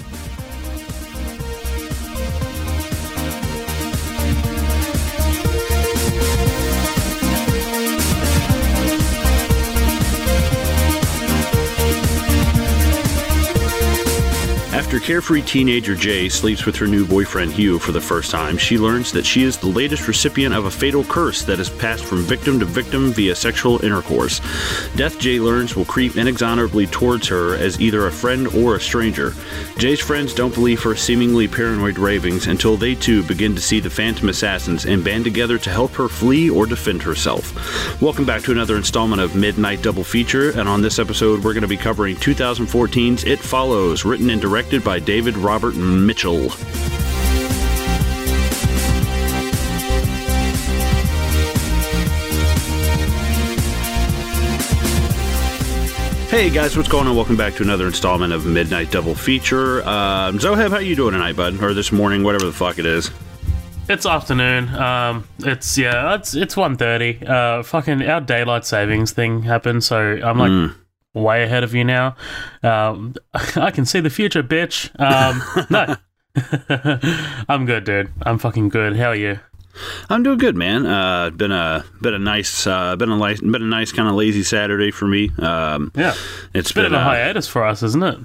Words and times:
Bye. 0.00 0.21
After 14.92 15.06
carefree 15.06 15.40
teenager 15.40 15.94
Jay 15.94 16.28
sleeps 16.28 16.66
with 16.66 16.76
her 16.76 16.86
new 16.86 17.06
boyfriend 17.06 17.52
Hugh 17.52 17.78
for 17.78 17.92
the 17.92 18.00
first 18.02 18.30
time, 18.30 18.58
she 18.58 18.76
learns 18.76 19.10
that 19.12 19.24
she 19.24 19.42
is 19.42 19.56
the 19.56 19.66
latest 19.66 20.06
recipient 20.06 20.54
of 20.54 20.66
a 20.66 20.70
fatal 20.70 21.02
curse 21.02 21.42
that 21.46 21.58
is 21.58 21.70
passed 21.70 22.04
from 22.04 22.18
victim 22.18 22.60
to 22.60 22.66
victim 22.66 23.10
via 23.10 23.34
sexual 23.34 23.82
intercourse. 23.82 24.42
Death, 24.94 25.18
Jay 25.18 25.40
learns, 25.40 25.74
will 25.74 25.86
creep 25.86 26.18
inexorably 26.18 26.86
towards 26.88 27.26
her 27.28 27.54
as 27.54 27.80
either 27.80 28.06
a 28.06 28.12
friend 28.12 28.46
or 28.48 28.76
a 28.76 28.80
stranger. 28.80 29.32
Jay's 29.78 29.98
friends 29.98 30.34
don't 30.34 30.52
believe 30.52 30.82
her 30.82 30.94
seemingly 30.94 31.48
paranoid 31.48 31.96
ravings 31.96 32.46
until 32.46 32.76
they 32.76 32.94
too 32.94 33.22
begin 33.22 33.54
to 33.54 33.62
see 33.62 33.80
the 33.80 33.88
phantom 33.88 34.28
assassins 34.28 34.84
and 34.84 35.02
band 35.02 35.24
together 35.24 35.56
to 35.56 35.70
help 35.70 35.92
her 35.92 36.06
flee 36.08 36.50
or 36.50 36.66
defend 36.66 37.02
herself. 37.02 38.02
Welcome 38.02 38.26
back 38.26 38.42
to 38.42 38.52
another 38.52 38.76
installment 38.76 39.22
of 39.22 39.34
Midnight 39.36 39.80
Double 39.80 40.04
Feature, 40.04 40.50
and 40.50 40.68
on 40.68 40.82
this 40.82 40.98
episode, 40.98 41.42
we're 41.42 41.54
going 41.54 41.62
to 41.62 41.66
be 41.66 41.78
covering 41.78 42.16
2014's 42.16 43.24
It 43.24 43.38
Follows, 43.38 44.04
written 44.04 44.28
and 44.28 44.42
directed 44.42 44.81
by 44.84 44.98
David 44.98 45.36
Robert 45.36 45.74
Mitchell. 45.76 46.50
Hey 56.28 56.48
guys, 56.48 56.78
what's 56.78 56.88
going 56.88 57.06
on? 57.06 57.14
Welcome 57.14 57.36
back 57.36 57.54
to 57.56 57.62
another 57.62 57.86
installment 57.86 58.32
of 58.32 58.46
Midnight 58.46 58.90
Double 58.90 59.14
Feature. 59.14 59.82
Uh, 59.82 60.32
Zoheb, 60.32 60.70
how 60.70 60.78
you 60.78 60.96
doing 60.96 61.12
tonight, 61.12 61.36
bud? 61.36 61.62
Or 61.62 61.74
this 61.74 61.92
morning, 61.92 62.22
whatever 62.22 62.46
the 62.46 62.52
fuck 62.52 62.78
it 62.78 62.86
is. 62.86 63.10
It's 63.90 64.06
afternoon. 64.06 64.74
Um, 64.74 65.28
it's 65.40 65.76
yeah, 65.76 66.14
it's 66.14 66.34
it's 66.34 66.56
one 66.56 66.78
thirty. 66.78 67.18
Uh, 67.26 67.62
fucking 67.62 68.08
our 68.08 68.22
daylight 68.22 68.64
savings 68.64 69.12
thing 69.12 69.42
happened, 69.42 69.84
so 69.84 69.98
I'm 70.24 70.38
like 70.38 70.50
Mm. 70.50 70.74
Way 71.14 71.42
ahead 71.44 71.64
of 71.64 71.74
you 71.74 71.84
now. 71.84 72.16
Um, 72.62 73.14
I 73.56 73.70
can 73.70 73.84
see 73.84 74.00
the 74.00 74.10
future, 74.10 74.42
bitch. 74.42 74.90
Um, 75.00 75.42
no, 75.70 75.96
I'm 77.48 77.66
good, 77.66 77.84
dude. 77.84 78.10
I'm 78.22 78.38
fucking 78.38 78.68
good. 78.70 78.96
How 78.96 79.08
are 79.08 79.14
you? 79.14 79.38
I'm 80.10 80.22
doing 80.22 80.38
good, 80.38 80.56
man. 80.56 80.84
Uh, 80.84 81.30
been 81.30 81.52
a 81.52 81.84
been 82.02 82.14
a 82.14 82.18
nice 82.18 82.66
uh, 82.66 82.94
been 82.96 83.10
a 83.10 83.16
nice 83.16 83.40
been 83.40 83.54
a 83.54 83.58
nice 83.60 83.90
kind 83.92 84.08
of 84.08 84.14
lazy 84.14 84.42
Saturday 84.42 84.90
for 84.90 85.06
me. 85.06 85.30
Um, 85.38 85.92
Yeah, 85.94 86.14
it's 86.52 86.72
bit 86.72 86.82
been 86.82 86.94
of 86.94 87.00
a 87.00 87.02
uh, 87.02 87.04
hiatus 87.04 87.48
for 87.48 87.64
us, 87.64 87.82
isn't 87.82 88.02
it? 88.02 88.18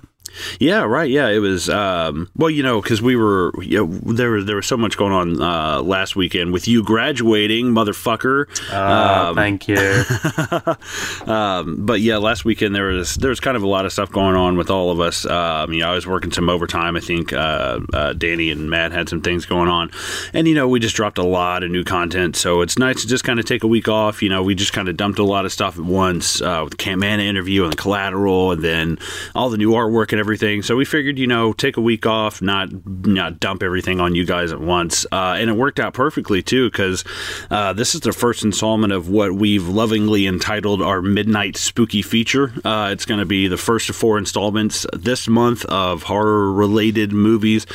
Yeah, 0.59 0.81
right. 0.83 1.09
Yeah, 1.09 1.30
it 1.30 1.39
was. 1.39 1.70
Um, 1.70 2.30
well, 2.36 2.50
you 2.50 2.64
know, 2.64 2.81
because 2.81 3.02
we 3.02 3.16
were 3.16 3.52
you 3.64 3.86
know, 3.86 4.14
there 4.14 4.31
was 4.31 4.45
there 4.45 4.56
was 4.56 4.66
so 4.67 4.78
much 4.78 4.97
going 4.97 5.14
on 5.14 5.42
uh, 5.42 5.81
last 5.81 6.16
weekend 6.16 6.53
with 6.53 6.67
you 6.67 6.84
graduating, 6.84 7.67
motherfucker. 7.67 8.45
Uh, 8.72 9.34
thank 9.34 9.67
you. 9.67 9.78
Um, 11.28 11.86
but 11.86 12.00
yeah, 12.02 12.17
last 12.17 12.45
weekend 12.45 12.75
there 12.75 12.86
was 12.86 13.16
there 13.16 13.30
was 13.30 13.39
kind 13.39 13.58
of 13.58 13.64
a 13.64 13.67
lot 13.67 13.86
of 13.86 13.92
stuff 13.92 14.11
going 14.11 14.36
on 14.36 14.58
with 14.58 14.69
all 14.69 14.92
of 14.92 15.00
us. 15.00 15.25
Um, 15.25 15.73
you 15.73 15.80
know, 15.80 15.92
I 15.92 15.95
was 15.95 16.08
working 16.08 16.31
some 16.31 16.50
overtime. 16.50 16.95
I 16.95 17.00
think 17.00 17.34
uh, 17.34 17.80
uh, 17.94 18.14
Danny 18.14 18.50
and 18.50 18.69
Matt 18.69 18.91
had 18.91 19.09
some 19.09 19.22
things 19.22 19.45
going 19.45 19.67
on, 19.69 19.91
and 20.34 20.47
you 20.47 20.56
know, 20.56 20.67
we 20.67 20.80
just 20.80 20.95
dropped 20.95 21.17
a 21.17 21.23
lot 21.23 21.64
of 21.64 21.72
new 21.72 21.84
content. 21.84 22.36
So 22.36 22.62
it's 22.62 22.78
nice 22.78 23.02
to 23.02 23.08
just 23.08 23.23
kind 23.23 23.39
of 23.39 23.45
take 23.45 23.64
a 23.64 23.67
week 23.67 23.88
off. 23.88 24.22
You 24.22 24.30
know, 24.30 24.41
we 24.44 24.56
just 24.56 24.73
kind 24.73 24.88
of 24.88 24.95
dumped 24.97 25.19
a 25.19 25.23
lot 25.23 25.45
of 25.45 25.52
stuff 25.52 25.78
at 25.78 25.84
once 25.86 26.41
uh, 26.41 26.62
with 26.64 26.78
the 26.78 26.84
Camana 26.84 27.23
interview 27.23 27.64
and 27.64 27.73
the 27.73 27.78
Collateral, 27.78 28.52
and 28.52 28.64
then 28.64 29.00
all 29.36 29.50
the 29.50 29.58
new 29.58 29.72
artwork 29.72 30.14
and 30.17 30.19
everything. 30.19 30.63
So 30.63 30.75
we 30.75 30.83
figured, 30.83 31.19
you 31.19 31.27
know, 31.27 31.53
take 31.53 31.77
a 31.77 31.81
week 31.81 32.07
off, 32.07 32.41
not 32.41 32.69
not 33.05 33.39
dump 33.39 33.61
everything 33.61 33.99
on 33.99 34.15
you 34.15 34.25
guys 34.25 34.51
at 34.51 34.59
once, 34.59 35.05
uh, 35.11 35.37
and 35.37 35.49
it 35.49 35.53
worked 35.53 35.79
out 35.79 35.93
perfectly 35.93 36.41
too 36.41 36.71
because 36.71 37.03
uh, 37.51 37.73
this 37.73 37.93
is 37.93 38.01
the 38.01 38.11
first 38.11 38.44
installment 38.44 38.91
of 38.94 39.09
what 39.09 39.33
we've 39.33 39.67
lovingly 39.67 40.25
entitled 40.25 40.81
our 40.81 41.01
Midnight 41.03 41.56
Spooky 41.56 42.01
Feature. 42.01 42.51
Uh, 42.66 42.89
it's 42.91 43.06
going 43.06 43.19
to 43.19 43.25
be 43.25 43.47
the 43.47 43.57
first 43.57 43.89
of 43.89 43.95
four 43.95 44.17
installments 44.17 44.85
this 44.94 45.27
month 45.27 45.63
of 45.66 46.03
horror 46.03 46.51
related 46.51 47.11
movies. 47.11 47.67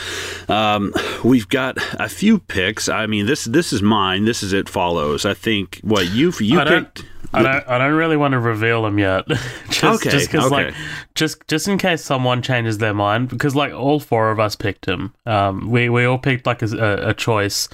Um, 0.48 0.92
we've 1.22 1.48
got 1.48 1.76
a 2.00 2.08
few 2.08 2.41
picks. 2.41 2.88
I 2.88 3.06
mean, 3.06 3.26
this 3.26 3.44
this 3.44 3.72
is 3.72 3.82
mine. 3.82 4.25
This 4.25 4.42
is 4.42 4.52
it 4.52 4.69
follows. 4.69 5.25
I 5.25 5.34
think 5.34 5.78
what 5.82 6.10
you 6.10 6.32
you 6.41 6.58
I 6.60 6.64
don't- 6.64 6.94
picked. 6.94 7.08
I 7.32 7.43
don't. 7.43 7.69
I 7.69 7.78
don't 7.78 7.94
really 7.94 8.16
want 8.16 8.32
to 8.32 8.38
reveal 8.38 8.82
them 8.82 8.98
yet. 8.98 9.26
just, 9.70 9.84
Okay, 9.84 10.10
Just 10.10 10.31
because, 10.31 10.50
like, 10.50 10.75
just 11.15 11.47
just 11.48 11.69
in 11.69 11.78
case 11.78 12.04
someone 12.04 12.43
changes 12.43 12.78
their 12.78 12.94
mind, 12.94 13.28
because 13.28 13.54
like 13.56 13.72
all 13.72 14.00
four 14.00 14.31
of 14.31 14.38
us 14.38 14.56
picked 14.56 14.87
him. 14.87 15.15
Um, 15.26 15.70
we 15.70 15.88
we 15.88 16.04
all 16.04 16.19
picked 16.19 16.47
like 16.47 16.62
a, 16.62 17.09
a, 17.09 17.15
choice, 17.15 17.69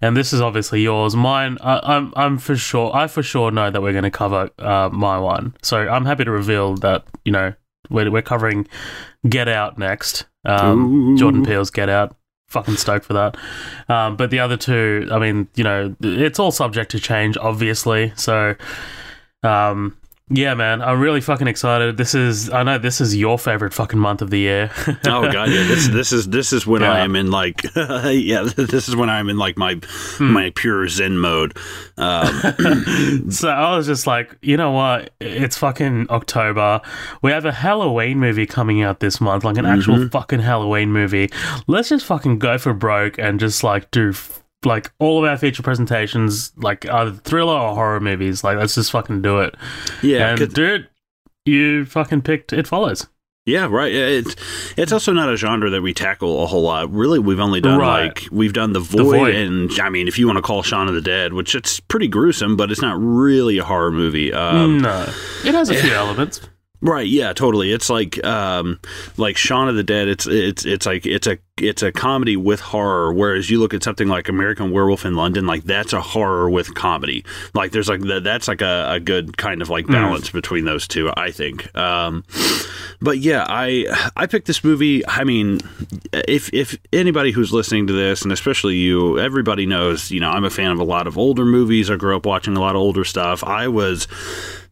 and 0.00 0.16
this 0.16 0.32
is 0.32 0.40
obviously 0.40 0.82
yours. 0.82 1.16
Mine, 1.16 1.58
I, 1.60 1.80
I'm 1.96 2.12
I'm 2.16 2.38
for 2.38 2.56
sure. 2.56 2.94
I 2.94 3.06
for 3.06 3.22
sure 3.22 3.50
know 3.50 3.70
that 3.70 3.80
we're 3.80 3.92
going 3.92 4.04
to 4.04 4.10
cover 4.10 4.50
uh, 4.58 4.90
my 4.92 5.18
one. 5.18 5.54
So 5.62 5.78
I'm 5.78 6.04
happy 6.04 6.24
to 6.24 6.30
reveal 6.30 6.74
that 6.76 7.04
you 7.24 7.32
know 7.32 7.54
we're 7.90 8.10
we're 8.10 8.22
covering 8.22 8.66
Get 9.28 9.48
Out 9.48 9.78
next. 9.78 10.26
Um, 10.44 11.16
Jordan 11.18 11.44
Peele's 11.44 11.70
Get 11.70 11.88
Out. 11.88 12.14
Fucking 12.48 12.76
stoked 12.76 13.04
for 13.04 13.12
that. 13.12 13.36
Um, 13.90 14.16
but 14.16 14.30
the 14.30 14.38
other 14.38 14.56
two, 14.56 15.06
I 15.12 15.18
mean, 15.18 15.48
you 15.54 15.64
know, 15.64 15.94
it's 16.00 16.38
all 16.38 16.50
subject 16.50 16.90
to 16.92 17.00
change, 17.00 17.36
obviously. 17.36 18.12
So, 18.16 18.54
um, 19.42 19.96
yeah, 20.30 20.52
man, 20.52 20.82
I'm 20.82 21.00
really 21.00 21.22
fucking 21.22 21.46
excited. 21.48 21.96
This 21.96 22.14
is, 22.14 22.50
I 22.50 22.62
know 22.62 22.76
this 22.76 23.00
is 23.00 23.16
your 23.16 23.38
favorite 23.38 23.72
fucking 23.72 23.98
month 23.98 24.20
of 24.20 24.28
the 24.28 24.38
year. 24.38 24.70
oh 25.06 25.32
god, 25.32 25.48
yeah. 25.48 25.66
This 25.66 25.88
this 25.88 26.12
is 26.12 26.28
this 26.28 26.52
is 26.52 26.66
when 26.66 26.82
I 26.82 26.98
am 26.98 27.16
in 27.16 27.30
like 27.30 27.62
yeah. 27.74 28.42
This 28.56 28.90
is 28.90 28.94
when 28.94 29.08
I'm 29.08 29.30
in 29.30 29.38
like 29.38 29.56
my 29.56 29.80
Hmm. 30.18 30.32
my 30.32 30.52
pure 30.54 30.86
Zen 30.88 31.16
mode. 31.16 31.56
Um, 31.96 33.30
so 33.30 33.48
I 33.48 33.74
was 33.74 33.86
just 33.86 34.06
like, 34.06 34.36
you 34.42 34.58
know 34.58 34.72
what? 34.72 35.14
It's 35.18 35.56
fucking 35.56 36.08
October. 36.10 36.82
We 37.22 37.30
have 37.30 37.46
a 37.46 37.52
Halloween 37.52 38.18
movie 38.18 38.46
coming 38.46 38.82
out 38.82 39.00
this 39.00 39.22
month, 39.22 39.44
like 39.44 39.56
an 39.56 39.64
actual 39.64 40.08
fucking 40.10 40.40
Halloween 40.40 40.92
movie. 40.92 41.30
Let's 41.66 41.88
just 41.88 42.04
fucking 42.04 42.38
go 42.38 42.58
for 42.58 42.74
broke 42.74 43.18
and 43.18 43.40
just 43.40 43.64
like 43.64 43.90
do. 43.92 44.12
Like 44.64 44.92
all 44.98 45.22
of 45.24 45.30
our 45.30 45.36
feature 45.38 45.62
presentations, 45.62 46.52
like 46.56 46.88
either 46.88 47.12
thriller 47.12 47.54
or 47.54 47.74
horror 47.74 48.00
movies, 48.00 48.42
like 48.42 48.58
let's 48.58 48.74
just 48.74 48.90
fucking 48.90 49.22
do 49.22 49.38
it. 49.38 49.54
yeah, 50.02 50.30
and 50.34 50.52
dude, 50.52 50.88
you 51.44 51.84
fucking 51.84 52.22
picked 52.22 52.52
It 52.52 52.66
Follows. 52.66 53.06
yeah, 53.46 53.68
right. 53.70 53.92
It's 53.92 54.34
it's 54.76 54.90
also 54.92 55.12
not 55.12 55.32
a 55.32 55.36
genre 55.36 55.70
that 55.70 55.80
we 55.80 55.94
tackle 55.94 56.42
a 56.42 56.46
whole 56.46 56.62
lot. 56.62 56.92
Really, 56.92 57.20
we've 57.20 57.38
only 57.38 57.60
done 57.60 57.78
Right. 57.78 58.06
like 58.08 58.24
we've 58.32 58.52
done 58.52 58.72
the 58.72 58.80
void, 58.80 59.02
Void. 59.04 59.34
and 59.36 59.70
I 59.80 59.90
mean, 59.90 60.08
if 60.08 60.18
you 60.18 60.26
want 60.26 60.38
to 60.38 60.42
call 60.42 60.62
Shaun 60.64 60.88
of 60.88 60.94
the 60.94 61.00
Dead, 61.00 61.32
which 61.34 61.54
it's 61.54 61.78
pretty 61.78 62.08
gruesome, 62.08 62.56
but 62.56 62.72
it's 62.72 62.82
not 62.82 62.96
really 63.00 63.58
a 63.58 63.64
horror 63.64 63.92
movie. 63.92 64.32
Um, 64.32 64.80
no, 64.80 65.02
it 65.44 65.54
has 65.54 65.70
a 65.70 65.74
few 65.76 65.92
elements. 65.92 66.40
Right, 66.80 67.06
yeah, 67.06 67.32
totally. 67.32 67.72
It's 67.72 67.88
like 67.90 68.22
um 68.24 68.80
like 69.16 69.36
Shaun 69.36 69.68
of 69.68 69.76
the 69.76 69.84
Dead, 69.84 70.08
it's 70.08 70.26
it's 70.26 70.64
it's 70.66 70.84
like 70.84 71.06
it's 71.06 71.26
a 71.28 71.38
it's 71.62 71.82
a 71.82 71.92
comedy 71.92 72.36
with 72.36 72.60
horror, 72.60 73.12
whereas 73.12 73.50
you 73.50 73.58
look 73.60 73.74
at 73.74 73.82
something 73.82 74.08
like 74.08 74.28
American 74.28 74.70
Werewolf 74.70 75.04
in 75.04 75.14
London, 75.14 75.46
like 75.46 75.64
that's 75.64 75.92
a 75.92 76.00
horror 76.00 76.48
with 76.50 76.74
comedy. 76.74 77.24
Like 77.54 77.72
there's 77.72 77.88
like 77.88 78.00
that 78.02 78.24
that's 78.24 78.48
like 78.48 78.62
a, 78.62 78.86
a 78.92 79.00
good 79.00 79.36
kind 79.36 79.62
of 79.62 79.68
like 79.68 79.86
balance 79.86 80.30
between 80.30 80.64
those 80.64 80.88
two, 80.88 81.10
I 81.16 81.30
think. 81.30 81.74
Um 81.76 82.24
but 83.00 83.18
yeah, 83.18 83.44
I 83.48 83.86
I 84.16 84.26
picked 84.26 84.46
this 84.46 84.64
movie. 84.64 85.06
I 85.06 85.24
mean, 85.24 85.60
if 86.12 86.52
if 86.52 86.76
anybody 86.92 87.30
who's 87.30 87.52
listening 87.52 87.86
to 87.86 87.92
this, 87.92 88.22
and 88.22 88.32
especially 88.32 88.76
you, 88.76 89.18
everybody 89.18 89.66
knows, 89.66 90.10
you 90.10 90.20
know, 90.20 90.30
I'm 90.30 90.44
a 90.44 90.50
fan 90.50 90.72
of 90.72 90.80
a 90.80 90.84
lot 90.84 91.06
of 91.06 91.16
older 91.16 91.44
movies. 91.44 91.90
I 91.90 91.96
grew 91.96 92.16
up 92.16 92.26
watching 92.26 92.56
a 92.56 92.60
lot 92.60 92.74
of 92.74 92.80
older 92.80 93.04
stuff. 93.04 93.44
I 93.44 93.68
was 93.68 94.08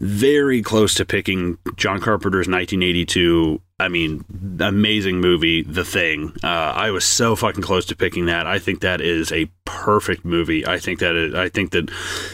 very 0.01 0.61
close 0.61 0.95
to 0.95 1.05
picking 1.05 1.59
John 1.77 2.01
Carpenter's 2.01 2.49
1982. 2.49 3.61
I 3.79 3.89
mean, 3.89 4.25
amazing 4.59 5.21
movie, 5.21 5.63
The 5.63 5.85
Thing. 5.85 6.33
Uh, 6.43 6.47
I 6.47 6.91
was 6.93 7.05
so 7.05 7.37
fucking 7.37 7.63
close 7.63 7.85
to 7.87 7.97
picking 7.97 8.25
that. 8.27 8.47
I 8.47 8.59
think 8.59 8.81
that 8.81 9.03
is 9.03 9.31
a 9.33 9.51
perfect 9.67 10.25
movie. 10.25 10.67
I 10.67 10.79
think 10.79 11.01
that 11.01 11.15
it, 11.15 11.35
I 11.35 11.51
think 11.51 11.73
that 11.73 11.91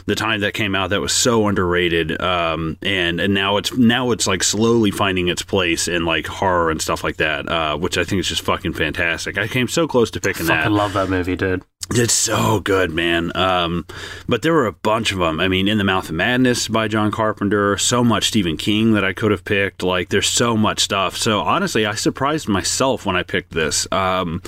the 0.06 0.14
time 0.14 0.40
that 0.43 0.55
came 0.55 0.76
out 0.76 0.90
that 0.90 1.00
was 1.00 1.12
so 1.12 1.49
underrated, 1.49 2.20
um, 2.22 2.78
and 2.81 3.19
and 3.19 3.34
now 3.34 3.56
it's 3.56 3.76
now 3.76 4.12
it's 4.12 4.28
like 4.28 4.44
slowly 4.44 4.93
finding 4.93 5.26
its 5.26 5.43
place 5.43 5.88
in 5.88 6.05
like 6.05 6.28
horror 6.28 6.70
and 6.70 6.81
stuff 6.81 7.02
like 7.02 7.16
that, 7.16 7.49
uh, 7.49 7.76
which 7.76 7.99
I 7.99 8.05
think 8.05 8.20
is 8.20 8.28
just 8.28 8.43
fucking 8.43 8.75
fantastic. 8.75 9.37
I 9.37 9.49
came 9.49 9.66
so 9.66 9.88
close 9.88 10.12
to 10.12 10.20
picking 10.20 10.46
that. 10.46 10.58
Fucking 10.58 10.76
love 10.76 10.93
that 10.93 11.08
movie, 11.11 11.34
dude. 11.34 11.64
It's 11.94 12.14
so 12.14 12.58
good, 12.60 12.90
man. 12.90 13.32
Um, 13.34 13.86
but 14.26 14.40
there 14.40 14.54
were 14.54 14.66
a 14.66 14.72
bunch 14.72 15.12
of 15.12 15.18
them. 15.18 15.40
I 15.40 15.48
mean, 15.48 15.68
In 15.68 15.76
the 15.76 15.84
Mouth 15.84 16.08
of 16.08 16.14
Madness 16.14 16.68
by 16.68 16.88
John 16.88 17.10
Carpenter, 17.10 17.76
so 17.76 18.02
much 18.02 18.28
Stephen 18.28 18.56
King 18.56 18.94
that 18.94 19.04
I 19.04 19.12
could 19.12 19.30
have 19.30 19.44
picked. 19.44 19.82
Like, 19.82 20.08
there's 20.08 20.28
so 20.28 20.56
much 20.56 20.80
stuff. 20.80 21.18
So, 21.18 21.40
honestly, 21.40 21.84
I 21.84 21.94
surprised 21.94 22.48
myself 22.48 23.04
when 23.04 23.14
I 23.14 23.22
picked 23.22 23.52
this. 23.52 23.86
Um, 23.92 24.42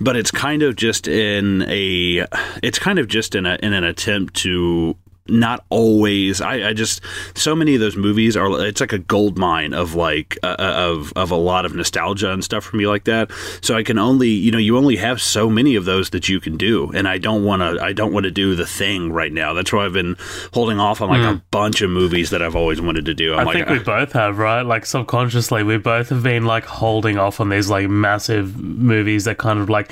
but 0.00 0.16
it's 0.16 0.30
kind 0.30 0.62
of 0.62 0.74
just 0.74 1.06
in 1.06 1.62
a, 1.68 2.24
it's 2.62 2.78
kind 2.78 2.98
of 2.98 3.08
just 3.08 3.34
in 3.34 3.44
a, 3.44 3.58
in 3.62 3.74
an 3.74 3.84
attempt 3.84 4.32
to 4.36 4.96
not 5.28 5.64
always. 5.70 6.40
I, 6.40 6.70
I 6.70 6.72
just 6.72 7.00
so 7.34 7.54
many 7.54 7.74
of 7.74 7.80
those 7.80 7.96
movies 7.96 8.36
are. 8.36 8.66
It's 8.66 8.80
like 8.80 8.92
a 8.92 8.98
gold 8.98 9.38
mine 9.38 9.74
of 9.74 9.94
like 9.94 10.38
uh, 10.42 10.56
uh, 10.58 10.74
of 10.76 11.12
of 11.16 11.30
a 11.30 11.36
lot 11.36 11.64
of 11.64 11.74
nostalgia 11.74 12.32
and 12.32 12.44
stuff 12.44 12.64
for 12.64 12.76
me 12.76 12.86
like 12.86 13.04
that. 13.04 13.30
So 13.60 13.76
I 13.76 13.82
can 13.82 13.98
only 13.98 14.28
you 14.28 14.50
know 14.50 14.58
you 14.58 14.76
only 14.76 14.96
have 14.96 15.20
so 15.20 15.48
many 15.48 15.74
of 15.74 15.84
those 15.84 16.10
that 16.10 16.28
you 16.28 16.40
can 16.40 16.56
do, 16.56 16.90
and 16.92 17.08
I 17.08 17.18
don't 17.18 17.44
want 17.44 17.62
to 17.62 17.82
I 17.82 17.92
don't 17.92 18.12
want 18.12 18.24
to 18.24 18.30
do 18.30 18.54
the 18.54 18.66
thing 18.66 19.12
right 19.12 19.32
now. 19.32 19.52
That's 19.52 19.72
why 19.72 19.84
I've 19.84 19.92
been 19.92 20.16
holding 20.52 20.78
off 20.80 21.00
on 21.00 21.08
like 21.08 21.20
mm. 21.20 21.36
a 21.36 21.42
bunch 21.50 21.82
of 21.82 21.90
movies 21.90 22.30
that 22.30 22.42
I've 22.42 22.56
always 22.56 22.80
wanted 22.80 23.04
to 23.06 23.14
do. 23.14 23.34
I'm 23.34 23.40
i 23.40 23.44
like, 23.44 23.54
think 23.54 23.68
we 23.68 23.78
both 23.78 24.12
have 24.12 24.38
right. 24.38 24.62
Like 24.62 24.86
subconsciously, 24.86 25.62
we 25.62 25.78
both 25.78 26.08
have 26.10 26.22
been 26.22 26.44
like 26.44 26.64
holding 26.64 27.18
off 27.18 27.40
on 27.40 27.48
these 27.48 27.68
like 27.68 27.88
massive 27.88 28.56
movies 28.56 29.24
that 29.24 29.38
kind 29.38 29.58
of 29.58 29.68
like 29.68 29.90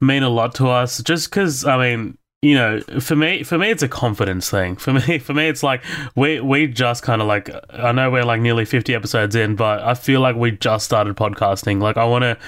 mean 0.00 0.22
a 0.22 0.28
lot 0.28 0.54
to 0.56 0.68
us. 0.68 1.02
Just 1.02 1.30
because 1.30 1.64
I 1.64 1.76
mean 1.78 2.18
you 2.42 2.54
know, 2.54 2.80
for 3.00 3.16
me, 3.16 3.42
for 3.42 3.58
me, 3.58 3.70
it's 3.70 3.82
a 3.82 3.88
confidence 3.88 4.48
thing. 4.48 4.74
For 4.76 4.94
me, 4.94 5.18
for 5.26 5.34
me, 5.34 5.48
it's 5.48 5.62
like 5.62 5.84
we 6.16 6.40
we 6.40 6.66
just 6.66 7.02
kind 7.02 7.20
of 7.20 7.28
like 7.28 7.50
I 7.68 7.92
know 7.92 8.10
we're 8.10 8.24
like 8.24 8.40
nearly 8.40 8.64
fifty 8.64 8.94
episodes 8.94 9.36
in, 9.36 9.56
but 9.56 9.82
I 9.82 9.92
feel 9.92 10.20
like 10.20 10.36
we 10.36 10.52
just 10.52 10.86
started 10.86 11.16
podcasting. 11.16 11.82
Like 11.82 11.98
I 11.98 12.04
want 12.04 12.22
to, 12.22 12.38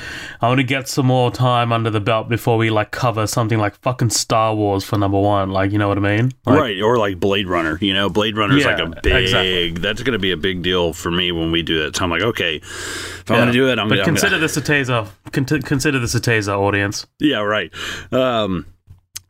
I 0.41 0.49
want 0.49 0.61
to 0.61 0.65
get 0.65 0.89
some 0.89 1.07
more 1.07 1.31
time 1.31 1.73
under 1.73 1.91
the 1.91 2.01
belt 2.01 2.31
before 2.31 2.57
we 2.57 2.71
like 2.71 2.91
cover 2.91 3.27
something 3.27 3.59
like 3.59 3.75
fucking 3.83 4.11
Star 4.11 4.55
Wars 4.55 4.83
for 4.83 4.97
number 4.97 5.21
one. 5.21 5.51
Like 5.51 5.73
you 5.73 5.79
know 5.79 5.89
what 5.89 5.99
I 5.99 6.01
mean? 6.01 6.33
Like, 6.47 6.59
right, 6.59 6.81
or 6.81 6.97
like 6.97 7.21
Blade 7.21 7.47
Runner. 7.47 7.77
You 7.83 7.93
know, 7.93 8.09
Blade 8.09 8.35
Runner 8.35 8.57
is 8.57 8.65
yeah, 8.65 8.71
like 8.71 8.79
a 8.79 9.01
big. 9.03 9.25
Exactly. 9.25 9.73
That's 9.73 10.03
going 10.03 10.15
to 10.15 10.19
be 10.19 10.33
a 10.33 10.39
big 10.39 10.63
deal 10.63 10.95
for 10.95 11.11
me 11.11 11.33
when 11.33 11.53
we 11.53 11.63
do 11.63 11.83
that. 11.83 11.97
So 11.97 12.05
I'm 12.05 12.11
like, 12.11 12.23
okay, 12.23 12.57
if 12.57 13.31
I'm 13.31 13.37
going 13.37 13.49
to 13.49 13.53
do 13.53 13.69
it, 13.69 13.79
I'm. 13.79 13.91
But 13.91 13.97
gonna, 13.97 14.07
consider 14.07 14.37
I'm 14.37 14.41
gonna... 14.41 14.41
this 14.41 14.57
a 14.57 14.63
taser. 14.63 15.09
Con- 15.33 15.63
consider 15.63 15.99
this 15.99 16.15
a 16.15 16.21
taser, 16.21 16.59
audience. 16.59 17.07
Yeah, 17.21 17.41
right. 17.41 17.71
Um, 18.11 18.65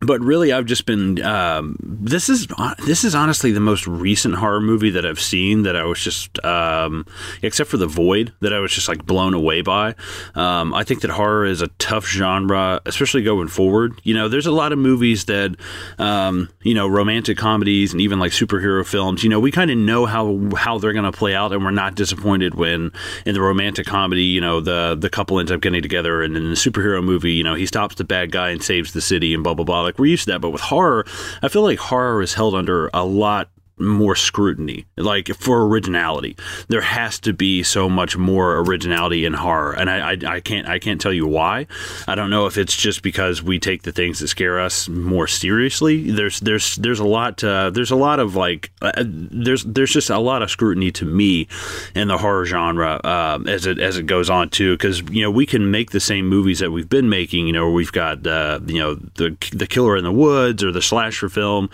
but 0.02 0.20
really 0.20 0.52
i've 0.52 0.66
just 0.66 0.87
been 0.87 1.22
um, 1.22 1.76
this 1.81 2.28
is 2.28 2.46
this 2.84 3.04
is 3.04 3.14
honestly 3.14 3.52
the 3.52 3.60
most 3.60 3.87
recent 3.87 4.34
horror 4.34 4.60
movie 4.60 4.90
that 4.90 5.06
i've 5.06 5.20
seen 5.20 5.62
that 5.62 5.76
i 5.76 5.84
was 5.84 6.00
just 6.00 6.43
um, 6.44 7.06
except 7.43 7.70
for 7.70 7.76
the 7.76 7.87
void 7.87 8.32
that 8.40 8.52
i 8.52 8.58
was 8.58 8.72
just 8.72 8.88
like 8.88 9.04
blown 9.06 9.34
away 9.34 9.62
by. 9.62 9.94
Um, 10.34 10.75
i 10.75 10.84
think 10.84 11.00
that 11.02 11.10
horror 11.10 11.44
is 11.44 11.62
a 11.62 11.69
tough 11.78 12.06
genre 12.06 12.81
especially 12.87 13.22
going 13.22 13.49
forward. 13.49 14.00
You 14.02 14.14
know 14.14 14.28
there's 14.28 14.46
a 14.46 14.52
lot 14.52 14.72
of 14.72 14.78
movies 14.78 15.26
that 15.26 15.56
um, 15.99 16.48
you 16.62 16.75
know 16.75 16.88
romantic 16.88 17.38
comedies 17.38 17.93
and 17.93 18.00
even 18.00 18.19
like 18.19 18.32
superhero 18.32 18.87
films 18.87 19.22
you 19.22 19.31
know 19.31 19.40
we 19.40 19.50
kind 19.50 19.70
of 19.70 19.78
know 19.78 20.06
how 20.06 20.38
how 20.56 20.78
they're 20.78 20.93
going 20.93 21.10
to 21.10 21.16
play 21.16 21.34
out 21.34 21.52
and 21.52 21.64
we're 21.64 21.70
not 21.70 21.94
disappointed 21.94 22.55
when 22.55 22.93
in 23.26 23.34
the 23.34 23.40
romantic 23.40 23.87
comedy 23.87 24.25
you 24.25 24.40
know 24.40 24.60
the 24.60 24.96
the 24.98 25.10
couple 25.10 25.38
ends 25.38 25.52
up 25.52 25.60
getting 25.60 25.82
together 25.82 26.22
and 26.22 26.37
in 26.37 26.44
the 26.44 26.56
superhero 26.56 27.02
movie 27.02 27.32
you 27.32 27.44
know 27.44 27.55
he 27.55 27.66
stops 27.66 27.94
the 27.96 28.05
bad 28.05 28.32
guy 28.32 28.50
and 28.50 28.62
saves 28.62 28.93
the 28.93 29.00
city 29.00 29.34
and 29.34 29.44
blah 29.44 29.55
blah 29.55 29.64
blah 29.64 29.91
like 29.92 29.98
we're 29.98 30.06
used 30.06 30.24
to 30.24 30.32
that. 30.32 30.40
But 30.40 30.50
with 30.50 30.62
horror, 30.62 31.04
I 31.42 31.48
feel 31.48 31.62
like 31.62 31.78
horror 31.78 32.22
is 32.22 32.34
held 32.34 32.54
under 32.54 32.90
a 32.94 33.04
lot 33.04 33.50
more 33.82 34.17
scrutiny. 34.17 34.87
Like 34.96 35.29
for 35.29 35.67
originality 35.67 36.37
there 36.69 36.81
has 36.81 37.19
to 37.20 37.32
be 37.32 37.62
so 37.62 37.88
much 37.88 38.17
more 38.17 38.58
originality 38.58 39.25
in 39.25 39.34
horror. 39.34 39.73
And 39.73 39.90
I, 39.90 40.12
I, 40.12 40.37
I 40.37 40.40
can't 40.40 40.69
i 40.69 40.79
can't 40.79 41.00
tell 41.00 41.12
you 41.12 41.26
why. 41.26 41.67
I 42.06 42.14
don't 42.14 42.31
know 42.31 42.46
if 42.46 42.56
it's 42.56 42.76
just 42.76 43.02
because 43.02 43.43
we 43.43 43.58
take 43.58 43.82
the 43.82 43.93
things 43.93 44.20
that 44.20 44.29
scare 44.29 44.61
us 44.61 44.88
more 44.88 45.26
seriously. 45.26 46.11
There's 46.11 46.40
there's 46.40 46.76
there's 46.76 47.00
a 47.00 47.05
lot 47.05 47.43
uh, 47.44 47.70
there's 47.70 47.90
a 47.90 47.96
lot 47.96 48.20
of 48.20 48.37
like 48.37 48.70
uh, 48.81 48.93
there's 49.05 49.64
there's 49.64 49.93
just 49.93 50.11
a 50.11 50.19
lot 50.19 50.43
of 50.43 50.50
scrutiny 50.50 50.90
to 50.93 51.05
me 51.05 51.49
in 51.94 52.08
the 52.08 52.19
horror 52.19 52.44
genre 52.46 53.00
um, 53.05 53.46
as 53.46 53.67
it 53.67 53.79
as 53.79 53.96
it 53.99 54.06
goes 54.06 54.31
on 54.31 54.49
too. 54.49 54.76
Because 54.76 55.02
you 55.11 55.23
know 55.23 55.31
we 55.31 55.46
can 55.46 55.70
make 55.70 55.90
the 55.90 56.00
same 56.00 56.29
movies 56.29 56.58
that 56.61 56.70
we've 56.70 56.88
been 56.88 57.08
making. 57.08 57.46
You 57.46 57.52
know 57.52 57.70
we've 57.70 57.93
got 57.93 58.26
uh, 58.26 58.61
you 58.67 58.79
know 58.79 58.94
the 58.94 59.37
the 59.52 59.67
killer 59.67 59.96
in 59.96 60.05
the 60.05 60.12
woods 60.12 60.62
or 60.62 60.73
the 60.73 60.82
slasher 60.82 61.29
film 61.29 61.70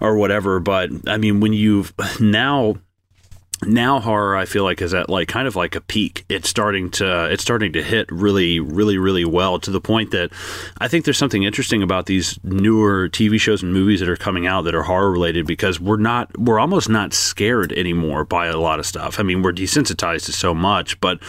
or 0.00 0.16
whatever. 0.16 0.60
But 0.60 0.90
i 1.06 1.16
mean 1.16 1.40
when 1.40 1.51
you've 1.52 1.92
now 2.20 2.76
now 3.64 4.00
horror 4.00 4.36
i 4.36 4.44
feel 4.44 4.64
like 4.64 4.82
is 4.82 4.94
at 4.94 5.08
like 5.08 5.28
kind 5.28 5.46
of 5.46 5.56
like 5.56 5.74
a 5.74 5.80
peak. 5.80 6.24
It's 6.28 6.48
starting 6.48 6.90
to 6.92 7.30
it's 7.30 7.42
starting 7.42 7.72
to 7.74 7.82
hit 7.82 8.10
really 8.10 8.60
really 8.60 8.98
really 8.98 9.24
well 9.24 9.58
to 9.60 9.70
the 9.70 9.80
point 9.80 10.10
that 10.10 10.30
i 10.78 10.88
think 10.88 11.04
there's 11.04 11.18
something 11.18 11.42
interesting 11.42 11.82
about 11.82 12.06
these 12.06 12.38
newer 12.42 13.08
tv 13.08 13.40
shows 13.40 13.62
and 13.62 13.72
movies 13.72 14.00
that 14.00 14.08
are 14.08 14.16
coming 14.16 14.46
out 14.46 14.62
that 14.62 14.74
are 14.74 14.82
horror 14.82 15.10
related 15.10 15.46
because 15.46 15.80
we're 15.80 15.96
not 15.96 16.36
we're 16.38 16.58
almost 16.58 16.88
not 16.88 17.12
scared 17.12 17.72
anymore 17.72 18.24
by 18.24 18.46
a 18.46 18.58
lot 18.58 18.78
of 18.78 18.86
stuff. 18.86 19.18
I 19.18 19.22
mean 19.22 19.42
we're 19.42 19.52
desensitized 19.52 20.26
to 20.26 20.32
so 20.32 20.54
much 20.54 21.00
but 21.00 21.20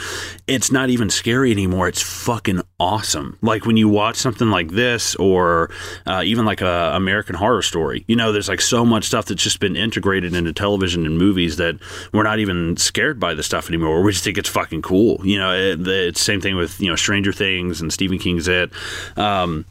it's 0.48 0.72
not 0.72 0.90
even 0.90 1.10
scary 1.10 1.52
anymore. 1.52 1.88
It's 1.88 2.02
fucking 2.02 2.62
awesome. 2.80 3.38
Like 3.42 3.66
when 3.66 3.78
you 3.78 3.90
watch 3.90 4.18
something 4.18 4.50
like 4.50 4.72
this 4.72 5.16
or 5.16 5.70
uh, 6.06 6.22
even 6.26 6.46
like 6.46 6.62
a 6.62 6.92
american 6.96 7.36
horror 7.36 7.62
story 7.62 8.04
you 8.08 8.16
know 8.16 8.32
there's 8.32 8.50
like 8.50 8.62
so 8.62 8.86
much 8.86 9.06
stuff 9.06 9.26
that's 9.26 9.44
just 9.44 9.60
been 9.60 9.76
integrated 9.76 10.34
into 10.34 10.52
television 10.54 11.06
and 11.06 11.18
movies 11.18 11.58
that 11.58 11.76
we're 12.12 12.23
we're 12.24 12.30
not 12.30 12.40
even 12.40 12.78
scared 12.78 13.20
by 13.20 13.34
the 13.34 13.44
stuff 13.44 13.68
anymore. 13.68 14.02
We 14.02 14.14
just 14.14 14.24
think 14.24 14.38
it's 14.38 14.48
fucking 14.48 14.82
cool. 14.82 15.20
You 15.26 15.38
know, 15.38 15.54
it, 15.54 15.86
it's 15.86 16.20
the 16.20 16.24
same 16.24 16.40
thing 16.40 16.56
with 16.56 16.80
you 16.80 16.90
know 16.90 16.96
Stranger 16.96 17.34
Things 17.34 17.82
and 17.82 17.92
Stephen 17.92 18.18
King's 18.18 18.48
It. 18.48 18.72
Um, 19.18 19.66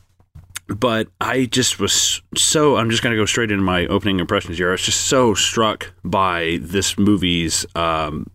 but 0.68 1.08
I 1.18 1.46
just 1.46 1.80
was 1.80 2.20
so. 2.36 2.76
I'm 2.76 2.90
just 2.90 3.02
to 3.02 3.16
go 3.16 3.24
straight 3.24 3.50
into 3.50 3.64
my 3.64 3.86
opening 3.86 4.20
impressions 4.20 4.58
here. 4.58 4.68
I 4.68 4.72
was 4.72 4.82
just 4.82 5.06
so 5.06 5.32
struck 5.32 5.92
by 6.04 6.58
this 6.60 6.98
movie's 6.98 7.64
um, 7.74 8.30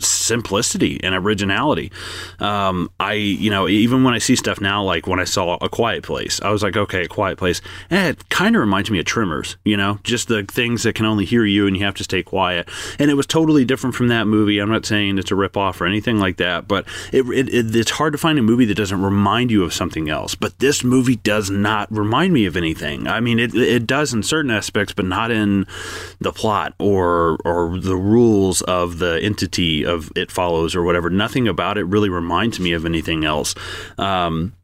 simplicity 0.00 1.00
and 1.02 1.14
originality. 1.14 1.92
Um, 2.38 2.90
I, 2.98 3.14
you 3.14 3.50
know, 3.50 3.68
even 3.68 4.04
when 4.04 4.14
I 4.14 4.18
see 4.18 4.36
stuff 4.36 4.60
now, 4.60 4.82
like 4.82 5.06
when 5.06 5.20
I 5.20 5.24
saw 5.24 5.56
A 5.60 5.68
Quiet 5.68 6.02
Place, 6.02 6.40
I 6.42 6.50
was 6.50 6.62
like, 6.62 6.76
okay, 6.76 7.04
A 7.04 7.08
Quiet 7.08 7.38
Place. 7.38 7.60
Eh, 7.90 8.10
it 8.10 8.28
kind 8.28 8.56
of 8.56 8.60
reminds 8.60 8.90
me 8.90 8.98
of 8.98 9.04
Tremors, 9.04 9.56
you 9.64 9.76
know, 9.76 9.98
just 10.02 10.28
the 10.28 10.44
things 10.44 10.82
that 10.82 10.94
can 10.94 11.06
only 11.06 11.24
hear 11.24 11.44
you 11.44 11.66
and 11.66 11.76
you 11.76 11.84
have 11.84 11.94
to 11.96 12.04
stay 12.04 12.22
quiet. 12.22 12.68
And 12.98 13.10
it 13.10 13.14
was 13.14 13.26
totally 13.26 13.64
different 13.64 13.94
from 13.94 14.08
that 14.08 14.26
movie. 14.26 14.58
I'm 14.58 14.70
not 14.70 14.86
saying 14.86 15.18
it's 15.18 15.30
a 15.30 15.34
ripoff 15.34 15.80
or 15.80 15.86
anything 15.86 16.18
like 16.18 16.36
that, 16.38 16.66
but 16.68 16.86
it, 17.12 17.26
it, 17.26 17.48
it, 17.52 17.76
it's 17.76 17.90
hard 17.92 18.12
to 18.12 18.18
find 18.18 18.38
a 18.38 18.42
movie 18.42 18.64
that 18.66 18.76
doesn't 18.76 19.02
remind 19.02 19.50
you 19.50 19.64
of 19.64 19.72
something 19.72 20.08
else. 20.08 20.34
But 20.34 20.58
this 20.58 20.82
movie 20.84 21.16
does 21.16 21.50
not 21.50 21.90
remind 21.90 22.32
me 22.32 22.46
of 22.46 22.56
anything. 22.56 23.06
I 23.06 23.20
mean, 23.20 23.38
it, 23.38 23.54
it 23.54 23.86
does 23.86 24.12
in 24.12 24.22
certain 24.22 24.50
aspects, 24.50 24.92
but 24.92 25.04
not 25.04 25.30
in 25.30 25.66
the 26.20 26.32
plot 26.32 26.74
or 26.78 27.38
or 27.44 27.78
the 27.78 27.96
rules 27.96 28.62
of 28.62 28.98
the 28.98 29.20
entity 29.22 29.84
of 29.90 30.10
It 30.16 30.30
Follows 30.30 30.74
or 30.74 30.82
whatever. 30.82 31.10
Nothing 31.10 31.48
about 31.48 31.76
it 31.76 31.84
really 31.84 32.08
reminds 32.08 32.58
me 32.58 32.72
of 32.72 32.86
anything 32.86 33.24
else. 33.24 33.54
Um, 33.98 34.54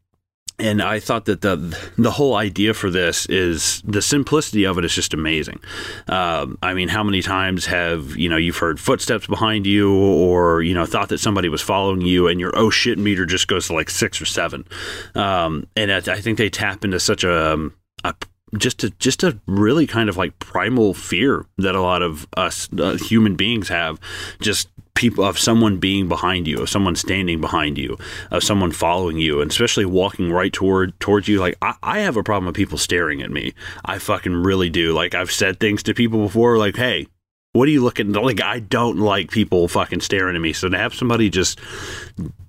and 0.59 0.81
I 0.81 1.01
thought 1.01 1.27
that 1.27 1.43
the 1.43 1.57
the 1.99 2.11
whole 2.11 2.35
idea 2.35 2.73
for 2.73 2.91
this 2.91 3.27
is 3.27 3.83
the 3.83 4.01
simplicity 4.01 4.65
of 4.65 4.79
it 4.79 4.85
is 4.85 4.95
just 4.95 5.13
amazing. 5.13 5.61
Um, 6.09 6.57
I 6.63 6.73
mean, 6.73 6.89
how 6.89 7.03
many 7.05 7.21
times 7.21 7.67
have 7.67 8.17
you 8.17 8.29
know 8.29 8.37
you've 8.37 8.57
heard 8.57 8.81
footsteps 8.81 9.27
behind 9.27 9.67
you, 9.67 9.95
or 9.95 10.63
you 10.63 10.73
know 10.73 10.87
thought 10.87 11.11
that 11.11 11.19
somebody 11.19 11.49
was 11.49 11.61
following 11.61 12.01
you, 12.01 12.27
and 12.27 12.41
your 12.41 12.53
oh 12.57 12.71
shit 12.71 12.99
meter 12.99 13.27
just 13.27 13.49
goes 13.49 13.67
to 13.67 13.75
like 13.75 13.91
six 13.91 14.21
or 14.21 14.25
seven. 14.25 14.67
Um, 15.15 15.67
and 15.77 15.93
I, 15.93 15.99
I, 15.99 16.21
think 16.21 16.39
they 16.39 16.49
tap 16.49 16.85
into 16.85 17.01
such 17.01 17.23
a, 17.23 17.71
a 18.05 18.15
just 18.57 18.83
a 18.83 18.91
just 18.91 19.23
a 19.23 19.39
really 19.47 19.87
kind 19.87 20.09
of 20.09 20.17
like 20.17 20.39
primal 20.39 20.95
fear 20.95 21.45
that 21.59 21.75
a 21.75 21.83
lot 21.83 22.01
of 22.01 22.27
us 22.37 22.69
uh, 22.79 22.97
human 22.97 23.37
beings 23.37 23.69
have 23.69 24.01
just 24.41 24.69
people 24.97 25.25
of 25.25 25.39
someone 25.39 25.77
being 25.77 26.09
behind 26.09 26.49
you, 26.49 26.63
of 26.63 26.69
someone 26.69 26.97
standing 26.97 27.41
behind 27.41 27.79
you, 27.79 27.97
of 28.31 28.43
someone 28.43 28.73
following 28.73 29.19
you, 29.19 29.41
and 29.41 29.51
especially 29.51 29.85
walking 29.85 30.33
right 30.33 30.53
toward 30.53 30.99
towards 30.99 31.29
you. 31.29 31.39
Like 31.39 31.57
I, 31.63 31.75
I 31.83 31.99
have 32.01 32.17
a 32.17 32.25
problem 32.25 32.47
with 32.47 32.57
people 32.57 32.79
staring 32.79 33.23
at 33.23 33.31
me. 33.31 33.55
I 33.85 33.99
fucking 33.99 34.35
really 34.35 34.71
do. 34.71 34.93
Like 34.93 35.15
I've 35.15 35.31
said 35.31 35.61
things 35.61 35.85
to 35.85 35.95
people 35.95 36.21
before, 36.21 36.59
like, 36.59 36.77
"Hey, 36.77 37.07
what 37.53 37.69
are 37.69 37.73
you 37.73 37.85
looking?" 37.85 38.13
Like 38.13 38.43
I 38.43 38.59
don't 38.59 38.99
like 38.99 39.31
people 39.31 39.69
fucking 39.69 40.01
staring 40.01 40.35
at 40.35 40.43
me. 40.43 40.53
So 40.53 40.69
to 40.69 40.77
have 40.77 40.95
somebody 40.95 41.31
just 41.31 41.61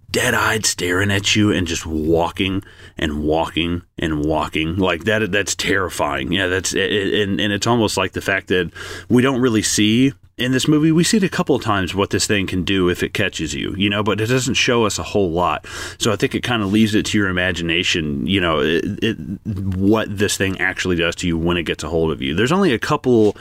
dead 0.10 0.34
eyed 0.34 0.66
staring 0.66 1.12
at 1.12 1.36
you 1.36 1.51
and 1.51 1.68
just 1.68 1.86
walking 1.86 2.63
and 2.98 3.24
walking 3.24 3.82
and 4.00 4.24
walking 4.24 4.77
like 4.77 5.04
that 5.04 5.32
that's 5.34 5.54
terrifying 5.54 6.32
yeah 6.32 6.48
that's 6.48 6.72
and, 6.74 7.42
and 7.42 7.51
it's 7.51 7.68
almost 7.68 7.98
like 7.98 8.13
the 8.13 8.22
fact 8.22 8.48
that 8.48 8.72
we 9.10 9.22
don't 9.22 9.42
really 9.42 9.62
see 9.62 10.13
in 10.38 10.51
this 10.51 10.67
movie, 10.67 10.91
we 10.91 11.03
see 11.03 11.17
it 11.17 11.24
a 11.24 11.29
couple 11.29 11.56
of 11.56 11.63
times 11.63 11.96
what 11.96 12.12
this 12.12 12.27
thing 12.27 12.46
can 12.46 12.63
do 12.63 12.89
if 12.89 13.01
it 13.01 13.13
catches 13.13 13.56
you, 13.56 13.74
you 13.75 13.89
know, 13.89 14.03
but 14.03 14.22
it 14.22 14.27
doesn't 14.27 14.53
show 14.53 14.86
us 14.86 15.00
a 15.00 15.03
whole 15.03 15.32
lot. 15.32 15.65
So 15.98 16.12
I 16.12 16.15
think 16.15 16.36
it 16.36 16.41
kind 16.41 16.62
of 16.62 16.72
leaves 16.72 16.94
it 16.94 17.08
to 17.08 17.17
your 17.17 17.27
imagination, 17.27 18.27
you 18.27 18.39
know, 18.39 18.60
it, 18.60 18.84
it, 19.03 19.17
what 19.46 20.15
this 20.15 20.38
thing 20.38 20.60
actually 20.62 20.96
does 20.96 21.15
to 21.17 21.27
you 21.27 21.38
when 21.38 21.58
it 21.58 21.63
gets 21.63 21.84
a 21.84 21.89
hold 21.89 22.12
of 22.12 22.22
you. 22.22 22.36
There's 22.36 22.51
only 22.51 22.72
a 22.72 22.79
couple 22.79 23.36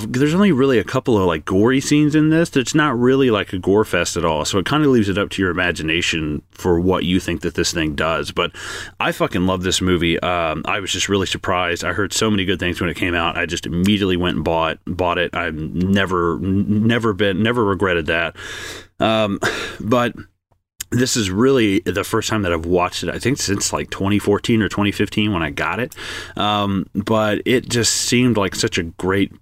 there's 0.00 0.34
only 0.34 0.52
really 0.52 0.78
a 0.78 0.84
couple 0.84 1.16
of 1.16 1.24
like 1.24 1.46
gory 1.46 1.80
scenes 1.80 2.14
in 2.14 2.28
this. 2.28 2.54
It's 2.54 2.74
not 2.74 2.98
really 2.98 3.30
like 3.30 3.54
a 3.54 3.58
gore 3.58 3.86
fest 3.86 4.18
at 4.18 4.24
all. 4.24 4.44
So 4.44 4.58
it 4.58 4.66
kind 4.66 4.84
of 4.84 4.90
leaves 4.90 5.08
it 5.08 5.16
up 5.16 5.30
to 5.30 5.42
your 5.42 5.50
imagination 5.50 6.42
for 6.50 6.78
what 6.78 7.04
you 7.04 7.18
think 7.18 7.40
that 7.40 7.54
this 7.54 7.72
thing 7.72 7.94
does. 7.94 8.30
But 8.30 8.54
I 9.00 9.12
fucking 9.12 9.46
love 9.46 9.62
this 9.62 9.80
movie. 9.80 10.20
Um, 10.20 10.62
I 10.66 10.80
was 10.80 10.92
just 10.92 11.08
really 11.08 11.26
surprised. 11.26 11.84
I 11.84 11.94
heard 11.94 12.12
so 12.12 12.30
many 12.30 12.44
good 12.44 12.60
things 12.60 12.82
when 12.82 12.90
it 12.90 12.98
came 12.98 13.14
out. 13.14 13.38
I 13.38 13.46
just 13.46 13.64
immediately 13.64 14.18
went 14.18 14.36
and 14.36 14.44
bought 14.44 14.78
bought 14.84 15.16
it. 15.16 15.34
I've 15.34 15.54
never 15.54 16.38
never 16.38 17.14
been 17.14 17.42
never 17.42 17.64
regretted 17.64 18.06
that. 18.06 18.36
Um, 19.00 19.40
but 19.80 20.14
this 20.90 21.16
is 21.16 21.30
really 21.30 21.80
the 21.80 22.04
first 22.04 22.28
time 22.28 22.42
that 22.42 22.52
I've 22.52 22.66
watched 22.66 23.04
it. 23.04 23.08
I 23.08 23.18
think 23.18 23.38
since 23.38 23.72
like 23.72 23.88
2014 23.88 24.62
or 24.62 24.68
2015 24.68 25.32
when 25.32 25.42
I 25.42 25.48
got 25.48 25.80
it. 25.80 25.94
Um, 26.36 26.86
but 26.94 27.40
it 27.46 27.70
just 27.70 27.94
seemed 27.94 28.36
like 28.36 28.54
such 28.54 28.76
a 28.76 28.82
great 28.82 29.32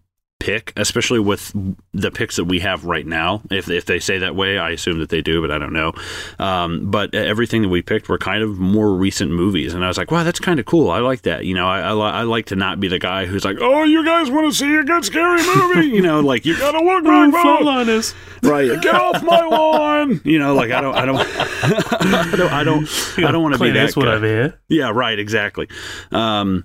pick, 0.46 0.72
especially 0.76 1.18
with 1.18 1.52
the 1.92 2.12
picks 2.12 2.36
that 2.36 2.44
we 2.44 2.60
have 2.60 2.84
right 2.84 3.04
now. 3.04 3.42
If 3.50 3.68
if 3.68 3.86
they 3.86 3.98
say 3.98 4.18
that 4.18 4.36
way, 4.36 4.58
I 4.58 4.70
assume 4.70 5.00
that 5.00 5.08
they 5.08 5.20
do, 5.20 5.40
but 5.40 5.50
I 5.50 5.58
don't 5.58 5.72
know. 5.72 5.92
Um, 6.38 6.88
but 6.88 7.12
everything 7.16 7.62
that 7.62 7.68
we 7.68 7.82
picked 7.82 8.08
were 8.08 8.16
kind 8.16 8.44
of 8.44 8.56
more 8.56 8.94
recent 8.94 9.32
movies, 9.32 9.74
and 9.74 9.84
I 9.84 9.88
was 9.88 9.98
like, 9.98 10.12
wow, 10.12 10.22
that's 10.22 10.38
kind 10.38 10.60
of 10.60 10.66
cool. 10.66 10.88
I 10.90 11.00
like 11.00 11.22
that. 11.22 11.44
You 11.46 11.54
know, 11.54 11.66
I, 11.66 11.80
I, 11.80 12.20
I 12.20 12.22
like 12.22 12.46
to 12.46 12.56
not 12.56 12.78
be 12.78 12.86
the 12.86 13.00
guy 13.00 13.26
who's 13.26 13.44
like, 13.44 13.56
oh, 13.60 13.82
you 13.82 14.04
guys 14.04 14.30
want 14.30 14.46
to 14.46 14.56
see 14.56 14.72
a 14.76 14.84
good 14.84 15.04
scary 15.04 15.42
movie? 15.56 15.88
you 15.96 16.00
know, 16.00 16.20
like 16.20 16.46
you 16.46 16.56
gotta 16.58 16.78
look 16.78 17.02
back, 17.02 17.34
Flatliners. 17.34 18.14
right? 18.44 18.80
Get 18.82 18.94
off 18.94 19.24
my 19.24 19.44
lawn. 19.44 20.20
You 20.24 20.38
know, 20.38 20.54
like 20.54 20.70
I 20.70 20.80
don't, 20.80 20.94
I 20.94 21.04
don't, 21.04 21.18
I 21.18 22.36
don't, 22.36 22.52
I 22.52 22.62
don't, 22.62 22.88
I 23.18 23.32
don't 23.32 23.42
want 23.42 23.54
to 23.54 23.60
be 23.60 23.72
that 23.72 23.88
Eastwood 23.88 24.06
guy. 24.06 24.12
over 24.14 24.26
here. 24.26 24.60
Yeah, 24.68 24.92
right, 24.94 25.18
exactly. 25.18 25.68
Um, 26.12 26.64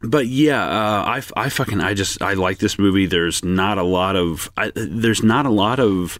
but 0.00 0.26
yeah, 0.26 0.64
uh, 0.64 1.02
I, 1.04 1.22
I 1.36 1.48
fucking 1.48 1.80
I 1.80 1.94
just 1.94 2.22
I 2.22 2.34
like 2.34 2.58
this 2.58 2.78
movie. 2.78 3.06
There's 3.06 3.44
not 3.44 3.78
a 3.78 3.82
lot 3.82 4.16
of 4.16 4.50
I, 4.56 4.70
there's 4.74 5.22
not 5.22 5.46
a 5.46 5.50
lot 5.50 5.80
of 5.80 6.18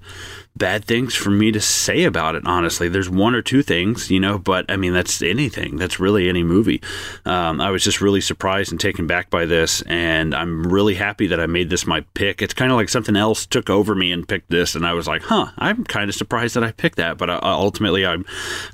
bad 0.59 0.85
things 0.85 1.15
for 1.15 1.31
me 1.31 1.53
to 1.53 1.61
say 1.61 2.05
about 2.05 2.35
it. 2.35 2.43
Honestly, 2.47 2.89
there's 2.89 3.09
one 3.09 3.35
or 3.35 3.43
two 3.43 3.63
things, 3.63 4.11
you 4.11 4.21
know, 4.21 4.39
but 4.39 4.67
I 4.69 4.77
mean 4.77 4.93
that's 4.93 5.23
anything. 5.23 5.77
That's 5.77 6.01
really 6.01 6.29
any 6.29 6.43
movie. 6.43 6.83
Um, 7.25 7.61
I 7.61 7.71
was 7.71 7.85
just 7.85 8.01
really 8.01 8.21
surprised 8.21 8.73
and 8.73 8.81
taken 8.81 9.07
back 9.07 9.31
by 9.31 9.47
this, 9.47 9.83
and 9.83 10.35
I'm 10.35 10.67
really 10.67 10.95
happy 10.95 11.27
that 11.29 11.41
I 11.41 11.47
made 11.47 11.71
this 11.71 11.87
my 11.87 12.01
pick. 12.15 12.43
It's 12.43 12.55
kind 12.55 12.71
of 12.71 12.77
like 12.77 12.89
something 12.89 13.17
else 13.17 13.47
took 13.47 13.71
over 13.71 13.95
me 13.95 14.13
and 14.13 14.27
picked 14.29 14.51
this, 14.51 14.75
and 14.75 14.87
I 14.87 14.93
was 14.93 15.07
like, 15.07 15.23
huh, 15.23 15.47
I'm 15.57 15.85
kind 15.85 16.09
of 16.09 16.15
surprised 16.15 16.57
that 16.57 16.65
I 16.65 16.73
picked 16.73 16.97
that, 16.97 17.19
but 17.19 17.31
uh, 17.31 17.41
ultimately 17.43 18.05
I'm 18.05 18.25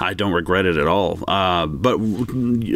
I 0.01 0.15
don't 0.15 0.33
regret 0.33 0.67
it 0.67 0.77
at 0.77 0.87
all. 0.87 1.19
Uh, 1.29 1.67
but 1.67 1.99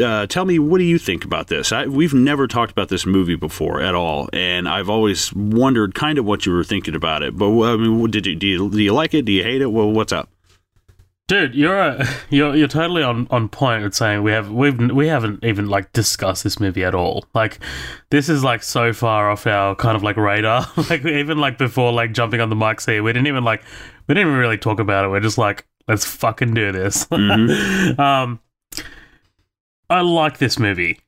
uh, 0.02 0.26
tell 0.26 0.44
me, 0.44 0.58
what 0.58 0.78
do 0.78 0.84
you 0.84 0.98
think 0.98 1.24
about 1.24 1.48
this? 1.48 1.72
I, 1.72 1.86
we've 1.86 2.14
never 2.14 2.46
talked 2.46 2.72
about 2.72 2.88
this 2.88 3.06
movie 3.06 3.36
before 3.36 3.80
at 3.80 3.94
all, 3.94 4.28
and 4.32 4.68
I've 4.68 4.90
always 4.90 5.32
wondered 5.32 5.94
kind 5.94 6.18
of 6.18 6.24
what 6.24 6.46
you 6.46 6.52
were 6.52 6.64
thinking 6.64 6.94
about 6.94 7.22
it. 7.22 7.36
But 7.36 7.48
I 7.62 7.76
mean, 7.76 8.10
did 8.10 8.26
you 8.26 8.36
do 8.36 8.46
you, 8.46 8.70
do 8.70 8.82
you 8.82 8.92
like 8.98 9.14
it? 9.14 9.24
Do 9.24 9.32
you 9.32 9.44
hate 9.44 9.62
it? 9.62 9.72
Well, 9.72 9.90
what's 9.90 10.12
up? 10.12 10.28
Dude, 11.28 11.54
you're 11.54 11.78
a, 11.78 12.06
you're 12.30 12.56
you're 12.56 12.68
totally 12.68 13.02
on, 13.02 13.28
on 13.30 13.48
point 13.48 13.84
at 13.84 13.94
saying 13.94 14.22
we 14.22 14.32
have 14.32 14.50
we've 14.50 14.78
we 14.90 15.06
haven't 15.06 15.44
even 15.44 15.68
like 15.68 15.92
discussed 15.92 16.42
this 16.42 16.58
movie 16.58 16.84
at 16.84 16.94
all. 16.94 17.24
Like 17.34 17.60
this 18.10 18.28
is 18.28 18.42
like 18.42 18.62
so 18.62 18.92
far 18.92 19.30
off 19.30 19.46
our 19.46 19.76
kind 19.76 19.96
of 19.96 20.02
like 20.02 20.16
radar. 20.16 20.66
like 20.90 21.04
even 21.04 21.38
like 21.38 21.58
before 21.58 21.92
like 21.92 22.12
jumping 22.12 22.40
on 22.40 22.48
the 22.48 22.56
mic 22.56 22.82
here, 22.84 23.02
we 23.02 23.12
didn't 23.12 23.28
even 23.28 23.44
like 23.44 23.62
we 24.06 24.14
didn't 24.14 24.28
even 24.28 24.38
really 24.38 24.58
talk 24.58 24.80
about 24.80 25.04
it. 25.04 25.08
We're 25.08 25.20
just 25.20 25.38
like 25.38 25.66
let's 25.86 26.04
fucking 26.04 26.54
do 26.54 26.72
this. 26.72 27.06
Mhm. 27.06 27.98
um, 27.98 28.40
I 29.90 30.00
like 30.00 30.38
this 30.38 30.58
movie. 30.58 31.00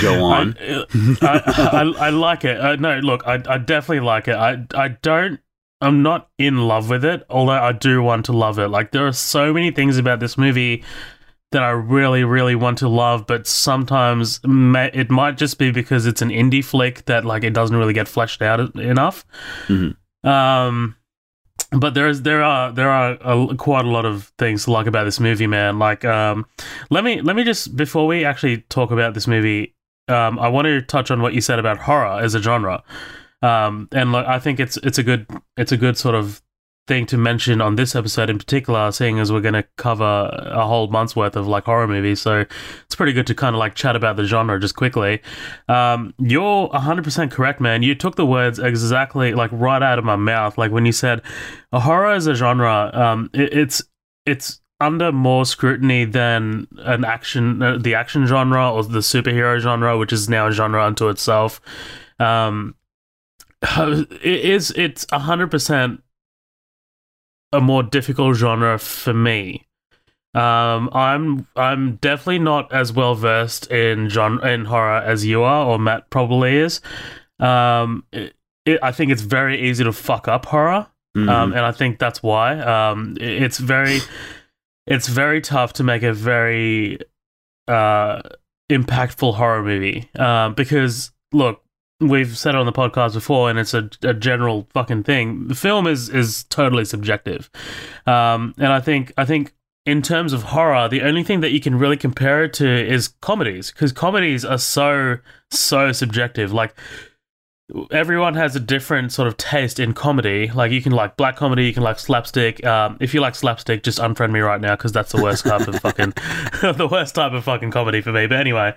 Go 0.00 0.24
on. 0.24 0.56
I, 0.60 1.16
I, 1.22 1.68
I, 1.72 2.06
I 2.06 2.10
like 2.10 2.44
it. 2.44 2.60
Uh, 2.60 2.76
no, 2.76 2.98
look, 2.98 3.26
I, 3.26 3.42
I 3.48 3.58
definitely 3.58 4.00
like 4.04 4.28
it. 4.28 4.36
I, 4.36 4.64
I 4.74 4.88
don't. 4.88 5.40
I'm 5.80 6.02
not 6.02 6.30
in 6.38 6.66
love 6.66 6.88
with 6.88 7.04
it, 7.04 7.24
although 7.28 7.52
I 7.52 7.72
do 7.72 8.02
want 8.02 8.24
to 8.26 8.32
love 8.32 8.58
it. 8.58 8.68
Like 8.68 8.92
there 8.92 9.06
are 9.06 9.12
so 9.12 9.52
many 9.52 9.70
things 9.70 9.98
about 9.98 10.20
this 10.20 10.38
movie 10.38 10.82
that 11.52 11.62
I 11.62 11.70
really, 11.70 12.24
really 12.24 12.54
want 12.54 12.78
to 12.78 12.88
love, 12.88 13.26
but 13.26 13.46
sometimes 13.46 14.40
ma- 14.44 14.88
it 14.92 15.10
might 15.10 15.36
just 15.36 15.58
be 15.58 15.70
because 15.70 16.06
it's 16.06 16.22
an 16.22 16.30
indie 16.30 16.64
flick 16.64 17.04
that 17.04 17.24
like 17.24 17.44
it 17.44 17.52
doesn't 17.52 17.76
really 17.76 17.92
get 17.92 18.08
fleshed 18.08 18.40
out 18.42 18.60
enough. 18.76 19.24
Mhm. 19.68 19.96
Um, 20.24 20.96
but 21.70 21.94
there's 21.94 22.22
there 22.22 22.42
are 22.42 22.72
there 22.72 22.90
are 22.90 23.18
a, 23.22 23.56
quite 23.56 23.84
a 23.84 23.88
lot 23.88 24.04
of 24.04 24.32
things 24.38 24.64
to 24.64 24.70
like 24.70 24.86
about 24.86 25.04
this 25.04 25.20
movie, 25.20 25.46
man. 25.46 25.78
Like, 25.78 26.04
um, 26.04 26.46
let 26.90 27.04
me 27.04 27.20
let 27.20 27.36
me 27.36 27.44
just 27.44 27.76
before 27.76 28.06
we 28.06 28.24
actually 28.24 28.58
talk 28.68 28.90
about 28.90 29.14
this 29.14 29.26
movie, 29.26 29.74
um, 30.08 30.38
I 30.38 30.48
want 30.48 30.66
to 30.66 30.82
touch 30.82 31.10
on 31.10 31.22
what 31.22 31.34
you 31.34 31.40
said 31.40 31.58
about 31.58 31.78
horror 31.78 32.20
as 32.20 32.34
a 32.34 32.42
genre. 32.42 32.82
Um, 33.42 33.88
and 33.92 34.12
like, 34.12 34.26
I 34.26 34.38
think 34.38 34.60
it's 34.60 34.76
it's 34.78 34.98
a 34.98 35.02
good 35.02 35.26
it's 35.56 35.72
a 35.72 35.76
good 35.76 35.96
sort 35.96 36.14
of 36.14 36.40
thing 36.86 37.06
to 37.06 37.16
mention 37.16 37.60
on 37.60 37.76
this 37.76 37.94
episode 37.94 38.28
in 38.28 38.38
particular, 38.38 38.92
seeing 38.92 39.18
as 39.18 39.32
we're 39.32 39.40
going 39.40 39.54
to 39.54 39.64
cover 39.76 40.04
a 40.04 40.66
whole 40.66 40.88
month's 40.88 41.16
worth 41.16 41.34
of 41.36 41.46
like 41.46 41.64
horror 41.64 41.88
movies. 41.88 42.20
So 42.20 42.44
it's 42.84 42.94
pretty 42.94 43.12
good 43.12 43.26
to 43.28 43.34
kind 43.34 43.54
of 43.54 43.58
like 43.58 43.74
chat 43.74 43.96
about 43.96 44.16
the 44.16 44.24
genre 44.24 44.60
just 44.60 44.76
quickly. 44.76 45.22
Um, 45.68 46.14
you're 46.18 46.68
100% 46.68 47.30
correct, 47.30 47.60
man. 47.60 47.82
You 47.82 47.94
took 47.94 48.16
the 48.16 48.26
words 48.26 48.58
exactly 48.58 49.32
like 49.32 49.50
right 49.52 49.82
out 49.82 49.98
of 49.98 50.04
my 50.04 50.16
mouth. 50.16 50.58
Like 50.58 50.72
when 50.72 50.84
you 50.84 50.92
said 50.92 51.22
a 51.72 51.80
horror 51.80 52.14
is 52.14 52.26
a 52.26 52.34
genre, 52.34 52.90
um, 52.92 53.30
it, 53.32 53.52
it's 53.52 53.82
it's 54.26 54.60
under 54.80 55.12
more 55.12 55.46
scrutiny 55.46 56.04
than 56.04 56.66
an 56.78 57.04
action, 57.04 57.62
uh, 57.62 57.78
the 57.78 57.94
action 57.94 58.26
genre 58.26 58.72
or 58.72 58.82
the 58.82 58.98
superhero 58.98 59.58
genre, 59.58 59.96
which 59.96 60.12
is 60.12 60.28
now 60.28 60.48
a 60.48 60.52
genre 60.52 60.84
unto 60.84 61.08
itself. 61.08 61.60
Um, 62.18 62.74
it 63.62 64.22
is 64.22 64.70
it's 64.72 65.06
hundred 65.10 65.50
percent 65.50 66.02
a 67.54 67.60
more 67.60 67.82
difficult 67.82 68.36
genre 68.36 68.78
for 68.78 69.14
me. 69.14 69.66
Um, 70.34 70.90
I'm 70.92 71.46
I'm 71.54 71.96
definitely 71.96 72.40
not 72.40 72.72
as 72.72 72.92
well 72.92 73.14
versed 73.14 73.70
in 73.70 74.08
genre 74.08 74.46
in 74.50 74.64
horror 74.64 74.98
as 75.00 75.24
you 75.24 75.42
are, 75.42 75.66
or 75.66 75.78
Matt 75.78 76.10
probably 76.10 76.56
is. 76.56 76.80
Um, 77.38 78.04
it, 78.12 78.34
it, 78.66 78.80
I 78.82 78.90
think 78.92 79.12
it's 79.12 79.22
very 79.22 79.60
easy 79.68 79.84
to 79.84 79.92
fuck 79.92 80.26
up 80.26 80.46
horror, 80.46 80.88
Mhm. 81.16 81.28
um, 81.28 81.52
and 81.52 81.60
I 81.60 81.70
think 81.72 81.98
that's 81.98 82.22
why. 82.22 82.58
Um, 82.58 83.16
it- 83.20 83.42
it's 83.44 83.58
very 83.58 84.00
it's 84.86 85.08
very 85.08 85.40
tough 85.40 85.72
to 85.74 85.84
make 85.84 86.02
a 86.02 86.12
very 86.12 86.98
uh 87.68 88.20
impactful 88.70 89.34
horror 89.36 89.62
movie. 89.62 90.10
Um, 90.18 90.54
because 90.54 91.12
look, 91.32 91.62
we've 92.08 92.36
said 92.36 92.54
it 92.54 92.58
on 92.58 92.66
the 92.66 92.72
podcast 92.72 93.14
before, 93.14 93.50
and 93.50 93.58
it's 93.58 93.74
a, 93.74 93.90
a 94.02 94.14
general 94.14 94.68
fucking 94.72 95.04
thing. 95.04 95.48
The 95.48 95.54
film 95.54 95.86
is 95.86 96.08
is 96.08 96.44
totally 96.44 96.84
subjective, 96.84 97.50
um, 98.06 98.54
and 98.58 98.72
I 98.72 98.80
think 98.80 99.12
I 99.16 99.24
think 99.24 99.54
in 99.86 100.00
terms 100.00 100.32
of 100.32 100.44
horror, 100.44 100.88
the 100.88 101.02
only 101.02 101.22
thing 101.22 101.40
that 101.40 101.50
you 101.50 101.60
can 101.60 101.78
really 101.78 101.96
compare 101.96 102.44
it 102.44 102.54
to 102.54 102.66
is 102.66 103.08
comedies, 103.08 103.70
because 103.70 103.92
comedies 103.92 104.44
are 104.44 104.58
so 104.58 105.18
so 105.50 105.92
subjective. 105.92 106.52
Like 106.52 106.74
everyone 107.90 108.34
has 108.34 108.54
a 108.54 108.60
different 108.60 109.10
sort 109.10 109.26
of 109.26 109.36
taste 109.38 109.80
in 109.80 109.94
comedy. 109.94 110.48
Like 110.48 110.70
you 110.70 110.82
can 110.82 110.92
like 110.92 111.16
black 111.16 111.36
comedy, 111.36 111.64
you 111.64 111.72
can 111.72 111.82
like 111.82 111.98
slapstick. 111.98 112.64
Um, 112.64 112.98
if 113.00 113.14
you 113.14 113.20
like 113.20 113.34
slapstick, 113.34 113.82
just 113.82 113.98
unfriend 113.98 114.32
me 114.32 114.40
right 114.40 114.60
now 114.60 114.76
because 114.76 114.92
that's 114.92 115.12
the 115.12 115.22
worst 115.22 115.44
type 115.46 115.66
of 115.66 115.76
fucking 115.80 116.10
the 116.62 116.88
worst 116.90 117.14
type 117.14 117.32
of 117.32 117.44
fucking 117.44 117.70
comedy 117.70 118.02
for 118.02 118.12
me. 118.12 118.26
But 118.26 118.38
anyway, 118.38 118.74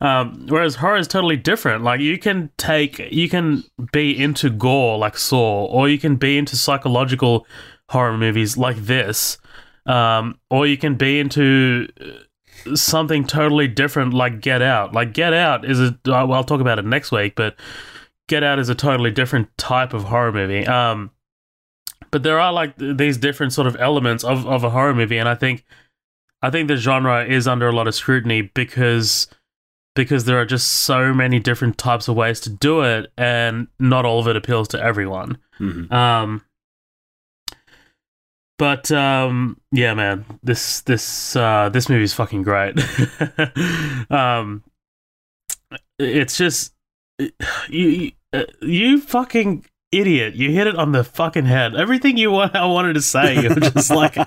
um, 0.00 0.46
whereas 0.48 0.76
horror 0.76 0.98
is 0.98 1.08
totally 1.08 1.36
different. 1.36 1.82
Like 1.82 2.00
you 2.00 2.18
can 2.18 2.50
take, 2.58 2.98
you 3.10 3.28
can 3.28 3.64
be 3.92 4.16
into 4.16 4.50
gore 4.50 4.98
like 4.98 5.16
Saw, 5.16 5.64
or 5.66 5.88
you 5.88 5.98
can 5.98 6.16
be 6.16 6.36
into 6.36 6.56
psychological 6.56 7.46
horror 7.88 8.18
movies 8.18 8.58
like 8.58 8.76
this, 8.76 9.38
um, 9.86 10.38
or 10.50 10.66
you 10.66 10.76
can 10.76 10.96
be 10.96 11.20
into 11.20 11.88
uh, 12.00 12.76
something 12.76 13.26
totally 13.26 13.66
different 13.66 14.12
like 14.12 14.42
Get 14.42 14.60
Out. 14.60 14.92
Like 14.92 15.14
Get 15.14 15.32
Out 15.32 15.64
is 15.64 15.80
a. 15.80 15.98
Well, 16.04 16.34
I'll 16.34 16.44
talk 16.44 16.60
about 16.60 16.78
it 16.78 16.84
next 16.84 17.10
week, 17.12 17.34
but 17.34 17.56
Get 18.28 18.42
Out 18.42 18.58
is 18.58 18.68
a 18.68 18.74
totally 18.74 19.10
different 19.10 19.56
type 19.56 19.92
of 19.92 20.04
horror 20.04 20.32
movie. 20.32 20.66
Um, 20.66 21.10
but 22.10 22.22
there 22.22 22.38
are 22.38 22.52
like 22.52 22.74
these 22.76 23.16
different 23.16 23.52
sort 23.52 23.66
of 23.66 23.76
elements 23.78 24.24
of, 24.24 24.46
of 24.46 24.64
a 24.64 24.70
horror 24.70 24.94
movie, 24.94 25.18
and 25.18 25.28
I 25.28 25.34
think 25.34 25.64
I 26.42 26.50
think 26.50 26.68
the 26.68 26.76
genre 26.76 27.24
is 27.24 27.48
under 27.48 27.68
a 27.68 27.72
lot 27.72 27.88
of 27.88 27.94
scrutiny 27.94 28.42
because 28.42 29.28
because 29.94 30.24
there 30.24 30.38
are 30.38 30.44
just 30.44 30.68
so 30.68 31.14
many 31.14 31.40
different 31.40 31.78
types 31.78 32.06
of 32.06 32.16
ways 32.16 32.40
to 32.40 32.50
do 32.50 32.82
it, 32.82 33.10
and 33.16 33.68
not 33.78 34.04
all 34.04 34.20
of 34.20 34.28
it 34.28 34.36
appeals 34.36 34.68
to 34.68 34.82
everyone. 34.82 35.38
Mhm. 35.58 35.90
Um, 35.90 36.42
but 38.58 38.90
um, 38.90 39.60
yeah, 39.72 39.94
man, 39.94 40.24
this 40.42 40.80
this 40.82 41.36
uh, 41.36 41.68
this 41.68 41.88
movie's 41.88 42.14
fucking 42.14 42.42
great. 42.42 42.78
um, 44.10 44.62
it's 45.98 46.36
just 46.36 46.74
you 47.68 48.12
you, 48.32 48.44
you 48.62 49.00
fucking 49.00 49.64
idiot. 49.92 50.34
You 50.34 50.50
hit 50.50 50.66
it 50.66 50.76
on 50.76 50.92
the 50.92 51.04
fucking 51.04 51.46
head. 51.46 51.74
Everything 51.76 52.16
you 52.16 52.30
want, 52.30 52.54
I 52.56 52.66
wanted 52.66 52.94
to 52.94 53.02
say, 53.02 53.40
you're 53.40 53.54
just 53.54 53.90
like. 53.90 54.16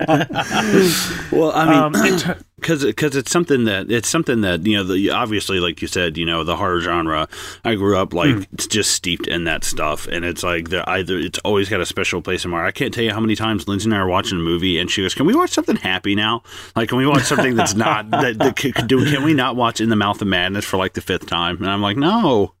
Well, 1.32 1.52
I 1.52 1.84
um, 1.84 1.92
mean, 1.92 2.14
in 2.14 2.18
ter- 2.18 2.38
because 2.56 2.84
because 2.84 3.14
it's 3.14 3.30
something 3.30 3.64
that 3.64 3.90
it's 3.90 4.08
something 4.08 4.40
that 4.40 4.66
you 4.66 4.76
know 4.76 4.82
the 4.84 5.10
obviously 5.10 5.60
like 5.60 5.80
you 5.80 5.86
said 5.88 6.18
you 6.18 6.26
know 6.26 6.42
the 6.44 6.56
horror 6.56 6.80
genre 6.80 7.28
I 7.64 7.76
grew 7.76 7.96
up 7.96 8.12
like 8.12 8.34
Hmm. 8.34 8.42
it's 8.52 8.66
just 8.66 8.90
steeped 8.90 9.28
in 9.28 9.44
that 9.44 9.62
stuff 9.64 10.06
and 10.08 10.24
it's 10.24 10.42
like 10.42 10.68
the 10.70 10.88
either 10.90 11.16
it's 11.18 11.38
always 11.38 11.68
got 11.68 11.80
a 11.80 11.86
special 11.86 12.20
place 12.20 12.44
in 12.44 12.50
my 12.50 12.58
heart. 12.58 12.68
I 12.68 12.72
can't 12.72 12.92
tell 12.92 13.04
you 13.04 13.12
how 13.12 13.20
many 13.20 13.36
times 13.36 13.68
Lindsay 13.68 13.86
and 13.86 13.94
I 13.94 13.98
are 13.98 14.08
watching 14.08 14.38
a 14.38 14.42
movie 14.42 14.78
and 14.78 14.90
she 14.90 15.02
goes 15.02 15.14
can 15.14 15.24
we 15.24 15.34
watch 15.34 15.50
something 15.50 15.76
happy 15.76 16.14
now 16.16 16.42
like 16.74 16.88
can 16.88 16.98
we 16.98 17.06
watch 17.06 17.22
something 17.22 17.54
that's 17.54 17.74
not 17.74 18.10
that, 18.10 18.38
that 18.40 18.56
can, 18.56 18.86
do 18.88 19.04
can 19.08 19.22
we 19.22 19.32
not 19.32 19.54
watch 19.56 19.80
In 19.80 19.88
the 19.88 19.96
Mouth 19.96 20.20
of 20.20 20.28
Madness 20.28 20.64
for 20.64 20.76
like 20.76 20.94
the 20.94 21.00
fifth 21.00 21.26
time 21.26 21.56
and 21.58 21.70
I'm 21.70 21.80
like 21.80 21.96
no 21.96 22.54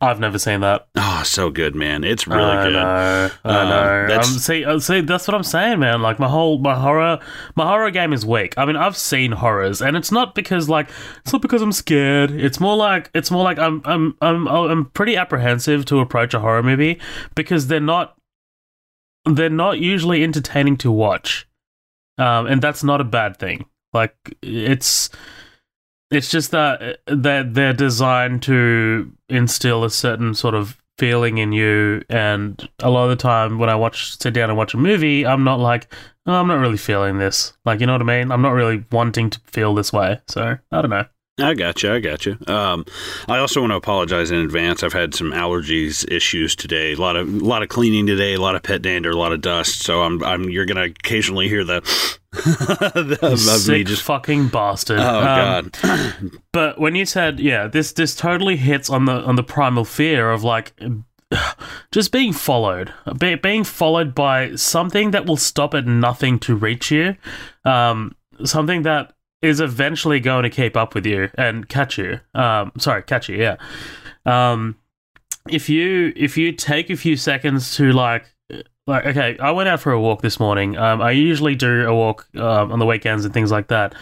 I've 0.00 0.18
never 0.18 0.38
seen 0.38 0.60
that. 0.60 0.88
Oh, 0.96 1.22
so 1.24 1.50
good, 1.50 1.74
man! 1.74 2.04
It's 2.04 2.26
really 2.26 2.42
I 2.42 2.64
good. 2.64 2.72
know. 2.72 3.30
I 3.44 3.48
Uh, 3.48 3.64
know. 3.64 4.06
that's- 4.08 4.32
Um, 4.32 4.38
see, 4.38 4.64
uh, 4.64 4.78
see, 4.78 5.00
that's 5.02 5.28
what 5.28 5.34
I'm 5.34 5.42
saying, 5.42 5.78
man. 5.78 6.02
Like 6.02 6.18
my 6.18 6.28
whole 6.28 6.58
my 6.58 6.74
horror 6.74 7.18
my 7.54 7.66
horror 7.66 7.90
game 7.90 8.12
is 8.12 8.24
weak. 8.26 8.54
I 8.56 8.64
mean, 8.64 8.76
I've 8.76 8.96
seen 8.96 9.32
horrors, 9.32 9.80
and 9.82 9.96
it's 9.96 10.10
not 10.10 10.34
because 10.34 10.68
like 10.68 10.88
it's 11.20 11.32
not 11.32 11.42
because 11.42 11.62
I'm 11.62 11.72
scared. 11.72 12.30
It's 12.30 12.58
more 12.60 12.76
like 12.76 13.10
it's 13.14 13.30
more 13.30 13.44
like 13.44 13.58
I'm 13.58 13.82
I'm 13.84 14.16
I'm 14.20 14.48
I'm 14.48 14.84
pretty 14.86 15.16
apprehensive 15.16 15.84
to 15.86 16.00
approach 16.00 16.34
a 16.34 16.40
horror 16.40 16.62
movie 16.62 16.98
because 17.34 17.66
they're 17.68 17.78
not 17.80 18.16
they're 19.26 19.50
not 19.50 19.78
usually 19.78 20.22
entertaining 20.24 20.76
to 20.78 20.90
watch, 20.90 21.46
um, 22.18 22.46
and 22.46 22.62
that's 22.62 22.82
not 22.82 23.00
a 23.00 23.04
bad 23.04 23.36
thing. 23.38 23.66
Like 23.92 24.14
it's 24.42 25.10
it's 26.10 26.30
just 26.30 26.50
that 26.50 26.82
uh, 26.82 27.14
that 27.14 27.54
they're 27.54 27.72
designed 27.72 28.42
to 28.42 29.12
instill 29.28 29.84
a 29.84 29.90
certain 29.90 30.34
sort 30.34 30.54
of 30.54 30.76
feeling 30.98 31.38
in 31.38 31.50
you 31.52 32.02
and 32.10 32.68
a 32.80 32.90
lot 32.90 33.04
of 33.04 33.10
the 33.10 33.16
time 33.16 33.58
when 33.58 33.70
i 33.70 33.74
watch 33.74 34.18
sit 34.18 34.34
down 34.34 34.50
and 34.50 34.58
watch 34.58 34.74
a 34.74 34.76
movie 34.76 35.24
i'm 35.24 35.44
not 35.44 35.58
like 35.58 35.90
oh, 36.26 36.34
i'm 36.34 36.46
not 36.46 36.60
really 36.60 36.76
feeling 36.76 37.18
this. 37.18 37.54
Like 37.64 37.80
you 37.80 37.86
know 37.86 37.92
what 37.94 38.02
i 38.02 38.04
mean? 38.04 38.30
I'm 38.30 38.42
not 38.42 38.50
really 38.50 38.84
wanting 38.92 39.30
to 39.30 39.40
feel 39.46 39.74
this 39.74 39.92
way 39.92 40.20
so 40.28 40.58
i 40.70 40.80
don't 40.80 40.90
know 40.90 41.06
I 41.42 41.54
got 41.54 41.82
you. 41.82 41.92
I 41.92 42.00
got 42.00 42.26
you. 42.26 42.36
Um, 42.46 42.84
I 43.28 43.38
also 43.38 43.60
want 43.60 43.72
to 43.72 43.76
apologize 43.76 44.30
in 44.30 44.38
advance. 44.38 44.82
I've 44.82 44.92
had 44.92 45.14
some 45.14 45.32
allergies 45.32 46.10
issues 46.10 46.54
today. 46.56 46.92
A 46.92 46.96
lot 46.96 47.16
of 47.16 47.28
a 47.28 47.44
lot 47.44 47.62
of 47.62 47.68
cleaning 47.68 48.06
today. 48.06 48.34
A 48.34 48.40
lot 48.40 48.54
of 48.54 48.62
pet 48.62 48.82
dander. 48.82 49.10
A 49.10 49.16
lot 49.16 49.32
of 49.32 49.40
dust. 49.40 49.82
So 49.82 50.02
I'm 50.02 50.22
I'm 50.24 50.48
you're 50.50 50.66
gonna 50.66 50.84
occasionally 50.84 51.48
hear 51.48 51.64
the, 51.64 51.80
the 52.32 53.36
sick 53.36 53.86
just. 53.86 54.02
fucking 54.02 54.48
bastard 54.48 55.00
Oh 55.00 55.18
Um, 55.20 55.70
God. 55.82 56.32
but 56.52 56.80
when 56.80 56.94
you 56.94 57.04
said 57.04 57.40
yeah 57.40 57.66
this 57.66 57.92
this 57.92 58.14
totally 58.14 58.56
hits 58.56 58.88
on 58.90 59.04
the 59.06 59.12
on 59.24 59.36
the 59.36 59.42
primal 59.42 59.84
fear 59.84 60.30
of 60.30 60.44
like 60.44 60.72
just 61.92 62.12
being 62.12 62.32
followed 62.32 62.92
be, 63.18 63.34
being 63.34 63.64
followed 63.64 64.14
by 64.14 64.54
something 64.54 65.10
that 65.10 65.26
will 65.26 65.36
stop 65.36 65.74
at 65.74 65.86
nothing 65.86 66.38
to 66.40 66.54
reach 66.54 66.90
you 66.90 67.16
um 67.64 68.14
something 68.44 68.82
that 68.82 69.12
is 69.42 69.60
eventually 69.60 70.20
going 70.20 70.42
to 70.42 70.50
keep 70.50 70.76
up 70.76 70.94
with 70.94 71.06
you 71.06 71.30
and 71.34 71.68
catch 71.68 71.98
you 71.98 72.20
um 72.34 72.72
sorry 72.78 73.02
catch 73.02 73.28
you 73.28 73.36
yeah 73.36 73.56
um 74.26 74.76
if 75.48 75.68
you 75.68 76.12
if 76.16 76.36
you 76.36 76.52
take 76.52 76.90
a 76.90 76.96
few 76.96 77.16
seconds 77.16 77.74
to 77.76 77.92
like 77.92 78.24
like 78.86 79.06
okay 79.06 79.36
i 79.38 79.50
went 79.50 79.68
out 79.68 79.80
for 79.80 79.92
a 79.92 80.00
walk 80.00 80.20
this 80.22 80.38
morning 80.38 80.76
um 80.76 81.00
i 81.00 81.10
usually 81.10 81.54
do 81.54 81.86
a 81.88 81.94
walk 81.94 82.26
um, 82.36 82.72
on 82.72 82.78
the 82.78 82.86
weekends 82.86 83.24
and 83.24 83.32
things 83.32 83.50
like 83.50 83.68
that 83.68 83.94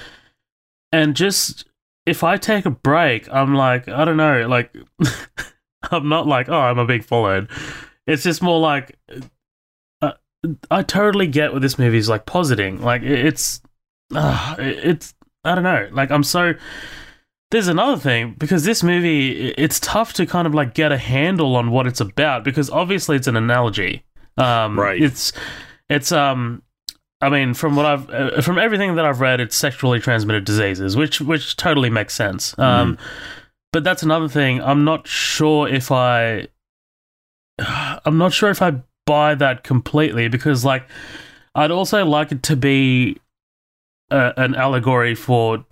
and 0.93 1.15
just 1.15 1.69
if 2.09 2.25
I 2.25 2.39
take 2.39 2.65
a 2.65 2.71
break, 2.71 3.29
I'm 3.31 3.55
like, 3.55 3.87
I 3.87 4.05
don't 4.05 4.17
know, 4.17 4.49
like, 4.49 4.75
I'm 5.91 6.09
not 6.09 6.27
like, 6.27 6.49
oh, 6.49 6.59
I'm 6.59 6.79
a 6.79 6.87
big 6.87 7.05
followed. 7.05 7.51
It's 8.07 8.23
just 8.23 8.41
more 8.41 8.59
like, 8.59 8.99
uh, 10.01 10.13
I 10.71 10.83
totally 10.83 11.27
get 11.27 11.53
what 11.53 11.61
this 11.61 11.79
movie 11.79 11.99
is 11.99 12.09
like 12.09 12.25
positing. 12.25 12.81
Like, 12.81 13.03
it's, 13.03 13.61
uh, 14.15 14.57
it's, 14.59 15.15
I 15.45 15.55
don't 15.55 15.65
know, 15.65 15.89
like, 15.93 16.11
I'm 16.11 16.23
so. 16.25 16.55
There's 17.51 17.69
another 17.69 17.97
thing 17.97 18.35
because 18.37 18.65
this 18.65 18.83
movie 18.83 19.49
it's 19.53 19.81
tough 19.81 20.13
to 20.15 20.27
kind 20.27 20.47
of 20.47 20.55
like 20.55 20.75
get 20.75 20.93
a 20.93 20.99
handle 20.99 21.57
on 21.57 21.71
what 21.71 21.87
it's 21.87 22.01
about 22.01 22.45
because 22.45 22.69
obviously 22.69 23.17
it's 23.17 23.27
an 23.27 23.37
analogy. 23.37 24.05
Um, 24.37 24.79
Right. 24.79 25.03
It's, 25.03 25.33
it's 25.89 26.13
um, 26.13 26.63
I 27.21 27.31
mean, 27.31 27.55
from 27.55 27.75
what 27.75 27.87
I've 27.87 28.11
uh, 28.11 28.41
from 28.43 28.59
everything 28.59 28.95
that 28.97 29.05
I've 29.05 29.21
read, 29.21 29.41
it's 29.41 29.57
sexually 29.57 29.99
transmitted 29.99 30.45
diseases, 30.45 30.95
which 30.97 31.21
which 31.21 31.57
totally 31.57 31.91
makes 31.91 32.15
sense. 32.15 32.57
Um, 32.59 32.99
but 33.73 33.83
that's 33.83 34.03
another 34.03 34.29
thing. 34.29 34.63
I'm 34.63 34.85
not 34.85 35.07
sure 35.07 35.69
if 35.69 35.91
I, 35.91 36.49
I'm 37.59 38.19
not 38.19 38.33
sure 38.33 38.51
if 38.51 38.63
I 38.63 38.83
buy 39.07 39.35
that 39.35 39.65
completely 39.65 40.29
because, 40.29 40.65
like, 40.65 40.87
I'd 41.55 41.71
also 41.71 42.05
like 42.05 42.31
it 42.31 42.43
to 42.45 42.57
be 42.57 43.19
uh, 44.11 44.33
an 44.37 44.55
allegory 44.55 45.15
for, 45.15 45.65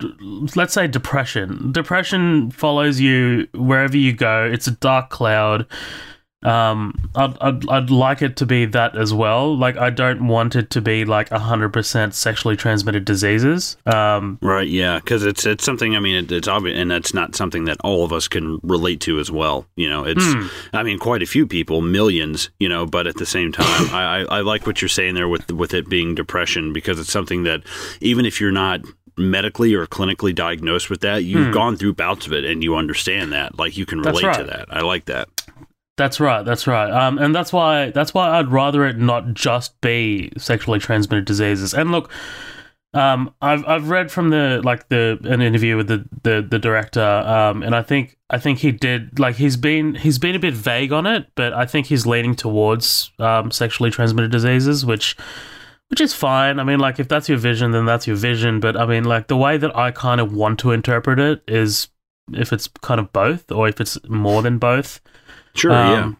let's 0.55 0.73
say, 0.73 0.87
depression. 0.87 1.71
Depression 1.71 2.51
follows 2.51 2.99
you 2.99 3.47
wherever 3.53 3.97
you 3.97 4.13
go. 4.13 4.45
It's 4.45 4.67
a 4.67 4.71
dark 4.71 5.09
cloud. 5.09 5.65
Um, 6.43 7.09
I'd, 7.15 7.35
I'd 7.41 7.67
I'd 7.69 7.89
like 7.89 8.21
it 8.21 8.35
to 8.37 8.45
be 8.45 8.65
that 8.65 8.95
as 8.95 9.11
well. 9.13 9.57
Like, 9.57 9.75
I 9.77 9.89
don't 9.89 10.27
want 10.27 10.55
it 10.55 10.69
to 10.71 10.81
be 10.81 11.03
like 11.03 11.29
hundred 11.29 11.69
percent 11.73 12.13
sexually 12.13 12.55
transmitted 12.55 13.05
diseases. 13.05 13.75
Um, 13.87 14.37
Right, 14.41 14.67
yeah, 14.67 14.99
because 14.99 15.23
it's 15.25 15.45
it's 15.47 15.63
something. 15.63 15.95
I 15.95 15.99
mean, 15.99 16.15
it, 16.25 16.31
it's 16.31 16.47
obvious, 16.47 16.77
and 16.79 16.91
that's 16.91 17.13
not 17.13 17.35
something 17.35 17.65
that 17.65 17.77
all 17.83 18.03
of 18.05 18.13
us 18.13 18.27
can 18.27 18.59
relate 18.61 19.01
to 19.01 19.19
as 19.19 19.31
well. 19.31 19.65
You 19.75 19.89
know, 19.89 20.03
it's. 20.03 20.23
Hmm. 20.23 20.47
I 20.73 20.83
mean, 20.83 20.99
quite 20.99 21.23
a 21.23 21.25
few 21.25 21.47
people, 21.47 21.81
millions. 21.81 22.51
You 22.59 22.69
know, 22.69 22.85
but 22.85 23.07
at 23.07 23.15
the 23.15 23.25
same 23.25 23.51
time, 23.51 23.65
I, 23.91 24.03
I 24.29 24.37
I 24.37 24.41
like 24.41 24.67
what 24.67 24.79
you're 24.81 24.89
saying 24.89 25.15
there 25.15 25.27
with 25.27 25.51
with 25.51 25.73
it 25.73 25.89
being 25.89 26.13
depression 26.13 26.71
because 26.71 26.99
it's 26.99 27.11
something 27.11 27.43
that 27.43 27.63
even 27.99 28.25
if 28.27 28.39
you're 28.39 28.51
not 28.51 28.81
medically 29.19 29.73
or 29.73 29.87
clinically 29.87 30.35
diagnosed 30.35 30.91
with 30.91 31.01
that, 31.01 31.23
you've 31.23 31.47
Hmm. 31.47 31.51
gone 31.51 31.77
through 31.77 31.95
bouts 31.95 32.27
of 32.27 32.33
it 32.33 32.45
and 32.45 32.63
you 32.63 32.75
understand 32.75 33.31
that. 33.33 33.57
Like 33.57 33.75
you 33.75 33.87
can 33.87 34.01
relate 34.01 34.35
to 34.35 34.43
that. 34.43 34.67
I 34.69 34.81
like 34.81 35.05
that. 35.05 35.27
That's 35.97 36.19
right. 36.19 36.45
That's 36.45 36.67
right. 36.67 36.91
Um, 36.91 37.17
and 37.17 37.35
that's 37.35 37.51
why 37.51 37.89
that's 37.89 38.13
why 38.13 38.37
I'd 38.37 38.49
rather 38.49 38.85
it 38.85 38.97
not 38.97 39.33
just 39.33 39.79
be 39.81 40.31
sexually 40.37 40.79
transmitted 40.79 41.25
diseases. 41.25 41.73
And 41.73 41.91
look, 41.91 42.11
um, 42.93 43.33
I've 43.41 43.65
I've 43.67 43.89
read 43.89 44.11
from 44.11 44.29
the 44.29 44.61
like 44.63 44.87
the 44.89 45.19
an 45.23 45.41
interview 45.41 45.75
with 45.75 45.87
the 45.87 46.05
the, 46.23 46.45
the 46.47 46.59
director, 46.59 47.01
um, 47.01 47.63
and 47.63 47.75
I 47.75 47.81
think 47.81 48.17
I 48.29 48.37
think 48.37 48.59
he 48.59 48.71
did 48.71 49.19
like 49.19 49.35
he's 49.35 49.57
been 49.57 49.95
he's 49.95 50.19
been 50.19 50.35
a 50.35 50.39
bit 50.39 50.53
vague 50.53 50.93
on 50.93 51.07
it, 51.07 51.27
but 51.35 51.51
I 51.53 51.65
think 51.65 51.87
he's 51.87 52.05
leaning 52.05 52.35
towards 52.35 53.11
um, 53.17 53.49
sexually 53.49 53.89
transmitted 53.89 54.31
diseases, 54.31 54.85
which 54.85 55.17
which 55.89 55.99
is 55.99 56.13
fine. 56.13 56.59
I 56.59 56.63
mean, 56.63 56.79
like 56.79 56.99
if 56.99 57.07
that's 57.07 57.27
your 57.27 57.39
vision, 57.39 57.71
then 57.71 57.85
that's 57.85 58.05
your 58.05 58.15
vision. 58.15 58.59
But 58.59 58.77
I 58.77 58.85
mean, 58.85 59.03
like 59.03 59.27
the 59.27 59.37
way 59.37 59.57
that 59.57 59.75
I 59.75 59.89
kind 59.89 60.21
of 60.21 60.31
want 60.31 60.59
to 60.59 60.71
interpret 60.71 61.19
it 61.19 61.43
is 61.47 61.89
if 62.33 62.53
it's 62.53 62.67
kind 62.81 62.99
of 62.99 63.11
both, 63.11 63.51
or 63.51 63.67
if 63.67 63.81
it's 63.81 63.97
more 64.07 64.43
than 64.43 64.59
both. 64.59 65.01
Sure, 65.57 65.71
yeah. 65.71 66.03
Um, 66.03 66.17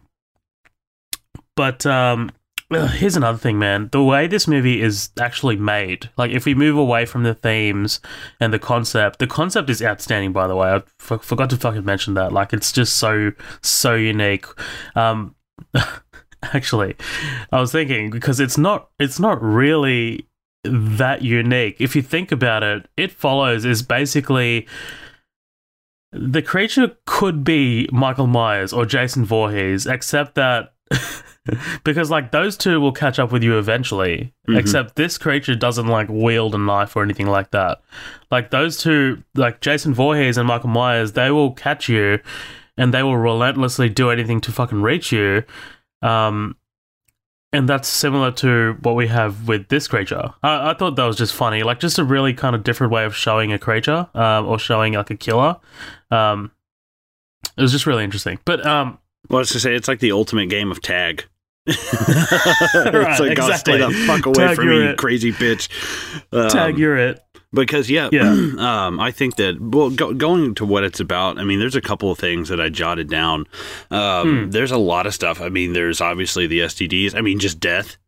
But 1.56 1.86
um, 1.86 2.30
here's 2.70 3.16
another 3.16 3.38
thing, 3.38 3.58
man. 3.58 3.88
The 3.92 4.02
way 4.02 4.26
this 4.26 4.46
movie 4.46 4.80
is 4.82 5.10
actually 5.18 5.56
made, 5.56 6.10
like 6.16 6.30
if 6.30 6.44
we 6.44 6.54
move 6.54 6.76
away 6.76 7.04
from 7.06 7.22
the 7.22 7.34
themes 7.34 8.00
and 8.40 8.52
the 8.52 8.58
concept, 8.58 9.18
the 9.18 9.26
concept 9.26 9.70
is 9.70 9.82
outstanding. 9.82 10.32
By 10.32 10.46
the 10.46 10.56
way, 10.56 10.68
I 10.68 10.76
f- 10.76 11.22
forgot 11.22 11.50
to 11.50 11.56
fucking 11.56 11.84
mention 11.84 12.14
that. 12.14 12.32
Like 12.32 12.52
it's 12.52 12.72
just 12.72 12.96
so 12.98 13.32
so 13.62 13.94
unique. 13.94 14.46
Um, 14.94 15.34
actually, 16.42 16.94
I 17.52 17.60
was 17.60 17.72
thinking 17.72 18.10
because 18.10 18.38
it's 18.40 18.58
not 18.58 18.90
it's 18.98 19.18
not 19.18 19.42
really 19.42 20.26
that 20.64 21.22
unique. 21.22 21.80
If 21.80 21.96
you 21.96 22.02
think 22.02 22.30
about 22.32 22.62
it, 22.62 22.88
it 22.96 23.10
follows 23.12 23.64
is 23.64 23.82
basically 23.82 24.66
the 26.12 26.42
creature 26.42 26.96
could 27.06 27.44
be 27.44 27.88
Michael 27.92 28.26
Myers 28.26 28.72
or 28.72 28.86
Jason 28.86 29.24
Voorhees, 29.24 29.86
except 29.86 30.34
that 30.36 30.72
because 31.84 32.10
like 32.10 32.30
those 32.30 32.56
two 32.56 32.80
will 32.80 32.92
catch 32.92 33.18
up 33.18 33.30
with 33.32 33.42
you 33.42 33.58
eventually. 33.58 34.32
Mhm. 34.48 34.58
Except 34.58 34.96
this 34.96 35.18
creature 35.18 35.54
doesn't 35.54 35.86
like 35.86 36.08
wield 36.08 36.54
a 36.54 36.58
knife 36.58 36.96
or 36.96 37.02
anything 37.02 37.26
like 37.26 37.50
that. 37.50 37.80
Like 38.30 38.50
those 38.50 38.78
two, 38.78 39.22
like 39.34 39.60
Jason 39.60 39.94
Voorhees 39.94 40.38
and 40.38 40.48
Michael 40.48 40.70
Myers, 40.70 41.12
they 41.12 41.30
will 41.30 41.52
catch 41.52 41.88
you, 41.88 42.20
and 42.76 42.92
they 42.94 43.02
will 43.02 43.16
relentlessly 43.18 43.88
do 43.88 44.10
anything 44.10 44.40
to 44.42 44.52
fucking 44.52 44.82
reach 44.82 45.12
you. 45.12 45.42
Um, 46.00 46.56
and 47.52 47.66
that's 47.66 47.88
similar 47.88 48.30
to 48.32 48.76
what 48.82 48.94
we 48.94 49.06
have 49.06 49.48
with 49.48 49.68
this 49.68 49.88
creature. 49.88 50.34
I, 50.42 50.70
I 50.70 50.74
thought 50.74 50.96
that 50.96 51.04
was 51.06 51.16
just 51.16 51.34
funny, 51.34 51.62
like 51.62 51.80
just 51.80 51.98
a 51.98 52.04
really 52.04 52.34
kind 52.34 52.54
of 52.54 52.62
different 52.62 52.92
way 52.92 53.04
of 53.06 53.16
showing 53.16 53.52
a 53.52 53.58
creature, 53.58 54.06
um, 54.14 54.46
or 54.46 54.58
showing 54.58 54.92
like 54.94 55.10
a 55.10 55.16
killer. 55.16 55.56
Um, 56.10 56.50
it 57.56 57.62
was 57.62 57.72
just 57.72 57.86
really 57.86 58.04
interesting. 58.04 58.38
But 58.44 58.64
um, 58.66 58.98
Well, 59.28 59.42
just 59.44 59.60
say 59.62 59.74
it's 59.74 59.88
like 59.88 60.00
the 60.00 60.12
ultimate 60.12 60.48
game 60.48 60.70
of 60.70 60.80
tag. 60.80 61.24
Right, 61.66 61.76
it's 61.86 63.20
like, 63.20 63.38
oh, 63.38 63.52
stay 63.52 63.76
the 63.78 63.86
exactly. 63.88 64.06
fuck 64.06 64.26
away 64.26 64.34
Tag, 64.46 64.56
from 64.56 64.68
me, 64.68 64.86
it. 64.86 64.98
crazy 64.98 65.32
bitch. 65.32 65.68
Um, 66.32 66.48
tag, 66.48 66.78
you're 66.78 66.96
it. 66.96 67.20
because 67.52 67.90
yeah, 67.90 68.08
Yeah. 68.12 68.30
um, 68.58 68.98
I 68.98 69.10
think 69.10 69.36
that 69.36 69.60
well, 69.60 69.90
go, 69.90 70.14
going 70.14 70.54
to 70.56 70.64
what 70.64 70.82
it's 70.84 70.98
about. 71.00 71.38
I 71.38 71.44
mean, 71.44 71.58
there's 71.58 71.76
a 71.76 71.80
couple 71.82 72.10
of 72.10 72.18
things 72.18 72.48
that 72.48 72.58
I 72.60 72.68
jotted 72.70 73.10
down. 73.10 73.46
Um, 73.90 74.44
Hmm. 74.46 74.50
There's 74.50 74.70
a 74.72 74.78
lot 74.78 75.06
of 75.06 75.12
stuff. 75.14 75.40
I 75.42 75.48
mean, 75.50 75.74
there's 75.74 76.00
obviously 76.00 76.46
the 76.46 76.60
STDs. 76.60 77.14
I 77.14 77.20
mean, 77.20 77.38
just 77.38 77.60
death. 77.60 77.98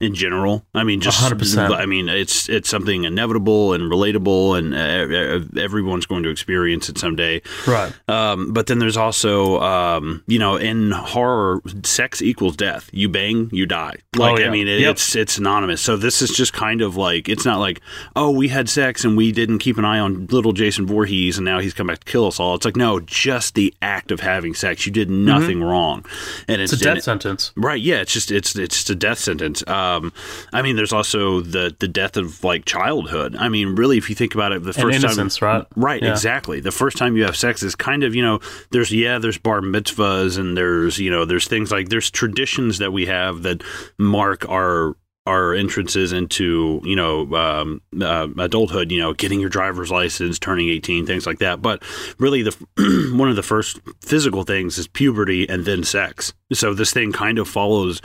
In 0.00 0.14
general. 0.14 0.64
I 0.74 0.82
mean, 0.84 1.00
just 1.00 1.20
100%. 1.22 1.76
I 1.76 1.84
mean, 1.86 2.08
it's 2.08 2.48
it's 2.48 2.68
something 2.70 3.04
inevitable 3.04 3.74
and 3.74 3.84
relatable, 3.90 4.58
and 4.58 4.74
uh, 4.74 5.60
everyone's 5.60 6.06
going 6.06 6.22
to 6.22 6.30
experience 6.30 6.88
it 6.88 6.96
someday. 6.98 7.42
Right. 7.66 7.92
Um, 8.08 8.52
but 8.52 8.66
then 8.66 8.78
there's 8.78 8.96
also, 8.96 9.60
um, 9.60 10.22
you 10.26 10.38
know, 10.38 10.56
in 10.56 10.90
horror, 10.92 11.60
sex 11.84 12.22
equals 12.22 12.56
death. 12.56 12.88
You 12.92 13.08
bang, 13.08 13.50
you 13.52 13.66
die. 13.66 13.96
Like, 14.16 14.30
Oh, 14.32 14.38
yeah. 14.38 14.46
I 14.46 14.50
mean, 14.50 14.68
it, 14.68 14.80
Yep. 14.80 14.90
it's 14.92 15.14
it's 15.16 15.32
synonymous. 15.34 15.80
So 15.82 15.96
this 15.96 16.22
is 16.22 16.30
just 16.30 16.52
kind 16.52 16.80
of 16.80 16.96
like 16.96 17.28
it's 17.28 17.44
not 17.44 17.58
like, 17.60 17.80
oh, 18.16 18.30
we 18.30 18.48
had 18.48 18.68
sex 18.68 19.04
and 19.04 19.16
we 19.16 19.32
didn't 19.32 19.58
keep 19.58 19.76
an 19.76 19.84
eye 19.84 19.98
on 19.98 20.26
little 20.28 20.52
Jason 20.52 20.86
Voorhees, 20.86 21.36
and 21.36 21.44
now 21.44 21.58
he's 21.60 21.74
come 21.74 21.88
back 21.88 22.02
to 22.04 22.10
kill 22.10 22.26
us 22.26 22.40
all. 22.40 22.54
It's 22.54 22.64
like 22.64 22.76
no, 22.76 23.00
just 23.00 23.54
the 23.54 23.74
act 23.82 24.10
of 24.10 24.20
having 24.20 24.54
sex. 24.54 24.86
You 24.86 24.92
did 24.92 25.10
nothing 25.10 25.62
wrong, 25.62 26.06
and 26.48 26.60
it's, 26.62 26.70
Mm-hmm. 26.70 26.74
It's 26.74 26.82
a 26.82 26.94
death 26.94 27.02
sentence. 27.02 27.52
Right, 27.56 27.80
yeah, 27.80 28.00
it's 28.00 28.12
just 28.12 28.30
it's 28.30 28.56
it's 28.56 28.76
just 28.76 28.90
a 28.90 28.94
death 28.94 29.18
sentence. 29.18 29.62
Um, 29.96 30.12
I 30.52 30.62
mean, 30.62 30.76
there's 30.76 30.92
also 30.92 31.40
the 31.40 31.74
the 31.78 31.88
death 31.88 32.16
of 32.16 32.42
like 32.44 32.64
childhood. 32.64 33.36
I 33.36 33.48
mean, 33.48 33.74
really, 33.74 33.98
if 33.98 34.08
you 34.08 34.14
think 34.16 34.34
about 34.34 34.52
it, 34.52 34.62
the 34.62 34.72
first 34.72 34.98
innocence, 34.98 35.38
time, 35.38 35.60
right? 35.60 35.66
right, 35.76 36.02
Yeah. 36.02 36.10
exactly. 36.10 36.60
The 36.60 36.72
first 36.72 36.96
time 36.96 37.16
you 37.16 37.24
have 37.24 37.36
sex 37.36 37.62
is 37.62 37.74
kind 37.74 38.04
of 38.04 38.14
you 38.14 38.22
know, 38.22 38.40
there's 38.70 38.92
yeah, 38.92 39.18
there's 39.18 39.38
bar 39.38 39.60
mitzvahs 39.60 40.38
and 40.38 40.56
there's 40.56 40.98
you 40.98 41.10
know, 41.10 41.24
there's 41.24 41.48
things 41.48 41.70
like 41.70 41.88
there's 41.88 42.10
traditions 42.10 42.78
that 42.78 42.92
we 42.92 43.06
have 43.06 43.42
that 43.42 43.62
mark 43.98 44.48
our 44.48 44.96
our 45.26 45.54
entrances 45.54 46.12
into 46.12 46.80
you 46.82 46.96
know 46.96 47.32
um, 47.34 47.82
uh, 48.00 48.26
adulthood 48.38 48.90
you 48.90 48.98
know 48.98 49.12
getting 49.12 49.38
your 49.38 49.50
driver's 49.50 49.90
license 49.90 50.38
turning 50.38 50.70
18 50.70 51.04
things 51.06 51.26
like 51.26 51.38
that 51.38 51.60
but 51.60 51.82
really 52.18 52.42
the 52.42 52.52
one 53.14 53.28
of 53.28 53.36
the 53.36 53.42
first 53.42 53.78
physical 54.00 54.44
things 54.44 54.78
is 54.78 54.88
puberty 54.88 55.46
and 55.48 55.66
then 55.66 55.84
sex 55.84 56.32
so 56.54 56.72
this 56.72 56.92
thing 56.92 57.12
kind 57.12 57.38
of 57.38 57.46
follows 57.46 58.00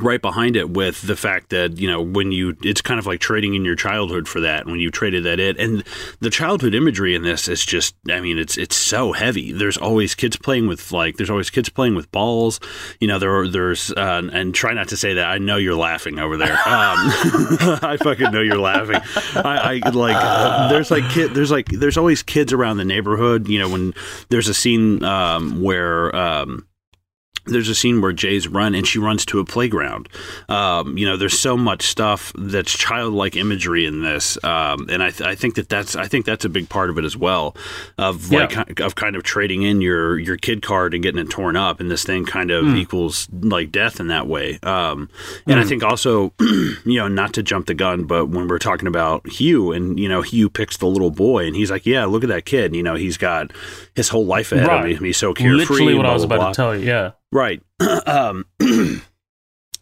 right 0.00 0.20
behind 0.22 0.56
it 0.56 0.70
with 0.70 1.02
the 1.02 1.16
fact 1.16 1.50
that 1.50 1.78
you 1.78 1.88
know 1.90 2.00
when 2.02 2.32
you 2.32 2.56
it's 2.62 2.80
kind 2.80 2.98
of 2.98 3.06
like 3.06 3.20
trading 3.20 3.54
in 3.54 3.64
your 3.64 3.76
childhood 3.76 4.28
for 4.28 4.40
that 4.40 4.66
when 4.66 4.80
you 4.80 4.90
traded 4.90 5.24
that 5.24 5.40
in. 5.40 5.58
And 5.58 5.84
the 6.20 6.30
childhood 6.30 6.74
imagery 6.74 7.14
in 7.14 7.22
this 7.22 7.48
is 7.48 7.64
just 7.64 7.94
i 8.10 8.20
mean 8.20 8.38
it's 8.38 8.56
it's 8.56 8.76
so 8.76 9.12
heavy. 9.12 9.52
There's 9.52 9.76
always 9.76 10.14
kids 10.14 10.36
playing 10.36 10.68
with 10.68 10.92
like 10.92 11.16
there's 11.16 11.30
always 11.30 11.50
kids 11.50 11.68
playing 11.68 11.94
with 11.94 12.10
balls. 12.12 12.60
You 13.00 13.08
know 13.08 13.18
there 13.18 13.34
are- 13.36 13.48
there's 13.48 13.90
uh, 13.92 14.22
and 14.32 14.54
try 14.54 14.72
not 14.74 14.88
to 14.88 14.96
say 14.96 15.14
that. 15.14 15.26
I 15.26 15.38
know 15.38 15.56
you're 15.56 15.74
laughing 15.74 16.18
over 16.18 16.36
there. 16.36 16.58
Um, 16.68 17.10
i 17.82 17.96
fucking 18.00 18.30
know 18.30 18.40
you're 18.40 18.58
laughing. 18.58 19.00
I, 19.34 19.80
I 19.84 19.88
like 19.90 20.14
uh, 20.16 20.68
there's 20.68 20.90
like 20.90 21.08
kid 21.10 21.32
there's 21.34 21.50
like 21.50 21.66
there's 21.66 21.96
always 21.96 22.22
kids 22.22 22.52
around 22.52 22.76
the 22.76 22.84
neighborhood 22.84 23.48
you 23.48 23.58
know 23.58 23.68
when 23.68 23.94
there's 24.28 24.48
a 24.48 24.54
scene 24.54 25.02
um, 25.02 25.62
where 25.62 26.14
um, 26.14 26.66
there's 27.48 27.68
a 27.68 27.74
scene 27.74 28.00
where 28.00 28.12
Jay's 28.12 28.48
run 28.48 28.74
and 28.74 28.86
she 28.86 28.98
runs 28.98 29.24
to 29.26 29.40
a 29.40 29.44
playground. 29.44 30.08
Um, 30.48 30.96
you 30.98 31.06
know, 31.06 31.16
there's 31.16 31.38
so 31.38 31.56
much 31.56 31.82
stuff 31.82 32.32
that's 32.36 32.76
childlike 32.76 33.36
imagery 33.36 33.84
in 33.86 34.02
this, 34.02 34.42
um, 34.44 34.86
and 34.90 35.02
I, 35.02 35.10
th- 35.10 35.22
I 35.28 35.34
think 35.34 35.54
that 35.56 35.68
that's 35.68 35.96
I 35.96 36.06
think 36.06 36.24
that's 36.26 36.44
a 36.44 36.48
big 36.48 36.68
part 36.68 36.90
of 36.90 36.98
it 36.98 37.04
as 37.04 37.16
well, 37.16 37.56
of 37.96 38.30
Yeah. 38.32 38.40
like 38.66 38.80
of 38.80 38.94
kind 38.94 39.16
of 39.16 39.22
trading 39.22 39.62
in 39.62 39.80
your 39.80 40.18
your 40.18 40.36
kid 40.36 40.62
card 40.62 40.94
and 40.94 41.02
getting 41.02 41.20
it 41.20 41.30
torn 41.30 41.56
up, 41.56 41.80
and 41.80 41.90
this 41.90 42.04
thing 42.04 42.24
kind 42.24 42.50
of 42.50 42.64
Hmm. 42.64 42.76
equals 42.76 43.28
like 43.32 43.70
death 43.72 44.00
in 44.00 44.08
that 44.08 44.26
way. 44.26 44.58
Um, 44.62 45.08
and 45.46 45.58
I 45.60 45.64
think 45.64 45.82
also, 45.82 46.32
you 46.40 46.98
know, 46.98 47.08
not 47.08 47.32
to 47.34 47.42
jump 47.42 47.66
the 47.66 47.74
gun, 47.74 48.04
but 48.04 48.26
when 48.26 48.48
we're 48.48 48.58
talking 48.58 48.88
about 48.88 49.26
Hugh 49.28 49.72
and 49.72 49.98
you 49.98 50.08
know 50.08 50.22
Hugh 50.22 50.50
picks 50.50 50.76
the 50.76 50.86
little 50.86 51.10
boy 51.10 51.46
and 51.46 51.56
he's 51.56 51.70
like, 51.70 51.86
yeah, 51.86 52.04
look 52.04 52.22
at 52.24 52.28
that 52.28 52.44
kid. 52.44 52.74
You 52.74 52.82
know, 52.82 52.94
he's 52.94 53.16
got 53.16 53.52
his 53.94 54.08
whole 54.08 54.26
life 54.26 54.52
ahead 54.52 54.66
Right. 54.68 54.92
of 54.92 54.98
him. 54.98 55.04
He's 55.04 55.16
so 55.16 55.32
carefree. 55.34 55.56
Literally 55.58 55.94
what 55.94 56.02
blah, 56.02 56.10
I 56.10 56.14
was 56.14 56.26
blah, 56.26 56.36
about 56.36 56.42
blah. 56.44 56.52
to 56.52 56.56
tell 56.56 56.76
you. 56.76 56.86
Yeah. 56.86 57.10
Right. 57.32 57.62
um, 58.06 58.46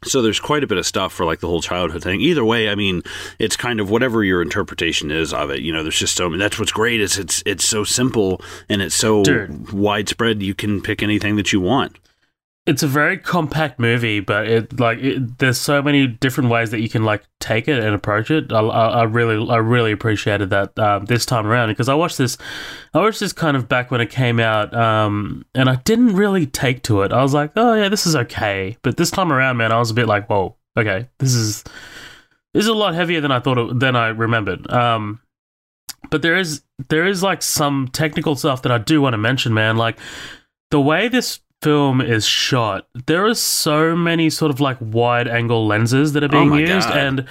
so 0.04 0.22
there's 0.22 0.40
quite 0.40 0.64
a 0.64 0.66
bit 0.66 0.78
of 0.78 0.86
stuff 0.86 1.12
for 1.12 1.24
like 1.24 1.40
the 1.40 1.46
whole 1.46 1.62
childhood 1.62 2.02
thing. 2.02 2.20
Either 2.20 2.44
way, 2.44 2.68
I 2.68 2.74
mean, 2.74 3.02
it's 3.38 3.56
kind 3.56 3.80
of 3.80 3.90
whatever 3.90 4.24
your 4.24 4.42
interpretation 4.42 5.10
is 5.10 5.32
of 5.32 5.50
it. 5.50 5.60
You 5.60 5.72
know, 5.72 5.82
there's 5.82 5.98
just 5.98 6.16
so. 6.16 6.34
That's 6.36 6.58
what's 6.58 6.72
great 6.72 7.00
is 7.00 7.18
it's 7.18 7.42
it's 7.46 7.64
so 7.64 7.84
simple 7.84 8.40
and 8.68 8.82
it's 8.82 8.94
so 8.94 9.22
Dude. 9.22 9.72
widespread. 9.72 10.42
You 10.42 10.54
can 10.54 10.80
pick 10.80 11.02
anything 11.02 11.36
that 11.36 11.52
you 11.52 11.60
want. 11.60 11.98
It's 12.66 12.82
a 12.82 12.88
very 12.88 13.16
compact 13.16 13.78
movie, 13.78 14.18
but 14.18 14.48
it 14.48 14.80
like 14.80 14.98
it, 14.98 15.38
there's 15.38 15.58
so 15.58 15.80
many 15.80 16.08
different 16.08 16.50
ways 16.50 16.70
that 16.72 16.80
you 16.80 16.88
can 16.88 17.04
like 17.04 17.22
take 17.38 17.68
it 17.68 17.78
and 17.78 17.94
approach 17.94 18.28
it. 18.30 18.52
I, 18.52 18.58
I, 18.58 18.88
I 18.88 19.02
really, 19.04 19.48
I 19.48 19.58
really 19.58 19.92
appreciated 19.92 20.50
that 20.50 20.76
um, 20.76 21.04
this 21.04 21.24
time 21.24 21.46
around 21.46 21.68
because 21.68 21.88
I 21.88 21.94
watched 21.94 22.18
this, 22.18 22.36
I 22.92 22.98
watched 22.98 23.20
this 23.20 23.32
kind 23.32 23.56
of 23.56 23.68
back 23.68 23.92
when 23.92 24.00
it 24.00 24.10
came 24.10 24.40
out, 24.40 24.74
um, 24.74 25.46
and 25.54 25.70
I 25.70 25.76
didn't 25.76 26.16
really 26.16 26.44
take 26.44 26.82
to 26.84 27.02
it. 27.02 27.12
I 27.12 27.22
was 27.22 27.32
like, 27.32 27.52
oh 27.54 27.74
yeah, 27.74 27.88
this 27.88 28.04
is 28.04 28.16
okay, 28.16 28.76
but 28.82 28.96
this 28.96 29.12
time 29.12 29.32
around, 29.32 29.58
man, 29.58 29.70
I 29.70 29.78
was 29.78 29.92
a 29.92 29.94
bit 29.94 30.08
like, 30.08 30.28
whoa, 30.28 30.56
okay, 30.76 31.08
this 31.18 31.34
is 31.34 31.62
this 32.52 32.64
is 32.64 32.68
a 32.68 32.74
lot 32.74 32.94
heavier 32.94 33.20
than 33.20 33.30
I 33.30 33.38
thought 33.38 33.58
it, 33.58 33.78
than 33.78 33.94
I 33.94 34.08
remembered. 34.08 34.68
Um, 34.72 35.20
but 36.10 36.22
there 36.22 36.36
is 36.36 36.62
there 36.88 37.06
is 37.06 37.22
like 37.22 37.42
some 37.42 37.88
technical 37.92 38.34
stuff 38.34 38.62
that 38.62 38.72
I 38.72 38.78
do 38.78 39.00
want 39.00 39.14
to 39.14 39.18
mention, 39.18 39.54
man. 39.54 39.76
Like 39.76 39.98
the 40.72 40.80
way 40.80 41.06
this 41.06 41.38
film 41.62 42.00
is 42.00 42.26
shot, 42.26 42.86
there 43.06 43.26
are 43.26 43.34
so 43.34 43.96
many 43.96 44.30
sort 44.30 44.50
of 44.50 44.60
like 44.60 44.76
wide 44.80 45.28
angle 45.28 45.66
lenses 45.66 46.12
that 46.12 46.22
are 46.24 46.28
being 46.28 46.52
Oh 46.52 46.56
used, 46.56 46.88
God. 46.88 46.96
and 46.96 47.24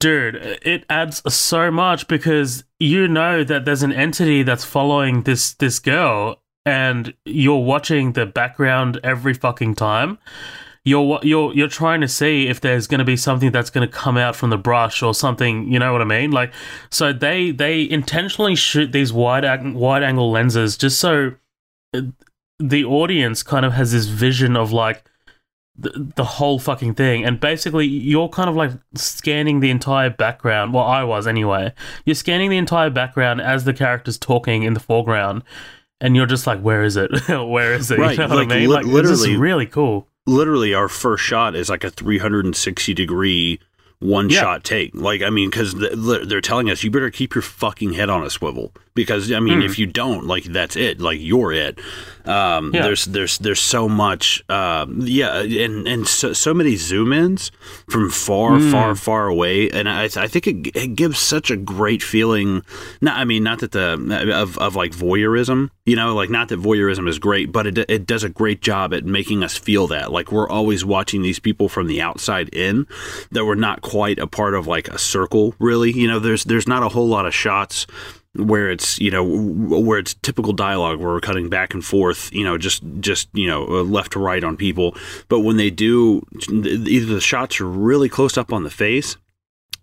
dude, 0.00 0.36
it 0.36 0.84
adds 0.90 1.22
so 1.32 1.70
much 1.70 2.06
because 2.08 2.64
you 2.78 3.08
know 3.08 3.42
that 3.44 3.64
there's 3.64 3.82
an 3.82 3.92
entity 3.92 4.42
that's 4.42 4.64
following 4.64 5.22
this 5.22 5.54
this 5.54 5.78
girl, 5.78 6.42
and 6.64 7.14
you're 7.24 7.62
watching 7.62 8.12
the 8.12 8.26
background 8.26 9.00
every 9.02 9.34
fucking 9.34 9.74
time. 9.74 10.18
You're 10.84 11.18
you're 11.24 11.52
you're 11.52 11.66
trying 11.68 12.00
to 12.02 12.08
see 12.08 12.46
if 12.46 12.60
there's 12.60 12.86
going 12.86 13.00
to 13.00 13.04
be 13.04 13.16
something 13.16 13.50
that's 13.50 13.70
going 13.70 13.88
to 13.88 13.92
come 13.92 14.16
out 14.16 14.36
from 14.36 14.50
the 14.50 14.56
brush 14.56 15.02
or 15.02 15.14
something. 15.14 15.72
You 15.72 15.80
know 15.80 15.90
what 15.92 16.00
I 16.00 16.04
mean? 16.04 16.30
Like, 16.30 16.52
so 16.90 17.12
they 17.12 17.50
they 17.50 17.90
intentionally 17.90 18.54
shoot 18.54 18.92
these 18.92 19.12
wide 19.12 19.44
wide 19.74 20.04
angle 20.04 20.30
lenses 20.30 20.76
just 20.76 21.00
so 21.00 21.32
the 22.58 22.84
audience 22.84 23.42
kind 23.42 23.64
of 23.66 23.72
has 23.74 23.92
this 23.92 24.06
vision 24.06 24.56
of 24.56 24.72
like 24.72 25.04
the, 25.78 26.12
the 26.16 26.24
whole 26.24 26.58
fucking 26.58 26.94
thing. 26.94 27.24
And 27.24 27.38
basically 27.38 27.86
you're 27.86 28.28
kind 28.28 28.48
of 28.48 28.56
like 28.56 28.72
scanning 28.94 29.60
the 29.60 29.70
entire 29.70 30.10
background. 30.10 30.72
Well 30.72 30.84
i 30.84 31.02
was 31.04 31.26
anyway. 31.26 31.72
You're 32.04 32.14
scanning 32.14 32.50
the 32.50 32.56
entire 32.56 32.90
background 32.90 33.40
as 33.40 33.64
the 33.64 33.74
character's 33.74 34.18
talking 34.18 34.62
in 34.62 34.74
the 34.74 34.80
foreground 34.80 35.42
and 36.00 36.16
you're 36.16 36.26
just 36.26 36.46
like 36.46 36.60
where 36.60 36.82
is 36.82 36.96
it? 36.96 37.10
Where 37.28 37.74
is 37.74 37.90
it? 37.90 37.98
Right, 37.98 38.12
you 38.12 38.18
know 38.18 38.28
what 38.28 38.36
like, 38.38 38.52
i 38.52 38.60
mean? 38.60 38.68
li- 38.68 38.74
like 38.76 38.86
this 38.86 39.10
is 39.10 39.20
literally- 39.20 39.40
really 39.40 39.66
cool. 39.66 40.08
Literally, 40.28 40.74
our 40.74 40.88
first 40.88 41.22
shot 41.22 41.54
is 41.54 41.70
like 41.70 41.84
a 41.84 41.90
360 41.90 42.94
degree 42.94 43.60
one 43.98 44.28
Yeah. 44.28 44.40
shot 44.40 44.64
take. 44.64 44.94
Like, 44.94 45.22
I 45.22 45.30
mean, 45.30 45.48
because 45.50 45.74
they're 45.74 46.40
telling 46.42 46.70
us 46.70 46.84
you 46.84 46.90
better 46.90 47.10
keep 47.10 47.34
your 47.34 47.42
fucking 47.42 47.94
head 47.94 48.10
on 48.10 48.22
a 48.22 48.28
swivel 48.30 48.72
because 48.94 49.32
I 49.32 49.40
mean, 49.40 49.60
Mm. 49.60 49.64
if 49.64 49.78
you 49.78 49.86
don't, 49.86 50.26
like, 50.26 50.44
that's 50.44 50.76
it. 50.76 51.00
Like, 51.00 51.18
you're 51.20 51.52
it. 51.52 51.78
Um, 52.26 52.72
Yeah. 52.74 52.82
There's 52.82 53.04
there's 53.06 53.38
there's 53.38 53.60
so 53.60 53.88
much. 53.88 54.42
Um, 54.50 54.98
yeah, 55.02 55.40
and 55.40 55.86
and 55.88 56.06
so, 56.06 56.32
so 56.34 56.52
many 56.52 56.76
zoom 56.76 57.12
ins 57.12 57.50
from 57.88 58.10
far 58.10 58.58
Mm. 58.58 58.70
far 58.70 58.94
far 58.96 59.26
away, 59.28 59.70
and 59.70 59.88
I 59.88 60.04
I 60.04 60.26
think 60.28 60.46
it, 60.46 60.76
it 60.76 60.94
gives 60.96 61.18
such 61.18 61.50
a 61.50 61.56
great 61.56 62.02
feeling. 62.02 62.62
Not 63.00 63.16
I 63.16 63.24
mean, 63.24 63.44
not 63.44 63.60
that 63.60 63.72
the 63.72 63.92
of 64.34 64.58
of 64.58 64.76
like 64.76 64.92
voyeurism. 64.92 65.70
You 65.86 65.96
know, 65.96 66.14
like 66.14 66.30
not 66.30 66.48
that 66.48 66.60
voyeurism 66.60 67.08
is 67.08 67.18
great, 67.18 67.52
but 67.52 67.66
it 67.66 67.78
it 67.88 68.06
does 68.06 68.24
a 68.24 68.28
great 68.28 68.60
job 68.60 68.92
at 68.92 69.04
making 69.04 69.42
us 69.42 69.56
feel 69.56 69.86
that 69.86 70.12
like 70.12 70.32
we're 70.32 70.48
always 70.48 70.84
watching 70.84 71.22
these 71.22 71.38
people 71.38 71.68
from 71.68 71.86
the 71.86 72.02
outside 72.02 72.48
in, 72.50 72.86
that 73.30 73.46
we're 73.46 73.54
not 73.54 73.82
quite 73.82 74.18
a 74.18 74.26
part 74.26 74.54
of 74.54 74.66
like 74.66 74.88
a 74.88 74.98
circle. 74.98 75.54
Really, 75.60 75.92
you 75.92 76.08
know, 76.08 76.18
there's 76.18 76.44
there's 76.44 76.66
not 76.66 76.82
a 76.82 76.88
whole 76.88 77.06
lot 77.08 77.24
of 77.24 77.32
shots 77.32 77.86
where 78.38 78.70
it's 78.70 78.98
you 79.00 79.10
know 79.10 79.24
where 79.24 79.98
it's 79.98 80.14
typical 80.14 80.52
dialogue 80.52 80.98
where 80.98 81.08
we're 81.08 81.20
cutting 81.20 81.48
back 81.48 81.74
and 81.74 81.84
forth 81.84 82.32
you 82.32 82.44
know 82.44 82.58
just 82.58 82.82
just 83.00 83.28
you 83.32 83.46
know 83.46 83.64
uh, 83.64 83.82
left 83.82 84.12
to 84.12 84.18
right 84.18 84.44
on 84.44 84.56
people 84.56 84.94
but 85.28 85.40
when 85.40 85.56
they 85.56 85.70
do 85.70 86.20
either 86.50 87.14
the 87.14 87.20
shots 87.20 87.60
are 87.60 87.66
really 87.66 88.08
close 88.08 88.36
up 88.36 88.52
on 88.52 88.62
the 88.62 88.70
face 88.70 89.16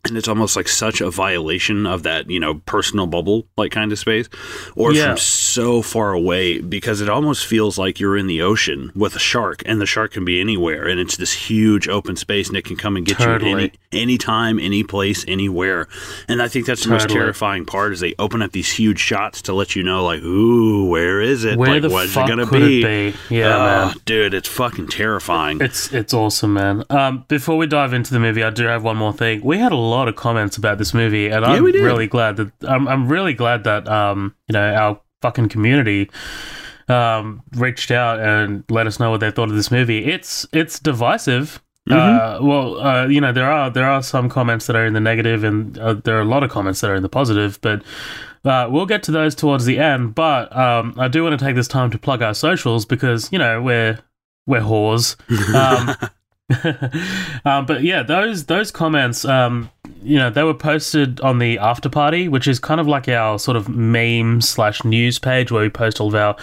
and 0.05 0.17
it's 0.17 0.27
almost 0.27 0.55
like 0.57 0.67
such 0.67 0.99
a 0.99 1.09
violation 1.09 1.85
of 1.85 2.03
that 2.03 2.29
you 2.29 2.39
know 2.39 2.55
personal 2.65 3.07
bubble 3.07 3.45
like 3.57 3.71
kind 3.71 3.91
of 3.91 3.97
space 3.99 4.27
or 4.75 4.91
Yeah. 4.93 5.09
from 5.11 5.17
so 5.17 5.81
far 5.81 6.11
away 6.13 6.59
because 6.59 6.99
it 6.99 7.09
almost 7.09 7.45
feels 7.45 7.77
like 7.77 7.99
you're 7.99 8.17
in 8.17 8.27
the 8.27 8.41
ocean 8.41 8.91
with 8.95 9.15
a 9.15 9.19
shark 9.19 9.63
and 9.65 9.79
the 9.79 9.85
shark 9.85 10.11
can 10.11 10.25
be 10.25 10.41
anywhere 10.41 10.87
and 10.87 10.99
it's 10.99 11.15
this 11.17 11.31
huge 11.33 11.87
open 11.87 12.15
space 12.17 12.49
and 12.49 12.57
it 12.57 12.65
can 12.65 12.75
come 12.75 12.97
and 12.97 13.05
get 13.05 13.17
Totally. 13.17 13.49
you 13.51 13.57
any 13.57 13.71
anytime 13.93 14.59
any 14.59 14.83
place 14.83 15.23
anywhere 15.27 15.87
and 16.27 16.41
i 16.41 16.47
think 16.47 16.65
that's 16.65 16.83
the 16.83 16.89
most 16.89 17.07
terrifying 17.09 17.65
part 17.65 17.93
is 17.93 17.99
they 18.01 18.13
open 18.19 18.41
up 18.41 18.51
these 18.51 18.71
huge 18.73 18.99
shots 18.99 19.41
to 19.43 19.53
let 19.53 19.75
you 19.75 19.83
know 19.83 20.03
like 20.03 20.21
ooh 20.21 20.85
where 20.89 21.21
is 21.21 21.45
it 21.45 21.57
where 21.57 21.73
like 21.73 21.81
the 21.81 21.89
what's 21.89 22.11
fuck 22.13 22.27
it 22.27 22.29
gonna 22.35 22.45
be, 22.45 22.81
it 22.83 23.13
be 23.29 23.35
yeah 23.35 23.55
Uh, 23.55 23.85
man 23.87 23.95
dude 24.05 24.33
it's 24.33 24.49
fucking 24.49 24.87
terrifying 24.87 25.61
It's 25.61 25.93
it's 25.93 26.13
awesome, 26.13 26.53
man. 26.55 26.83
Um, 26.89 27.25
before 27.27 27.55
we 27.57 27.67
dive 27.67 27.93
into 27.93 28.13
the 28.13 28.19
movie, 28.19 28.43
I 28.43 28.49
do 28.49 28.65
have 28.65 28.83
one 28.83 28.97
more 28.97 29.13
thing. 29.13 29.41
We 29.43 29.57
had 29.59 29.71
a 29.71 29.75
lot 29.93 30.07
of 30.07 30.15
comments 30.15 30.57
about 30.57 30.77
this 30.77 30.93
movie, 30.93 31.27
and 31.27 31.45
Yeah, 31.45 31.51
I'm 31.53 31.63
really 31.63 32.07
glad 32.07 32.37
that 32.37 32.51
I'm 32.67 32.87
I'm 32.87 33.07
really 33.07 33.33
glad 33.33 33.63
that 33.63 33.87
um 33.87 34.35
you 34.47 34.53
know 34.53 34.73
our 34.73 35.01
fucking 35.21 35.49
community 35.49 36.09
um 36.89 37.41
reached 37.55 37.91
out 37.91 38.19
and 38.19 38.63
let 38.69 38.87
us 38.87 38.99
know 38.99 39.09
what 39.09 39.19
they 39.21 39.31
thought 39.31 39.49
of 39.49 39.55
this 39.55 39.71
movie. 39.71 40.05
It's 40.05 40.45
it's 40.51 40.79
divisive. 40.79 41.61
Uh, 41.97 42.39
well, 42.41 42.79
uh, 42.79 43.07
you 43.07 43.19
know 43.19 43.33
there 43.33 43.49
are 43.51 43.69
there 43.69 43.85
are 43.89 44.01
some 44.01 44.29
comments 44.29 44.67
that 44.67 44.75
are 44.75 44.85
in 44.85 44.93
the 44.93 45.01
negative, 45.01 45.43
and 45.43 45.77
uh, 45.77 45.93
there 45.95 46.17
are 46.17 46.21
a 46.21 46.25
lot 46.25 46.43
of 46.43 46.49
comments 46.49 46.79
that 46.81 46.89
are 46.89 46.95
in 46.95 47.03
the 47.03 47.09
positive. 47.09 47.59
But 47.61 47.83
uh, 48.45 48.67
we'll 48.69 48.85
get 48.85 49.03
to 49.03 49.11
those 49.11 49.35
towards 49.35 49.65
the 49.65 49.79
end. 49.79 50.15
But 50.15 50.55
um, 50.55 50.95
I 50.97 51.07
do 51.09 51.23
want 51.23 51.37
to 51.37 51.45
take 51.45 51.55
this 51.55 51.67
time 51.67 51.91
to 51.91 51.97
plug 51.97 52.21
our 52.21 52.33
socials 52.33 52.85
because 52.85 53.29
you 53.33 53.39
know 53.39 53.61
we're 53.61 53.99
we're 54.45 54.61
whores. 54.61 55.15
Um, 55.53 55.95
um, 57.45 57.65
but 57.65 57.83
yeah, 57.83 58.03
those 58.03 58.45
those 58.45 58.71
comments, 58.71 59.25
um, 59.25 59.69
you 60.01 60.17
know, 60.17 60.29
they 60.29 60.43
were 60.43 60.53
posted 60.53 61.21
on 61.21 61.39
the 61.39 61.57
after 61.57 61.89
party, 61.89 62.27
which 62.27 62.47
is 62.47 62.59
kind 62.59 62.81
of 62.81 62.87
like 62.87 63.07
our 63.07 63.39
sort 63.39 63.57
of 63.57 63.69
meme 63.69 64.41
slash 64.41 64.83
news 64.83 65.19
page 65.19 65.51
where 65.51 65.63
we 65.63 65.69
post 65.69 66.01
all 66.01 66.07
of 66.07 66.15
our 66.15 66.35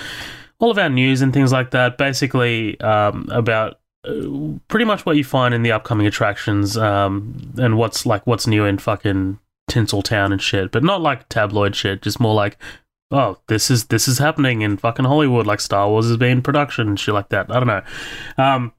all 0.58 0.70
of 0.70 0.78
our 0.78 0.88
news 0.88 1.20
and 1.22 1.32
things 1.32 1.52
like 1.52 1.70
that. 1.72 1.98
Basically, 1.98 2.80
um, 2.80 3.28
about 3.30 3.78
uh, 4.04 4.12
pretty 4.68 4.86
much 4.86 5.04
what 5.04 5.16
you 5.16 5.24
find 5.24 5.52
in 5.52 5.62
the 5.62 5.72
upcoming 5.72 6.06
attractions 6.06 6.76
um, 6.76 7.52
and 7.58 7.76
what's 7.76 8.06
like 8.06 8.26
what's 8.26 8.46
new 8.46 8.64
in 8.64 8.78
fucking 8.78 9.38
Tinseltown 9.70 10.32
and 10.32 10.42
shit, 10.42 10.72
but 10.72 10.82
not 10.82 11.02
like 11.02 11.28
tabloid 11.28 11.76
shit. 11.76 12.00
Just 12.00 12.18
more 12.18 12.34
like, 12.34 12.56
oh, 13.10 13.38
this 13.48 13.70
is 13.70 13.86
this 13.86 14.08
is 14.08 14.18
happening 14.18 14.62
in 14.62 14.78
fucking 14.78 15.04
Hollywood, 15.04 15.46
like 15.46 15.60
Star 15.60 15.88
Wars 15.88 16.06
is 16.06 16.16
being 16.16 16.32
in 16.32 16.42
production 16.42 16.88
and 16.88 16.98
shit 16.98 17.14
like 17.14 17.28
that. 17.28 17.50
I 17.50 17.60
don't 17.60 17.66
know. 17.66 18.70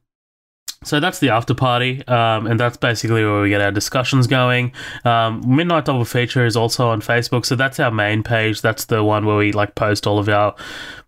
So 0.84 1.00
that's 1.00 1.20
the 1.20 1.30
after 1.30 1.54
party, 1.54 2.06
um, 2.08 2.48
and 2.48 2.60
that's 2.60 2.78
basically 2.78 3.24
where 3.24 3.41
we 3.41 3.50
get 3.50 3.62
our 3.62 3.72
discussions 3.72 4.26
going. 4.26 4.74
Um, 5.06 5.44
Midnight 5.46 5.86
Double 5.86 6.06
Feature 6.06 6.46
is 6.46 6.56
also 6.58 6.88
on 6.89 7.02
Facebook, 7.02 7.46
so 7.46 7.56
that's 7.56 7.80
our 7.80 7.91
main 7.91 8.24
page. 8.24 8.62
That's 8.62 8.86
the 8.86 9.04
one 9.04 9.26
where 9.26 9.38
we 9.38 9.52
like 9.52 9.76
post 9.76 10.08
all 10.08 10.17
of 10.17 10.28
our 10.28 10.56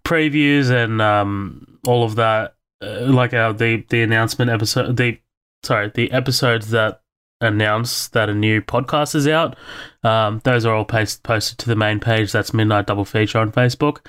previews 0.05 0.69
and 0.69 1.01
um, 1.01 1.79
all 1.88 2.03
of 2.03 2.15
that, 2.17 2.55
uh, 2.83 3.01
like 3.07 3.33
our 3.33 3.51
the 3.51 3.83
the 3.89 4.03
announcement 4.03 4.51
episode. 4.51 4.95
The 4.95 5.17
sorry, 5.63 5.91
the 5.93 6.12
episodes 6.12 6.69
that 6.69 7.01
announce 7.43 8.08
that 8.10 8.29
a 8.29 8.34
new 8.34 8.62
podcast 8.62 9.15
is 9.15 9.27
out. 9.27 9.56
Um, 10.03 10.41
those 10.43 10.65
are 10.65 10.73
all 10.73 10.86
post- 10.86 11.23
posted 11.23 11.58
to 11.60 11.67
the 11.67 11.75
main 11.75 11.99
page. 11.99 12.32
That's 12.32 12.53
Midnight 12.53 12.88
Double 12.88 13.06
Feature 13.06 13.39
on 13.39 13.51
Facebook. 13.51 13.99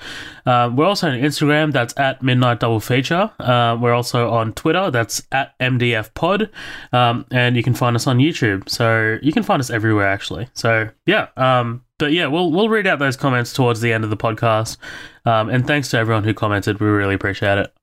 Um, 0.45 0.75
we're 0.75 0.85
also 0.85 1.09
on 1.09 1.19
Instagram. 1.19 1.71
That's 1.71 1.97
at 1.97 2.21
Midnight 2.21 2.59
Double 2.59 2.79
Feature. 2.79 3.31
Uh, 3.39 3.77
we're 3.79 3.93
also 3.93 4.29
on 4.31 4.53
Twitter. 4.53 4.91
That's 4.91 5.21
at 5.31 5.57
MDF 5.59 6.13
Pod. 6.13 6.49
Um, 6.91 7.25
and 7.31 7.55
you 7.55 7.63
can 7.63 7.73
find 7.73 7.95
us 7.95 8.07
on 8.07 8.17
YouTube. 8.17 8.69
So 8.69 9.17
you 9.21 9.31
can 9.31 9.43
find 9.43 9.59
us 9.59 9.69
everywhere, 9.69 10.07
actually. 10.07 10.49
So 10.53 10.89
yeah. 11.05 11.27
Um, 11.37 11.83
but 11.97 12.11
yeah, 12.11 12.27
we'll 12.27 12.51
we'll 12.51 12.69
read 12.69 12.87
out 12.87 12.99
those 12.99 13.15
comments 13.15 13.53
towards 13.53 13.79
the 13.81 13.93
end 13.93 14.03
of 14.03 14.09
the 14.09 14.17
podcast. 14.17 14.77
Um, 15.25 15.49
and 15.49 15.65
thanks 15.65 15.89
to 15.89 15.97
everyone 15.97 16.23
who 16.25 16.33
commented. 16.33 16.79
We 16.79 16.87
really 16.87 17.15
appreciate 17.15 17.57
it. 17.57 17.73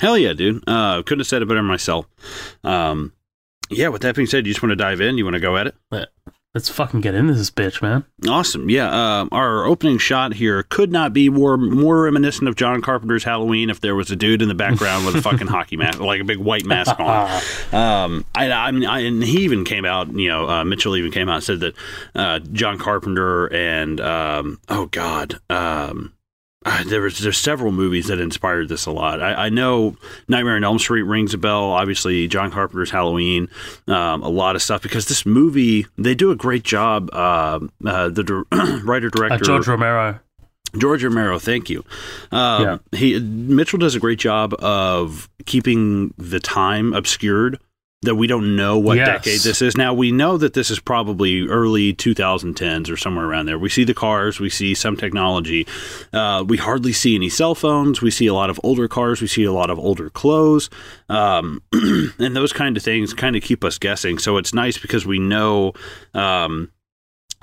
Hell 0.00 0.18
yeah, 0.18 0.32
dude. 0.32 0.62
Uh, 0.66 1.02
couldn't 1.02 1.20
have 1.20 1.26
said 1.26 1.42
it 1.42 1.48
better 1.48 1.62
myself. 1.62 2.06
Um, 2.64 3.12
yeah, 3.70 3.88
with 3.88 4.02
that 4.02 4.14
being 4.14 4.26
said, 4.26 4.46
you 4.46 4.52
just 4.52 4.62
want 4.62 4.70
to 4.70 4.76
dive 4.76 5.00
in? 5.00 5.18
You 5.18 5.24
want 5.24 5.34
to 5.34 5.40
go 5.40 5.56
at 5.56 5.66
it? 5.66 5.74
Let's 6.56 6.70
fucking 6.70 7.02
get 7.02 7.14
into 7.14 7.34
this 7.34 7.50
bitch, 7.50 7.82
man. 7.82 8.06
Awesome. 8.26 8.70
Yeah, 8.70 8.88
uh, 8.88 9.26
our 9.30 9.66
opening 9.66 9.98
shot 9.98 10.32
here 10.32 10.62
could 10.62 10.90
not 10.90 11.12
be 11.12 11.28
more 11.28 11.58
more 11.58 12.04
reminiscent 12.04 12.48
of 12.48 12.56
John 12.56 12.80
Carpenter's 12.80 13.24
Halloween 13.24 13.68
if 13.68 13.82
there 13.82 13.94
was 13.94 14.10
a 14.10 14.16
dude 14.16 14.40
in 14.40 14.48
the 14.48 14.54
background 14.54 15.04
with 15.04 15.16
a 15.16 15.20
fucking 15.20 15.46
hockey 15.48 15.76
mask, 15.76 16.00
like 16.00 16.22
a 16.22 16.24
big 16.24 16.38
white 16.38 16.64
mask 16.64 16.98
on. 16.98 17.42
Um, 17.72 18.24
I, 18.34 18.50
I 18.50 18.70
mean, 18.70 18.86
I, 18.86 19.00
and 19.00 19.22
he 19.22 19.40
even 19.40 19.64
came 19.64 19.84
out. 19.84 20.10
You 20.10 20.28
know, 20.28 20.48
uh, 20.48 20.64
Mitchell 20.64 20.96
even 20.96 21.10
came 21.12 21.28
out 21.28 21.34
and 21.34 21.44
said 21.44 21.60
that 21.60 21.74
uh, 22.14 22.38
John 22.38 22.78
Carpenter 22.78 23.52
and 23.52 24.00
um, 24.00 24.58
oh 24.70 24.86
god. 24.86 25.38
Um, 25.50 26.14
uh, 26.66 26.82
there 26.84 27.00
was 27.00 27.18
there's 27.20 27.38
several 27.38 27.70
movies 27.70 28.08
that 28.08 28.18
inspired 28.18 28.68
this 28.68 28.86
a 28.86 28.90
lot. 28.90 29.22
I, 29.22 29.46
I, 29.46 29.48
know 29.50 29.96
Nightmare 30.26 30.56
on 30.56 30.64
Elm 30.64 30.80
Street 30.80 31.02
rings 31.02 31.32
a 31.32 31.38
bell. 31.38 31.70
Obviously, 31.70 32.26
John 32.26 32.50
Carpenter's 32.50 32.90
Halloween, 32.90 33.48
um, 33.86 34.22
a 34.24 34.28
lot 34.28 34.56
of 34.56 34.62
stuff 34.62 34.82
because 34.82 35.06
this 35.06 35.24
movie 35.24 35.86
they 35.96 36.16
do 36.16 36.32
a 36.32 36.36
great 36.36 36.64
job. 36.64 37.08
Uh, 37.12 37.60
uh, 37.86 38.08
the 38.08 38.24
di- 38.24 38.80
writer 38.84 39.08
director 39.08 39.44
George 39.44 39.68
Romero. 39.68 40.18
George 40.76 41.04
Romero, 41.04 41.38
thank 41.38 41.70
you. 41.70 41.84
Um, 42.32 42.62
yeah. 42.62 42.78
He 42.98 43.20
Mitchell 43.20 43.78
does 43.78 43.94
a 43.94 44.00
great 44.00 44.18
job 44.18 44.52
of 44.58 45.30
keeping 45.46 46.12
the 46.18 46.40
time 46.40 46.92
obscured 46.92 47.60
that 48.06 48.14
we 48.14 48.26
don't 48.26 48.56
know 48.56 48.78
what 48.78 48.96
yes. 48.96 49.06
decade 49.06 49.40
this 49.40 49.60
is. 49.60 49.76
Now 49.76 49.92
we 49.92 50.10
know 50.10 50.36
that 50.38 50.54
this 50.54 50.70
is 50.70 50.80
probably 50.80 51.46
early 51.46 51.94
2010s 51.94 52.90
or 52.90 52.96
somewhere 52.96 53.26
around 53.26 53.46
there. 53.46 53.58
We 53.58 53.68
see 53.68 53.84
the 53.84 53.94
cars, 53.94 54.40
we 54.40 54.50
see 54.50 54.74
some 54.74 54.96
technology. 54.96 55.66
Uh, 56.12 56.44
we 56.46 56.56
hardly 56.56 56.92
see 56.92 57.14
any 57.14 57.28
cell 57.28 57.54
phones. 57.54 58.00
We 58.00 58.10
see 58.10 58.26
a 58.26 58.34
lot 58.34 58.50
of 58.50 58.58
older 58.64 58.88
cars. 58.88 59.20
We 59.20 59.28
see 59.28 59.44
a 59.44 59.52
lot 59.52 59.70
of 59.70 59.78
older 59.78 60.10
clothes, 60.10 60.70
um, 61.08 61.62
and 61.72 62.34
those 62.34 62.52
kind 62.52 62.76
of 62.76 62.82
things 62.82 63.12
kind 63.12 63.36
of 63.36 63.42
keep 63.42 63.62
us 63.64 63.78
guessing. 63.78 64.18
So 64.18 64.36
it's 64.38 64.54
nice 64.54 64.78
because 64.78 65.06
we 65.06 65.18
know. 65.18 65.72
Um, 66.14 66.70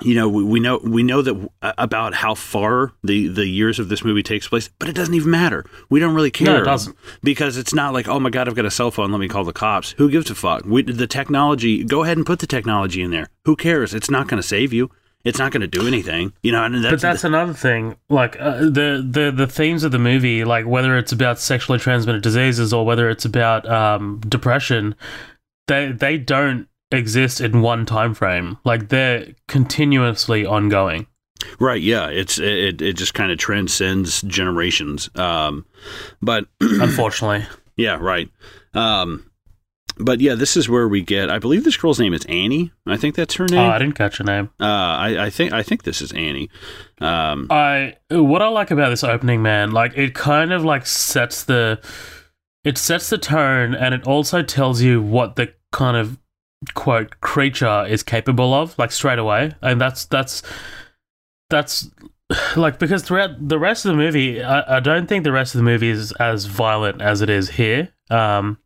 you 0.02 0.14
know, 0.14 0.28
we, 0.28 0.42
we, 0.42 0.60
know 0.60 0.80
we 0.82 1.02
know 1.02 1.22
that 1.22 1.50
uh, 1.62 1.72
about 1.78 2.14
how 2.14 2.34
far 2.34 2.92
the 3.02 3.28
the 3.28 3.46
years 3.46 3.78
of 3.78 3.88
this 3.88 4.04
movie 4.04 4.22
takes 4.22 4.48
place, 4.48 4.68
but 4.78 4.88
it 4.88 4.94
doesn't 4.94 5.14
even 5.14 5.30
matter. 5.30 5.64
We 5.88 6.00
don't 6.00 6.14
really 6.14 6.30
care. 6.30 6.46
No, 6.46 6.62
it 6.62 6.64
doesn't. 6.64 6.96
because 7.22 7.56
it's 7.56 7.72
not 7.72 7.92
like, 7.92 8.08
oh 8.08 8.18
my 8.18 8.30
god, 8.30 8.48
I've 8.48 8.54
got 8.54 8.64
a 8.64 8.70
cell 8.70 8.90
phone. 8.90 9.12
Let 9.12 9.20
me 9.20 9.28
call 9.28 9.44
the 9.44 9.52
cops. 9.52 9.92
Who 9.92 10.10
gives 10.10 10.30
a 10.30 10.34
fuck? 10.34 10.64
We, 10.64 10.82
the 10.82 11.06
technology. 11.06 11.84
Go 11.84 12.02
ahead 12.02 12.16
and 12.16 12.26
put 12.26 12.40
the 12.40 12.46
technology 12.46 13.02
in 13.02 13.12
there. 13.12 13.28
Who 13.44 13.56
cares? 13.56 13.94
It's 13.94 14.10
not 14.10 14.26
going 14.26 14.40
to 14.40 14.46
save 14.46 14.72
you. 14.72 14.90
It's 15.22 15.38
not 15.38 15.52
going 15.52 15.62
to 15.62 15.66
do 15.66 15.86
anything. 15.86 16.32
You 16.42 16.52
know. 16.52 16.64
And 16.64 16.84
that's, 16.84 16.92
but 16.92 17.00
that's 17.00 17.22
the, 17.22 17.28
another 17.28 17.54
thing. 17.54 17.96
Like 18.08 18.38
uh, 18.40 18.58
the 18.58 19.06
the 19.08 19.32
the 19.34 19.46
themes 19.46 19.84
of 19.84 19.92
the 19.92 19.98
movie, 19.98 20.44
like 20.44 20.66
whether 20.66 20.98
it's 20.98 21.12
about 21.12 21.38
sexually 21.38 21.78
transmitted 21.78 22.22
diseases 22.22 22.72
or 22.72 22.84
whether 22.84 23.08
it's 23.08 23.24
about 23.24 23.66
um, 23.70 24.20
depression, 24.28 24.96
they 25.68 25.92
they 25.92 26.18
don't 26.18 26.68
exist 26.94 27.40
in 27.40 27.60
one 27.60 27.86
time 27.86 28.14
frame. 28.14 28.58
Like 28.64 28.88
they're 28.88 29.34
continuously 29.48 30.46
ongoing. 30.46 31.06
Right. 31.58 31.82
Yeah. 31.82 32.08
It's 32.08 32.38
it. 32.38 32.80
It 32.80 32.96
just 32.96 33.14
kind 33.14 33.30
of 33.30 33.38
transcends 33.38 34.22
generations. 34.22 35.10
Um, 35.16 35.66
but 36.22 36.46
unfortunately. 36.60 37.46
Yeah. 37.76 37.98
Right. 38.00 38.30
Um, 38.72 39.30
but 39.96 40.20
yeah, 40.20 40.34
this 40.34 40.56
is 40.56 40.68
where 40.68 40.88
we 40.88 41.02
get. 41.02 41.30
I 41.30 41.38
believe 41.38 41.64
this 41.64 41.76
girl's 41.76 42.00
name 42.00 42.14
is 42.14 42.24
Annie. 42.24 42.72
I 42.86 42.96
think 42.96 43.14
that's 43.14 43.34
her 43.34 43.46
name. 43.46 43.60
Oh, 43.60 43.70
I 43.70 43.78
didn't 43.78 43.94
catch 43.94 44.18
her 44.18 44.24
name. 44.24 44.50
Uh, 44.60 44.64
I, 44.64 45.26
I 45.26 45.30
think 45.30 45.52
I 45.52 45.62
think 45.62 45.84
this 45.84 46.02
is 46.02 46.12
Annie. 46.12 46.50
Um, 47.00 47.46
I 47.50 47.96
what 48.10 48.42
I 48.42 48.48
like 48.48 48.70
about 48.70 48.90
this 48.90 49.04
opening, 49.04 49.42
man, 49.42 49.70
like 49.70 49.96
it 49.96 50.14
kind 50.14 50.52
of 50.52 50.64
like 50.64 50.86
sets 50.86 51.44
the, 51.44 51.80
it 52.64 52.76
sets 52.76 53.08
the 53.08 53.18
tone, 53.18 53.74
and 53.74 53.94
it 53.94 54.04
also 54.04 54.42
tells 54.42 54.82
you 54.82 55.00
what 55.00 55.36
the 55.36 55.52
kind 55.70 55.96
of 55.96 56.18
quote 56.74 57.20
creature 57.20 57.84
is 57.88 58.02
capable 58.02 58.54
of 58.54 58.78
like 58.78 58.92
straight 58.92 59.18
away 59.18 59.52
and 59.62 59.80
that's 59.80 60.04
that's 60.06 60.42
that's 61.50 61.90
like 62.56 62.78
because 62.78 63.02
throughout 63.02 63.48
the 63.48 63.58
rest 63.58 63.84
of 63.84 63.90
the 63.90 63.96
movie 63.96 64.42
I, 64.42 64.76
I 64.76 64.80
don't 64.80 65.08
think 65.08 65.24
the 65.24 65.32
rest 65.32 65.54
of 65.54 65.58
the 65.58 65.64
movie 65.64 65.90
is 65.90 66.12
as 66.12 66.46
violent 66.46 67.02
as 67.02 67.20
it 67.20 67.30
is 67.30 67.50
here 67.50 67.90
um 68.10 68.58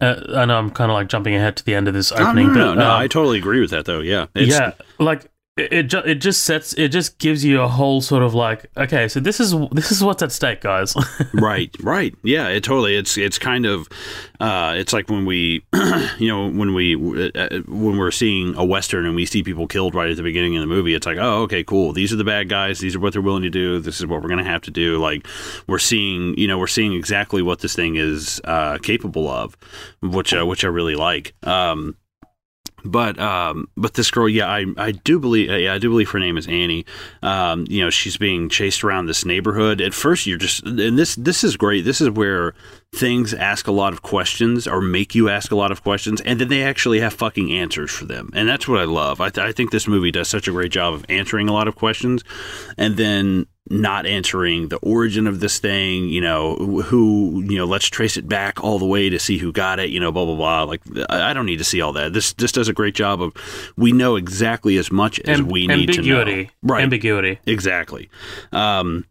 uh, 0.00 0.22
I 0.36 0.44
know 0.44 0.58
I'm 0.58 0.70
kind 0.70 0.90
of 0.90 0.94
like 0.94 1.08
jumping 1.08 1.34
ahead 1.34 1.56
to 1.56 1.64
the 1.64 1.74
end 1.74 1.88
of 1.88 1.94
this 1.94 2.12
opening. 2.12 2.50
Oh, 2.50 2.52
no, 2.52 2.54
no, 2.54 2.70
but, 2.70 2.74
no, 2.76 2.90
um, 2.90 3.00
I 3.00 3.08
totally 3.08 3.38
agree 3.38 3.60
with 3.60 3.70
that, 3.70 3.84
though. 3.84 3.98
Yeah, 3.98 4.26
it's, 4.34 4.52
yeah, 4.52 4.74
like 5.00 5.28
it, 5.58 5.82
ju- 5.84 6.02
it 6.04 6.16
just 6.16 6.42
sets 6.44 6.72
it 6.74 6.88
just 6.88 7.18
gives 7.18 7.44
you 7.44 7.60
a 7.60 7.68
whole 7.68 8.00
sort 8.00 8.22
of 8.22 8.34
like 8.34 8.66
okay 8.76 9.08
so 9.08 9.20
this 9.20 9.40
is 9.40 9.54
this 9.72 9.90
is 9.92 10.02
what's 10.02 10.22
at 10.22 10.32
stake 10.32 10.60
guys. 10.60 10.94
Right 11.34 11.74
right. 11.80 12.14
Yeah 12.22 12.48
it 12.48 12.64
totally 12.64 12.96
it's 12.96 13.16
it's 13.18 13.38
kind 13.38 13.66
of 13.66 13.88
uh, 14.40 14.74
it's 14.76 14.92
like 14.92 15.10
when 15.10 15.26
we 15.26 15.64
you 16.18 16.28
know 16.28 16.48
when 16.48 16.74
we 16.74 16.94
uh, 16.94 17.60
when 17.66 17.98
we're 17.98 18.10
seeing 18.10 18.54
a 18.56 18.64
western 18.64 19.04
and 19.04 19.14
we 19.16 19.26
see 19.26 19.42
people 19.42 19.66
killed 19.66 19.94
right 19.94 20.10
at 20.10 20.16
the 20.16 20.22
beginning 20.22 20.56
of 20.56 20.60
the 20.60 20.66
movie 20.66 20.94
it's 20.94 21.06
like 21.06 21.18
oh 21.18 21.42
okay 21.42 21.64
cool. 21.64 21.92
These 21.92 22.12
are 22.12 22.16
the 22.16 22.24
bad 22.24 22.48
guys. 22.48 22.78
These 22.78 22.94
are 22.96 23.00
what 23.00 23.12
they're 23.12 23.22
willing 23.22 23.42
to 23.42 23.50
do. 23.50 23.78
This 23.80 23.98
is 24.00 24.06
what 24.06 24.22
we're 24.22 24.28
gonna 24.28 24.44
have 24.44 24.62
to 24.62 24.70
do. 24.70 24.98
Like 24.98 25.26
we're 25.66 25.78
seeing 25.78 26.36
you 26.38 26.46
know 26.46 26.58
we're 26.58 26.66
seeing 26.66 26.92
exactly 26.92 27.42
what 27.42 27.60
this 27.60 27.74
thing 27.74 27.96
is 27.96 28.40
uh, 28.44 28.78
capable 28.78 29.28
of 29.28 29.56
which 30.02 30.32
uh, 30.32 30.46
which 30.46 30.64
I 30.64 30.68
really 30.68 30.94
like. 30.94 31.34
Um, 31.42 31.96
but 32.90 33.18
um, 33.18 33.68
but 33.76 33.94
this 33.94 34.10
girl, 34.10 34.28
yeah, 34.28 34.48
I, 34.48 34.64
I 34.76 34.92
do 34.92 35.18
believe, 35.18 35.50
yeah, 35.50 35.74
I 35.74 35.78
do 35.78 35.90
believe 35.90 36.10
her 36.10 36.18
name 36.18 36.36
is 36.36 36.46
Annie. 36.46 36.86
Um, 37.22 37.66
you 37.68 37.82
know, 37.82 37.90
she's 37.90 38.16
being 38.16 38.48
chased 38.48 38.82
around 38.82 39.06
this 39.06 39.24
neighborhood. 39.24 39.80
At 39.80 39.94
first, 39.94 40.26
you're 40.26 40.38
just, 40.38 40.64
and 40.64 40.98
this 40.98 41.14
this 41.16 41.44
is 41.44 41.56
great. 41.56 41.84
This 41.84 42.00
is 42.00 42.10
where 42.10 42.54
things 42.94 43.34
ask 43.34 43.66
a 43.66 43.72
lot 43.72 43.92
of 43.92 44.02
questions 44.02 44.66
or 44.66 44.80
make 44.80 45.14
you 45.14 45.28
ask 45.28 45.50
a 45.50 45.56
lot 45.56 45.70
of 45.70 45.82
questions, 45.82 46.20
and 46.22 46.40
then 46.40 46.48
they 46.48 46.62
actually 46.62 47.00
have 47.00 47.12
fucking 47.12 47.52
answers 47.52 47.90
for 47.90 48.06
them, 48.06 48.30
and 48.34 48.48
that's 48.48 48.66
what 48.66 48.80
I 48.80 48.84
love. 48.84 49.20
I, 49.20 49.28
th- 49.28 49.46
I 49.46 49.52
think 49.52 49.70
this 49.70 49.86
movie 49.86 50.10
does 50.10 50.28
such 50.28 50.48
a 50.48 50.52
great 50.52 50.72
job 50.72 50.94
of 50.94 51.04
answering 51.08 51.48
a 51.48 51.52
lot 51.52 51.68
of 51.68 51.76
questions, 51.76 52.24
and 52.76 52.96
then 52.96 53.46
not 53.70 54.06
answering 54.06 54.68
the 54.68 54.76
origin 54.78 55.26
of 55.26 55.40
this 55.40 55.58
thing, 55.58 56.08
you 56.08 56.20
know, 56.20 56.56
who, 56.56 57.42
you 57.46 57.58
know, 57.58 57.64
let's 57.64 57.86
trace 57.86 58.16
it 58.16 58.28
back 58.28 58.62
all 58.62 58.78
the 58.78 58.86
way 58.86 59.10
to 59.10 59.18
see 59.18 59.38
who 59.38 59.52
got 59.52 59.78
it, 59.78 59.90
you 59.90 60.00
know, 60.00 60.10
blah, 60.10 60.24
blah, 60.24 60.36
blah. 60.36 60.62
Like, 60.62 60.80
I 61.10 61.32
don't 61.32 61.46
need 61.46 61.58
to 61.58 61.64
see 61.64 61.80
all 61.80 61.92
that. 61.92 62.12
This, 62.12 62.32
this 62.34 62.52
does 62.52 62.68
a 62.68 62.72
great 62.72 62.94
job 62.94 63.20
of, 63.20 63.34
we 63.76 63.92
know 63.92 64.16
exactly 64.16 64.76
as 64.78 64.90
much 64.90 65.20
as 65.20 65.40
Am- 65.40 65.48
we 65.48 65.66
need 65.66 65.92
to 65.92 66.02
know. 66.02 66.18
Ambiguity. 66.18 66.50
Right. 66.62 66.82
Ambiguity. 66.82 67.38
Exactly. 67.46 68.08
Um, 68.52 69.04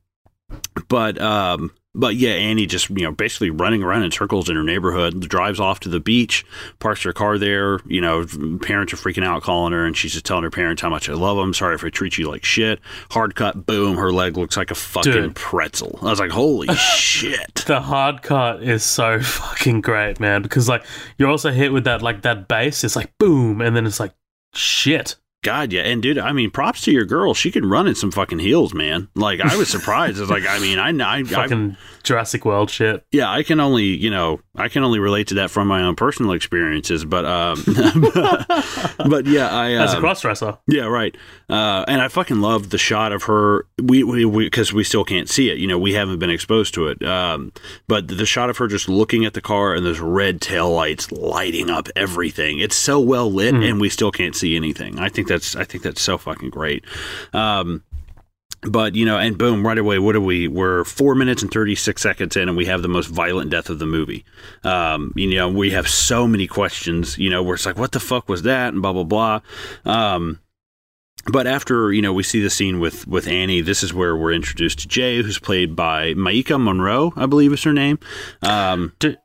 but, 0.88 1.22
um, 1.22 1.72
but 1.98 2.16
yeah, 2.16 2.32
Annie 2.32 2.66
just 2.66 2.90
you 2.90 3.04
know 3.04 3.12
basically 3.12 3.50
running 3.50 3.84
around 3.84 4.04
in 4.04 4.12
circles 4.12 4.50
in 4.50 4.56
her 4.56 4.64
neighborhood, 4.64 5.20
drives 5.28 5.60
off 5.60 5.80
to 5.82 5.90
the 5.90 6.00
beach, 6.00 6.46
parks 6.80 7.04
her 7.04 7.12
car 7.12 7.38
there. 7.38 7.80
You 7.86 8.00
know, 8.00 8.26
parents 8.62 8.94
are 8.94 8.98
freaking 8.98 9.26
out, 9.26 9.42
calling 9.42 9.74
her, 9.74 9.86
and 9.86 9.98
she's 9.98 10.14
just 10.14 10.26
telling 10.26 10.44
her 10.44 10.52
parents 10.52 10.82
how 10.82 10.90
much 10.90 11.10
I 11.10 11.14
love 11.14 11.38
them. 11.38 11.54
Sorry 11.54 11.76
if 11.76 11.84
I 11.84 11.90
treat 11.90 12.18
you 12.18 12.30
like 12.30 12.46
shit. 12.46 12.80
Hard 13.12 13.36
cut, 13.36 13.66
boom, 13.66 13.98
her 13.98 14.12
leg 14.12 14.38
looks 14.38 14.56
like 14.56 14.72
a 14.72 14.76
fucking 14.76 15.12
Dude. 15.12 15.36
pretzel. 15.36 16.00
I 16.02 16.06
was 16.06 16.20
like, 16.20 16.32
holy 16.32 16.74
shit. 16.76 17.64
The 17.68 17.82
hard 17.82 18.22
cut 18.22 18.62
is 18.64 18.84
so 18.84 19.20
fucking 19.20 19.82
great, 19.82 20.20
man. 20.20 20.44
Because 20.44 20.70
like 20.70 20.86
you're 21.18 21.30
also 21.30 21.52
hit 21.52 21.74
with 21.74 21.86
that 21.86 22.02
like 22.02 22.22
that 22.22 22.48
bass. 22.48 22.84
It's 22.84 22.96
like 22.96 23.18
boom, 23.18 23.62
and 23.62 23.76
then 23.76 23.86
it's 23.88 24.00
like 24.00 24.14
shit. 24.54 25.16
God, 25.48 25.72
yeah, 25.72 25.84
and 25.84 26.04
dude, 26.04 26.18
I 26.18 26.34
mean, 26.34 26.52
props 26.52 26.82
to 26.82 26.92
your 26.92 27.06
girl. 27.06 27.34
She 27.34 27.52
can 27.52 27.70
run 27.70 27.88
in 27.88 27.96
some 27.96 28.12
fucking 28.12 28.40
heels, 28.40 28.74
man. 28.74 29.08
Like 29.16 29.40
I 29.40 29.56
was 29.56 29.70
surprised. 29.70 30.20
It's 30.20 30.30
like, 30.30 30.46
I 30.46 30.60
mean, 30.60 30.78
I, 30.78 30.90
I, 30.90 31.20
I 31.20 31.24
Fucking 31.24 31.78
Jurassic 32.04 32.44
World 32.44 32.70
shit. 32.70 33.06
yeah, 33.14 33.32
I 33.32 33.44
can 33.44 33.62
only, 33.62 33.86
you 33.86 34.10
know, 34.10 34.42
I 34.58 34.68
can 34.68 34.84
only 34.84 35.00
relate 35.00 35.28
to 35.28 35.36
that 35.36 35.50
from 35.50 35.70
my 35.70 35.84
own 35.84 35.96
personal 35.96 36.34
experiences. 36.34 37.06
But, 37.06 37.24
um, 37.24 37.64
but 39.10 39.26
yeah, 39.26 39.50
I, 39.50 39.72
As 39.72 39.94
a 39.94 39.98
um, 39.98 40.04
crossdresser. 40.04 40.58
yeah, 40.68 40.84
right. 40.84 41.16
Uh, 41.50 41.86
and 41.88 42.02
I 42.02 42.10
fucking 42.10 42.42
love 42.42 42.70
the 42.72 42.78
shot 42.78 43.14
of 43.14 43.24
her. 43.24 43.66
We, 43.82 44.04
we, 44.04 44.26
because 44.26 44.74
we, 44.74 44.84
still 44.84 45.06
can't 45.06 45.30
see 45.30 45.50
it. 45.50 45.60
You 45.60 45.68
know, 45.68 45.78
we 45.78 45.94
haven't 45.94 46.20
been 46.20 46.30
exposed 46.30 46.74
to 46.74 46.88
it. 46.88 47.04
Um, 47.04 47.54
but 47.88 48.08
the 48.08 48.26
shot 48.26 48.50
of 48.50 48.58
her 48.58 48.68
just 48.68 48.90
looking 48.90 49.26
at 49.26 49.34
the 49.34 49.42
car 49.42 49.76
and 49.76 49.86
those 49.86 50.00
red 50.00 50.42
tail 50.42 50.72
lights 50.72 51.10
lighting 51.12 51.70
up 51.70 51.88
everything. 51.96 52.60
It's 52.60 52.76
so 52.76 53.00
well 53.00 53.32
lit, 53.32 53.54
and 53.54 53.80
we 53.80 53.90
still 53.90 54.12
can't 54.12 54.36
see 54.36 54.56
anything. 54.56 55.00
I 55.00 55.10
think 55.10 55.28
that's, 55.38 55.56
I 55.56 55.64
think 55.64 55.84
that's 55.84 56.02
so 56.02 56.18
fucking 56.18 56.50
great. 56.50 56.84
Um, 57.34 57.84
but 58.62 58.96
you 58.96 59.06
know, 59.06 59.18
and 59.18 59.38
boom, 59.38 59.66
right 59.66 59.78
away, 59.78 60.00
what 60.00 60.16
are 60.16 60.22
we? 60.22 60.48
We're 60.48 60.84
four 60.84 61.14
minutes 61.14 61.44
and 61.44 61.52
thirty 61.52 61.76
six 61.76 62.02
seconds 62.02 62.36
in, 62.36 62.50
and 62.50 62.58
we 62.58 62.66
have 62.66 62.82
the 62.82 62.88
most 62.88 63.08
violent 63.08 63.52
death 63.52 63.70
of 63.70 63.80
the 63.80 63.86
movie. 63.86 64.26
Um, 64.64 65.14
you 65.16 65.36
know, 65.36 65.50
we 65.50 65.72
have 65.72 65.88
so 65.88 66.28
many 66.28 66.48
questions. 66.48 67.18
You 67.18 67.30
know, 67.30 67.44
where 67.44 67.56
it's 67.56 67.66
like, 67.66 67.78
what 67.78 67.92
the 67.92 68.00
fuck 68.00 68.28
was 68.28 68.42
that, 68.44 68.74
and 68.74 68.82
blah 68.82 68.94
blah 68.94 69.04
blah. 69.04 69.42
Um, 69.86 70.40
but 71.32 71.46
after 71.46 71.92
you 71.94 72.02
know 72.02 72.14
we 72.14 72.24
see 72.24 72.42
the 72.42 72.50
scene 72.50 72.80
with 72.80 73.08
with 73.08 73.28
Annie, 73.28 73.62
this 73.62 73.84
is 73.84 73.94
where 73.94 74.16
we're 74.18 74.34
introduced 74.34 74.80
to 74.80 74.88
Jay, 74.88 75.22
who's 75.22 75.40
played 75.40 75.76
by 75.76 76.14
Maika 76.16 76.62
Monroe, 76.62 77.14
I 77.16 77.28
believe 77.28 77.54
is 77.54 77.64
her 77.64 77.74
name. 77.74 78.00
Um, 78.42 78.94
do, 78.98 79.16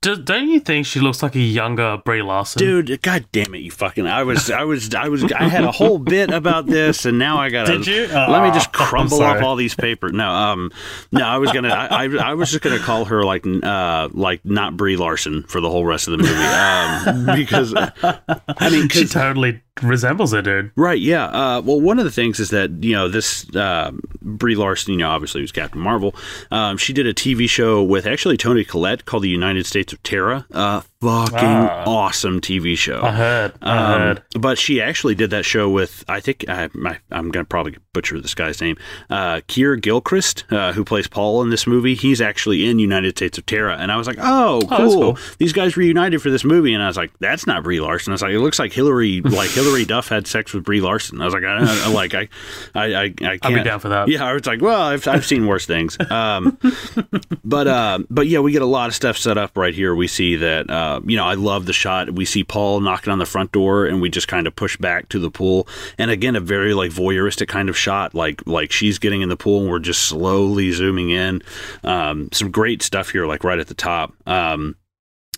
don't 0.00 0.48
you 0.48 0.60
think 0.60 0.86
she 0.86 1.00
looks 1.00 1.22
like 1.22 1.34
a 1.34 1.40
younger 1.40 1.98
Brie 2.04 2.22
Larson? 2.22 2.58
dude, 2.58 3.02
god 3.02 3.26
damn 3.32 3.54
it, 3.54 3.58
you 3.58 3.70
fucking! 3.70 4.06
I 4.06 4.22
was, 4.22 4.50
I 4.50 4.64
was, 4.64 4.94
I 4.94 5.08
was, 5.08 5.24
I 5.32 5.44
had 5.44 5.64
a 5.64 5.72
whole 5.72 5.98
bit 5.98 6.30
about 6.30 6.66
this, 6.66 7.04
and 7.04 7.18
now 7.18 7.38
I 7.38 7.50
gotta. 7.50 7.78
Did 7.78 7.86
you? 7.86 8.06
Let 8.06 8.42
me 8.42 8.50
just 8.50 8.68
Oh, 8.74 8.84
crumble 8.84 9.22
up 9.22 9.42
all 9.42 9.56
these 9.56 9.74
papers. 9.74 10.12
No, 10.12 10.28
um, 10.30 10.70
no, 11.12 11.24
I 11.24 11.38
was 11.38 11.52
gonna, 11.52 11.68
I, 11.68 12.04
I, 12.04 12.30
I 12.30 12.34
was 12.34 12.50
just 12.50 12.62
gonna 12.62 12.78
call 12.78 13.04
her 13.06 13.24
like, 13.24 13.44
uh, 13.46 14.08
like 14.12 14.44
not 14.44 14.76
Brie 14.76 14.96
Larson 14.96 15.42
for 15.44 15.60
the 15.60 15.70
whole 15.70 15.84
rest 15.84 16.08
of 16.08 16.12
the 16.12 16.18
movie, 16.18 17.28
um, 17.30 17.36
because 17.36 17.74
I 17.76 18.70
mean, 18.70 18.88
she 18.88 19.06
totally 19.06 19.60
resembles 19.82 20.32
her, 20.32 20.42
dude. 20.42 20.70
Right. 20.76 21.00
Yeah. 21.00 21.24
Uh, 21.26 21.62
well, 21.64 21.80
one 21.80 21.98
of 21.98 22.04
the 22.04 22.10
things 22.10 22.38
is 22.40 22.50
that 22.50 22.70
you 22.82 22.92
know 22.92 23.08
this 23.08 23.48
uh, 23.54 23.90
Brie 24.22 24.54
Larson, 24.54 24.94
you 24.94 24.98
know, 25.00 25.10
obviously 25.10 25.40
was 25.40 25.52
Captain 25.52 25.80
Marvel. 25.80 26.14
Um, 26.50 26.76
she 26.76 26.92
did 26.92 27.06
a 27.06 27.14
TV 27.14 27.48
show 27.48 27.82
with 27.82 28.06
actually 28.06 28.36
Toni 28.36 28.64
Collette 28.64 29.04
called 29.04 29.24
The 29.24 29.28
United 29.28 29.66
States 29.66 29.92
of 29.92 30.02
Tara. 30.02 30.46
Uh, 30.52 30.82
fucking 31.04 31.38
Ah. 31.38 31.84
awesome 31.86 32.40
TV 32.40 32.76
show. 32.76 33.02
I 33.02 33.10
heard. 33.12 33.52
I 33.62 33.76
Um, 33.76 34.00
heard. 34.00 34.22
but 34.38 34.58
she 34.58 34.80
actually 34.80 35.14
did 35.14 35.30
that 35.30 35.44
show 35.44 35.68
with 35.68 36.04
I 36.08 36.20
think 36.20 36.44
I, 36.48 36.64
I, 36.84 36.98
I'm 37.12 37.30
gonna 37.30 37.44
probably 37.44 37.76
butcher 37.92 38.20
this 38.20 38.34
guy's 38.34 38.60
name, 38.60 38.76
uh, 39.10 39.40
Keir 39.46 39.76
Gilchrist, 39.76 40.44
uh, 40.50 40.72
who 40.72 40.84
plays 40.84 41.06
Paul 41.06 41.42
in 41.42 41.50
this 41.50 41.66
movie. 41.66 41.94
He's 41.94 42.20
actually 42.20 42.68
in 42.68 42.78
United 42.78 43.16
States 43.16 43.38
of 43.38 43.46
Tara, 43.46 43.76
and 43.78 43.92
I 43.92 43.96
was 43.96 44.06
like, 44.08 44.18
oh, 44.20 44.60
cool. 44.68 44.68
that's 44.78 44.94
cool. 44.94 45.18
These 45.38 45.52
guys 45.52 45.76
reunited 45.76 46.20
for 46.20 46.30
this 46.30 46.44
movie, 46.44 46.74
and 46.74 46.82
I 46.82 46.86
was 46.88 46.96
like, 46.96 47.12
that's 47.20 47.46
not 47.46 47.62
Brie 47.62 47.80
Larson. 47.80 48.10
I 48.10 48.14
was 48.14 48.22
like, 48.22 48.32
it 48.32 48.40
looks 48.40 48.58
like 48.58 48.72
Hillary, 48.72 49.20
like 49.24 49.50
Hilary 49.50 49.84
Duff 49.84 50.08
had 50.08 50.26
sex 50.26 50.52
with 50.52 50.64
Brie 50.64 50.80
Larson. 50.80 51.20
I 51.20 51.24
was 51.26 51.34
like, 51.34 51.44
I, 51.44 51.58
I 51.60 51.88
like 51.92 52.14
I, 52.14 52.28
I, 52.74 52.84
I, 52.84 53.02
I 53.04 53.08
can't. 53.16 53.38
I'd 53.44 53.54
be 53.54 53.62
down 53.62 53.78
for 53.80 53.90
that. 53.90 54.08
Yeah, 54.08 54.24
I 54.24 54.32
was 54.32 54.44
like, 54.46 54.60
well, 54.60 54.80
I've, 54.80 55.06
I've 55.06 55.24
seen 55.26 55.46
worse 55.46 55.66
things. 55.66 55.96
Um, 56.10 56.58
but 57.44 57.66
uh, 57.68 57.98
but 58.10 58.26
yeah, 58.26 58.40
we 58.40 58.52
get 58.52 58.62
a 58.62 58.66
lot 58.66 58.88
of 58.88 58.94
stuff 58.94 59.16
set 59.16 59.38
up 59.38 59.56
right 59.56 59.74
here. 59.74 59.94
We 59.94 60.08
see 60.08 60.36
that 60.36 60.68
uh, 60.70 60.93
you 61.04 61.16
know 61.16 61.24
I 61.24 61.34
love 61.34 61.66
the 61.66 61.72
shot. 61.72 62.10
We 62.10 62.24
see 62.24 62.44
Paul 62.44 62.80
knocking 62.80 63.12
on 63.12 63.18
the 63.18 63.26
front 63.26 63.52
door, 63.52 63.86
and 63.86 64.00
we 64.00 64.10
just 64.10 64.28
kind 64.28 64.46
of 64.46 64.54
push 64.54 64.76
back 64.76 65.08
to 65.10 65.18
the 65.18 65.30
pool. 65.30 65.68
And 65.98 66.10
again, 66.10 66.36
a 66.36 66.40
very 66.40 66.74
like 66.74 66.90
voyeuristic 66.90 67.48
kind 67.48 67.68
of 67.68 67.76
shot, 67.76 68.14
like 68.14 68.46
like 68.46 68.72
she's 68.72 68.98
getting 68.98 69.22
in 69.22 69.28
the 69.28 69.36
pool, 69.36 69.62
and 69.62 69.70
we're 69.70 69.78
just 69.78 70.04
slowly 70.04 70.70
zooming 70.72 71.10
in. 71.10 71.42
Um, 71.82 72.28
some 72.32 72.50
great 72.50 72.82
stuff 72.82 73.10
here, 73.10 73.26
like 73.26 73.44
right 73.44 73.58
at 73.58 73.68
the 73.68 73.74
top. 73.74 74.14
Um, 74.26 74.76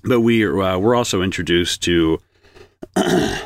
but 0.05 0.21
we 0.21 0.47
uh, 0.47 0.79
we're 0.79 0.95
also 0.95 1.23
introduced 1.23 1.83
to. 1.83 2.21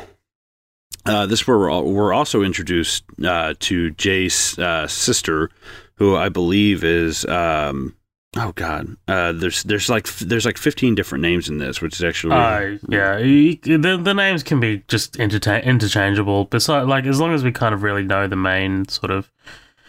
Uh, 1.03 1.25
this 1.25 1.41
is 1.41 1.47
where 1.47 1.57
we're, 1.57 1.71
al- 1.71 1.91
we're 1.91 2.13
also 2.13 2.43
introduced 2.43 3.03
uh, 3.25 3.55
to 3.59 3.89
Jay's 3.91 4.57
uh, 4.59 4.87
sister, 4.87 5.49
who 5.95 6.15
I 6.15 6.29
believe 6.29 6.83
is 6.83 7.25
um, 7.25 7.95
oh 8.37 8.51
god, 8.53 8.95
uh, 9.07 9.31
there's 9.33 9.63
there's 9.63 9.89
like 9.89 10.07
there's 10.19 10.45
like 10.45 10.57
15 10.57 10.95
different 10.95 11.21
names 11.21 11.49
in 11.49 11.57
this, 11.57 11.81
which 11.81 11.95
is 11.95 12.03
actually 12.03 12.33
Uh, 12.35 12.77
yeah, 12.89 13.17
you- 13.17 13.57
the 13.57 13.99
the 14.01 14.13
names 14.13 14.43
can 14.43 14.59
be 14.59 14.83
just 14.87 15.13
interta- 15.17 15.63
interchangeable. 15.63 16.45
Besides, 16.45 16.87
like 16.87 17.05
as 17.05 17.19
long 17.19 17.33
as 17.33 17.43
we 17.43 17.51
kind 17.51 17.73
of 17.73 17.83
really 17.83 18.03
know 18.03 18.27
the 18.27 18.35
main 18.35 18.87
sort 18.87 19.11
of. 19.11 19.31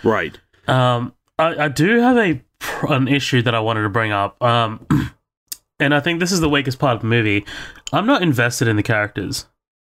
right. 0.04 0.38
Um, 0.68 1.12
I, 1.38 1.64
I 1.64 1.68
do 1.68 1.98
have 2.00 2.16
a 2.16 2.40
an 2.88 3.08
issue 3.08 3.42
that 3.42 3.54
I 3.54 3.60
wanted 3.60 3.82
to 3.82 3.88
bring 3.88 4.12
up. 4.12 4.40
Um, 4.42 4.86
and 5.80 5.94
I 5.94 6.00
think 6.00 6.20
this 6.20 6.30
is 6.32 6.40
the 6.40 6.48
weakest 6.48 6.78
part 6.78 6.94
of 6.96 7.00
the 7.02 7.08
movie. 7.08 7.44
I'm 7.92 8.06
not 8.06 8.22
invested 8.22 8.68
in 8.68 8.76
the 8.76 8.82
characters. 8.82 9.46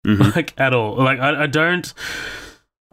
Mhm. 0.06 0.34
like 0.36 0.52
at 0.60 0.72
all. 0.74 0.96
Like 0.96 1.18
I, 1.20 1.44
I 1.44 1.46
don't 1.46 1.92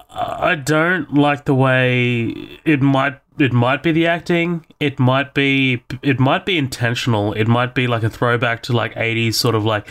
I 0.09 0.55
don't 0.55 1.13
like 1.13 1.43
the 1.45 1.53
way 1.53 2.27
it 2.63 2.81
might 2.81 3.19
it 3.39 3.53
might 3.53 3.83
be 3.83 3.91
the 3.91 4.07
acting. 4.07 4.65
It 4.79 4.99
might 4.99 5.33
be 5.33 5.83
it 6.01 6.19
might 6.19 6.45
be 6.45 6.57
intentional. 6.57 7.33
It 7.33 7.47
might 7.47 7.75
be 7.75 7.87
like 7.87 8.03
a 8.03 8.09
throwback 8.09 8.63
to 8.63 8.73
like 8.73 8.93
80s 8.95 9.35
sort 9.35 9.55
of 9.55 9.65
like 9.65 9.87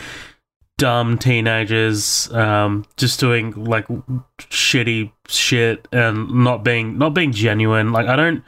dumb 0.77 1.17
teenagers 1.17 2.29
um 2.33 2.83
just 2.97 3.17
doing 3.17 3.51
like 3.63 3.87
shitty 4.39 5.09
shit 5.25 5.87
and 5.93 6.29
not 6.43 6.63
being 6.63 6.97
not 6.97 7.13
being 7.13 7.31
genuine. 7.31 7.91
Like 7.91 8.07
I 8.07 8.15
don't 8.15 8.43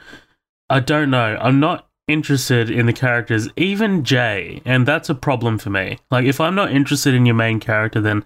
I 0.70 0.80
don't 0.80 1.10
know. 1.10 1.38
I'm 1.40 1.60
not 1.60 1.88
interested 2.06 2.70
in 2.70 2.86
the 2.86 2.92
characters, 2.92 3.48
even 3.56 4.02
Jay, 4.02 4.62
and 4.64 4.86
that's 4.86 5.08
a 5.08 5.14
problem 5.14 5.58
for 5.58 5.70
me. 5.70 5.98
Like 6.10 6.24
if 6.24 6.40
I'm 6.40 6.54
not 6.54 6.72
interested 6.72 7.14
in 7.14 7.26
your 7.26 7.34
main 7.34 7.60
character 7.60 8.00
then 8.00 8.24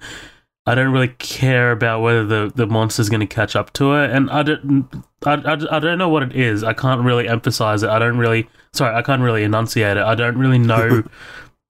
I 0.65 0.75
don't 0.77 0.93
really 0.93 1.09
care 1.09 1.73
about 1.73 2.03
whether 2.03 2.25
the, 2.25 2.53
the 2.55 2.67
monster's 2.67 3.09
going 3.09 3.21
to 3.21 3.27
catch 3.27 3.57
up 3.57 3.73
to 3.75 3.91
her, 3.91 4.05
and 4.05 4.31
I 4.31 4.45
don't, 4.45 4.89
I, 5.27 5.35
I, 5.35 5.77
I 5.77 5.79
don't 5.81 5.99
know 5.99 6.09
what 6.09 6.23
it 6.23 6.37
is. 6.37 6.63
I 6.63 6.73
can't 6.73 7.03
really 7.03 7.27
emphasize 7.29 7.83
it. 7.83 7.91
I 7.91 7.99
don't 7.99 8.17
really, 8.17 8.49
sorry, 8.73 8.95
I 8.95 9.03
can't 9.03 9.23
really 9.23 9.43
enunciate 9.43 9.97
it. 9.97 10.03
I 10.05 10.15
don't 10.15 10.39
really 10.39 10.59
know 10.59 11.03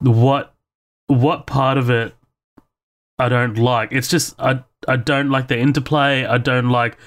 what 0.01 0.55
what 1.07 1.47
part 1.47 1.79
of 1.79 1.91
it 1.91 2.15
I 3.19 3.29
don't 3.29 3.57
like. 3.57 3.93
It's 3.93 4.09
just 4.09 4.35
I 4.41 4.63
I 4.89 4.97
don't 4.97 5.31
like 5.31 5.49
the 5.49 5.59
interplay. 5.59 6.25
I 6.25 6.39
don't 6.39 6.71
like 6.71 6.99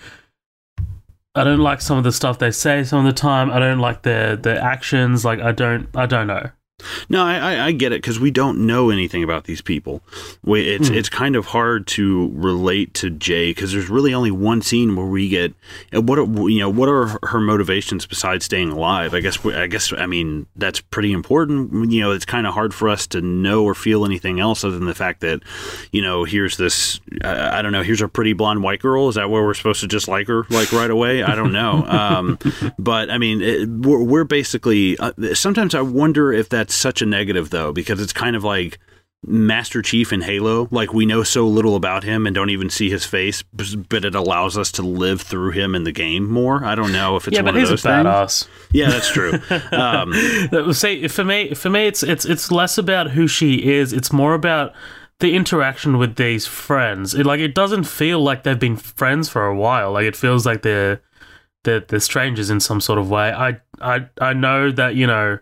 I 1.33 1.43
don't 1.43 1.59
like 1.59 1.81
some 1.81 1.97
of 1.97 2.03
the 2.03 2.11
stuff 2.11 2.39
they 2.39 2.51
say 2.51 2.83
some 2.83 3.05
of 3.05 3.05
the 3.05 3.19
time. 3.19 3.51
I 3.51 3.59
don't 3.59 3.79
like 3.79 4.03
their 4.03 4.35
their 4.35 4.59
actions. 4.59 5.25
Like 5.25 5.39
I 5.39 5.51
don't 5.51 5.89
I 5.95 6.05
don't 6.05 6.27
know. 6.27 6.49
No, 7.07 7.23
I, 7.23 7.35
I, 7.38 7.65
I 7.67 7.71
get 7.71 7.93
it 7.93 8.01
because 8.01 8.19
we 8.19 8.31
don't 8.31 8.65
know 8.65 8.89
anything 8.89 9.23
about 9.23 9.45
these 9.45 9.61
people. 9.61 10.01
We, 10.43 10.67
it's 10.67 10.89
Hmm. 10.89 10.93
it's 10.95 11.07
kind 11.07 11.38
of 11.38 11.47
hard 11.47 11.88
to 11.88 12.29
relate 12.33 12.93
to 12.95 13.09
Jay 13.09 13.51
because 13.51 13.71
there's 13.71 13.89
really 13.89 14.13
only 14.13 14.29
one 14.31 14.61
scene 14.61 14.93
where 14.97 15.05
we 15.05 15.29
get 15.29 15.53
what 15.93 16.19
are, 16.19 16.25
you 16.49 16.59
know 16.59 16.69
what 16.69 16.89
are 16.89 17.17
her 17.23 17.39
motivations 17.39 18.05
besides 18.05 18.43
staying 18.43 18.71
alive. 18.71 19.13
I 19.13 19.21
guess 19.21 19.41
we- 19.41 19.55
I 19.55 19.67
guess 19.67 19.93
I 19.97 20.05
mean 20.05 20.47
that's 20.57 20.81
pretty 20.81 21.13
important. 21.13 21.91
You 21.91 22.01
know, 22.01 22.11
it's 22.11 22.25
kind 22.25 22.45
of 22.45 22.53
hard 22.53 22.73
for 22.73 22.89
us 22.89 23.07
to 23.07 23.21
know 23.21 23.63
or 23.63 23.73
feel 23.73 24.03
anything 24.03 24.41
else 24.41 24.65
other 24.65 24.77
than 24.77 24.85
the 24.88 24.93
fact 24.95 25.21
that 25.21 25.41
you 25.93 26.01
know 26.01 26.25
here's 26.25 26.57
this 26.57 26.99
I, 27.23 27.59
I 27.59 27.61
don't 27.61 27.71
know 27.71 27.83
here's 27.83 28.01
a 28.01 28.09
pretty 28.09 28.33
blonde 28.33 28.63
white 28.63 28.81
girl. 28.81 29.07
Is 29.07 29.15
that 29.15 29.29
where 29.29 29.43
we're 29.43 29.53
supposed 29.53 29.79
to 29.79 29.88
just 29.88 30.09
like 30.09 30.27
her 30.27 30.43
like 30.49 30.73
right 30.73 30.91
away? 30.91 31.23
I 31.23 31.35
don't 31.35 31.53
know. 31.53 31.85
Um, 31.85 32.38
but 32.77 33.09
I 33.09 33.17
mean, 33.17 33.41
it, 33.41 33.69
we're, 33.69 34.03
we're 34.03 34.23
basically. 34.25 34.97
Uh, 34.97 35.13
sometimes 35.35 35.73
I 35.73 35.81
wonder 35.81 36.33
if 36.33 36.49
that's 36.65 36.73
such 36.75 37.04
a 37.04 37.06
negative 37.06 37.51
though, 37.51 37.71
because 37.71 38.01
it's 38.01 38.12
kind 38.12 38.36
of 38.36 38.43
like 38.43 38.80
Master 39.23 39.84
Chief 39.84 40.12
in 40.12 40.21
Halo. 40.21 40.67
Like 40.71 40.93
we 40.93 41.06
know 41.06 41.21
so 41.21 41.47
little 41.47 41.75
about 41.75 42.04
him 42.04 42.25
and 42.25 42.34
don't 42.34 42.49
even 42.49 42.71
see 42.71 42.89
his 42.89 43.06
face, 43.06 43.43
but 43.43 44.04
it 44.04 44.15
allows 44.15 44.58
us 44.58 44.71
to 44.73 44.82
live 44.82 45.21
through 45.21 45.51
him 45.51 45.75
in 45.75 45.84
the 45.84 45.91
game 45.91 46.28
more. 46.28 46.65
I 46.65 46.73
don't 46.73 46.91
know 46.91 47.17
if 47.17 47.28
it's 47.28 47.36
yeah, 47.36 47.43
one 47.43 47.54
but 47.54 47.56
of 47.56 47.60
he's 47.62 47.69
a 47.69 47.73
those 47.73 47.84
things. 47.84 48.06
badass. 48.08 48.47
Yeah, 48.71 48.89
that's 48.89 49.12
true. 49.12 49.39
um, 49.71 50.73
See, 50.73 51.08
for 51.08 51.23
me, 51.23 51.54
for 51.54 51.69
me, 51.69 51.86
it's 51.86 52.01
it's 52.01 52.25
it's 52.25 52.51
less 52.51 52.80
about 52.80 53.12
who 53.12 53.28
she 53.28 53.71
is. 53.71 53.93
It's 53.93 54.12
more 54.12 54.34
about 54.34 54.73
the 55.19 55.36
interaction 55.36 55.99
with 55.99 56.15
these 56.15 56.47
friends. 56.47 57.13
It 57.13 57.28
like 57.28 57.41
it 57.41 57.54
doesn't 57.54 57.84
feel 57.84 58.21
like 58.21 58.41
they've 58.41 58.60
been 58.60 58.75
friends 58.75 59.30
for 59.30 59.45
a 59.45 59.56
while. 59.56 59.91
Like 59.91 60.06
it 60.06 60.15
feels 60.15 60.47
like 60.47 60.63
they're 60.63 60.99
they're, 61.63 61.82
they're 61.82 61.99
strangers 61.99 62.49
in 62.49 62.60
some 62.60 62.82
sort 62.82 62.97
of 62.97 63.08
way. 63.12 63.32
I 63.32 63.60
I 63.80 64.08
I 64.19 64.34
know 64.34 64.71
that 64.71 64.95
you 64.95 65.06
know 65.06 65.38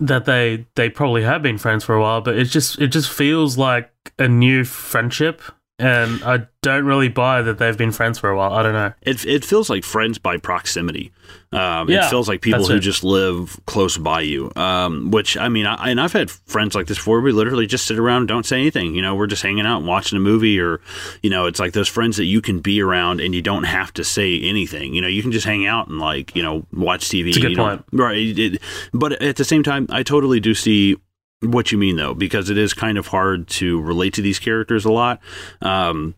that 0.00 0.24
they 0.24 0.66
they 0.74 0.88
probably 0.88 1.22
have 1.22 1.42
been 1.42 1.58
friends 1.58 1.84
for 1.84 1.94
a 1.94 2.00
while, 2.00 2.20
but 2.20 2.36
it 2.36 2.44
just 2.44 2.80
it 2.80 2.88
just 2.88 3.10
feels 3.10 3.58
like 3.58 3.90
a 4.18 4.28
new 4.28 4.64
friendship 4.64 5.42
and 5.78 6.22
I 6.24 6.46
don't 6.60 6.84
really 6.84 7.08
buy 7.08 7.42
that 7.42 7.58
they've 7.58 7.76
been 7.76 7.92
friends 7.92 8.18
for 8.18 8.28
a 8.28 8.36
while. 8.36 8.52
I 8.52 8.62
don't 8.62 8.72
know. 8.72 8.92
It 9.02 9.24
it 9.24 9.44
feels 9.44 9.70
like 9.70 9.84
friends 9.84 10.18
by 10.18 10.36
proximity. 10.36 11.12
Um, 11.52 11.88
Yeah, 11.88 12.06
it 12.06 12.10
feels 12.10 12.28
like 12.28 12.40
people 12.40 12.66
who 12.66 12.76
it. 12.76 12.80
just 12.80 13.04
live 13.04 13.58
close 13.66 13.96
by 13.96 14.22
you. 14.22 14.50
Um, 14.56 15.10
which 15.10 15.36
I 15.36 15.48
mean, 15.48 15.66
I, 15.66 15.90
and 15.90 16.00
I've 16.00 16.12
had 16.12 16.30
friends 16.30 16.74
like 16.74 16.88
this 16.88 16.98
before. 16.98 17.20
We 17.20 17.30
literally 17.32 17.66
just 17.66 17.86
sit 17.86 17.98
around, 17.98 18.22
and 18.22 18.28
don't 18.28 18.44
say 18.46 18.58
anything. 18.60 18.94
You 18.94 19.02
know, 19.02 19.14
we're 19.14 19.28
just 19.28 19.42
hanging 19.42 19.66
out 19.66 19.78
and 19.78 19.86
watching 19.86 20.16
a 20.16 20.20
movie, 20.20 20.58
or 20.58 20.80
you 21.22 21.30
know, 21.30 21.46
it's 21.46 21.60
like 21.60 21.74
those 21.74 21.88
friends 21.88 22.16
that 22.16 22.24
you 22.24 22.40
can 22.40 22.58
be 22.58 22.82
around 22.82 23.20
and 23.20 23.34
you 23.34 23.40
don't 23.40 23.64
have 23.64 23.92
to 23.94 24.04
say 24.04 24.40
anything. 24.40 24.94
You 24.94 25.00
know, 25.00 25.08
you 25.08 25.22
can 25.22 25.32
just 25.32 25.46
hang 25.46 25.64
out 25.64 25.88
and 25.88 26.00
like 26.00 26.34
you 26.34 26.42
know 26.42 26.66
watch 26.72 27.08
TV. 27.08 27.28
It's 27.28 27.36
a 27.36 27.40
good 27.40 27.56
point. 27.56 27.84
right? 27.92 28.16
It, 28.16 28.62
but 28.92 29.22
at 29.22 29.36
the 29.36 29.44
same 29.44 29.62
time, 29.62 29.86
I 29.90 30.02
totally 30.02 30.40
do 30.40 30.54
see 30.54 30.96
what 31.40 31.70
you 31.72 31.78
mean 31.78 31.96
though, 31.96 32.14
because 32.14 32.50
it 32.50 32.58
is 32.58 32.74
kind 32.74 32.98
of 32.98 33.08
hard 33.08 33.46
to 33.48 33.80
relate 33.80 34.14
to 34.14 34.22
these 34.22 34.38
characters 34.38 34.84
a 34.84 34.92
lot. 34.92 35.20
Um, 35.62 36.14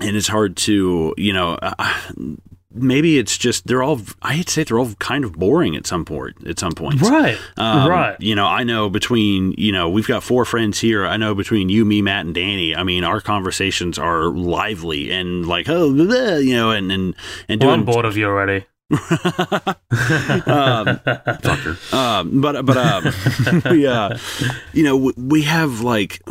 and 0.00 0.16
it's 0.16 0.28
hard 0.28 0.56
to 0.58 1.14
you 1.18 1.32
know 1.32 1.58
uh, 1.60 1.94
maybe 2.72 3.18
it's 3.18 3.36
just 3.36 3.66
they're 3.66 3.82
all 3.82 4.00
I'd 4.22 4.48
say 4.48 4.64
they're 4.64 4.78
all 4.78 4.94
kind 4.94 5.24
of 5.24 5.32
boring 5.34 5.76
at 5.76 5.86
some 5.86 6.04
point 6.06 6.46
at 6.46 6.58
some 6.58 6.72
points 6.72 7.02
Right. 7.02 7.36
um, 7.58 7.88
right. 7.90 8.16
you 8.20 8.34
know 8.34 8.46
i 8.46 8.62
know 8.62 8.88
between 8.88 9.54
you 9.58 9.72
know 9.72 9.90
we've 9.90 10.06
got 10.06 10.22
four 10.22 10.44
friends 10.46 10.78
here 10.80 11.04
i 11.04 11.16
know 11.18 11.34
between 11.34 11.68
you 11.68 11.84
me 11.84 12.00
matt 12.00 12.24
and 12.24 12.34
danny 12.34 12.74
i 12.74 12.82
mean 12.82 13.04
our 13.04 13.20
conversations 13.20 13.98
are 13.98 14.24
lively 14.28 15.10
and 15.10 15.46
like 15.46 15.68
oh 15.68 15.92
blah, 15.92 16.36
you 16.36 16.54
know 16.54 16.70
and 16.70 16.90
and 16.92 17.14
and 17.48 17.60
Well, 17.62 17.72
I'm 17.72 17.84
bored 17.84 18.04
of 18.06 18.16
you 18.16 18.26
already. 18.26 18.64
Um, 18.90 20.86
fucker. 21.40 21.92
Um, 21.92 22.40
but 22.40 22.64
but 22.66 22.76
um, 22.76 24.16
you 24.72 24.82
know, 24.82 24.96
we, 24.96 25.12
we 25.16 25.42
have 25.42 25.80
like 25.80 26.22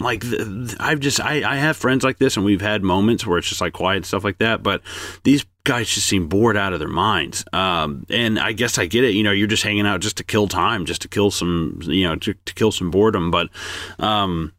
like 0.00 0.20
the- 0.22 0.76
I've 0.80 1.00
just 1.00 1.20
I 1.20 1.48
I 1.50 1.56
have 1.56 1.76
friends 1.76 2.04
like 2.04 2.18
this, 2.18 2.36
and 2.36 2.44
we've 2.44 2.60
had 2.60 2.82
moments 2.82 3.26
where 3.26 3.38
it's 3.38 3.48
just 3.48 3.60
like 3.60 3.72
quiet 3.72 3.96
and 3.98 4.06
stuff 4.06 4.24
like 4.24 4.38
that. 4.38 4.62
But 4.62 4.82
these 5.24 5.44
guys 5.64 5.88
just 5.88 6.06
seem 6.06 6.26
bored 6.26 6.56
out 6.56 6.72
of 6.72 6.78
their 6.78 6.88
minds. 6.88 7.44
Um, 7.52 8.06
and 8.08 8.38
I 8.38 8.52
guess 8.52 8.78
I 8.78 8.86
get 8.86 9.04
it. 9.04 9.14
You 9.14 9.22
know, 9.22 9.30
you're 9.32 9.46
just 9.46 9.62
hanging 9.62 9.86
out 9.86 10.00
just 10.00 10.16
to 10.16 10.24
kill 10.24 10.48
time, 10.48 10.86
just 10.86 11.02
to 11.02 11.08
kill 11.08 11.30
some 11.30 11.80
you 11.84 12.08
know 12.08 12.16
to, 12.16 12.34
to 12.34 12.54
kill 12.54 12.72
some 12.72 12.90
boredom. 12.90 13.30
But 13.30 13.48
um 13.98 14.52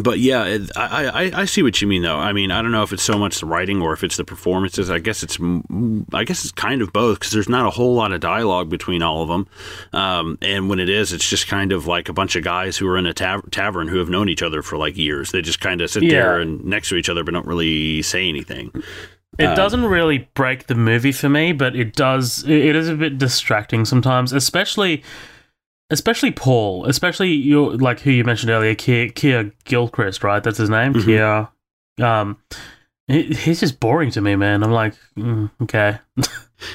but 0.00 0.18
yeah, 0.18 0.44
it, 0.44 0.70
I, 0.76 1.06
I 1.06 1.40
I 1.40 1.44
see 1.46 1.62
what 1.62 1.80
you 1.82 1.88
mean 1.88 2.02
though. 2.02 2.16
I 2.18 2.32
mean, 2.32 2.50
I 2.50 2.62
don't 2.62 2.70
know 2.70 2.82
if 2.82 2.92
it's 2.92 3.02
so 3.02 3.18
much 3.18 3.40
the 3.40 3.46
writing 3.46 3.82
or 3.82 3.92
if 3.92 4.04
it's 4.04 4.16
the 4.16 4.24
performances. 4.24 4.88
I 4.90 4.98
guess 4.98 5.22
it's 5.22 5.38
I 6.12 6.24
guess 6.24 6.44
it's 6.44 6.52
kind 6.52 6.82
of 6.82 6.92
both 6.92 7.18
because 7.18 7.32
there's 7.32 7.48
not 7.48 7.66
a 7.66 7.70
whole 7.70 7.94
lot 7.94 8.12
of 8.12 8.20
dialogue 8.20 8.68
between 8.68 9.02
all 9.02 9.22
of 9.22 9.28
them. 9.28 9.46
Um, 9.92 10.38
and 10.42 10.68
when 10.68 10.78
it 10.78 10.88
is, 10.88 11.12
it's 11.12 11.28
just 11.28 11.48
kind 11.48 11.72
of 11.72 11.86
like 11.86 12.08
a 12.08 12.12
bunch 12.12 12.36
of 12.36 12.44
guys 12.44 12.76
who 12.76 12.86
are 12.88 12.96
in 12.98 13.06
a 13.06 13.14
tav- 13.14 13.50
tavern 13.50 13.88
who 13.88 13.98
have 13.98 14.08
known 14.08 14.28
each 14.28 14.42
other 14.42 14.62
for 14.62 14.76
like 14.76 14.96
years. 14.96 15.32
They 15.32 15.42
just 15.42 15.60
kind 15.60 15.80
of 15.80 15.90
sit 15.90 16.02
there 16.10 16.38
and 16.40 16.64
next 16.64 16.88
to 16.90 16.96
each 16.96 17.08
other, 17.08 17.24
but 17.24 17.32
don't 17.34 17.46
really 17.46 18.02
say 18.02 18.28
anything. 18.28 18.70
It 19.38 19.46
Um, 19.46 19.56
doesn't 19.56 19.84
really 19.84 20.28
break 20.34 20.66
the 20.66 20.74
movie 20.74 21.12
for 21.12 21.28
me, 21.28 21.52
but 21.52 21.74
it 21.74 21.94
does. 21.94 22.44
It 22.48 22.76
is 22.76 22.88
a 22.88 22.94
bit 22.94 23.16
distracting 23.16 23.84
sometimes, 23.84 24.32
especially, 24.32 25.02
especially 25.90 26.30
Paul, 26.30 26.86
especially 26.86 27.30
you 27.32 27.70
like 27.76 28.00
who 28.00 28.10
you 28.10 28.24
mentioned 28.24 28.50
earlier, 28.50 28.74
Kia, 28.74 29.52
Gilchrist, 29.64 30.22
right? 30.24 30.42
That's 30.42 30.58
his 30.58 30.70
name, 30.70 30.94
Mhm. 30.94 31.04
Kia. 31.04 31.48
Um, 32.06 32.38
he, 33.10 33.22
he's 33.34 33.60
just 33.60 33.80
boring 33.80 34.10
to 34.12 34.20
me, 34.20 34.36
man. 34.36 34.62
I'm 34.62 34.72
like, 34.72 34.94
mm, 35.16 35.50
okay, 35.62 35.98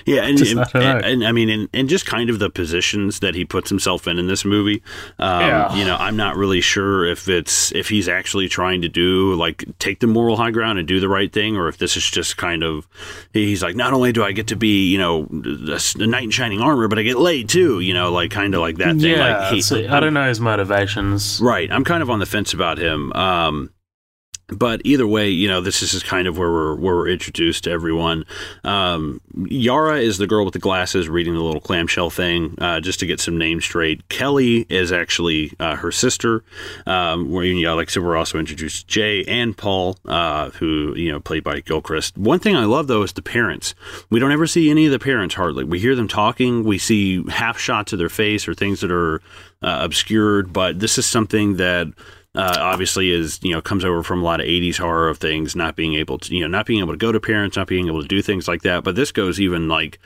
Yeah, 0.07 0.23
and, 0.23 0.35
Just- 0.35 0.51
and, 0.51 0.59
I 0.61 0.79
and- 0.97 1.05
and 1.05 1.27
I 1.27 1.31
mean, 1.31 1.47
and, 1.51 1.69
and 1.71 1.87
just 1.87 2.07
kind 2.07 2.31
of 2.31 2.39
the 2.39 2.49
positions 2.49 3.19
that 3.19 3.35
he 3.35 3.45
puts 3.45 3.69
himself 3.69 4.07
in 4.07 4.17
in 4.17 4.25
this 4.25 4.43
movie. 4.43 4.81
Um, 5.19 5.41
Yeah. 5.41 5.75
You 5.75 5.85
know, 5.85 5.95
I'm 5.95 6.17
not 6.17 6.35
really 6.35 6.59
sure 6.59 7.05
if 7.05 7.27
it's 7.29 7.71
if 7.71 7.89
he's 7.89 8.09
actually 8.09 8.49
trying 8.49 8.81
to 8.81 8.89
do 8.89 9.35
like 9.35 9.63
take 9.77 9.99
the 9.99 10.07
moral 10.07 10.37
high 10.37 10.49
ground 10.49 10.79
and 10.79 10.87
do 10.87 10.99
the 10.99 11.07
right 11.07 11.31
thing, 11.31 11.55
or 11.55 11.67
if 11.67 11.77
this 11.77 11.95
is 11.95 12.09
just 12.09 12.35
kind 12.35 12.63
of 12.63 12.87
he's 13.31 13.61
like, 13.61 13.75
not 13.75 13.93
only 13.93 14.11
do 14.11 14.23
I 14.23 14.31
get 14.31 14.47
to 14.47 14.55
be 14.55 14.89
you 14.91 14.97
know 14.97 15.27
a, 15.31 15.79
a 16.03 16.07
knight 16.07 16.23
in 16.23 16.31
shining 16.31 16.61
armor, 16.61 16.87
but 16.87 16.97
I 16.97 17.03
get 17.03 17.19
laid 17.19 17.47
too. 17.47 17.79
You 17.79 17.93
know, 17.93 18.11
like 18.11 18.31
kind 18.31 18.55
of 18.55 18.61
like 18.61 18.77
that 18.77 18.95
thing. 18.97 19.11
yeah. 19.17 19.37
like 19.43 19.53
he, 19.53 19.61
so 19.61 19.77
I 19.87 19.99
don't 19.99 20.15
know 20.15 20.27
his 20.27 20.39
motivations. 20.39 21.39
Right. 21.43 21.71
I'm 21.71 21.83
kind 21.83 22.01
of 22.01 22.09
on 22.09 22.17
the 22.17 22.25
fence 22.25 22.53
about 22.53 22.79
him. 22.79 23.13
Um, 23.13 23.69
but 24.47 24.81
either 24.83 25.07
way, 25.07 25.29
you 25.29 25.47
know, 25.47 25.59
this 25.59 25.81
is 25.81 26.03
kind 26.03 26.27
of 26.27 26.37
where 26.37 26.51
we're 26.51 26.75
where 26.75 26.95
we're 26.95 27.07
introduced 27.07 27.63
to 27.63 27.71
everyone. 27.71 28.25
Um, 28.63 29.19
Yara 29.45 29.97
is 29.97 30.17
the 30.17 30.27
girl 30.27 30.45
with 30.45 30.53
the 30.53 30.59
glasses 30.59 31.09
reading 31.09 31.33
the 31.33 31.41
little 31.41 31.61
clamshell 31.61 32.11
thing, 32.11 32.55
uh, 32.59 32.79
just 32.79 32.99
to 32.99 33.07
get 33.07 33.19
some 33.19 33.37
names 33.37 33.65
straight. 33.65 34.07
Kelly 34.09 34.67
is 34.69 34.91
actually 34.91 35.53
uh, 35.59 35.75
her 35.77 35.91
sister. 35.91 36.43
Um, 36.85 37.31
where 37.31 37.43
you 37.43 37.63
know, 37.63 37.75
like 37.75 37.89
I 37.89 37.91
said, 37.91 38.03
we're 38.03 38.17
also 38.17 38.37
introduced 38.37 38.81
to 38.81 38.87
Jay 38.87 39.23
and 39.23 39.57
Paul, 39.57 39.97
uh, 40.05 40.51
who 40.51 40.93
you 40.95 41.11
know 41.11 41.19
played 41.19 41.43
by 41.43 41.61
Gilchrist. 41.61 42.15
One 42.17 42.39
thing 42.39 42.55
I 42.55 42.65
love 42.65 42.85
though 42.87 43.01
is 43.01 43.13
the 43.13 43.23
parents. 43.23 43.73
We 44.11 44.19
don't 44.19 44.31
ever 44.31 44.45
see 44.45 44.69
any 44.69 44.85
of 44.85 44.91
the 44.91 44.99
parents 44.99 45.33
hardly. 45.35 45.63
We 45.63 45.79
hear 45.79 45.95
them 45.95 46.07
talking. 46.07 46.63
We 46.63 46.77
see 46.77 47.23
half 47.29 47.57
shots 47.57 47.93
of 47.93 47.99
their 47.99 48.09
face 48.09 48.47
or 48.47 48.53
things 48.53 48.81
that 48.81 48.91
are 48.91 49.21
uh, 49.63 49.79
obscured. 49.81 50.53
But 50.53 50.79
this 50.79 50.99
is 50.99 51.05
something 51.07 51.55
that 51.55 51.87
uh, 52.35 52.57
obviously 52.59 53.11
is 53.11 53.39
you 53.41 53.53
know 53.53 53.61
comes 53.61 53.85
over 53.85 54.03
from 54.03 54.21
a 54.21 54.25
lot 54.25 54.39
of 54.39 54.47
80s 54.47 54.77
horror 54.77 55.09
of 55.09 55.17
things 55.17 55.55
not 55.55 55.75
being 55.75 55.95
able 55.95 56.17
to 56.19 56.35
you 56.35 56.41
know 56.41 56.47
not 56.47 56.65
being 56.65 56.81
able 56.81 56.93
to 56.93 56.97
go 56.97 57.11
to 57.11 57.19
parents 57.19 57.57
not 57.57 57.67
being 57.67 57.87
able 57.87 58.01
to 58.01 58.07
do 58.07 58.21
things 58.21 58.47
like 58.47 58.61
that. 58.63 58.83
But 58.83 58.95
this 58.95 59.11
goes 59.11 59.39
even 59.39 59.67
like 59.67 59.99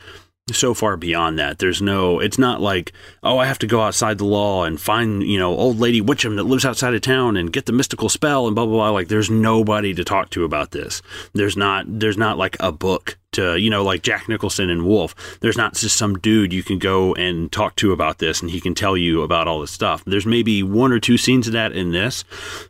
so 0.53 0.73
far 0.73 0.97
beyond 0.97 1.37
that 1.39 1.59
there's 1.59 1.81
no 1.81 2.19
it's 2.19 2.37
not 2.37 2.61
like 2.61 2.91
oh 3.23 3.37
i 3.37 3.45
have 3.45 3.59
to 3.59 3.67
go 3.67 3.81
outside 3.81 4.17
the 4.17 4.25
law 4.25 4.63
and 4.63 4.79
find 4.81 5.23
you 5.23 5.37
know 5.37 5.55
old 5.55 5.79
lady 5.79 6.01
witcham 6.01 6.35
that 6.35 6.43
lives 6.43 6.65
outside 6.65 6.93
of 6.93 7.01
town 7.01 7.37
and 7.37 7.53
get 7.53 7.65
the 7.65 7.71
mystical 7.71 8.09
spell 8.09 8.47
and 8.47 8.55
blah 8.55 8.65
blah 8.65 8.75
blah. 8.75 8.89
Like 8.89 9.07
there's 9.07 9.29
nobody 9.29 9.93
to 9.93 10.03
talk 10.03 10.29
to 10.31 10.43
about 10.43 10.71
this. 10.71 11.01
There's 11.33 11.57
not 11.57 11.85
there's 11.87 12.17
not 12.17 12.37
like 12.37 12.57
a 12.59 12.71
book 12.71 13.17
to 13.31 13.57
you 13.57 13.69
know 13.69 13.83
like 13.83 14.01
jack 14.01 14.27
nicholson 14.27 14.69
and 14.69 14.85
wolf. 14.85 15.15
There's 15.41 15.57
not 15.57 15.75
just 15.75 15.95
some 15.95 16.17
dude 16.19 16.53
you 16.53 16.63
can 16.63 16.79
go 16.79 17.13
and 17.15 17.51
talk 17.51 17.75
to 17.77 17.91
about 17.91 18.19
this 18.19 18.41
and 18.41 18.51
he 18.51 18.61
can 18.61 18.75
tell 18.75 18.97
you 18.97 19.21
about 19.21 19.47
all 19.47 19.61
this 19.61 19.71
stuff. 19.71 20.03
There's 20.05 20.25
maybe 20.25 20.63
one 20.63 20.91
or 20.91 20.99
two 20.99 21.17
scenes 21.17 21.47
of 21.47 21.53
that 21.53 21.71
in 21.71 21.91
this 21.91 22.23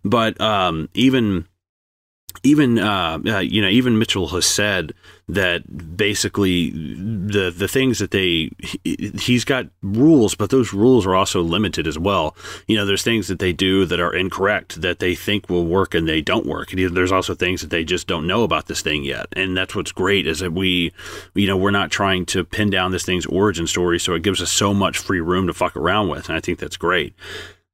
but 0.03 0.39
um 0.39 0.89
even 0.93 1.47
even 2.43 2.79
uh, 2.79 3.19
uh, 3.25 3.39
you 3.39 3.61
know 3.61 3.67
even 3.67 3.99
Mitchell 3.99 4.27
has 4.29 4.45
said 4.45 4.93
that 5.27 5.97
basically 5.97 6.71
the 6.71 7.53
the 7.55 7.67
things 7.67 7.99
that 7.99 8.11
they 8.11 8.51
he, 8.59 9.11
he's 9.19 9.45
got 9.45 9.67
rules 9.81 10.35
but 10.35 10.49
those 10.49 10.73
rules 10.73 11.05
are 11.05 11.15
also 11.15 11.41
limited 11.41 11.85
as 11.87 11.99
well. 11.99 12.35
You 12.67 12.77
know 12.77 12.85
there's 12.85 13.03
things 13.03 13.27
that 13.27 13.39
they 13.39 13.53
do 13.53 13.85
that 13.85 13.99
are 13.99 14.13
incorrect 14.13 14.81
that 14.81 14.99
they 14.99 15.15
think 15.15 15.49
will 15.49 15.65
work 15.65 15.93
and 15.93 16.07
they 16.07 16.21
don't 16.21 16.45
work. 16.45 16.71
And 16.71 16.95
there's 16.95 17.11
also 17.11 17.35
things 17.35 17.61
that 17.61 17.69
they 17.69 17.83
just 17.83 18.07
don't 18.07 18.27
know 18.27 18.43
about 18.43 18.67
this 18.67 18.81
thing 18.81 19.03
yet. 19.03 19.27
And 19.33 19.55
that's 19.57 19.75
what's 19.75 19.91
great 19.91 20.25
is 20.25 20.39
that 20.39 20.53
we 20.53 20.93
you 21.35 21.47
know 21.47 21.57
we're 21.57 21.71
not 21.71 21.91
trying 21.91 22.25
to 22.27 22.43
pin 22.43 22.69
down 22.69 22.91
this 22.91 23.05
thing's 23.05 23.25
origin 23.25 23.67
story 23.67 23.99
so 23.99 24.13
it 24.13 24.23
gives 24.23 24.41
us 24.41 24.51
so 24.51 24.73
much 24.73 24.97
free 24.97 25.21
room 25.21 25.47
to 25.47 25.53
fuck 25.53 25.75
around 25.75 26.09
with 26.09 26.29
and 26.29 26.37
I 26.37 26.41
think 26.41 26.59
that's 26.59 26.77
great. 26.77 27.13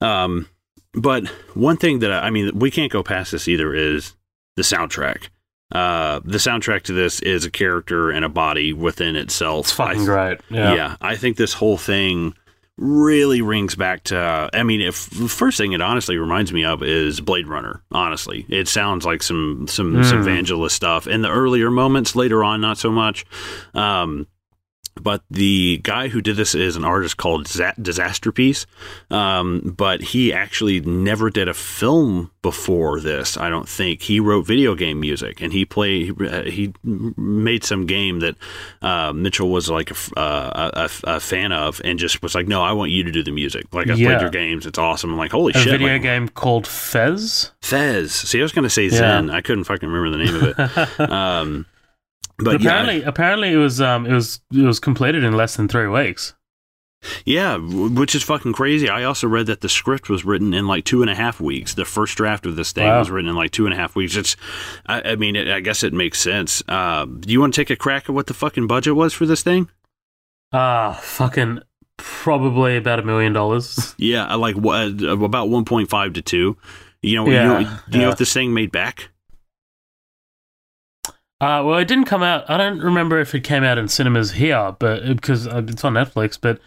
Um 0.01 0.49
but 0.93 1.28
one 1.56 1.78
thing 1.78 1.99
that 1.99 2.12
I, 2.12 2.28
I 2.28 2.30
mean 2.30 2.58
we 2.58 2.72
can't 2.72 2.91
go 2.91 3.03
past 3.03 3.32
this 3.32 3.47
either 3.47 3.74
is 3.74 4.14
the 4.56 4.62
soundtrack. 4.64 5.30
Uh, 5.72 6.20
the 6.24 6.38
soundtrack 6.38 6.84
to 6.84 6.93
this 6.93 7.20
is 7.22 7.43
a 7.45 7.51
character 7.51 8.12
and 8.12 8.24
a 8.24 8.30
body 8.30 8.72
within 8.72 9.16
itself. 9.16 9.66
It's 9.66 9.72
fucking 9.74 10.01
I, 10.01 10.06
great. 10.06 10.41
Yeah. 10.49 10.74
Yeah. 10.76 10.95
I 11.01 11.16
think 11.16 11.38
this 11.38 11.53
whole 11.53 11.78
thing 11.78 12.36
really 12.78 13.41
rings 13.41 13.74
back 13.76 14.03
to. 14.03 14.49
I 14.53 14.64
mean, 14.64 14.82
if 14.82 15.10
the 15.10 15.28
first 15.28 15.58
thing 15.58 15.72
it 15.74 15.82
honestly 15.82 16.18
reminds 16.18 16.53
me 16.53 16.66
of 16.66 16.84
is 16.84 17.20
Blade 17.20 17.47
Runner. 17.47 17.82
Honestly, 17.91 18.45
it 18.49 18.68
sounds 18.68 19.06
like 19.06 19.24
some 19.24 19.66
some 19.68 20.03
some 20.03 20.24
Mm. 20.24 20.43
Vangelis 20.43 20.72
stuff 20.72 21.08
in 21.08 21.22
the 21.22 21.30
earlier 21.30 21.72
moments. 21.72 22.16
Later 22.16 22.43
on, 22.43 22.62
not 22.62 22.78
so 22.78 22.91
much. 22.91 23.26
Um, 23.74 24.28
but 25.01 25.23
the 25.29 25.79
guy 25.83 26.07
who 26.07 26.21
did 26.21 26.35
this 26.37 26.55
is 26.55 26.75
an 26.75 26.85
artist 26.85 27.17
called 27.17 27.45
Disasterpeace. 27.47 28.65
Um, 29.11 29.73
but 29.77 30.01
he 30.01 30.33
actually 30.33 30.79
never 30.81 31.29
did 31.29 31.47
a 31.47 31.53
film 31.53 32.31
before 32.41 32.99
this. 32.99 33.37
I 33.37 33.49
don't 33.49 33.67
think 33.67 34.03
he 34.03 34.19
wrote 34.19 34.45
video 34.45 34.75
game 34.75 34.99
music, 34.99 35.41
and 35.41 35.51
he 35.53 35.65
played. 35.65 36.15
He, 36.19 36.51
he 36.51 36.73
made 36.83 37.63
some 37.63 37.85
game 37.85 38.19
that 38.19 38.35
uh, 38.81 39.13
Mitchell 39.13 39.49
was 39.49 39.69
like 39.69 39.91
a, 39.91 40.19
uh, 40.19 40.71
a, 41.05 41.15
a- 41.15 41.19
fan 41.19 41.51
of, 41.51 41.81
and 41.83 41.97
just 41.99 42.21
was 42.21 42.35
like, 42.35 42.47
"No, 42.47 42.61
I 42.61 42.71
want 42.71 42.91
you 42.91 43.03
to 43.03 43.11
do 43.11 43.23
the 43.23 43.31
music. 43.31 43.65
Like 43.73 43.89
I've 43.89 43.99
Yeah. 43.99 44.09
played 44.09 44.21
your 44.21 44.29
games. 44.29 44.65
It's 44.65 44.79
awesome." 44.79 45.11
I'm 45.11 45.17
like, 45.17 45.31
"Holy 45.31 45.53
A 45.53 45.57
shit!" 45.59 45.71
video 45.71 45.93
like, 45.93 46.01
game 46.03 46.29
called 46.29 46.67
Fez. 46.67 47.51
Fez. 47.61 48.11
See, 48.13 48.39
I 48.39 48.43
was 48.43 48.51
going 48.51 48.63
to 48.63 48.69
say 48.69 48.89
Zen. 48.89 49.29
I 49.29 49.41
couldn't 49.41 49.63
fucking 49.65 49.87
remember 49.89 50.17
the 50.17 50.23
name 50.23 50.35
of 50.35 50.43
it. 50.99 51.09
Um, 51.15 51.65
but 52.38 52.45
But 52.45 52.61
yeah, 52.61 52.69
apparently, 52.69 53.03
apparently 53.03 53.53
it 53.53 53.57
was 53.57 53.79
um 53.81 54.05
it 54.05 54.13
was 54.13 54.41
it 54.53 54.61
was 54.63 54.79
completed 54.79 55.23
in 55.23 55.36
less 55.36 55.55
than 55.55 55.67
three 55.67 55.88
weeks. 55.88 56.33
Yeah, 57.23 57.57
which 57.57 58.15
is 58.15 58.23
fucking 58.23 58.53
crazy. 58.53 58.89
I 58.89 59.03
also 59.03 59.27
read 59.27 59.45
that 59.45 59.61
the 59.61 59.69
script 59.69 60.09
was 60.09 60.25
written 60.25 60.55
in 60.55 60.65
like 60.65 60.86
two 60.86 61.01
and 61.01 61.09
a 61.11 61.13
half 61.13 61.39
weeks. 61.39 61.75
The 61.75 61.86
first 61.86 62.17
draft 62.17 62.47
of 62.47 62.55
this 62.55 62.71
thing 62.71 62.88
Wow. 62.88 62.97
was 62.97 63.11
written 63.11 63.29
in 63.29 63.36
like 63.36 63.51
two 63.51 63.65
and 63.65 63.73
a 63.75 63.77
half 63.77 63.95
weeks. 63.95 64.15
It's, 64.15 64.36
I, 64.88 65.11
I 65.11 65.15
mean, 65.15 65.36
it, 65.36 65.47
I 65.47 65.59
guess 65.59 65.83
it 65.83 65.93
makes 65.93 66.19
sense. 66.19 66.63
Uh, 66.67 67.05
do 67.05 67.31
you 67.31 67.39
want 67.39 67.53
to 67.53 67.61
take 67.61 67.69
a 67.69 67.75
crack 67.75 68.09
at 68.09 68.15
what 68.15 68.25
the 68.25 68.33
fucking 68.33 68.65
budget 68.65 68.95
was 68.95 69.13
for 69.13 69.27
this 69.27 69.43
thing? 69.43 69.69
Ah, 70.51 70.97
fucking 70.99 71.59
probably 71.97 72.75
about 72.75 72.97
a 72.99 73.03
million 73.03 73.33
dollars. 73.33 73.93
Yeah, 73.99 74.33
like 74.36 74.55
what 74.55 74.99
about 75.03 75.49
one 75.49 75.63
point 75.65 75.89
five 75.91 76.13
to 76.13 76.23
two. 76.23 76.57
You 77.03 77.17
know, 77.17 77.29
Yeah, 77.29 77.43
you 77.59 77.65
know, 77.65 77.69
do 77.89 77.97
you 77.97 78.01
know 78.01 78.07
yeah. 78.07 78.13
if 78.13 78.17
this 78.17 78.33
thing 78.33 78.51
made 78.51 78.71
back? 78.71 79.09
Uh, 81.41 81.61
well, 81.65 81.77
it 81.77 81.88
didn't 81.88 82.05
come 82.05 82.23
out. 82.23 82.49
I 82.49 82.57
don't 82.57 82.79
remember 82.79 83.19
if 83.19 83.36
it 83.36 83.41
came 83.41 83.63
out 83.63 83.77
in 83.77 83.88
cinemas 83.88 84.31
here, 84.31 84.75
but 84.79 85.05
because 85.05 85.47
uh, 85.47 85.63
it's 85.67 85.83
on 85.83 85.93
Netflix. 85.93 86.39
But 86.39 86.61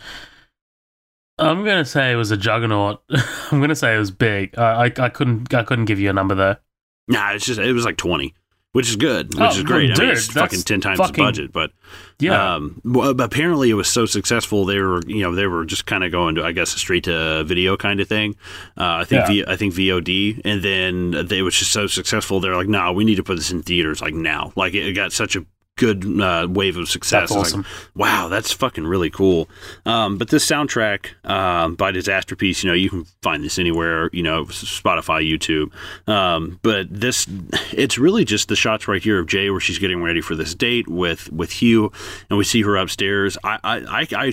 I'm 1.39 1.65
gonna 1.65 1.85
say 1.85 2.13
it 2.13 2.17
was 2.17 2.31
a 2.31 2.37
juggernaut. 2.37 3.03
I'm 3.51 3.61
gonna 3.61 3.75
say 3.75 3.95
it 3.95 3.99
was 3.99 4.11
big. 4.11 4.57
Uh, 4.59 4.63
I 4.63 4.85
I 5.03 5.09
couldn't 5.09 5.53
I 5.55 5.63
couldn't 5.63 5.87
give 5.87 5.99
you 5.99 6.11
a 6.11 6.13
number 6.13 6.35
there. 6.35 6.59
Nah, 7.07 7.33
it's 7.33 7.47
just 7.47 7.59
it 7.59 7.73
was 7.73 7.87
like 7.87 7.97
twenty, 7.97 8.35
which 8.79 8.89
is 8.89 8.97
good, 8.97 9.35
which 9.35 9.43
Oh, 9.43 9.51
is 9.51 9.63
great. 9.65 9.91
I 9.91 9.95
dude, 9.95 10.05
mean, 10.05 10.11
it's 10.17 10.27
fucking 10.29 10.63
ten 10.63 10.81
times 10.81 10.99
fucking- 10.99 11.15
the 11.15 11.23
budget, 11.23 11.53
but 11.53 11.73
Yeah, 12.21 12.55
Um, 12.57 12.81
well, 12.85 13.11
apparently 13.21 13.71
it 13.71 13.75
was 13.75 13.87
so 13.89 14.05
successful 14.05 14.65
they 14.65 14.79
were, 14.81 15.01
you 15.07 15.21
know, 15.23 15.35
they 15.35 15.47
were 15.47 15.65
just 15.65 15.87
kind 15.87 16.03
of 16.03 16.11
going 16.11 16.35
to, 16.35 16.45
I 16.45 16.51
guess, 16.53 16.75
a 16.75 16.79
straight 16.79 17.05
to 17.05 17.45
video 17.45 17.77
kind 17.77 18.01
of 18.01 18.09
thing. 18.09 18.35
Uh, 18.77 19.03
I 19.03 19.05
think, 19.05 19.23
Yeah. 19.23 19.27
v, 19.29 19.45
I 19.47 19.57
think 19.57 19.73
VOD, 19.75 20.41
and 20.45 20.61
then 20.63 21.27
they 21.29 21.43
was 21.43 21.55
just 21.57 21.71
so 21.73 21.87
successful. 21.87 22.41
They're 22.41 22.57
like, 22.57 22.67
no, 22.69 22.93
we 22.93 23.05
need 23.05 23.17
to 23.17 23.23
put 23.23 23.37
this 23.37 23.51
in 23.53 23.63
theaters 23.63 24.01
like 24.01 24.15
now. 24.15 24.53
Like 24.57 24.75
it 24.75 24.93
got 24.95 25.13
such 25.13 25.37
a 25.37 25.45
good 25.79 26.21
uh, 26.21 26.47
wave 26.51 26.77
of 26.77 26.89
success. 26.89 27.31
that's 27.31 27.55
It's 27.55 27.55
like, 27.55 27.65
wow, 27.95 28.29
that's 28.29 28.53
fucking 28.53 28.87
really 28.87 29.09
cool. 29.09 29.49
Um, 29.87 30.19
but 30.19 30.29
this 30.29 30.45
soundtrack 30.45 31.11
um, 31.29 31.77
by 31.77 31.93
Disasterpeace, 31.93 32.63
you 32.63 32.69
know, 32.69 32.75
you 32.75 32.91
can 32.91 33.05
find 33.23 33.43
this 33.43 33.59
anywhere, 33.59 34.11
you 34.13 34.23
know, 34.23 34.45
Spotify, 34.47 35.27
YouTube. 35.27 35.73
Um, 36.07 36.59
but 36.63 36.89
this, 36.91 37.27
it's 37.73 37.97
really 37.97 38.25
just 38.25 38.49
the 38.49 38.57
shots 38.57 38.87
right 38.89 39.03
here 39.03 39.19
of 39.19 39.27
Jay 39.27 39.49
where 39.49 39.61
she's 39.61 39.79
getting 39.79 40.03
ready 40.03 40.21
for 40.21 40.35
this 40.35 40.55
date 40.55 40.89
with 40.89 41.33
with 41.33 41.53
Hugh, 41.53 41.93
and 42.29 42.37
we 42.37 42.45
see 42.45 42.63
her 42.63 42.77
upstairs. 42.77 43.39
I, 43.45 43.59
I, 43.65 44.07
I, 44.13 44.33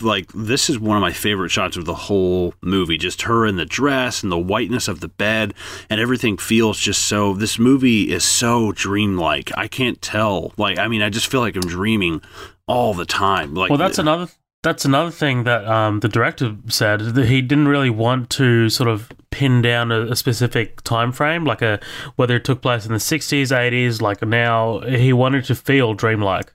like 0.00 0.32
this 0.32 0.70
is 0.70 0.78
one 0.78 0.96
of 0.96 1.02
my 1.02 1.12
favorite 1.12 1.50
shots 1.50 1.76
of 1.76 1.84
the 1.84 1.94
whole 1.94 2.54
movie. 2.62 2.96
Just 2.96 3.22
her 3.22 3.46
in 3.46 3.56
the 3.56 3.66
dress 3.66 4.22
and 4.22 4.32
the 4.32 4.38
whiteness 4.38 4.88
of 4.88 5.00
the 5.00 5.08
bed, 5.08 5.52
and 5.90 6.00
everything 6.00 6.38
feels 6.38 6.78
just 6.78 7.02
so. 7.02 7.34
This 7.34 7.58
movie 7.58 8.10
is 8.10 8.24
so 8.24 8.72
dreamlike. 8.72 9.52
I 9.56 9.68
can't 9.68 10.00
tell. 10.00 10.52
Like, 10.56 10.78
I 10.86 10.88
mean, 10.88 11.02
I 11.02 11.10
just 11.10 11.26
feel 11.26 11.40
like 11.40 11.56
I'm 11.56 11.62
dreaming 11.62 12.22
all 12.68 12.94
the 12.94 13.04
time. 13.04 13.54
Like, 13.54 13.70
Well, 13.70 13.78
that's 13.78 13.98
another 13.98 14.28
that's 14.62 14.84
another 14.84 15.10
thing 15.10 15.42
that 15.42 15.66
um, 15.66 15.98
the 15.98 16.08
director 16.08 16.56
said 16.68 17.00
that 17.00 17.26
he 17.26 17.42
didn't 17.42 17.66
really 17.66 17.90
want 17.90 18.30
to 18.30 18.68
sort 18.68 18.88
of 18.88 19.10
pin 19.32 19.62
down 19.62 19.90
a, 19.90 20.12
a 20.12 20.16
specific 20.16 20.82
time 20.82 21.10
frame, 21.10 21.44
like 21.44 21.60
a 21.60 21.80
whether 22.14 22.36
it 22.36 22.44
took 22.44 22.62
place 22.62 22.86
in 22.86 22.92
the 22.92 23.00
sixties, 23.00 23.50
eighties, 23.50 24.00
like 24.00 24.22
now. 24.22 24.78
He 24.80 25.12
wanted 25.12 25.44
to 25.46 25.56
feel 25.56 25.92
dreamlike. 25.92 26.52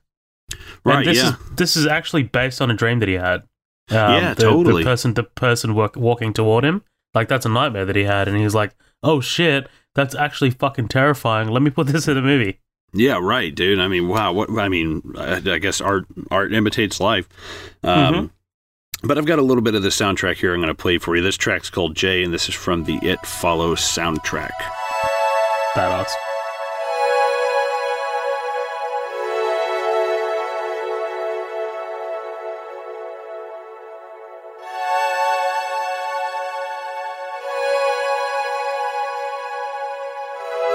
right. 0.85 0.99
and 0.99 1.07
this 1.07 1.17
yeah. 1.17 1.29
is 1.29 1.35
this 1.57 1.75
is 1.75 1.85
actually 1.85 2.23
based 2.23 2.61
on 2.61 2.71
a 2.71 2.73
dream 2.73 2.99
that 2.99 3.09
he 3.09 3.15
had. 3.15 3.41
Um, 3.89 4.13
Yeah, 4.13 4.33
the, 4.33 4.43
totally. 4.43 4.83
The 4.83 4.89
person, 4.89 5.13
the 5.13 5.23
person 5.23 5.75
work, 5.75 5.97
walking 5.97 6.31
toward 6.31 6.63
him, 6.63 6.83
like 7.13 7.27
that's 7.27 7.45
a 7.45 7.49
nightmare 7.49 7.85
that 7.85 7.97
he 7.97 8.03
had, 8.03 8.29
and 8.29 8.37
he's 8.37 8.55
like, 8.55 8.75
"Oh 9.03 9.19
shit, 9.19 9.67
that's 9.93 10.15
actually 10.15 10.51
fucking 10.51 10.87
terrifying. 10.87 11.49
Let 11.49 11.61
me 11.61 11.69
put 11.69 11.87
this 11.87 12.07
in 12.07 12.15
a 12.15 12.21
movie." 12.21 12.59
Yeah, 12.93 13.19
right, 13.21 13.53
dude. 13.55 13.79
I 13.79 13.87
mean, 13.87 14.07
wow. 14.07 14.33
What 14.33 14.49
I 14.59 14.67
mean, 14.67 15.13
I, 15.17 15.37
I 15.45 15.57
guess 15.59 15.79
art 15.79 16.05
art 16.29 16.53
imitates 16.53 16.99
life. 16.99 17.27
Um, 17.83 18.13
Mm-hmm. 18.13 18.25
But 19.03 19.17
I've 19.17 19.25
got 19.25 19.39
a 19.39 19.41
little 19.41 19.63
bit 19.63 19.73
of 19.73 19.81
the 19.81 19.89
soundtrack 19.89 20.35
here. 20.35 20.53
I'm 20.53 20.59
going 20.61 20.67
to 20.67 20.75
play 20.75 20.99
for 20.99 21.15
you. 21.15 21.23
This 21.23 21.35
track's 21.35 21.71
called 21.71 21.95
Jay, 21.95 22.23
and 22.23 22.31
this 22.31 22.47
is 22.47 22.53
from 22.53 22.83
the 22.83 22.99
It 23.01 23.19
Follows 23.25 23.79
soundtrack. 23.79 24.51
Badass. 25.75 26.11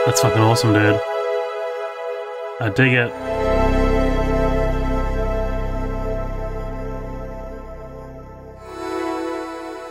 That's 0.05 0.21
fucking 0.21 0.43
awesome, 0.43 0.73
dude. 0.73 1.01
I 2.59 2.71
dig 2.71 2.93
it. 2.95 3.13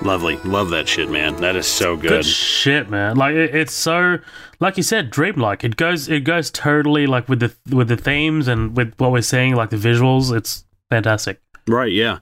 Lovely, 0.01 0.37
love 0.37 0.69
that 0.69 0.87
shit, 0.87 1.09
man. 1.09 1.35
That 1.37 1.55
is 1.55 1.65
so 1.65 1.95
Good 1.95 2.09
good. 2.09 2.25
shit, 2.25 2.89
man. 2.89 3.17
Like 3.17 3.33
it, 3.35 3.55
it's 3.55 3.73
so, 3.73 4.19
like 4.59 4.77
you 4.77 4.83
said, 4.83 5.09
dreamlike. 5.09 5.63
It 5.63 5.77
goes, 5.77 6.07
it 6.09 6.23
goes 6.23 6.51
totally 6.51 7.07
like 7.07 7.27
with 7.27 7.39
the 7.39 7.53
with 7.75 7.87
the 7.87 7.97
themes 7.97 8.47
and 8.47 8.77
with 8.77 8.93
what 8.97 9.11
we're 9.11 9.21
seeing, 9.21 9.55
like 9.55 9.71
the 9.71 9.77
visuals. 9.77 10.35
It's 10.35 10.65
fantastic. 10.91 11.39
Right, 11.67 11.91
yeah. 11.91 12.19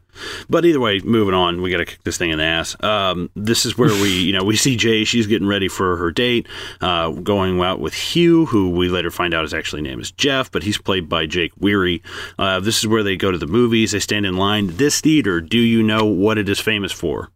But 0.49 0.63
either 0.63 0.79
way, 0.79 0.99
moving 0.99 1.33
on, 1.33 1.61
we 1.61 1.69
got 1.69 1.77
to 1.77 1.85
kick 1.85 2.03
this 2.03 2.17
thing 2.17 2.29
in 2.29 2.37
the 2.37 2.45
ass. 2.45 2.81
Um, 2.81 3.29
this 3.35 3.65
is 3.65 3.77
where 3.77 3.89
we, 3.89 4.09
you 4.09 4.31
know, 4.31 4.43
we 4.45 4.55
see 4.55 4.77
Jay. 4.77 5.03
She's 5.03 5.27
getting 5.27 5.47
ready 5.47 5.67
for 5.67 5.97
her 5.97 6.11
date, 6.11 6.47
uh, 6.79 7.09
going 7.09 7.59
out 7.59 7.81
with 7.81 7.93
Hugh, 7.93 8.45
who 8.45 8.69
we 8.69 8.87
later 8.87 9.11
find 9.11 9.33
out 9.33 9.41
his 9.41 9.53
actually 9.53 9.81
name 9.81 9.99
is 9.99 10.11
Jeff, 10.11 10.49
but 10.49 10.63
he's 10.63 10.77
played 10.77 11.09
by 11.09 11.25
Jake 11.25 11.51
Weary. 11.59 12.01
Uh, 12.39 12.61
this 12.61 12.79
is 12.79 12.87
where 12.87 13.03
they 13.03 13.17
go 13.17 13.31
to 13.31 13.37
the 13.37 13.47
movies. 13.47 13.91
They 13.91 13.99
stand 13.99 14.25
in 14.25 14.37
line. 14.37 14.77
This 14.77 15.01
theater, 15.01 15.41
do 15.41 15.59
you 15.59 15.83
know 15.83 16.05
what 16.05 16.37
it 16.37 16.47
is 16.47 16.59
famous 16.59 16.93
for? 16.93 17.29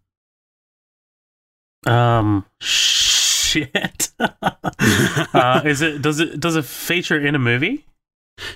Um, 1.86 2.46
shit. 2.62 4.12
uh, 4.20 5.62
is 5.66 5.82
it 5.82 6.02
does 6.02 6.20
it 6.20 6.40
does 6.40 6.56
it 6.56 6.66
feature 6.66 7.20
in 7.20 7.36
a 7.36 7.40
movie? 7.40 7.86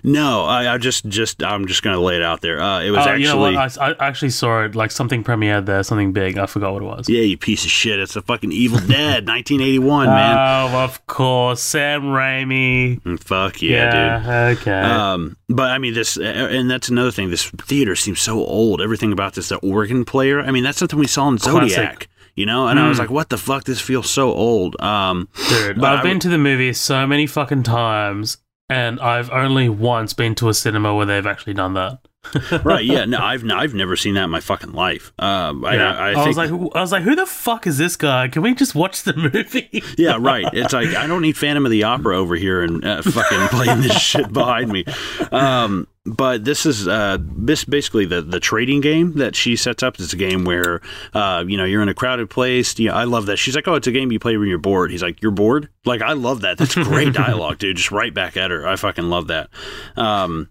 No, 0.04 0.44
I, 0.46 0.74
I 0.74 0.78
just, 0.78 1.06
just, 1.08 1.44
I'm 1.44 1.68
just 1.68 1.84
gonna 1.84 2.00
lay 2.00 2.16
it 2.16 2.22
out 2.22 2.42
there. 2.42 2.62
Uh, 2.62 2.82
it 2.82 2.92
was 2.92 3.00
Oh, 3.00 3.10
actually. 3.10 3.22
you 3.22 3.28
know 3.28 3.38
what? 3.38 3.56
I, 3.56 3.92
I 3.92 3.96
actually 4.08 4.30
saw 4.32 4.64
it. 4.64 4.76
Like 4.76 4.92
something 4.92 5.24
premiered 5.24 5.66
there, 5.66 5.84
something 5.84 6.14
big. 6.14 6.38
I 6.38 6.46
forgot 6.46 6.74
what 6.74 6.82
it 6.84 6.86
was. 6.86 7.10
Yeah, 7.10 7.22
you 7.22 7.38
piece 7.38 7.66
of 7.66 7.72
shit. 7.72 8.00
It's 8.00 8.16
a 8.16 8.22
fucking 8.22 8.52
Evil 8.52 8.80
Dead, 8.80 9.28
1981, 9.28 10.08
man. 10.08 10.38
Oh, 10.38 10.78
of 10.84 11.06
course, 11.08 11.62
Sam 11.62 12.04
Raimi. 12.04 13.02
Mm, 13.02 13.20
Fuck 13.24 13.62
yeah, 13.62 14.20
dude. 14.20 14.60
Okay. 14.60 14.80
Um, 14.82 15.38
but 15.50 15.72
I 15.72 15.78
mean, 15.78 15.94
this, 15.94 16.18
uh, 16.18 16.22
and 16.22 16.70
that's 16.70 16.90
another 16.90 17.12
thing. 17.12 17.30
This 17.30 17.50
theater 17.50 17.96
seems 17.96 18.20
so 18.22 18.40
old. 18.46 18.82
Everything 18.82 19.12
about 19.12 19.34
this, 19.34 19.50
the 19.50 19.58
organ 19.58 20.06
player. 20.06 20.40
I 20.42 20.52
mean, 20.52 20.64
that's 20.64 20.78
something 20.78 21.00
we 21.00 21.08
saw 21.08 21.28
in 21.30 21.38
Classic. 21.38 21.72
Zodiac. 21.72 22.08
You 22.34 22.46
know, 22.46 22.68
and 22.68 22.80
I 22.80 22.88
was 22.88 22.96
Mm. 22.98 23.02
like, 23.02 23.10
"What 23.10 23.30
the 23.30 23.38
fuck? 23.38 23.66
This 23.66 23.82
feels 23.82 24.10
so 24.10 24.32
old." 24.32 24.80
Um, 24.82 25.28
Dude, 25.50 25.82
but 25.82 25.92
I've 25.92 26.00
I 26.00 26.04
been 26.04 26.20
to 26.22 26.30
the 26.30 26.38
movie 26.38 26.72
so 26.72 27.06
many 27.06 27.28
fucking 27.28 27.64
times, 27.64 28.38
and 28.72 29.02
I've 29.02 29.30
only 29.32 29.68
once 29.68 30.14
been 30.14 30.34
to 30.36 30.48
a 30.48 30.54
cinema 30.54 30.96
where 30.96 31.06
they've 31.06 31.28
actually 31.28 31.56
done 31.56 31.74
that. 31.74 32.00
right? 32.64 32.86
Yeah, 32.86 33.06
no, 33.06 33.18
I've 33.20 33.44
I've 33.50 33.74
never 33.74 33.96
seen 33.96 34.14
that 34.14 34.26
in 34.26 34.30
my 34.30 34.40
fucking 34.42 34.74
life. 34.74 35.12
Um, 35.20 35.66
I, 35.66 35.76
Yeah. 35.76 35.92
I, 35.96 36.12
I, 36.12 36.24
I, 36.24 36.28
was 36.28 36.38
like, 36.38 36.50
who- 36.50 36.72
I 36.72 36.82
was 36.82 36.92
like, 36.92 37.04
who 37.04 37.16
the 37.16 37.26
fuck 37.26 37.66
is 37.68 37.78
this 37.78 37.96
guy? 37.96 38.28
Can 38.28 38.42
we 38.44 38.54
just 38.54 38.76
watch 38.76 39.04
the 39.04 39.14
movie? 39.34 39.84
yeah, 39.98 40.18
right. 40.20 40.46
It's 40.54 40.74
like 40.74 40.90
I 40.96 41.08
don't 41.08 41.22
need 41.22 41.38
Phantom 41.38 41.66
of 41.66 41.72
the 41.72 41.84
Opera 41.84 42.18
over 42.18 42.36
here 42.36 42.62
and 42.62 42.84
uh, 42.86 43.02
fucking 43.02 43.48
playing 43.48 43.82
this 43.82 44.00
shit 44.02 44.32
behind 44.32 44.72
me. 44.72 44.86
Um, 45.32 45.88
but 46.06 46.44
this 46.46 46.66
is 46.66 46.88
uh, 46.88 47.18
this 47.22 47.64
basically 47.64 48.06
the 48.06 48.22
the 48.24 48.40
trading 48.40 48.82
game 48.82 49.14
that 49.18 49.36
she 49.36 49.56
sets 49.56 49.84
up. 49.84 50.00
It's 50.00 50.14
a 50.14 50.18
game 50.18 50.46
where 50.46 50.82
uh, 51.14 51.44
you 51.48 51.58
know 51.58 51.64
you're 51.66 51.82
in 51.84 51.90
a 51.90 51.94
crowded 51.94 52.30
place. 52.30 52.78
Yeah, 52.80 52.96
I 52.96 53.04
love 53.04 53.28
that. 53.28 53.38
She's 53.38 53.56
like, 53.56 53.68
oh, 53.68 53.76
it's 53.76 53.86
a 53.88 53.92
game 53.92 54.12
you 54.12 54.20
play 54.20 54.36
when 54.38 54.48
you're 54.48 54.58
bored. 54.58 54.90
He's 54.92 55.04
like, 55.04 55.22
you're 55.22 55.32
bored. 55.32 55.70
Like 55.86 56.02
I 56.02 56.14
love 56.14 56.42
that. 56.42 56.58
That's 56.58 56.74
great 56.76 57.14
dialogue, 57.14 57.60
dude. 57.60 57.78
Just 57.78 57.92
right 57.92 58.14
back 58.14 58.36
at 58.38 58.50
her. 58.52 58.68
I 58.68 58.76
fucking 58.78 59.10
love 59.10 59.28
that. 59.28 59.50
Um, 59.96 60.50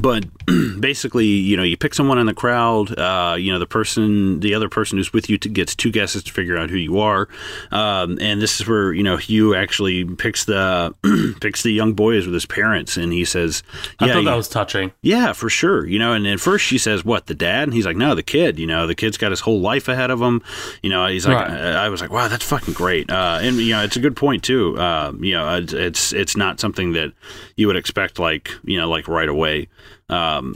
but 0.00 0.24
basically, 0.80 1.26
you 1.26 1.56
know, 1.56 1.62
you 1.62 1.76
pick 1.76 1.94
someone 1.94 2.18
in 2.18 2.26
the 2.26 2.34
crowd. 2.34 2.96
Uh, 2.98 3.36
you 3.38 3.52
know, 3.52 3.58
the 3.58 3.66
person, 3.66 4.40
the 4.40 4.54
other 4.54 4.68
person 4.68 4.98
who's 4.98 5.12
with 5.12 5.28
you, 5.30 5.38
to, 5.38 5.48
gets 5.48 5.74
two 5.74 5.90
guesses 5.90 6.22
to 6.24 6.32
figure 6.32 6.56
out 6.56 6.70
who 6.70 6.76
you 6.76 6.98
are. 6.98 7.28
Um, 7.70 8.18
and 8.20 8.40
this 8.42 8.60
is 8.60 8.66
where 8.68 8.92
you 8.92 9.02
know 9.02 9.16
Hugh 9.16 9.54
actually 9.54 10.04
picks 10.04 10.44
the 10.44 10.94
picks 11.40 11.62
the 11.62 11.70
young 11.72 11.92
boy 11.94 12.16
as 12.16 12.26
with 12.26 12.34
his 12.34 12.46
parents, 12.46 12.96
and 12.96 13.12
he 13.12 13.24
says, 13.24 13.62
I 14.00 14.06
"Yeah, 14.06 14.12
thought 14.14 14.18
you- 14.20 14.28
that 14.28 14.36
was 14.36 14.48
touching. 14.48 14.92
yeah, 15.02 15.32
for 15.32 15.48
sure. 15.48 15.86
You 15.86 15.98
know, 15.98 16.12
and 16.12 16.26
at 16.26 16.40
first 16.40 16.64
she 16.64 16.78
says, 16.78 17.04
"What 17.04 17.26
the 17.26 17.34
dad?" 17.34 17.64
And 17.64 17.74
he's 17.74 17.86
like, 17.86 17.96
"No, 17.96 18.14
the 18.14 18.22
kid." 18.22 18.58
You 18.58 18.66
know, 18.66 18.86
the 18.86 18.94
kid's 18.94 19.16
got 19.16 19.30
his 19.30 19.40
whole 19.40 19.60
life 19.60 19.88
ahead 19.88 20.10
of 20.10 20.20
him. 20.20 20.42
You 20.82 20.90
know, 20.90 21.06
he's 21.06 21.26
like, 21.26 21.36
Right. 21.36 21.50
I, 21.50 21.86
I 21.86 21.88
was 21.88 22.00
like, 22.00 22.10
"Wow, 22.10 22.28
that's 22.28 22.44
fucking 22.44 22.74
great." 22.74 23.10
Uh, 23.10 23.38
and 23.40 23.56
you 23.56 23.72
know, 23.72 23.82
it's 23.84 23.96
a 23.96 24.00
good 24.00 24.16
point 24.16 24.42
too. 24.42 24.76
Uh, 24.78 25.12
you 25.20 25.32
know, 25.32 25.56
it's 25.56 26.12
it's 26.12 26.36
not 26.36 26.60
something 26.60 26.92
that 26.92 27.12
you 27.56 27.66
would 27.66 27.76
expect 27.76 28.18
like 28.18 28.50
you 28.64 28.76
know 28.78 28.88
like 28.88 29.08
right 29.08 29.28
away. 29.28 29.68
Um, 30.08 30.54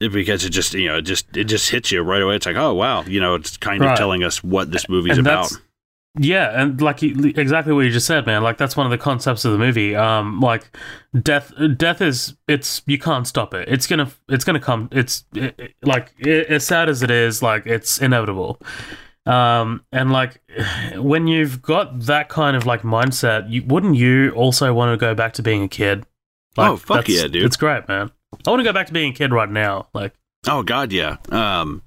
because 0.00 0.44
it 0.44 0.50
just 0.50 0.74
you 0.74 0.88
know 0.88 0.98
it 0.98 1.02
just 1.02 1.34
it 1.36 1.44
just 1.44 1.70
hits 1.70 1.90
you 1.92 2.02
right 2.02 2.20
away. 2.22 2.36
It's 2.36 2.46
like, 2.46 2.56
oh 2.56 2.74
wow, 2.74 3.02
you 3.04 3.20
know, 3.20 3.34
it's 3.36 3.56
kind 3.56 3.82
of 3.82 3.96
telling 3.96 4.22
us 4.22 4.42
what 4.44 4.70
this 4.70 4.88
movie's 4.88 5.18
and 5.18 5.26
about. 5.26 5.52
Yeah, 6.16 6.60
and 6.62 6.80
like 6.80 7.02
exactly 7.02 7.72
what 7.72 7.80
you 7.86 7.90
just 7.90 8.06
said, 8.06 8.24
man. 8.26 8.42
Like 8.42 8.56
that's 8.56 8.76
one 8.76 8.86
of 8.86 8.90
the 8.92 8.98
concepts 8.98 9.44
of 9.44 9.50
the 9.52 9.58
movie. 9.58 9.96
Um, 9.96 10.40
like 10.40 10.70
death, 11.20 11.52
death 11.76 12.00
is 12.00 12.36
it's 12.46 12.82
you 12.86 12.98
can't 12.98 13.26
stop 13.26 13.52
it. 13.54 13.68
It's 13.68 13.86
gonna 13.88 14.10
it's 14.28 14.44
gonna 14.44 14.60
come. 14.60 14.88
It's 14.92 15.24
it, 15.34 15.54
it- 15.58 15.74
like 15.82 16.12
it, 16.18 16.46
as 16.48 16.64
sad 16.66 16.88
as 16.88 17.02
it 17.02 17.10
is, 17.10 17.42
like 17.42 17.66
it's 17.66 17.98
inevitable. 17.98 18.60
Um, 19.26 19.84
and 19.90 20.12
like 20.12 20.40
when 20.96 21.26
you've 21.26 21.62
got 21.62 21.98
that 22.02 22.28
kind 22.28 22.56
of 22.56 22.64
like 22.66 22.82
mindset, 22.82 23.50
you 23.50 23.62
wouldn't 23.66 23.96
you 23.96 24.30
also 24.32 24.72
want 24.74 24.92
to 24.92 24.96
go 24.96 25.14
back 25.14 25.32
to 25.34 25.42
being 25.42 25.64
a 25.64 25.68
kid? 25.68 26.04
Like, 26.56 26.70
Oh, 26.70 26.76
fuck 26.76 27.08
yeah, 27.08 27.22
dude. 27.26 27.44
It's 27.44 27.56
great, 27.56 27.88
man. 27.88 28.12
I 28.46 28.50
want 28.50 28.60
to 28.60 28.64
go 28.64 28.72
back 28.72 28.86
to 28.88 28.92
being 28.92 29.12
a 29.12 29.14
kid 29.14 29.32
right 29.32 29.50
now. 29.50 29.88
Like, 29.94 30.14
Oh 30.46 30.62
God, 30.62 30.92
yeah. 30.92 31.16
Um, 31.30 31.82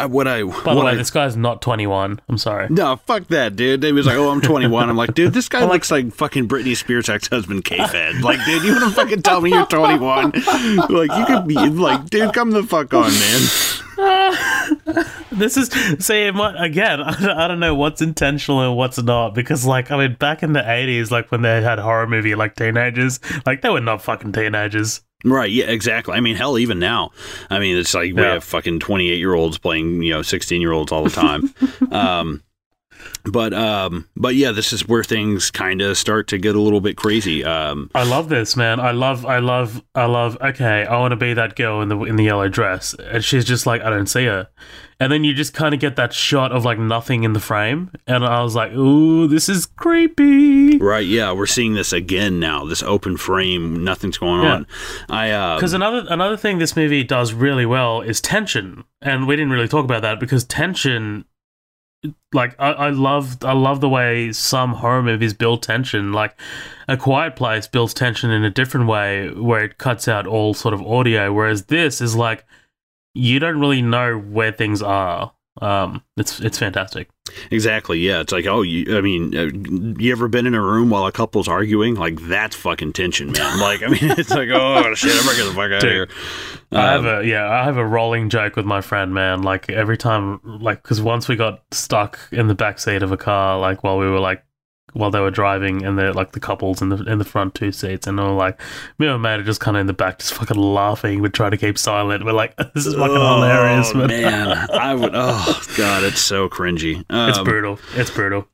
I, 0.00 0.06
what 0.06 0.28
I 0.28 0.42
by 0.44 0.74
the 0.74 0.80
way, 0.84 0.92
I- 0.92 0.94
this 0.94 1.10
guy's 1.10 1.36
not 1.36 1.60
twenty 1.60 1.86
one. 1.86 2.20
I'm 2.28 2.38
sorry. 2.38 2.68
No, 2.70 2.96
fuck 3.06 3.26
that, 3.28 3.56
dude. 3.56 3.82
He 3.82 3.90
was 3.90 4.06
like, 4.06 4.16
"Oh, 4.16 4.30
I'm 4.30 4.40
21." 4.40 4.88
I'm 4.88 4.96
like, 4.96 5.12
"Dude, 5.14 5.32
this 5.32 5.48
guy 5.48 5.64
looks 5.64 5.90
like 5.90 6.12
fucking 6.12 6.46
Britney 6.46 6.76
Spears' 6.76 7.08
ex-husband, 7.08 7.64
K-Fed." 7.64 8.22
Like, 8.22 8.38
dude, 8.44 8.62
you 8.62 8.72
want 8.74 8.84
to 8.84 8.90
fucking 8.90 9.22
tell 9.22 9.40
me 9.40 9.50
you're 9.50 9.66
21? 9.66 10.30
Like, 10.88 11.10
you 11.18 11.26
could 11.26 11.48
be 11.48 11.56
like, 11.56 12.08
dude, 12.10 12.32
come 12.32 12.52
the 12.52 12.62
fuck 12.62 12.94
on, 12.94 13.10
man. 13.10 14.34
This 15.32 15.56
is 15.56 15.68
see 16.04 16.22
it 16.26 16.34
might- 16.34 16.62
again. 16.62 17.00
I 17.02 17.46
don't 17.48 17.60
know 17.60 17.74
what's 17.74 18.00
intentional 18.02 18.60
and 18.60 18.76
what's 18.76 19.00
not 19.02 19.34
because, 19.34 19.64
like, 19.66 19.90
I 19.90 19.96
mean, 20.06 20.16
back 20.16 20.42
in 20.42 20.52
the 20.52 20.68
eighties, 20.70 21.10
like 21.10 21.30
when 21.30 21.42
they 21.42 21.60
had 21.62 21.78
horror 21.78 22.06
movie 22.06 22.34
like 22.34 22.54
teenagers, 22.56 23.20
like 23.46 23.62
they 23.62 23.68
were 23.68 23.80
not 23.80 24.02
fucking 24.02 24.32
teenagers. 24.32 25.00
Right? 25.24 25.50
Yeah, 25.50 25.66
exactly. 25.66 26.14
I 26.14 26.20
mean, 26.20 26.36
hell, 26.36 26.58
even 26.58 26.78
now, 26.78 27.10
I 27.50 27.58
mean, 27.58 27.76
it's 27.76 27.92
like 27.92 28.14
we 28.14 28.22
have 28.22 28.44
fucking 28.44 28.78
28 28.78 29.18
year 29.18 29.34
olds 29.34 29.58
playing, 29.58 30.02
you 30.02 30.12
know, 30.12 30.22
16 30.22 30.60
year 30.60 30.72
olds 30.72 30.92
all 30.92 31.04
the 31.04 31.10
time. 31.10 31.52
um, 31.90 32.42
but 33.24 33.52
um, 33.54 34.08
but 34.16 34.34
yeah, 34.34 34.52
this 34.52 34.72
is 34.72 34.86
where 34.88 35.04
things 35.04 35.50
kind 35.50 35.80
of 35.80 35.96
start 35.98 36.28
to 36.28 36.38
get 36.38 36.54
a 36.54 36.60
little 36.60 36.80
bit 36.80 36.96
crazy. 36.96 37.44
Um, 37.44 37.90
I 37.94 38.04
love 38.04 38.28
this, 38.28 38.56
man. 38.56 38.80
I 38.80 38.90
love, 38.92 39.24
I 39.26 39.38
love, 39.38 39.82
I 39.94 40.06
love. 40.06 40.36
Okay, 40.40 40.84
I 40.84 40.98
want 40.98 41.12
to 41.12 41.16
be 41.16 41.34
that 41.34 41.56
girl 41.56 41.80
in 41.82 41.88
the 41.88 41.98
in 42.04 42.16
the 42.16 42.24
yellow 42.24 42.48
dress, 42.48 42.94
and 42.94 43.24
she's 43.24 43.44
just 43.44 43.66
like, 43.66 43.82
I 43.82 43.90
don't 43.90 44.06
see 44.08 44.24
her. 44.26 44.48
And 45.00 45.12
then 45.12 45.22
you 45.22 45.32
just 45.32 45.54
kind 45.54 45.74
of 45.74 45.80
get 45.80 45.94
that 45.94 46.12
shot 46.12 46.50
of 46.50 46.64
like 46.64 46.76
nothing 46.80 47.22
in 47.22 47.32
the 47.32 47.38
frame, 47.40 47.90
and 48.08 48.24
I 48.24 48.42
was 48.42 48.56
like, 48.56 48.72
ooh, 48.72 49.28
this 49.28 49.48
is 49.48 49.66
creepy. 49.66 50.76
right? 50.78 51.06
Yeah, 51.06 51.32
we're 51.32 51.46
seeing 51.46 51.74
this 51.74 51.92
again 51.92 52.40
now. 52.40 52.64
This 52.64 52.82
open 52.82 53.16
frame, 53.16 53.84
nothing's 53.84 54.18
going 54.18 54.42
Yeah. 54.42 54.52
on. 54.54 54.66
I 55.08 55.30
uh, 55.30 55.56
Because 55.56 55.72
another 55.72 56.04
another 56.08 56.36
thing 56.36 56.58
this 56.58 56.74
movie 56.74 57.04
does 57.04 57.32
really 57.32 57.64
well 57.66 58.00
is 58.00 58.20
tension, 58.20 58.82
and 59.00 59.28
we 59.28 59.36
didn't 59.36 59.52
really 59.52 59.68
talk 59.68 59.84
about 59.84 60.02
that 60.02 60.18
because 60.18 60.42
tension, 60.44 61.24
like 62.32 62.54
I, 62.58 62.72
I 62.72 62.90
love 62.90 63.38
I 63.42 63.52
love 63.52 63.80
the 63.80 63.88
way 63.88 64.32
some 64.32 64.74
horror 64.74 65.02
movies 65.02 65.34
build 65.34 65.62
tension. 65.62 66.12
Like 66.12 66.38
A 66.86 66.96
Quiet 66.96 67.36
Place 67.36 67.66
builds 67.66 67.94
tension 67.94 68.30
in 68.30 68.44
a 68.44 68.50
different 68.50 68.86
way, 68.86 69.30
where 69.30 69.64
it 69.64 69.78
cuts 69.78 70.08
out 70.08 70.26
all 70.26 70.54
sort 70.54 70.74
of 70.74 70.82
audio, 70.82 71.32
whereas 71.32 71.64
this 71.64 72.00
is 72.00 72.14
like 72.14 72.44
you 73.14 73.38
don't 73.38 73.60
really 73.60 73.82
know 73.82 74.18
where 74.18 74.52
things 74.52 74.82
are. 74.82 75.32
Um, 75.60 76.04
it's 76.16 76.40
it's 76.40 76.58
fantastic. 76.58 77.08
Exactly. 77.50 77.98
Yeah. 78.00 78.20
It's 78.20 78.32
like, 78.32 78.46
oh, 78.46 78.62
you, 78.62 78.96
I 78.96 79.00
mean, 79.00 79.36
uh, 79.36 79.50
you 80.00 80.12
ever 80.12 80.28
been 80.28 80.46
in 80.46 80.54
a 80.54 80.62
room 80.62 80.90
while 80.90 81.06
a 81.06 81.12
couple's 81.12 81.48
arguing? 81.48 81.94
Like, 81.94 82.20
that's 82.22 82.56
fucking 82.56 82.92
tension, 82.94 83.32
man. 83.32 83.58
Like, 83.68 83.82
I 83.82 83.88
mean, 83.88 84.10
it's 84.18 84.30
like, 84.30 84.48
oh, 84.52 84.94
shit, 84.94 85.12
I'm 85.14 85.24
gonna 85.24 85.36
get 85.36 85.44
the 85.44 85.52
fuck 85.52 85.70
out 85.70 85.72
of 85.72 85.80
Dude, 85.80 85.90
here. 85.92 86.08
I 86.72 86.92
have 86.92 87.06
Um, 87.06 87.06
a 87.06 87.22
yeah, 87.24 87.48
I 87.48 87.64
have 87.64 87.76
a 87.76 87.86
rolling 87.86 88.28
joke 88.30 88.56
with 88.56 88.66
my 88.66 88.80
friend, 88.80 89.12
man. 89.14 89.42
Like 89.42 89.68
every 89.70 89.96
time, 89.96 90.40
like 90.44 90.82
because 90.82 91.00
once 91.00 91.28
we 91.28 91.36
got 91.36 91.62
stuck 91.72 92.18
in 92.32 92.46
the 92.46 92.54
back 92.54 92.78
seat 92.78 93.02
of 93.02 93.10
a 93.12 93.16
car, 93.16 93.58
like 93.58 93.82
while 93.82 93.98
we 93.98 94.06
were 94.08 94.20
like 94.20 94.42
while 94.98 95.12
they 95.12 95.20
were 95.20 95.30
driving, 95.30 95.84
and 95.84 95.96
they're 95.96 96.12
like 96.12 96.32
the 96.32 96.40
couples 96.40 96.82
in 96.82 96.88
the 96.88 96.96
in 97.04 97.18
the 97.18 97.24
front 97.24 97.54
two 97.54 97.70
seats, 97.70 98.06
and 98.06 98.18
were 98.18 98.30
like 98.32 98.60
me 98.98 99.06
and 99.06 99.22
my 99.22 99.36
mate 99.36 99.40
are 99.40 99.44
just 99.46 99.60
kind 99.60 99.76
of 99.76 99.82
in 99.82 99.86
the 99.86 99.92
back, 99.92 100.18
just 100.18 100.34
fucking 100.34 100.56
laughing. 100.56 101.22
We 101.22 101.28
try 101.30 101.48
to 101.48 101.56
keep 101.56 101.78
silent. 101.78 102.24
We're 102.24 102.32
like, 102.32 102.56
this 102.74 102.84
is 102.84 102.94
fucking 102.94 103.16
oh, 103.16 103.36
hilarious, 103.36 103.94
man. 103.94 104.08
man. 104.08 104.70
I 104.72 104.94
would, 104.94 105.12
oh, 105.14 105.62
God, 105.76 106.02
it's 106.02 106.20
so 106.20 106.48
cringy. 106.48 107.04
Um, 107.10 107.30
it's 107.30 107.38
brutal. 107.38 107.78
It's 107.94 108.10
brutal. 108.10 108.48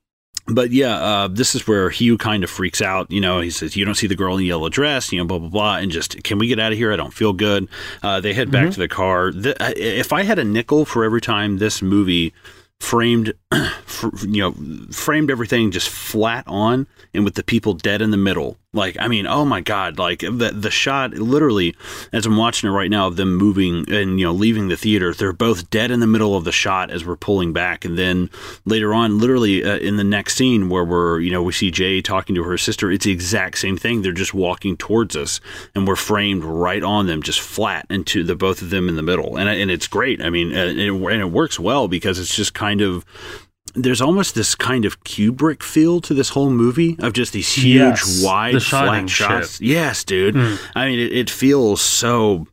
but 0.46 0.70
yeah, 0.70 0.96
uh, 0.96 1.28
this 1.28 1.54
is 1.54 1.66
where 1.66 1.88
Hugh 1.88 2.18
kind 2.18 2.44
of 2.44 2.50
freaks 2.50 2.82
out. 2.82 3.10
You 3.10 3.22
know, 3.22 3.40
he 3.40 3.48
says, 3.48 3.74
"You 3.74 3.86
don't 3.86 3.94
see 3.94 4.06
the 4.06 4.14
girl 4.14 4.34
in 4.34 4.40
the 4.40 4.46
yellow 4.46 4.68
dress," 4.68 5.10
you 5.12 5.18
know, 5.18 5.24
blah 5.24 5.38
blah 5.38 5.48
blah, 5.48 5.76
and 5.78 5.90
just, 5.90 6.22
can 6.24 6.38
we 6.38 6.46
get 6.46 6.60
out 6.60 6.72
of 6.72 6.78
here? 6.78 6.92
I 6.92 6.96
don't 6.96 7.14
feel 7.14 7.32
good. 7.32 7.68
Uh, 8.02 8.20
they 8.20 8.34
head 8.34 8.50
back 8.50 8.70
to 8.72 8.78
the 8.78 8.88
car. 8.88 9.32
The, 9.32 9.60
uh, 9.62 9.72
if 9.76 10.12
I 10.12 10.24
had 10.24 10.38
a 10.38 10.44
nickel 10.44 10.84
for 10.84 11.04
every 11.04 11.22
time 11.22 11.56
this 11.56 11.80
movie 11.80 12.34
framed, 12.84 13.34
fr- 13.86 14.14
you 14.26 14.42
know, 14.42 14.52
framed 14.92 15.30
everything 15.30 15.70
just 15.70 15.88
flat 15.88 16.44
on, 16.46 16.86
and 17.14 17.24
with 17.24 17.34
the 17.34 17.42
people 17.42 17.72
dead 17.72 18.02
in 18.02 18.10
the 18.10 18.16
middle, 18.16 18.58
like, 18.74 18.96
I 19.00 19.08
mean, 19.08 19.26
oh 19.26 19.44
my 19.44 19.60
god, 19.60 19.98
like 19.98 20.20
the 20.20 20.52
the 20.54 20.70
shot, 20.70 21.12
literally, 21.14 21.74
as 22.12 22.26
I'm 22.26 22.36
watching 22.36 22.68
it 22.68 22.72
right 22.72 22.90
now 22.90 23.06
of 23.06 23.16
them 23.16 23.36
moving 23.36 23.90
and 23.92 24.18
you 24.18 24.26
know 24.26 24.32
leaving 24.32 24.68
the 24.68 24.76
theater, 24.76 25.14
they're 25.14 25.32
both 25.32 25.70
dead 25.70 25.90
in 25.90 26.00
the 26.00 26.06
middle 26.06 26.36
of 26.36 26.44
the 26.44 26.52
shot 26.52 26.90
as 26.90 27.04
we're 27.04 27.16
pulling 27.16 27.52
back, 27.52 27.84
and 27.84 27.96
then 27.96 28.30
later 28.64 28.92
on, 28.92 29.18
literally 29.18 29.64
uh, 29.64 29.78
in 29.78 29.96
the 29.96 30.04
next 30.04 30.34
scene 30.34 30.68
where 30.68 30.84
we're, 30.84 31.20
you 31.20 31.30
know, 31.30 31.42
we 31.42 31.52
see 31.52 31.70
Jay 31.70 32.02
talking 32.02 32.34
to 32.34 32.42
her 32.42 32.58
sister, 32.58 32.90
it's 32.90 33.04
the 33.04 33.12
exact 33.12 33.58
same 33.58 33.76
thing. 33.76 34.02
They're 34.02 34.12
just 34.12 34.34
walking 34.34 34.76
towards 34.76 35.16
us, 35.16 35.40
and 35.74 35.86
we're 35.86 35.96
framed 35.96 36.44
right 36.44 36.82
on 36.82 37.06
them, 37.06 37.22
just 37.22 37.40
flat 37.40 37.86
into 37.90 38.24
the 38.24 38.34
both 38.34 38.62
of 38.62 38.70
them 38.70 38.88
in 38.88 38.96
the 38.96 39.02
middle, 39.02 39.36
and 39.36 39.48
and 39.48 39.70
it's 39.70 39.86
great. 39.86 40.20
I 40.22 40.30
mean, 40.30 40.52
uh, 40.52 40.64
and 40.64 40.80
it, 40.80 40.92
and 40.92 41.20
it 41.20 41.30
works 41.30 41.58
well 41.58 41.88
because 41.88 42.18
it's 42.18 42.34
just 42.34 42.54
kind 42.54 42.80
of. 42.80 43.04
There's 43.74 44.00
almost 44.00 44.34
this 44.34 44.54
kind 44.54 44.84
of 44.84 45.02
Kubrick 45.04 45.62
feel 45.62 46.00
to 46.02 46.14
this 46.14 46.28
whole 46.30 46.50
movie 46.50 46.96
of 47.00 47.12
just 47.12 47.32
these 47.32 47.52
huge, 47.52 47.74
Yes, 47.74 48.22
wide, 48.24 48.54
The 48.54 48.60
flat 48.60 49.10
shots. 49.10 49.52
shit. 49.58 49.60
Yes, 49.66 50.04
dude. 50.04 50.34
Hmm. 50.36 50.54
I 50.76 50.86
mean, 50.86 50.98
it, 51.00 51.12
it 51.12 51.30
feels 51.30 51.80
so 51.80 52.46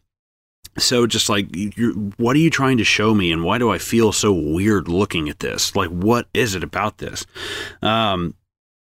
so 0.78 1.05
just 1.05 1.28
like 1.28 1.47
you're 1.51 1.91
what 2.17 2.34
are 2.36 2.39
you 2.39 2.49
trying 2.49 2.78
to 2.78 2.84
show 2.86 3.13
me 3.13 3.30
and 3.30 3.43
why 3.43 3.57
do 3.57 3.69
i 3.69 3.78
feel 3.78 4.13
so 4.13 4.32
weird 4.32 4.88
looking 4.88 5.28
at 5.28 5.39
this 5.39 5.76
like 5.76 5.89
what 5.89 6.30
is 6.34 6.55
it 6.55 6.63
about 6.63 6.97
this 6.99 7.26
um 7.82 8.34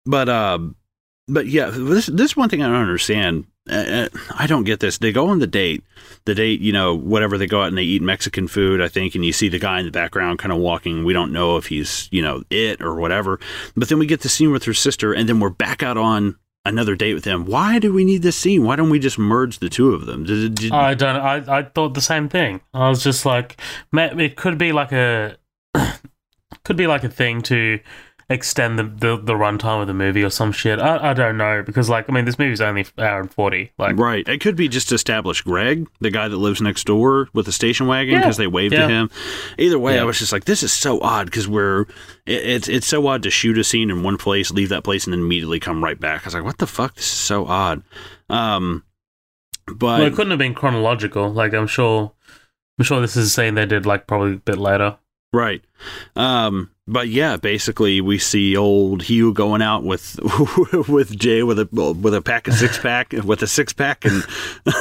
but 0.06 0.28
uh 0.28 0.56
but 1.26 1.46
yeah 1.48 1.68
this 1.68 2.06
this 2.06 2.36
one 2.36 2.48
thing 2.48 2.62
i 2.62 2.66
don't 2.66 2.76
understand 2.76 3.44
Uh, 3.68 3.74
uh, 3.74 4.08
i 4.36 4.46
don't 4.46 4.64
get 4.64 4.80
this. 4.80 4.98
They 4.98 5.12
go 5.12 5.28
on 5.28 5.38
the 5.38 5.46
date. 5.46 5.84
The 6.24 6.34
date 6.34 6.60
you 6.60 6.72
know 6.72 6.94
whatever 6.94 7.38
they 7.38 7.46
go 7.46 7.62
out 7.62 7.68
and 7.68 7.78
they 7.78 7.82
eat 7.82 8.02
mexican 8.02 8.46
food 8.46 8.80
i 8.80 8.88
think 8.88 9.14
and 9.14 9.24
you 9.24 9.32
see 9.32 9.48
the 9.48 9.58
guy 9.58 9.78
in 9.78 9.86
the 9.86 9.92
background 9.92 10.38
kind 10.38 10.52
of 10.52 10.58
walking. 10.58 11.04
We 11.04 11.12
don't 11.12 11.32
know 11.32 11.56
if 11.56 11.66
he's 11.66 12.08
you 12.10 12.22
know 12.22 12.42
it 12.50 12.80
or 12.80 12.94
whatever. 12.94 13.38
But 13.76 13.88
then 13.88 13.98
we 13.98 14.06
get 14.06 14.20
the 14.20 14.28
scene 14.28 14.52
with 14.52 14.64
her 14.64 14.74
sister 14.74 15.12
and 15.12 15.28
then 15.28 15.40
we're 15.40 15.50
back 15.50 15.82
out 15.82 15.96
on 15.96 16.36
another 16.64 16.94
date 16.94 17.14
with 17.14 17.24
him 17.24 17.46
why 17.46 17.78
do 17.78 17.92
we 17.92 18.04
need 18.04 18.22
this 18.22 18.36
scene? 18.36 18.64
Why 18.64 18.76
don't 18.76 18.90
we 18.90 18.98
just 18.98 19.18
merge 19.18 19.58
the 19.58 19.70
two 19.70 19.94
of 19.94 20.06
them? 20.06 20.24
Did, 20.24 20.54
did, 20.54 20.72
I 20.72 20.94
don't. 20.94 21.16
I 21.16 21.58
I 21.58 21.62
thought 21.62 21.94
the 21.94 22.00
same 22.00 22.28
thing. 22.28 22.60
I 22.74 22.88
was 22.88 23.02
just 23.02 23.24
like, 23.24 23.60
it 23.92 24.36
could 24.36 24.58
be 24.58 24.72
like 24.72 24.92
a, 24.92 25.36
could 26.64 26.76
be 26.76 26.86
like 26.86 27.04
a 27.04 27.08
thing 27.08 27.42
to 27.42 27.80
extend 28.30 28.78
the 28.78 28.84
the, 28.84 29.16
the 29.20 29.32
runtime 29.34 29.80
of 29.82 29.88
the 29.88 29.92
movie 29.92 30.22
or 30.22 30.30
some 30.30 30.52
shit. 30.52 30.78
I, 30.78 31.10
I 31.10 31.12
don't 31.14 31.36
know 31.36 31.62
because 31.66 31.90
like 31.90 32.08
I 32.08 32.12
mean 32.12 32.24
this 32.24 32.38
movie's 32.38 32.60
only 32.60 32.86
an 32.96 33.04
hour 33.04 33.20
and 33.20 33.30
forty. 33.30 33.72
Like 33.76 33.98
Right. 33.98 34.26
It 34.28 34.40
could 34.40 34.54
be 34.56 34.68
just 34.68 34.88
to 34.90 34.94
establish 34.94 35.42
Greg, 35.42 35.88
the 36.00 36.10
guy 36.10 36.28
that 36.28 36.36
lives 36.36 36.62
next 36.62 36.84
door 36.86 37.28
with 37.34 37.46
the 37.46 37.52
station 37.52 37.88
wagon, 37.88 38.14
Yeah. 38.14 38.20
because 38.20 38.36
they 38.36 38.46
waved 38.46 38.72
Yeah. 38.72 38.86
to 38.86 38.88
him. 38.88 39.10
Either 39.58 39.78
way, 39.78 39.96
Yeah. 39.96 40.02
I 40.02 40.04
was 40.04 40.18
just 40.20 40.32
like, 40.32 40.44
this 40.44 40.62
is 40.62 40.72
so 40.72 41.00
odd 41.00 41.26
because 41.26 41.48
we're 41.48 41.82
it, 42.24 42.44
it's 42.44 42.68
it's 42.68 42.86
so 42.86 43.06
odd 43.08 43.22
to 43.24 43.30
shoot 43.30 43.58
a 43.58 43.64
scene 43.64 43.90
in 43.90 44.02
one 44.04 44.16
place, 44.16 44.50
leave 44.52 44.68
that 44.68 44.84
place, 44.84 45.04
and 45.04 45.12
then 45.12 45.20
immediately 45.20 45.58
come 45.60 45.82
right 45.82 45.98
back. 45.98 46.22
I 46.22 46.26
was 46.28 46.34
like, 46.34 46.44
what 46.44 46.58
the 46.58 46.66
fuck? 46.68 46.94
This 46.94 47.04
is 47.06 47.10
so 47.10 47.46
odd. 47.46 47.82
Um, 48.28 48.84
but 49.66 49.98
well, 49.98 50.02
it 50.02 50.14
couldn't 50.14 50.30
have 50.30 50.38
been 50.38 50.54
chronological. 50.54 51.30
Like 51.32 51.52
I'm 51.52 51.66
sure, 51.66 52.12
I'm 52.78 52.84
sure 52.84 53.00
this 53.00 53.16
is 53.16 53.26
a 53.26 53.30
scene 53.30 53.54
they 53.54 53.66
did 53.66 53.86
like 53.86 54.06
probably 54.06 54.34
a 54.34 54.36
bit 54.36 54.56
later. 54.58 54.98
Right. 55.32 55.62
Um, 56.16 56.70
but 56.92 57.08
yeah, 57.08 57.36
basically 57.36 58.00
we 58.00 58.18
see 58.18 58.56
old 58.56 59.02
Hugh 59.04 59.32
going 59.32 59.62
out 59.62 59.84
with 59.84 60.18
with 60.88 61.16
Jay 61.18 61.42
with 61.42 61.58
a 61.58 61.68
with 61.72 62.14
a 62.14 62.20
pack 62.20 62.48
of 62.48 62.54
six 62.54 62.78
pack 62.78 63.12
with 63.12 63.42
a 63.42 63.46
six 63.46 63.72
pack 63.72 64.04
and 64.04 64.24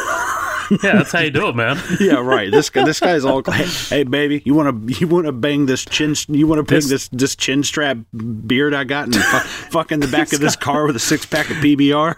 Yeah, 0.84 0.97
that's 0.97 1.12
how 1.12 1.22
you 1.22 1.32
do 1.32 1.47
it, 1.49 1.55
man. 1.55 1.82
yeah, 1.99 2.20
right. 2.20 2.51
This 2.51 2.70
guy 2.70 2.84
this 2.86 2.99
guy's 2.99 3.26
all 3.26 3.41
hey, 3.43 3.66
hey 3.66 4.03
baby, 4.03 4.41
you 4.45 4.53
want 4.53 4.88
to 4.88 4.99
you 4.99 5.07
want 5.07 5.26
to 5.26 5.32
bang 5.32 5.66
this 5.66 5.84
chin 5.84 6.14
you 6.28 6.45
want 6.45 6.60
to 6.60 6.64
bang 6.64 6.78
This- 6.82 6.89
this 6.89 7.07
this 7.10 7.36
chin 7.36 7.64
strap 7.64 7.97
beard 8.45 8.74
I 8.76 8.84
got 8.84 9.05
and 9.05 9.16
fu- 9.16 9.39
fuck 9.72 9.91
in 9.91 9.99
the 9.99 10.07
back 10.07 10.32
of 10.34 10.39
this 10.39 10.55
car 10.55 10.86
with 10.86 10.95
a 10.95 10.99
six 10.99 11.26
pack 11.26 11.49
of 11.49 11.57
PBR. 11.57 12.16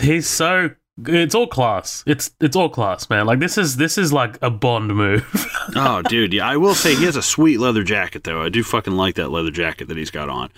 He's 0.00 0.28
so. 0.28 0.70
It's 1.06 1.34
all 1.34 1.48
class. 1.48 2.04
It's 2.06 2.30
it's 2.40 2.54
all 2.54 2.68
class, 2.68 3.10
man. 3.10 3.26
Like 3.26 3.40
this 3.40 3.58
is 3.58 3.76
this 3.76 3.98
is 3.98 4.12
like 4.12 4.38
a 4.42 4.50
Bond 4.50 4.94
move. 4.94 5.50
Oh, 5.76 6.02
dude, 6.02 6.34
yeah, 6.34 6.46
I 6.46 6.58
will 6.58 6.74
say 6.74 6.94
he 6.94 7.06
has 7.06 7.16
a 7.16 7.22
sweet 7.22 7.58
leather 7.58 7.82
jacket 7.82 8.24
though. 8.24 8.42
I 8.42 8.50
do 8.50 8.62
fucking 8.62 8.92
like 8.92 9.14
that 9.14 9.30
leather 9.30 9.50
jacket 9.50 9.88
that 9.88 9.96
he's 9.96 10.10
got 10.10 10.28
on. 10.28 10.50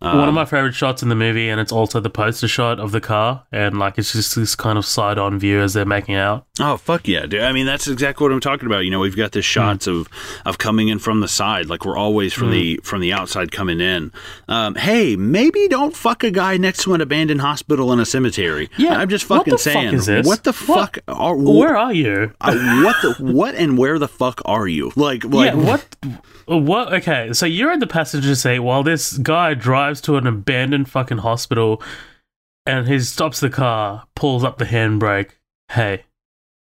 One 0.00 0.16
of 0.20 0.28
Um, 0.28 0.34
my 0.34 0.44
favorite 0.44 0.76
shots 0.76 1.02
in 1.02 1.08
the 1.08 1.16
movie, 1.16 1.48
and 1.48 1.60
it's 1.60 1.72
also 1.72 1.98
the 1.98 2.08
poster 2.08 2.46
shot 2.46 2.78
of 2.78 2.92
the 2.92 3.00
car, 3.00 3.42
and 3.50 3.80
like 3.80 3.98
it's 3.98 4.12
just 4.12 4.36
this 4.36 4.54
kind 4.54 4.78
of 4.78 4.86
side 4.86 5.18
on 5.18 5.40
view 5.40 5.58
as 5.60 5.72
they're 5.74 5.84
making 5.84 6.14
out. 6.14 6.46
Oh 6.60 6.76
fuck 6.76 7.08
yeah, 7.08 7.26
dude! 7.26 7.40
I 7.42 7.50
mean, 7.52 7.66
that's 7.66 7.88
exactly 7.88 8.24
what 8.24 8.32
I'm 8.32 8.38
talking 8.40 8.66
about. 8.66 8.84
You 8.84 8.92
know, 8.92 9.00
we've 9.00 9.16
got 9.16 9.32
the 9.32 9.42
shots 9.42 9.86
Hmm. 9.86 9.90
of 10.02 10.08
of 10.46 10.58
coming 10.58 10.86
in 10.86 11.00
from 11.00 11.18
the 11.18 11.26
side, 11.26 11.66
like 11.68 11.84
we're 11.84 11.96
always 11.96 12.32
from 12.32 12.52
the 12.52 12.78
from 12.84 13.00
the 13.00 13.12
outside 13.12 13.50
coming 13.50 13.80
in. 13.80 14.12
Um, 14.46 14.76
hey, 14.76 15.16
maybe 15.16 15.66
don't 15.66 15.96
fuck 15.96 16.22
a 16.22 16.30
guy 16.30 16.56
next 16.58 16.84
to 16.84 16.94
an 16.94 17.00
abandoned 17.00 17.40
hospital 17.40 17.92
in 17.92 17.98
a 17.98 18.06
cemetery. 18.06 18.70
Yeah, 18.76 18.98
I'm 18.98 19.08
just 19.08 19.28
what 19.28 19.38
fucking 19.38 19.52
the 19.54 19.58
fuck 19.58 19.72
saying. 19.72 19.94
is 19.94 20.06
this? 20.06 20.24
What 20.26 20.44
the 20.44 20.52
What? 20.52 20.78
fuck 20.94 20.98
are 21.08 21.34
Where 21.36 21.76
are 21.76 21.92
you? 21.92 22.30
uh, 22.40 22.54
what 22.84 22.96
the 23.02 23.14
what 23.18 23.56
and 23.56 23.76
where 23.76 23.98
the 23.98 24.08
fuck 24.08 24.42
are 24.44 24.68
you? 24.68 24.92
Like 24.94 25.24
like 25.24 25.46
yeah, 25.46 25.54
what? 25.56 25.84
What? 26.46 26.92
Okay, 26.94 27.32
so 27.32 27.46
you're 27.46 27.72
in 27.72 27.80
the 27.80 27.86
passenger 27.86 28.34
seat 28.34 28.60
while 28.60 28.82
this 28.82 29.18
guy 29.18 29.54
drives 29.54 29.87
to 30.02 30.16
an 30.16 30.26
abandoned 30.26 30.88
fucking 30.88 31.18
hospital, 31.18 31.82
and 32.66 32.86
he 32.86 33.00
stops 33.00 33.40
the 33.40 33.50
car, 33.50 34.04
pulls 34.14 34.44
up 34.44 34.58
the 34.58 34.64
handbrake. 34.66 35.30
Hey, 35.72 36.04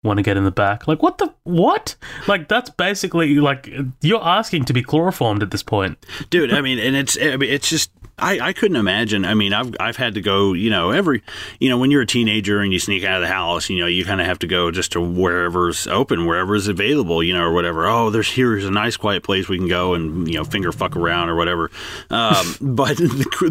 want 0.03 0.17
to 0.17 0.23
get 0.23 0.37
in 0.37 0.43
the 0.43 0.51
back? 0.51 0.87
Like, 0.87 1.03
what 1.03 1.17
the 1.17 1.33
what? 1.43 1.95
Like, 2.27 2.47
that's 2.47 2.69
basically 2.69 3.35
like 3.35 3.69
you're 4.01 4.23
asking 4.23 4.65
to 4.65 4.73
be 4.73 4.83
chloroformed 4.83 5.43
at 5.43 5.51
this 5.51 5.63
point. 5.63 6.03
dude 6.29 6.53
i 6.53 6.61
mean 6.61 6.79
and 6.79 6.95
it's 6.95 7.17
I 7.21 7.37
mean, 7.37 7.49
it's 7.49 7.69
just 7.69 7.91
I, 8.21 8.39
I 8.39 8.53
couldn't 8.53 8.77
imagine. 8.77 9.25
I 9.25 9.33
mean, 9.33 9.53
I've 9.53 9.75
I've 9.79 9.97
had 9.97 10.13
to 10.13 10.21
go. 10.21 10.53
You 10.53 10.69
know, 10.69 10.91
every 10.91 11.23
you 11.59 11.69
know 11.69 11.77
when 11.77 11.91
you're 11.91 12.01
a 12.01 12.07
teenager 12.07 12.59
and 12.59 12.71
you 12.71 12.79
sneak 12.79 13.03
out 13.03 13.21
of 13.21 13.27
the 13.27 13.33
house, 13.33 13.69
you 13.69 13.79
know, 13.79 13.87
you 13.87 14.05
kind 14.05 14.21
of 14.21 14.27
have 14.27 14.39
to 14.39 14.47
go 14.47 14.71
just 14.71 14.91
to 14.93 15.01
wherever's 15.01 15.87
open, 15.87 16.25
wherever's 16.25 16.67
available, 16.67 17.23
you 17.23 17.33
know, 17.33 17.43
or 17.43 17.51
whatever. 17.51 17.87
Oh, 17.87 18.09
there's 18.09 18.31
here's 18.31 18.65
a 18.65 18.71
nice 18.71 18.97
quiet 18.97 19.23
place 19.23 19.49
we 19.49 19.57
can 19.57 19.67
go 19.67 19.93
and 19.93 20.27
you 20.27 20.35
know 20.35 20.43
finger 20.43 20.71
fuck 20.71 20.95
around 20.95 21.29
or 21.29 21.35
whatever. 21.35 21.71
Um, 22.09 22.55
but 22.61 23.01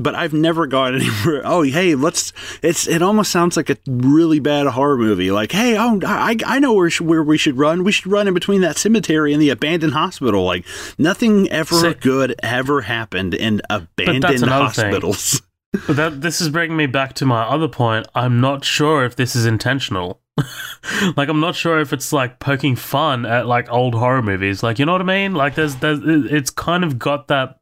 but 0.01 0.15
I've 0.15 0.33
never 0.33 0.67
gone 0.67 0.95
anywhere. 1.01 1.43
Oh, 1.45 1.63
hey, 1.63 1.95
let's. 1.95 2.33
It's 2.63 2.87
it 2.87 3.03
almost 3.03 3.31
sounds 3.31 3.57
like 3.57 3.71
a 3.71 3.77
really 3.87 4.41
bad 4.41 4.67
horror 4.69 4.97
movie. 4.97 5.31
Like, 5.31 5.53
hey, 5.53 5.77
oh, 5.79 6.01
I 6.07 6.37
I 6.47 6.59
know 6.59 6.75
where 6.75 6.91
where 7.01 7.23
we 7.23 7.39
should 7.39 7.59
run. 7.59 7.85
We 7.85 7.93
should 7.93 8.07
run 8.07 8.29
in 8.29 8.35
between 8.35 8.61
that 8.61 8.77
cemetery 8.77 9.33
and 9.33 9.43
the 9.43 9.51
abandoned 9.51 9.95
hospital. 9.95 10.45
Like 10.45 10.65
nothing 10.99 11.49
ever 11.51 11.95
good 11.95 12.35
ever 12.43 12.83
happened 12.83 13.35
in 13.35 13.61
abandoned. 13.69 14.25
Hospitals. 14.61 15.43
But 15.87 15.97
that 15.97 16.21
this 16.21 16.41
is 16.41 16.49
bringing 16.49 16.77
me 16.77 16.87
back 16.87 17.15
to 17.15 17.27
my 17.27 17.43
other 17.43 17.69
point. 17.69 18.09
I'm 18.15 18.41
not 18.41 18.65
sure 18.65 19.05
if 19.05 19.15
this 19.15 19.37
is 19.37 19.47
intentional. 19.47 20.21
like 21.17 21.29
I'm 21.29 21.39
not 21.41 21.55
sure 21.55 21.79
if 21.81 21.93
it's 21.93 22.13
like 22.13 22.41
poking 22.41 22.75
fun 22.75 23.25
at 23.25 23.47
like 23.47 23.71
old 23.71 23.95
horror 23.95 24.23
movies. 24.23 24.63
Like 24.65 24.79
you 24.81 24.87
know 24.87 24.93
what 24.93 25.01
I 25.01 25.05
mean? 25.05 25.35
Like 25.35 25.55
there's 25.55 25.77
there's 25.77 26.01
it's 26.05 26.51
kind 26.51 26.83
of 26.83 26.99
got 26.99 27.29
that 27.29 27.61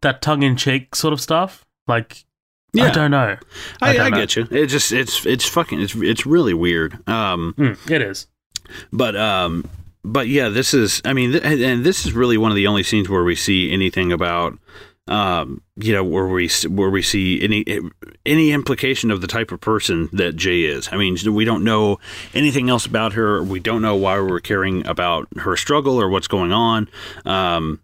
that 0.00 0.22
tongue 0.22 0.42
in 0.42 0.56
cheek 0.56 0.94
sort 0.94 1.12
of 1.12 1.20
stuff. 1.20 1.66
Like 1.86 2.24
yeah. 2.72 2.84
I 2.86 2.90
don't 2.90 3.10
know. 3.10 3.36
I, 3.82 3.90
I, 3.90 3.92
don't 3.92 4.10
know. 4.12 4.16
get 4.16 4.36
you. 4.36 4.48
It 4.50 4.66
just 4.66 4.90
it's 4.92 5.26
it's 5.26 5.46
fucking 5.46 5.80
it's 5.82 5.94
it's 5.94 6.24
really 6.24 6.54
weird. 6.54 6.94
Um, 7.08 7.54
Mm, 7.58 7.90
it 7.90 8.00
is. 8.02 8.26
but 8.92 9.14
um, 9.16 9.68
but 10.02 10.28
yeah, 10.28 10.48
this 10.48 10.72
is. 10.74 11.00
I 11.04 11.12
mean, 11.12 11.32
th- 11.32 11.44
and- 11.44 11.60
and 11.60 11.84
this 11.84 12.04
is 12.06 12.12
really 12.14 12.36
one 12.38 12.50
of 12.50 12.56
the 12.56 12.66
only 12.66 12.82
scenes 12.82 13.08
where 13.08 13.22
we 13.22 13.36
see 13.36 13.70
anything 13.70 14.12
about. 14.12 14.58
Um, 15.06 15.60
you 15.76 15.92
know, 15.92 16.02
where 16.02 16.26
we 16.26 16.48
where 16.68 16.88
we 16.88 17.02
see 17.02 17.42
any 17.42 17.64
any 18.24 18.52
implication 18.52 19.10
of 19.10 19.20
the 19.20 19.26
type 19.26 19.52
of 19.52 19.60
person 19.60 20.08
that 20.14 20.34
Jay 20.36 20.62
is. 20.62 20.88
I 20.90 20.96
mean, 20.96 21.16
we 21.34 21.44
don't 21.44 21.62
know 21.62 21.98
anything 22.32 22.70
else 22.70 22.86
about 22.86 23.12
her. 23.12 23.42
We 23.42 23.60
don't 23.60 23.82
know 23.82 23.96
why 23.96 24.18
we're 24.20 24.40
caring 24.40 24.86
about 24.86 25.28
her 25.40 25.56
struggle 25.58 26.00
or 26.00 26.08
what's 26.08 26.26
going 26.28 26.52
on. 26.52 26.88
Um, 27.26 27.80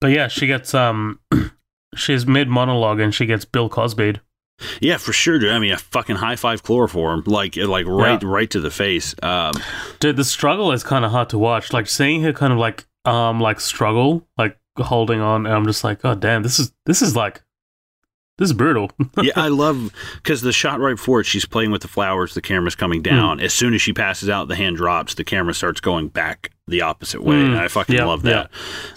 But 0.00 0.08
yeah, 0.10 0.26
she 0.26 0.48
gets 0.48 0.74
um 0.74 1.20
she's 1.94 2.26
mid 2.26 2.48
monologue 2.48 2.98
and 2.98 3.14
she 3.14 3.24
gets 3.26 3.44
Bill 3.44 3.68
Cosby'd. 3.68 4.20
Yeah, 4.80 4.96
for 4.96 5.12
sure, 5.12 5.38
dude. 5.38 5.52
I 5.52 5.60
mean, 5.60 5.70
a 5.72 5.78
fucking 5.78 6.16
high 6.16 6.34
five 6.34 6.64
chloroform, 6.64 7.22
like 7.26 7.54
like 7.56 7.86
right 7.86 8.20
Yeah. 8.20 8.28
right 8.28 8.50
to 8.50 8.58
the 8.58 8.72
face. 8.72 9.14
Um, 9.22 9.52
Dude, 10.00 10.16
the 10.16 10.24
struggle 10.24 10.72
is 10.72 10.82
kind 10.82 11.04
of 11.04 11.12
hard 11.12 11.28
to 11.28 11.38
watch. 11.38 11.72
Like 11.72 11.86
seeing 11.86 12.22
her 12.22 12.32
kind 12.32 12.52
of 12.52 12.58
like 12.58 12.84
um 13.04 13.40
like 13.40 13.60
struggle, 13.60 14.26
like 14.36 14.58
holding 14.84 15.20
on, 15.20 15.46
and 15.46 15.54
I'm 15.54 15.66
just 15.66 15.84
like, 15.84 16.02
God 16.02 16.20
damn, 16.20 16.42
this 16.42 16.58
is 16.58 16.72
this 16.86 17.02
is 17.02 17.16
like 17.16 17.42
this 18.38 18.50
is 18.50 18.52
brutal. 18.52 18.90
yeah, 19.22 19.32
I 19.36 19.48
love 19.48 19.92
because 20.16 20.42
the 20.42 20.52
shot 20.52 20.80
right 20.80 20.96
before 20.96 21.20
it, 21.20 21.24
she's 21.24 21.44
playing 21.44 21.70
with 21.70 21.82
the 21.82 21.88
flowers. 21.88 22.34
The 22.34 22.42
camera's 22.42 22.74
coming 22.74 23.00
hmm. 23.00 23.04
down. 23.04 23.40
As 23.40 23.52
soon 23.52 23.74
as 23.74 23.82
she 23.82 23.92
passes 23.92 24.28
out, 24.28 24.48
the 24.48 24.56
hand 24.56 24.76
drops. 24.76 25.14
The 25.14 25.24
camera 25.24 25.54
starts 25.54 25.80
going 25.80 26.08
back 26.08 26.52
the 26.68 26.82
opposite 26.82 27.22
way. 27.22 27.36
Mm, 27.36 27.58
I 27.58 27.68
fucking 27.68 27.94
yeah, 27.94 28.04
love 28.04 28.22
that. 28.22 28.50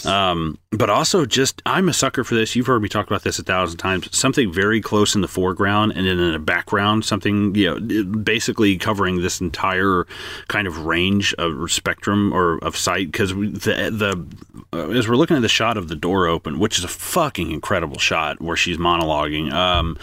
Um, 0.06 0.58
but 0.72 0.90
also, 0.90 1.26
just 1.26 1.62
I'm 1.66 1.90
a 1.90 1.94
sucker 1.94 2.24
for 2.24 2.36
this. 2.36 2.56
You've 2.56 2.68
heard 2.68 2.82
me 2.82 2.90
talk 2.90 3.08
about 3.08 3.24
this 3.24 3.40
a 3.40 3.44
thousand 3.44 3.78
times. 3.78 4.16
Something 4.16 4.52
very 4.54 4.82
close 4.82 5.16
in 5.16 5.22
the 5.22 5.28
foreground 5.28 5.94
and 5.96 6.06
then 6.08 6.20
in 6.20 6.32
the 6.32 6.40
background, 6.40 7.06
something 7.06 7.56
you 7.56 7.80
know, 7.80 8.04
basically 8.06 8.78
covering 8.78 9.22
this 9.22 9.42
entire 9.42 10.06
kind 10.48 10.68
of 10.68 10.86
range 10.86 11.34
of 11.36 11.72
spectrum 11.72 12.34
or 12.34 12.58
of 12.60 12.78
sight. 12.78 13.12
Because 13.12 13.32
the 13.32 13.90
the 13.92 14.26
uh, 14.74 14.90
as 14.90 15.08
we're 15.08 15.16
looking 15.16 15.36
at 15.36 15.42
the 15.42 15.50
shot 15.50 15.78
of 15.78 15.88
the 15.88 15.96
door 15.96 16.28
open, 16.28 16.60
which 16.60 16.78
is 16.78 16.84
a 16.84 16.90
fucking 16.90 17.52
incredible 17.52 17.98
shot 17.98 18.42
where 18.42 18.58
she's 18.58 18.78
monologuing. 18.78 19.52
Um, 19.52 19.98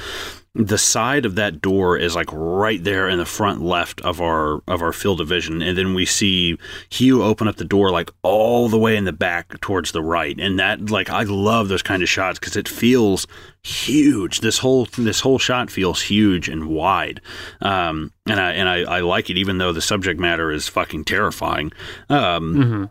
the 0.59 0.77
side 0.77 1.25
of 1.25 1.37
that 1.37 1.61
door 1.63 1.97
is 1.97 2.17
like 2.17 2.29
right 2.33 2.83
there 2.83 3.09
in 3.09 3.19
the 3.19 3.25
front 3.25 3.63
left 3.63 4.01
of 4.01 4.21
our 4.21 4.61
of 4.67 4.83
our 4.83 4.93
field 4.93 5.21
of 5.21 5.29
vision 5.29 5.63
and 5.63 5.79
then 5.79 5.95
we 5.95 6.05
see 6.05 6.59
Hugh 6.91 7.23
open 7.23 7.47
up 7.47 7.57
the 7.57 7.65
door 7.65 7.91
like 7.91 8.11
all 8.23 8.69
the 8.69 8.79
way 8.79 8.97
in 8.97 9.05
the 9.05 9.13
back 9.13 9.61
towards 9.61 9.93
the 9.93 10.03
right 10.03 10.39
and 10.39 10.59
that 10.59 10.91
like 10.91 11.11
I 11.11 11.23
love 11.23 11.69
those 11.69 11.83
kind 11.83 12.03
of 12.03 12.09
shots 12.09 12.41
cuz 12.41 12.57
it 12.57 12.69
feels 12.69 13.25
huge. 13.63 14.41
This 14.41 14.59
whole 14.59 14.89
this 14.99 15.21
whole 15.21 15.39
shot 15.39 15.71
feels 15.71 16.03
huge 16.03 16.49
and 16.49 16.67
wide 16.67 17.21
um 17.61 18.13
and 18.27 18.41
I 18.41 18.53
and 18.53 18.69
I, 18.69 18.97
I 18.97 19.01
like 19.01 19.31
it 19.31 19.39
even 19.39 19.59
though 19.59 19.73
the 19.73 19.81
subject 19.81 20.19
matter 20.19 20.51
is 20.51 20.67
fucking 20.67 21.05
terrifying. 21.05 21.71
Um 22.09 22.55
hmm 22.55 22.85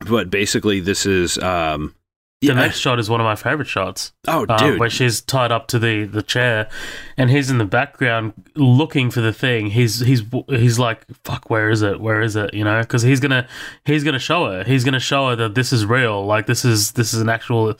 but 0.00 0.28
basically 0.28 0.80
this 0.80 1.06
is 1.06 1.38
um 1.38 1.94
The 2.42 2.48
yeah, 2.48 2.54
next 2.54 2.80
shot 2.80 2.98
is 2.98 3.08
one 3.08 3.18
of 3.18 3.24
my 3.24 3.34
favorite 3.34 3.66
shots. 3.66 4.12
oh 4.28 4.44
uh, 4.46 4.58
dude 4.58 4.78
where 4.78 4.90
she's 4.90 5.22
tied 5.22 5.50
up 5.50 5.68
to 5.68 5.78
the, 5.78 6.04
the 6.04 6.22
chair, 6.22 6.68
and 7.16 7.30
he's 7.30 7.48
in 7.48 7.56
the 7.56 7.64
background 7.64 8.34
looking 8.54 9.10
for 9.10 9.22
the 9.22 9.32
thing. 9.32 9.68
He's 9.68 10.00
he's 10.00 10.22
he's 10.48 10.78
like, 10.78 11.06
"Fuck, 11.24 11.48
where 11.48 11.70
is 11.70 11.80
it? 11.80 11.98
Where 11.98 12.20
is 12.20 12.36
it?" 12.36 12.52
You 12.52 12.62
know, 12.64 12.82
because 12.82 13.00
he's 13.00 13.20
gonna 13.20 13.48
he's 13.86 14.04
gonna 14.04 14.18
show 14.18 14.52
her. 14.52 14.64
He's 14.64 14.84
gonna 14.84 15.00
show 15.00 15.30
her 15.30 15.36
that 15.36 15.54
this 15.54 15.72
is 15.72 15.86
real. 15.86 16.26
Like 16.26 16.44
this 16.44 16.62
is 16.62 16.92
this 16.92 17.14
is 17.14 17.22
an 17.22 17.30
actual. 17.30 17.74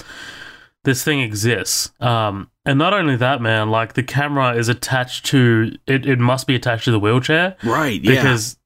This 0.84 1.04
thing 1.04 1.20
exists. 1.20 1.92
Um, 2.00 2.50
and 2.64 2.78
not 2.78 2.94
only 2.94 3.16
that, 3.16 3.42
man. 3.42 3.70
Like 3.70 3.92
the 3.92 4.04
camera 4.04 4.54
is 4.56 4.70
attached 4.70 5.26
to 5.26 5.72
it. 5.86 6.06
It 6.06 6.18
must 6.18 6.46
be 6.46 6.54
attached 6.54 6.84
to 6.86 6.92
the 6.92 7.00
wheelchair 7.00 7.56
right 7.62 8.00
yeah 8.02 8.22
because. 8.22 8.56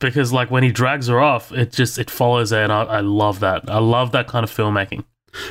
Because 0.00 0.32
like 0.32 0.50
when 0.50 0.62
he 0.62 0.72
drags 0.72 1.08
her 1.08 1.20
off, 1.20 1.52
it 1.52 1.72
just 1.72 1.98
it 1.98 2.08
follows 2.08 2.52
her, 2.52 2.62
and 2.62 2.72
I, 2.72 2.84
I 2.84 3.00
love 3.00 3.40
that. 3.40 3.68
I 3.68 3.80
love 3.80 4.12
that 4.12 4.28
kind 4.28 4.44
of 4.44 4.50
filmmaking. 4.50 5.04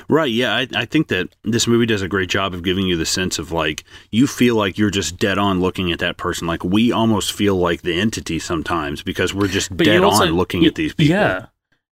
Right. 0.08 0.32
Yeah. 0.32 0.56
I, 0.56 0.68
I 0.76 0.86
think 0.86 1.08
that 1.10 1.30
this 1.44 1.68
movie 1.68 1.86
does 1.86 2.02
a 2.02 2.08
great 2.08 2.30
job 2.30 2.54
of 2.54 2.64
giving 2.64 2.86
you 2.88 2.98
the 2.98 3.06
sense 3.06 3.40
of 3.40 3.52
like, 3.52 3.84
you 4.12 4.28
feel 4.28 4.56
like 4.56 4.78
you're 4.78 4.90
just 4.90 5.18
dead 5.18 5.38
on 5.38 5.60
looking 5.62 5.92
at 5.92 6.00
that 6.00 6.18
person. 6.18 6.48
Like, 6.48 6.64
we 6.64 6.92
almost 6.92 7.32
feel 7.34 7.56
like 7.56 7.82
the 7.82 8.00
entity 8.00 8.40
sometimes 8.40 9.02
because 9.04 9.34
we're 9.34 9.48
just 9.48 9.76
But 9.76 9.86
dead 9.86 10.04
also- 10.04 10.26
on 10.28 10.34
looking 10.34 10.62
y- 10.62 10.68
at 10.68 10.76
these 10.76 10.94
people. 10.94 11.16
Yeah. 11.16 11.46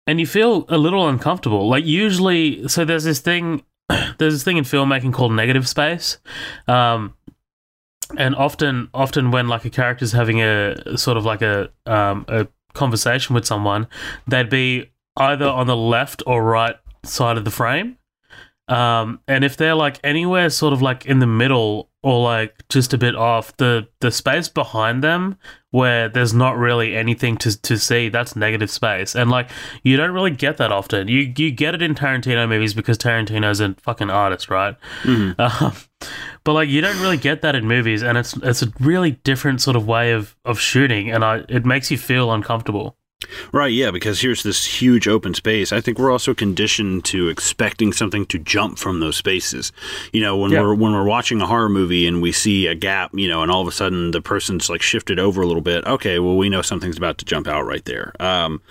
And 0.05 0.19
you 0.19 0.25
feel 0.25 0.65
a 0.69 0.77
little 0.77 1.07
uncomfortable. 1.09 1.67
Like 1.67 1.85
usually 1.85 2.67
so 2.69 2.85
there's 2.85 3.03
this 3.03 3.19
thing 3.19 3.63
there's 3.89 4.33
this 4.35 4.43
thing 4.43 4.55
in 4.57 4.63
filmmaking 4.63 5.13
called 5.13 5.33
negative 5.33 5.67
space. 5.67 6.17
Um 6.67 7.13
and 8.17 8.33
often 8.35 8.89
often 8.93 9.31
when 9.31 9.49
like 9.49 9.65
a 9.65 9.69
character's 9.69 10.13
having 10.13 10.41
a 10.41 10.97
sort 10.97 11.17
of 11.17 11.25
like 11.25 11.41
a 11.41 11.69
um 11.85 12.23
a 12.29 12.47
conversation 12.73 13.35
with 13.35 13.45
someone, 13.45 13.88
they'd 14.27 14.49
be 14.49 14.91
either 15.17 15.45
on 15.47 15.67
the 15.67 15.75
left 15.75 16.23
or 16.25 16.41
right 16.43 16.77
side 17.03 17.37
of 17.37 17.45
the 17.45 17.51
frame. 17.51 17.97
Um, 18.69 19.21
and 19.29 19.45
if 19.45 19.55
they're 19.55 19.75
like 19.75 19.97
anywhere 20.03 20.49
sort 20.49 20.73
of 20.73 20.81
like 20.81 21.05
in 21.05 21.19
the 21.19 21.27
middle 21.27 21.89
or 22.03 22.21
like 22.21 22.67
just 22.67 22.93
a 22.93 22.97
bit 22.97 23.15
off, 23.15 23.55
the 23.55 23.87
the 24.01 24.11
space 24.11 24.49
behind 24.49 25.01
them 25.01 25.37
where 25.71 26.09
there's 26.09 26.33
not 26.33 26.57
really 26.57 26.93
anything 26.93 27.37
to 27.37 27.61
to 27.61 27.77
see, 27.77 28.09
that's 28.09 28.35
negative 28.35 28.69
space. 28.69 29.15
And 29.15 29.29
like 29.31 29.49
you 29.83 29.95
don't 29.95 30.11
really 30.11 30.31
get 30.31 30.57
that 30.57 30.73
often. 30.73 31.07
You 31.07 31.33
you 31.37 31.49
get 31.49 31.75
it 31.75 31.81
in 31.81 31.95
Tarantino 31.95 32.47
movies 32.49 32.73
because 32.73 32.97
Tarantino's 32.97 33.61
a 33.61 33.73
fucking 33.75 34.09
artist, 34.09 34.49
right? 34.49 34.75
Mhm. 35.03 35.35
Um, 35.63 35.73
but 36.43 36.53
like 36.53 36.67
you 36.69 36.79
don't 36.81 36.99
really 37.01 37.17
get 37.17 37.41
that 37.41 37.55
in 37.55 37.67
movies, 37.67 38.03
and 38.03 38.17
it's 38.17 38.35
it's 38.43 38.61
a 38.61 38.71
really 38.81 39.11
different 39.11 39.61
sort 39.61 39.75
of 39.77 39.87
way 39.87 40.11
of 40.11 40.35
of 40.45 40.59
shooting, 40.59 41.09
and 41.09 41.23
I 41.23 41.43
it 41.47 41.65
makes 41.65 41.89
you 41.89 41.97
feel 41.97 42.31
uncomfortable. 42.33 42.97
Right, 43.51 43.71
yeah, 43.73 43.91
because 43.91 44.21
here's 44.21 44.43
this 44.43 44.65
huge 44.82 45.07
open 45.07 45.34
space. 45.34 45.71
I 45.71 45.82
think 45.82 45.99
we're 45.99 46.11
also 46.11 46.34
conditioned 46.34 47.05
to 47.05 47.30
expecting 47.30 47.91
something 47.93 48.25
to 48.28 48.39
jump 48.39 48.78
from 48.78 48.99
those 48.99 49.17
spaces. 49.17 49.71
You 50.13 50.21
know, 50.21 50.38
when 50.38 50.51
Yeah. 50.51 50.61
we're 50.61 50.75
when 50.75 50.93
we're 50.93 51.03
watching 51.03 51.41
a 51.41 51.47
horror 51.47 51.69
movie 51.69 52.07
and 52.07 52.21
we 52.21 52.32
see 52.32 52.67
a 52.67 52.75
gap, 52.75 53.11
you 53.13 53.28
know, 53.28 53.41
and 53.43 53.51
all 53.51 53.61
of 53.61 53.67
a 53.67 53.71
sudden 53.71 54.11
the 54.11 54.21
person's 54.21 54.69
like 54.69 54.82
shifted 54.82 55.19
over 55.19 55.41
a 55.41 55.45
little 55.47 55.61
bit. 55.61 55.86
Okay, 55.86 56.19
well 56.19 56.36
we 56.38 56.49
know 56.49 56.61
something's 56.61 56.97
about 56.97 57.17
to 57.19 57.25
jump 57.25 57.47
out 57.47 57.65
right 57.65 57.84
there. 57.86 58.13
Um, 58.19 58.61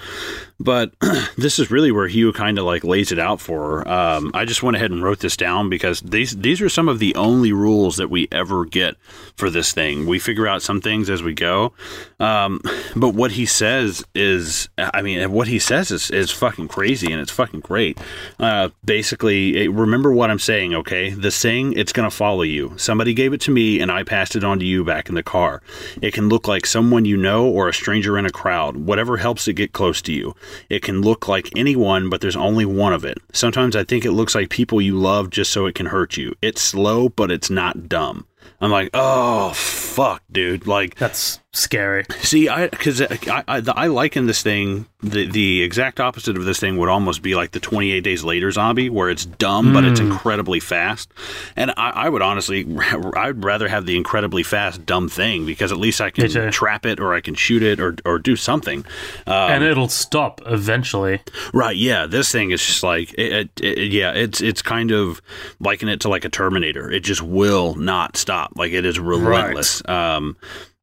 but 0.58 0.92
this 1.36 1.58
is 1.58 1.70
really 1.70 1.92
where 1.92 2.08
Hugh 2.08 2.32
kind 2.32 2.58
of 2.58 2.64
like 2.64 2.84
lays 2.84 3.12
it 3.12 3.18
out 3.18 3.40
for. 3.40 3.80
her. 3.84 3.88
Um, 3.88 4.30
I 4.34 4.44
just 4.44 4.62
went 4.62 4.76
ahead 4.76 4.90
and 4.90 5.02
wrote 5.02 5.20
this 5.20 5.36
down 5.36 5.68
because 5.68 6.00
these 6.00 6.36
these 6.36 6.60
are 6.62 6.68
some 6.68 6.88
of 6.88 6.98
the 6.98 7.14
only 7.14 7.52
rules 7.52 7.96
that 7.96 8.08
we 8.10 8.28
ever 8.32 8.64
get 8.64 8.96
for 9.36 9.50
this 9.50 9.72
thing. 9.72 10.06
We 10.06 10.18
figure 10.18 10.46
out 10.46 10.62
some 10.62 10.80
things 10.80 11.10
as 11.10 11.22
we 11.22 11.34
go, 11.34 11.72
um, 12.20 12.60
but 12.94 13.10
what 13.14 13.32
he 13.32 13.44
says 13.46 14.04
is, 14.14 14.45
I 14.78 15.02
mean, 15.02 15.30
what 15.32 15.48
he 15.48 15.58
says 15.58 15.90
is, 15.90 16.10
is 16.10 16.30
fucking 16.30 16.68
crazy 16.68 17.12
and 17.12 17.20
it's 17.20 17.30
fucking 17.30 17.60
great. 17.60 17.98
Uh, 18.38 18.70
basically, 18.84 19.56
eh, 19.56 19.68
remember 19.70 20.12
what 20.12 20.30
I'm 20.30 20.38
saying, 20.38 20.74
okay? 20.74 21.10
The 21.10 21.30
saying, 21.30 21.74
it's 21.74 21.92
gonna 21.92 22.10
follow 22.10 22.42
you. 22.42 22.74
Somebody 22.76 23.14
gave 23.14 23.32
it 23.32 23.40
to 23.42 23.50
me 23.50 23.80
and 23.80 23.90
I 23.90 24.02
passed 24.02 24.36
it 24.36 24.44
on 24.44 24.58
to 24.58 24.64
you 24.64 24.84
back 24.84 25.08
in 25.08 25.14
the 25.14 25.22
car. 25.22 25.62
It 26.02 26.12
can 26.12 26.28
look 26.28 26.48
like 26.48 26.66
someone 26.66 27.04
you 27.04 27.16
know 27.16 27.46
or 27.46 27.68
a 27.68 27.74
stranger 27.74 28.18
in 28.18 28.26
a 28.26 28.30
crowd, 28.30 28.76
whatever 28.76 29.16
helps 29.16 29.48
it 29.48 29.54
get 29.54 29.72
close 29.72 30.02
to 30.02 30.12
you. 30.12 30.34
It 30.68 30.82
can 30.82 31.00
look 31.00 31.28
like 31.28 31.50
anyone, 31.56 32.10
but 32.10 32.20
there's 32.20 32.36
only 32.36 32.64
one 32.64 32.92
of 32.92 33.04
it. 33.04 33.18
Sometimes 33.32 33.76
I 33.76 33.84
think 33.84 34.04
it 34.04 34.12
looks 34.12 34.34
like 34.34 34.50
people 34.50 34.80
you 34.80 34.98
love 34.98 35.30
just 35.30 35.52
so 35.52 35.66
it 35.66 35.74
can 35.74 35.86
hurt 35.86 36.16
you. 36.16 36.34
It's 36.42 36.62
slow, 36.62 37.08
but 37.08 37.30
it's 37.30 37.50
not 37.50 37.88
dumb. 37.88 38.26
I'm 38.60 38.70
like, 38.70 38.90
oh 38.94 39.52
fuck, 39.54 40.22
dude. 40.30 40.66
Like, 40.66 40.96
That's 40.96 41.40
scary. 41.56 42.04
see, 42.20 42.48
I 42.48 42.68
because 42.68 43.00
I, 43.02 43.44
I 43.48 43.62
I 43.66 43.86
liken 43.88 44.26
this 44.26 44.42
thing 44.42 44.86
the 45.02 45.26
the 45.30 45.62
exact 45.62 46.00
opposite 46.00 46.36
of 46.36 46.44
this 46.44 46.58
thing 46.58 46.76
would 46.78 46.88
almost 46.88 47.22
be 47.22 47.34
like 47.34 47.52
the 47.52 47.60
28 47.60 48.00
days 48.00 48.24
later 48.24 48.50
zombie, 48.50 48.88
where 48.90 49.08
it's 49.10 49.24
dumb 49.24 49.72
but 49.72 49.84
it's 49.84 50.00
incredibly 50.00 50.58
fast. 50.60 51.10
And 51.54 51.70
I, 51.76 51.90
I 51.90 52.08
would 52.08 52.22
honestly, 52.22 52.66
I'd 53.16 53.44
rather 53.44 53.68
have 53.68 53.86
the 53.86 53.96
incredibly 53.96 54.42
fast 54.42 54.84
dumb 54.86 55.08
thing 55.08 55.46
because 55.46 55.70
at 55.72 55.78
least 55.78 56.00
I 56.00 56.10
can 56.10 56.24
trap 56.50 56.86
it 56.86 56.98
or 57.00 57.14
I 57.14 57.20
can 57.20 57.34
shoot 57.34 57.62
it 57.62 57.78
or 57.80 57.96
or 58.04 58.18
do 58.18 58.36
something. 58.36 58.84
Um, 59.26 59.34
and 59.52 59.64
it'll 59.64 59.88
stop 59.88 60.40
eventually. 60.46 61.20
Right. 61.52 61.76
Yeah. 61.76 62.06
This 62.06 62.30
thing 62.32 62.50
is 62.50 62.64
just 62.64 62.82
like, 62.82 63.12
it, 63.14 63.50
it, 63.60 63.60
it- 63.60 63.92
yeah, 63.92 64.12
it's, 64.12 64.40
it's 64.40 64.62
kind 64.62 64.90
of 64.90 65.22
liken 65.60 65.88
it 65.88 66.00
to 66.00 66.08
like 66.08 66.24
a 66.24 66.28
Terminator. 66.28 66.90
It 66.90 67.00
just 67.04 67.22
will 67.22 67.74
not 67.76 68.16
stop. 68.16 68.52
Like 68.56 68.72
it 68.72 68.84
is 68.84 68.98
relentless. 68.98 69.80
Um, 69.88 70.36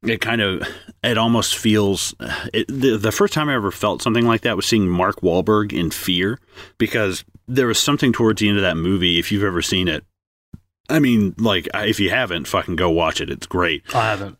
it 0.03 0.21
kind 0.21 0.41
of, 0.41 0.67
it 1.03 1.17
almost 1.17 1.57
feels, 1.57 2.13
it, 2.53 2.67
the, 2.67 2.97
the 2.97 3.11
first 3.11 3.33
time 3.33 3.49
I 3.49 3.55
ever 3.55 3.71
felt 3.71 4.01
something 4.01 4.25
like 4.25 4.41
that 4.41 4.55
was 4.55 4.65
seeing 4.65 4.87
Mark 4.89 5.21
Wahlberg 5.21 5.73
in 5.73 5.91
Fear 5.91 6.39
because 6.77 7.23
there 7.47 7.67
was 7.67 7.79
something 7.79 8.13
towards 8.13 8.39
the 8.41 8.49
end 8.49 8.57
of 8.57 8.63
that 8.63 8.77
movie, 8.77 9.19
if 9.19 9.31
you've 9.31 9.43
ever 9.43 9.61
seen 9.61 9.87
it. 9.87 10.05
I 10.89 10.99
mean, 10.99 11.33
like, 11.37 11.67
if 11.73 11.99
you 11.99 12.09
haven't, 12.09 12.47
fucking 12.47 12.75
go 12.75 12.89
watch 12.89 13.21
it. 13.21 13.29
It's 13.29 13.47
great. 13.47 13.83
I 13.95 14.09
haven't. 14.09 14.37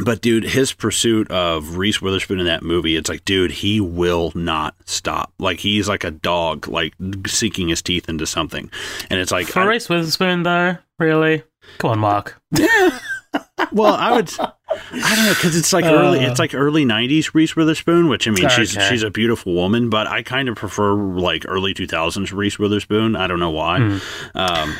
But 0.00 0.20
dude, 0.20 0.44
his 0.44 0.72
pursuit 0.72 1.28
of 1.28 1.76
Reese 1.76 2.00
Witherspoon 2.00 2.38
in 2.38 2.46
that 2.46 2.62
movie, 2.62 2.94
it's 2.94 3.08
like, 3.08 3.24
dude, 3.24 3.50
he 3.50 3.80
will 3.80 4.30
not 4.36 4.76
stop. 4.84 5.32
Like 5.40 5.58
he's 5.58 5.88
like 5.88 6.04
a 6.04 6.12
dog, 6.12 6.68
like 6.68 6.94
sinking 7.26 7.68
his 7.68 7.82
teeth 7.82 8.08
into 8.08 8.24
something. 8.24 8.70
And 9.10 9.18
it's 9.18 9.32
like, 9.32 9.48
For 9.48 9.60
I- 9.60 9.66
Reese 9.66 9.88
Witherspoon, 9.88 10.44
though, 10.44 10.76
really? 11.00 11.42
Come 11.78 11.90
on, 11.90 11.98
Mark. 11.98 12.40
well, 13.72 13.94
I 13.94 14.12
would, 14.14 14.30
I 14.70 15.14
don't 15.16 15.24
know, 15.26 15.32
because 15.34 15.56
it's 15.56 15.72
like 15.72 15.84
early, 15.86 16.20
Uh. 16.24 16.30
it's 16.30 16.38
like 16.38 16.54
early 16.54 16.84
'90s 16.84 17.34
Reese 17.34 17.56
Witherspoon, 17.56 18.08
which 18.08 18.28
I 18.28 18.32
mean, 18.32 18.48
she's 18.50 18.76
Okay. 18.76 18.88
she's 18.88 19.02
a 19.02 19.10
beautiful 19.10 19.54
woman, 19.54 19.88
but 19.90 20.06
I 20.06 20.22
kind 20.22 20.48
of 20.48 20.56
prefer 20.56 20.92
like 20.94 21.44
early 21.48 21.72
2000s 21.74 22.32
Reese 22.32 22.58
Witherspoon. 22.58 23.16
I 23.16 23.26
don't 23.26 23.40
know 23.40 23.50
why. 23.50 23.80
Hmm. 23.80 23.98
Um, 24.38 24.74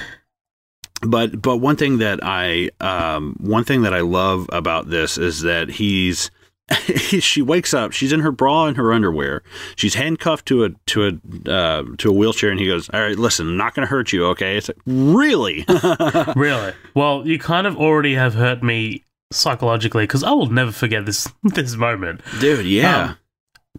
but 1.02 1.40
but 1.40 1.58
one 1.58 1.76
thing 1.76 1.98
that 1.98 2.20
I 2.22 2.70
um, 2.80 3.36
one 3.40 3.64
thing 3.64 3.82
that 3.82 3.94
I 3.94 4.00
love 4.00 4.46
about 4.52 4.90
this 4.90 5.16
is 5.16 5.42
that 5.42 5.68
he's 5.70 6.30
she 7.20 7.40
wakes 7.40 7.72
up 7.72 7.92
she's 7.92 8.12
in 8.12 8.20
her 8.20 8.30
bra 8.32 8.66
and 8.66 8.76
her 8.76 8.92
underwear 8.92 9.42
she's 9.74 9.94
handcuffed 9.94 10.44
to 10.46 10.64
a 10.64 10.70
to 10.86 11.06
a 11.06 11.50
uh, 11.50 11.84
to 11.96 12.10
a 12.10 12.12
wheelchair 12.12 12.50
and 12.50 12.60
he 12.60 12.66
goes 12.66 12.90
all 12.90 13.00
right 13.00 13.16
listen 13.18 13.48
I'm 13.48 13.56
not 13.56 13.74
going 13.74 13.86
to 13.86 13.90
hurt 13.90 14.12
you 14.12 14.26
okay 14.26 14.58
it's 14.58 14.68
like 14.68 14.76
really 14.86 15.64
Really? 16.36 16.72
Well, 16.94 17.26
you 17.26 17.38
kind 17.38 17.66
of 17.66 17.76
already 17.78 18.14
have 18.16 18.34
hurt 18.34 18.62
me 18.62 19.04
psychologically 19.30 20.04
because 20.04 20.22
I 20.24 20.30
will 20.32 20.50
never 20.50 20.72
forget 20.72 21.06
this 21.06 21.28
this 21.42 21.76
moment. 21.76 22.20
dude 22.40 22.66
yeah 22.66 23.04
Um, 23.04 23.18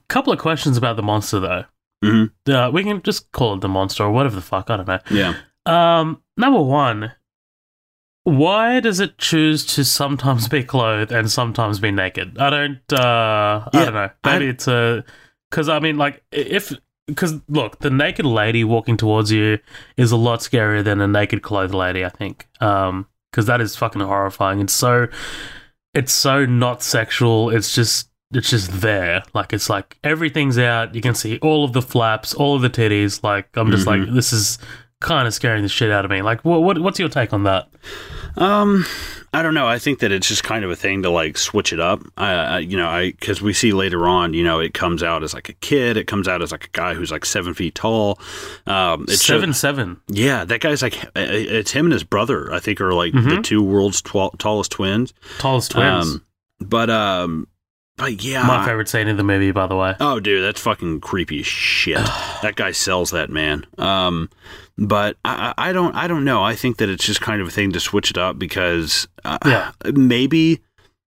Couple 0.07 0.33
of 0.33 0.39
questions 0.39 0.77
about 0.77 0.95
the 0.95 1.03
monster, 1.03 1.39
though. 1.39 1.65
Mhm. 2.03 2.31
Uh, 2.47 2.71
we 2.71 2.83
can 2.83 3.01
just 3.03 3.31
call 3.31 3.53
it 3.55 3.61
the 3.61 3.67
monster 3.67 4.03
or 4.03 4.11
whatever 4.11 4.35
the 4.35 4.41
fuck. 4.41 4.69
I 4.69 4.77
don't 4.77 4.87
know. 4.87 4.99
yeah 5.11 5.33
Um, 5.65 6.21
number 6.37 6.61
one, 6.61 7.11
why 8.23 8.79
does 8.79 8.99
it 8.99 9.17
choose 9.17 9.65
to 9.75 9.83
sometimes 9.83 10.47
be 10.47 10.63
clothed 10.63 11.11
and 11.11 11.29
sometimes 11.29 11.79
be 11.79 11.91
naked? 11.91 12.37
I 12.37 12.49
don't. 12.49 12.93
Uh, 12.93 13.67
I 13.73 13.85
don't 13.85 13.93
know. 13.93 14.09
Maybe 14.25 14.45
I- 14.45 14.49
it's 14.49 14.67
a 14.67 15.03
because 15.49 15.67
I 15.69 15.79
mean, 15.79 15.97
like, 15.97 16.23
if 16.31 16.71
because 17.07 17.39
look, 17.49 17.79
the 17.79 17.89
naked 17.89 18.25
lady 18.25 18.63
walking 18.63 18.97
towards 18.97 19.31
you 19.31 19.59
is 19.97 20.11
a 20.11 20.17
lot 20.17 20.39
scarier 20.39 20.83
than 20.83 21.01
a 21.01 21.07
naked 21.07 21.41
clothed 21.41 21.73
lady. 21.73 22.05
I 22.05 22.09
think. 22.09 22.47
Um, 22.61 23.07
because 23.31 23.45
that 23.45 23.61
is 23.61 23.75
fucking 23.75 24.01
horrifying. 24.01 24.59
It's 24.59 24.73
so, 24.73 25.07
it's 25.93 26.13
so 26.13 26.45
not 26.45 26.83
sexual. 26.83 27.49
It's 27.49 27.73
just. 27.73 28.07
It's 28.31 28.51
just 28.51 28.81
there. 28.81 29.23
Like 29.33 29.53
it's 29.53 29.71
like 29.71 29.97
everything's 30.03 30.59
out. 30.59 30.93
You 30.93 31.01
can 31.01 31.15
see 31.15 31.39
all 31.39 31.65
of 31.65 31.73
the 31.73 31.81
flaps, 31.81 32.31
all 32.35 32.55
of 32.55 32.61
the 32.61 32.69
titties. 32.69 33.23
Like 33.23 33.49
I'm 33.57 33.71
just 33.71 33.87
like 33.87 34.01
mm-hmm. 34.01 34.13
this 34.13 34.31
is 34.31 34.59
kind 35.01 35.27
of 35.27 35.33
scaring 35.33 35.63
the 35.63 35.69
shit 35.69 35.91
out 35.91 36.05
of 36.05 36.11
me. 36.11 36.21
Like, 36.21 36.43
what, 36.43 36.61
what 36.61 36.79
what's 36.79 36.99
your 36.99 37.09
take 37.09 37.33
on 37.33 37.43
that? 37.43 37.69
Um, 38.37 38.85
I 39.33 39.41
don't 39.41 39.53
know. 39.53 39.67
I 39.67 39.79
think 39.79 39.99
that 39.99 40.11
it's 40.11 40.27
just 40.27 40.43
kind 40.43 40.63
of 40.63 40.71
a 40.71 40.75
thing 40.75 41.03
to 41.03 41.09
like 41.09 41.37
switch 41.37 41.73
it 41.73 41.79
up. 41.79 42.01
I, 42.17 42.31
I 42.33 42.59
you 42.59 42.77
know, 42.77 42.87
I 42.87 43.11
because 43.11 43.41
we 43.41 43.53
see 43.53 43.71
later 43.71 44.07
on, 44.07 44.33
you 44.33 44.43
know, 44.43 44.59
it 44.59 44.73
comes 44.73 45.01
out 45.03 45.23
as 45.23 45.33
like 45.33 45.49
a 45.49 45.53
kid. 45.53 45.97
It 45.97 46.05
comes 46.07 46.27
out 46.27 46.41
as 46.41 46.51
like 46.51 46.65
a 46.65 46.69
guy 46.71 46.93
who's 46.93 47.11
like 47.11 47.25
seven 47.25 47.53
feet 47.53 47.75
tall. 47.75 48.19
Um, 48.65 49.05
it's 49.07 49.25
seven 49.25 49.53
seven. 49.53 49.99
yeah, 50.07 50.45
that 50.45 50.61
guy's 50.61 50.81
like 50.81 51.03
it's 51.15 51.71
him 51.71 51.85
and 51.87 51.93
his 51.93 52.03
brother. 52.03 52.53
I 52.53 52.59
think 52.59 52.79
are 52.81 52.93
like 52.93 53.13
the 53.13 53.19
Mhm. 53.19 53.43
two 53.43 53.63
world's 53.63 54.01
tw- 54.01 54.37
tallest 54.37 54.71
twins. 54.71 55.13
Tallest 55.39 55.71
twins. 55.71 56.05
Um, 56.07 56.25
but 56.61 56.89
um, 56.89 57.47
but 57.97 58.23
yeah, 58.23 58.43
My 58.43 58.65
favorite 58.65 58.87
scene 58.87 59.07
in 59.07 59.17
the 59.17 59.23
movie, 59.23 59.51
by 59.51 59.67
the 59.67 59.75
way. 59.75 59.95
Oh, 59.99 60.19
dude, 60.19 60.43
that's 60.43 60.61
fucking 60.61 61.01
creepy 61.01 61.43
shit. 61.43 61.97
that 62.41 62.53
guy 62.55 62.71
sells 62.71 63.11
that 63.11 63.29
man. 63.29 63.65
Um, 63.77 64.29
but 64.87 65.17
I, 65.25 65.53
I 65.57 65.73
don't, 65.73 65.93
I 65.95 66.07
don't 66.07 66.23
know. 66.23 66.41
I 66.43 66.55
think 66.55 66.77
that 66.77 66.89
it's 66.89 67.05
just 67.05 67.21
kind 67.21 67.41
of 67.41 67.47
a 67.47 67.51
thing 67.51 67.71
to 67.73 67.79
switch 67.79 68.09
it 68.11 68.17
up 68.17 68.39
because 68.39 69.07
uh, 69.25 69.37
Yeah. 69.45 69.71
maybe 69.93 70.61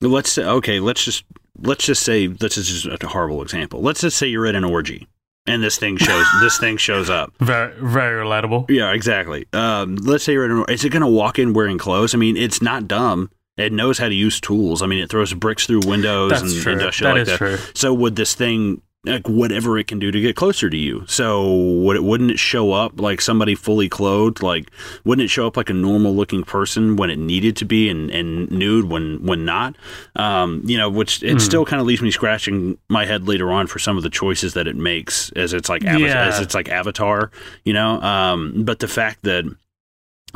let's 0.01 0.33
say, 0.33 0.45
okay, 0.45 0.81
let's 0.81 1.05
just 1.05 1.25
let's 1.59 1.85
just 1.85 2.03
say 2.03 2.27
this 2.27 2.57
is 2.59 2.69
just 2.83 3.03
a 3.05 3.09
horrible 3.09 3.41
example. 3.43 3.81
Let's 3.81 4.01
just 4.01 4.17
say 4.19 4.27
you're 4.27 4.47
at 4.47 4.55
an 4.55 4.65
orgy 4.65 5.07
and 5.47 5.63
this 5.63 5.77
thing 5.79 5.97
shows 5.97 6.27
this 6.41 6.59
thing 6.59 6.77
shows 6.77 7.09
up. 7.09 7.33
Very 7.41 7.73
very 7.81 8.25
relatable. 8.25 8.69
Yeah, 8.71 8.93
exactly. 8.93 9.47
Um, 9.53 9.97
let's 9.97 10.25
say 10.25 10.33
you're 10.33 10.45
at 10.45 10.51
an. 10.51 10.65
Is 10.75 10.85
it 10.85 10.91
going 10.91 11.03
to 11.03 11.09
walk 11.09 11.39
in 11.39 11.53
wearing 11.53 11.79
clothes? 11.79 12.15
I 12.15 12.19
mean, 12.19 12.37
it's 12.37 12.61
not 12.63 12.89
dumb. 12.89 13.31
It 13.59 13.71
knows 13.73 13.99
how 13.99 14.09
to 14.09 14.15
use 14.15 14.41
tools. 14.41 14.81
I 14.83 14.87
mean, 14.87 15.01
it 15.03 15.11
throws 15.11 15.35
bricks 15.35 15.67
through 15.67 15.81
windows 15.87 16.31
That's 16.31 16.43
and, 16.43 16.63
true. 16.63 16.73
and 16.73 16.81
does 16.81 16.95
shit 16.95 17.05
That 17.05 17.13
like 17.13 17.21
is 17.23 17.29
that. 17.29 17.37
true. 17.37 17.59
So 17.75 17.93
would 17.93 18.17
this 18.17 18.35
thing 18.35 18.81
like 19.05 19.29
whatever 19.29 19.77
it 19.79 19.89
can 19.89 19.99
do 19.99 20.13
to 20.13 20.21
get 20.21 20.37
closer 20.37 20.71
to 20.71 20.77
you? 20.77 21.05
So 21.09 21.53
would 21.83 21.97
it 21.97 22.05
wouldn't 22.05 22.31
it 22.31 22.39
show 22.39 22.73
up 22.73 23.01
like 23.01 23.21
somebody 23.21 23.55
fully 23.57 23.89
clothed? 23.89 24.43
Like 24.43 24.71
wouldn't 25.05 25.25
it 25.25 25.29
show 25.29 25.47
up 25.47 25.57
like 25.57 25.69
a 25.71 25.75
normal 25.75 26.15
looking 26.15 26.45
person 26.45 26.95
when 26.97 27.11
it 27.11 27.19
needed 27.19 27.57
to 27.57 27.65
be 27.65 27.89
and, 27.89 28.11
and 28.11 28.49
nude 28.51 28.89
when 28.89 29.25
when 29.25 29.45
not? 29.45 29.75
Um, 30.15 30.63
you 30.65 30.79
know, 30.79 30.89
which 30.89 31.23
it 31.23 31.33
Hmm. 31.33 31.39
still 31.39 31.65
kind 31.65 31.81
of 31.81 31.87
leaves 31.87 32.01
me 32.03 32.13
scratching 32.13 32.79
my 32.89 33.05
head 33.05 33.27
later 33.27 33.51
on 33.51 33.67
for 33.67 33.79
some 33.81 33.97
of 33.97 34.05
the 34.05 34.11
choices 34.11 34.55
that 34.55 34.69
it 34.69 34.77
makes 34.77 35.31
as 35.33 35.53
it's 35.53 35.69
like 35.69 35.83
Yeah. 35.83 35.99
as 36.29 36.39
it's 36.39 36.55
like 36.55 36.69
Avatar. 36.69 37.31
You 37.65 37.73
know, 37.73 38.01
um, 38.03 38.63
but 38.65 38.79
the 38.79 38.89
fact 38.89 39.23
that 39.23 39.45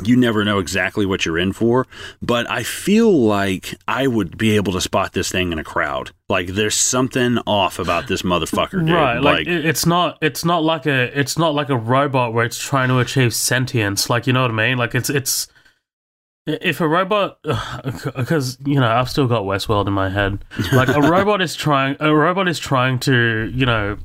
you 0.03 0.17
never 0.17 0.45
know 0.45 0.59
exactly 0.59 1.07
what 1.07 1.25
you're 1.25 1.39
in 1.39 1.53
for. 1.53 1.87
But 2.21 2.51
I 2.51 2.63
feel 2.63 3.11
like 3.11 3.75
I 3.89 4.07
would 4.07 4.37
be 4.37 4.57
able 4.57 4.73
to 4.73 4.81
spot 4.81 5.13
this 5.13 5.31
thing 5.31 5.53
in 5.53 5.59
a 5.59 5.65
crowd. 5.65 6.11
Like 6.29 6.49
there's 6.49 6.75
something 6.75 7.39
off 7.47 7.79
about 7.79 8.09
this 8.09 8.23
motherfucker, 8.23 8.81
dude. 8.81 8.91
Right, 8.91 9.19
like, 9.19 9.39
like 9.39 9.47
it's 9.47 9.87
not 9.87 10.19
it's 10.21 10.45
not 10.45 10.65
like 10.65 10.87
a 10.87 11.19
it's 11.19 11.39
not 11.39 11.55
like 11.55 11.69
a 11.69 11.77
robot 11.77 12.33
where 12.33 12.45
it's 12.45 12.59
trying 12.59 12.89
to 12.89 12.99
achieve 12.99 13.35
sentience. 13.35 14.11
Like 14.11 14.27
you 14.27 14.33
know 14.33 14.43
what 14.43 14.51
I 14.51 14.55
mean? 14.55 14.79
Like 14.79 14.95
it's 14.95 15.09
it's 15.09 15.49
if 16.47 16.81
a 16.81 16.89
robot 16.89 17.39
because 18.17 18.59
you 18.65 18.81
know 18.81 18.89
I've 18.89 19.11
still 19.11 19.27
got 19.27 19.43
Westworld 19.43 19.87
in 19.87 19.93
my 19.93 20.11
head. 20.11 20.45
Like 20.73 20.89
a 20.89 21.01
robot 21.11 21.41
is 21.41 21.55
trying 21.55 21.97
a 22.01 22.15
robot 22.15 22.49
is 22.49 22.59
trying 22.59 22.99
to 23.01 23.51
you 23.55 23.67
know 23.67 23.99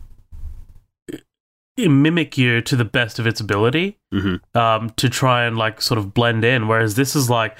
mimic 1.90 2.38
you 2.38 2.62
to 2.62 2.76
the 2.76 2.86
best 2.86 3.20
of 3.20 3.26
its 3.28 3.40
ability 3.40 3.98
Mhm. 4.14 4.40
um, 4.56 4.90
to 4.98 5.10
try 5.10 5.44
and 5.46 5.58
like 5.58 5.82
sort 5.82 5.98
of 5.98 6.14
blend 6.14 6.44
in. 6.46 6.68
Whereas 6.68 6.96
this 6.96 7.16
is 7.16 7.30
like 7.30 7.58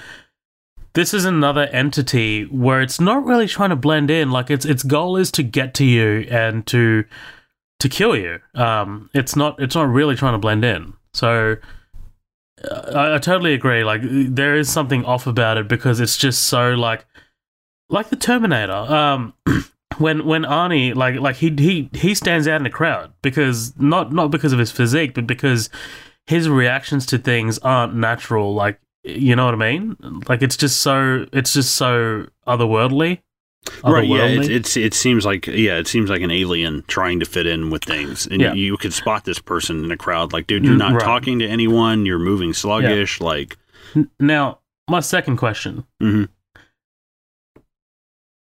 this 0.94 1.14
is 1.14 1.24
another 1.24 1.62
entity 1.72 2.44
where 2.44 2.82
it's 2.82 3.00
not 3.00 3.24
really 3.24 3.46
trying 3.48 3.70
to 3.70 3.76
blend 3.76 4.10
in. 4.10 4.30
Like 4.30 4.50
its 4.50 4.64
its 4.64 4.82
goal 4.82 5.16
is 5.16 5.30
to 5.32 5.42
get 5.42 5.72
to 5.74 5.84
you 5.84 6.26
and 6.30 6.66
to 6.66 7.04
to 7.80 7.88
kill 7.88 8.14
you. 8.16 8.38
Um, 8.54 9.08
it's 9.14 9.34
not 9.34 9.60
it's 9.60 9.74
not 9.74 9.88
really 9.88 10.14
trying 10.16 10.34
to 10.34 10.38
blend 10.38 10.64
in. 10.64 10.92
So 11.14 11.56
uh, 12.70 12.74
I, 12.94 13.14
I 13.14 13.18
totally 13.18 13.54
agree. 13.54 13.84
Like 13.84 14.02
there 14.04 14.54
is 14.54 14.68
something 14.70 15.04
off 15.04 15.26
about 15.26 15.56
it 15.56 15.66
because 15.68 15.98
it's 16.00 16.16
just 16.16 16.44
so 16.44 16.70
like 16.74 17.06
like 17.88 18.10
the 18.10 18.16
Terminator. 18.16 18.72
Um, 18.72 19.34
when 19.98 20.24
when 20.26 20.42
Arnie 20.42 20.94
like 20.94 21.16
like 21.16 21.36
he 21.36 21.50
he 21.58 21.88
he 21.92 22.14
stands 22.14 22.46
out 22.48 22.56
in 22.56 22.62
the 22.64 22.70
crowd 22.70 23.12
because 23.22 23.72
not 23.78 24.12
not 24.12 24.30
because 24.30 24.52
of 24.52 24.58
his 24.58 24.70
physique, 24.70 25.14
but 25.14 25.26
because 25.26 25.70
his 26.26 26.48
reactions 26.48 27.06
to 27.06 27.18
things 27.18 27.58
aren't 27.58 27.94
natural. 27.94 28.54
Like 28.54 28.80
you 29.04 29.34
know 29.34 29.44
what 29.46 29.54
I 29.54 29.56
mean? 29.56 29.96
Like 30.28 30.42
it's 30.42 30.56
just 30.56 30.80
so 30.80 31.26
it's 31.32 31.52
just 31.54 31.74
so 31.74 32.26
otherworldly. 32.46 33.20
Right, 33.84 34.08
yeah, 34.08 34.24
it, 34.26 34.50
it's 34.50 34.76
it 34.76 34.92
seems 34.92 35.24
like 35.24 35.46
yeah, 35.46 35.76
it 35.78 35.86
seems 35.86 36.10
like 36.10 36.20
an 36.22 36.32
alien 36.32 36.82
trying 36.88 37.20
to 37.20 37.26
fit 37.26 37.46
in 37.46 37.70
with 37.70 37.84
things, 37.84 38.26
and 38.26 38.40
Yeah. 38.40 38.54
you, 38.54 38.64
you 38.64 38.76
could 38.76 38.92
spot 38.92 39.24
this 39.24 39.38
person 39.38 39.84
in 39.84 39.92
a 39.92 39.96
crowd. 39.96 40.32
Like, 40.32 40.48
dude, 40.48 40.64
you're 40.64 40.74
Mm, 40.74 40.78
not 40.78 40.92
right. 40.94 41.00
talking 41.00 41.38
to 41.38 41.46
anyone. 41.46 42.04
You're 42.04 42.18
moving 42.18 42.52
sluggish. 42.54 43.20
Like, 43.20 43.56
now 44.18 44.58
my 44.90 44.98
second 44.98 45.36
question. 45.36 45.84
Mhm. 46.02 46.28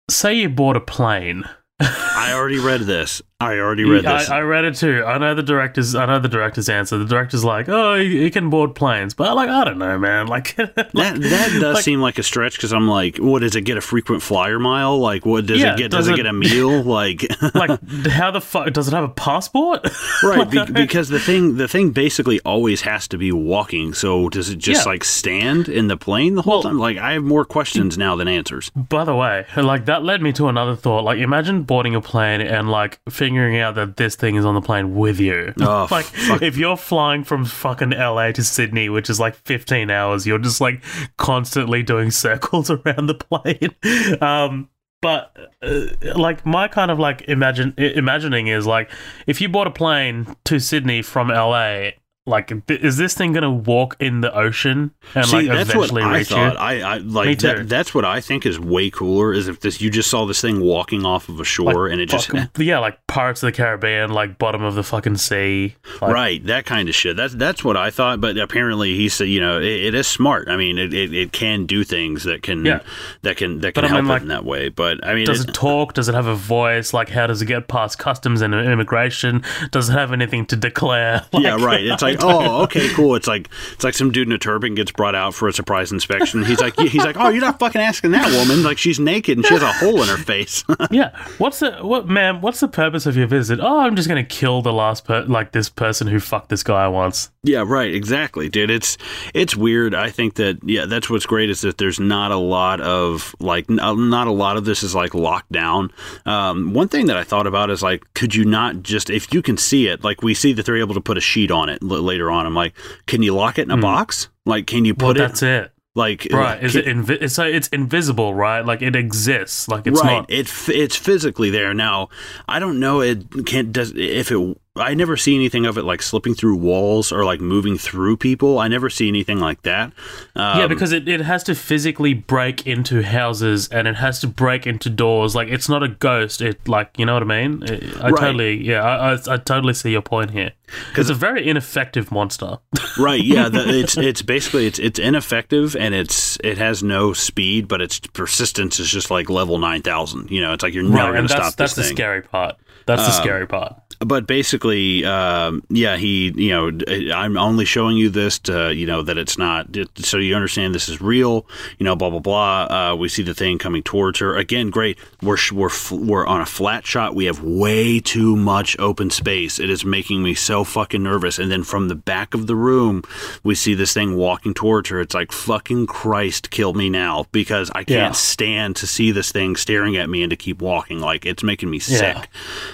Say 0.09 0.35
you 0.35 0.49
bought 0.49 0.77
a 0.77 0.81
plane. 0.81 1.43
I 1.79 2.31
already 2.33 2.59
read 2.59 2.81
this. 2.81 3.21
I 3.39 3.59
already 3.59 3.83
read 3.83 4.03
I, 4.07 4.17
this. 4.17 4.29
I 4.31 4.39
read 4.39 4.65
it 4.65 4.75
too. 4.77 5.03
I 5.05 5.19
know 5.19 5.35
the 5.35 5.43
director's. 5.43 5.93
I 5.93 6.07
know 6.07 6.17
the 6.17 6.27
director's 6.27 6.69
answer. 6.69 6.97
The 6.97 7.05
director's 7.05 7.43
like, 7.45 7.69
"Oh, 7.69 7.93
you, 7.93 8.09
you 8.09 8.31
can 8.31 8.49
board 8.49 8.73
planes," 8.73 9.13
but 9.13 9.35
like, 9.35 9.47
I 9.47 9.63
don't 9.63 9.77
know, 9.77 9.99
man. 9.99 10.25
Like, 10.37 10.55
that 10.55 10.73
that 10.93 11.21
does 11.21 11.61
like- 11.75 11.83
seem 11.83 12.01
like 12.01 12.17
a 12.17 12.23
stretch 12.23 12.55
because 12.55 12.73
I'm 12.73 12.87
like, 12.87 13.17
what 13.17 13.39
does 13.43 13.55
it 13.55 13.61
get 13.61 13.77
a 13.77 13.81
frequent 13.81 14.23
flyer 14.23 14.57
mile? 14.57 14.97
Like, 14.97 15.23
what 15.23 15.45
does 15.45 15.59
Yeah, 15.61 15.73
it 15.73 15.77
get? 15.77 15.91
Does, 15.91 16.05
does 16.05 16.07
it 16.07 16.13
it- 16.13 16.15
get 16.17 16.25
a 16.25 16.33
meal? 16.33 16.81
Like, 16.97 17.25
like, 17.53 17.79
how 18.07 18.31
the 18.31 18.41
fuck 18.41 18.73
does 18.73 18.87
it 18.87 18.93
have 18.95 19.03
a 19.03 19.09
passport? 19.09 19.87
right? 20.23 20.49
Be- 20.49 20.65
because 20.71 21.09
the 21.09 21.19
thing 21.19 21.57
the 21.57 21.67
thing 21.67 21.91
basically 21.91 22.39
always 22.39 22.81
has 22.81 23.07
to 23.09 23.19
be 23.19 23.31
walking. 23.31 23.93
So 23.93 24.29
does 24.29 24.49
it 24.49 24.57
just 24.57 24.85
Yeah. 24.85 24.91
like 24.91 25.03
stand 25.03 25.69
in 25.69 25.87
the 25.89 25.97
plane 25.97 26.33
the 26.33 26.41
whole 26.41 26.55
Well- 26.55 26.63
time? 26.63 26.79
Like, 26.79 26.97
I 26.97 27.13
have 27.13 27.23
more 27.23 27.45
questions 27.45 27.99
now 27.99 28.15
than 28.15 28.27
answers. 28.27 28.71
By 28.71 29.03
the 29.03 29.15
way, 29.15 29.45
like 29.55 29.85
that 29.85 30.03
led 30.03 30.23
me 30.23 30.33
to 30.33 30.47
another 30.47 30.75
thought. 30.75 31.03
Like, 31.03 31.19
imagine 31.19 31.61
boarding 31.63 31.93
a 31.93 32.01
plane 32.01 32.41
and 32.41 32.71
like 32.71 32.99
figuring 33.27 33.59
out 33.59 33.75
that 33.75 33.97
this 33.97 34.15
thing 34.15 34.35
is 34.35 34.45
on 34.45 34.55
the 34.55 34.61
plane 34.61 34.95
with 34.95 35.19
you. 35.19 35.53
Oh, 35.59 35.87
like, 35.91 36.05
fuck. 36.05 36.41
if 36.41 36.57
you're 36.57 36.77
flying 36.77 37.23
from 37.23 37.45
fucking 37.45 37.91
LA 37.91 38.31
to 38.31 38.43
Sydney, 38.43 38.89
which 38.89 39.09
is 39.09 39.19
like 39.19 39.35
15 39.35 39.89
hours, 39.89 40.25
you're 40.25 40.39
just 40.39 40.61
like 40.61 40.83
constantly 41.17 41.83
doing 41.83 42.11
circles 42.25 42.71
around 42.71 43.07
the 43.07 43.15
plane. 43.15 44.21
Um, 44.21 44.69
but 45.01 45.35
uh, 45.61 45.87
like 46.15 46.45
my 46.45 46.67
kind 46.67 46.89
of 46.89 46.99
like 46.99 47.21
imagine 47.27 47.73
imagining 47.77 48.47
is 48.47 48.65
like 48.65 48.89
if 49.27 49.41
you 49.41 49.49
bought 49.49 49.67
a 49.67 49.71
plane 49.71 50.35
to 50.45 50.59
Sydney 50.59 51.01
from 51.01 51.27
LA. 51.27 51.89
Like, 52.27 52.51
is 52.69 52.97
this 52.97 53.13
thing 53.13 53.31
gonna 53.31 53.49
walk 53.51 53.95
in 54.01 54.19
the 54.21 54.35
ocean 54.37 54.91
and 55.15 55.25
See, 55.25 55.37
like 55.37 55.47
that's 55.47 55.69
what 55.73 55.85
eventually 55.91 56.03
I 56.03 56.17
reach 56.17 56.27
thought. 56.27 56.53
you? 56.53 56.59
I, 56.59 56.73
I 56.95 56.97
like 56.97 57.39
that. 57.39 57.69
That's 57.69 57.95
what 57.95 58.03
I 58.03 58.19
think 58.21 58.45
is 58.45 58.59
way 58.59 58.89
cooler. 58.89 59.31
Is 59.33 59.47
if 59.47 59.61
this 59.61 59.79
you 59.81 59.89
just 59.89 60.09
saw 60.09 60.25
this 60.25 60.41
thing 60.41 60.59
walking 60.59 61.05
off 61.05 61.29
of 61.29 61.39
a 61.39 61.45
shore 61.45 61.87
and 61.87 62.01
it 62.01 62.07
just 62.09 62.27
Fucking- 62.27 62.49
yeah, 62.65 62.79
like 62.79 62.99
Pirates 63.07 63.41
of 63.43 63.47
the 63.47 63.51
Caribbean, 63.53 64.11
like 64.11 64.37
bottom 64.37 64.61
of 64.61 64.75
the 64.75 64.83
fucking 64.83 65.15
sea. 65.17 65.75
Like, 66.01 66.11
right 66.13 66.45
that 66.47 66.65
kind 66.65 66.89
of 66.89 66.95
shit. 66.95 67.15
That's 67.15 67.33
that's 67.33 67.63
what 67.63 67.77
I 67.77 67.89
thought. 67.91 68.19
But 68.19 68.37
apparently 68.37 68.95
he 68.95 69.07
said, 69.09 69.29
you 69.29 69.39
know, 69.39 69.59
it, 69.59 69.63
it 69.65 69.93
is 69.95 70.05
smart. 70.05 70.49
I 70.49 70.57
mean, 70.57 70.77
it, 70.77 70.93
it, 70.93 71.13
it 71.13 71.31
can 71.31 71.65
do 71.65 71.85
things 71.85 72.25
that 72.25 72.43
can 72.43 72.65
Yeah. 72.65 72.81
that 73.21 73.37
can 73.37 73.61
that 73.61 73.73
But 73.73 73.83
can 73.83 73.85
I 73.85 73.87
help 73.87 74.01
mean, 74.03 74.09
it 74.11 74.13
like, 74.13 74.21
in 74.23 74.27
that 74.27 74.43
way. 74.43 74.67
But 74.67 75.05
I 75.07 75.15
mean, 75.15 75.25
Does 75.25 75.41
it- 75.45 75.49
it 75.49 75.53
talk? 75.53 75.93
Does 75.93 76.09
it 76.09 76.13
have 76.15 76.27
a 76.27 76.35
voice? 76.35 76.93
Like, 76.93 77.07
how 77.09 77.25
does 77.27 77.41
it 77.41 77.45
get 77.45 77.69
past 77.69 77.97
customs 77.99 78.41
and 78.41 78.53
immigration? 78.53 79.43
Does 79.71 79.87
it 79.89 79.93
have 79.93 80.11
anything 80.11 80.45
to 80.47 80.57
declare? 80.57 81.25
Like, 81.37 81.43
yeah, 81.43 81.63
right. 81.63 81.83
It's 81.85 82.01
like, 82.01 82.16
oh, 82.21 82.63
okay, 82.63 82.89
cool. 82.89 83.15
It's 83.15 83.27
like 83.27 83.49
it's 83.73 83.83
like 83.83 83.93
some 83.93 84.11
dude 84.11 84.27
in 84.27 84.33
a 84.33 84.37
turban 84.37 84.75
gets 84.75 84.91
brought 84.91 85.15
out 85.15 85.33
for 85.33 85.47
a 85.47 85.53
surprise 85.53 85.91
inspection. 85.91 86.43
He's 86.43 86.59
like, 86.59 86.77
he's 86.79 87.03
like, 87.03 87.17
oh, 87.17 87.29
you're 87.29 87.41
not 87.41 87.59
fucking 87.59 87.81
asking 87.81 88.11
that 88.11 88.31
woman. 88.31 88.63
Like 88.63 88.77
she's 88.77 88.99
naked 88.99 89.37
and 89.37 89.45
she 89.45 89.53
has 89.53 89.63
a 89.63 89.73
hole 89.73 90.01
in 90.01 90.07
her 90.07 90.17
face. 90.17 90.63
yeah. 90.91 91.17
What's 91.37 91.59
the 91.59 91.71
what, 91.81 92.07
man? 92.07 92.41
What's 92.41 92.59
the 92.59 92.67
purpose 92.67 93.05
of 93.05 93.15
your 93.17 93.27
visit? 93.27 93.59
Oh, 93.61 93.79
I'm 93.79 93.95
just 93.95 94.07
gonna 94.07 94.23
kill 94.23 94.61
the 94.61 94.73
last 94.73 95.05
per 95.05 95.23
like 95.23 95.51
this 95.51 95.69
person 95.69 96.07
who 96.07 96.19
fucked 96.19 96.49
this 96.49 96.63
guy 96.63 96.87
once. 96.87 97.31
Yeah, 97.47 97.63
right. 97.65 97.93
Exactly, 97.93 98.49
dude. 98.49 98.69
It's 98.69 98.97
it's 99.33 99.55
weird. 99.55 99.95
I 99.95 100.09
think 100.09 100.35
that 100.35 100.59
yeah, 100.63 100.85
that's 100.85 101.09
what's 101.09 101.25
great 101.25 101.49
is 101.49 101.61
that 101.61 101.77
there's 101.77 101.99
not 101.99 102.31
a 102.31 102.37
lot 102.37 102.81
of 102.81 103.33
like 103.39 103.65
uh, 103.71 103.93
not 103.93 104.27
a 104.27 104.31
lot 104.31 104.57
of 104.57 104.65
this 104.65 104.83
is 104.83 104.93
like 104.93 105.13
locked 105.15 105.51
down. 105.51 105.91
Um, 106.25 106.73
one 106.73 106.87
thing 106.89 107.05
that 107.07 107.17
I 107.17 107.23
thought 107.23 107.47
about 107.47 107.69
is 107.69 107.81
like, 107.81 108.03
could 108.13 108.35
you 108.35 108.43
not 108.45 108.83
just 108.83 109.09
if 109.09 109.33
you 109.33 109.41
can 109.41 109.57
see 109.57 109.87
it, 109.87 110.03
like 110.03 110.21
we 110.21 110.33
see 110.33 110.53
that 110.53 110.65
they're 110.65 110.77
able 110.77 110.93
to 110.95 111.01
put 111.01 111.17
a 111.17 111.21
sheet 111.21 111.49
on 111.51 111.69
it 111.69 111.79
l- 111.81 112.01
later 112.01 112.29
on. 112.29 112.45
I'm 112.45 112.53
like, 112.55 112.73
can 113.05 113.23
you 113.23 113.33
lock 113.33 113.57
it 113.57 113.63
in 113.63 113.71
a 113.71 113.77
box? 113.77 114.27
Like, 114.45 114.67
can 114.67 114.85
you 114.85 114.93
Hmm. 114.93 115.03
Well, 115.03 115.13
put 115.13 115.17
it 115.21 115.27
that's 115.27 115.43
it. 115.43 115.71
like 115.95 116.27
Right? 116.31 116.63
Is 116.63 116.73
can- 116.73 116.81
it 116.81 116.95
invi- 116.97 117.21
it's, 117.21 117.33
so 117.35 117.43
it's 117.43 117.67
invisible, 117.69 118.33
right? 118.33 118.65
Like 118.65 118.81
it 118.81 118.95
exists. 118.95 119.67
Like 119.67 119.87
it's 119.87 120.01
right. 120.03 120.17
not. 120.19 120.29
It 120.31 120.47
f- 120.47 120.69
it's 120.69 120.95
physically 120.95 121.49
there 121.49 121.73
now. 121.73 122.09
I 122.47 122.59
don't 122.59 122.79
know. 122.79 123.01
It 123.01 123.25
can't 123.45 123.71
does 123.71 123.93
if 123.95 124.31
it. 124.31 124.57
I 124.79 124.93
never 124.93 125.17
see 125.17 125.35
anything 125.35 125.65
of 125.65 125.77
it 125.77 125.83
like 125.83 126.01
slipping 126.01 126.33
through 126.35 126.55
walls 126.57 127.11
or 127.11 127.25
like 127.25 127.39
moving 127.41 127.77
through 127.77 128.17
people. 128.17 128.59
I 128.59 128.67
never 128.67 128.89
see 128.89 129.07
anything 129.07 129.39
like 129.39 129.61
that. 129.63 129.93
Um, 130.35 130.59
yeah, 130.59 130.67
because 130.67 130.91
it, 130.91 131.07
it 131.07 131.21
has 131.21 131.43
to 131.45 131.55
physically 131.55 132.13
break 132.13 132.65
into 132.67 133.01
houses 133.03 133.67
and 133.69 133.87
it 133.87 133.95
has 133.95 134.19
to 134.21 134.27
break 134.27 134.67
into 134.67 134.89
doors. 134.89 135.35
Like 135.35 135.47
it's 135.49 135.67
not 135.69 135.83
a 135.83 135.87
ghost. 135.87 136.41
It 136.41 136.67
like 136.67 136.91
you 136.97 137.05
know 137.05 137.13
what 137.13 137.23
I 137.23 137.25
mean. 137.25 137.63
It- 137.63 137.83
I 138.01 138.09
Right. 138.09 138.19
totally 138.19 138.63
yeah. 138.65 138.81
I, 138.83 139.13
I 139.13 139.33
I 139.33 139.37
totally 139.37 139.73
see 139.73 139.91
your 139.91 140.01
point 140.01 140.31
here. 140.31 140.51
Because 140.89 141.09
It's 141.09 141.17
a 141.17 141.19
very 141.19 141.47
ineffective 141.47 142.11
monster. 142.11 142.57
right 142.97 143.23
yeah 143.23 143.47
the, 143.47 143.67
it's 143.79 143.95
it's 143.97 144.21
basically 144.21 144.65
it's 144.67 144.79
it's 144.79 144.99
ineffective 144.99 145.75
and 145.75 145.93
it's 145.93 146.37
it 146.43 146.57
has 146.57 146.83
no 146.83 147.13
speed 147.13 147.67
but 147.67 147.81
its 147.81 147.99
persistence 147.99 148.79
is 148.79 148.89
just 148.89 149.09
like 149.11 149.29
level 149.29 149.59
9000 149.59 150.29
you 150.31 150.41
know 150.41 150.53
it's 150.53 150.63
like 150.63 150.73
you're 150.73 150.83
never 150.83 151.11
right, 151.11 151.17
going 151.17 151.23
to 151.27 151.29
stop 151.29 151.55
that's 151.55 151.73
this 151.73 151.75
the 151.75 151.83
thing 151.83 151.95
scary 151.95 152.21
part. 152.21 152.55
That's 152.85 153.01
the 153.03 153.15
Um, 153.15 153.21
scary 153.23 153.47
part. 153.47 153.75
But 153.99 154.27
basically 154.27 155.03
um, 155.05 155.63
yeah 155.69 155.97
he 155.97 156.31
you 156.35 156.49
know 156.49 157.13
I'm 157.15 157.37
only 157.37 157.65
showing 157.65 157.97
you 157.97 158.09
this 158.09 158.37
to 158.39 158.73
you 158.73 158.85
know 158.85 159.01
that 159.01 159.17
it's 159.17 159.37
not 159.37 159.67
so 159.97 160.17
you 160.17 160.35
understand 160.35 160.75
this 160.75 160.87
is 160.89 161.01
real 161.01 161.45
you 161.79 161.83
know 161.83 161.95
blah 161.95 162.09
blah 162.09 162.19
blah. 162.19 162.63
Uh, 162.91 162.95
we 162.95 163.09
see 163.09 163.23
the 163.23 163.33
thing 163.33 163.57
coming 163.57 163.83
towards 163.83 164.19
her. 164.19 164.35
Again 164.35 164.69
great. 164.69 164.97
We're 165.21 165.37
we're 165.51 165.69
we're 165.91 166.25
on 166.27 166.41
a 166.41 166.45
flat 166.45 166.85
shot. 166.85 167.15
We 167.15 167.25
have 167.25 167.41
way 167.43 167.99
too 167.99 168.35
much 168.35 168.77
open 168.79 169.09
space. 169.09 169.59
It 169.59 169.69
is 169.69 169.83
making 169.85 170.21
me 170.23 170.33
so 170.35 170.63
fucking 170.63 171.01
nervous. 171.03 171.39
And 171.39 171.51
then 171.51 171.63
from 171.63 171.87
the 171.87 171.95
back 171.95 172.33
of 172.33 172.47
the 172.47 172.55
room 172.55 173.03
we 173.43 173.55
see 173.55 173.73
this 173.73 173.93
thing 173.93 174.15
walking 174.15 174.53
towards 174.53 174.89
her. 174.89 174.99
It's 175.01 175.15
like 175.15 175.31
fucking 175.31 175.87
christ 175.87 176.49
kill 176.51 176.73
me 176.73 176.89
now 176.89 177.25
because 177.31 177.69
i 177.71 177.83
can't 177.83 177.89
Yeah. 177.89 178.11
stand 178.11 178.75
to 178.77 178.87
see 178.87 179.11
this 179.11 179.31
thing 179.31 179.55
staring 179.55 179.95
at 179.97 180.09
me 180.09 180.21
and 180.23 180.29
to 180.29 180.35
keep 180.35 180.61
walking. 180.61 180.99
Like 180.99 181.25
it's 181.25 181.43
making 181.43 181.69
me 181.69 181.77
Yeah. 181.77 182.21
sick. 182.21 182.29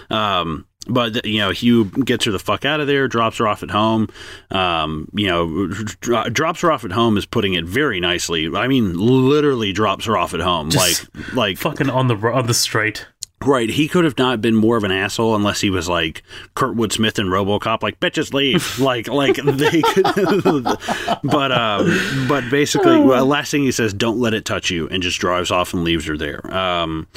Um, 0.09 0.65
but 0.87 1.25
you 1.25 1.39
know, 1.39 1.51
Hugh 1.51 1.85
gets 1.85 2.25
her 2.25 2.31
the 2.31 2.39
fuck 2.39 2.65
out 2.65 2.79
of 2.79 2.87
there, 2.87 3.07
drops 3.07 3.37
her 3.37 3.47
off 3.47 3.63
at 3.63 3.71
home. 3.71 4.09
Um, 4.51 5.07
you 5.13 5.27
know, 5.27 5.67
dro- 5.67 6.29
drops 6.29 6.61
her 6.61 6.71
off 6.71 6.83
at 6.83 6.91
home 6.91 7.17
is 7.17 7.25
putting 7.25 7.53
it 7.53 7.65
very 7.65 7.99
nicely. 7.99 8.49
I 8.53 8.67
mean, 8.67 8.97
literally 8.97 9.71
drops 9.73 10.05
her 10.05 10.17
off 10.17 10.33
at 10.33 10.39
home. 10.41 10.69
Just 10.69 11.09
like, 11.15 11.33
like 11.35 11.57
Fucking 11.57 11.89
on 11.89 12.07
the 12.07 12.15
on 12.15 12.47
the 12.47 12.53
street. 12.53 13.05
right. 13.45 13.69
He 13.69 13.87
could 13.89 14.05
have 14.05 14.17
not 14.17 14.39
been 14.41 14.55
more 14.55 14.77
of 14.77 14.83
an 14.83 14.91
asshole 14.91 15.35
unless 15.35 15.59
he 15.61 15.69
was 15.69 15.89
like 15.89 16.23
Kurtwood 16.55 16.91
Smith 16.93 17.19
and 17.19 17.29
RoboCop, 17.29 17.81
like 17.83 17.99
bitches 17.99 18.33
leave. 18.33 18.79
like, 18.79 19.07
like 19.07 19.35
they 19.35 19.81
could. 19.81 20.63
but, 21.23 21.51
um, 21.51 22.25
but 22.27 22.49
basically, 22.49 22.99
well, 22.99 23.25
last 23.25 23.51
thing 23.51 23.63
he 23.63 23.71
says, 23.71 23.93
"Don't 23.93 24.19
let 24.19 24.33
it 24.33 24.45
touch 24.45 24.69
you," 24.69 24.87
and 24.89 25.03
just 25.03 25.19
drives 25.19 25.51
off 25.51 25.73
and 25.73 25.83
leaves 25.83 26.05
her 26.05 26.17
there. 26.17 26.53
Um, 26.55 27.07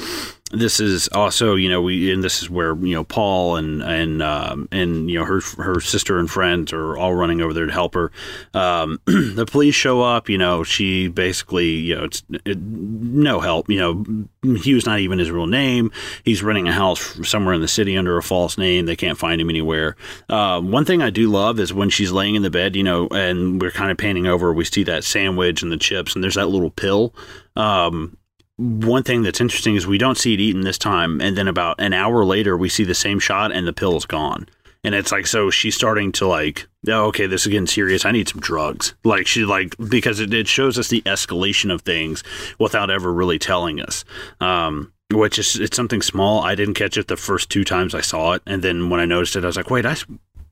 this 0.51 0.79
is 0.79 1.09
also 1.09 1.55
you 1.55 1.67
know 1.67 1.81
we 1.81 2.11
and 2.13 2.23
this 2.23 2.41
is 2.41 2.49
where 2.49 2.75
you 2.75 2.93
know 2.93 3.03
Paul 3.03 3.57
and 3.57 3.81
and 3.81 4.21
um, 4.23 4.69
and 4.71 5.09
you 5.09 5.19
know 5.19 5.25
her 5.25 5.41
her 5.57 5.81
sister 5.81 6.19
and 6.19 6.29
friends 6.29 6.71
are 6.71 6.97
all 6.97 7.13
running 7.13 7.41
over 7.41 7.53
there 7.53 7.65
to 7.65 7.71
help 7.71 7.95
her. 7.95 8.11
Um, 8.53 8.99
the 9.05 9.45
police 9.45 9.75
show 9.75 10.01
up. 10.01 10.29
You 10.29 10.37
know 10.37 10.63
she 10.63 11.09
basically 11.09 11.69
you 11.69 11.95
know 11.95 12.03
it's 12.05 12.23
it, 12.45 12.59
no 12.59 13.39
help. 13.41 13.69
You 13.69 13.79
know 13.79 14.57
Hugh's 14.57 14.85
not 14.85 14.99
even 14.99 15.19
his 15.19 15.31
real 15.31 15.47
name. 15.47 15.91
He's 16.23 16.41
renting 16.41 16.67
a 16.67 16.73
house 16.73 17.27
somewhere 17.27 17.53
in 17.53 17.61
the 17.61 17.67
city 17.67 17.97
under 17.97 18.17
a 18.17 18.23
false 18.23 18.57
name. 18.57 18.85
They 18.85 18.95
can't 18.95 19.17
find 19.17 19.41
him 19.41 19.49
anywhere. 19.49 19.97
Um, 20.29 20.71
one 20.71 20.85
thing 20.85 21.01
I 21.01 21.09
do 21.09 21.29
love 21.29 21.59
is 21.59 21.73
when 21.73 21.89
she's 21.89 22.11
laying 22.11 22.35
in 22.35 22.43
the 22.43 22.49
bed. 22.49 22.75
You 22.75 22.83
know, 22.83 23.07
and 23.11 23.61
we're 23.61 23.71
kind 23.71 23.91
of 23.91 23.97
panning 23.97 24.27
over. 24.27 24.53
We 24.53 24.63
see 24.63 24.83
that 24.83 25.03
sandwich 25.03 25.61
and 25.61 25.71
the 25.71 25.77
chips, 25.77 26.15
and 26.15 26.23
there's 26.23 26.35
that 26.35 26.47
little 26.47 26.71
pill. 26.71 27.13
Um, 27.57 28.17
one 28.57 29.03
thing 29.03 29.21
that's 29.23 29.39
interesting 29.41 29.75
is 29.75 29.85
we 29.85 29.97
don't 29.97 30.17
see 30.17 30.33
it 30.33 30.39
eaten 30.39 30.61
this 30.61 30.77
time, 30.79 31.21
and 31.21 31.37
then 31.37 31.47
about 31.47 31.79
an 31.79 31.93
hour 31.93 32.25
later, 32.25 32.57
we 32.57 32.69
see 32.69 32.83
the 32.83 32.95
same 32.95 33.19
shot, 33.19 33.51
and 33.51 33.67
the 33.67 33.73
pill 33.73 33.95
is 33.97 34.05
gone. 34.05 34.47
and 34.83 34.95
it's 34.95 35.11
like 35.11 35.27
so 35.27 35.49
she's 35.49 35.75
starting 35.75 36.11
to 36.13 36.25
like 36.27 36.67
oh, 36.87 37.05
okay 37.07 37.27
this 37.27 37.41
is 37.41 37.47
getting 37.47 37.67
serious. 37.67 38.05
I 38.05 38.11
need 38.11 38.29
some 38.29 38.39
drugs. 38.39 38.95
Like 39.03 39.27
she 39.27 39.43
like 39.43 39.75
because 39.89 40.19
it, 40.19 40.33
it 40.33 40.47
shows 40.47 40.77
us 40.79 40.87
the 40.87 41.01
escalation 41.01 41.73
of 41.73 41.81
things 41.81 42.23
without 42.59 42.89
ever 42.89 43.11
really 43.11 43.39
telling 43.39 43.81
us 43.81 44.05
um 44.39 44.93
which 45.11 45.39
is 45.39 45.59
it's 45.59 45.75
something 45.75 46.01
small. 46.01 46.41
I 46.41 46.55
didn't 46.55 46.75
catch 46.75 46.97
it 46.97 47.07
the 47.07 47.17
first 47.17 47.49
two 47.49 47.63
times 47.63 47.93
i 47.95 48.01
saw 48.01 48.33
it 48.33 48.41
and 48.45 48.61
then 48.63 48.89
when 48.89 48.99
i 48.99 49.05
noticed 49.05 49.35
it 49.35 49.43
i 49.43 49.47
was 49.47 49.57
like 49.57 49.69
wait 49.69 49.85
i 49.85 49.95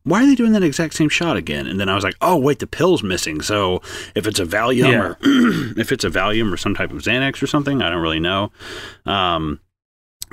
why 0.06 0.24
are 0.24 0.26
they 0.26 0.36
doing 0.36 0.54
that 0.54 0.64
exact 0.64 0.94
same 0.94 1.10
shot 1.10 1.36
again? 1.36 1.68
And 1.68 1.80
then 1.80 1.90
I 1.90 1.96
was 1.96 2.04
like, 2.04 2.16
oh 2.22 2.38
wait, 2.38 2.60
the 2.60 2.68
pill's 2.68 3.04
missing. 3.04 3.42
So 3.42 3.82
if 4.16 4.26
it's 4.26 4.40
a 4.40 4.46
Valium 4.46 4.92
Yeah. 4.92 5.02
or 5.02 5.18
if 5.78 5.92
it's 5.92 6.06
a 6.06 6.10
Valium 6.10 6.54
or 6.54 6.58
some 6.58 6.74
type 6.76 6.92
of 6.92 7.00
Xanax 7.02 7.44
or 7.44 7.48
something, 7.48 7.82
I 7.82 7.90
don't 7.90 8.02
really 8.02 8.20
know. 8.22 8.52
Um, 9.06 9.60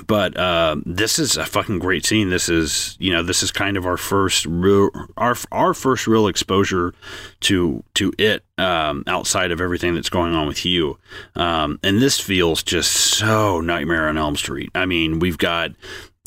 but 0.07 0.35
uh, 0.35 0.77
this 0.85 1.19
is 1.19 1.37
a 1.37 1.45
fucking 1.45 1.77
great 1.77 2.03
scene. 2.03 2.29
This 2.31 2.49
is 2.49 2.97
you 2.99 3.13
know 3.13 3.21
this 3.21 3.43
is 3.43 3.51
kind 3.51 3.77
of 3.77 3.85
our 3.85 3.95
first 3.95 4.45
real 4.47 4.89
our 5.17 5.35
our 5.51 5.73
first 5.75 6.07
real 6.07 6.25
exposure 6.27 6.95
to 7.41 7.83
to 7.93 8.11
it 8.17 8.43
um, 8.57 9.03
outside 9.05 9.51
of 9.51 9.61
everything 9.61 9.93
that's 9.93 10.09
going 10.09 10.33
on 10.33 10.47
with 10.47 10.65
you. 10.65 10.97
Um, 11.35 11.79
and 11.83 12.01
this 12.01 12.19
feels 12.19 12.63
just 12.63 12.91
so 12.91 13.61
Nightmare 13.61 14.09
on 14.09 14.17
Elm 14.17 14.35
Street. 14.35 14.71
I 14.73 14.87
mean, 14.87 15.19
we've 15.19 15.37
got 15.37 15.71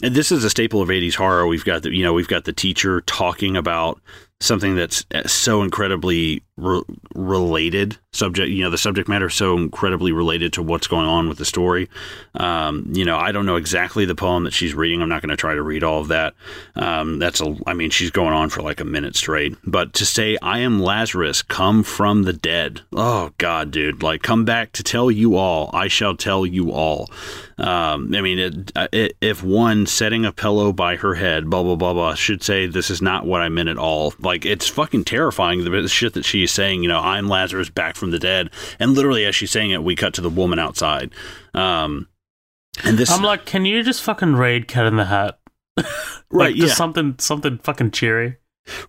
and 0.02 0.14
this 0.14 0.30
is 0.30 0.44
a 0.44 0.50
staple 0.50 0.82
of 0.82 0.88
80s 0.88 1.14
horror. 1.14 1.46
We've 1.46 1.64
got 1.64 1.82
the 1.82 1.94
you 1.94 2.02
know 2.02 2.12
we've 2.12 2.28
got 2.28 2.44
the 2.44 2.52
teacher 2.52 3.00
talking 3.02 3.56
about 3.56 4.00
something 4.40 4.76
that's 4.76 5.04
uh, 5.14 5.26
so 5.26 5.62
incredibly 5.62 6.42
re- 6.56 6.82
related 7.14 7.98
subject 8.12 8.48
you 8.48 8.64
know 8.64 8.70
the 8.70 8.78
subject 8.78 9.08
matter 9.08 9.26
is 9.26 9.34
so 9.34 9.56
incredibly 9.56 10.10
related 10.10 10.52
to 10.54 10.62
what's 10.62 10.86
going 10.86 11.06
on 11.06 11.28
with 11.28 11.38
the 11.38 11.44
story. 11.44 11.88
Um, 12.34 12.90
you 12.92 13.04
know 13.04 13.16
i 13.18 13.32
don't 13.32 13.46
know 13.46 13.56
exactly 13.56 14.04
the 14.04 14.14
poem 14.14 14.44
that 14.44 14.52
she's 14.52 14.74
reading. 14.74 15.02
I'm 15.02 15.08
not 15.08 15.22
going 15.22 15.30
to 15.30 15.36
try 15.36 15.54
to 15.54 15.62
read 15.62 15.84
all 15.84 16.00
of 16.00 16.08
that. 16.08 16.34
Um, 16.74 17.18
that's 17.18 17.40
a 17.40 17.56
i 17.66 17.74
mean 17.74 17.90
she's 17.90 18.10
going 18.10 18.32
on 18.32 18.48
for 18.48 18.62
like 18.62 18.80
a 18.80 18.84
minute 18.84 19.16
straight. 19.16 19.56
But 19.64 19.92
to 19.94 20.06
say 20.06 20.38
i 20.42 20.58
am 20.60 20.80
lazarus 20.80 21.42
come 21.42 21.82
from 21.82 22.22
the 22.22 22.32
dead. 22.32 22.80
Oh 22.92 23.32
god 23.38 23.70
dude. 23.70 24.02
Like 24.02 24.22
come 24.22 24.44
back 24.44 24.72
to 24.72 24.82
tell 24.82 25.10
you 25.10 25.36
all. 25.36 25.70
I 25.72 25.88
shall 25.88 26.16
tell 26.16 26.46
you 26.46 26.72
all. 26.72 27.10
Um, 27.58 28.14
i 28.14 28.20
mean 28.20 28.38
it, 28.38 28.72
it, 28.92 29.16
if 29.20 29.42
one 29.42 29.86
setting 29.86 30.24
a 30.24 30.32
pillow 30.32 30.72
by 30.72 30.96
her 30.96 31.14
head 31.14 31.48
blah 31.50 31.62
blah 31.62 31.76
blah 31.76 31.94
blah 31.94 32.14
should 32.14 32.42
say 32.42 32.66
this 32.66 32.90
is 32.90 33.00
not 33.00 33.26
what 33.26 33.42
i 33.42 33.48
meant 33.48 33.68
at 33.68 33.78
all. 33.78 34.14
Like 34.18 34.46
it's 34.46 34.68
fucking 34.68 35.04
terrifying 35.04 35.64
the 35.64 35.88
shit 35.88 36.14
that 36.14 36.24
she's 36.46 36.54
saying 36.54 36.82
you 36.82 36.88
know 36.88 37.00
i'm 37.00 37.28
lazarus 37.28 37.70
back 37.70 37.96
from 37.96 38.10
the 38.10 38.18
dead. 38.18 38.50
And 38.78 38.94
literally 38.94 39.24
as 39.24 39.34
she's 39.34 39.50
saying 39.50 39.70
it 39.70 39.82
we 39.82 39.96
cut 39.96 40.14
to 40.14 40.20
the 40.20 40.30
woman 40.30 40.58
outside. 40.58 41.12
Um 41.54 42.08
and 42.84 42.98
this 42.98 43.10
I'm 43.10 43.22
like, 43.22 43.46
can 43.46 43.64
you 43.64 43.82
just 43.82 44.02
fucking 44.02 44.36
read 44.36 44.68
Cat 44.68 44.86
in 44.86 44.96
the 44.96 45.06
Hat? 45.06 45.38
right 45.76 45.86
like, 46.30 46.56
yeah. 46.56 46.66
just 46.66 46.76
something, 46.76 47.16
something 47.18 47.58
fucking 47.58 47.90
cheery. 47.90 48.36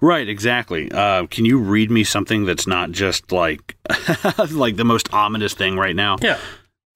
right 0.01 0.27
exactly. 0.27 0.91
Uh 0.91 1.25
can 1.27 1.45
you 1.45 1.57
read 1.59 1.89
me 1.89 2.03
something 2.03 2.45
that's 2.45 2.67
not 2.67 2.91
just 2.91 3.31
like 3.31 3.75
like 4.51 4.75
the 4.75 4.85
most 4.85 5.11
ominous 5.13 5.53
thing 5.53 5.77
right 5.77 5.95
now? 5.95 6.17
Yeah, 6.21 6.37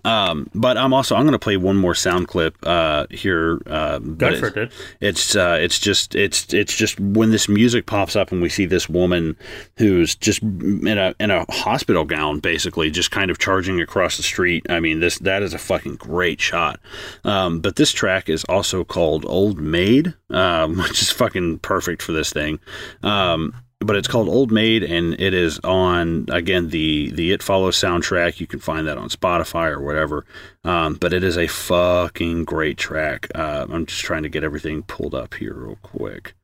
um 0.05 0.49
but 0.55 0.77
i'm 0.77 0.93
also 0.93 1.15
i'm 1.15 1.25
gonna 1.25 1.37
play 1.37 1.57
one 1.57 1.77
more 1.77 1.93
sound 1.93 2.27
clip 2.27 2.55
uh 2.63 3.05
here 3.09 3.61
uh 3.67 3.99
but 3.99 4.33
it's- 4.33 4.41
it, 4.63 4.71
it's 5.01 5.35
uh, 5.35 5.57
it's 5.61 5.79
just 5.79 6.15
it's 6.15 6.53
it's 6.53 6.75
just 6.75 6.99
when 6.99 7.31
this 7.31 7.47
music 7.47 7.85
pops 7.85 8.15
up 8.15 8.31
and 8.31 8.41
we 8.41 8.49
see 8.49 8.65
this 8.65 8.87
woman 8.89 9.35
who's 9.77 10.15
just 10.15 10.41
in 10.41 10.97
a 10.97 11.13
in 11.19 11.29
a 11.31 11.45
hospital 11.51 12.03
gown 12.03 12.39
basically 12.39 12.89
just 12.89 13.11
kind 13.11 13.29
of 13.31 13.37
charging 13.39 13.79
across 13.81 14.17
the 14.17 14.23
street. 14.23 14.65
I 14.69 14.79
mean 14.79 14.99
this 14.99 15.19
that 15.19 15.41
is 15.43 15.53
a 15.53 15.57
fucking 15.57 15.95
great 15.95 16.39
shot. 16.41 16.79
Um, 17.23 17.59
but 17.59 17.75
this 17.75 17.91
track 17.91 18.29
is 18.29 18.43
also 18.45 18.83
called 18.83 19.25
old 19.25 19.59
maid 19.59 20.13
um, 20.29 20.77
which 20.83 21.01
is 21.01 21.11
fucking 21.11 21.59
perfect 21.59 22.01
for 22.01 22.11
this 22.11 22.31
thing. 22.31 22.59
Um, 23.03 23.53
but 23.83 23.95
it's 23.95 24.07
called 24.07 24.29
Old 24.29 24.51
Maid, 24.51 24.83
and 24.83 25.19
it 25.19 25.33
is 25.33 25.59
on 25.59 26.27
again 26.29 26.69
the 26.69 27.11
the 27.11 27.31
It 27.31 27.41
Follows 27.41 27.75
soundtrack. 27.77 28.39
You 28.39 28.47
can 28.47 28.59
find 28.59 28.87
that 28.87 28.97
on 28.97 29.09
Spotify 29.09 29.71
or 29.71 29.81
whatever. 29.81 30.25
Um, 30.63 30.95
but 30.95 31.13
it 31.13 31.23
is 31.23 31.37
a 31.37 31.47
fucking 31.47 32.45
great 32.45 32.77
track. 32.77 33.27
Uh, 33.33 33.65
I'm 33.69 33.85
just 33.85 34.01
trying 34.01 34.23
to 34.23 34.29
get 34.29 34.43
everything 34.43 34.83
pulled 34.83 35.15
up 35.15 35.33
here 35.33 35.53
real 35.53 35.79
quick. 35.81 36.35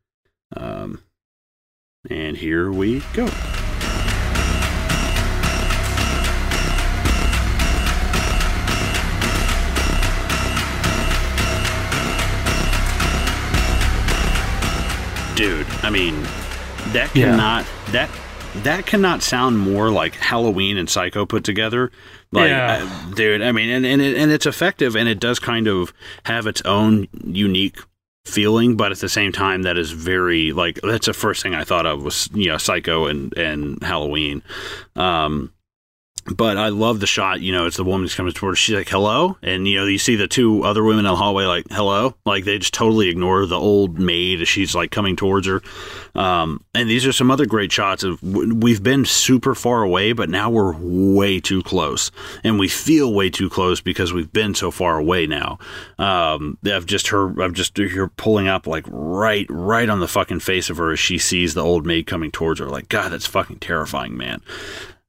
Um, 0.55 1.03
and 2.09 2.37
here 2.37 2.71
we 2.71 3.03
go. 3.13 3.29
Dude, 15.35 15.67
I 15.83 15.91
mean, 15.91 16.25
that 16.93 17.15
Yeah. 17.15 17.31
cannot 17.31 17.65
that 17.91 18.09
that 18.63 18.85
cannot 18.87 19.21
sound 19.21 19.59
more 19.59 19.91
like 19.91 20.15
Halloween 20.15 20.77
and 20.77 20.89
Psycho 20.89 21.25
put 21.25 21.43
together. 21.43 21.91
Like, 22.31 22.49
Yeah. 22.49 22.87
uh, 22.89 23.13
dude, 23.13 23.41
I 23.41 23.51
mean, 23.51 23.69
and 23.69 23.85
and, 23.85 24.01
it, 24.01 24.17
and 24.17 24.31
it's 24.31 24.45
effective, 24.45 24.95
and 24.95 25.07
it 25.07 25.19
does 25.19 25.37
kind 25.39 25.67
of 25.67 25.93
have 26.23 26.47
its 26.47 26.61
own 26.63 27.07
unique 27.23 27.77
feeling, 28.25 28.75
but 28.75 28.91
at 28.91 28.97
the 28.99 29.07
same 29.09 29.31
time, 29.31 29.61
that 29.61 29.77
is 29.77 29.91
very 29.91 30.51
like 30.53 30.79
that's 30.83 31.05
the 31.05 31.13
first 31.13 31.43
thing 31.43 31.53
I 31.53 31.63
thought 31.63 31.85
of 31.85 32.03
was 32.03 32.29
you 32.33 32.47
know 32.47 32.57
Psycho 32.57 33.05
and 33.05 33.31
and 33.37 33.81
Halloween. 33.83 34.41
Um, 34.95 35.51
but 36.35 36.57
I 36.57 36.69
love 36.69 36.99
the 36.99 37.07
shot. 37.07 37.41
You 37.41 37.51
know, 37.51 37.65
it's 37.65 37.77
the 37.77 37.83
woman 37.83 38.01
who's 38.01 38.15
coming 38.15 38.33
towards. 38.33 38.59
She's 38.59 38.75
like, 38.75 38.89
"Hello," 38.89 39.37
and 39.41 39.67
you 39.67 39.77
know, 39.77 39.85
you 39.85 39.97
see 39.97 40.15
the 40.15 40.27
two 40.27 40.63
other 40.63 40.83
women 40.83 41.05
in 41.05 41.11
the 41.11 41.15
hallway, 41.15 41.45
like, 41.45 41.65
"Hello," 41.69 42.15
like 42.25 42.43
they 42.43 42.57
just 42.57 42.73
totally 42.73 43.09
ignore 43.09 43.45
the 43.45 43.59
old 43.59 43.99
maid 43.99 44.41
as 44.41 44.47
she's 44.47 44.75
like 44.75 44.91
coming 44.91 45.15
towards 45.15 45.47
her. 45.47 45.61
Um, 46.15 46.63
and 46.73 46.89
these 46.89 47.05
are 47.05 47.11
some 47.11 47.31
other 47.31 47.45
great 47.45 47.71
shots 47.71 48.03
of 48.03 48.21
we've 48.23 48.83
been 48.83 49.05
super 49.05 49.55
far 49.55 49.83
away, 49.83 50.13
but 50.13 50.29
now 50.29 50.49
we're 50.49 50.75
way 50.77 51.39
too 51.39 51.63
close, 51.63 52.11
and 52.43 52.59
we 52.59 52.67
feel 52.67 53.13
way 53.13 53.29
too 53.29 53.49
close 53.49 53.81
because 53.81 54.13
we've 54.13 54.31
been 54.33 54.55
so 54.55 54.71
far 54.71 54.97
away 54.97 55.27
now. 55.27 55.59
Um, 55.97 56.57
I've 56.65 56.85
just 56.85 57.07
her, 57.09 57.41
I've 57.41 57.53
just 57.53 57.77
her 57.77 58.07
pulling 58.07 58.47
up 58.47 58.67
like 58.67 58.85
right, 58.89 59.45
right 59.49 59.89
on 59.89 59.99
the 59.99 60.07
fucking 60.07 60.39
face 60.39 60.69
of 60.69 60.77
her 60.77 60.91
as 60.91 60.99
she 60.99 61.17
sees 61.17 61.53
the 61.53 61.63
old 61.63 61.85
maid 61.85 62.07
coming 62.07 62.31
towards 62.31 62.59
her. 62.59 62.67
Like, 62.67 62.89
God, 62.89 63.11
that's 63.11 63.27
fucking 63.27 63.59
terrifying, 63.59 64.17
man. 64.17 64.41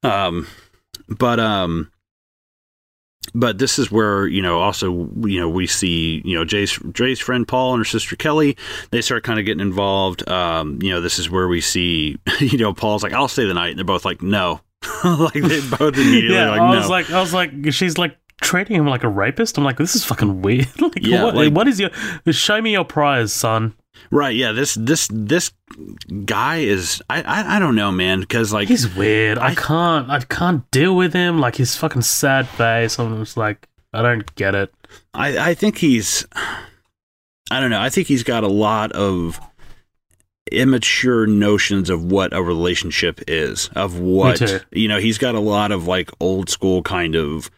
Um, 0.03 0.47
but 1.09 1.41
um 1.41 1.91
but 3.35 3.59
this 3.59 3.79
is 3.79 3.91
where 3.91 4.27
you 4.27 4.41
know 4.43 4.59
also 4.61 5.09
you 5.25 5.39
know 5.41 5.49
we 5.49 5.67
see 5.67 6.23
you 6.25 6.35
know 6.37 6.45
Jay's 6.45 6.79
Jay's 6.93 7.19
friend 7.21 7.47
Paul 7.47 7.75
and 7.75 7.81
her 7.81 7.85
sister 7.85 8.17
Kelly 8.17 8.57
they 8.91 9.01
start 9.03 9.23
kind 9.25 9.39
of 9.39 9.45
getting 9.45 9.61
involved 9.61 10.29
um 10.29 10.79
you 10.83 10.91
know 10.91 11.01
this 11.01 11.19
is 11.19 11.29
where 11.31 11.49
we 11.49 11.61
see 11.61 12.17
you 12.41 12.59
know 12.59 12.73
Paul's 12.73 13.03
like 13.03 13.13
I'll 13.13 13.29
stay 13.29 13.45
the 13.45 13.55
night 13.55 13.71
and 13.71 13.79
they're 13.79 13.85
both 13.85 14.05
like 14.05 14.23
no 14.23 14.61
like 15.05 15.35
they 15.35 15.61
both 15.61 15.95
immediately 15.97 16.35
Yeah, 16.35 16.51
like 16.51 16.61
I 16.61 16.81
no 16.81 16.89
like, 16.89 17.11
I 17.11 17.21
was 17.21 17.35
like, 17.35 17.51
she's 17.73 17.99
like 17.99 18.17
treating 18.41 18.77
him 18.77 18.87
like 18.87 19.03
a 19.03 19.09
rapist. 19.09 19.59
I'm 19.59 19.65
like, 19.65 19.77
this 19.77 19.97
is 19.97 20.05
fucking 20.05 20.41
weird. 20.41 20.69
like, 20.81 21.05
Yeah, 21.05 21.25
what, 21.25 21.35
like- 21.35 21.53
what 21.53 21.67
is 21.67 21.81
your? 21.81 21.91
Show 22.31 22.63
me 22.63 22.71
your 22.73 22.85
prize, 22.85 23.33
son. 23.33 23.75
Right 24.11 24.35
yeah 24.35 24.53
this 24.53 24.75
this 24.75 25.09
this 25.13 25.53
guy 26.25 26.59
is 26.59 27.03
I 27.11 27.23
I, 27.23 27.57
I 27.57 27.59
don't 27.59 27.75
know 27.75 27.93
man 27.93 28.21
because 28.21 28.53
like 28.53 28.69
He's 28.69 28.95
weird. 28.95 29.39
I, 29.39 29.49
I- 29.49 29.55
can't. 29.55 30.11
I 30.11 30.21
can't 30.21 30.71
deal 30.71 30.97
with 30.97 31.13
him. 31.13 31.41
Like 31.41 31.57
his 31.57 31.77
fucking 31.77 32.03
sad 32.03 32.49
face. 32.49 32.99
I'm 32.99 33.19
just 33.25 33.37
like, 33.37 33.69
I 33.93 34.03
don't 34.03 34.35
get 34.35 34.55
it. 34.55 34.73
I, 35.15 35.51
I 35.51 35.55
think 35.55 35.79
he's 35.79 36.27
I 37.51 37.61
don't 37.61 37.71
know. 37.71 37.81
I 37.81 37.89
think 37.91 38.09
he's 38.09 38.23
got 38.23 38.45
a 38.45 38.49
lot 38.49 38.93
of 38.93 39.41
immature 40.51 41.27
notions 41.27 41.91
of 41.91 42.05
what 42.11 42.33
a 42.33 42.43
relationship 42.43 43.21
is, 43.29 43.69
of 43.75 43.99
what 43.99 44.65
you 44.73 44.89
know, 44.89 44.99
he's 44.99 45.19
got 45.19 45.35
a 45.35 45.41
lot 45.41 45.73
of 45.73 45.87
like 45.87 46.11
old 46.21 46.49
school 46.49 46.83
kind 46.83 47.15
of 47.15 47.51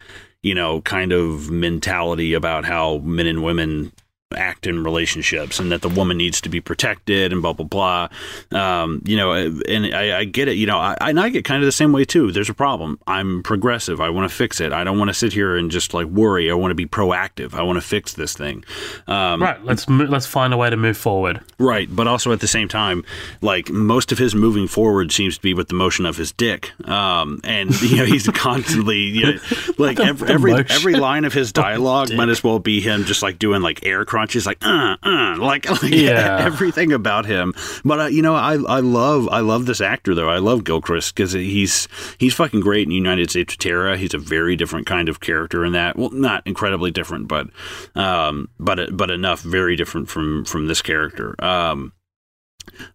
you 0.43 0.55
know, 0.55 0.81
kind 0.81 1.11
of 1.13 1.51
mentality 1.51 2.33
about 2.33 2.65
how 2.65 2.97
men 2.99 3.27
and 3.27 3.43
women 3.43 3.91
act 4.35 4.67
in 4.67 4.83
relationships 4.83 5.59
and 5.59 5.71
that 5.71 5.81
the 5.81 5.89
woman 5.89 6.17
needs 6.17 6.41
to 6.41 6.49
be 6.49 6.61
protected 6.61 7.31
and 7.31 7.41
blah 7.41 7.53
blah 7.53 7.65
blah. 7.65 8.09
Um, 8.51 9.01
you 9.05 9.17
know 9.17 9.31
and 9.33 9.95
I, 9.95 10.19
I 10.19 10.23
get 10.25 10.47
it 10.47 10.55
you 10.57 10.65
know 10.65 10.77
I, 10.77 10.95
and 11.01 11.19
I 11.19 11.29
get 11.29 11.45
kind 11.45 11.61
of 11.61 11.65
the 11.67 11.71
same 11.71 11.91
way 11.91 12.05
too. 12.05 12.31
There's 12.31 12.49
a 12.49 12.53
problem. 12.53 12.99
I'm 13.07 13.43
progressive. 13.43 13.99
I 14.01 14.09
want 14.09 14.29
to 14.29 14.35
fix 14.35 14.59
it. 14.61 14.71
I 14.73 14.83
don't 14.83 14.97
want 14.97 15.09
to 15.09 15.13
sit 15.13 15.33
here 15.33 15.55
and 15.55 15.71
just 15.71 15.93
like 15.93 16.07
worry. 16.07 16.49
I 16.51 16.53
want 16.53 16.71
to 16.71 16.75
be 16.75 16.85
proactive. 16.85 17.53
I 17.53 17.63
want 17.63 17.77
to 17.77 17.81
fix 17.85 18.13
this 18.13 18.33
thing. 18.33 18.63
Um, 19.07 19.41
Right. 19.41 19.63
Let's 19.63 19.87
let's 19.89 20.25
find 20.25 20.53
a 20.53 20.57
way 20.57 20.69
to 20.69 20.77
move 20.77 20.97
forward. 20.97 21.41
Right, 21.57 21.93
but 21.93 22.07
also 22.07 22.31
at 22.31 22.39
the 22.39 22.47
same 22.47 22.67
time, 22.67 23.03
like 23.41 23.69
most 23.69 24.11
of 24.11 24.17
his 24.17 24.35
moving 24.35 24.67
forward 24.67 25.11
seems 25.11 25.35
to 25.37 25.41
be 25.41 25.53
with 25.53 25.67
the 25.67 25.75
motion 25.75 26.05
of 26.05 26.17
his 26.17 26.31
dick, 26.31 26.71
um, 26.87 27.41
and 27.43 27.79
you 27.81 27.97
know 27.97 28.05
he's 28.05 28.27
constantly 28.29 28.99
you 28.99 29.33
know, 29.33 29.39
like 29.77 29.99
every 30.11 30.29
every, 30.29 30.53
every 30.69 30.93
line 30.95 31.25
of 31.25 31.33
his 31.33 31.51
dialogue 31.51 32.13
might 32.13 32.29
as 32.29 32.43
well 32.43 32.59
be 32.59 32.81
him 32.81 33.03
just 33.05 33.21
like 33.23 33.39
doing 33.39 33.61
like 33.61 33.85
air 33.85 34.05
crunches, 34.21 34.45
like 34.45 34.63
uh 34.63 34.97
uh, 35.01 35.35
like, 35.39 35.67
like 35.83 35.91
Yeah. 35.91 36.37
everything 36.45 36.93
about 36.93 37.25
him. 37.25 37.53
But 37.83 37.99
uh, 37.99 38.05
you 38.05 38.21
know, 38.21 38.35
I 38.35 38.53
I 38.53 38.79
love 38.79 39.27
I 39.29 39.39
love 39.39 39.65
this 39.65 39.81
actor 39.81 40.13
though. 40.13 40.29
I 40.29 40.37
love 40.37 40.63
Gilchrist 40.63 41.15
because 41.15 41.31
he's 41.33 41.87
he's 42.19 42.33
fucking 42.35 42.61
great 42.61 42.87
in 42.87 42.91
United 42.91 43.31
States 43.31 43.53
of 43.53 43.59
Tara. 43.59 43.97
He's 43.97 44.13
a 44.13 44.19
very 44.19 44.55
different 44.55 44.85
kind 44.85 45.09
of 45.09 45.19
character 45.19 45.65
in 45.65 45.73
that. 45.73 45.97
Well, 45.97 46.11
not 46.11 46.45
incredibly 46.45 46.91
different, 46.91 47.27
but 47.27 47.47
um, 47.95 48.49
but 48.59 48.95
but 48.95 49.09
enough 49.09 49.41
very 49.41 49.75
different 49.75 50.07
from 50.09 50.45
from 50.45 50.67
this 50.67 50.81
character. 50.81 51.35
Um, 51.43 51.93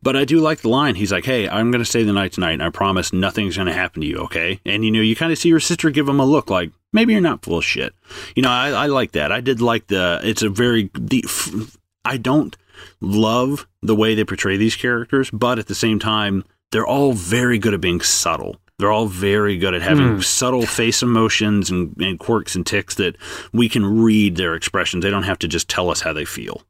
But 0.03 0.15
I 0.17 0.25
do 0.25 0.39
like 0.41 0.61
the 0.61 0.69
line. 0.69 0.95
He's 0.95 1.11
like, 1.13 1.25
"Hey, 1.25 1.49
I'm 1.49 1.71
going 1.73 1.83
to 1.83 1.91
stay 1.91 2.05
the 2.05 2.13
night 2.13 2.33
tonight, 2.33 2.53
and 2.53 2.63
I 2.63 2.71
promise 2.71 3.13
nothing's 3.13 3.57
going 3.57 3.67
to 3.67 3.75
happen 3.75 4.01
to 4.03 4.07
you, 4.07 4.19
okay?" 4.19 4.61
And 4.65 4.85
you 4.85 4.91
know, 4.93 5.01
you 5.03 5.17
kind 5.17 5.33
of 5.33 5.39
see 5.39 5.49
your 5.49 5.61
sister 5.61 5.91
give 5.91 6.09
him 6.09 6.21
a 6.21 6.25
look 6.25 6.51
like, 6.51 6.71
"Maybe 6.97 7.13
you're 7.13 7.23
not 7.23 7.45
full 7.45 7.59
of 7.59 7.65
shit." 7.65 7.95
You 8.35 8.43
know, 8.43 8.51
I, 8.51 8.71
I 8.71 8.87
like 8.87 9.13
that. 9.13 9.31
I 9.31 9.41
did 9.41 9.61
like 9.61 9.87
the. 9.87 10.21
It's 10.25 10.43
a 10.43 10.49
very 10.49 10.91
f- 11.13 11.77
I 12.05 12.17
don't 12.17 12.57
love 13.01 13.67
the 13.83 13.95
way 13.95 14.15
they 14.15 14.25
portray 14.25 14.57
these 14.57 14.77
characters, 14.77 15.31
but 15.31 15.59
at 15.59 15.67
the 15.67 15.75
same 15.75 15.99
time, 15.99 16.45
they're 16.73 16.87
all 16.87 17.13
very 17.13 17.59
good 17.59 17.75
at 17.75 17.81
being 17.81 18.01
subtle. 18.01 18.57
They're 18.79 18.93
all 18.93 19.07
very 19.07 19.57
good 19.57 19.75
at 19.75 19.81
having 19.83 20.21
subtle 20.21 20.67
face 20.67 21.03
emotions 21.03 21.71
and, 21.71 21.97
and 21.99 22.19
quirks 22.19 22.55
and 22.55 22.67
ticks 22.67 22.97
that 22.97 23.17
we 23.53 23.69
can 23.69 24.03
read 24.03 24.37
their 24.37 24.55
expressions. 24.55 25.03
They 25.03 25.11
don't 25.11 25.23
have 25.23 25.39
to 25.39 25.49
just 25.49 25.69
tell 25.69 25.91
us 25.91 26.03
how 26.03 26.13
they 26.13 26.27
feel. 26.27 26.63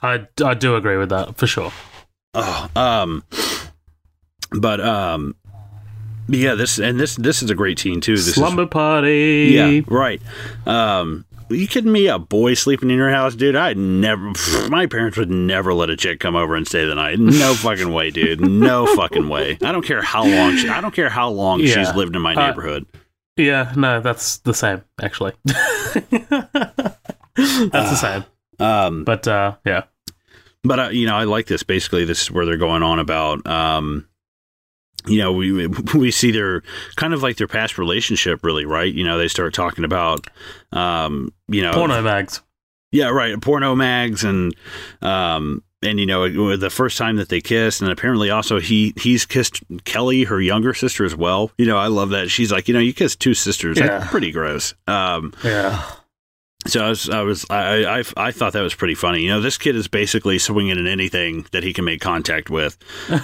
I, 0.00 0.26
I 0.42 0.54
do 0.54 0.76
agree 0.76 0.96
with 0.96 1.10
that 1.10 1.36
for 1.36 1.46
sure. 1.46 1.72
Oh, 2.32 2.70
um, 2.74 3.22
but 4.52 4.80
um, 4.80 5.36
yeah, 6.28 6.54
this 6.54 6.78
and 6.78 6.98
this 7.00 7.16
this 7.16 7.42
is 7.42 7.50
a 7.50 7.54
great 7.54 7.78
scene 7.78 8.00
too. 8.00 8.14
This 8.16 8.34
Slumber 8.34 8.62
is 8.64 8.68
party. 8.68 9.50
yeah, 9.52 9.80
right. 9.88 10.20
Um, 10.66 11.24
are 11.48 11.54
you 11.54 11.68
kidding 11.68 11.92
me? 11.92 12.08
A 12.08 12.18
boy 12.18 12.54
sleeping 12.54 12.90
in 12.90 12.96
your 12.96 13.10
house, 13.10 13.34
dude? 13.36 13.54
I'd 13.54 13.78
never. 13.78 14.32
My 14.68 14.86
parents 14.86 15.16
would 15.16 15.30
never 15.30 15.72
let 15.74 15.90
a 15.90 15.96
chick 15.96 16.18
come 16.20 16.34
over 16.36 16.56
and 16.56 16.66
stay 16.66 16.84
the 16.84 16.94
night. 16.96 17.18
No 17.20 17.54
fucking 17.56 17.92
way, 17.92 18.10
dude. 18.10 18.40
No 18.40 18.86
fucking 18.96 19.28
way. 19.28 19.56
I 19.62 19.70
don't 19.72 19.84
care 19.84 20.02
how 20.02 20.24
long. 20.26 20.56
She, 20.56 20.68
I 20.68 20.80
don't 20.80 20.94
care 20.94 21.08
how 21.08 21.28
long 21.28 21.60
Yeah. 21.60 21.74
she's 21.74 21.94
lived 21.94 22.16
in 22.16 22.22
my 22.22 22.34
Uh, 22.34 22.48
neighborhood. 22.48 22.86
Yeah, 23.36 23.72
no, 23.76 24.00
that's 24.00 24.38
the 24.38 24.54
same 24.54 24.82
actually. 25.00 25.32
that's 25.44 26.90
the 27.36 27.94
same. 27.96 28.24
Um, 28.58 29.04
But 29.04 29.28
uh, 29.28 29.56
yeah, 29.64 29.82
but 30.64 30.78
uh, 30.80 30.88
you 30.88 31.06
know, 31.06 31.16
I 31.16 31.24
like 31.24 31.46
this. 31.46 31.62
Basically, 31.62 32.04
this 32.04 32.22
is 32.22 32.30
where 32.30 32.44
they're 32.46 32.56
going 32.56 32.82
on 32.82 32.98
about. 32.98 33.46
Um, 33.46 34.08
you 35.06 35.18
know, 35.18 35.32
we 35.32 35.66
we 35.94 36.10
see 36.10 36.30
their 36.30 36.62
kind 36.96 37.14
of 37.14 37.22
like 37.22 37.36
their 37.36 37.48
past 37.48 37.78
relationship, 37.78 38.44
really, 38.44 38.64
right? 38.64 38.92
You 38.92 39.04
know, 39.04 39.18
they 39.18 39.28
start 39.28 39.54
talking 39.54 39.84
about, 39.84 40.26
um, 40.72 41.32
you 41.48 41.62
know, 41.62 41.72
porno 41.72 42.02
mags. 42.02 42.42
Yeah, 42.92 43.08
right. 43.08 43.40
Porno 43.40 43.74
mags 43.74 44.24
and 44.24 44.54
um 45.02 45.62
and 45.82 46.00
you 46.00 46.06
know 46.06 46.56
the 46.56 46.70
first 46.70 46.96
time 46.96 47.16
that 47.16 47.28
they 47.28 47.40
kissed 47.40 47.82
and 47.82 47.90
apparently 47.90 48.30
also 48.30 48.58
he 48.60 48.94
he's 48.96 49.26
kissed 49.26 49.62
Kelly 49.84 50.24
her 50.24 50.40
younger 50.40 50.72
sister 50.72 51.04
as 51.04 51.14
well. 51.14 51.50
You 51.58 51.66
know, 51.66 51.76
I 51.76 51.88
love 51.88 52.10
that. 52.10 52.30
She's 52.30 52.50
like, 52.50 52.68
you 52.68 52.74
know, 52.74 52.80
you 52.80 52.94
kissed 52.94 53.20
two 53.20 53.34
sisters. 53.34 53.78
Yeah. 53.78 53.86
That's 53.86 54.10
pretty 54.10 54.30
gross. 54.30 54.74
Um 54.86 55.34
Yeah. 55.44 55.82
So 56.66 56.84
I 56.84 56.88
was 56.88 57.08
I 57.08 57.22
was 57.22 57.46
I, 57.50 57.98
I 58.00 58.04
I 58.16 58.30
thought 58.32 58.52
that 58.52 58.62
was 58.62 58.74
pretty 58.74 58.94
funny. 58.94 59.22
You 59.22 59.30
know, 59.30 59.40
this 59.40 59.56
kid 59.58 59.76
is 59.76 59.88
basically 59.88 60.38
swinging 60.38 60.78
at 60.78 60.86
anything 60.86 61.46
that 61.52 61.62
he 61.62 61.72
can 61.72 61.84
make 61.84 62.00
contact 62.00 62.50
with. 62.50 62.76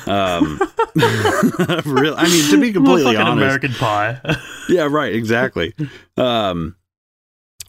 Um 0.07 0.61
real 0.95 2.15
I 2.17 2.29
mean 2.29 2.51
to 2.51 2.59
be 2.61 2.73
completely 2.73 3.17
honest. 3.17 3.33
American 3.33 3.73
Pie. 3.73 4.21
Yeah, 4.69 4.89
right, 4.91 5.13
exactly. 5.13 5.75
um, 6.17 6.77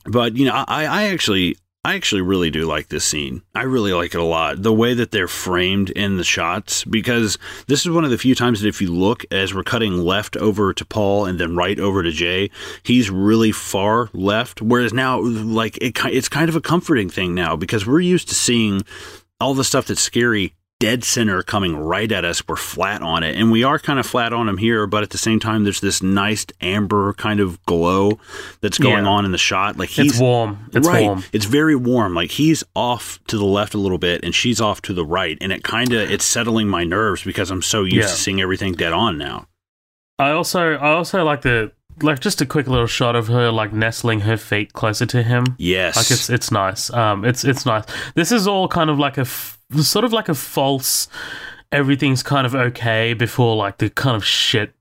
but 0.06 0.38
you 0.38 0.46
know, 0.46 0.54
I, 0.54 0.86
I 0.86 1.04
actually, 1.06 1.58
I 1.86 1.96
actually 1.96 2.22
really 2.22 2.50
do 2.50 2.66
like 2.66 2.88
this 2.88 3.04
scene. 3.04 3.42
I 3.54 3.64
really 3.64 3.92
like 3.92 4.14
it 4.14 4.20
a 4.20 4.24
lot. 4.24 4.64
The 4.64 4.72
way 4.72 4.94
that 4.94 5.12
they're 5.12 5.28
framed 5.28 5.90
in 5.90 6.16
the 6.16 6.24
shots, 6.24 6.86
because 6.86 7.38
this 7.68 7.82
is 7.82 7.92
one 7.92 8.06
of 8.06 8.10
the 8.10 8.18
few 8.18 8.36
times 8.36 8.62
that 8.62 8.70
if 8.70 8.82
you 8.82 8.90
look 8.90 9.26
as 9.32 9.54
we're 9.54 9.64
cutting 9.64 9.98
left 9.98 10.38
over 10.38 10.74
to 10.74 10.86
Paul 10.86 11.26
and 11.26 11.38
then 11.38 11.58
right 11.58 11.78
over 11.78 12.02
to 12.02 12.12
Jay, 12.12 12.50
he's 12.84 13.10
really 13.10 13.52
far 13.52 14.10
left. 14.14 14.62
Whereas 14.62 14.94
now, 14.94 15.20
like 15.20 15.76
it, 15.78 16.00
it's 16.06 16.30
kind 16.30 16.48
of 16.48 16.56
a 16.56 16.62
comforting 16.62 17.10
thing 17.10 17.36
now 17.36 17.58
because 17.58 17.86
we're 17.86 18.00
used 18.00 18.30
to 18.30 18.36
seeing 18.36 18.84
all 19.42 19.54
the 19.54 19.66
stuff 19.66 19.88
that's 19.88 20.00
scary 20.00 20.54
dead 20.84 21.04
center 21.04 21.42
coming 21.44 21.78
right 21.78 22.12
at 22.12 22.26
us. 22.26 22.46
We're 22.48 22.56
flat 22.58 23.02
on 23.02 23.24
it. 23.24 23.36
And 23.38 23.52
we 23.52 23.64
are 23.64 23.80
kind 23.80 24.00
of 24.00 24.06
flat 24.06 24.34
on 24.34 24.50
him 24.50 24.58
here, 24.58 24.86
but 24.86 25.02
at 25.04 25.12
the 25.12 25.18
same 25.18 25.40
time, 25.40 25.64
there's 25.64 25.80
this 25.80 26.04
nice 26.04 26.46
amber 26.60 27.14
kind 27.14 27.40
of 27.40 27.64
glow 27.66 28.20
that's 28.62 28.78
going 28.78 29.06
Yeah. 29.06 29.10
on 29.12 29.26
in 29.26 29.32
the 29.32 29.38
shot. 29.38 29.78
Like 29.78 29.90
he's 29.90 30.12
it's 30.14 30.20
warm. 30.20 30.70
It's 30.74 30.88
right. 30.88 31.04
warm. 31.04 31.24
It's 31.32 31.46
very 31.46 31.76
warm. 31.76 32.14
Like 32.14 32.32
he's 32.32 32.64
off 32.76 33.20
to 33.28 33.38
the 33.38 33.46
left 33.46 33.74
a 33.74 33.78
little 33.78 33.98
bit 33.98 34.24
and 34.26 34.36
she's 34.36 34.60
off 34.60 34.82
to 34.84 34.94
the 34.94 35.06
right. 35.06 35.38
And 35.40 35.52
it 35.52 35.64
kind 35.64 35.94
of, 35.94 36.12
it's 36.12 36.26
settling 36.26 36.68
my 36.68 36.84
nerves 36.84 37.24
because 37.24 37.50
I'm 37.50 37.62
so 37.62 37.84
used 37.84 37.96
Yeah. 37.96 38.02
to 38.04 38.08
seeing 38.10 38.42
everything 38.42 38.74
dead 38.74 38.92
on 38.94 39.18
now. 39.18 39.48
I 40.20 40.32
also 40.32 40.74
I 40.76 40.92
also 40.92 41.24
like 41.24 41.42
the 41.42 41.72
like 42.02 42.20
just 42.20 42.42
a 42.42 42.46
quick 42.46 42.68
little 42.68 42.88
shot 42.88 43.16
of 43.16 43.28
her 43.28 43.52
like 43.52 43.72
nestling 43.74 44.22
her 44.22 44.38
feet 44.38 44.74
closer 44.74 45.06
to 45.08 45.24
him. 45.24 45.44
Yes. 45.58 45.96
Like 45.96 46.12
it's 46.12 46.30
it's 46.30 46.52
nice. 46.52 46.92
Um, 46.92 47.24
it's 47.26 47.44
it's 47.44 47.66
nice. 47.66 47.86
This 48.16 48.32
is 48.32 48.48
all 48.48 48.68
kind 48.68 48.90
of 48.90 49.00
like 49.00 49.18
a 49.18 49.22
f- 49.22 49.58
sort 49.82 50.06
of 50.06 50.14
like 50.14 50.30
a 50.30 50.36
false. 50.36 51.08
Everything's 51.72 52.22
kind 52.22 52.46
of 52.46 52.54
okay 52.54 53.14
before 53.14 53.56
like 53.56 53.78
the 53.78 53.90
kind 53.90 54.16
of 54.16 54.24
shit 54.26 54.74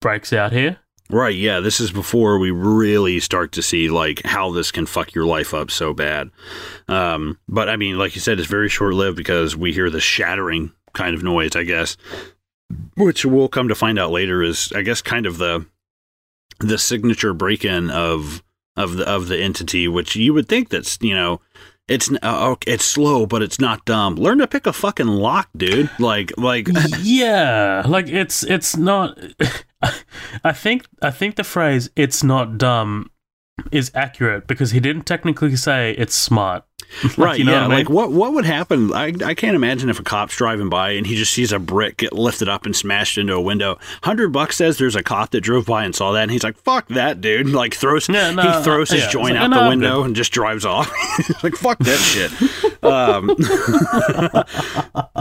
breaks 0.00 0.32
out 0.32 0.52
here. 0.52 0.78
Right, 1.10 1.34
yeah. 1.34 1.60
This 1.60 1.78
is 1.78 1.90
before 1.92 2.38
we 2.38 2.50
really 2.50 3.20
start 3.20 3.52
to 3.52 3.62
see 3.62 3.90
like 3.90 4.22
how 4.24 4.50
this 4.50 4.70
can 4.70 4.86
fuck 4.86 5.14
your 5.14 5.26
life 5.26 5.52
up 5.52 5.70
so 5.70 5.92
bad. 5.92 6.30
Um, 6.88 7.38
but 7.48 7.68
I 7.68 7.76
mean, 7.76 7.98
like 7.98 8.14
you 8.14 8.20
said, 8.20 8.38
it's 8.38 8.48
very 8.48 8.70
short 8.70 8.94
lived 8.94 9.18
because 9.18 9.54
we 9.54 9.72
hear 9.72 9.90
the 9.90 10.00
shattering 10.00 10.72
kind 10.94 11.14
of 11.14 11.22
noise, 11.22 11.54
I 11.54 11.64
guess. 11.64 11.96
Which 12.96 13.26
we'll 13.26 13.48
come 13.48 13.68
to 13.68 13.74
find 13.74 13.98
out 13.98 14.10
later 14.10 14.42
is 14.42 14.72
I 14.74 14.80
guess 14.82 15.02
kind 15.02 15.26
of 15.26 15.36
the 15.36 15.66
the 16.60 16.78
signature 16.78 17.34
break 17.34 17.64
in 17.64 17.90
of 17.90 18.42
of 18.76 18.96
the 18.96 19.06
of 19.06 19.28
the 19.28 19.38
entity, 19.38 19.88
which 19.88 20.16
you 20.16 20.32
would 20.32 20.48
think 20.48 20.70
that's, 20.70 20.98
you 21.02 21.14
know, 21.14 21.42
it's 21.88 22.10
uh, 22.22 22.54
it's 22.66 22.84
slow, 22.84 23.26
but 23.26 23.42
it's 23.42 23.60
not 23.60 23.84
dumb. 23.84 24.14
Learn 24.16 24.38
to 24.38 24.46
pick 24.46 24.66
a 24.66 24.72
fucking 24.72 25.06
lock, 25.06 25.48
dude. 25.56 25.90
Like, 25.98 26.32
like, 26.36 26.68
yeah, 27.00 27.82
like 27.86 28.08
it's 28.08 28.42
it's 28.44 28.76
not. 28.76 29.18
I 30.44 30.52
think 30.52 30.86
I 31.00 31.10
think 31.10 31.36
the 31.36 31.44
phrase 31.44 31.90
"it's 31.96 32.22
not 32.22 32.56
dumb" 32.56 33.10
is 33.70 33.90
accurate 33.94 34.46
because 34.46 34.70
he 34.72 34.80
didn't 34.80 35.04
technically 35.04 35.54
say 35.56 35.92
it's 35.98 36.14
smart. 36.14 36.64
Like, 37.04 37.18
right 37.18 37.38
you 37.38 37.44
know 37.44 37.52
yeah 37.52 37.62
what 37.62 37.72
I 37.72 37.76
mean? 37.76 37.78
like 37.86 37.88
what 37.88 38.12
what 38.12 38.34
would 38.34 38.44
happen? 38.44 38.92
I, 38.92 39.14
I 39.24 39.32
can't 39.34 39.54
imagine 39.56 39.88
if 39.88 39.98
a 39.98 40.02
cop's 40.02 40.36
driving 40.36 40.68
by 40.68 40.90
and 40.90 41.06
he 41.06 41.14
just 41.16 41.32
sees 41.32 41.50
a 41.50 41.58
brick 41.58 41.96
get 41.98 42.12
lifted 42.12 42.50
up 42.50 42.66
and 42.66 42.76
smashed 42.76 43.16
into 43.16 43.34
a 43.34 43.40
window. 43.40 43.74
100 44.02 44.28
bucks 44.30 44.56
says 44.56 44.76
there's 44.76 44.96
a 44.96 45.02
cop 45.02 45.30
that 45.30 45.40
drove 45.40 45.64
by 45.64 45.84
and 45.84 45.94
saw 45.94 46.12
that 46.12 46.22
and 46.24 46.30
he's 46.30 46.42
like 46.44 46.58
fuck 46.58 46.88
that 46.88 47.20
dude. 47.22 47.48
Like 47.62 47.74
throws 47.74 48.08
Yeah, 48.10 48.32
no, 48.32 48.42
he 48.42 48.62
throws 48.64 48.90
his 48.90 49.04
yeah, 49.04 49.10
joint 49.10 49.34
like, 49.36 49.42
out 49.44 49.50
no, 49.50 49.62
the 49.62 49.68
window 49.70 50.02
and 50.02 50.14
just 50.14 50.32
drives 50.32 50.66
off. 50.66 50.90
Like 51.42 51.54
fuck 51.54 51.78
that 51.78 51.98
shit. 51.98 52.30
Um 52.82 53.28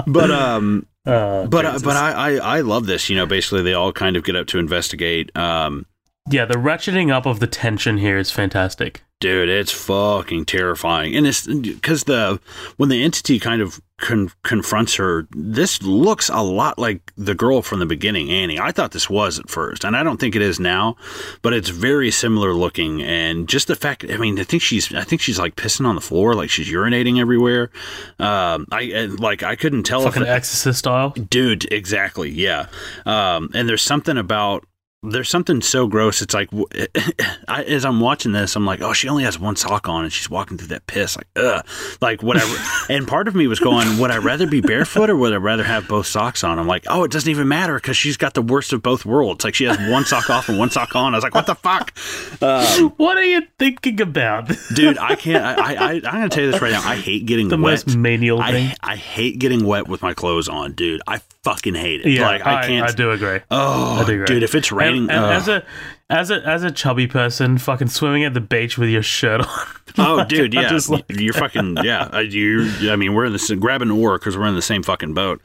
but 0.07 0.31
um 0.31 0.87
Uh, 1.05 1.45
but 1.45 1.65
uh, 1.65 1.79
but 1.83 1.95
I, 1.95 2.11
I 2.11 2.57
I 2.57 2.61
love 2.61 2.85
this 2.85 3.09
you 3.09 3.15
know 3.15 3.25
basically 3.25 3.61
they 3.61 3.73
all 3.73 3.91
kind 3.93 4.15
of 4.17 4.23
get 4.23 4.35
up 4.35 4.47
to 4.47 4.59
investigate. 4.59 5.35
Um 5.37 5.85
yeah, 6.31 6.45
the 6.45 6.55
ratcheting 6.55 7.11
up 7.11 7.25
of 7.25 7.39
the 7.39 7.47
tension 7.47 7.97
here 7.97 8.17
is 8.17 8.31
fantastic. 8.31 9.03
Dude, 9.19 9.49
it's 9.49 9.71
fucking 9.71 10.45
terrifying, 10.45 11.15
and 11.15 11.27
it's 11.27 11.45
because 11.45 12.05
the 12.05 12.39
when 12.77 12.89
the 12.89 13.03
entity 13.03 13.37
kind 13.37 13.61
of 13.61 13.79
con- 13.97 14.31
confronts 14.41 14.95
her, 14.95 15.27
this 15.29 15.79
looks 15.83 16.27
a 16.29 16.41
lot 16.41 16.79
like 16.79 17.13
the 17.17 17.35
girl 17.35 17.61
from 17.61 17.77
the 17.77 17.85
beginning, 17.85 18.31
Annie. 18.31 18.59
I 18.59 18.71
thought 18.71 18.93
this 18.93 19.11
was 19.11 19.37
at 19.37 19.47
first, 19.47 19.83
and 19.83 19.95
I 19.95 20.01
don't 20.01 20.19
think 20.19 20.35
it 20.35 20.41
is 20.41 20.59
now, 20.59 20.95
but 21.43 21.53
it's 21.53 21.69
very 21.69 22.09
similar 22.09 22.55
looking, 22.55 23.03
and 23.03 23.47
just 23.47 23.67
the 23.67 23.75
fact. 23.75 24.03
I 24.09 24.17
mean, 24.17 24.39
I 24.39 24.43
think 24.43 24.63
she's, 24.63 24.91
I 24.91 25.03
think 25.03 25.21
she's 25.21 25.37
like 25.37 25.55
pissing 25.55 25.85
on 25.85 25.93
the 25.93 26.01
floor, 26.01 26.33
like 26.33 26.49
she's 26.49 26.67
urinating 26.71 27.19
everywhere. 27.19 27.69
Um, 28.17 28.65
I 28.71 29.07
like 29.19 29.43
I 29.43 29.55
couldn't 29.55 29.83
tell 29.83 30.01
Fucking 30.01 30.23
if 30.23 30.27
that- 30.29 30.35
Exorcist 30.37 30.79
style. 30.79 31.11
dude 31.11 31.71
exactly 31.71 32.29
yeah 32.31 32.65
um 33.05 33.49
and 33.53 33.69
there's 33.69 33.81
something 33.83 34.17
about 34.17 34.65
there's 35.03 35.29
something 35.29 35.61
so 35.61 35.87
gross 35.87 36.21
it's 36.21 36.33
like 36.35 36.47
I, 37.47 37.63
as 37.63 37.85
i'm 37.85 37.99
watching 37.99 38.33
this 38.33 38.55
i'm 38.55 38.67
like 38.67 38.81
oh 38.81 38.93
she 38.93 39.09
only 39.09 39.23
has 39.23 39.39
one 39.39 39.55
sock 39.55 39.89
on 39.89 40.03
and 40.03 40.13
she's 40.13 40.29
walking 40.29 40.59
through 40.59 40.67
that 40.67 40.85
piss 40.85 41.17
like 41.17 41.25
ugh 41.35 41.65
like 42.01 42.21
whatever. 42.21 42.53
And 42.89 43.07
part 43.07 43.27
of 43.27 43.33
me 43.35 43.47
was 43.47 43.59
going 43.59 43.97
would 43.97 44.11
i 44.11 44.17
rather 44.17 44.45
be 44.45 44.61
barefoot 44.61 45.09
or 45.09 45.15
would 45.15 45.33
i 45.33 45.37
rather 45.37 45.63
have 45.63 45.87
both 45.87 46.05
socks 46.05 46.43
on? 46.43 46.59
I'm 46.59 46.67
like 46.67 46.85
oh 46.87 47.03
it 47.03 47.09
doesn't 47.11 47.29
even 47.29 47.47
matter 47.47 47.75
because 47.75 47.97
she's 47.97 48.15
got 48.17 48.33
the 48.35 48.41
worst 48.43 48.73
of 48.73 48.83
both 48.83 49.05
worlds. 49.05 49.43
Like 49.43 49.55
she 49.55 49.63
has 49.63 49.77
one 49.89 50.05
sock 50.05 50.29
off 50.29 50.49
and 50.49 50.59
one 50.59 50.69
sock 50.69 50.95
on. 50.95 51.13
I 51.15 51.17
was 51.17 51.23
like 51.23 51.33
what 51.33 51.45
the 51.47 51.55
fuck? 51.55 51.93
Um, 52.41 52.89
What 52.97 53.17
are 53.17 53.23
you 53.23 53.41
thinking 53.57 54.01
about? 54.01 54.51
dude 54.75 54.97
i 54.99 55.15
can't 55.23 55.43
i, 55.43 55.53
I 55.73 55.73
I- 55.73 55.91
i'm 55.93 56.01
gonna 56.01 56.29
tell 56.29 56.43
you 56.43 56.51
this 56.51 56.61
right 56.61 56.71
now. 56.71 56.81
I 56.87 56.95
hate 56.97 57.25
getting 57.25 57.47
the 57.47 57.55
wet. 57.57 57.85
most 57.87 57.95
menial 57.97 58.37
thing. 58.43 58.67
I, 58.83 58.93
I 58.93 58.95
hate 58.97 59.39
getting 59.39 59.65
wet 59.65 59.87
with 59.87 60.01
my 60.03 60.13
clothes 60.13 60.47
on, 60.49 60.73
dude. 60.73 61.01
I 61.07 61.21
fucking 61.43 61.75
hate 61.75 62.01
it. 62.01 62.11
yeah, 62.11 62.25
like 62.27 62.45
I 62.45 62.67
can't. 62.67 62.87
I, 62.89 62.91
do 62.93 63.11
agree. 63.11 63.39
Oh, 63.49 64.01
I 64.01 64.05
do 64.05 64.13
agree. 64.13 64.25
dude, 64.25 64.43
if 64.43 64.55
it's 64.55 64.71
raining, 64.71 65.09
and 65.09 65.25
ugh. 65.25 65.31
as 65.33 65.47
a 65.47 65.65
as 66.09 66.29
a 66.31 66.45
as 66.47 66.63
a 66.63 66.71
chubby 66.71 67.07
person, 67.07 67.57
fucking 67.57 67.87
swimming 67.87 68.23
at 68.23 68.33
the 68.33 68.41
beach 68.41 68.77
with 68.77 68.89
your 68.89 69.03
shirt 69.03 69.41
on. 69.41 69.47
oh, 69.97 70.15
Like, 70.17 70.27
dude, 70.29 70.53
yeah, 70.53 70.77
like- 70.89 71.05
you're 71.09 71.33
fucking 71.33 71.77
yeah. 71.83 72.09
I- 72.11 72.21
You, 72.21 72.91
I 72.91 72.95
mean, 72.95 73.13
we're 73.13 73.25
in 73.25 73.31
the 73.33 73.39
s- 73.39 73.51
grab 73.51 73.81
an 73.81 73.91
oar 73.91 74.17
because 74.19 74.37
we're 74.37 74.47
in 74.47 74.55
the 74.55 74.61
same 74.61 74.83
fucking 74.83 75.13
boat. 75.13 75.41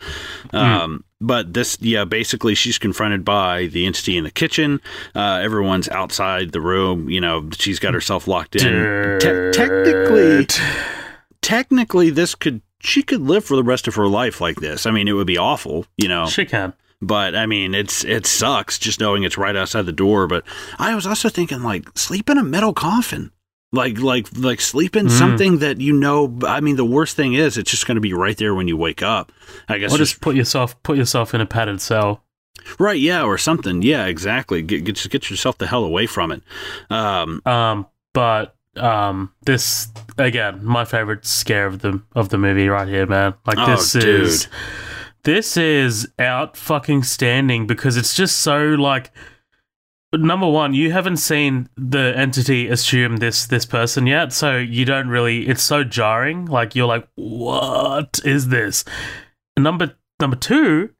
Hmm. 0.50 0.56
Um, 0.56 1.04
but 1.18 1.54
this, 1.54 1.78
yeah, 1.80 2.04
basically, 2.04 2.54
she's 2.54 2.76
confronted 2.76 3.24
by 3.24 3.66
the 3.68 3.86
entity 3.86 4.18
in 4.18 4.24
the 4.24 4.30
kitchen. 4.30 4.82
Uh, 5.14 5.40
everyone's 5.42 5.88
outside 5.88 6.52
the 6.52 6.60
room. 6.60 7.08
You 7.08 7.22
know, 7.22 7.48
she's 7.58 7.78
got 7.78 7.94
herself 7.94 8.28
locked 8.28 8.54
in. 8.56 9.18
Te- 9.18 9.50
technically, 9.52 10.46
technically, 11.40 12.10
this 12.10 12.34
could 12.34 12.60
she 12.80 13.02
could 13.02 13.20
live 13.22 13.44
for 13.44 13.56
the 13.56 13.62
rest 13.64 13.88
of 13.88 13.94
her 13.96 14.06
life 14.08 14.40
like 14.40 14.60
this. 14.60 14.86
I 14.86 14.90
mean, 14.90 15.08
it 15.08 15.12
would 15.12 15.26
be 15.26 15.38
awful, 15.38 15.86
you 15.96 16.08
know. 16.08 16.26
She 16.26 16.44
can. 16.44 16.72
But 17.02 17.34
I 17.36 17.46
mean, 17.46 17.74
it's 17.74 18.04
it 18.04 18.26
sucks 18.26 18.78
just 18.78 19.00
knowing 19.00 19.22
it's 19.22 19.36
right 19.36 19.54
outside 19.56 19.82
the 19.86 19.92
door. 19.92 20.26
But 20.26 20.44
I 20.78 20.94
was 20.94 21.06
also 21.06 21.28
thinking 21.28 21.62
like 21.62 21.96
sleep 21.96 22.30
in 22.30 22.38
a 22.38 22.42
metal 22.42 22.72
coffin. 22.72 23.32
Like 23.72 23.98
like 23.98 24.28
like 24.38 24.60
sleep 24.62 24.96
in 24.96 25.06
Mm. 25.06 25.10
something 25.18 25.58
that 25.58 25.80
you 25.80 25.92
know. 25.92 26.38
I 26.46 26.60
mean, 26.60 26.76
the 26.76 26.84
worst 26.86 27.14
thing 27.16 27.34
is 27.34 27.58
it's 27.58 27.70
just 27.70 27.86
going 27.86 27.96
to 27.96 28.00
be 28.00 28.14
right 28.14 28.36
there 28.36 28.54
when 28.54 28.66
you 28.68 28.76
wake 28.78 29.02
up. 29.02 29.30
I 29.68 29.76
guess 29.78 29.92
Or 29.92 29.98
just 29.98 30.12
just 30.12 30.20
put 30.22 30.36
yourself 30.36 30.82
put 30.82 30.96
yourself 30.96 31.34
in 31.34 31.40
a 31.42 31.46
padded 31.46 31.80
cell. 31.82 32.22
right, 32.78 32.98
yeah, 32.98 33.22
or 33.24 33.36
something. 33.36 33.82
Yeah, 33.82 34.06
exactly. 34.06 34.62
Get, 34.62 34.84
get 34.84 34.94
just 34.96 35.10
get 35.10 35.28
yourself 35.28 35.58
the 35.58 35.66
hell 35.66 35.84
away 35.84 36.06
from 36.06 36.32
it. 36.32 36.42
Um, 36.88 37.42
Um, 37.44 37.86
but 38.14 38.55
um, 38.78 39.32
this 39.42 39.88
again, 40.18 40.64
my 40.64 40.84
favorite 40.84 41.26
scare 41.26 41.66
of 41.66 41.80
the 41.80 42.02
of 42.14 42.28
the 42.28 42.38
movie 42.38 42.68
right 42.68 42.88
here, 42.88 43.06
man. 43.06 43.34
Like 43.46 43.58
Oh, 43.58 43.66
this 43.66 43.92
dude. 43.92 44.04
is 44.04 44.48
this 45.24 45.56
is 45.56 46.08
out 46.18 46.56
fucking 46.56 47.02
standing 47.02 47.66
because 47.66 47.96
it's 47.96 48.14
just 48.14 48.38
so 48.38 48.58
like. 48.60 49.10
Number 50.14 50.48
one, 50.48 50.72
you 50.72 50.92
haven't 50.92 51.16
seen 51.18 51.68
the 51.76 52.14
entity 52.16 52.68
assume 52.68 53.16
this 53.16 53.44
this 53.46 53.66
person 53.66 54.06
yet, 54.06 54.32
so 54.32 54.56
you 54.56 54.84
don't 54.84 55.08
really. 55.08 55.48
It's 55.48 55.62
so 55.64 55.82
jarring. 55.84 56.46
Like 56.46 56.74
you're 56.76 56.86
like, 56.86 57.06
what 57.16 58.20
is 58.24 58.48
this? 58.48 58.84
Number 59.58 59.96
number 60.20 60.36
two, 60.36 60.90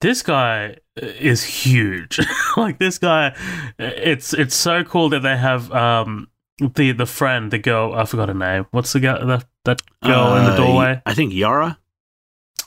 this 0.00 0.22
guy 0.22 0.78
is 0.96 1.44
huge. 1.44 2.18
like 2.56 2.78
this 2.78 2.98
guy, 2.98 3.34
it's 3.78 4.34
it's 4.34 4.56
so 4.56 4.82
cool 4.84 5.08
that 5.10 5.20
they 5.20 5.36
have 5.36 5.70
um 5.72 6.28
the 6.58 6.92
the 6.92 7.06
friend, 7.06 7.50
the 7.50 7.58
girl. 7.58 7.94
I 7.94 8.04
forgot 8.04 8.28
her 8.28 8.34
name. 8.34 8.66
What's 8.70 8.92
the 8.92 9.00
girl? 9.00 9.24
That 9.26 9.44
that 9.64 9.82
girl 10.02 10.36
in 10.36 10.44
the 10.44 10.52
uh, 10.52 10.56
doorway. 10.56 11.02
I 11.06 11.14
think 11.14 11.32
Yara. 11.32 11.78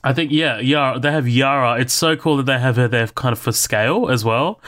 I 0.03 0.13
think 0.13 0.31
yeah, 0.31 0.59
Yara. 0.59 0.99
They 0.99 1.11
have 1.11 1.27
Yara. 1.27 1.79
It's 1.79 1.93
so 1.93 2.15
cool 2.15 2.37
that 2.37 2.45
they 2.45 2.59
have 2.59 2.77
her 2.77 2.87
there, 2.87 3.07
kind 3.07 3.33
of 3.33 3.39
for 3.39 3.51
scale 3.51 4.09
as 4.09 4.25
well. 4.25 4.61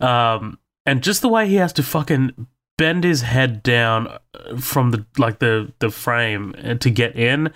Um, 0.00 0.58
and 0.84 1.02
just 1.02 1.22
the 1.22 1.28
way 1.28 1.48
he 1.48 1.56
has 1.56 1.72
to 1.74 1.82
fucking 1.82 2.46
bend 2.76 3.04
his 3.04 3.22
head 3.22 3.62
down 3.62 4.06
uh, 4.06 4.56
from 4.56 4.90
the 4.90 5.04
like 5.16 5.38
the 5.38 5.72
the 5.78 5.90
frame 5.90 6.54
uh, 6.62 6.74
to 6.74 6.90
get 6.90 7.16
in, 7.16 7.52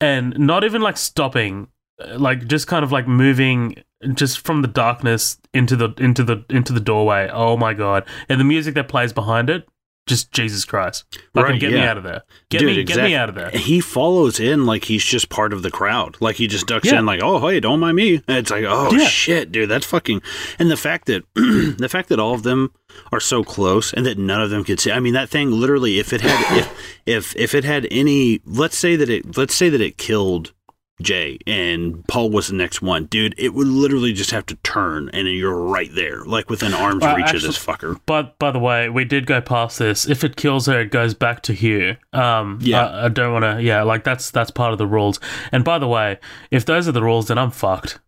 and 0.00 0.38
not 0.38 0.64
even 0.64 0.80
like 0.82 0.96
stopping, 0.96 1.68
uh, 2.02 2.18
like 2.18 2.46
just 2.46 2.66
kind 2.66 2.84
of 2.84 2.92
like 2.92 3.06
moving 3.06 3.82
just 4.14 4.44
from 4.46 4.62
the 4.62 4.68
darkness 4.68 5.38
into 5.52 5.76
the 5.76 5.92
into 5.98 6.24
the 6.24 6.44
into 6.48 6.72
the 6.72 6.80
doorway. 6.80 7.28
Oh 7.32 7.56
my 7.56 7.74
god! 7.74 8.04
And 8.28 8.40
the 8.40 8.44
music 8.44 8.74
that 8.74 8.88
plays 8.88 9.12
behind 9.12 9.50
it, 9.50 9.68
just 10.06 10.32
Jesus 10.32 10.64
Christ! 10.64 11.04
Fucking 11.34 11.50
Right, 11.52 11.60
get 11.60 11.72
me 11.72 11.80
out 11.80 11.96
of 11.96 12.02
there! 12.02 12.22
Get 12.48 12.58
Dude, 12.60 12.76
me 12.76 12.84
get 12.84 12.96
me 13.02 13.14
out 13.14 13.28
of 13.28 13.34
there! 13.34 13.50
He 13.50 13.80
follows 13.80 14.40
in 14.40 14.66
like 14.66 14.84
he's 14.84 15.04
just 15.04 15.28
part 15.28 15.52
of 15.52 15.62
the 15.62 15.70
crowd. 15.70 16.16
Like 16.20 16.36
he 16.36 16.46
just 16.48 16.66
ducks 16.66 16.86
Yeah. 16.90 16.98
in, 16.98 17.06
like, 17.06 17.20
"Oh, 17.22 17.38
hey, 17.46 17.60
don't 17.60 17.78
mind 17.80 17.96
me." 17.96 18.14
And 18.26 18.38
it's 18.38 18.50
like, 18.50 18.64
"Oh 18.66 18.90
Yeah. 18.92 19.04
shit, 19.06 19.52
dude, 19.52 19.68
that's 19.68 19.86
fucking." 19.86 20.20
And 20.58 20.70
the 20.70 20.76
fact 20.76 21.06
that 21.06 21.22
the 21.34 21.88
fact 21.88 22.08
that 22.08 22.18
all 22.18 22.34
of 22.34 22.42
them 22.42 22.72
are 23.12 23.20
so 23.20 23.44
close 23.44 23.92
and 23.92 24.04
that 24.06 24.18
none 24.18 24.42
of 24.42 24.50
them 24.50 24.64
could 24.64 24.80
see. 24.80 24.90
I 24.90 24.98
mean, 25.00 25.14
that 25.14 25.28
thing 25.30 25.50
literally, 25.52 25.98
if 26.00 26.12
it 26.12 26.22
had, 26.22 26.58
if 26.58 26.72
if 27.06 27.36
if 27.36 27.54
it 27.54 27.64
had 27.64 27.86
any, 27.90 28.40
let's 28.44 28.76
say 28.76 28.96
that 28.96 29.08
it, 29.08 29.36
let's 29.36 29.54
say 29.54 29.68
that 29.68 29.80
it 29.80 29.96
killed 29.96 30.52
Jay 31.00 31.38
and 31.46 32.06
Paul 32.06 32.30
was 32.30 32.48
the 32.48 32.54
next 32.54 32.82
one, 32.82 33.06
dude, 33.06 33.34
it 33.38 33.54
would 33.54 33.66
literally 33.66 34.12
just 34.12 34.30
have 34.30 34.46
to 34.46 34.54
turn 34.56 35.08
and 35.12 35.28
you're 35.28 35.54
right 35.56 35.90
there, 35.94 36.24
like 36.24 36.50
within 36.50 36.74
arm's 36.74 37.04
reach 37.04 37.32
of 37.34 37.42
this 37.42 37.58
fucker. 37.58 37.98
But 38.06 38.38
by 38.38 38.50
the 38.50 38.58
way, 38.58 38.88
we 38.88 39.04
did 39.04 39.26
go 39.26 39.40
past 39.40 39.78
this. 39.78 40.08
If 40.08 40.24
it 40.24 40.36
kills 40.36 40.66
her, 40.66 40.80
it 40.80 40.90
goes 40.90 41.14
back 41.14 41.42
to 41.44 41.52
Hugh. 41.52 41.96
Um, 42.12 42.58
Yeah. 42.60 42.86
I, 42.86 43.06
I 43.06 43.08
don't 43.08 43.32
want 43.32 43.44
to. 43.44 43.62
Yeah, 43.62 43.82
like 43.82 44.04
that's 44.04 44.30
that's 44.30 44.50
part 44.50 44.72
of 44.72 44.78
the 44.78 44.86
rules. 44.86 45.20
And 45.52 45.64
by 45.64 45.78
the 45.78 45.88
way, 45.88 46.18
if 46.50 46.64
those 46.64 46.88
are 46.88 46.92
the 46.92 47.02
rules, 47.02 47.28
then 47.28 47.38
I'm 47.38 47.50
fucked. 47.50 47.98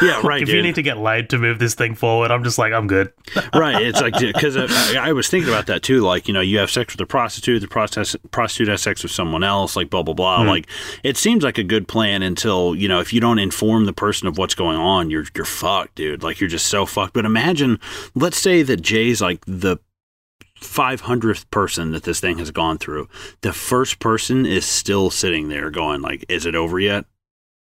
Yeah, 0.00 0.20
right, 0.24 0.42
if 0.42 0.46
dude. 0.46 0.56
you 0.56 0.62
need 0.62 0.76
to 0.76 0.82
get 0.82 0.98
laid 0.98 1.30
to 1.30 1.38
move 1.38 1.58
this 1.58 1.74
thing 1.74 1.94
forward, 1.94 2.30
I'm 2.30 2.44
just 2.44 2.58
like 2.58 2.72
I'm 2.72 2.86
good. 2.86 3.12
right. 3.54 3.82
It's 3.82 4.00
like 4.00 4.18
because 4.18 4.56
I, 4.56 5.08
I 5.08 5.12
was 5.12 5.28
thinking 5.28 5.48
about 5.48 5.66
that 5.66 5.82
too. 5.82 6.00
Like 6.00 6.28
you 6.28 6.34
know, 6.34 6.40
you 6.40 6.58
have 6.58 6.70
sex 6.70 6.94
with 6.94 7.00
a 7.00 7.06
prostitute, 7.06 7.60
the 7.60 7.68
prostitute 7.68 8.30
prostitute 8.30 8.68
has 8.68 8.82
sex 8.82 9.02
with 9.02 9.12
someone 9.12 9.44
else. 9.44 9.76
Like 9.76 9.90
blah 9.90 10.02
blah 10.02 10.14
blah. 10.14 10.42
Hmm. 10.42 10.48
Like 10.48 10.68
it 11.02 11.16
seems 11.16 11.42
like 11.42 11.58
a 11.58 11.64
good 11.64 11.88
plan 11.88 12.22
until 12.22 12.74
you 12.74 12.88
know 12.88 13.00
if 13.00 13.12
you 13.12 13.20
don't 13.20 13.38
inform 13.38 13.84
the 13.84 13.92
person 13.92 14.28
of 14.28 14.38
what's 14.38 14.54
going 14.54 14.78
on, 14.78 15.10
you're 15.10 15.24
you're 15.34 15.44
fucked, 15.44 15.96
dude. 15.96 16.22
Like 16.22 16.40
you're 16.40 16.48
just 16.48 16.66
so 16.66 16.86
fucked. 16.86 17.14
But 17.14 17.24
imagine, 17.24 17.78
let's 18.14 18.38
say 18.38 18.62
that 18.62 18.80
Jay's 18.80 19.20
like 19.20 19.44
the. 19.46 19.78
500th 20.60 21.48
person 21.52 21.92
that 21.92 22.02
this 22.02 22.18
thing 22.18 22.38
has 22.38 22.50
gone 22.50 22.78
through 22.78 23.08
the 23.42 23.52
first 23.52 24.00
person 24.00 24.44
is 24.44 24.66
still 24.66 25.08
sitting 25.08 25.48
there 25.48 25.70
going 25.70 26.00
like 26.00 26.24
is 26.28 26.46
it 26.46 26.56
over 26.56 26.80
yet 26.80 27.04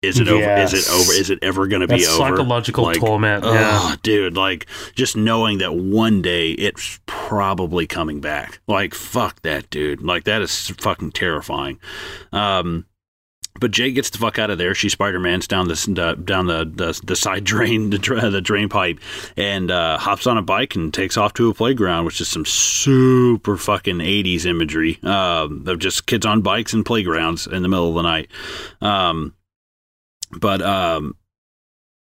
is 0.02 0.20
it 0.20 0.28
over 0.28 0.56
is 0.56 0.72
it 0.74 0.88
over 0.92 1.12
is 1.12 1.28
it 1.30 1.38
ever 1.42 1.66
going 1.66 1.80
to 1.80 1.88
be 1.88 2.06
over 2.06 2.18
psychological 2.36 2.84
Like, 2.84 2.98
torment. 3.00 3.44
Oh, 3.44 3.52
yeah. 3.52 3.96
dude, 4.02 4.36
like 4.36 4.66
just 4.94 5.16
knowing 5.16 5.58
that 5.58 5.74
one 5.74 6.22
day 6.22 6.52
it's 6.52 7.00
probably 7.06 7.86
coming 7.86 8.20
back. 8.20 8.60
Like, 8.68 8.94
fuck 8.94 9.42
that, 9.42 9.70
dude. 9.70 10.02
Like, 10.02 10.24
that 10.24 10.40
is 10.40 10.68
fucking 10.78 11.12
terrifying. 11.12 11.80
Um, 12.32 12.86
but 13.60 13.72
Jay 13.72 13.90
gets 13.90 14.10
the 14.10 14.18
fuck 14.18 14.38
out 14.38 14.50
of 14.50 14.58
there. 14.58 14.72
She 14.72 14.88
Spider 14.88 15.18
Man's 15.18 15.48
down 15.48 15.66
this 15.66 15.88
uh, 15.88 16.14
down 16.14 16.46
the, 16.46 16.64
the 16.64 17.00
the 17.04 17.16
side 17.16 17.42
drain, 17.42 17.90
the, 17.90 17.98
dra- 17.98 18.30
the 18.30 18.40
drain 18.40 18.68
pipe, 18.68 19.00
and 19.36 19.68
uh, 19.72 19.98
hops 19.98 20.28
on 20.28 20.38
a 20.38 20.42
bike 20.42 20.76
and 20.76 20.94
takes 20.94 21.16
off 21.16 21.34
to 21.34 21.50
a 21.50 21.54
playground, 21.54 22.04
which 22.04 22.20
is 22.20 22.28
some 22.28 22.44
super 22.44 23.56
fucking 23.56 23.98
'80s 23.98 24.46
imagery 24.46 25.00
um, 25.02 25.64
of 25.66 25.80
just 25.80 26.06
kids 26.06 26.24
on 26.24 26.40
bikes 26.40 26.72
and 26.72 26.86
playgrounds 26.86 27.48
in 27.48 27.62
the 27.62 27.68
middle 27.68 27.88
of 27.88 27.94
the 27.96 28.02
night. 28.02 28.28
Um, 28.80 29.34
but 30.30 30.60
um, 30.62 31.16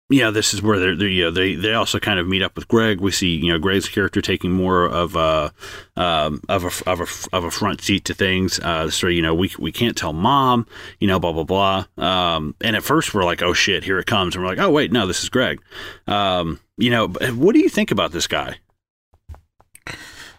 yeah, 0.09 0.29
this 0.29 0.53
is 0.53 0.61
where 0.61 0.77
they're, 0.77 0.95
they're 0.95 1.07
you 1.07 1.23
know, 1.25 1.31
they 1.31 1.55
they 1.55 1.73
also 1.73 1.99
kind 1.99 2.19
of 2.19 2.27
meet 2.27 2.41
up 2.41 2.55
with 2.55 2.67
Greg. 2.67 2.99
We 2.99 3.11
see 3.11 3.35
you 3.35 3.51
know 3.51 3.59
Greg's 3.59 3.87
character 3.87 4.21
taking 4.21 4.51
more 4.51 4.85
of 4.85 5.15
a 5.15 5.53
um, 5.95 6.41
of 6.49 6.65
a 6.65 6.89
of 6.89 6.99
a 7.01 7.35
of 7.35 7.43
a 7.45 7.51
front 7.51 7.81
seat 7.81 8.03
to 8.05 8.13
things. 8.13 8.59
Uh, 8.59 8.89
so 8.89 9.07
you 9.07 9.21
know 9.21 9.33
we 9.33 9.51
we 9.57 9.71
can't 9.71 9.95
tell 9.95 10.11
mom, 10.13 10.67
you 10.99 11.07
know, 11.07 11.19
blah 11.19 11.31
blah 11.31 11.43
blah. 11.43 11.85
Um, 11.97 12.55
and 12.61 12.75
at 12.75 12.83
first 12.83 13.13
we're 13.13 13.23
like, 13.23 13.41
oh 13.41 13.53
shit, 13.53 13.83
here 13.85 13.99
it 13.99 14.05
comes, 14.05 14.35
and 14.35 14.43
we're 14.43 14.49
like, 14.49 14.59
oh 14.59 14.69
wait, 14.71 14.91
no, 14.91 15.07
this 15.07 15.23
is 15.23 15.29
Greg. 15.29 15.61
Um, 16.07 16.59
you 16.77 16.89
know, 16.89 17.07
what 17.07 17.53
do 17.53 17.59
you 17.59 17.69
think 17.69 17.91
about 17.91 18.11
this 18.11 18.27
guy? 18.27 18.57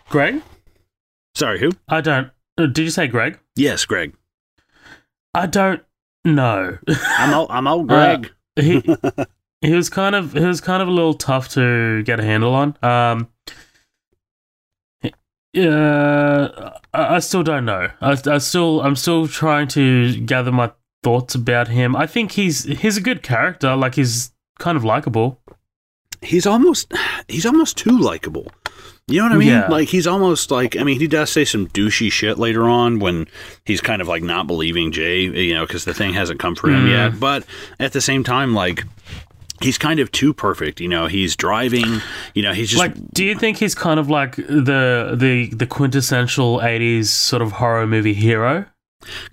Greg, 0.08 0.42
Sorry, 1.34 1.58
who? 1.58 1.70
I 1.88 2.02
don't. 2.02 2.30
uh, 2.58 2.66
Did 2.66 2.78
you 2.78 2.90
say 2.90 3.06
Greg? 3.06 3.38
Yes, 3.56 3.86
Greg. 3.86 4.14
I 5.34 5.46
don't 5.46 5.82
know. 6.24 6.78
I'm 7.18 7.34
old. 7.34 7.50
I'm 7.50 7.66
all 7.66 7.84
Greg. 7.84 8.30
he 8.56 8.82
he 9.60 9.74
was 9.74 9.88
kind 9.88 10.14
of 10.14 10.32
he 10.32 10.44
was 10.44 10.60
kind 10.60 10.82
of 10.82 10.88
a 10.88 10.92
little 10.92 11.14
tough 11.14 11.48
to 11.50 12.02
get 12.04 12.20
a 12.20 12.24
handle 12.24 12.54
on. 12.54 12.76
Um, 12.82 13.28
yeah, 15.52 16.72
I, 16.94 17.16
I 17.16 17.18
still 17.18 17.42
don't 17.42 17.64
know. 17.64 17.90
I, 18.00 18.16
I 18.26 18.38
still 18.38 18.80
I'm 18.80 18.96
still 18.96 19.28
trying 19.28 19.68
to 19.68 20.18
gather 20.20 20.52
my 20.52 20.72
thoughts 21.02 21.34
about 21.34 21.68
him. 21.68 21.94
I 21.96 22.06
think 22.06 22.32
he's 22.32 22.64
he's 22.64 22.96
a 22.96 23.02
good 23.02 23.22
character. 23.22 23.76
Like 23.76 23.94
he's 23.96 24.32
kind 24.58 24.76
of 24.76 24.84
likable. 24.84 25.40
He's 26.22 26.46
almost 26.46 26.92
he's 27.28 27.46
almost 27.46 27.76
too 27.76 27.98
likable. 27.98 28.50
You 29.08 29.18
know 29.18 29.24
what 29.24 29.32
I 29.32 29.38
mean? 29.38 29.48
Yeah. 29.48 29.66
Like 29.68 29.88
he's 29.88 30.06
almost 30.06 30.50
like 30.50 30.76
I 30.76 30.84
mean 30.84 30.98
he 31.00 31.06
does 31.08 31.30
say 31.30 31.44
some 31.44 31.66
douchey 31.68 32.10
shit 32.10 32.38
later 32.38 32.68
on 32.68 32.98
when 33.00 33.26
he's 33.64 33.80
kind 33.80 34.00
of 34.00 34.08
like 34.08 34.22
not 34.22 34.46
believing 34.46 34.92
Jay, 34.92 35.22
you 35.22 35.54
know, 35.54 35.66
because 35.66 35.84
the 35.84 35.92
thing 35.94 36.14
hasn't 36.14 36.38
come 36.40 36.54
for 36.54 36.68
him 36.70 36.86
Mm. 36.86 36.90
yet. 36.90 37.20
But 37.20 37.44
at 37.80 37.92
the 37.92 38.00
same 38.00 38.22
time, 38.24 38.54
like 38.54 38.84
he's 39.60 39.76
kind 39.76 39.98
of 40.00 40.10
too 40.12 40.32
perfect. 40.32 40.80
You 40.80 40.88
know, 40.88 41.06
he's 41.08 41.34
driving. 41.36 42.00
You 42.34 42.42
know, 42.42 42.52
he's 42.52 42.70
just 42.70 42.78
like, 42.80 42.94
do 43.12 43.24
you 43.24 43.34
think 43.36 43.58
he's 43.58 43.74
kind 43.74 43.98
of 43.98 44.08
like 44.08 44.36
the 44.36 45.14
the 45.18 45.50
the 45.52 45.66
quintessential 45.66 46.58
'80s 46.60 47.06
sort 47.06 47.42
of 47.42 47.52
horror 47.52 47.86
movie 47.86 48.14
hero? 48.14 48.66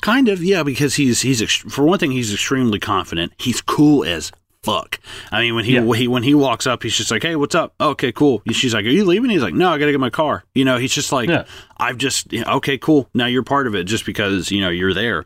Kind 0.01 0.29
of, 0.29 0.43
yeah, 0.43 0.63
because 0.63 0.95
he's 0.95 1.21
he's 1.21 1.43
for 1.51 1.85
one 1.85 1.99
thing 1.99 2.09
he's 2.11 2.33
extremely 2.33 2.79
confident. 2.79 3.33
He's 3.37 3.61
cool 3.61 4.03
as 4.03 4.31
fuck. 4.69 4.99
I 5.31 5.41
mean, 5.41 5.55
when 5.55 5.65
he, 5.65 5.73
Yeah. 5.75 5.81
when 5.81 5.97
he 5.99 6.07
when 6.07 6.23
he 6.23 6.33
walks 6.33 6.67
up, 6.67 6.83
he's 6.83 6.95
just 6.95 7.11
like, 7.11 7.23
"Hey, 7.23 7.35
what's 7.35 7.55
up?" 7.55 7.73
Okay, 7.79 8.11
cool. 8.11 8.41
She's 8.51 8.73
like, 8.73 8.85
"Are 8.85 8.89
you 8.89 9.05
leaving?" 9.05 9.29
He's 9.29 9.41
like, 9.41 9.53
"No, 9.53 9.71
I 9.71 9.77
got 9.77 9.85
to 9.85 9.91
get 9.91 9.99
my 9.99 10.09
car." 10.09 10.43
You 10.53 10.65
know, 10.65 10.77
he's 10.77 10.93
just 10.93 11.11
like, 11.11 11.29
Yeah. 11.29 11.45
"I've 11.77 11.97
just 11.97 12.33
okay, 12.33 12.77
cool. 12.77 13.09
Now 13.13 13.25
you're 13.25 13.43
part 13.43 13.67
of 13.67 13.75
it 13.75 13.85
just 13.85 14.05
because 14.05 14.51
you 14.51 14.61
know 14.61 14.69
you're 14.69 14.93
there." 14.93 15.25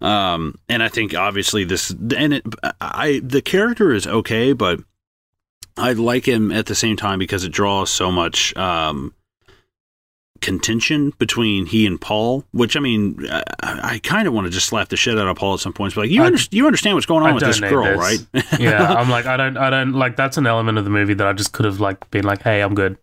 Um, 0.00 0.56
and 0.68 0.82
I 0.82 0.88
think 0.88 1.14
obviously 1.14 1.64
this 1.64 1.90
and 1.90 2.34
it, 2.34 2.44
I 2.80 3.20
the 3.24 3.42
character 3.42 3.92
is 3.92 4.06
okay, 4.06 4.52
but 4.52 4.80
I 5.76 5.92
like 5.92 6.26
him 6.26 6.52
at 6.52 6.66
the 6.66 6.74
same 6.74 6.96
time 6.96 7.18
because 7.18 7.44
it 7.44 7.50
draws 7.52 7.90
so 7.90 8.12
much 8.12 8.56
um, 8.56 9.12
contention 10.44 11.12
between 11.18 11.66
he 11.66 11.86
and 11.86 12.00
Paul. 12.00 12.44
Which 12.52 12.76
I 12.76 12.80
mean, 12.80 13.16
I, 13.30 13.42
I 13.62 14.00
kind 14.02 14.28
of 14.28 14.34
want 14.34 14.46
to 14.46 14.50
just 14.50 14.66
slap 14.66 14.88
the 14.88 14.96
shit 14.96 15.18
out 15.18 15.26
of 15.26 15.36
Paul 15.36 15.54
at 15.54 15.60
some 15.60 15.72
points. 15.72 15.94
But 15.94 16.02
like, 16.02 16.10
you 16.10 16.22
I- 16.22 16.26
under, 16.26 16.38
you 16.50 16.66
understand 16.66 16.94
what's 16.94 17.06
going 17.06 17.22
on 17.24 17.30
I 17.30 17.32
with 17.32 17.42
this 17.44 17.58
girl, 17.60 17.84
this. 17.84 17.98
right? 18.34 18.44
yeah, 18.60 18.92
I'm 18.94 19.08
like, 19.10 19.26
I 19.26 19.36
don't, 19.36 19.56
I 19.56 19.70
don't 19.70 19.92
like. 19.92 20.16
That's 20.16 20.36
an 20.36 20.46
element 20.46 20.78
of 20.78 20.84
the 20.84 20.90
movie 20.90 21.14
that 21.14 21.26
I 21.26 21.32
just 21.32 21.52
could 21.52 21.64
have 21.64 21.80
like 21.80 22.08
been 22.10 22.24
like, 22.24 22.42
hey, 22.42 22.60
I'm 22.62 22.74
good. 22.74 22.96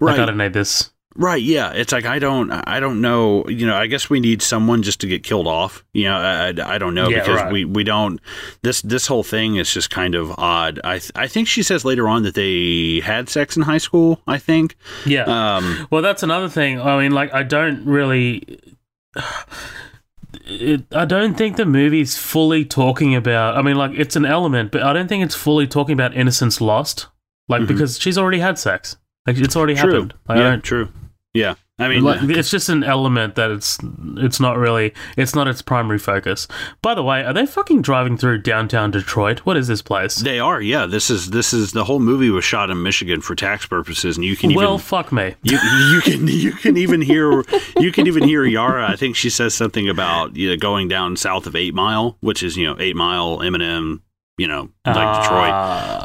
right. 0.00 0.12
Like, 0.12 0.18
I 0.20 0.26
don't 0.26 0.36
need 0.36 0.52
this. 0.52 0.90
Right, 1.16 1.42
yeah. 1.42 1.72
It's 1.72 1.92
like 1.92 2.04
I 2.04 2.20
don't, 2.20 2.50
I 2.52 2.78
don't 2.78 3.00
know. 3.00 3.44
You 3.48 3.66
know, 3.66 3.74
I 3.76 3.88
guess 3.88 4.08
we 4.08 4.20
need 4.20 4.42
someone 4.42 4.82
just 4.82 5.00
to 5.00 5.08
get 5.08 5.24
killed 5.24 5.48
off. 5.48 5.84
You 5.92 6.04
know, 6.04 6.16
I, 6.16 6.48
I, 6.50 6.74
I 6.74 6.78
don't 6.78 6.94
know 6.94 7.08
Yeah, 7.08 7.18
because 7.20 7.40
right. 7.42 7.52
we, 7.52 7.64
we 7.64 7.82
don't. 7.82 8.20
This 8.62 8.80
this 8.82 9.08
whole 9.08 9.24
thing 9.24 9.56
is 9.56 9.72
just 9.74 9.90
kind 9.90 10.14
of 10.14 10.30
odd. 10.38 10.78
I 10.84 11.00
th- 11.00 11.10
I 11.16 11.26
think 11.26 11.48
she 11.48 11.64
says 11.64 11.84
later 11.84 12.08
on 12.08 12.22
that 12.22 12.34
they 12.36 13.00
had 13.00 13.28
sex 13.28 13.56
in 13.56 13.62
high 13.64 13.78
school. 13.78 14.20
I 14.28 14.38
think. 14.38 14.76
Yeah. 15.04 15.24
Um, 15.56 15.88
Well, 15.90 16.00
that's 16.00 16.22
another 16.22 16.48
thing. 16.48 16.80
I 16.80 16.96
mean, 17.00 17.10
like, 17.12 17.34
I 17.34 17.42
don't 17.42 17.84
really. 17.84 18.60
It, 20.46 20.84
I 20.94 21.04
don't 21.06 21.34
think 21.36 21.56
the 21.56 21.66
movie's 21.66 22.16
fully 22.16 22.64
talking 22.64 23.14
about. 23.16 23.56
I 23.56 23.62
mean, 23.62 23.76
like, 23.76 23.92
it's 23.94 24.14
an 24.14 24.24
element, 24.24 24.70
but 24.70 24.82
I 24.84 24.92
don't 24.92 25.08
think 25.08 25.24
it's 25.24 25.34
fully 25.34 25.66
talking 25.66 25.92
about 25.92 26.14
innocence 26.16 26.60
lost. 26.60 27.08
Like, 27.48 27.62
Mhm. 27.62 27.66
because 27.68 27.98
she's 27.98 28.16
already 28.16 28.38
had 28.38 28.58
sex. 28.58 28.96
Like, 29.26 29.38
it's 29.38 29.56
already 29.56 29.74
true. 29.74 29.92
happened. 29.92 30.14
Like, 30.28 30.38
I 30.38 30.40
yeah, 30.42 30.50
don't- 30.50 30.62
true. 30.64 30.88
Yeah. 31.34 31.54
I 31.78 31.88
mean, 31.88 32.02
like, 32.02 32.20
it's 32.24 32.50
just 32.50 32.68
an 32.68 32.84
element 32.84 33.36
that 33.36 33.50
it's 33.50 33.78
it's 34.18 34.38
not 34.38 34.58
really 34.58 34.92
it's 35.16 35.34
not 35.34 35.48
its 35.48 35.62
primary 35.62 35.98
focus. 35.98 36.46
By 36.82 36.94
the 36.94 37.02
way, 37.02 37.24
are 37.24 37.32
they 37.32 37.46
fucking 37.46 37.80
driving 37.80 38.18
through 38.18 38.42
downtown 38.42 38.90
Detroit? 38.90 39.40
What 39.40 39.56
is 39.56 39.66
this 39.66 39.80
place? 39.80 40.16
they 40.16 40.38
are. 40.38 40.60
Yeah. 40.60 40.84
This 40.84 41.08
is 41.08 41.30
this 41.30 41.54
is 41.54 41.72
the 41.72 41.84
whole 41.84 41.98
movie 41.98 42.28
was 42.28 42.44
shot 42.44 42.68
in 42.68 42.82
Michigan 42.82 43.22
for 43.22 43.34
tax 43.34 43.64
purposes, 43.64 44.18
and 44.18 44.26
you 44.26 44.36
can 44.36 44.50
even 44.50 44.62
well, 44.62 44.74
even 44.74 44.84
fuck 44.84 45.10
me. 45.10 45.36
You 45.42 45.58
you 45.90 46.00
can 46.02 46.26
you 46.28 46.52
can 46.52 46.76
even 46.76 47.00
hear 47.00 47.44
you 47.78 47.92
can 47.92 48.06
even 48.06 48.24
hear 48.24 48.44
Yara. 48.44 48.90
I 48.90 48.96
think 48.96 49.16
she 49.16 49.30
says 49.30 49.54
something 49.54 49.88
about 49.88 50.36
you 50.36 50.50
know, 50.50 50.56
going 50.56 50.88
down 50.88 51.16
south 51.16 51.46
of 51.46 51.56
Eight 51.56 51.72
Mile, 51.72 52.18
which 52.20 52.42
is 52.42 52.58
you 52.58 52.66
know 52.66 52.76
Eight 52.78 52.96
Mile, 52.96 53.38
Eminem, 53.38 54.00
you 54.40 54.48
know 54.48 54.68
like 54.86 55.22
Detroit. 55.22 55.52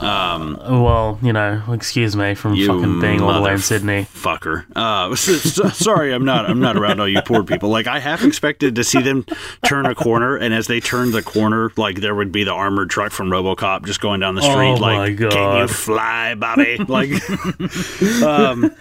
Um, 0.03 0.55
Uh, 0.59 0.81
well, 0.81 1.17
you 1.21 1.31
know, 1.33 1.63
excuse 1.71 2.15
me 2.15 2.35
from 2.35 2.55
fucking 2.57 2.99
being 2.99 3.21
all 3.21 3.33
the 3.33 3.41
way 3.41 3.53
in 3.53 3.59
Sydney. 3.59 4.03
Fucker. 4.13 4.65
Uh, 4.75 5.15
so- 5.15 5.33
so- 5.37 5.69
sorry, 5.69 6.13
I'm 6.13 6.25
not. 6.25 6.49
I'm 6.49 6.59
not 6.59 6.75
around 6.77 6.99
all 6.99 7.07
you 7.07 7.21
poor 7.21 7.43
people. 7.43 7.69
Like 7.69 7.87
I 7.87 7.99
half 7.99 8.23
expected 8.23 8.75
to 8.75 8.83
see 8.83 9.01
them 9.01 9.25
turn 9.65 9.85
a 9.85 9.95
corner, 9.95 10.35
and 10.35 10.53
as 10.53 10.67
they 10.67 10.79
turned 10.79 11.13
the 11.13 11.23
corner, 11.23 11.71
like 11.77 12.01
there 12.01 12.13
would 12.13 12.31
be 12.31 12.43
the 12.43 12.51
armored 12.51 12.89
truck 12.89 13.11
from 13.11 13.29
RoboCop 13.29 13.85
just 13.85 14.01
going 14.01 14.19
down 14.19 14.35
the 14.35 14.41
street. 14.41 14.53
Oh, 14.71 14.73
like, 14.75 15.19
my 15.19 15.29
can 15.29 15.57
you 15.61 15.67
fly, 15.67 16.35
Bobby? 16.35 16.77
Like, 16.77 17.11
um, 18.23 18.71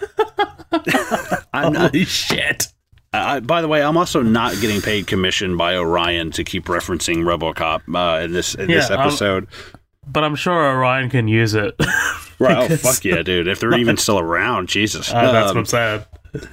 I'm 1.53 1.73
not. 1.73 1.91
Holy 1.91 2.05
shit! 2.05 2.67
I, 3.23 3.39
by 3.39 3.61
the 3.61 3.67
way, 3.67 3.81
I'm 3.83 3.97
also 3.97 4.21
not 4.21 4.59
getting 4.61 4.81
paid 4.81 5.07
commission 5.07 5.57
by 5.57 5.75
Orion 5.75 6.31
to 6.31 6.43
keep 6.43 6.65
referencing 6.65 7.17
RoboCop 7.23 7.81
uh, 7.93 8.23
in 8.23 8.31
this 8.33 8.55
in 8.55 8.67
this 8.67 8.89
Yeah, 8.89 8.95
um, 8.95 9.01
episode. 9.07 9.47
But 10.07 10.23
I'm 10.23 10.35
sure 10.35 10.53
Orion 10.53 11.09
can 11.09 11.27
use 11.27 11.53
it. 11.55 11.75
right? 12.39 12.71
Oh 12.71 12.75
fuck 12.77 13.03
yeah, 13.05 13.23
dude! 13.23 13.47
If 13.47 13.59
they're 13.59 13.77
even 13.77 13.97
still 13.97 14.19
around, 14.19 14.69
Jesus. 14.69 15.11
Uh, 15.11 15.31
that's 15.31 15.49
Um, 15.51 15.55
what 15.55 15.59
I'm 15.61 15.65
saying. 15.65 16.03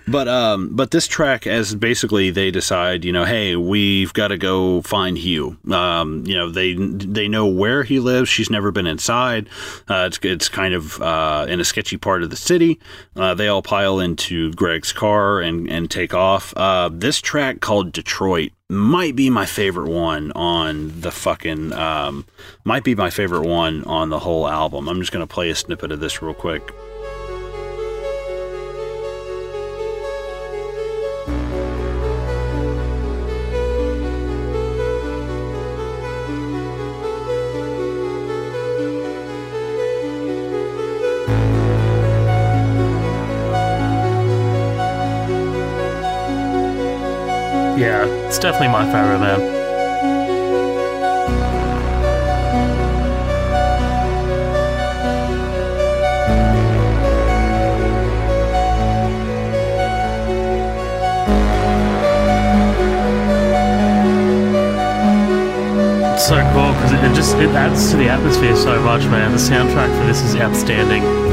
But 0.06 0.28
um, 0.28 0.70
but 0.74 0.90
this 0.90 1.06
track, 1.06 1.46
as 1.46 1.74
basically 1.74 2.30
they 2.30 2.50
decide, 2.50 3.04
you 3.04 3.12
know, 3.12 3.24
hey, 3.24 3.56
we've 3.56 4.12
got 4.12 4.28
to 4.28 4.38
go 4.38 4.82
find 4.82 5.16
Hugh. 5.18 5.56
Um, 5.70 6.24
you 6.26 6.34
know, 6.34 6.50
they 6.50 6.74
they 6.74 7.28
know 7.28 7.46
where 7.46 7.82
he 7.82 8.00
lives. 8.00 8.28
She's 8.28 8.50
never 8.50 8.70
been 8.70 8.86
inside. 8.86 9.48
Uh, 9.88 10.04
it's 10.06 10.18
it's 10.22 10.48
kind 10.48 10.74
of 10.74 11.00
uh, 11.00 11.46
in 11.48 11.60
a 11.60 11.64
sketchy 11.64 11.96
part 11.96 12.22
of 12.22 12.30
the 12.30 12.36
city. 12.36 12.80
Uh, 13.16 13.34
they 13.34 13.48
all 13.48 13.62
pile 13.62 14.00
into 14.00 14.52
Greg's 14.52 14.92
car 14.92 15.40
and 15.40 15.68
and 15.70 15.90
take 15.90 16.14
off. 16.14 16.52
Uh, 16.56 16.90
this 16.92 17.20
track 17.20 17.60
called 17.60 17.92
Detroit 17.92 18.52
might 18.68 19.14
be 19.14 19.28
my 19.28 19.44
favorite 19.44 19.90
one 19.90 20.32
on 20.32 21.00
the 21.00 21.10
fucking 21.10 21.72
um, 21.74 22.26
might 22.64 22.84
be 22.84 22.94
my 22.94 23.10
favorite 23.10 23.46
one 23.46 23.84
on 23.84 24.08
the 24.08 24.18
whole 24.20 24.48
album. 24.48 24.88
I'm 24.88 25.00
just 25.00 25.12
gonna 25.12 25.26
play 25.26 25.50
a 25.50 25.54
snippet 25.54 25.92
of 25.92 26.00
this 26.00 26.22
real 26.22 26.34
quick. 26.34 26.72
It's 48.32 48.38
definitely 48.38 48.68
my 48.68 48.86
favorite 48.86 49.18
man. 49.18 49.38
So 66.18 66.40
cool 66.54 66.72
because 66.72 66.92
it, 66.92 67.04
it 67.04 67.14
just 67.14 67.36
it 67.36 67.50
adds 67.50 67.90
to 67.90 67.98
the 67.98 68.08
atmosphere 68.08 68.56
so 68.56 68.80
much, 68.80 69.02
man. 69.04 69.32
The 69.32 69.36
soundtrack 69.36 69.94
for 69.98 70.06
this 70.06 70.22
is 70.22 70.36
outstanding. 70.36 71.31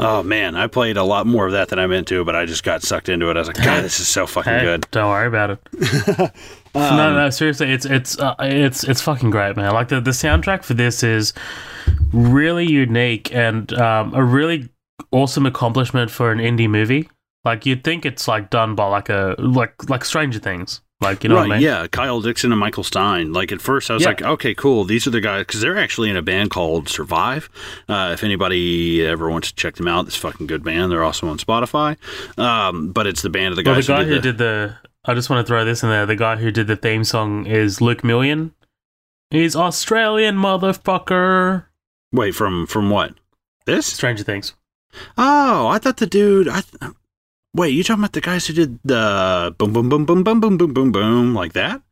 Oh 0.00 0.22
man, 0.22 0.54
I 0.54 0.68
played 0.68 0.96
a 0.96 1.02
lot 1.02 1.26
more 1.26 1.46
of 1.46 1.52
that 1.52 1.68
than 1.70 1.78
I 1.80 1.86
meant 1.88 2.06
to, 2.08 2.24
but 2.24 2.36
I 2.36 2.46
just 2.46 2.62
got 2.62 2.82
sucked 2.82 3.08
into 3.08 3.30
it. 3.30 3.36
I 3.36 3.40
was 3.40 3.48
like, 3.48 3.56
God, 3.56 3.82
this 3.82 3.98
is 3.98 4.06
so 4.08 4.26
fucking 4.26 4.52
Hey, 4.52 4.60
good. 4.62 4.86
don't 4.92 5.10
worry 5.10 5.26
about 5.26 5.50
it. 5.50 5.60
no, 6.74 7.14
no, 7.14 7.30
seriously, 7.30 7.72
it's 7.72 7.84
it's 7.84 8.18
uh, 8.18 8.34
it's 8.38 8.84
it's 8.84 9.00
fucking 9.02 9.30
great, 9.30 9.56
man. 9.56 9.72
Like 9.72 9.88
the 9.88 10.00
the 10.00 10.12
soundtrack 10.12 10.62
for 10.62 10.74
this 10.74 11.02
is 11.02 11.32
really 12.12 12.66
unique 12.70 13.34
and 13.34 13.72
um, 13.74 14.14
a 14.14 14.22
really 14.22 14.68
awesome 15.10 15.46
accomplishment 15.46 16.10
for 16.10 16.30
an 16.30 16.38
indie 16.38 16.68
movie. 16.70 17.08
Like 17.44 17.66
you'd 17.66 17.82
think 17.82 18.04
it's 18.06 18.28
like 18.28 18.50
done 18.50 18.74
by 18.74 18.86
like 18.86 19.08
a 19.08 19.34
like 19.38 19.88
like 19.90 20.04
Stranger 20.04 20.38
Things, 20.38 20.80
like 21.00 21.22
you 21.22 21.28
know 21.28 21.36
right, 21.36 21.42
what 21.48 21.54
I 21.54 21.56
mean? 21.58 21.64
yeah, 21.64 21.86
Kyle 21.86 22.20
Dixon 22.20 22.50
and 22.52 22.58
Michael 22.58 22.82
Stein. 22.84 23.32
Like 23.32 23.52
at 23.52 23.60
first, 23.60 23.90
I 23.90 23.94
was 23.94 24.02
Yeah. 24.02 24.08
like, 24.10 24.22
okay, 24.22 24.54
cool. 24.54 24.84
These 24.84 25.06
are 25.06 25.10
the 25.10 25.20
guys 25.20 25.40
because 25.46 25.60
they're 25.60 25.76
actually 25.78 26.10
in 26.10 26.16
a 26.16 26.22
band 26.22 26.50
called 26.50 26.88
Survive. 26.88 27.48
Uh, 27.88 28.10
if 28.14 28.24
anybody 28.24 29.06
ever 29.06 29.30
wants 29.30 29.48
to 29.48 29.54
check 29.54 29.76
them 29.76 29.86
out, 29.88 30.06
it's 30.06 30.16
a 30.16 30.20
fucking 30.20 30.46
good 30.48 30.64
band. 30.64 30.90
They're 30.90 31.04
also 31.04 31.28
on 31.28 31.38
Spotify. 31.38 31.96
Um, 32.38 32.90
but 32.92 33.06
it's 33.06 33.22
the 33.22 33.30
band 33.30 33.52
of 33.52 33.56
the 33.56 33.62
Well, 33.70 33.80
the 33.80 33.86
guy 33.86 34.04
who 34.04 34.14
who 34.14 34.20
did 34.20 34.22
the, 34.22 34.32
did 34.32 34.38
the 34.38 34.76
I 35.04 35.14
just 35.14 35.30
want 35.30 35.46
to 35.46 35.48
throw 35.48 35.64
this 35.64 35.82
in 35.82 35.88
there. 35.88 36.04
The 36.06 36.16
guy 36.16 36.36
who 36.36 36.50
did 36.50 36.66
the 36.66 36.76
theme 36.76 37.04
song 37.04 37.46
is 37.46 37.80
Luke 37.80 38.02
Million. 38.02 38.52
He's 39.30 39.54
Australian 39.54 40.36
motherfucker. 40.36 41.64
wait 42.12 42.34
from 42.34 42.66
from 42.66 42.90
what 42.90 43.14
this? 43.66 43.86
Stranger 43.86 44.24
Things. 44.24 44.54
Oh, 45.16 45.68
I 45.68 45.78
thought 45.78 45.98
the 45.98 46.06
dude. 46.06 46.48
I 46.48 46.62
th- 46.62 46.92
wait, 47.54 47.70
you 47.70 47.82
talking 47.82 48.02
about 48.02 48.12
the 48.12 48.20
guys 48.20 48.46
who 48.46 48.52
did 48.54 48.78
the 48.84 49.54
boom 49.58 49.72
boom 49.72 49.88
boom 49.88 50.04
boom 50.04 50.22
boom 50.22 50.40
boom 50.40 50.56
boom 50.56 50.72
boom 50.72 50.92
boom 50.92 51.34
like 51.34 51.52
that? 51.54 51.82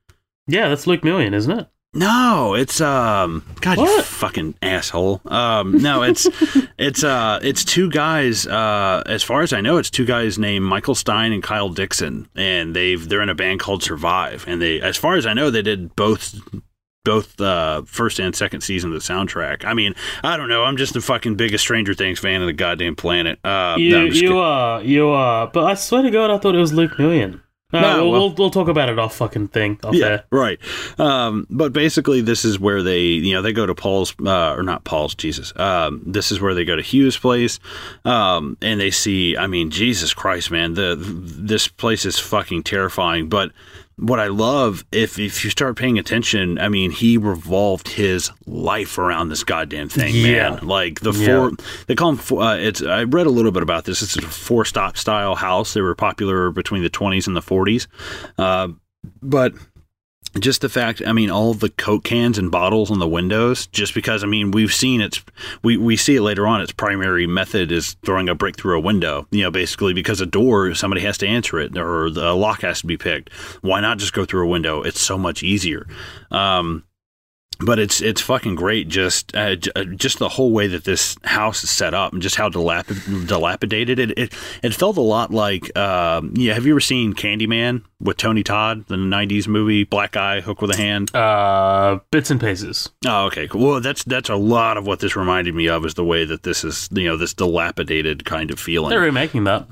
Yeah, 0.47 0.69
that's 0.69 0.87
Luke 0.87 1.03
Million, 1.03 1.35
isn't 1.35 1.59
it? 1.59 1.69
No, 1.95 2.55
it's 2.55 2.81
um 2.83 3.43
God 3.62 3.78
you 3.78 4.03
fucking 4.03 4.55
asshole. 4.61 5.23
Um 5.24 5.78
no, 5.78 6.03
it's 6.03 6.28
it's 6.78 7.03
uh 7.03 7.41
it's 7.43 7.65
two 7.65 7.89
guys 7.89 8.47
uh 8.47 9.03
as 9.07 9.23
far 9.23 9.41
as 9.41 9.55
I 9.55 9.62
know 9.62 9.78
it's 9.78 9.89
two 9.89 10.05
guys 10.05 10.39
named 10.39 10.66
Michael 10.66 10.95
Stein 10.95 11.33
and 11.33 11.43
Kyle 11.43 11.70
Dixon 11.70 12.28
and 12.37 12.77
they've 12.77 13.09
they're 13.09 13.23
in 13.23 13.31
a 13.31 13.35
band 13.35 13.61
called 13.61 13.83
Survive 13.83 14.45
and 14.47 14.61
they 14.61 14.78
as 14.81 14.99
far 14.99 15.15
as 15.16 15.24
I 15.24 15.33
know 15.33 15.49
they 15.49 15.62
did 15.62 15.97
both 15.97 16.39
both 17.07 17.41
uh 17.41 17.81
first 17.87 18.19
and 18.19 18.35
second 18.37 18.61
season 18.61 18.93
of 18.93 19.01
the 19.01 19.12
soundtrack. 19.12 19.65
I 19.65 19.73
mean, 19.73 19.95
I 20.23 20.37
don't 20.37 20.51
know, 20.51 20.65
I'm 20.65 20.77
just 20.77 20.93
the 20.93 21.01
fucking 21.01 21.37
biggest 21.37 21.65
Stranger 21.65 21.95
Things 21.95 22.19
fan 22.19 22.43
of 22.43 22.47
the 22.47 22.53
goddamn 22.53 22.97
planet. 22.97 23.39
Uh 23.43 23.77
You, 23.78 23.91
no, 23.93 24.05
you 24.05 24.39
are, 24.39 24.83
you 24.83 25.09
are. 25.09 25.47
But 25.47 25.65
I 25.65 25.74
swear 25.74 26.03
to 26.03 26.11
God, 26.11 26.31
I 26.31 26.37
thought 26.39 26.55
it 26.55 26.59
was 26.59 26.74
Luke 26.74 26.99
Million. 26.99 27.41
Uh, 27.73 27.81
No, 27.81 27.97
we'll, 27.97 28.11
well- 28.12 28.20
we'll 28.20 28.35
we'll 28.37 28.51
talk 28.51 28.69
about 28.69 28.89
it 28.89 28.97
off 28.97 29.16
fucking 29.16 29.49
thing 29.49 29.77
off 29.83 29.93
yeah, 29.95 30.20
right. 30.31 30.59
Um, 31.01 31.49
but 31.51 31.73
basically, 31.73 32.20
this 32.20 32.45
is 32.45 32.61
where 32.61 32.81
they, 32.83 33.01
you 33.01 33.35
know, 33.35 33.43
they 33.43 33.53
go 33.53 33.66
to 33.66 33.74
Paul's, 33.74 34.15
uh, 34.24 34.55
or 34.55 34.62
not 34.62 34.85
Paul's, 34.85 35.16
Jesus. 35.16 35.53
Um, 35.57 36.01
this 36.07 36.31
is 36.31 36.41
where 36.41 36.55
they 36.55 36.65
go 36.65 36.77
to 36.77 36.83
Hugh's 36.83 37.19
place, 37.19 37.59
um, 38.05 38.57
and 38.62 38.81
they 38.81 38.93
see. 38.93 39.37
I 39.37 39.49
mean, 39.49 39.70
Jesus 39.70 40.15
Christ, 40.15 40.53
man, 40.53 40.74
the 40.74 40.95
this 40.97 41.66
place 41.66 42.05
is 42.07 42.20
fucking 42.20 42.62
terrifying. 42.62 43.28
But 43.28 43.51
what 43.98 44.20
I 44.20 44.27
love, 44.27 44.85
if 44.93 45.18
if 45.18 45.43
you 45.44 45.51
start 45.51 45.77
paying 45.77 45.98
attention, 45.98 46.59
I 46.59 46.68
mean, 46.68 46.90
he 46.90 47.16
revolved 47.16 47.89
his 47.89 48.31
life 48.47 48.98
around 48.98 49.31
this 49.31 49.43
goddamn 49.44 49.89
thing, 49.89 50.14
Yeah. 50.14 50.51
man. 50.51 50.66
Like 50.66 51.01
the 51.01 51.12
Yeah. 51.12 51.27
four, 51.27 51.52
they 51.86 51.94
call 51.94 52.12
them. 52.12 52.18
four- 52.18 52.43
Uh, 52.43 52.56
it's. 52.56 52.82
I 52.82 53.05
read 53.05 53.27
a 53.27 53.31
little 53.31 53.52
bit 53.52 53.62
about 53.62 53.85
this. 53.85 54.02
It's 54.02 54.16
a 54.16 54.23
four 54.23 54.64
stop 54.66 54.97
style 54.98 55.35
house. 55.36 55.73
They 55.73 55.81
were 55.81 55.94
popular 55.94 56.51
between 56.51 56.82
the 56.82 56.90
20s 56.90 57.27
and 57.27 57.35
the 57.35 57.40
40s, 57.43 57.86
uh, 58.39 58.68
but 59.23 59.55
just 60.40 60.60
the 60.60 60.68
fact 60.68 61.02
i 61.06 61.12
mean 61.12 61.30
all 61.30 61.54
the 61.54 61.70
coke 61.70 62.04
cans 62.04 62.38
and 62.38 62.50
bottles 62.50 62.90
on 62.90 62.98
the 62.98 63.08
windows 63.08 63.66
just 63.68 63.94
because 63.94 64.22
i 64.22 64.26
mean 64.26 64.50
we've 64.50 64.74
seen 64.74 65.00
it's 65.00 65.22
we, 65.62 65.76
we 65.76 65.96
see 65.96 66.16
it 66.16 66.22
later 66.22 66.46
on 66.46 66.60
its 66.60 66.72
primary 66.72 67.26
method 67.26 67.72
is 67.72 67.96
throwing 68.04 68.28
a 68.28 68.34
brick 68.34 68.56
through 68.56 68.76
a 68.76 68.80
window 68.80 69.26
you 69.30 69.42
know 69.42 69.50
basically 69.50 69.92
because 69.92 70.20
a 70.20 70.26
door 70.26 70.74
somebody 70.74 71.02
has 71.02 71.18
to 71.18 71.26
answer 71.26 71.58
it 71.58 71.76
or 71.76 72.10
the 72.10 72.34
lock 72.34 72.62
has 72.62 72.80
to 72.80 72.86
be 72.86 72.96
picked. 72.96 73.32
Why 73.62 73.80
not 73.80 73.98
just 73.98 74.12
go 74.12 74.24
through 74.24 74.44
a 74.44 74.50
window? 74.50 74.82
It's 74.82 75.00
so 75.00 75.18
much 75.18 75.42
easier. 75.42 75.86
Um, 76.30 76.84
but 77.61 77.78
it's 77.78 78.01
it's 78.03 78.20
fucking 78.20 78.55
great 78.55 78.89
just 78.89 79.35
uh, 79.35 79.57
j- 79.57 79.70
uh, 79.77 79.85
just 79.85 80.19
the 80.19 80.28
whole 80.28 80.53
way 80.53 80.66
that 80.66 80.85
this 80.85 81.16
house 81.24 81.65
is 81.65 81.70
set 81.70 81.95
up 81.95 82.12
and 82.12 82.20
just 82.20 82.37
how 82.37 82.49
dilap- 82.51 83.27
dilapidated 83.27 83.99
it, 83.99 84.11
it 84.19 84.35
it 84.62 84.74
felt 84.74 84.97
a 84.97 85.01
lot 85.01 85.31
like 85.33 85.74
um, 85.77 86.33
yeah 86.37 86.53
have 86.55 86.66
you 86.66 86.73
ever 86.73 86.81
seen 86.81 87.15
Candyman 87.15 87.83
with 88.01 88.16
Tony 88.19 88.43
Todd 88.43 88.87
the 88.89 88.97
90s 88.97 89.49
movie 89.49 89.85
black 89.85 90.12
guy 90.12 90.41
hook 90.41 90.61
with 90.61 90.70
a 90.70 90.77
hand 90.77 91.15
Uh, 91.15 91.99
bits 92.11 92.31
and 92.31 92.41
pieces. 92.41 92.91
oh 93.07 93.27
okay 93.27 93.49
cool 93.49 93.62
well 93.73 93.81
that's 93.81 94.05
that's 94.05 94.28
a 94.28 94.37
lot 94.37 94.77
of 94.77 94.87
what 94.87 95.01
this 95.01 95.16
reminded 95.16 95.55
me 95.55 95.69
of 95.69 95.85
is 95.87 95.95
the 95.95 96.05
way 96.05 96.24
that 96.24 96.43
this 96.43 96.62
is 96.65 96.89
you 96.93 97.05
know 97.09 97.16
this 97.16 97.33
dilapidated 97.35 98.24
kind 98.24 98.51
of 98.51 98.59
feeling 98.61 98.91
They're 98.91 99.01
remaking 99.01 99.45
that. 99.45 99.66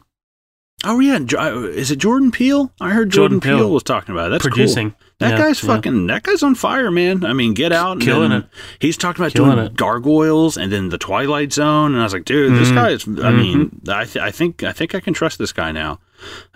Oh 0.85 1.01
yeah 1.01 1.19
uh, 1.39 1.61
is 1.69 1.91
it 1.91 1.97
Jordan 1.97 2.31
Peele 2.31 2.73
I 2.81 2.91
heard 2.91 3.11
Jordan, 3.11 3.41
Jordan 3.41 3.41
Peele. 3.41 3.59
Peele. 3.67 3.71
was 3.75 3.83
talking 3.83 4.13
about 4.15 4.29
it 4.29 4.31
that's 4.43 4.47
cool. 4.55 4.93
That 5.21 5.31
Yeah, 5.31 5.39
guy's 5.39 5.63
yeah. 5.63 5.75
fucking. 5.77 6.09
That 6.09 6.25
guy's 6.25 6.43
on 6.43 6.57
fire, 6.57 6.91
man. 6.91 7.25
I 7.25 7.35
mean, 7.35 7.55
get 7.55 7.71
out. 7.71 7.93
and 7.93 8.03
Killing 8.03 8.33
it. 8.33 8.47
He's 8.81 8.97
talking 8.97 9.23
about 9.23 9.33
Killing 9.33 9.55
doing 9.55 9.67
it. 9.67 9.75
gargoyles 9.77 10.57
and 10.57 10.73
then 10.73 10.89
the 10.89 10.99
Twilight 10.99 11.53
Zone, 11.53 11.93
and 11.93 12.01
I 12.01 12.03
was 12.05 12.13
like, 12.13 12.25
dude, 12.25 12.53
this 12.59 12.71
Mhm. 12.71 12.75
guy 12.75 12.89
is. 12.91 13.05
I 13.05 13.31
Mhm. 13.31 13.37
mean, 13.37 13.81
I, 13.89 14.05
th- 14.07 14.17
I 14.23 14.33
think 14.33 14.65
I 14.65 14.73
think 14.73 14.93
I 14.93 14.99
can 14.99 15.15
trust 15.15 15.39
this 15.39 15.53
guy 15.53 15.71
now. 15.71 16.01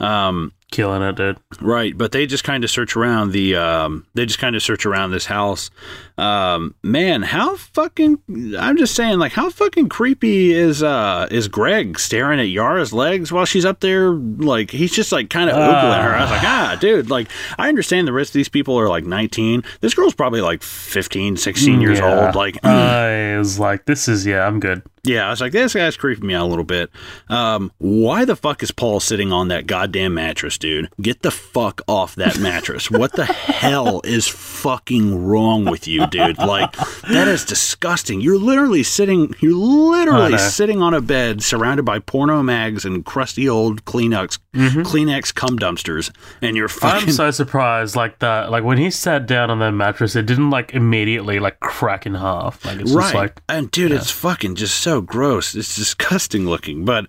Um, 0.00 0.52
Killing 0.72 1.02
it, 1.02 1.14
dude. 1.14 1.38
right, 1.60 1.96
but 1.96 2.10
they 2.10 2.26
just 2.26 2.42
kind 2.42 2.64
of 2.64 2.70
search 2.70 2.96
around 2.96 3.30
the. 3.30 3.54
Um, 3.54 4.06
they 4.14 4.26
just 4.26 4.40
kind 4.40 4.56
of 4.56 4.62
search 4.62 4.84
around 4.84 5.12
this 5.12 5.26
house. 5.26 5.70
Um, 6.18 6.74
man, 6.82 7.22
how 7.22 7.56
fucking. 7.56 8.18
I'm 8.58 8.76
just 8.76 8.94
saying, 8.94 9.18
like, 9.20 9.32
how 9.32 9.50
fucking 9.50 9.88
creepy 9.88 10.52
is 10.52 10.82
uh 10.82 11.28
is 11.30 11.46
Greg 11.48 11.98
staring 11.98 12.40
at 12.40 12.48
Yara's 12.48 12.92
legs 12.92 13.30
while 13.30 13.44
she's 13.44 13.64
up 13.64 13.80
there? 13.80 14.10
Like, 14.10 14.70
he's 14.72 14.92
just 14.92 15.12
like 15.12 15.30
kind 15.30 15.48
of 15.48 15.56
ogling 15.56 16.02
her. 16.02 16.14
I 16.14 16.22
was 16.22 16.30
like, 16.30 16.42
ah, 16.42 16.76
dude, 16.80 17.08
like, 17.08 17.28
I 17.58 17.68
understand 17.68 18.08
the 18.08 18.12
rest 18.12 18.30
of 18.30 18.34
these 18.34 18.48
people 18.48 18.78
are 18.78 18.88
like 18.88 19.04
19. 19.04 19.62
This 19.80 19.94
girl's 19.94 20.14
probably 20.14 20.40
like 20.40 20.62
15, 20.62 21.36
16 21.36 21.80
years 21.80 21.98
Yeah. 22.00 22.26
old. 22.26 22.34
Like, 22.34 22.64
I 22.64 23.38
was 23.38 23.58
like, 23.60 23.86
this 23.86 24.08
is 24.08 24.26
yeah, 24.26 24.44
I'm 24.44 24.58
good. 24.58 24.82
yeah, 25.04 25.26
I 25.26 25.30
was 25.30 25.40
like, 25.40 25.52
this 25.52 25.72
guy's 25.74 25.96
creeping 25.96 26.26
me 26.26 26.34
out 26.34 26.46
a 26.46 26.50
little 26.50 26.64
bit. 26.64 26.90
Um, 27.28 27.70
why 27.78 28.24
the 28.24 28.34
fuck 28.36 28.62
is 28.64 28.72
Paul 28.72 28.98
sitting 29.00 29.32
on 29.32 29.48
that 29.48 29.66
goddamn 29.68 30.14
mattress, 30.14 30.58
dude? 30.58 30.90
Get 31.00 31.22
the 31.22 31.30
fuck 31.30 31.80
off 31.86 32.16
that 32.16 32.38
mattress. 32.40 32.90
what 32.90 33.12
the 33.12 33.24
hell 33.58 34.00
is 34.02 34.26
fucking 34.26 35.24
wrong 35.24 35.64
with 35.64 35.86
you, 35.86 36.06
dude? 36.10 36.38
Like, 36.38 36.72
that 37.08 37.28
is 37.28 37.44
disgusting. 37.44 38.20
You're 38.20 38.38
literally 38.38 38.82
sitting, 38.82 39.34
you're 39.40 39.54
literally 39.54 40.38
sitting 40.38 40.82
on 40.82 40.94
a 40.94 41.00
bed 41.00 41.42
surrounded 41.42 41.84
by 41.84 41.98
porno 41.98 42.42
mags 42.42 42.84
and 42.84 43.04
crusty 43.04 43.48
old 43.48 43.84
Kleenex, 43.84 44.38
Kleenex 44.54 45.34
cum 45.34 45.58
dumpsters, 45.58 46.10
and 46.42 46.56
you're 46.56 46.68
fucking. 46.68 47.08
I'm 47.08 47.14
so 47.14 47.30
surprised, 47.30 47.96
like 47.96 48.18
that, 48.20 48.50
like 48.50 48.64
when 48.64 48.78
he 48.78 48.90
sat 48.90 49.26
down 49.26 49.50
on 49.50 49.58
that 49.60 49.72
mattress, 49.72 50.16
it 50.16 50.26
didn't 50.26 50.50
like 50.50 50.74
immediately 50.74 51.38
like 51.38 51.60
crack 51.60 52.06
in 52.06 52.14
half. 52.14 52.64
Like 52.64 52.80
it's 52.80 52.92
right. 52.92 53.02
just 53.02 53.14
like 53.14 53.42
and 53.48 53.70
dude, 53.70 53.92
it's 53.92 54.10
fucking 54.10 54.54
just 54.56 54.80
so 54.80 55.00
gross. 55.00 55.54
It's 55.54 55.76
disgusting 55.76 56.46
looking. 56.46 56.84
But 56.84 57.06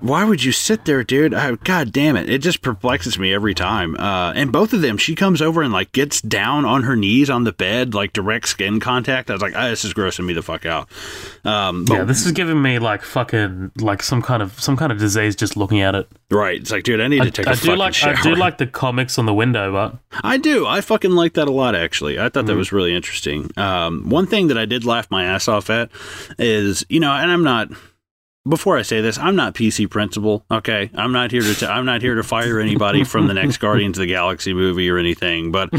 why 0.00 0.24
would 0.24 0.44
you 0.44 0.52
sit 0.52 0.84
there, 0.84 1.04
dude? 1.04 1.34
I, 1.34 1.54
God 1.56 1.92
damn 1.92 2.16
it. 2.16 2.28
It 2.28 2.38
just 2.38 2.62
perplexes 2.62 3.18
me 3.18 3.32
every 3.32 3.54
time. 3.54 3.96
Uh, 3.96 4.32
and 4.32 4.52
both 4.52 4.72
of 4.72 4.80
them, 4.80 4.96
she 4.96 5.14
comes 5.14 5.42
over 5.42 5.62
and 5.62 5.72
like 5.72 5.92
gets 5.92 6.20
down 6.20 6.64
on 6.64 6.84
her 6.84 6.96
knees 6.96 7.30
on 7.30 7.44
the 7.44 7.52
bed, 7.52 7.94
like 7.94 8.12
direct 8.40 8.48
skin 8.48 8.80
contact. 8.80 9.30
I 9.30 9.34
was 9.34 9.42
like, 9.42 9.54
ah, 9.56 9.68
this 9.68 9.84
is 9.84 9.94
grossing 9.94 10.24
me 10.24 10.32
the 10.32 10.42
fuck 10.42 10.64
out. 10.66 10.88
Um, 11.44 11.84
but 11.84 11.94
yeah, 11.94 12.04
this 12.04 12.24
is 12.26 12.32
giving 12.32 12.60
me 12.60 12.78
like 12.78 13.02
fucking 13.02 13.72
like 13.80 14.02
some 14.02 14.22
kind 14.22 14.42
of 14.42 14.58
some 14.60 14.76
kind 14.76 14.92
of 14.92 14.98
disease 14.98 15.36
just 15.36 15.56
looking 15.56 15.80
at 15.80 15.94
it. 15.94 16.08
right. 16.30 16.60
It's 16.60 16.70
like, 16.70 16.84
dude, 16.84 17.00
I 17.00 17.08
need 17.08 17.22
to 17.22 17.30
take 17.30 17.46
a 17.46 17.50
I 17.50 17.54
do 17.54 17.76
like 17.76 17.94
shower. 17.94 18.14
I 18.16 18.22
do 18.22 18.34
like 18.34 18.58
the 18.58 18.66
comics 18.66 19.18
on 19.18 19.26
the 19.26 19.34
window, 19.34 19.72
but 19.72 19.96
I 20.24 20.36
do. 20.38 20.66
I 20.66 20.80
fucking 20.80 21.12
like 21.12 21.34
that 21.34 21.48
a 21.48 21.52
lot, 21.52 21.74
actually. 21.74 22.18
I 22.18 22.24
thought 22.24 22.46
that 22.46 22.50
Mm-hmm. 22.52 22.58
was 22.58 22.72
really 22.72 22.94
interesting. 22.94 23.50
Um, 23.56 24.08
one 24.08 24.26
thing 24.26 24.48
that 24.48 24.58
I 24.58 24.64
did 24.64 24.84
laugh 24.84 25.10
my 25.10 25.24
ass 25.24 25.46
off 25.48 25.70
at 25.70 25.90
is, 26.38 26.84
you 26.88 27.00
know, 27.00 27.12
and 27.12 27.30
I'm 27.30 27.44
not. 27.44 27.68
Before 28.48 28.78
I 28.78 28.82
say 28.82 29.02
this, 29.02 29.18
I'm 29.18 29.36
not 29.36 29.54
PC 29.54 29.90
principal. 29.90 30.46
Okay, 30.50 30.90
I'm 30.94 31.12
not 31.12 31.30
here 31.30 31.42
to. 31.42 31.54
T- 31.54 31.66
I'm 31.66 31.84
not 31.84 32.00
here 32.00 32.14
to 32.14 32.22
fire 32.22 32.58
anybody 32.58 33.04
from 33.04 33.26
the 33.26 33.34
next 33.34 33.58
Guardians 33.64 33.98
of 33.98 34.00
the 34.00 34.06
Galaxy 34.06 34.54
movie 34.54 34.88
or 34.88 34.96
anything. 34.96 35.52
But 35.52 35.70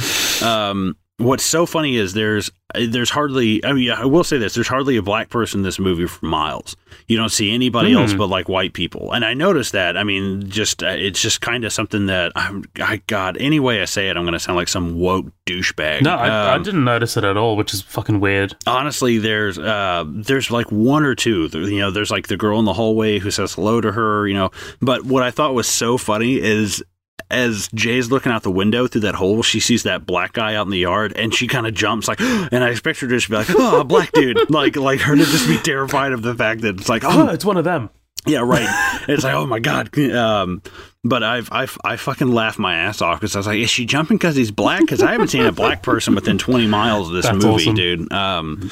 um, 0.43 0.95
what's 1.21 1.43
so 1.45 1.65
funny 1.65 1.95
is 1.97 2.13
there's 2.13 2.51
there's 2.73 3.09
hardly. 3.09 3.63
I 3.65 3.73
mean, 3.73 3.91
I 3.91 4.05
will 4.05 4.23
say 4.23 4.37
this: 4.37 4.53
there's 4.53 4.67
hardly 4.69 4.95
a 4.97 5.01
black 5.01 5.29
person 5.29 5.59
in 5.59 5.63
this 5.63 5.77
movie 5.79 6.07
for 6.07 6.25
miles. 6.25 6.75
You 7.07 7.17
don't 7.17 7.29
see 7.29 7.51
anybody 7.53 7.93
else 7.93 8.11
Hmm. 8.11 8.17
but 8.17 8.27
like 8.27 8.47
white 8.47 8.71
people, 8.73 9.11
and 9.13 9.25
I 9.25 9.33
noticed 9.33 9.73
that. 9.73 9.97
I 9.97 10.03
mean, 10.03 10.49
just 10.49 10.81
uh, 10.81 10.87
it's 10.87 11.21
just 11.21 11.41
kind 11.41 11.65
of 11.65 11.73
something 11.73 12.05
that 12.05 12.31
I'm. 12.35 12.63
I 12.81 13.01
God, 13.07 13.35
any 13.37 13.59
way 13.59 13.81
I 13.81 13.85
say 13.85 14.09
it, 14.09 14.15
I'm 14.15 14.23
going 14.23 14.33
to 14.33 14.39
sound 14.39 14.55
like 14.55 14.69
some 14.69 14.97
woke 14.99 15.25
douchebag. 15.45 16.01
no, 16.03 16.15
I, 16.15 16.27
I 16.27 16.55
Um, 16.55 16.63
didn't 16.63 16.85
notice 16.85 17.17
it 17.17 17.23
at 17.25 17.35
all, 17.35 17.57
which 17.57 17.73
is 17.73 17.81
fucking 17.81 18.19
weird. 18.21 18.55
honestly 18.65 19.17
there's 19.17 19.57
uh 19.59 20.05
there's 20.07 20.49
like 20.49 20.71
one 20.71 21.03
or 21.03 21.13
two 21.15 21.49
you 21.53 21.79
know 21.79 21.91
there's 21.91 22.11
like 22.11 22.27
the 22.27 22.37
girl 22.37 22.57
in 22.59 22.65
the 22.65 22.73
hallway 22.73 23.19
who 23.19 23.29
says 23.31 23.53
hello 23.55 23.81
to 23.81 23.91
her 23.91 24.27
you 24.27 24.33
know 24.33 24.49
but 24.81 25.03
what 25.05 25.23
i 25.23 25.31
thought 25.31 25.53
was 25.53 25.67
so 25.67 25.97
funny 25.97 26.39
is 26.39 26.83
as 27.31 27.67
Jay's 27.73 28.11
looking 28.11 28.31
out 28.31 28.43
the 28.43 28.51
window 28.51 28.87
through 28.87 29.01
that 29.01 29.15
hole, 29.15 29.41
she 29.43 29.59
sees 29.59 29.83
that 29.83 30.05
black 30.05 30.33
guy 30.33 30.55
out 30.55 30.67
in 30.67 30.71
the 30.71 30.79
yard, 30.79 31.13
and 31.15 31.33
she 31.33 31.47
kind 31.47 31.65
of 31.65 31.73
jumps 31.73 32.07
like, 32.07 32.19
and 32.21 32.63
I 32.63 32.69
expect 32.69 32.99
her 32.99 33.07
to 33.07 33.15
just 33.17 33.29
be 33.29 33.35
like, 33.35 33.47
"Oh, 33.49 33.81
a 33.81 33.83
black 33.83 34.11
dude!" 34.11 34.49
like, 34.49 34.75
like 34.75 34.99
her 35.01 35.15
to 35.15 35.23
just 35.23 35.47
be 35.47 35.57
terrified 35.57 36.11
of 36.11 36.21
the 36.21 36.35
fact 36.35 36.61
that 36.61 36.79
it's 36.79 36.89
like, 36.89 37.03
Oh, 37.03 37.27
"Oh, 37.27 37.33
it's 37.33 37.45
one 37.45 37.57
of 37.57 37.63
them. 37.63 37.89
yeah, 38.27 38.39
right." 38.39 38.67
it's 39.07 39.23
like, 39.23 39.33
"Oh 39.33 39.45
my 39.47 39.59
god!" 39.59 39.97
Um, 39.97 40.61
but 41.03 41.23
I've, 41.23 41.49
I've, 41.51 41.77
I 41.83 41.95
fucking 41.95 42.27
laughed 42.31 42.59
my 42.59 42.75
ass 42.75 43.01
off 43.01 43.19
because 43.19 43.35
I 43.35 43.39
was 43.39 43.47
like, 43.47 43.57
"Is 43.59 43.69
she 43.71 43.85
jumping 43.85 44.17
because 44.17 44.35
he's 44.35 44.51
black?" 44.51 44.81
Because 44.81 45.01
I 45.01 45.11
haven't 45.13 45.29
seen 45.29 45.45
a 45.45 45.51
black 45.51 45.81
person 45.81 46.13
within 46.13 46.37
twenty 46.37 46.67
miles 46.67 47.07
of 47.07 47.13
this 47.15 47.25
That's 47.25 47.43
movie, 47.43 47.63
awesome. 47.63 47.75
dude. 47.75 48.13
Um, 48.13 48.69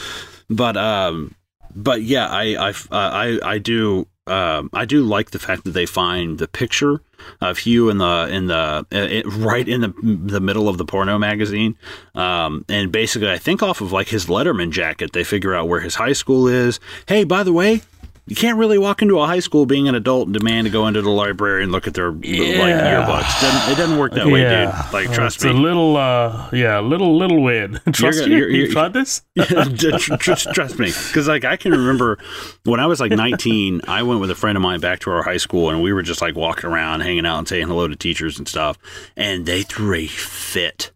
but 0.50 0.78
um, 0.78 1.34
but 1.76 2.04
yeah, 2.04 2.28
I 2.28 2.70
I 2.70 2.74
I 2.92 3.40
I 3.44 3.58
do 3.58 4.06
um, 4.30 4.70
I 4.74 4.86
do 4.86 5.04
like 5.04 5.32
the 5.32 5.40
fact 5.40 5.64
that 5.64 5.72
they 5.72 5.86
find 5.86 6.38
the 6.38 6.48
picture 6.48 7.02
of 7.42 7.60
Hugh 7.60 7.90
in 7.90 7.98
the 7.98 8.30
in 8.32 8.48
the 8.48 8.56
uh, 8.56 8.84
it, 8.92 9.26
right 9.26 9.68
in 9.68 9.82
the 9.82 9.94
the 10.04 10.40
middle 10.40 10.70
of 10.70 10.78
the 10.78 10.86
porno 10.86 11.18
magazine, 11.18 11.78
um, 12.16 12.66
and 12.70 12.92
basically 12.92 13.30
I 13.30 13.38
think 13.38 13.64
off 13.64 13.82
of 13.82 13.92
like 13.92 14.10
his 14.10 14.28
Letterman 14.28 14.72
jacket, 14.72 15.14
they 15.14 15.24
figure 15.24 15.56
out 15.56 15.68
where 15.68 15.82
his 15.82 15.96
high 15.96 16.14
school 16.14 16.48
is. 16.48 16.80
Hey, 17.08 17.24
by 17.24 17.44
the 17.44 17.54
way. 17.54 17.82
You 18.30 18.36
can't 18.36 18.58
really 18.58 18.78
walk 18.78 19.02
into 19.02 19.20
a 19.20 19.26
high 19.26 19.40
school 19.40 19.66
being 19.66 19.88
an 19.90 19.96
adult 19.96 20.28
and 20.28 20.34
demand 20.34 20.66
to 20.66 20.72
go 20.72 20.88
into 20.88 21.02
the 21.02 21.10
library 21.10 21.64
and 21.64 21.72
look 21.72 21.88
at 21.88 21.96
their 21.96 22.12
like 22.12 22.26
Yeah. 22.26 23.06
yearbooks. 23.06 23.42
Doesn't, 23.42 23.72
it 23.74 23.76
doesn't 23.78 23.98
work 23.98 24.14
that 24.14 24.28
way, 24.28 24.44
dude. 24.48 24.70
Like, 24.94 25.10
Uh, 25.10 25.14
trust 25.14 25.38
it's 25.38 25.46
me. 25.46 25.52
a 25.52 25.54
little, 25.54 25.98
uh, 25.98 26.48
yeah, 26.54 26.80
a 26.80 26.82
little, 26.82 27.18
little 27.18 27.42
weird. 27.42 27.82
Trust 27.92 28.20
gonna- 28.20 28.32
you? 28.32 28.38
you're- 28.38 28.52
you 28.54 28.60
you're- 28.62 28.72
tried 28.72 28.94
this? 28.94 29.24
Tr- 29.40 30.16
tr- 30.18 30.52
trust 30.54 30.78
me 30.80 30.88
because 31.08 31.28
like 31.28 31.44
i 31.46 31.56
can 31.58 31.72
remember 31.72 32.18
when 32.66 32.80
i 32.80 32.86
was 32.86 33.00
like 33.00 33.12
19 33.12 33.82
i 33.88 34.04
went 34.04 34.20
with 34.22 34.30
a 34.30 34.36
friend 34.36 34.56
of 34.58 34.62
mine 34.62 34.80
back 34.80 35.00
to 35.00 35.10
our 35.12 35.24
high 35.24 35.38
school 35.38 35.70
and 35.70 35.82
we 35.82 35.92
were 35.94 36.02
just 36.04 36.22
like 36.22 36.36
walking 36.36 36.70
around 36.70 37.00
hanging 37.02 37.26
out 37.26 37.40
and 37.40 37.48
saying 37.48 37.68
hello 37.68 37.88
to 37.88 37.96
teachers 37.96 38.38
and 38.38 38.48
stuff 38.48 38.78
and 39.18 39.46
they 39.46 39.62
threw 39.64 39.94
a 39.96 40.08
fit 40.08 40.92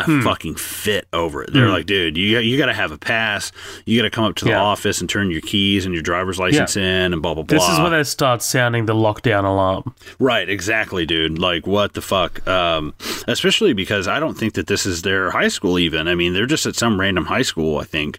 a 0.00 0.04
Hmm. 0.04 0.22
fucking 0.22 0.56
fit 0.56 1.06
over 1.12 1.44
it 1.44 1.52
they're 1.52 1.66
Hmm. 1.66 1.72
like 1.72 1.86
dude 1.86 2.16
you, 2.16 2.40
you 2.40 2.58
got 2.58 2.66
to 2.66 2.72
have 2.74 2.90
a 2.90 2.98
pass 2.98 3.52
you 3.86 3.96
got 3.96 4.02
to 4.02 4.10
come 4.10 4.24
up 4.24 4.34
to 4.36 4.44
the 4.44 4.50
Yeah. 4.50 4.60
office 4.60 5.00
and 5.00 5.08
turn 5.08 5.30
your 5.30 5.40
keys 5.40 5.84
and 5.84 5.94
your 5.94 6.02
driver's 6.02 6.36
license 6.36 6.76
in 6.76 7.12
and 7.12 7.22
blah 7.22 7.32
blah 7.34 7.44
blah 7.44 7.56
This 7.58 7.68
is 7.68 7.78
where 7.78 7.90
they 7.90 8.02
start 8.02 8.42
sounding 8.42 8.86
the 8.86 8.94
lockdown 8.94 9.44
alarm. 9.44 9.94
Right, 10.18 10.48
exactly, 10.48 11.06
dude. 11.06 11.38
Like, 11.38 11.66
what 11.68 11.92
the 11.92 12.00
fuck? 12.02 12.44
Um, 12.48 12.92
especially 13.28 13.72
because 13.72 14.08
I 14.08 14.18
don't 14.18 14.34
think 14.36 14.54
that 14.54 14.66
this 14.66 14.84
is 14.84 15.02
their 15.02 15.30
high 15.30 15.46
school. 15.48 15.78
Even, 15.78 16.08
I 16.08 16.16
mean, 16.16 16.32
they're 16.34 16.46
just 16.46 16.66
at 16.66 16.74
some 16.74 16.98
random 16.98 17.26
high 17.26 17.42
school. 17.42 17.78
I 17.78 17.84
think. 17.84 18.18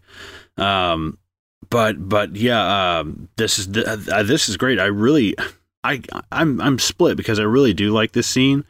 Um, 0.58 1.18
but 1.70 2.08
but 2.08 2.36
yeah, 2.38 3.00
um, 3.00 3.28
this 3.36 3.60
is 3.60 3.68
th- 3.68 3.86
uh, 3.86 4.24
this 4.24 4.48
is 4.48 4.56
great. 4.56 4.80
I 4.80 4.86
really. 4.86 5.36
I 5.84 6.02
I'm 6.32 6.60
I'm 6.62 6.80
split 6.80 7.16
because 7.18 7.38
I 7.40 7.44
really 7.44 7.74
do 7.74 7.92
like 7.92 8.14
this 8.14 8.28
scene. 8.28 8.64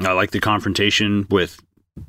I 0.00 0.12
like 0.12 0.32
the 0.32 0.40
confrontation 0.40 1.26
with 1.30 1.60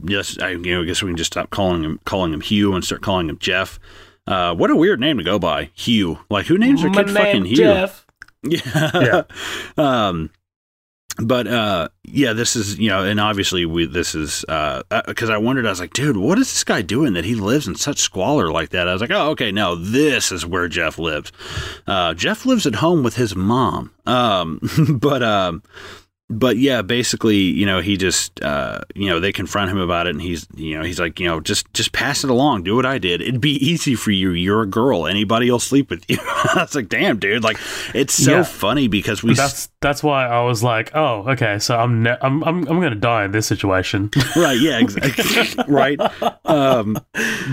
yes. 0.03 0.37
I 0.39 0.51
you 0.51 0.57
know 0.75 0.81
I 0.81 0.85
guess 0.85 1.01
we 1.03 1.09
can 1.09 1.17
just 1.17 1.33
stop 1.33 1.49
calling 1.49 1.83
him 1.83 1.99
calling 2.05 2.33
him 2.33 2.41
Hugh 2.41 2.73
and 2.75 2.83
start 2.83 3.01
calling 3.01 3.29
him 3.29 3.37
Jeff. 3.39 3.79
Uh, 4.27 4.53
what 4.53 4.69
a 4.69 4.75
weird 4.75 4.99
name 4.99 5.17
to 5.17 5.23
go 5.23 5.39
by, 5.39 5.71
Hugh. 5.73 6.19
Like 6.29 6.45
who 6.45 6.57
names 6.57 6.81
their 6.81 6.91
kid 6.91 7.09
fucking 7.09 7.45
Hugh? 7.45 7.57
Yeah. 8.43 9.23
um 9.77 10.29
but 11.21 11.47
uh 11.47 11.89
yeah 12.05 12.31
this 12.31 12.55
is 12.55 12.79
you 12.79 12.89
know 12.89 13.03
and 13.03 13.19
obviously 13.19 13.65
we 13.65 13.85
this 13.85 14.15
is 14.15 14.45
uh 14.47 14.81
because 15.05 15.29
i 15.29 15.37
wondered 15.37 15.65
i 15.65 15.69
was 15.69 15.81
like 15.81 15.91
dude 15.91 16.15
what 16.15 16.39
is 16.39 16.47
this 16.47 16.63
guy 16.63 16.81
doing 16.81 17.13
that 17.13 17.25
he 17.25 17.35
lives 17.35 17.67
in 17.67 17.75
such 17.75 17.97
squalor 17.97 18.49
like 18.51 18.69
that 18.69 18.87
i 18.87 18.93
was 18.93 19.01
like 19.01 19.11
oh 19.11 19.31
okay 19.31 19.51
no 19.51 19.75
this 19.75 20.31
is 20.31 20.45
where 20.45 20.69
jeff 20.69 20.97
lives 20.97 21.33
uh 21.87 22.13
jeff 22.13 22.45
lives 22.45 22.65
at 22.65 22.75
home 22.75 23.03
with 23.03 23.17
his 23.17 23.35
mom 23.35 23.91
um 24.05 24.61
but 25.01 25.21
um 25.21 25.61
but 26.29 26.57
yeah, 26.57 26.81
basically, 26.83 27.37
you 27.37 27.65
know, 27.65 27.81
he 27.81 27.97
just, 27.97 28.39
uh, 28.43 28.81
you 28.93 29.09
know, 29.09 29.19
they 29.19 29.31
confront 29.31 29.71
him 29.71 29.77
about 29.79 30.05
it, 30.05 30.11
and 30.11 30.21
he's, 30.21 30.45
you 30.55 30.77
know, 30.77 30.83
he's 30.83 30.99
like, 30.99 31.19
you 31.19 31.27
know, 31.27 31.39
just, 31.39 31.73
just 31.73 31.91
pass 31.91 32.23
it 32.23 32.29
along, 32.29 32.63
do 32.63 32.75
what 32.75 32.85
I 32.85 32.99
did. 32.99 33.21
It'd 33.21 33.41
be 33.41 33.55
easy 33.65 33.95
for 33.95 34.11
you. 34.11 34.31
You're 34.31 34.61
a 34.61 34.67
girl. 34.67 35.07
Anybody 35.07 35.49
will 35.49 35.57
sleep 35.59 35.89
with 35.89 36.03
you. 36.07 36.17
I 36.27 36.61
was 36.61 36.75
like, 36.75 36.87
damn, 36.87 37.17
dude. 37.17 37.43
Like, 37.43 37.57
it's 37.95 38.13
so 38.13 38.37
Yeah. 38.37 38.43
funny 38.43 38.87
because 38.87 39.23
we, 39.23 39.33
That's 39.33 39.69
that's 39.81 40.03
why 40.03 40.27
I 40.27 40.41
was 40.43 40.61
like, 40.61 40.91
oh, 40.95 41.25
okay, 41.31 41.57
so 41.57 41.75
I'm 41.77 42.03
ne- 42.03 42.17
I'm 42.21 42.43
I'm 42.43 42.59
I'm 42.67 42.79
gonna 42.79 42.93
die 42.95 43.25
in 43.25 43.31
this 43.31 43.47
situation. 43.47 44.11
right, 44.35 44.59
yeah, 44.59 44.77
exactly, 44.79 45.63
right. 45.67 45.99
Um, 46.45 46.95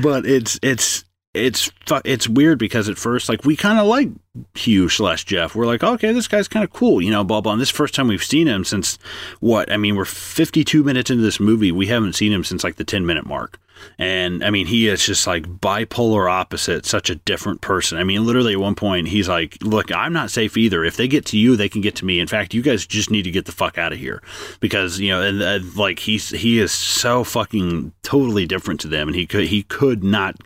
but 0.03 0.27
it's, 0.27 0.59
it's, 0.63 1.05
it's, 1.37 1.71
it's 2.05 2.29
weird 2.29 2.59
because 2.59 2.89
at 2.89 2.99
first, 2.99 3.29
like, 3.29 3.45
we 3.45 3.57
kind 3.57 3.79
of 3.79 3.87
like 3.87 4.09
Hugh 4.55 4.89
slash 4.89 5.25
Jeff. 5.25 5.55
We're 5.55 5.67
like, 5.67 5.83
okay, 5.83 6.13
this 6.13 6.29
guy's 6.29 6.49
kind 6.49 6.65
of 6.65 6.73
cool, 6.73 7.01
you 7.01 7.11
know, 7.11 7.25
blah 7.25 7.41
blah. 7.41 7.53
And 7.53 7.61
this 7.61 7.71
first 7.71 7.95
time 7.95 8.09
we've 8.09 8.23
seen 8.23 8.47
him 8.47 8.65
since 8.65 8.99
what? 9.41 9.71
I 9.71 9.77
mean, 9.77 9.97
we're 9.97 10.05
52 10.05 10.83
minutes 10.83 11.11
into 11.11 11.23
this 11.23 11.41
movie. 11.41 11.73
We 11.73 11.87
haven't 11.87 12.15
seen 12.15 12.33
him 12.33 12.45
since 12.45 12.65
like 12.65 12.77
the 12.77 12.85
10 12.85 13.07
minute 13.07 13.27
mark. 13.27 13.59
And 13.99 14.45
I 14.45 14.51
mean, 14.51 14.67
he 14.67 14.89
is 14.89 15.05
just 15.05 15.27
like 15.27 15.45
bipolar 15.45 16.31
opposite, 16.31 16.85
such 16.87 17.11
a 17.11 17.15
different 17.15 17.61
person. 17.61 17.99
I 17.99 18.05
mean, 18.05 18.25
literally 18.25 18.53
at 18.53 18.61
one 18.61 18.75
point, 18.75 19.09
he's 19.09 19.29
like, 19.29 19.57
Look, 19.63 19.91
I'm 19.93 20.13
not 20.13 20.31
safe 20.31 20.57
either. 20.57 20.85
If 20.85 20.97
they 20.97 21.09
get 21.09 21.25
to 21.27 21.39
you, 21.39 21.57
they 21.57 21.69
can 21.69 21.81
get 21.81 21.97
to 21.97 22.05
me. 22.05 22.21
In 22.21 22.27
fact, 22.27 22.55
you 22.55 22.63
guys 22.63 22.87
just 22.87 23.11
need 23.11 23.23
to 23.23 23.31
get 23.31 23.47
the 23.47 23.53
fuck 23.53 23.79
out 23.79 23.93
of 23.93 23.99
here 23.99 24.23
because, 24.61 25.01
you 25.01 25.09
know, 25.09 25.23
and, 25.23 25.43
uh, 25.43 25.61
like 25.77 26.01
he's, 26.01 26.31
he 26.31 26.59
is 26.59 26.73
so 26.73 27.25
fucking 27.25 27.93
totally 28.03 28.47
different 28.47 28.81
to 28.81 28.89
them. 28.89 29.09
And 29.09 29.17
he 29.17 29.27
could, 29.27 29.49
he 29.49 29.63
could 29.63 30.05
not, 30.05 30.37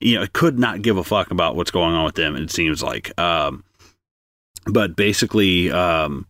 you 0.00 0.18
know, 0.18 0.26
could 0.32 0.58
not 0.58 0.82
give 0.82 0.96
a 0.96 1.04
fuck 1.04 1.30
about 1.30 1.56
what's 1.56 1.70
going 1.70 1.94
on 1.94 2.04
with 2.04 2.14
them. 2.14 2.36
It 2.36 2.50
seems 2.50 2.82
like, 2.82 3.18
um, 3.18 3.64
but 4.66 4.96
basically, 4.96 5.70
um, 5.70 6.26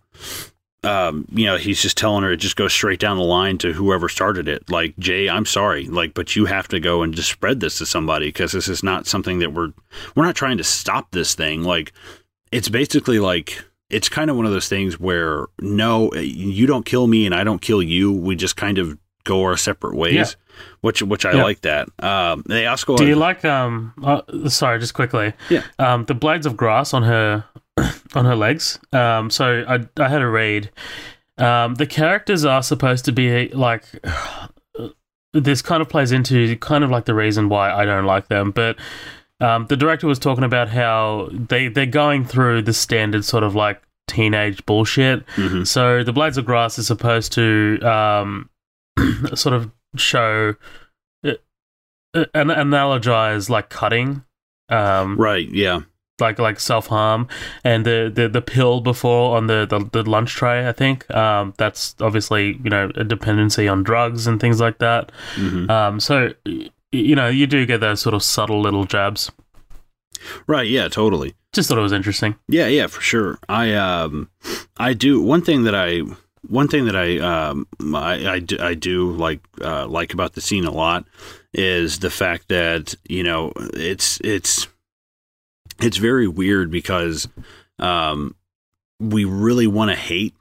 um, 0.85 1.27
you 1.33 1.47
know, 1.47 1.57
he's 1.57 1.81
just 1.83 1.97
telling 1.97 2.23
her 2.25 2.33
it 2.33 2.37
just 2.39 2.57
goes 2.57 2.73
straight 2.73 3.01
down 3.01 3.17
the 3.17 3.25
line 3.25 3.59
to 3.59 3.73
whoever 3.73 4.09
started 4.09 4.49
it. 4.49 4.71
Like, 4.71 4.97
Jay, 4.99 5.29
I'm 5.29 5.47
sorry, 5.47 5.87
like, 5.87 6.15
but 6.15 6.37
you 6.37 6.45
have 6.47 6.69
to 6.69 6.81
go 6.81 7.03
and 7.03 7.15
just 7.15 7.31
spread 7.31 7.61
this 7.61 7.79
to 7.79 7.87
somebody 7.87 8.27
because 8.29 8.53
this 8.53 8.69
is 8.69 8.83
not 8.83 9.07
something 9.07 9.39
that 9.41 9.53
we're 9.53 9.73
we're 10.15 10.25
not 10.25 10.37
trying 10.37 10.59
to 10.59 10.65
stop 10.65 11.11
this 11.11 11.35
thing. 11.35 11.63
Like, 11.63 11.93
it's 12.53 12.69
basically 12.69 13.19
like 13.19 13.65
it's 13.91 14.09
kind 14.09 14.31
of 14.31 14.37
one 14.37 14.47
of 14.47 14.53
those 14.53 14.69
things 14.69 14.99
where 14.99 15.47
no, 15.61 16.13
you 16.15 16.67
don't 16.67 16.87
kill 16.87 17.07
me 17.07 17.27
and 17.27 17.35
I 17.35 17.45
don't 17.45 17.61
kill 17.63 17.83
you. 17.83 18.13
We 18.13 18.35
just 18.37 18.57
kind 18.57 18.79
of 18.79 18.99
go 19.25 19.43
our 19.45 19.57
separate 19.57 19.95
ways. 19.97 20.15
Yeah. 20.15 20.25
Which, 20.83 21.03
which 21.03 21.25
I 21.27 21.33
Yeah. 21.33 21.43
like 21.43 21.63
that. 21.63 21.89
Um, 21.99 22.45
they 22.47 22.67
also. 22.67 22.97
Do 22.97 23.07
you 23.07 23.17
like 23.17 23.45
um? 23.45 23.93
Uh, 24.03 24.49
sorry, 24.49 24.79
just 24.79 24.95
quickly. 24.95 25.33
Yeah. 25.51 25.65
Um, 25.81 26.05
the 26.05 26.15
blades 26.15 26.47
of 26.47 26.57
grass 26.57 26.95
on 26.95 27.03
her 27.03 27.45
on 28.15 28.25
her 28.25 28.37
legs. 28.37 28.79
Um, 28.93 29.31
so 29.31 29.65
I 29.69 30.03
I 30.03 30.09
had 30.09 30.23
a 30.23 30.29
read. 30.29 30.71
Um, 31.39 31.75
the 31.75 31.87
characters 31.87 32.45
are 32.45 32.63
supposed 32.63 33.05
to 33.07 33.13
be 33.13 33.49
like. 33.49 33.85
This 35.37 35.63
kind 35.63 35.83
of 35.83 35.89
plays 35.89 36.13
into 36.13 36.57
kind 36.59 36.85
of 36.85 36.91
like 36.91 37.07
the 37.07 37.15
reason 37.15 37.49
why 37.49 37.73
I 37.73 37.85
don't 37.85 38.05
like 38.05 38.29
them, 38.29 38.53
but 38.53 38.77
um, 39.41 39.67
the 39.67 39.77
director 39.77 40.07
was 40.07 40.21
talking 40.21 40.45
about 40.45 40.69
how 40.69 41.29
they 41.33 41.67
they're 41.67 41.87
going 41.87 42.25
through 42.25 42.63
the 42.63 42.73
standard 42.73 43.25
sort 43.25 43.43
of 43.43 43.53
like 43.57 43.83
teenage 44.07 44.65
bullshit. 44.65 45.27
Mhm. 45.35 45.67
So 45.67 46.05
the 46.05 46.13
blades 46.13 46.39
of 46.39 46.45
grass 46.45 46.79
is 46.79 46.87
supposed 46.87 47.33
to 47.33 47.81
um, 47.83 48.49
sort 49.35 49.57
of 49.57 49.73
show 49.97 50.55
uh, 51.25 51.33
uh, 52.15 52.27
an 52.33 52.47
analogize 52.47 53.51
like 53.51 53.71
cutting, 53.71 54.23
um, 54.69 55.17
Right. 55.17 55.49
Yeah. 55.49 55.81
Like 56.21 56.39
like 56.39 56.61
self 56.61 56.87
harm, 56.89 57.29
and 57.65 57.85
the, 57.85 58.11
the 58.15 58.29
the 58.29 58.41
pill 58.43 58.81
before 58.81 59.37
on 59.37 59.47
the, 59.47 59.67
the 59.67 59.89
the 59.93 60.09
lunch 60.09 60.35
tray. 60.35 60.69
I 60.69 60.73
think 60.73 61.11
um, 61.15 61.55
that's 61.57 61.95
obviously 62.01 62.61
you 62.63 62.71
know 62.71 62.91
a 62.95 63.05
dependency 63.05 63.69
on 63.69 63.83
drugs 63.83 64.27
and 64.27 64.41
things 64.41 64.61
like 64.61 64.79
that. 64.79 65.11
hmm 65.35 65.71
Um, 65.71 66.01
so 66.01 66.33
you 66.93 67.17
know 67.17 67.29
you 67.29 67.47
do 67.47 67.67
get 67.67 67.81
those 67.81 68.01
sort 68.01 68.15
of 68.15 68.23
subtle 68.23 68.61
little 68.61 68.85
jabs. 68.85 69.31
Right. 70.47 70.69
Yeah. 70.69 70.89
Totally. 70.89 71.35
Just 71.53 71.69
thought 71.69 71.79
it 71.79 71.83
was 71.83 71.93
interesting. 71.93 72.35
Yeah, 72.49 72.67
yeah, 72.67 72.87
for 72.89 73.01
sure. 73.01 73.39
I 73.49 73.75
um, 73.75 74.29
I 74.77 74.93
do 74.93 75.21
one 75.23 75.43
thing 75.43 75.65
that 75.65 75.75
I 75.75 76.01
one 76.49 76.69
thing 76.69 76.85
that 76.87 76.97
I 76.97 77.19
um, 77.19 77.67
I, 77.95 78.29
I, 78.29 78.39
do, 78.41 78.57
I 78.61 78.75
do 78.75 79.13
like 79.13 79.41
uh, 79.61 79.87
like 79.87 80.13
about 80.13 80.33
the 80.35 80.41
scene 80.41 80.65
a 80.65 80.71
lot 80.71 81.05
is 81.53 82.01
the 82.01 82.11
fact 82.11 82.49
that 82.49 82.95
you 83.09 83.23
know 83.23 83.53
it's 83.75 84.21
it's 84.25 84.67
it's 85.81 85.97
very 85.97 86.29
weird 86.29 86.71
because 86.71 87.29
um, 87.79 88.35
we 89.01 89.25
really 89.25 89.67
want 89.67 89.91
to 89.91 89.97
hate 89.97 90.35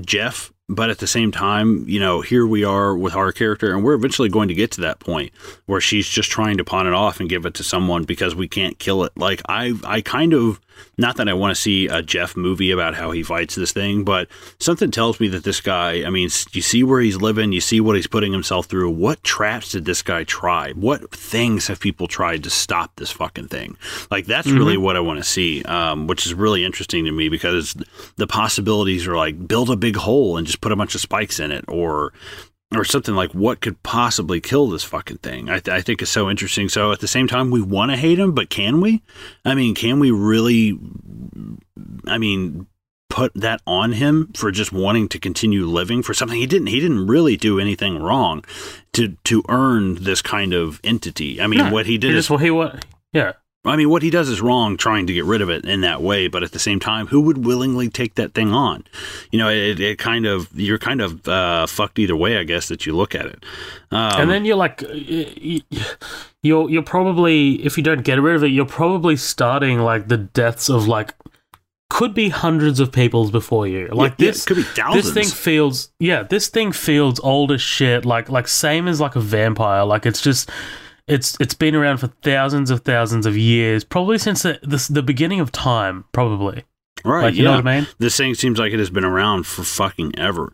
Jeff, 0.00 0.52
but 0.68 0.90
at 0.90 0.98
the 0.98 1.06
same 1.06 1.32
time, 1.32 1.84
you 1.88 1.98
know, 1.98 2.20
here 2.20 2.46
we 2.46 2.64
are 2.64 2.96
with 2.96 3.14
our 3.14 3.32
character, 3.32 3.72
and 3.72 3.82
we're 3.82 3.94
eventually 3.94 4.28
going 4.28 4.48
to 4.48 4.54
get 4.54 4.70
to 4.72 4.80
that 4.82 5.00
point 5.00 5.32
where 5.66 5.80
she's 5.80 6.08
just 6.08 6.30
trying 6.30 6.58
to 6.58 6.64
pawn 6.64 6.86
it 6.86 6.92
off 6.92 7.20
and 7.20 7.28
give 7.28 7.46
it 7.46 7.54
to 7.54 7.64
someone 7.64 8.04
because 8.04 8.34
we 8.34 8.48
can't 8.48 8.78
kill 8.78 9.04
it. 9.04 9.12
Like 9.16 9.42
I, 9.48 9.74
I 9.84 10.00
kind 10.00 10.34
of 10.34 10.60
not 10.96 11.16
that 11.16 11.28
I 11.28 11.34
want 11.34 11.54
to 11.54 11.60
see 11.60 11.86
a 11.86 12.02
Jeff 12.02 12.36
movie 12.36 12.70
about 12.70 12.94
how 12.94 13.10
he 13.10 13.22
fights 13.22 13.54
this 13.54 13.72
thing, 13.72 14.04
but 14.04 14.28
something 14.58 14.90
tells 14.90 15.20
me 15.20 15.28
that 15.28 15.44
this 15.44 15.60
guy. 15.60 16.04
I 16.04 16.10
mean, 16.10 16.30
you 16.52 16.62
see 16.62 16.82
where 16.82 17.00
he's 17.00 17.16
living, 17.16 17.52
you 17.52 17.60
see 17.60 17.80
what 17.80 17.96
he's 17.96 18.06
putting 18.06 18.32
himself 18.32 18.66
through. 18.66 18.90
What 18.90 19.22
traps 19.22 19.72
did 19.72 19.84
this 19.84 20.02
guy 20.02 20.24
try? 20.24 20.72
What 20.72 21.10
things 21.10 21.66
have 21.68 21.80
people 21.80 22.08
tried 22.08 22.44
to 22.44 22.50
stop 22.50 22.96
this 22.96 23.10
fucking 23.10 23.48
thing? 23.48 23.76
Like 24.10 24.26
that's 24.26 24.48
really 24.48 24.76
what 24.76 24.96
I 24.96 25.00
want 25.00 25.18
to 25.18 25.24
see, 25.24 25.62
um, 25.64 26.06
which 26.06 26.26
is 26.26 26.34
really 26.34 26.64
interesting 26.64 27.04
to 27.04 27.12
me 27.12 27.28
because 27.28 27.74
the 28.16 28.26
possibilities 28.26 29.06
are 29.06 29.16
like 29.16 29.46
build 29.46 29.70
a 29.70 29.76
big 29.76 29.96
hole 29.96 30.36
and 30.36 30.46
just 30.46 30.60
put 30.60 30.72
a 30.72 30.76
bunch 30.76 30.94
of 30.94 31.00
spikes 31.00 31.40
in 31.40 31.52
it, 31.52 31.64
or 31.68 32.12
or 32.74 32.84
something 32.84 33.14
like 33.14 33.32
what 33.32 33.60
could 33.60 33.82
possibly 33.82 34.40
kill 34.40 34.68
this 34.68 34.84
fucking 34.84 35.18
thing. 35.18 35.48
I, 35.48 35.58
th- 35.58 35.74
I 35.74 35.80
think 35.80 36.02
is 36.02 36.10
so 36.10 36.28
interesting. 36.28 36.68
So 36.68 36.92
at 36.92 37.00
the 37.00 37.08
same 37.08 37.26
time, 37.26 37.50
we 37.50 37.62
want 37.62 37.90
to 37.90 37.96
hate 37.96 38.18
him, 38.18 38.32
but 38.32 38.50
can 38.50 38.80
we? 38.80 39.02
I 39.44 39.54
mean, 39.54 39.74
can 39.74 39.98
we 40.00 40.10
really? 40.10 40.78
I 42.06 42.18
mean, 42.18 42.66
put 43.08 43.32
that 43.34 43.60
on 43.66 43.92
him 43.92 44.32
for 44.36 44.50
just 44.50 44.72
wanting 44.72 45.08
to 45.08 45.18
continue 45.18 45.66
living 45.66 46.02
for 46.02 46.12
something 46.12 46.38
he 46.38 46.46
didn't. 46.46 46.68
He 46.68 46.80
didn't 46.80 47.06
really 47.06 47.36
do 47.36 47.58
anything 47.58 48.02
wrong 48.02 48.44
to 48.92 49.16
to 49.24 49.42
earn 49.48 50.04
this 50.04 50.20
kind 50.22 50.52
of 50.52 50.80
entity. 50.84 51.40
I 51.40 51.46
mean, 51.46 51.58
No, 51.58 51.72
what 51.72 51.86
he 51.86 51.96
did 51.98 52.12
He 52.12 52.16
is 52.18 52.28
just 52.28 52.30
well, 52.30 52.70
he 52.70 52.78
yeah. 53.12 53.32
I 53.64 53.76
mean, 53.76 53.90
what 53.90 54.02
he 54.02 54.10
does 54.10 54.28
is 54.28 54.40
wrong 54.40 54.76
trying 54.76 55.06
to 55.08 55.12
get 55.12 55.24
rid 55.24 55.42
of 55.42 55.50
it 55.50 55.64
in 55.64 55.80
that 55.82 56.00
way, 56.00 56.28
but 56.28 56.42
at 56.42 56.52
the 56.52 56.58
same 56.58 56.78
time, 56.80 57.08
who 57.08 57.20
would 57.22 57.44
willingly 57.44 57.88
take 57.88 58.14
that 58.14 58.32
thing 58.32 58.52
on? 58.52 58.84
You 59.30 59.38
know, 59.40 59.48
it, 59.50 59.80
it 59.80 59.98
kind 59.98 60.26
of, 60.26 60.48
you're 60.54 60.78
kind 60.78 61.00
of 61.00 61.26
uh, 61.28 61.66
fucked 61.66 61.98
either 61.98 62.16
way, 62.16 62.38
I 62.38 62.44
guess, 62.44 62.68
that 62.68 62.86
you 62.86 62.96
look 62.96 63.14
at 63.14 63.26
it. 63.26 63.44
Um, 63.90 64.22
and 64.22 64.30
then 64.30 64.44
you're 64.44 64.56
like, 64.56 64.82
y- 64.82 65.62
you're 66.42 66.70
you're 66.70 66.82
probably 66.82 67.64
if 67.64 67.76
you 67.76 67.82
don't 67.82 68.02
get 68.02 68.20
rid 68.20 68.36
of 68.36 68.44
it, 68.44 68.48
you're 68.48 68.64
probably 68.64 69.16
starting 69.16 69.80
like 69.80 70.08
the 70.08 70.18
deaths 70.18 70.68
of 70.68 70.86
like 70.86 71.14
could 71.90 72.14
be 72.14 72.28
hundreds 72.28 72.80
of 72.80 72.92
peoples 72.92 73.30
before 73.30 73.66
you. 73.66 73.88
Like 73.88 74.12
yeah, 74.18 74.26
this 74.28 74.44
it 74.44 74.46
could 74.46 74.56
be 74.58 74.62
thousands. 74.62 75.12
This 75.12 75.14
thing 75.14 75.36
feels 75.36 75.90
yeah, 75.98 76.22
this 76.22 76.48
thing 76.48 76.70
feels 76.70 77.18
old 77.20 77.50
as 77.50 77.60
shit. 77.62 78.04
Like 78.04 78.28
like 78.28 78.46
same 78.46 78.86
as 78.86 79.00
like 79.00 79.16
a 79.16 79.20
vampire. 79.20 79.84
Like 79.84 80.06
it's 80.06 80.20
just 80.20 80.48
it's 81.08 81.36
it's 81.40 81.54
been 81.54 81.74
around 81.74 81.98
for 81.98 82.08
thousands 82.22 82.70
of 82.70 82.80
thousands 82.80 83.26
of 83.26 83.36
years, 83.36 83.84
probably 83.84 84.18
since 84.18 84.42
the 84.42 84.58
the, 84.62 84.86
the 84.90 85.02
beginning 85.02 85.40
of 85.40 85.50
time. 85.52 86.04
Probably 86.12 86.64
right? 87.04 87.22
like 87.24 87.34
you 87.34 87.44
yeah. 87.44 87.50
know 87.50 87.56
what 87.56 87.66
I 87.66 87.80
mean. 87.80 87.88
This 87.98 88.16
thing 88.16 88.34
seems 88.34 88.58
like 88.58 88.72
it 88.72 88.78
has 88.78 88.90
been 88.90 89.04
around 89.04 89.46
for 89.46 89.62
fucking 89.64 90.18
ever. 90.18 90.52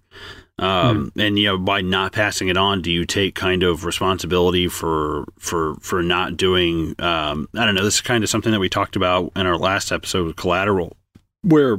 Um, 0.57 1.11
Hmm. 1.15 1.21
and 1.21 1.39
you 1.39 1.47
know, 1.47 1.59
by 1.59 1.81
not 1.81 2.13
passing 2.13 2.47
it 2.47 2.57
on, 2.57 2.81
do 2.81 2.91
you 2.93 3.05
take 3.05 3.35
kind 3.35 3.65
of 3.65 3.85
responsibility 3.85 4.69
for 4.69 5.25
for 5.39 5.75
for 5.81 6.01
not 6.03 6.37
doing? 6.37 6.95
Um, 7.01 7.49
I 7.57 7.67
don't 7.67 7.75
know. 7.75 7.83
This 7.85 7.97
is 7.97 8.01
kind 8.01 8.23
of 8.23 8.31
something 8.31 8.53
that 8.53 8.61
we 8.61 8.69
talked 8.69 8.95
about 8.95 9.33
in 9.35 9.47
our 9.49 9.59
last 9.59 9.91
episode 9.91 10.27
with 10.27 10.37
Collateral, 10.37 10.97
where 11.45 11.79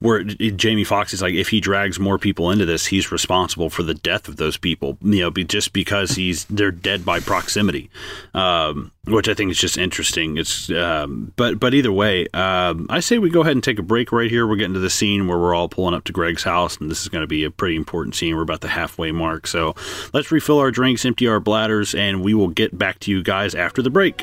where 0.00 0.22
Jamie 0.22 0.84
Foxx 0.84 1.12
is 1.12 1.22
like, 1.22 1.34
if 1.34 1.48
he 1.48 1.60
drags 1.60 1.98
more 1.98 2.18
people 2.18 2.50
into 2.50 2.64
this, 2.64 2.86
he's 2.86 3.10
responsible 3.10 3.68
for 3.68 3.82
the 3.82 3.94
death 3.94 4.28
of 4.28 4.36
those 4.36 4.56
people. 4.56 4.96
You 5.02 5.22
know, 5.22 5.30
just 5.30 5.72
because 5.72 6.12
he's 6.12 6.44
they're 6.44 6.70
dead 6.70 7.04
by 7.04 7.20
proximity, 7.20 7.90
um, 8.34 8.92
which 9.06 9.28
I 9.28 9.34
think 9.34 9.50
is 9.50 9.58
just 9.58 9.76
interesting. 9.76 10.36
It's 10.36 10.70
um, 10.70 11.32
but 11.36 11.58
but 11.58 11.74
either 11.74 11.92
way, 11.92 12.28
um, 12.34 12.86
I 12.90 13.00
say 13.00 13.18
we 13.18 13.30
go 13.30 13.40
ahead 13.40 13.52
and 13.52 13.64
take 13.64 13.78
a 13.78 13.82
break 13.82 14.12
right 14.12 14.30
here. 14.30 14.46
We're 14.46 14.56
getting 14.56 14.74
to 14.74 14.80
the 14.80 14.90
scene 14.90 15.26
where 15.26 15.38
we're 15.38 15.54
all 15.54 15.68
pulling 15.68 15.94
up 15.94 16.04
to 16.04 16.12
Greg's 16.12 16.44
house, 16.44 16.76
and 16.76 16.90
this 16.90 17.02
is 17.02 17.08
going 17.08 17.22
to 17.22 17.28
be 17.28 17.44
a 17.44 17.50
pretty 17.50 17.76
important 17.76 18.14
scene. 18.14 18.36
We're 18.36 18.42
about 18.42 18.60
the 18.60 18.68
halfway 18.68 19.10
mark, 19.10 19.46
so 19.46 19.74
let's 20.12 20.30
refill 20.30 20.58
our 20.58 20.70
drinks, 20.70 21.04
empty 21.04 21.26
our 21.26 21.40
bladders, 21.40 21.94
and 21.94 22.22
we 22.22 22.34
will 22.34 22.48
get 22.48 22.76
back 22.78 23.00
to 23.00 23.10
you 23.10 23.22
guys 23.22 23.54
after 23.54 23.82
the 23.82 23.90
break. 23.90 24.22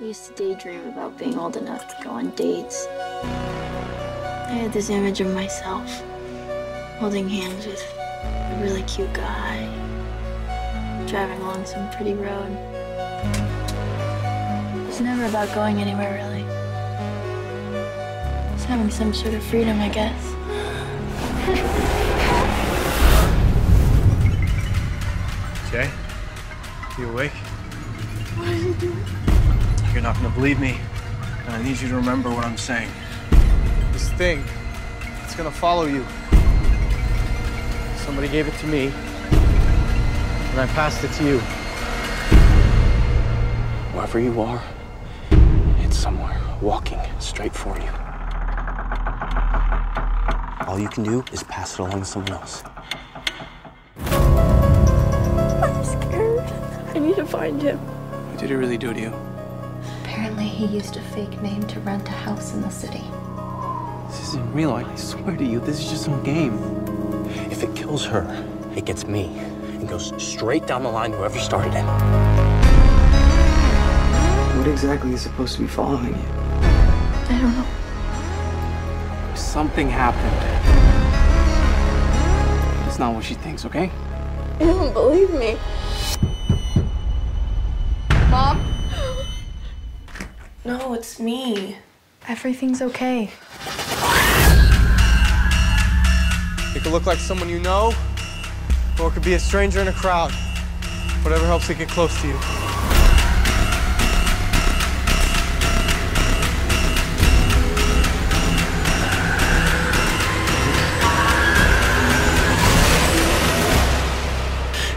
I 0.00 0.04
used 0.04 0.26
to 0.26 0.34
daydream 0.34 0.86
about 0.88 1.16
being 1.18 1.38
old 1.38 1.56
enough 1.56 1.88
to 1.88 2.04
go 2.04 2.10
on 2.10 2.30
dates. 2.30 2.86
I 4.54 4.58
had 4.58 4.72
this 4.72 4.88
image 4.88 5.20
of 5.20 5.34
myself 5.34 6.00
holding 7.00 7.28
hands 7.28 7.66
with 7.66 7.82
a 7.98 8.60
really 8.62 8.84
cute 8.84 9.12
guy, 9.12 9.66
driving 11.08 11.40
along 11.40 11.66
some 11.66 11.90
pretty 11.90 12.14
road. 12.14 12.56
It's 14.86 15.00
never 15.00 15.24
about 15.24 15.52
going 15.56 15.80
anywhere, 15.80 16.14
really. 16.14 16.42
It's 18.54 18.62
having 18.62 18.90
some 18.90 19.12
sort 19.12 19.34
of 19.34 19.42
freedom, 19.42 19.80
I 19.80 19.88
guess. 19.88 20.24
Jay, 25.72 25.90
you 26.96 27.10
awake? 27.10 27.32
What 28.36 28.46
are 28.46 28.54
you 28.54 28.72
doing? 28.74 29.04
You're 29.92 30.02
not 30.02 30.14
gonna 30.14 30.30
believe 30.30 30.60
me, 30.60 30.78
and 31.44 31.56
I 31.56 31.60
need 31.60 31.80
you 31.80 31.88
to 31.88 31.96
remember 31.96 32.30
what 32.30 32.44
I'm 32.44 32.56
saying. 32.56 32.88
This 33.94 34.10
thing, 34.14 34.44
it's 35.22 35.36
gonna 35.36 35.52
follow 35.52 35.86
you. 35.86 36.04
Somebody 37.98 38.26
gave 38.26 38.48
it 38.48 38.58
to 38.58 38.66
me, 38.66 38.86
and 40.50 40.60
I 40.60 40.66
passed 40.74 41.04
it 41.04 41.12
to 41.12 41.24
you. 41.24 41.38
Wherever 43.94 44.18
you 44.18 44.40
are, 44.40 44.60
it's 45.78 45.96
somewhere 45.96 46.36
walking 46.60 46.98
straight 47.20 47.54
for 47.54 47.78
you. 47.78 47.88
All 50.66 50.80
you 50.80 50.88
can 50.88 51.04
do 51.04 51.22
is 51.32 51.44
pass 51.44 51.74
it 51.74 51.78
along 51.78 52.00
to 52.00 52.04
someone 52.04 52.32
else. 52.32 52.64
I'm 53.96 55.84
scared. 55.84 56.40
I 56.96 56.98
need 56.98 57.14
to 57.14 57.24
find 57.24 57.62
him. 57.62 57.78
What 57.78 58.40
did 58.40 58.50
he 58.50 58.56
really 58.56 58.76
do 58.76 58.92
to 58.92 59.00
you? 59.00 59.12
Apparently, 60.02 60.48
he 60.48 60.66
used 60.66 60.96
a 60.96 61.00
fake 61.14 61.40
name 61.42 61.62
to 61.68 61.78
rent 61.78 62.08
a 62.08 62.10
house 62.10 62.54
in 62.54 62.60
the 62.60 62.70
city. 62.70 63.04
This 64.08 64.28
isn't 64.28 64.52
real. 64.52 64.72
I 64.72 64.94
swear 64.96 65.36
to 65.36 65.44
you, 65.44 65.60
this 65.60 65.80
is 65.80 65.90
just 65.90 66.04
some 66.04 66.22
game. 66.22 66.58
If 67.50 67.62
it 67.62 67.74
kills 67.74 68.04
her, 68.06 68.24
it 68.76 68.84
gets 68.84 69.06
me 69.06 69.38
and 69.38 69.88
goes 69.88 70.12
straight 70.22 70.66
down 70.66 70.82
the 70.82 70.88
line 70.90 71.10
to 71.12 71.16
whoever 71.16 71.38
started 71.38 71.74
it. 71.74 71.84
What 74.56 74.68
exactly 74.68 75.12
is 75.12 75.22
supposed 75.22 75.56
to 75.56 75.62
be 75.62 75.68
following 75.68 76.14
you? 76.14 76.28
I 77.28 77.38
don't 77.40 77.54
know. 77.56 77.66
Something 79.34 79.88
happened. 79.88 80.40
It's 82.88 82.98
not 82.98 83.14
what 83.14 83.24
she 83.24 83.34
thinks, 83.34 83.64
okay? 83.64 83.90
You 84.60 84.66
don't 84.66 84.92
believe 84.92 85.32
me. 85.34 85.58
Mom? 88.30 88.60
No, 90.64 90.94
it's 90.94 91.18
me. 91.18 91.76
Everything's 92.26 92.80
okay. 92.80 93.30
It 96.74 96.82
could 96.82 96.92
look 96.92 97.06
like 97.06 97.18
someone 97.18 97.48
you 97.48 97.60
know, 97.60 97.92
or 99.00 99.08
it 99.08 99.12
could 99.12 99.24
be 99.24 99.34
a 99.34 99.38
stranger 99.38 99.80
in 99.80 99.88
a 99.88 99.92
crowd. 99.92 100.32
Whatever 101.22 101.46
helps 101.46 101.70
it 101.70 101.78
get 101.78 101.88
close 101.88 102.20
to 102.20 102.28
you. 102.28 102.73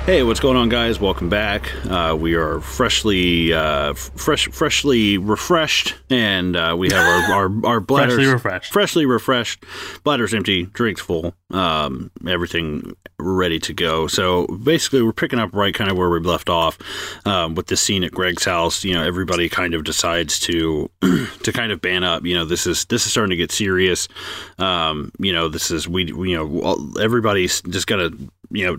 Hey, 0.08 0.24
what's 0.24 0.40
going 0.40 0.56
on, 0.56 0.70
guys? 0.70 1.02
Welcome 1.02 1.28
back. 1.28 1.70
Uh, 1.86 2.16
we 2.18 2.36
are 2.36 2.62
freshly, 2.62 3.52
uh, 3.52 3.90
f- 3.90 4.10
fresh, 4.16 4.48
freshly 4.48 5.18
refreshed, 5.18 5.96
and 6.10 6.56
uh, 6.56 6.78
we 6.80 6.90
have 6.92 7.06
our 7.06 7.34
our, 7.34 7.52
our 7.66 7.80
bladders 7.82 8.14
Freshly 8.16 8.32
refreshed. 8.32 8.72
freshly 8.72 9.06
refreshed, 9.06 9.66
bladders 10.06 10.34
empty, 10.34 10.64
drinks 10.68 11.02
full, 11.02 11.34
um, 11.52 12.10
everything 12.26 12.96
ready 13.20 13.60
to 13.60 13.74
go. 13.74 14.08
So 14.08 14.48
basically, 14.48 15.02
we're 15.02 15.12
picking 15.12 15.40
up 15.40 15.50
right 15.54 15.74
kind 15.74 15.92
of 15.92 15.98
where 15.98 16.10
we 16.10 16.22
left 16.22 16.48
off 16.48 16.78
um, 17.28 17.56
with 17.56 17.68
this 17.68 17.82
scene 17.82 18.06
at 18.06 18.12
Greg's 18.12 18.46
house. 18.46 18.86
You 18.86 18.94
know, 18.94 19.04
everybody 19.04 19.50
kind 19.50 19.74
of 19.74 19.84
decides 19.84 20.40
to 20.40 20.90
to 21.02 21.52
kind 21.52 21.74
of 21.74 21.82
ban 21.82 22.06
up. 22.06 22.24
You 22.26 22.36
know, 22.36 22.46
this 22.46 22.66
is 22.66 22.86
this 22.86 23.06
is 23.06 23.12
starting 23.12 23.32
to 23.32 23.36
get 23.36 23.52
serious. 23.52 24.08
Um, 24.58 25.12
you 25.20 25.34
know, 25.34 25.50
this 25.50 25.70
is 25.70 25.86
we, 25.86 26.14
we 26.14 26.32
you 26.32 26.38
know 26.38 26.94
everybody's 26.98 27.62
just 27.64 27.88
got 27.88 27.98
to 27.98 28.18
you 28.52 28.66
know 28.66 28.78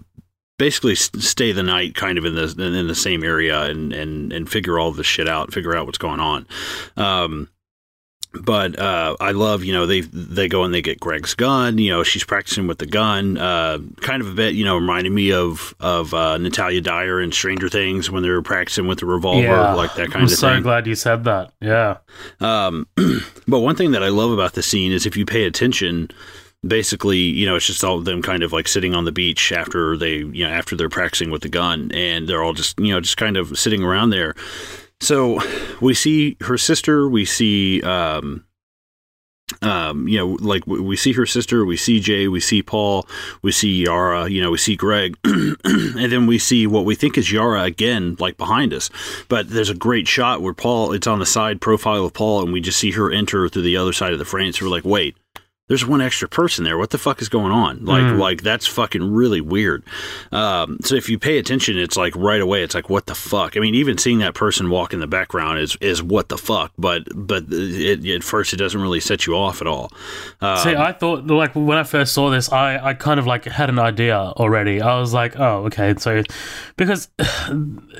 basically 0.58 0.94
stay 0.94 1.52
the 1.52 1.62
night 1.62 1.94
kind 1.94 2.18
of 2.18 2.24
in 2.24 2.34
the 2.34 2.54
in 2.58 2.86
the 2.88 2.94
same 2.94 3.22
area 3.24 3.62
and 3.62 3.92
and 3.92 4.32
and 4.32 4.50
figure 4.50 4.78
all 4.78 4.92
this 4.92 5.06
shit 5.06 5.28
out 5.28 5.52
figure 5.52 5.76
out 5.76 5.86
what's 5.86 5.98
going 5.98 6.20
on 6.20 6.46
um 6.96 7.48
but 8.34 8.78
uh, 8.78 9.16
I 9.20 9.30
love, 9.30 9.64
you 9.64 9.72
know, 9.72 9.86
they 9.86 10.02
they 10.02 10.48
go 10.48 10.64
and 10.64 10.72
they 10.72 10.82
get 10.82 11.00
Greg's 11.00 11.34
gun. 11.34 11.78
You 11.78 11.90
know, 11.90 12.02
she's 12.02 12.24
practicing 12.24 12.66
with 12.66 12.78
the 12.78 12.86
gun. 12.86 13.38
Uh, 13.38 13.78
kind 14.02 14.20
of 14.20 14.28
a 14.28 14.34
bit, 14.34 14.54
you 14.54 14.64
know, 14.64 14.76
reminding 14.76 15.14
me 15.14 15.32
of 15.32 15.74
of 15.80 16.12
uh, 16.12 16.36
Natalia 16.36 16.80
Dyer 16.82 17.20
in 17.20 17.32
Stranger 17.32 17.70
Things 17.70 18.10
when 18.10 18.22
they 18.22 18.28
were 18.28 18.42
practicing 18.42 18.86
with 18.86 18.98
the 19.00 19.06
revolver, 19.06 19.74
like 19.74 19.94
that 19.94 20.10
kind 20.10 20.16
I'm 20.16 20.22
of 20.24 20.30
so 20.30 20.48
thing. 20.48 20.62
glad 20.62 20.86
you 20.86 20.94
said 20.94 21.24
that. 21.24 21.52
Yeah. 21.60 21.98
Um, 22.40 22.86
but 23.48 23.60
one 23.60 23.76
thing 23.76 23.92
that 23.92 24.02
I 24.02 24.08
love 24.08 24.30
about 24.30 24.52
the 24.52 24.62
scene 24.62 24.92
is 24.92 25.06
if 25.06 25.16
you 25.16 25.24
pay 25.24 25.44
attention, 25.44 26.10
basically, 26.66 27.18
you 27.18 27.46
know, 27.46 27.56
it's 27.56 27.66
just 27.66 27.84
all 27.84 28.00
them 28.00 28.22
kind 28.22 28.42
of 28.42 28.52
like 28.52 28.68
sitting 28.68 28.94
on 28.94 29.04
the 29.04 29.12
beach 29.12 29.52
after 29.52 29.96
they, 29.96 30.16
you 30.16 30.44
know, 30.44 30.50
after 30.50 30.76
they're 30.76 30.88
practicing 30.88 31.30
with 31.30 31.42
the 31.42 31.48
gun, 31.48 31.90
and 31.92 32.28
they're 32.28 32.42
all 32.42 32.54
just, 32.54 32.78
you 32.78 32.92
know, 32.92 33.00
just 33.00 33.16
kind 33.16 33.36
of 33.36 33.58
sitting 33.58 33.82
around 33.82 34.10
there. 34.10 34.34
So 35.00 35.40
we 35.80 35.94
see 35.94 36.36
her 36.40 36.58
sister, 36.58 37.08
we 37.08 37.24
see, 37.24 37.82
um, 37.82 38.44
um, 39.62 40.06
you 40.06 40.18
know, 40.18 40.36
like 40.40 40.66
we 40.66 40.96
see 40.96 41.12
her 41.12 41.24
sister, 41.24 41.64
we 41.64 41.76
see 41.76 42.00
Jay, 42.00 42.28
we 42.28 42.40
see 42.40 42.62
Paul, 42.62 43.06
we 43.40 43.50
see 43.50 43.84
Yara, 43.84 44.28
you 44.28 44.42
know, 44.42 44.50
we 44.50 44.58
see 44.58 44.76
Greg, 44.76 45.16
and 45.24 46.12
then 46.12 46.26
we 46.26 46.38
see 46.38 46.66
what 46.66 46.84
we 46.84 46.94
think 46.94 47.16
is 47.16 47.32
Yara 47.32 47.62
again, 47.62 48.16
like 48.18 48.36
behind 48.36 48.74
us. 48.74 48.90
But 49.28 49.48
there's 49.48 49.70
a 49.70 49.74
great 49.74 50.06
shot 50.06 50.42
where 50.42 50.52
Paul, 50.52 50.92
it's 50.92 51.06
on 51.06 51.18
the 51.18 51.26
side 51.26 51.60
profile 51.60 52.04
of 52.04 52.12
Paul, 52.12 52.42
and 52.42 52.52
we 52.52 52.60
just 52.60 52.78
see 52.78 52.90
her 52.92 53.10
enter 53.10 53.48
through 53.48 53.62
the 53.62 53.76
other 53.76 53.92
side 53.92 54.12
of 54.12 54.18
the 54.18 54.24
frame. 54.24 54.52
So 54.52 54.66
we're 54.66 54.70
like, 54.70 54.84
wait, 54.84 55.16
there's 55.68 55.86
one 55.86 56.00
extra 56.00 56.28
person 56.28 56.64
there. 56.64 56.76
What 56.76 56.90
the 56.90 56.98
fuck 56.98 57.22
is 57.22 57.28
going 57.28 57.52
on? 57.52 57.84
Like, 57.84 58.02
Mm. 58.02 58.18
like 58.18 58.42
that's 58.42 58.66
fucking 58.66 59.12
really 59.12 59.40
weird. 59.40 59.84
Um, 60.32 60.78
so 60.82 60.94
if 60.94 61.08
you 61.08 61.18
pay 61.18 61.38
attention, 61.38 61.78
it's 61.78 61.96
like 61.96 62.14
right 62.16 62.40
away, 62.40 62.62
it's 62.62 62.74
like 62.74 62.88
what 62.90 63.06
the 63.06 63.14
fuck. 63.14 63.56
I 63.56 63.60
mean, 63.60 63.74
even 63.74 63.98
seeing 63.98 64.18
that 64.18 64.34
person 64.34 64.70
walk 64.70 64.92
in 64.92 65.00
the 65.00 65.06
background 65.06 65.58
is 65.60 65.76
is 65.80 66.02
what 66.02 66.28
the 66.28 66.38
fuck. 66.38 66.72
But 66.78 67.04
but 67.14 67.44
it, 67.50 68.04
at 68.06 68.24
first, 68.24 68.52
it 68.52 68.56
doesn't 68.56 68.80
really 68.80 69.00
set 69.00 69.26
you 69.26 69.34
off 69.36 69.60
at 69.60 69.66
all. 69.66 69.92
Um, 70.40 70.58
See, 70.58 70.74
I 70.74 70.92
thought 70.92 71.26
like 71.26 71.54
when 71.54 71.78
I 71.78 71.82
first 71.84 72.14
saw 72.14 72.30
this, 72.30 72.50
I, 72.52 72.78
I 72.90 72.94
kind 72.94 73.20
of 73.20 73.26
like 73.26 73.44
had 73.44 73.68
an 73.68 73.78
idea 73.78 74.16
already. 74.16 74.80
I 74.80 74.98
was 74.98 75.12
like, 75.14 75.38
oh, 75.38 75.64
okay, 75.66 75.94
so 75.98 76.22
because 76.76 77.08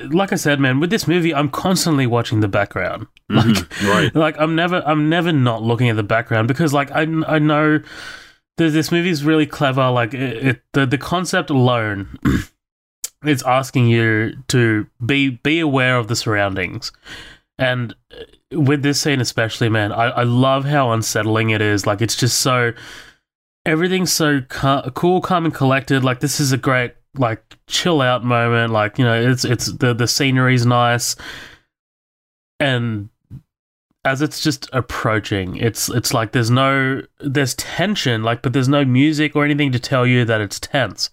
like 0.09 0.31
I 0.31 0.35
said, 0.35 0.59
man, 0.59 0.79
with 0.79 0.89
this 0.89 1.07
movie, 1.07 1.33
I'm 1.33 1.49
constantly 1.49 2.07
watching 2.07 2.39
the 2.39 2.47
background. 2.47 3.07
Like, 3.35 3.45
Mhm, 3.45 3.89
right. 3.89 4.15
like 4.15 4.35
I'm 4.39 4.55
never 4.55 4.81
I'm 4.85 5.07
never 5.09 5.31
not 5.31 5.61
looking 5.61 5.89
at 5.89 5.95
the 5.95 6.03
background 6.03 6.47
because 6.47 6.73
like 6.73 6.89
I 6.91 7.01
I 7.27 7.37
know 7.39 7.79
that 8.57 8.69
this 8.71 8.91
movie 8.91 9.09
is 9.09 9.23
really 9.23 9.45
clever. 9.45 9.89
Like 9.91 10.13
it, 10.15 10.45
it 10.47 10.61
the 10.73 10.85
the 10.85 10.97
concept 10.97 11.49
alone. 11.49 12.17
is 13.25 13.43
asking 13.43 13.87
you 13.87 14.31
to 14.47 14.87
be 15.05 15.29
be 15.29 15.59
aware 15.59 15.97
of 15.97 16.07
the 16.07 16.15
surroundings 16.15 16.93
and 17.57 17.93
uh, 18.13 18.57
with 18.61 18.81
this 18.81 19.01
scene 19.01 19.19
especially 19.19 19.67
man 19.67 19.91
I, 19.91 20.05
I 20.05 20.23
love 20.23 20.63
how 20.63 20.93
unsettling 20.93 21.49
it 21.49 21.59
is 21.61 21.85
like 21.85 22.01
it's 22.01 22.15
just 22.15 22.39
so 22.39 22.71
everything's 23.65 24.13
so 24.13 24.39
ca- 24.47 24.89
cool 24.91 25.19
calm 25.19 25.43
and 25.43 25.53
collected 25.53 26.01
like 26.05 26.21
this 26.21 26.39
is 26.39 26.53
a 26.53 26.57
great 26.57 26.93
like 27.17 27.43
chill 27.67 27.99
out 28.01 28.23
moment 28.23 28.71
like 28.71 28.97
you 28.97 29.03
know 29.03 29.19
it's 29.31 29.43
it's 29.43 29.65
the 29.65 29.93
the 29.93 30.07
scenery's 30.07 30.65
nice 30.65 31.17
and 32.59 33.09
as 34.09 34.21
it's 34.21 34.41
just 34.41 34.69
approaching 34.73 35.55
it's 35.57 35.89
it's 35.89 36.13
like 36.13 36.31
there's 36.31 36.49
no 36.49 37.01
there's 37.19 37.53
tension 37.55 38.23
like 38.23 38.41
but 38.41 38.53
there's 38.53 38.67
no 38.67 38.83
music 38.83 39.35
or 39.35 39.45
anything 39.45 39.71
to 39.71 39.79
tell 39.79 40.05
you 40.05 40.25
that 40.25 40.41
it's 40.41 40.59
tense 40.59 41.09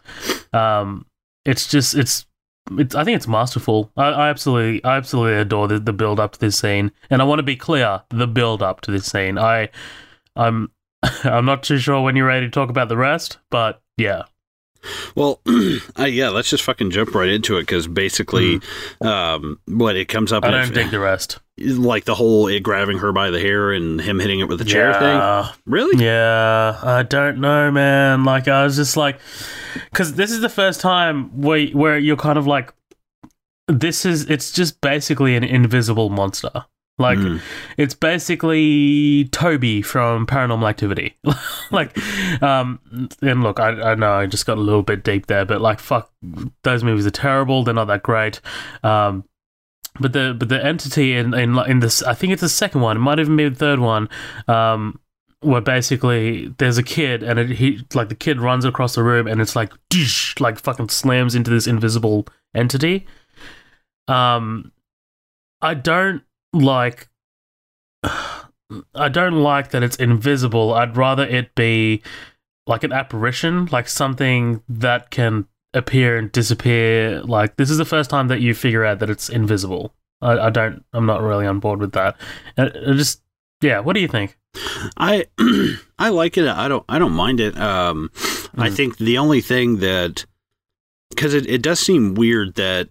um 0.53 1.05
it's 1.45 1.69
just 1.69 1.95
it's 1.95 2.27
it's 2.73 2.95
I 2.95 3.05
think 3.05 3.17
it's 3.17 3.29
masterful. 3.29 3.93
I, 3.97 4.09
I 4.09 4.29
absolutely 4.29 4.83
I 4.85 4.97
absolutely 4.97 5.37
adore 5.37 5.69
the, 5.69 5.79
the 5.79 5.93
build 5.93 6.19
up 6.19 6.33
to 6.33 6.41
this 6.41 6.59
scene. 6.59 6.91
And 7.11 7.23
I 7.23 7.25
want 7.25 7.39
to 7.39 7.45
be 7.45 7.57
clear, 7.57 8.03
the 8.11 8.27
build 8.27 8.63
up 8.63 8.81
to 8.83 8.91
this 8.91 9.07
scene. 9.07 9.39
I 9.39 9.69
I'm 10.35 10.71
I'm 11.25 11.45
not 11.45 11.63
too 11.63 11.79
sure 11.79 12.03
when 12.03 12.17
you're 12.17 12.27
ready 12.27 12.47
to 12.47 12.51
talk 12.51 12.71
about 12.71 12.89
the 12.89 12.97
rest, 12.97 13.39
but 13.51 13.81
yeah. 13.97 14.25
Well, 15.15 15.41
uh, 15.99 16.05
yeah, 16.05 16.29
let's 16.29 16.51
just 16.51 16.65
fucking 16.65 16.91
jump 16.91 17.15
right 17.15 17.29
into 17.29 17.57
it 17.57 17.63
because 17.63 17.87
basically, 17.87 18.61
um, 19.01 19.59
what 19.67 19.97
it 19.97 20.07
comes 20.07 20.33
up 20.33 20.45
I 20.45 20.51
don't 20.51 20.75
dig 20.75 20.91
the 20.91 21.01
rest. 21.01 21.39
like 21.59 22.05
the 22.05 22.15
whole 22.15 22.49
it 22.49 22.63
grabbing 22.63 22.99
her 22.99 23.13
by 23.13 23.31
the 23.31 23.41
hair 23.41 23.73
and 23.73 24.01
him 24.01 24.19
hitting 24.19 24.41
it 24.41 24.49
with 24.49 24.59
the 24.59 24.65
chair 24.65 24.93
thing. 24.93 25.53
Really? 25.67 26.05
Yeah, 26.05 26.79
I 26.83 27.03
don't 27.03 27.39
know, 27.39 27.71
man. 27.71 28.25
Like 28.25 28.49
I 28.49 28.65
was 28.65 28.77
just 28.77 28.97
like, 28.97 29.21
because 29.91 30.15
this 30.15 30.31
is 30.31 30.41
the 30.41 30.49
first 30.49 30.81
time 30.81 31.41
where 31.41 31.67
where 31.69 31.99
you're 31.99 32.17
kind 32.17 32.39
of 32.39 32.47
like, 32.47 32.73
this 33.69 34.05
is 34.05 34.29
it's 34.31 34.53
just 34.53 34.81
basically 34.81 35.35
an 35.37 35.45
invisible 35.45 36.11
monster. 36.11 36.67
Like 36.99 37.19
Mm. 37.19 37.41
it's 37.77 37.95
basically 37.95 39.27
Toby 39.31 39.83
from 39.83 40.27
Paranormal 40.27 40.69
Activity. 40.69 41.15
like, 41.71 41.97
um, 42.43 42.81
and 43.21 43.43
look, 43.43 43.61
I, 43.61 43.93
I 43.93 43.95
know 43.95 44.13
I 44.13 44.27
just 44.27 44.47
got 44.47 44.57
a 44.57 44.63
little 44.63 44.83
bit 44.83 45.05
deep 45.05 45.27
there, 45.27 45.45
but 45.45 45.61
like, 45.61 45.79
fuck, 45.79 46.11
those 46.63 46.83
movies 46.83 47.07
are 47.07 47.11
terrible. 47.11 47.65
They're 47.65 47.75
not 47.75 47.89
that 47.89 48.03
great. 48.03 48.41
Um, 48.83 49.25
but 50.01 50.13
the 50.13 50.35
but 50.39 50.49
the 50.49 50.63
entity 50.63 51.15
in 51.17 51.33
in 51.35 51.59
in 51.69 51.81
this, 51.81 52.03
I 52.03 52.15
think 52.15 52.33
it's 52.33 52.43
the 52.43 52.49
second 52.49 52.81
one. 52.83 52.97
It 52.97 53.01
might 53.01 53.19
even 53.19 53.37
be 53.37 53.49
the 53.49 53.55
third 53.55 53.79
one. 53.79 54.09
Um, 54.49 54.99
where 55.41 55.61
basically 55.61 56.49
there's 56.59 56.79
a 56.79 56.83
kid 56.83 57.23
and 57.23 57.39
it, 57.39 57.51
he 57.51 57.81
like 57.95 58.09
the 58.09 58.15
kid 58.15 58.41
runs 58.41 58.65
across 58.65 58.95
the 58.95 59.03
room 59.03 59.27
and 59.27 59.41
it's 59.41 59.55
like 59.55 59.71
dish, 59.91 60.35
like 60.41 60.59
fucking 60.59 60.89
slams 60.89 61.35
into 61.35 61.51
this 61.51 61.67
invisible 61.67 62.27
entity. 62.55 63.07
Um, 64.09 64.73
I 65.61 65.75
don't 65.75 66.23
like. 66.61 67.09
I 68.95 69.09
don't 69.09 69.43
like 69.43 69.71
that 69.71 69.83
it's 69.83 69.97
invisible. 69.97 70.75
I'd 70.75 70.97
rather 70.97 71.25
it 71.25 71.55
be 71.55 72.03
like 72.67 72.83
an 72.83 72.93
apparition, 72.93 73.67
like 73.67 73.89
something 73.89 74.63
that 74.69 75.11
can 75.11 75.47
appear 75.73 76.17
and 76.19 76.33
disappear. 76.33 77.23
Like 77.23 77.57
this 77.57 77.71
is 77.71 77.79
the 77.79 77.85
first 77.85 78.11
time 78.11 78.29
that 78.29 78.41
you 78.41 78.55
figure 78.55 78.85
out 78.85 78.99
that 78.99 79.11
it's 79.11 79.29
invisible. 79.29 79.95
I, 80.21 80.33
I 80.39 80.51
don't. 80.51 80.85
I'm 80.93 81.07
not 81.07 81.23
really 81.23 81.47
on 81.47 81.61
board 81.61 81.79
with 81.79 81.93
that. 81.93 82.17
And 82.57 82.69
it 82.75 82.95
just 82.97 83.23
yeah. 83.63 83.79
What 83.81 83.93
do 83.95 84.01
you 84.01 84.09
think? 84.09 84.37
I 84.97 85.27
I 85.99 86.09
like 86.09 86.37
it. 86.37 86.49
I 86.49 86.67
don't 86.67 86.85
I 86.89 86.99
don't 86.99 87.13
mind 87.13 87.41
it. 87.41 87.57
Um, 87.59 88.11
I 88.59 88.69
Mm. 88.71 88.75
think 88.77 88.97
the 88.99 89.19
only 89.19 89.41
thing 89.43 89.77
that 89.79 90.25
because 91.11 91.35
it, 91.35 91.47
it 91.49 91.63
does 91.63 91.79
seem 91.79 92.15
weird 92.15 92.55
that 92.57 92.89
i- 92.89 92.91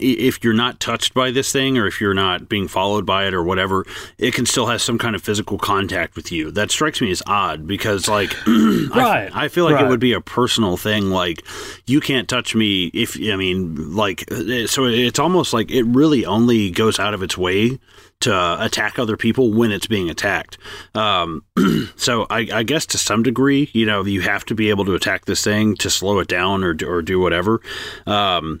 if 0.00 0.42
you're 0.42 0.52
not 0.52 0.80
touched 0.80 1.14
by 1.14 1.30
this 1.30 1.52
thing 1.52 1.78
or 1.78 1.86
if 1.86 2.00
you're 2.00 2.14
not 2.14 2.48
being 2.48 2.66
followed 2.66 3.06
by 3.06 3.26
it 3.26 3.34
or 3.34 3.44
whatever, 3.44 3.86
it 4.18 4.34
can 4.34 4.44
still 4.44 4.66
have 4.66 4.82
some 4.82 4.98
kind 4.98 5.14
of 5.14 5.22
physical 5.22 5.56
contact 5.56 6.16
with 6.16 6.32
you. 6.32 6.50
That 6.50 6.70
strikes 6.72 7.00
me 7.00 7.10
as 7.12 7.22
odd 7.26 7.66
because 7.66 8.08
like 8.08 8.34
I, 8.46 8.88
Right, 8.94 9.30
I 9.34 9.48
feel 9.48 9.64
like 9.64 9.80
it 9.86 9.88
would 9.88 10.00
be 10.00 10.12
a 10.12 10.20
personal 10.20 10.76
thing. 10.76 11.10
Like 11.10 11.42
you 11.86 12.00
can't 12.00 12.28
touch 12.28 12.54
me 12.54 12.86
if 12.92 13.16
I 13.16 13.36
mean 13.36 13.94
like 13.94 14.24
uh, 14.32 14.66
so 14.66 14.86
it's 14.86 15.18
almost 15.18 15.52
like 15.52 15.70
it 15.70 15.84
really 15.84 16.26
only 16.26 16.70
goes 16.70 16.98
out 16.98 17.14
of 17.14 17.22
its 17.22 17.38
way 17.38 17.78
to 18.20 18.64
attack 18.64 18.98
other 18.98 19.16
people 19.16 19.52
when 19.52 19.70
it's 19.70 19.86
being 19.86 20.08
attacked. 20.08 20.56
Um, 20.94 21.44
so 21.96 22.26
I, 22.30 22.48
I 22.52 22.62
guess 22.62 22.86
to 22.86 22.98
some 22.98 23.22
degree, 23.22 23.70
you 23.74 23.84
know, 23.86 24.04
you 24.04 24.22
have 24.22 24.44
to 24.46 24.54
be 24.54 24.70
able 24.70 24.84
to 24.86 24.94
attack 24.94 25.26
this 25.26 25.44
thing 25.44 25.74
to 25.76 25.90
slow 25.90 26.18
it 26.20 26.28
down 26.28 26.64
or 26.64 26.72
do- 26.74 26.88
or 26.88 27.02
do 27.02 27.20
whatever. 27.20 27.60
Um, 28.06 28.60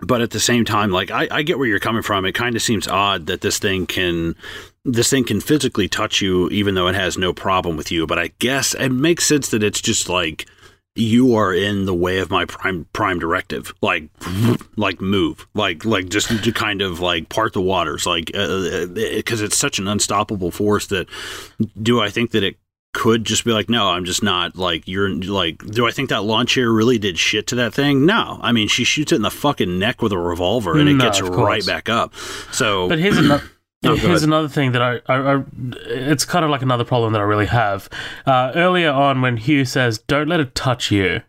but 0.00 0.20
at 0.20 0.30
the 0.30 0.40
same 0.40 0.64
time, 0.64 0.90
like 0.90 1.10
I, 1.10 1.28
I 1.30 1.42
get 1.42 1.58
where 1.58 1.68
you're 1.68 1.80
coming 1.80 2.02
from. 2.02 2.24
It 2.24 2.32
kind 2.32 2.56
of 2.56 2.62
seems 2.62 2.88
odd 2.88 3.26
that 3.26 3.40
this 3.40 3.58
thing 3.58 3.86
can 3.86 4.34
this 4.84 5.10
thing 5.10 5.24
can 5.24 5.40
physically 5.40 5.88
touch 5.88 6.20
you 6.20 6.48
even 6.50 6.74
though 6.74 6.88
it 6.88 6.94
has 6.94 7.16
no 7.16 7.32
problem 7.32 7.76
with 7.76 7.90
you. 7.90 8.06
But 8.06 8.18
I 8.18 8.32
guess 8.38 8.74
it 8.74 8.90
makes 8.90 9.24
sense 9.24 9.48
that 9.50 9.62
it's 9.62 9.80
just 9.80 10.08
like 10.08 10.46
you 10.96 11.34
are 11.34 11.52
in 11.52 11.86
the 11.86 11.94
way 11.94 12.18
of 12.18 12.30
my 12.30 12.44
prime 12.44 12.86
prime 12.92 13.18
directive 13.18 13.74
like 13.82 14.08
like 14.76 15.00
move 15.00 15.46
like 15.54 15.84
like 15.84 16.08
just 16.08 16.28
to 16.44 16.52
kind 16.52 16.80
of 16.82 17.00
like 17.00 17.28
part 17.28 17.52
the 17.52 17.60
waters 17.60 18.06
like 18.06 18.30
uh, 18.34 18.38
uh, 18.38 18.84
uh, 18.84 18.86
because 18.86 19.40
it's 19.40 19.56
such 19.56 19.80
an 19.80 19.88
unstoppable 19.88 20.52
force 20.52 20.86
that 20.86 21.08
do 21.82 22.00
i 22.00 22.08
think 22.08 22.30
that 22.30 22.44
it 22.44 22.56
could 22.94 23.24
just 23.24 23.44
be 23.44 23.52
like 23.52 23.68
no 23.68 23.88
i'm 23.88 24.04
just 24.06 24.22
not 24.22 24.56
like 24.56 24.86
you're 24.88 25.10
like 25.10 25.58
do 25.66 25.86
i 25.86 25.90
think 25.90 26.08
that 26.08 26.22
lawn 26.22 26.46
chair 26.46 26.70
really 26.70 26.96
did 26.96 27.18
shit 27.18 27.46
to 27.46 27.54
that 27.56 27.74
thing 27.74 28.06
no 28.06 28.38
i 28.40 28.52
mean 28.52 28.66
she 28.68 28.84
shoots 28.84 29.12
it 29.12 29.16
in 29.16 29.22
the 29.22 29.30
fucking 29.30 29.78
neck 29.78 30.00
with 30.00 30.12
a 30.12 30.18
revolver 30.18 30.78
and 30.78 30.88
it 30.88 30.94
No, 30.94 31.04
gets 31.04 31.20
right 31.20 31.66
back 31.66 31.88
up 31.90 32.14
so 32.52 32.88
But 32.88 32.98
here's 32.98 33.18
another. 33.18 33.44
Oh, 33.86 33.96
here's 33.96 34.22
another 34.22 34.48
thing 34.48 34.72
that 34.72 34.80
I, 34.80 34.92
I, 35.12 35.34
I, 35.34 35.42
it's 35.84 36.24
kind 36.24 36.42
of 36.42 36.50
like 36.50 36.62
another 36.62 36.84
problem 36.84 37.12
that 37.12 37.20
I 37.20 37.24
really 37.24 37.44
have. 37.44 37.86
Uh, 38.24 38.50
earlier 38.54 38.90
on, 38.90 39.20
when 39.20 39.36
Hugh 39.36 39.66
says, 39.66 39.98
"Don't 39.98 40.26
let 40.26 40.40
it 40.40 40.54
touch 40.54 40.90
you," 40.90 41.20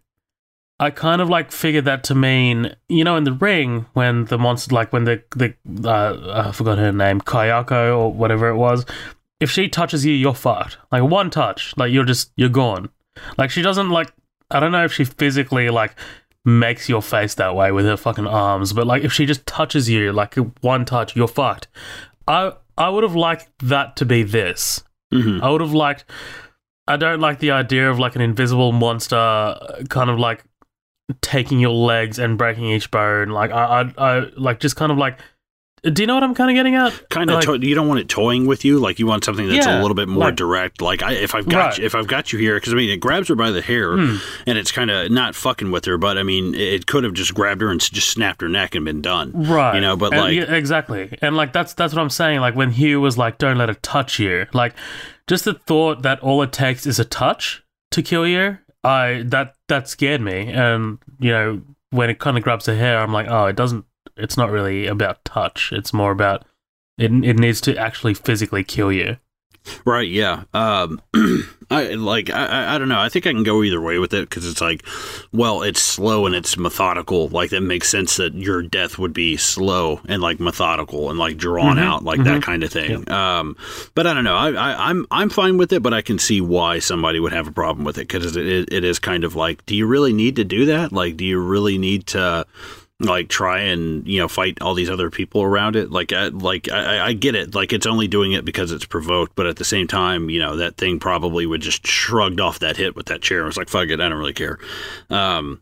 I 0.79 0.89
kind 0.89 1.21
of 1.21 1.27
like 1.29 1.51
figured 1.51 1.83
that 1.83 2.05
to 2.05 2.15
mean, 2.15 2.73
you 2.87 3.03
know, 3.03 3.17
in 3.17 3.25
the 3.25 3.33
ring 3.33 3.87
when 3.91 4.23
the 4.25 4.37
monster, 4.37 4.73
like 4.73 4.93
when 4.93 5.03
the 5.03 5.21
the 5.35 5.53
uh, 5.83 6.45
I 6.47 6.51
forgot 6.53 6.77
her 6.77 6.93
name, 6.93 7.19
Kayako 7.19 7.97
or 7.97 8.13
whatever 8.13 8.47
it 8.47 8.55
was, 8.55 8.85
if 9.39 9.51
she 9.51 9.67
touches 9.67 10.05
you, 10.05 10.13
you're 10.13 10.33
fucked. 10.33 10.77
Like 10.91 11.03
one 11.03 11.29
touch, 11.29 11.73
like 11.77 11.91
you're 11.91 12.05
just 12.05 12.31
you're 12.35 12.49
gone. 12.49 12.89
Like 13.37 13.51
she 13.51 13.61
doesn't 13.61 13.89
like. 13.89 14.11
I 14.51 14.59
don't 14.59 14.71
know 14.71 14.85
if 14.85 14.93
she 14.93 15.05
physically 15.05 15.69
like 15.69 15.95
makes 16.43 16.87
your 16.87 17.01
face 17.01 17.33
that 17.35 17.55
way 17.55 17.71
with 17.71 17.85
her 17.85 17.97
fucking 17.97 18.27
arms, 18.27 18.71
but 18.73 18.85
like 18.85 19.03
if 19.03 19.11
she 19.11 19.25
just 19.25 19.45
touches 19.45 19.89
you, 19.89 20.13
like 20.13 20.35
one 20.61 20.85
touch, 20.85 21.15
you're 21.15 21.27
fucked. 21.27 21.67
I 22.27 22.53
I 22.77 22.89
would 22.89 23.03
have 23.03 23.15
liked 23.15 23.47
that 23.59 23.95
to 23.97 24.05
be 24.05 24.23
this. 24.23 24.83
mhm. 25.13 25.41
I 25.41 25.49
would 25.49 25.61
have 25.61 25.73
liked. 25.73 26.05
I 26.87 26.97
don't 26.97 27.19
like 27.19 27.39
the 27.39 27.51
idea 27.51 27.89
of 27.89 27.97
like 27.97 28.15
an 28.15 28.21
invisible 28.21 28.71
monster, 28.71 29.15
uh, 29.15 29.83
kind 29.89 30.09
of 30.09 30.19
like 30.19 30.43
taking 31.21 31.59
your 31.59 31.73
legs 31.73 32.19
and 32.19 32.37
breaking 32.37 32.65
each 32.65 32.91
bone. 32.91 33.29
Like 33.29 33.51
I, 33.51 33.81
I, 33.97 34.15
I 34.17 34.19
like 34.37 34.59
just 34.59 34.75
kind 34.75 34.91
of 34.91 34.97
like. 34.97 35.19
Do 35.93 36.01
you 36.01 36.07
know 36.07 36.15
what 36.15 36.23
I'm 36.23 36.33
kind 36.33 36.49
of 36.49 36.55
getting 36.55 36.75
at? 36.75 37.09
kind 37.09 37.29
of 37.29 37.35
Like- 37.45 37.61
to- 37.61 37.67
you 37.67 37.75
don't 37.75 37.87
want 37.87 37.99
it 37.99 38.09
toying 38.09 38.45
with 38.47 38.65
you? 38.65 38.79
Like 38.79 38.97
you 38.99 39.05
want 39.07 39.23
something 39.23 39.47
that's 39.47 39.65
Yeah, 39.67 39.79
a 39.79 39.81
little 39.81 39.95
bit 39.95 40.07
more 40.07 40.25
like- 40.25 40.35
direct? 40.35 40.81
Like 40.81 41.03
I, 41.03 41.11
if 41.13 41.35
i've 41.35 41.47
got 41.47 41.57
Right. 41.59 41.77
you, 41.77 41.85
if 41.85 41.93
i've 41.95 42.07
got 42.07 42.33
you 42.33 42.39
here 42.39 42.55
because 42.55 42.73
i 42.73 42.75
mean 42.75 42.89
it 42.89 42.97
grabs 42.99 43.27
her 43.29 43.35
by 43.35 43.51
the 43.51 43.61
hair 43.61 43.95
Hmm. 43.95 44.15
and 44.47 44.57
it's 44.57 44.71
kind 44.71 44.89
of 44.91 45.11
not 45.11 45.35
fucking 45.35 45.69
with 45.71 45.85
her 45.85 45.97
but 45.97 46.17
i 46.17 46.23
mean 46.23 46.53
it 46.55 46.87
could 46.87 47.03
have 47.03 47.13
just 47.13 47.33
grabbed 47.33 47.61
her 47.61 47.69
and 47.69 47.79
just 47.79 48.09
snapped 48.09 48.41
her 48.41 48.49
neck 48.49 48.75
and 48.75 48.83
been 48.85 49.01
done 49.01 49.31
right. 49.33 49.75
you 49.75 49.81
know? 49.81 49.95
But 49.95 50.13
And- 50.13 50.21
like 50.21 50.35
yeah, 50.35 50.53
exactly. 50.53 51.17
And 51.21 51.35
like 51.37 51.53
that's 51.53 51.73
that's 51.73 51.93
what 51.93 52.01
i'm 52.01 52.09
saying. 52.09 52.39
Like 52.41 52.55
when 52.55 52.71
hugh 52.71 52.99
was 53.01 53.17
like 53.17 53.37
don't 53.37 53.57
let 53.57 53.69
it 53.69 53.81
touch 53.83 54.19
you 54.19 54.47
like 54.53 54.73
just 55.27 55.45
the 55.45 55.53
thought 55.53 56.01
that 56.03 56.19
all 56.21 56.41
it 56.41 56.51
takes 56.51 56.85
is 56.85 56.99
a 56.99 57.05
touch 57.05 57.63
to 57.91 58.01
kill 58.01 58.25
you 58.27 58.57
i 58.83 59.23
that 59.25 59.55
that 59.67 59.87
scared 59.87 60.21
me. 60.21 60.47
And 60.51 60.97
you 61.19 61.31
know 61.31 61.61
when 61.91 62.09
it 62.09 62.19
kind 62.19 62.37
of 62.37 62.43
grabs 62.43 62.65
her 62.65 62.75
hair 62.75 62.99
i'm 62.99 63.13
like 63.13 63.27
oh 63.29 63.45
it 63.45 63.55
doesn't 63.55 63.85
it's 64.17 64.37
not 64.37 64.49
really 64.51 64.87
about 64.87 65.23
touch 65.25 65.71
it's 65.73 65.93
more 65.93 66.11
about 66.11 66.45
it, 66.97 67.11
it 67.23 67.37
needs 67.37 67.59
to 67.61 67.75
actually 67.77 68.13
physically 68.13 68.63
kill 68.63 68.91
you 68.91 69.17
Right, 69.83 70.07
yeah. 70.07 70.43
Um, 70.53 71.01
I 71.71 71.95
like. 71.95 72.29
I, 72.29 72.75
I- 72.75 72.77
don't 72.77 72.87
know. 72.87 72.99
I 72.99 73.09
think 73.09 73.25
I 73.25 73.31
can 73.31 73.41
go 73.41 73.63
either 73.63 73.81
way 73.81 73.97
with 73.97 74.13
it 74.13 74.29
because 74.29 74.45
it's 74.47 74.61
like, 74.61 74.85
well, 75.31 75.63
it's 75.63 75.81
slow 75.81 76.27
and 76.27 76.35
it's 76.35 76.55
methodical. 76.55 77.29
Like 77.29 77.49
that 77.49 77.61
makes 77.61 77.89
sense 77.89 78.17
that 78.17 78.35
your 78.35 78.61
death 78.61 78.99
would 78.99 79.11
be 79.11 79.37
slow 79.37 80.01
and 80.07 80.21
like 80.21 80.39
methodical 80.39 81.09
and 81.09 81.17
like 81.17 81.37
drawn 81.37 81.77
Mhm, 81.77 81.81
out, 81.83 82.03
like 82.03 82.23
that 82.25 82.43
kind 82.43 82.63
of 82.63 82.71
thing. 82.71 83.09
Um, 83.11 83.57
but 83.95 84.05
I 84.05 84.13
don't 84.13 84.23
know. 84.23 84.35
I, 84.35 84.51
I, 84.51 84.89
I'm 84.91 85.07
I'm 85.09 85.29
fine 85.31 85.57
with 85.57 85.73
it, 85.73 85.81
but 85.81 85.95
I 85.95 86.03
can 86.03 86.19
see 86.19 86.41
why 86.41 86.77
somebody 86.77 87.19
would 87.19 87.33
have 87.33 87.47
a 87.47 87.51
problem 87.51 87.85
with 87.85 87.97
it 87.97 88.07
because 88.07 88.37
it, 88.37 88.45
it, 88.45 88.71
it 88.71 88.83
is 88.83 88.99
kind 88.99 89.23
of 89.23 89.35
like, 89.35 89.65
do 89.65 89.75
you 89.75 89.87
really 89.87 90.13
need 90.13 90.35
to 90.35 90.43
do 90.43 90.67
that? 90.67 90.91
Like, 90.91 91.17
do 91.17 91.25
you 91.25 91.39
really 91.39 91.79
need 91.79 92.05
to? 92.07 92.45
Like 93.01 93.27
try 93.27 93.59
and 93.59 94.07
you 94.07 94.19
know 94.19 94.27
fight 94.27 94.57
all 94.61 94.73
these 94.73 94.89
other 94.89 95.09
people 95.09 95.41
around 95.41 95.75
it. 95.75 95.91
Like 95.91 96.13
I, 96.13 96.27
like 96.27 96.71
I, 96.71 97.07
I 97.07 97.13
get 97.13 97.35
it. 97.35 97.53
Like 97.53 97.73
it's 97.73 97.85
only 97.85 98.07
doing 98.07 98.31
it 98.31 98.45
because 98.45 98.71
it's 98.71 98.85
provoked 98.85 99.35
but 99.35 99.47
at 99.47 99.57
the 99.57 99.65
same 99.65 99.87
time 99.87 100.29
you 100.29 100.39
know 100.39 100.55
that 100.57 100.77
thing 100.77 100.99
probably 100.99 101.45
would 101.45 101.61
just 101.61 101.85
shrugged 101.85 102.39
off 102.39 102.59
that 102.59 102.77
hit 102.77 102.95
with 102.95 103.07
that 103.07 103.21
chair. 103.21 103.41
It 103.41 103.45
was 103.45 103.57
like 103.57 103.69
fuck 103.69 103.89
it 103.89 103.99
I 103.99 104.09
don't 104.09 104.17
really 104.17 104.33
care. 104.33 104.59
Um 105.09 105.61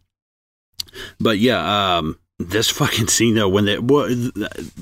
but 1.20 1.40
yeah 1.40 1.98
um 1.98 2.20
this 2.50 2.70
fucking 2.70 3.08
scene 3.08 3.36
though 3.36 3.50
when 3.50 3.66
they 3.66 3.78
well, 3.80 4.08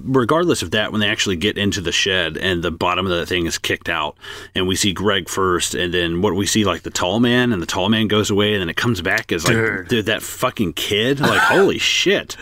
regardless 0.03 0.61
of 0.61 0.71
that 0.71 0.91
when 0.91 1.01
they 1.01 1.07
actually 1.09 1.35
get 1.35 1.57
into 1.57 1.81
the 1.81 1.91
shed 1.91 2.37
and 2.37 2.63
the 2.63 2.71
bottom 2.71 3.05
of 3.05 3.11
the 3.11 3.25
thing 3.25 3.45
is 3.45 3.57
kicked 3.57 3.89
out 3.89 4.17
and 4.55 4.67
we 4.67 4.75
see 4.75 4.93
greg 4.93 5.29
first 5.29 5.73
and 5.73 5.93
then 5.93 6.21
what 6.21 6.33
we 6.35 6.45
see 6.45 6.65
like 6.65 6.83
the 6.83 6.89
tall 6.89 7.19
man 7.19 7.51
and 7.51 7.61
the 7.61 7.65
tall 7.65 7.89
man 7.89 8.07
goes 8.07 8.29
away 8.29 8.53
and 8.53 8.61
then 8.61 8.69
it 8.69 8.77
comes 8.77 9.01
back 9.01 9.31
as 9.31 9.45
like 9.45 9.55
Dude. 9.55 9.87
dude, 9.87 10.05
that 10.07 10.21
fucking 10.21 10.73
kid 10.73 11.19
like 11.19 11.41
holy 11.41 11.77
shit 11.79 12.35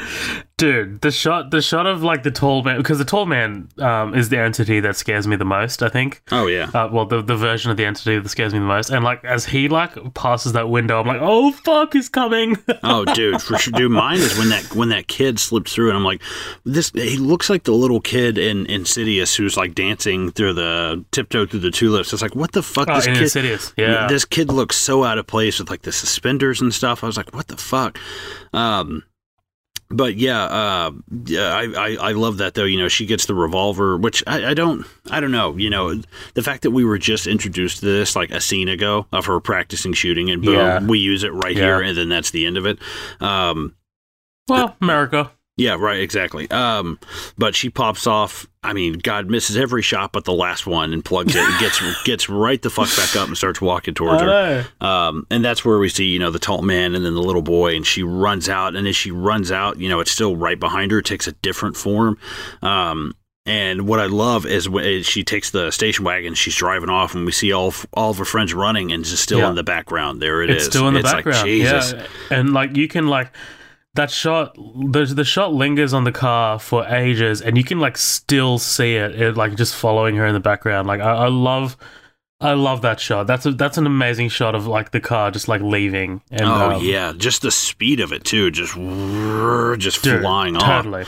Dude, 0.60 1.02
the 1.02 1.10
shot, 1.12 1.52
the 1.52 1.62
shot 1.62 1.86
of 1.88 2.04
like 2.04 2.24
the 2.24 2.32
tall 2.32 2.64
man, 2.64 2.78
because 2.78 2.98
the 3.00 3.06
tall 3.06 3.26
man 3.26 3.70
um, 3.80 4.14
is 4.14 4.30
the 4.30 4.38
entity 4.38 4.80
that 4.82 4.96
scares 4.96 5.26
me 5.26 5.36
the 5.36 5.46
most. 5.46 5.82
I 5.82 5.90
think. 5.90 6.22
oh 6.32 6.48
yeah 6.48 6.70
Uh, 6.74 6.90
well, 6.92 7.06
the 7.06 7.22
the 7.22 7.36
version 7.36 7.72
of 7.72 7.78
the 7.78 7.86
entity 7.86 8.20
that 8.20 8.30
scares 8.30 8.54
me 8.54 8.60
the 8.60 8.66
most, 8.66 8.90
and 8.90 9.04
like 9.04 9.24
as 9.24 9.46
he 9.46 9.68
like 9.70 10.14
passes 10.14 10.52
that 10.54 10.70
window, 10.70 11.00
I'm 11.00 11.08
like, 11.08 11.22
oh 11.22 11.52
fuck, 11.52 11.94
he's 11.94 12.10
coming. 12.10 12.58
Oh, 12.84 13.04
dude, 13.06 13.42
for 13.42 13.58
sure. 13.58 13.74
Dude, 13.74 13.92
mine 13.92 14.18
is 14.20 14.38
when 14.38 14.50
that 14.50 14.74
when 14.76 14.90
that 14.90 15.08
kid 15.08 15.40
slipped 15.40 15.70
through, 15.70 15.90
and 15.90 15.98
I'm 15.98 16.04
like, 16.04 16.22
this. 16.64 16.92
He 16.94 17.18
looks 17.18 17.50
like 17.50 17.64
the 17.64 17.74
little 17.74 18.00
kid 18.00 18.38
in 18.38 18.66
Insidious 18.68 19.36
who's 19.36 19.58
like 19.58 19.76
dancing 19.76 20.32
through 20.32 20.54
the 20.54 21.04
tiptoe 21.12 21.46
through 21.46 21.60
the 21.60 21.72
tulips. 21.72 22.14
It's 22.14 22.22
like, 22.22 22.36
what 22.36 22.52
the 22.54 22.64
fuck? 22.64 22.88
Oh, 22.90 22.96
this 22.96 23.06
kid, 23.06 23.18
Insidious, 23.18 23.74
yeah. 23.78 24.08
This 24.08 24.26
kid 24.26 24.50
looks 24.52 24.76
so 24.78 25.04
out 25.04 25.18
of 25.18 25.28
place 25.28 25.60
with 25.60 25.70
like 25.70 25.82
the 25.84 25.92
suspenders 25.92 26.62
and 26.62 26.74
stuff. 26.74 27.04
I 27.04 27.08
was 27.08 27.18
like, 27.18 27.34
what 27.34 27.48
the 27.48 27.58
fuck? 27.58 27.98
Um. 28.54 29.04
But 29.92 30.18
yeah, 30.18 30.44
uh, 30.44 30.92
yeah, 31.26 31.48
I, 31.52 31.64
I, 31.64 31.98
I 32.00 32.12
love 32.12 32.38
that 32.38 32.54
though. 32.54 32.64
You 32.66 32.78
know, 32.78 32.88
she 32.90 33.08
gets 33.08 33.26
the 33.26 33.34
revolver, 33.34 33.98
which 33.98 34.24
I, 34.28 34.52
I 34.52 34.54
don't, 34.54 34.86
I 35.10 35.20
don't 35.20 35.32
know. 35.32 35.56
You 35.58 35.72
know, 35.72 36.00
the 36.36 36.44
fact 36.44 36.62
that 36.62 36.70
we 36.72 36.86
were 36.86 37.00
just 37.00 37.26
introduced 37.26 37.80
to 37.80 37.86
this 37.86 38.16
like 38.16 38.30
a 38.30 38.40
scene 38.40 38.70
ago 38.70 39.08
of 39.12 39.26
her 39.26 39.40
practicing 39.40 39.94
shooting, 39.94 40.30
and 40.30 40.44
boom, 40.44 40.54
Yeah. 40.54 40.84
we 40.84 41.00
use 41.00 41.24
it 41.24 41.34
right 41.34 41.56
Yeah. 41.56 41.64
here, 41.64 41.82
and 41.82 41.98
then 41.98 42.08
that's 42.08 42.30
the 42.30 42.46
end 42.46 42.58
of 42.58 42.68
it. 42.68 42.78
Um, 43.20 43.76
well, 44.48 44.76
America. 44.80 45.32
Yeah, 45.60 45.76
right, 45.76 46.00
exactly. 46.00 46.50
Um, 46.52 47.00
but 47.38 47.54
she 47.56 47.70
pops 47.70 48.08
off. 48.08 48.48
I 48.64 48.74
mean, 48.74 48.94
God 48.94 49.30
misses 49.30 49.56
every 49.58 49.82
shot 49.82 50.12
but 50.12 50.26
the 50.26 50.34
last 50.34 50.66
one 50.68 50.92
and 50.94 51.04
plugs 51.04 51.36
it, 51.36 51.42
and 51.44 51.60
gets 51.60 51.82
gets 52.04 52.28
right 52.30 52.62
the 52.62 52.70
fuck 52.70 52.90
back 52.98 53.16
up 53.16 53.28
and 53.28 53.38
starts 53.38 53.62
walking 53.62 53.94
towards 53.94 54.22
her. 54.22 54.66
Um, 54.82 55.26
and 55.30 55.44
that's 55.46 55.64
where 55.64 55.78
we 55.78 55.90
see, 55.90 56.06
you 56.06 56.20
know, 56.20 56.32
the 56.32 56.40
tall 56.40 56.62
man 56.62 56.96
and 56.96 57.06
then 57.06 57.14
the 57.14 57.22
little 57.22 57.42
boy, 57.42 57.76
and 57.76 57.86
she 57.86 58.04
runs 58.04 58.50
out. 58.50 58.76
And 58.76 58.88
as 58.88 58.96
she 58.96 59.12
runs 59.12 59.52
out, 59.52 59.78
you 59.80 59.88
know, 59.90 60.00
it's 60.00 60.12
still 60.12 60.36
right 60.36 60.60
behind 60.60 60.92
her. 60.92 61.00
It 61.00 61.06
takes 61.06 61.28
a 61.28 61.32
different 61.34 61.78
form. 61.78 62.18
Um, 62.62 63.16
and 63.46 63.88
what 63.88 64.00
I 64.00 64.06
love 64.06 64.46
is 64.46 64.70
when 64.70 65.02
she 65.04 65.24
takes 65.24 65.50
the 65.52 65.72
station 65.72 66.06
wagon, 66.06 66.36
she's 66.36 66.56
driving 66.56 66.90
off, 66.90 67.16
and 67.16 67.26
we 67.26 67.32
see 67.32 67.52
all 67.52 67.74
all 67.94 68.12
of 68.12 68.18
her 68.18 68.26
friends 68.26 68.54
running, 68.54 68.92
and 68.92 69.04
just 69.04 69.24
still 69.24 69.40
Yeah. 69.40 69.50
in 69.50 69.56
the 69.56 69.64
background. 69.64 70.22
There 70.22 70.44
it 70.44 70.50
is. 70.52 70.58
it's 70.58 70.66
still 70.66 70.88
in 70.88 70.94
the 70.94 71.00
It's 71.00 71.12
background. 71.12 71.38
Like, 71.40 71.46
Jesus. 71.46 71.94
Yeah, 71.94 72.06
and 72.38 72.54
like 72.54 72.76
you 72.76 72.88
can 72.88 73.08
like 73.08 73.32
that 74.00 74.10
shot 74.10 74.56
the 74.56 75.04
the 75.04 75.26
shot 75.26 75.54
lingers 75.54 75.94
on 75.94 76.06
the 76.06 76.12
car 76.14 76.58
for 76.58 76.86
ages, 76.86 77.42
and 77.42 77.58
you 77.58 77.66
can 77.66 77.80
like 77.80 77.98
still 77.98 78.58
see 78.58 78.96
it, 78.96 79.20
it 79.22 79.36
like 79.36 79.56
just 79.58 79.76
following 79.76 80.16
her 80.16 80.26
in 80.26 80.34
the 80.34 80.40
background. 80.40 80.88
Like 80.88 81.02
I, 81.02 81.26
I 81.26 81.28
love. 81.28 81.76
I 82.42 82.54
love 82.54 82.82
that 82.84 83.02
shot. 83.02 83.28
That's 83.28 83.46
a 83.46 83.52
that's 83.52 83.78
an 83.78 83.86
amazing 83.86 84.30
shot 84.30 84.56
of 84.56 84.66
like 84.66 84.92
the 84.92 85.02
car 85.02 85.30
just 85.30 85.50
like 85.50 85.60
leaving. 85.60 86.22
And, 86.32 86.44
oh 86.44 86.72
um, 86.72 86.82
yeah, 86.82 87.12
just 87.12 87.42
the 87.42 87.52
speed 87.52 88.00
of 88.00 88.14
it 88.14 88.24
too, 88.24 88.50
just 88.50 88.76
just 89.82 90.02
Dude, 90.02 90.22
flying 90.22 90.56
off. 90.56 90.64
Totally. 90.86 91.04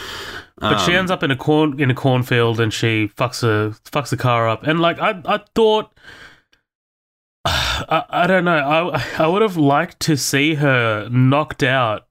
But 0.60 0.80
she 0.80 0.92
Um, 0.92 0.98
ends 1.00 1.12
up 1.12 1.24
in 1.24 1.32
a 1.32 1.38
corn 1.38 1.80
in 1.80 1.90
a 1.90 1.94
cornfield 1.94 2.60
and 2.60 2.74
she 2.74 3.08
fucks 3.16 3.44
a 3.44 3.74
fucks 3.90 4.10
the 4.10 4.18
car 4.18 4.50
up. 4.50 4.68
And 4.68 4.82
like 4.82 5.00
I 5.00 5.22
I 5.26 5.40
thought 5.56 5.98
I, 7.46 8.04
I 8.10 8.28
don't 8.28 8.44
know. 8.44 8.58
I 8.58 9.02
I 9.18 9.28
would 9.28 9.42
have 9.42 9.56
liked 9.56 10.02
to 10.02 10.18
see 10.18 10.56
her 10.56 11.08
knocked 11.10 11.64
out. 11.64 12.08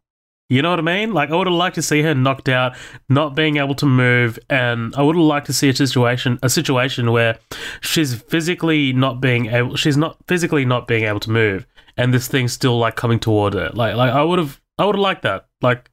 You 0.50 0.62
know 0.62 0.70
what 0.70 0.80
I 0.80 0.82
mean? 0.82 1.12
Like 1.12 1.30
I 1.30 1.36
would 1.36 1.46
have 1.46 1.54
liked 1.54 1.76
to 1.76 1.82
see 1.82 2.02
her 2.02 2.12
knocked 2.12 2.48
out, 2.48 2.76
not 3.08 3.36
being 3.36 3.56
able 3.58 3.76
to 3.76 3.86
move, 3.86 4.36
and 4.50 4.92
I 4.96 5.02
would 5.02 5.14
have 5.14 5.24
liked 5.24 5.46
to 5.46 5.52
see 5.52 5.68
a 5.68 5.74
situation 5.74 6.40
a 6.42 6.50
situation 6.50 7.12
where 7.12 7.38
she's 7.80 8.20
physically 8.22 8.92
not 8.92 9.20
being 9.20 9.46
able 9.46 9.76
she's 9.76 9.96
not 9.96 10.16
physically 10.26 10.64
not 10.64 10.88
being 10.88 11.04
able 11.04 11.20
to 11.20 11.30
move, 11.30 11.66
and 11.96 12.12
this 12.12 12.26
thing's 12.26 12.52
still 12.52 12.78
like 12.78 12.96
coming 12.96 13.20
toward 13.20 13.54
her. 13.54 13.70
Like 13.72 13.94
like 13.94 14.10
I 14.12 14.24
would 14.24 14.40
have 14.40 14.60
I 14.76 14.86
would 14.86 14.96
have 14.96 15.00
liked 15.02 15.22
that. 15.22 15.46
Like 15.62 15.88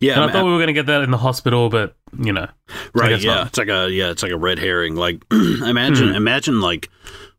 Yeah, 0.00 0.14
and 0.14 0.24
I 0.24 0.32
thought 0.32 0.44
we 0.44 0.50
were 0.50 0.58
going 0.58 0.66
to 0.66 0.72
get 0.72 0.86
that 0.86 1.02
in 1.02 1.12
the 1.12 1.18
hospital, 1.18 1.68
but 1.70 1.96
you 2.18 2.32
know, 2.32 2.48
right. 2.94 3.20
Yeah, 3.20 3.34
not. 3.34 3.46
it's 3.46 3.58
like 3.58 3.68
a 3.68 3.88
yeah, 3.90 4.10
it's 4.10 4.24
like 4.24 4.32
a 4.32 4.36
red 4.36 4.58
herring. 4.58 4.96
Like 4.96 5.22
imagine 5.30 6.08
Hmm. 6.08 6.14
imagine 6.16 6.60
like 6.60 6.90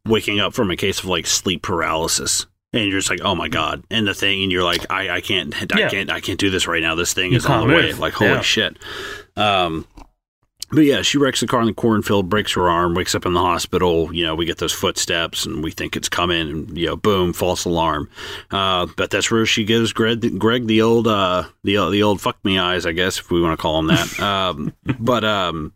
waking 0.05 0.39
up 0.39 0.53
from 0.53 0.71
a 0.71 0.77
case 0.77 0.99
of 0.99 1.05
like 1.05 1.27
sleep 1.27 1.63
paralysis. 1.63 2.45
And 2.75 2.89
you're 2.89 2.99
just 2.99 3.09
like, 3.09 3.21
oh 3.23 3.33
my 3.35 3.47
god! 3.47 3.83
And 3.89 4.05
the 4.05 4.13
thing, 4.13 4.43
and 4.43 4.51
you're 4.51 4.63
like, 4.63 4.85
I, 4.91 5.09
I 5.09 5.21
can't, 5.21 5.55
I 5.73 5.79
Yeah. 5.79 5.89
can't, 5.89 6.11
I 6.11 6.19
can't 6.19 6.39
do 6.39 6.49
this 6.49 6.67
right 6.67 6.81
now. 6.81 6.93
This 6.93 7.13
thing 7.13 7.31
You 7.31 7.37
is 7.37 7.45
on 7.45 7.67
the 7.67 7.73
way. 7.73 7.93
Like, 7.93 8.13
holy 8.13 8.31
Yeah. 8.31 8.41
shit! 8.41 8.77
Um, 9.37 9.87
but 10.71 10.81
yeah, 10.81 11.03
she 11.03 11.17
wrecks 11.19 11.39
the 11.39 11.47
car 11.47 11.61
in 11.61 11.67
the 11.67 11.73
cornfield, 11.73 12.27
breaks 12.27 12.53
her 12.53 12.67
arm, 12.69 12.95
wakes 12.95 13.13
up 13.15 13.25
in 13.25 13.33
the 13.33 13.39
hospital. 13.39 14.13
You 14.13 14.25
know, 14.25 14.35
we 14.35 14.45
get 14.45 14.57
those 14.57 14.73
footsteps, 14.73 15.45
and 15.45 15.63
we 15.63 15.71
think 15.71 15.95
it's 15.95 16.09
coming, 16.09 16.49
and 16.49 16.77
you 16.77 16.87
know, 16.87 16.95
boom, 16.97 17.33
false 17.33 17.63
alarm. 17.65 18.09
Uh, 18.51 18.87
but 18.97 19.09
that's 19.09 19.31
where 19.31 19.45
she 19.45 19.63
gives 19.63 19.93
Greg, 19.93 20.37
Greg 20.37 20.67
the 20.67 20.81
old, 20.81 21.07
uh, 21.07 21.43
the 21.63 21.75
the 21.91 22.03
old 22.03 22.19
fuck 22.19 22.43
me 22.43 22.57
eyes, 22.59 22.85
I 22.85 22.91
guess, 22.91 23.19
if 23.19 23.31
we 23.31 23.41
want 23.41 23.57
to 23.57 23.61
call 23.61 23.79
him 23.79 23.87
that. 23.87 24.19
um, 24.19 24.73
but 24.99 25.23
um, 25.23 25.71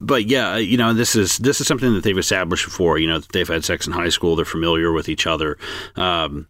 but 0.00 0.26
yeah, 0.26 0.56
you 0.56 0.76
know, 0.76 0.92
this 0.92 1.16
is 1.16 1.38
this 1.38 1.60
is 1.60 1.66
something 1.66 1.94
that 1.94 2.04
they've 2.04 2.18
established 2.18 2.64
before. 2.64 2.98
You 2.98 3.08
know, 3.08 3.18
they've 3.18 3.48
had 3.48 3.64
sex 3.64 3.86
in 3.86 3.92
high 3.92 4.10
school, 4.10 4.36
they're 4.36 4.44
familiar 4.44 4.92
with 4.92 5.08
each 5.08 5.26
other. 5.26 5.58
Um, 5.96 6.46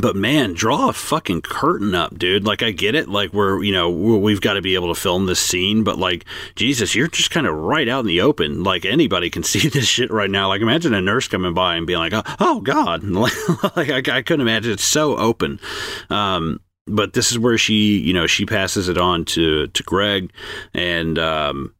but 0.00 0.16
man, 0.16 0.54
draw 0.54 0.88
a 0.88 0.92
fucking 0.94 1.42
curtain 1.42 1.94
up, 1.94 2.16
dude. 2.16 2.46
Like 2.46 2.62
I 2.62 2.70
get 2.70 2.94
it. 2.94 3.10
Like 3.10 3.34
we're, 3.34 3.62
you 3.62 3.72
know, 3.72 3.90
we're, 3.90 4.16
we've 4.16 4.40
got 4.40 4.54
to 4.54 4.62
be 4.62 4.74
able 4.74 4.92
to 4.94 4.98
film 4.98 5.26
this 5.26 5.38
scene, 5.38 5.84
but 5.84 5.98
like 5.98 6.24
Jesus, 6.54 6.94
you're 6.94 7.08
just 7.08 7.30
kind 7.30 7.46
of 7.46 7.54
right 7.54 7.86
out 7.88 8.00
in 8.00 8.06
the 8.06 8.22
open. 8.22 8.62
Like 8.62 8.86
anybody 8.86 9.28
can 9.28 9.42
see 9.42 9.68
this 9.68 9.86
shit 9.86 10.10
right 10.10 10.30
now. 10.30 10.48
Like 10.48 10.62
imagine 10.62 10.94
a 10.94 11.02
nurse 11.02 11.28
coming 11.28 11.52
by 11.52 11.76
and 11.76 11.86
being 11.86 11.98
like, 11.98 12.14
"Oh, 12.14 12.22
oh 12.40 12.60
God!" 12.60 13.02
like 13.76 13.90
I, 13.90 14.16
I 14.16 14.22
couldn't 14.22 14.40
imagine. 14.40 14.72
It's 14.72 14.84
so 14.84 15.16
open. 15.18 15.60
Um, 16.08 16.60
but 16.86 17.12
this 17.12 17.30
is 17.30 17.38
where 17.38 17.58
she, 17.58 17.98
you 17.98 18.14
know, 18.14 18.26
she 18.26 18.46
passes 18.46 18.88
it 18.88 18.96
on 18.96 19.26
to 19.26 19.66
to 19.68 19.82
Greg, 19.82 20.32
and 20.72 21.18
um, 21.18 21.74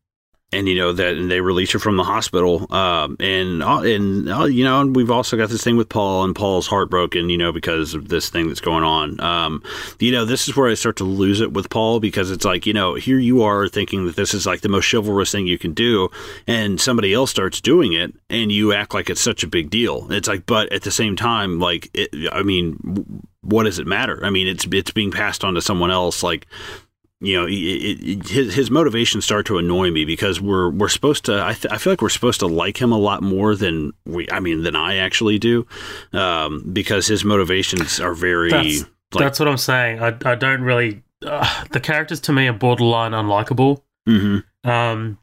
and 0.52 0.68
you 0.68 0.76
know 0.76 0.92
that 0.92 1.14
and 1.16 1.30
they 1.30 1.40
release 1.40 1.72
her 1.72 1.78
from 1.78 1.96
the 1.96 2.04
hospital 2.04 2.66
um 2.72 3.16
and 3.20 3.62
uh, 3.62 3.80
and 3.80 4.28
uh, 4.28 4.44
you 4.44 4.64
know 4.64 4.80
and 4.80 4.94
we've 4.94 5.10
also 5.10 5.36
got 5.36 5.48
this 5.48 5.64
thing 5.64 5.76
with 5.76 5.88
Paul 5.88 6.24
and 6.24 6.34
Paul's 6.34 6.66
heartbroken 6.66 7.30
you 7.30 7.38
know 7.38 7.52
because 7.52 7.94
of 7.94 8.08
this 8.08 8.30
thing 8.30 8.48
that's 8.48 8.60
going 8.60 8.84
on. 8.84 9.20
Um 9.20 9.62
you 9.98 10.12
know 10.12 10.24
this 10.24 10.48
is 10.48 10.56
where 10.56 10.68
I 10.68 10.74
start 10.74 10.96
to 10.96 11.04
lose 11.04 11.40
it 11.40 11.52
with 11.52 11.70
Paul 11.70 12.00
because 12.00 12.30
it's 12.30 12.44
like 12.44 12.66
you 12.66 12.72
know 12.72 12.94
here 12.94 13.18
you 13.18 13.42
are 13.42 13.68
thinking 13.68 14.06
that 14.06 14.16
this 14.16 14.34
is 14.34 14.46
like 14.46 14.60
the 14.60 14.68
most 14.68 14.90
chivalrous 14.90 15.32
thing 15.32 15.46
you 15.46 15.58
can 15.58 15.74
do 15.74 16.08
and 16.46 16.80
somebody 16.80 17.14
else 17.14 17.30
starts 17.30 17.60
doing 17.60 17.92
it 17.92 18.14
and 18.28 18.52
you 18.52 18.72
act 18.72 18.94
like 18.94 19.10
it's 19.10 19.20
such 19.20 19.42
a 19.42 19.48
big 19.48 19.70
deal. 19.70 20.10
It's 20.12 20.28
like 20.28 20.46
but 20.46 20.72
at 20.72 20.82
the 20.82 20.90
same 20.90 21.16
time 21.16 21.58
like 21.58 21.90
it, 21.94 22.10
I 22.32 22.42
mean 22.42 23.22
what 23.40 23.64
does 23.64 23.78
it 23.78 23.86
matter? 23.86 24.24
I 24.24 24.30
mean 24.30 24.46
it's 24.46 24.66
it's 24.70 24.90
being 24.90 25.10
passed 25.10 25.44
on 25.44 25.54
to 25.54 25.62
someone 25.62 25.90
else 25.90 26.22
like 26.22 26.46
you 27.22 27.40
know, 27.40 27.46
it, 27.46 27.52
it, 27.52 28.28
his 28.28 28.54
his 28.54 28.70
motivations 28.70 29.24
start 29.24 29.46
to 29.46 29.58
annoy 29.58 29.90
me 29.90 30.04
because 30.04 30.40
we're 30.40 30.70
we're 30.70 30.88
supposed 30.88 31.24
to. 31.26 31.42
I, 31.42 31.52
th- 31.54 31.72
I 31.72 31.78
feel 31.78 31.92
like 31.92 32.02
we're 32.02 32.08
supposed 32.08 32.40
to 32.40 32.46
like 32.48 32.80
him 32.80 32.90
a 32.90 32.98
lot 32.98 33.22
more 33.22 33.54
than 33.54 33.92
we. 34.04 34.28
I 34.30 34.40
mean, 34.40 34.62
than 34.62 34.74
I 34.74 34.96
actually 34.96 35.38
do, 35.38 35.66
um, 36.12 36.68
because 36.72 37.06
his 37.06 37.24
motivations 37.24 38.00
are 38.00 38.14
very. 38.14 38.50
that's, 38.50 38.80
like, 39.14 39.24
that's 39.24 39.38
what 39.38 39.48
I'm 39.48 39.56
saying. 39.56 40.02
I, 40.02 40.16
I 40.24 40.34
don't 40.34 40.62
really. 40.62 41.02
Uh, 41.24 41.64
the 41.70 41.78
characters 41.78 42.20
to 42.22 42.32
me 42.32 42.48
are 42.48 42.52
borderline 42.52 43.12
unlikable. 43.12 43.82
mhm. 44.08 44.42
Um, 44.64 45.18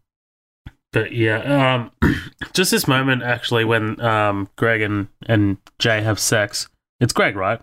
but 0.93 1.11
yeah, 1.11 1.83
um, 2.01 2.15
just 2.53 2.71
this 2.71 2.87
moment 2.87 3.23
actually 3.23 3.65
when 3.65 3.99
um 4.01 4.49
Greg 4.55 4.81
and 4.81 5.07
and 5.25 5.57
Jay 5.79 6.01
have 6.01 6.17
sex. 6.19 6.69
It's 7.01 7.13
Greg, 7.13 7.35
right? 7.35 7.61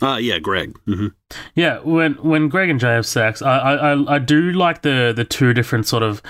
Uh, 0.00 0.16
yeah, 0.16 0.38
Greg. 0.38 0.76
hmm 0.86 1.08
Yeah, 1.54 1.78
when 1.80 2.14
when 2.14 2.48
Greg 2.48 2.70
and 2.70 2.80
Jay 2.80 2.92
have 2.92 3.06
sex, 3.06 3.42
I 3.42 3.58
I, 3.58 3.92
I- 3.94 4.14
I 4.14 4.18
do 4.18 4.52
like 4.52 4.82
the 4.82 5.12
the 5.14 5.24
two 5.24 5.52
different 5.52 5.86
sort 5.86 6.02
of 6.02 6.22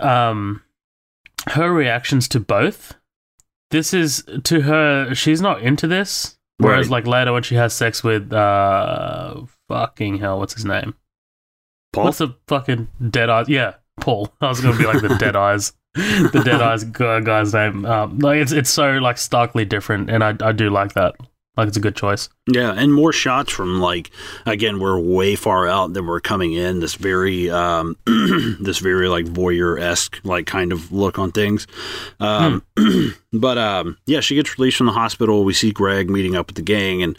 um 0.00 0.62
her 1.50 1.72
reactions 1.72 2.28
to 2.28 2.40
both. 2.40 2.94
This 3.70 3.92
is 3.92 4.24
to 4.44 4.62
her 4.62 5.14
she's 5.14 5.40
not 5.40 5.62
into 5.62 5.86
this. 5.86 6.38
Whereas 6.58 6.86
Right. 6.86 6.92
like 7.04 7.06
later 7.06 7.32
when 7.32 7.42
she 7.42 7.56
has 7.56 7.72
sex 7.74 8.04
with 8.04 8.32
uh 8.32 9.42
fucking 9.68 10.18
hell, 10.18 10.38
what's 10.38 10.54
his 10.54 10.64
name? 10.64 10.94
Paul. 11.92 12.04
What's 12.04 12.18
the 12.18 12.36
fucking 12.48 12.88
dead 13.10 13.28
eyes? 13.30 13.48
Yeah, 13.48 13.74
Paul. 14.00 14.32
I 14.40 14.48
was 14.48 14.60
gonna 14.60 14.76
be 14.78 14.86
like 14.86 15.02
the 15.02 15.16
dead 15.18 15.34
eyes, 15.36 15.72
the 15.94 16.42
dead 16.44 16.60
eyes 16.62 16.84
guy's 16.84 17.52
name. 17.52 17.84
Um, 17.84 18.18
like 18.20 18.38
it's 18.40 18.52
it's 18.52 18.70
so 18.70 18.92
like 18.98 19.18
starkly 19.18 19.64
different, 19.64 20.10
and 20.10 20.22
I 20.22 20.34
I 20.40 20.52
do 20.52 20.70
like 20.70 20.94
that. 20.94 21.14
Like 21.56 21.68
it's 21.68 21.76
a 21.76 21.80
good 21.80 21.94
choice. 21.94 22.28
Yeah, 22.48 22.72
and 22.72 22.92
more 22.92 23.12
shots 23.12 23.52
from 23.52 23.80
like 23.80 24.10
again, 24.44 24.80
we're 24.80 24.98
way 24.98 25.36
far 25.36 25.68
out 25.68 25.92
than 25.92 26.06
we're 26.06 26.20
coming 26.20 26.52
in. 26.52 26.80
This 26.80 26.94
very, 26.94 27.48
um, 27.48 27.96
this 28.06 28.78
very 28.78 29.08
like 29.08 29.26
voyeur 29.26 29.80
esque 29.80 30.18
like 30.24 30.46
kind 30.46 30.72
of 30.72 30.90
look 30.90 31.18
on 31.18 31.30
things. 31.30 31.68
Um, 32.18 32.64
but 33.32 33.56
um, 33.56 33.98
yeah, 34.06 34.18
she 34.18 34.34
gets 34.34 34.58
released 34.58 34.78
from 34.78 34.86
the 34.86 34.92
hospital. 34.92 35.44
We 35.44 35.52
see 35.52 35.70
Greg 35.70 36.10
meeting 36.10 36.34
up 36.34 36.48
with 36.48 36.56
the 36.56 36.62
gang, 36.62 37.04
and 37.04 37.16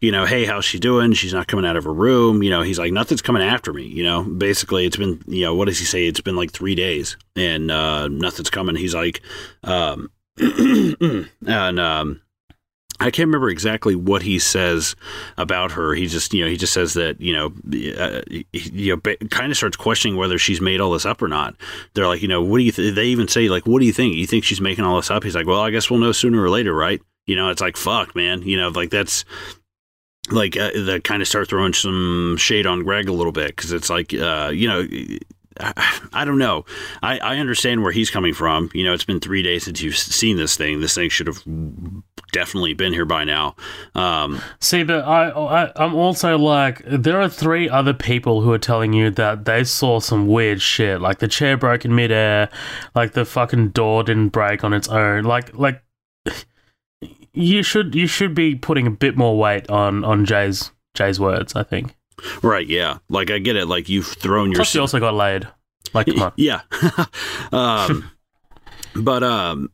you 0.00 0.10
know, 0.10 0.24
hey, 0.24 0.46
how's 0.46 0.64
she 0.64 0.78
doing? 0.78 1.12
She's 1.12 1.34
not 1.34 1.46
coming 1.46 1.66
out 1.66 1.76
of 1.76 1.84
her 1.84 1.92
room. 1.92 2.42
You 2.42 2.50
know, 2.50 2.62
he's 2.62 2.78
like, 2.78 2.92
nothing's 2.92 3.22
coming 3.22 3.42
after 3.42 3.72
me. 3.72 3.84
You 3.86 4.04
know, 4.04 4.22
basically, 4.24 4.86
it's 4.86 4.96
been, 4.96 5.22
you 5.26 5.42
know, 5.42 5.54
what 5.54 5.66
does 5.66 5.78
he 5.78 5.84
say? 5.84 6.06
It's 6.06 6.20
been 6.22 6.36
like 6.36 6.52
three 6.52 6.74
days, 6.74 7.18
and 7.36 7.70
uh, 7.70 8.08
nothing's 8.08 8.50
coming. 8.50 8.76
He's 8.76 8.94
like, 8.94 9.20
um, 9.62 10.10
and 10.38 11.80
um. 11.80 12.22
I 13.00 13.10
can't 13.10 13.26
remember 13.26 13.50
exactly 13.50 13.96
what 13.96 14.22
he 14.22 14.38
says 14.38 14.94
about 15.36 15.72
her. 15.72 15.94
He 15.94 16.06
just, 16.06 16.32
you 16.32 16.44
know, 16.44 16.50
he 16.50 16.56
just 16.56 16.72
says 16.72 16.94
that, 16.94 17.20
you 17.20 17.32
know, 17.32 17.46
uh, 17.98 18.22
he, 18.28 18.46
you 18.52 18.94
know, 18.94 19.16
kind 19.30 19.50
of 19.50 19.56
starts 19.56 19.76
questioning 19.76 20.16
whether 20.16 20.38
she's 20.38 20.60
made 20.60 20.80
all 20.80 20.92
this 20.92 21.04
up 21.04 21.20
or 21.20 21.26
not. 21.26 21.56
They're 21.94 22.06
like, 22.06 22.22
you 22.22 22.28
know, 22.28 22.40
what 22.42 22.58
do 22.58 22.64
you? 22.64 22.72
Th-? 22.72 22.94
They 22.94 23.06
even 23.06 23.26
say 23.26 23.48
like, 23.48 23.66
what 23.66 23.80
do 23.80 23.86
you 23.86 23.92
think? 23.92 24.14
You 24.14 24.26
think 24.26 24.44
she's 24.44 24.60
making 24.60 24.84
all 24.84 24.96
this 24.96 25.10
up? 25.10 25.24
He's 25.24 25.34
like, 25.34 25.46
well, 25.46 25.60
I 25.60 25.70
guess 25.70 25.90
we'll 25.90 25.98
know 25.98 26.12
sooner 26.12 26.40
or 26.40 26.50
later, 26.50 26.72
right? 26.72 27.02
You 27.26 27.34
know, 27.34 27.50
it's 27.50 27.60
like, 27.60 27.76
fuck, 27.76 28.14
man. 28.14 28.42
You 28.42 28.58
know, 28.58 28.68
like 28.68 28.90
that's 28.90 29.24
like 30.30 30.56
uh, 30.56 30.70
that 30.74 31.02
kind 31.02 31.20
of 31.20 31.26
start 31.26 31.48
throwing 31.48 31.72
some 31.72 32.36
shade 32.38 32.66
on 32.66 32.84
Greg 32.84 33.08
a 33.08 33.12
little 33.12 33.32
bit 33.32 33.48
because 33.48 33.72
it's 33.72 33.90
like, 33.90 34.14
uh, 34.14 34.50
you 34.54 34.68
know. 34.68 34.86
I, 36.12 36.24
don't 36.24 36.38
know. 36.38 36.64
I, 37.02 37.18
I 37.18 37.36
understand 37.38 37.82
where 37.82 37.92
he's 37.92 38.10
coming 38.10 38.34
from. 38.34 38.70
You 38.74 38.84
know, 38.84 38.92
it's 38.92 39.04
been 39.04 39.20
three 39.20 39.42
days 39.42 39.64
since 39.64 39.80
you've 39.80 39.96
seen 39.96 40.36
this 40.36 40.56
thing. 40.56 40.80
This 40.80 40.94
thing 40.94 41.08
should 41.08 41.26
have 41.26 41.42
definitely 42.32 42.74
been 42.74 42.92
here 42.92 43.04
by 43.04 43.24
now. 43.24 43.54
Um, 43.94 44.40
See, 44.60 44.82
but 44.82 45.04
I, 45.04 45.28
I 45.30 45.72
I'm 45.76 45.94
also 45.94 46.36
like 46.36 46.82
there 46.84 47.20
are 47.20 47.28
three 47.28 47.68
other 47.68 47.94
people 47.94 48.40
who 48.40 48.52
are 48.52 48.58
telling 48.58 48.92
you 48.92 49.10
that 49.10 49.44
they 49.44 49.64
saw 49.64 50.00
some 50.00 50.26
weird 50.26 50.60
shit, 50.60 51.00
like 51.00 51.20
the 51.20 51.28
chair 51.28 51.56
broke 51.56 51.84
in 51.84 51.94
midair, 51.94 52.48
like 52.94 53.12
the 53.12 53.24
fucking 53.24 53.68
door 53.68 54.02
didn't 54.02 54.30
break 54.30 54.64
on 54.64 54.72
its 54.72 54.88
own, 54.88 55.24
like 55.24 55.54
like 55.54 55.82
you 57.32 57.62
should 57.62 57.94
you 57.94 58.08
should 58.08 58.34
be 58.34 58.56
putting 58.56 58.86
a 58.86 58.90
bit 58.90 59.16
more 59.16 59.38
weight 59.38 59.70
on 59.70 60.04
on 60.04 60.24
Jay's 60.24 60.72
Jay's 60.94 61.20
words. 61.20 61.54
I 61.54 61.62
think. 61.62 61.94
Right? 62.42 62.66
Yeah. 62.66 62.98
Like 63.08 63.30
I 63.30 63.38
get 63.38 63.56
it. 63.56 63.66
Like 63.66 63.88
you've 63.88 64.06
thrown 64.06 64.50
your. 64.50 64.58
Plus, 64.58 64.68
she 64.68 64.78
also 64.78 65.00
got 65.00 65.14
laid. 65.14 65.48
Like, 65.92 66.06
come 66.06 66.22
on. 66.22 66.32
Yeah. 66.36 66.62
um, 67.52 68.10
but 68.96 69.22
um, 69.22 69.70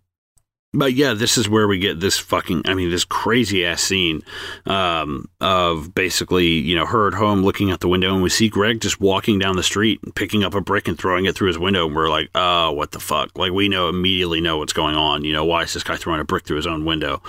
but 0.72 0.92
yeah, 0.94 1.14
this 1.14 1.36
is 1.36 1.48
where 1.48 1.66
we 1.66 1.78
get 1.78 1.98
this 1.98 2.18
fucking. 2.18 2.62
I 2.66 2.74
mean, 2.74 2.90
this 2.90 3.04
crazy 3.04 3.64
ass 3.64 3.82
scene 3.82 4.22
um, 4.66 5.28
of 5.40 5.94
basically, 5.94 6.46
you 6.46 6.76
know, 6.76 6.86
her 6.86 7.08
at 7.08 7.14
home 7.14 7.42
looking 7.42 7.70
out 7.70 7.80
the 7.80 7.88
window, 7.88 8.14
and 8.14 8.22
we 8.22 8.30
see 8.30 8.48
Greg 8.48 8.80
just 8.80 9.00
walking 9.00 9.38
down 9.38 9.56
the 9.56 9.62
street, 9.62 10.00
and 10.04 10.14
picking 10.14 10.44
up 10.44 10.54
a 10.54 10.60
brick 10.60 10.86
and 10.86 10.96
throwing 10.96 11.24
it 11.24 11.34
through 11.34 11.48
his 11.48 11.58
window, 11.58 11.86
and 11.86 11.96
we're 11.96 12.08
like, 12.08 12.30
oh, 12.34 12.70
what 12.72 12.92
the 12.92 13.00
fuck? 13.00 13.36
Like 13.36 13.52
we 13.52 13.68
know 13.68 13.88
immediately 13.88 14.40
know 14.40 14.58
what's 14.58 14.72
going 14.72 14.94
on. 14.94 15.24
You 15.24 15.32
know, 15.32 15.44
why 15.44 15.62
is 15.62 15.74
this 15.74 15.82
guy 15.82 15.96
throwing 15.96 16.20
a 16.20 16.24
brick 16.24 16.44
through 16.44 16.56
his 16.56 16.66
own 16.66 16.84
window? 16.84 17.22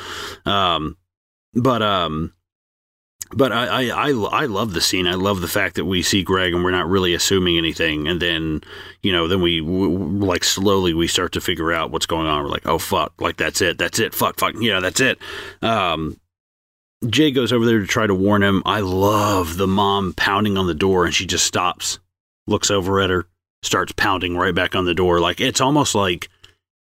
Um, 0.46 0.98
but 1.54 1.82
um 1.82 2.34
but 3.34 3.52
I, 3.52 3.66
I, 3.66 4.10
I, 4.10 4.10
I 4.10 4.46
love 4.46 4.74
the 4.74 4.82
scene. 4.82 5.08
I 5.08 5.14
love 5.14 5.42
the 5.42 5.48
fact 5.48 5.76
that 5.76 5.86
we 5.86 6.02
see 6.02 6.24
Greg 6.24 6.54
and 6.54 6.64
we're 6.64 6.72
not 6.72 6.90
really 6.90 7.14
assuming 7.14 7.58
anything. 7.58 8.08
And 8.08 8.22
then, 8.22 8.62
you 9.02 9.12
know, 9.12 9.28
then 9.28 9.42
we, 9.42 9.62
we 9.62 9.88
like 9.88 10.44
slowly 10.44 10.94
we 10.94 11.08
start 11.08 11.32
to 11.34 11.42
figure 11.42 11.72
out 11.72 11.92
what's 11.92 12.06
going 12.06 12.28
on. 12.28 12.44
We're 12.44 12.50
like, 12.50 12.68
oh 12.68 12.78
fuck, 12.78 13.14
like 13.20 13.38
that's 13.38 13.62
it, 13.62 13.78
that's 13.78 14.00
it, 14.00 14.14
fuck, 14.14 14.40
fuck, 14.40 14.56
yeah, 14.60 14.80
that's 14.80 15.00
it. 15.00 15.18
Um, 15.62 16.20
Jay 17.08 17.32
goes 17.32 17.52
over 17.52 17.66
there 17.66 17.80
to 17.80 17.88
try 17.88 18.06
to 18.06 18.14
warn 18.14 18.44
him. 18.44 18.62
I 18.66 18.82
love 18.82 19.58
the 19.58 19.68
mom 19.68 20.14
pounding 20.14 20.58
on 20.58 20.68
the 20.68 20.74
door 20.74 21.06
and 21.06 21.14
she 21.16 21.26
just 21.26 21.46
stops, 21.46 22.00
looks 22.48 22.70
over 22.70 23.00
at 23.02 23.10
her, 23.10 23.26
starts 23.64 23.94
pounding 23.96 24.38
right 24.38 24.54
back 24.54 24.76
on 24.76 24.86
the 24.86 24.94
door. 24.94 25.20
Like 25.20 25.42
it's 25.42 25.62
almost 25.62 25.96
like, 25.96 26.30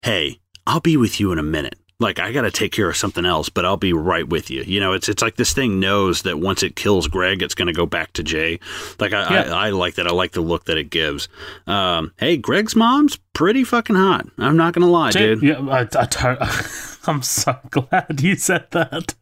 hey, 0.02 0.40
I'll 0.66 0.80
be 0.80 0.98
with 0.98 1.20
you 1.20 1.32
in 1.32 1.40
a 1.40 1.44
minute 1.44 1.76
like 2.00 2.18
I 2.20 2.32
got 2.32 2.44
to 2.44 2.52
take 2.52 2.72
care 2.72 2.90
of 2.90 2.96
something 2.96 3.26
else, 3.26 3.50
but 3.50 3.66
I'll 3.66 3.78
be 3.78 3.92
right 3.92 4.28
with 4.28 4.50
you. 4.50 4.64
You 4.64 4.80
know, 4.80 4.94
it's 4.94 5.10
it's 5.10 5.22
like 5.22 5.36
this 5.36 5.54
thing 5.54 5.80
knows 5.80 6.22
that 6.22 6.40
once 6.40 6.64
it 6.64 6.76
kills 6.76 7.08
Greg, 7.08 7.42
it's 7.42 7.56
going 7.56 7.68
to 7.68 7.74
go 7.74 7.86
back 7.86 8.14
to 8.14 8.24
Jay. 8.24 8.60
Like 9.00 9.12
I, 9.12 9.34
yeah. 9.34 9.54
I, 9.54 9.68
I, 9.68 9.70
like 9.72 9.96
that. 9.96 10.08
I 10.08 10.12
like 10.12 10.32
the 10.32 10.42
look 10.42 10.66
that 10.66 10.78
it 10.78 10.90
gives. 10.90 11.28
Um, 11.68 12.14
hey, 12.18 12.38
Greg's 12.38 12.76
mom's 12.76 13.18
pretty 13.34 13.64
fucking 13.64 13.98
hot. 13.98 14.28
I'm 14.38 14.56
not 14.56 14.74
going 14.74 14.86
to 14.86 14.92
lie, 14.92 15.12
Jay, 15.12 15.36
dude. 15.36 15.44
Yeah, 15.44 15.60
I, 15.70 15.88
I 15.94 16.86
I'm 17.08 17.22
so 17.22 17.58
glad 17.70 18.22
you 18.22 18.36
said 18.36 18.68
that. 18.72 19.16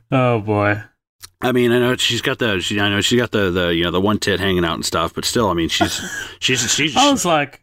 oh 0.10 0.40
boy. 0.40 0.82
I 1.42 1.52
mean, 1.52 1.70
I 1.70 1.78
know 1.78 1.96
she's 1.96 2.22
got 2.22 2.38
the, 2.38 2.60
she, 2.60 2.80
I 2.80 2.88
know 2.88 3.02
she's 3.02 3.20
got 3.20 3.30
the, 3.30 3.50
the, 3.50 3.74
you 3.74 3.84
know, 3.84 3.90
the 3.90 4.00
one 4.00 4.18
tit 4.18 4.40
hanging 4.40 4.64
out 4.64 4.74
and 4.74 4.84
stuff, 4.84 5.12
but 5.12 5.26
still, 5.26 5.50
I 5.50 5.52
mean, 5.52 5.68
she's, 5.68 6.00
she's, 6.38 6.72
she's. 6.72 6.96
I 6.96 7.10
was 7.10 7.26
like, 7.26 7.62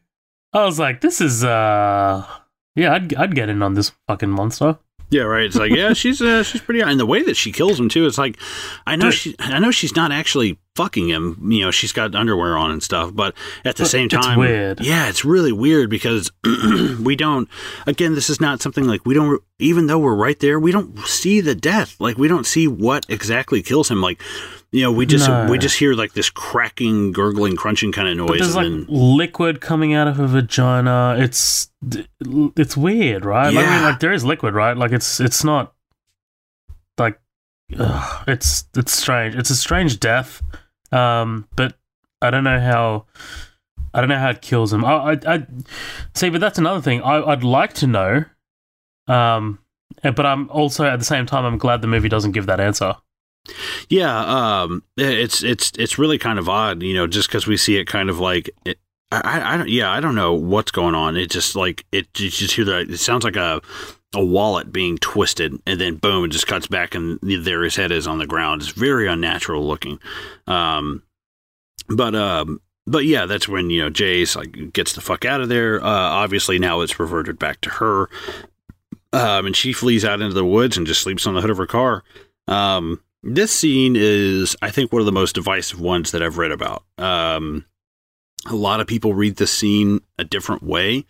I 0.53 0.63
was 0.63 0.77
like, 0.77 1.01
this 1.01 1.19
is, 1.19 1.43
uh, 1.43 2.25
yeah, 2.75 2.93
I'd 2.93 3.13
I'd 3.15 3.35
get 3.35 3.49
in 3.49 3.61
on 3.61 3.73
this 3.73 3.91
fucking 4.07 4.29
monster. 4.29 4.77
Yeah, 5.13 5.23
right. 5.23 5.45
It's 5.45 5.55
like, 5.55 5.71
yeah, 5.71 5.93
she's 5.93 6.21
uh, 6.21 6.43
she's 6.43 6.61
pretty. 6.61 6.81
And 6.81 6.99
the 6.99 7.05
way 7.05 7.21
that 7.23 7.37
she 7.37 7.51
kills 7.51 7.79
him 7.79 7.87
too, 7.87 8.05
it's 8.05 8.17
like, 8.17 8.37
I 8.87 8.95
know 8.95 9.11
she, 9.11 9.35
I 9.39 9.59
know 9.59 9.71
she's 9.71 9.95
not 9.95 10.11
actually 10.11 10.57
fucking 10.75 11.09
him. 11.09 11.51
You 11.51 11.65
know, 11.65 11.71
she's 11.71 11.91
got 11.91 12.15
underwear 12.15 12.57
on 12.57 12.71
and 12.71 12.81
stuff, 12.81 13.11
but 13.13 13.35
at 13.63 13.75
the 13.75 13.83
but 13.83 13.89
same 13.89 14.09
time, 14.09 14.31
it's 14.31 14.37
weird. 14.37 14.81
Yeah, 14.81 15.09
it's 15.09 15.23
really 15.23 15.51
weird 15.51 15.89
because 15.89 16.31
we 16.99 17.15
don't. 17.15 17.47
Again, 17.85 18.15
this 18.15 18.29
is 18.29 18.41
not 18.41 18.61
something 18.61 18.85
like 18.87 19.05
we 19.05 19.13
don't. 19.13 19.41
Even 19.59 19.85
though 19.87 19.99
we're 19.99 20.15
right 20.15 20.39
there, 20.39 20.59
we 20.59 20.71
don't 20.71 20.97
see 21.01 21.41
the 21.41 21.55
death. 21.55 21.95
Like 21.99 22.17
we 22.17 22.27
don't 22.27 22.47
see 22.47 22.67
what 22.67 23.05
exactly 23.07 23.61
kills 23.61 23.91
him. 23.91 24.01
Like 24.01 24.19
you 24.73 24.81
know, 24.81 24.91
we 24.91 25.05
just 25.05 25.27
no. 25.29 25.45
we 25.51 25.59
just 25.59 25.77
hear 25.77 25.93
like 25.93 26.13
this 26.13 26.31
cracking, 26.31 27.11
gurgling, 27.11 27.55
crunching 27.55 27.91
kind 27.91 28.07
of 28.07 28.17
noise. 28.17 28.27
But 28.27 28.39
there's 28.39 28.55
like 28.55 28.63
then... 28.65 28.87
liquid 28.89 29.61
coming 29.61 29.93
out 29.93 30.07
of 30.07 30.19
a 30.19 30.27
vagina. 30.27 31.15
It's 31.19 31.71
it's 32.57 32.75
weird, 32.75 33.23
right? 33.23 33.53
Yeah. 33.53 33.59
Like, 33.59 33.69
I 33.69 33.75
mean, 33.75 33.83
like 33.83 33.99
there 33.99 34.11
is 34.11 34.25
liquid, 34.25 34.55
right? 34.55 34.75
Like 34.75 34.91
it's 34.91 35.19
it's 35.19 35.43
not 35.43 35.75
like 36.97 37.21
ugh, 37.77 38.23
it's 38.27 38.65
it's 38.75 38.93
strange. 38.93 39.35
It's 39.35 39.51
a 39.51 39.55
strange 39.55 39.99
death. 39.99 40.41
Um, 40.91 41.47
but 41.55 41.75
I 42.23 42.31
don't 42.31 42.43
know 42.43 42.59
how. 42.59 43.05
I 43.93 43.99
don't 43.99 44.09
know 44.09 44.17
how 44.17 44.31
it 44.31 44.41
kills 44.41 44.73
him. 44.73 44.83
I, 44.83 45.11
I, 45.11 45.19
I 45.27 45.45
see, 46.15 46.31
but 46.31 46.41
that's 46.41 46.57
another 46.57 46.81
thing. 46.81 47.03
I, 47.03 47.23
I'd 47.23 47.43
like 47.43 47.73
to 47.73 47.85
know. 47.85 48.25
Um, 49.07 49.59
but 50.01 50.25
I'm 50.25 50.49
also 50.49 50.85
at 50.85 50.97
the 50.97 51.05
same 51.05 51.27
time 51.27 51.45
I'm 51.45 51.59
glad 51.59 51.83
the 51.83 51.87
movie 51.87 52.09
doesn't 52.09 52.31
give 52.31 52.47
that 52.47 52.59
answer. 52.59 52.95
Yeah, 53.89 54.61
um, 54.63 54.83
it's 54.97 55.43
it's 55.43 55.71
it's 55.77 55.97
really 55.97 56.17
kind 56.17 56.39
of 56.39 56.47
odd, 56.47 56.81
you 56.81 56.93
know, 56.93 57.07
just 57.07 57.27
because 57.27 57.45
we 57.45 57.57
see 57.57 57.77
it 57.77 57.85
kind 57.85 58.09
of 58.09 58.19
like 58.19 58.49
it, 58.65 58.79
I, 59.11 59.53
I 59.53 59.57
don't 59.57 59.69
yeah 59.69 59.91
I 59.91 59.99
don't 59.99 60.15
know 60.15 60.33
what's 60.33 60.71
going 60.71 60.95
on. 60.95 61.17
It 61.17 61.29
just 61.29 61.55
like 61.55 61.85
it 61.91 62.07
you 62.19 62.29
just 62.29 62.55
hear 62.55 62.65
that 62.65 62.89
it 62.89 62.97
sounds 62.97 63.23
like 63.23 63.35
a 63.35 63.61
a 64.15 64.23
wallet 64.23 64.71
being 64.71 64.97
twisted 64.97 65.53
and 65.65 65.81
then 65.81 65.95
boom 65.95 66.25
it 66.25 66.29
just 66.29 66.45
cuts 66.45 66.67
back 66.67 66.93
and 66.93 67.19
there 67.21 67.63
his 67.63 67.75
head 67.75 67.91
is 67.91 68.07
on 68.07 68.19
the 68.19 68.27
ground. 68.27 68.61
It's 68.61 68.71
very 68.71 69.07
unnatural 69.07 69.65
looking. 69.65 69.99
Um, 70.47 71.03
but 71.89 72.15
um, 72.15 72.61
but 72.87 73.05
yeah, 73.05 73.25
that's 73.25 73.47
when 73.47 73.69
you 73.69 73.81
know 73.81 73.89
Jay's 73.89 74.35
like 74.35 74.71
gets 74.73 74.93
the 74.93 75.01
fuck 75.01 75.25
out 75.25 75.41
of 75.41 75.49
there. 75.49 75.83
Uh, 75.83 75.87
obviously 75.89 76.59
now 76.59 76.81
it's 76.81 76.99
reverted 76.99 77.37
back 77.37 77.61
to 77.61 77.69
her, 77.71 78.09
um, 79.11 79.45
and 79.47 79.55
she 79.55 79.73
flees 79.73 80.05
out 80.05 80.21
into 80.21 80.33
the 80.33 80.45
woods 80.45 80.77
and 80.77 80.87
just 80.87 81.01
sleeps 81.01 81.27
on 81.27 81.35
the 81.35 81.41
hood 81.41 81.49
of 81.49 81.57
her 81.57 81.67
car. 81.67 82.03
Um, 82.47 83.01
this 83.23 83.51
scene 83.51 83.95
is, 83.97 84.55
I 84.61 84.69
think, 84.69 84.91
one 84.91 85.01
of 85.01 85.05
the 85.05 85.11
most 85.11 85.35
divisive 85.35 85.79
ones 85.79 86.11
that 86.11 86.21
I've 86.21 86.37
read 86.37 86.51
about. 86.51 86.83
Um, 86.97 87.65
a 88.45 88.55
lot 88.55 88.81
of 88.81 88.87
people 88.87 89.13
read 89.13 89.37
the 89.37 89.47
scene 89.47 90.01
a 90.19 90.23
different 90.23 90.63
way. 90.63 91.05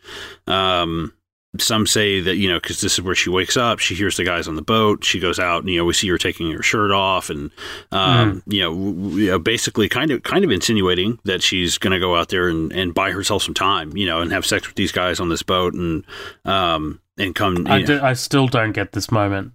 Um, 0.47 1.13
some 1.59 1.85
say 1.85 2.19
that 2.19 2.37
you 2.37 2.49
know 2.49 2.59
because 2.59 2.81
this 2.81 2.93
is 2.93 3.01
where 3.01 3.13
she 3.13 3.29
wakes 3.29 3.55
up 3.55 3.77
she 3.77 3.93
hears 3.93 4.17
the 4.17 4.23
guys 4.23 4.47
on 4.47 4.55
the 4.55 4.61
boat 4.63 5.03
she 5.03 5.19
goes 5.19 5.37
out 5.37 5.59
and 5.59 5.69
you 5.69 5.77
know 5.77 5.85
we 5.85 5.93
see 5.93 6.07
her 6.07 6.17
taking 6.17 6.51
her 6.51 6.63
shirt 6.63 6.89
off 6.89 7.29
and 7.29 7.51
um, 7.91 8.41
mm. 8.41 8.53
you, 8.53 8.61
know, 8.61 8.73
w- 8.73 9.25
you 9.25 9.29
know 9.29 9.37
basically 9.37 9.87
kind 9.87 10.09
of 10.09 10.23
kind 10.23 10.43
of 10.43 10.49
insinuating 10.49 11.19
that 11.25 11.43
she's 11.43 11.77
going 11.77 11.91
to 11.91 11.99
go 11.99 12.15
out 12.15 12.29
there 12.29 12.47
and, 12.47 12.73
and 12.73 12.95
buy 12.95 13.11
herself 13.11 13.43
some 13.43 13.53
time 13.53 13.95
you 13.95 14.05
know 14.05 14.19
and 14.19 14.31
have 14.31 14.45
sex 14.45 14.65
with 14.65 14.75
these 14.75 14.91
guys 14.91 15.19
on 15.19 15.29
this 15.29 15.43
boat 15.43 15.75
and 15.75 16.03
um 16.45 16.99
and 17.19 17.35
come 17.35 17.67
I, 17.67 17.83
do, 17.83 18.01
I 18.01 18.13
still 18.13 18.47
don't 18.47 18.71
get 18.71 18.93
this 18.93 19.11
moment 19.11 19.51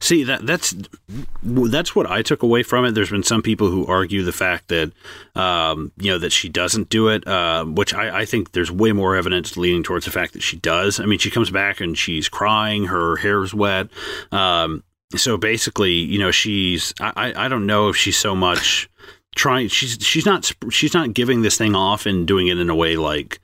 See 0.00 0.24
that 0.24 0.46
that's 0.46 0.74
that's 1.42 1.94
what 1.94 2.10
I 2.10 2.22
took 2.22 2.42
away 2.42 2.62
from 2.62 2.84
it. 2.84 2.92
There's 2.92 3.10
been 3.10 3.22
some 3.22 3.42
people 3.42 3.70
who 3.70 3.86
argue 3.86 4.22
the 4.22 4.32
fact 4.32 4.68
that 4.68 4.92
um, 5.34 5.92
you 5.96 6.10
know 6.10 6.18
that 6.18 6.32
she 6.32 6.48
doesn't 6.48 6.88
do 6.88 7.08
it, 7.08 7.26
uh, 7.26 7.64
which 7.64 7.94
I, 7.94 8.20
I, 8.20 8.24
think 8.24 8.52
there's 8.52 8.70
way 8.70 8.92
more 8.92 9.16
evidence 9.16 9.56
leading 9.56 9.82
towards 9.82 10.04
the 10.04 10.10
fact 10.10 10.34
that 10.34 10.42
she 10.42 10.58
does. 10.58 11.00
I 11.00 11.06
mean, 11.06 11.18
she 11.18 11.30
comes 11.30 11.50
back 11.50 11.80
and 11.80 11.96
she's 11.96 12.28
crying, 12.28 12.84
her 12.86 13.16
hair's 13.16 13.54
wet. 13.54 13.88
Um, 14.30 14.82
so 15.16 15.36
basically, 15.36 15.92
you 15.92 16.18
know, 16.18 16.30
she's 16.30 16.92
I, 17.00 17.32
I 17.36 17.48
don't 17.48 17.66
know 17.66 17.88
if 17.88 17.96
she's 17.96 18.18
so 18.18 18.34
much 18.34 18.88
trying. 19.34 19.68
She's 19.68 19.98
she's 20.00 20.26
not 20.26 20.50
she's 20.70 20.94
not 20.94 21.14
giving 21.14 21.42
this 21.42 21.56
thing 21.58 21.74
off 21.74 22.06
and 22.06 22.26
doing 22.26 22.48
it 22.48 22.58
in 22.58 22.70
a 22.70 22.74
way 22.74 22.96
like 22.96 23.40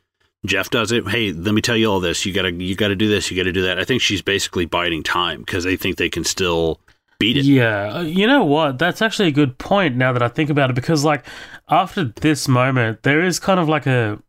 Jeff 0.49 0.71
does 0.71 0.91
it. 0.93 1.07
Hey, 1.09 1.33
let 1.33 1.55
me 1.55 1.61
tell 1.61 1.77
you 1.77 1.87
all 1.87 2.01
this. 2.01 2.27
You 2.27 2.33
gotta 2.33 2.53
you 2.53 2.75
gotta 2.75 2.97
do 2.97 3.09
this. 3.09 3.31
You 3.31 3.37
gotta 3.37 3.53
do 3.53 3.63
that. 3.63 3.79
I 3.79 3.85
think 3.85 4.03
she's 4.03 4.23
basically 4.23 4.67
biding 4.67 5.03
time 5.03 5.41
because 5.41 5.65
they 5.65 5.77
think 5.77 5.97
they 5.97 6.11
can 6.11 6.25
still 6.25 6.81
beat 7.21 7.37
it. 7.37 7.45
Yeah, 7.45 7.99
uh, 7.99 8.03
you 8.03 8.27
know 8.27 8.45
what? 8.45 8.79
That's 8.79 9.03
actually 9.03 9.29
a 9.29 9.33
good 9.33 9.59
point. 9.59 9.97
Now 9.97 10.13
that 10.13 10.23
I 10.23 10.29
think 10.29 10.51
about 10.51 10.71
it, 10.71 10.75
because 10.75 11.05
like 11.05 11.25
after 11.69 12.05
this 12.05 12.49
moment, 12.49 13.03
there 13.03 13.25
is 13.25 13.39
kind 13.39 13.61
of 13.61 13.69
like 13.69 13.87
a. 13.87 14.21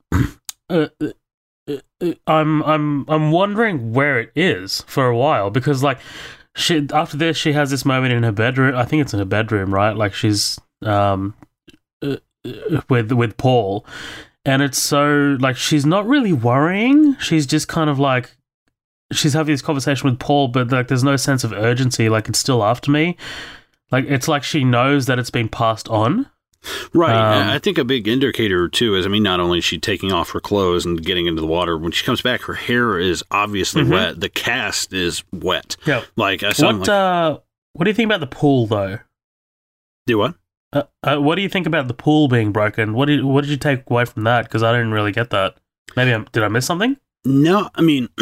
a, 0.70 0.90
a 1.00 1.14
I'm 2.26 2.64
I'm 2.64 3.06
I'm 3.08 3.32
wondering 3.32 3.94
where 3.94 4.20
it 4.20 4.32
is 4.36 4.84
for 4.88 5.08
a 5.08 5.16
while 5.16 5.50
because 5.50 5.84
like 5.84 6.00
she 6.56 6.88
after 6.92 7.16
this 7.18 7.38
she 7.38 7.54
has 7.54 7.70
this 7.70 7.86
moment 7.86 8.14
in 8.14 8.24
her 8.24 8.32
bedroom. 8.32 8.76
I 8.76 8.86
think 8.86 9.02
it's 9.02 9.14
in 9.14 9.20
her 9.20 9.26
bedroom, 9.26 9.74
right? 9.74 9.96
Like 9.96 10.14
she's 10.14 10.60
um 10.82 11.36
uh, 12.02 12.18
uh, 12.46 12.82
with 12.90 13.12
with 13.12 13.38
Paul 13.38 13.86
and 14.46 14.62
it's 14.62 14.78
so 14.78 15.38
like 15.40 15.58
she's 15.58 15.86
not 15.86 16.08
really 16.08 16.34
worrying. 16.34 17.18
She's 17.18 17.46
just 17.46 17.68
kind 17.68 17.90
of 17.90 18.00
like 18.00 18.36
she's 19.12 19.34
having 19.34 19.54
this 19.54 19.62
conversation 19.62 20.10
with 20.10 20.20
Paul, 20.20 20.50
but 20.50 20.72
like 20.72 20.88
there's 20.88 21.04
no 21.04 21.16
sense 21.16 21.44
of 21.44 21.52
urgency. 21.54 22.10
Like 22.10 22.30
it's 22.30 22.40
still 22.40 22.64
after 22.64 22.92
me. 22.92 23.18
Like 23.92 24.06
it's 24.06 24.28
like 24.28 24.44
she 24.44 24.64
knows 24.64 25.08
that 25.08 25.20
it's 25.20 25.32
been 25.32 25.50
passed 25.50 25.88
on. 25.90 26.28
Right. 26.94 27.16
Um, 27.16 27.50
I 27.50 27.58
think 27.60 27.78
a 27.78 27.86
big 27.86 28.08
indicator 28.08 28.68
too 28.68 28.96
is 28.96 29.06
I 29.06 29.10
mean 29.10 29.24
not 29.24 29.40
only 29.40 29.60
is 29.60 29.66
she 29.66 29.78
taking 29.78 30.12
off 30.12 30.32
her 30.32 30.42
clothes 30.42 30.86
and 30.86 31.04
getting 31.04 31.26
into 31.26 31.42
the 31.42 31.48
water 31.48 31.78
when 31.78 31.92
she 31.92 32.06
comes 32.06 32.22
back 32.22 32.42
her 32.42 32.54
hair 32.54 33.00
is 33.00 33.24
obviously 33.32 33.84
mm-hmm. 33.84 33.94
wet. 33.94 34.20
The 34.20 34.30
cast 34.30 34.94
is 34.94 35.24
wet. 35.32 35.78
Yeah. 35.86 36.04
Like 36.16 36.44
I 36.44 36.52
what 36.58 36.76
like, 36.76 36.90
uh 36.90 37.38
what 37.74 37.86
do 37.86 37.90
you 37.90 37.96
think 37.96 38.08
about 38.08 38.20
the 38.20 38.28
pool 38.28 38.68
though? 38.68 39.00
Do 40.06 40.18
what? 40.18 40.36
Uh, 40.72 40.84
uh, 41.04 41.18
what 41.18 41.36
do 41.36 41.42
you 41.42 41.50
think 41.50 41.66
about 41.66 41.88
the 41.88 41.94
pool 41.94 42.28
being 42.28 42.52
broken? 42.52 42.94
What 42.94 43.06
did 43.06 43.24
what 43.24 43.42
did 43.42 43.50
you 43.50 43.58
take 43.58 43.90
away 43.90 44.06
from 44.06 44.24
that? 44.24 44.44
Because 44.46 44.64
I 44.64 44.72
didn't 44.72 44.92
really 44.92 45.12
get 45.12 45.32
that. 45.32 45.56
Maybe 45.96 46.12
I'm, 46.12 46.26
did 46.32 46.44
I 46.44 46.48
miss 46.48 46.66
something? 46.66 46.98
No, 47.26 47.70
I 47.76 47.82
mean, 47.82 48.08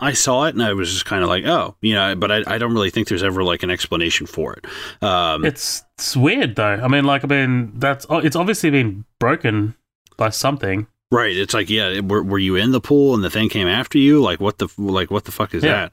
I 0.00 0.12
saw 0.12 0.44
it 0.44 0.54
and 0.54 0.62
I 0.62 0.72
was 0.72 0.92
just 0.92 1.04
kind 1.04 1.22
of 1.22 1.28
like, 1.28 1.44
oh, 1.44 1.76
you 1.82 1.94
know, 1.94 2.16
but 2.16 2.32
I, 2.32 2.42
I 2.46 2.58
don't 2.58 2.72
really 2.74 2.90
think 2.90 3.06
there's 3.06 3.22
ever 3.22 3.44
like 3.44 3.62
an 3.62 3.70
explanation 3.70 4.26
for 4.26 4.54
it. 4.54 4.66
Um, 5.02 5.44
it's, 5.44 5.84
it's 5.96 6.16
weird 6.16 6.56
though. 6.56 6.80
I 6.82 6.88
mean, 6.88 7.04
like, 7.04 7.22
I 7.22 7.28
mean, 7.28 7.78
that's 7.78 8.06
it's 8.10 8.34
obviously 8.34 8.70
been 8.70 9.04
broken 9.20 9.76
by 10.16 10.30
something. 10.30 10.88
Right. 11.12 11.36
It's 11.36 11.52
like, 11.52 11.68
yeah, 11.68 12.00
were, 12.00 12.22
were 12.22 12.38
you 12.38 12.54
in 12.54 12.70
the 12.70 12.80
pool 12.80 13.14
and 13.14 13.24
the 13.24 13.30
thing 13.30 13.48
came 13.48 13.66
after 13.66 13.98
you? 13.98 14.22
Like, 14.22 14.40
what 14.40 14.58
the 14.58 14.68
like, 14.78 15.10
what 15.10 15.24
the 15.24 15.32
fuck 15.32 15.54
is 15.54 15.64
yeah. 15.64 15.88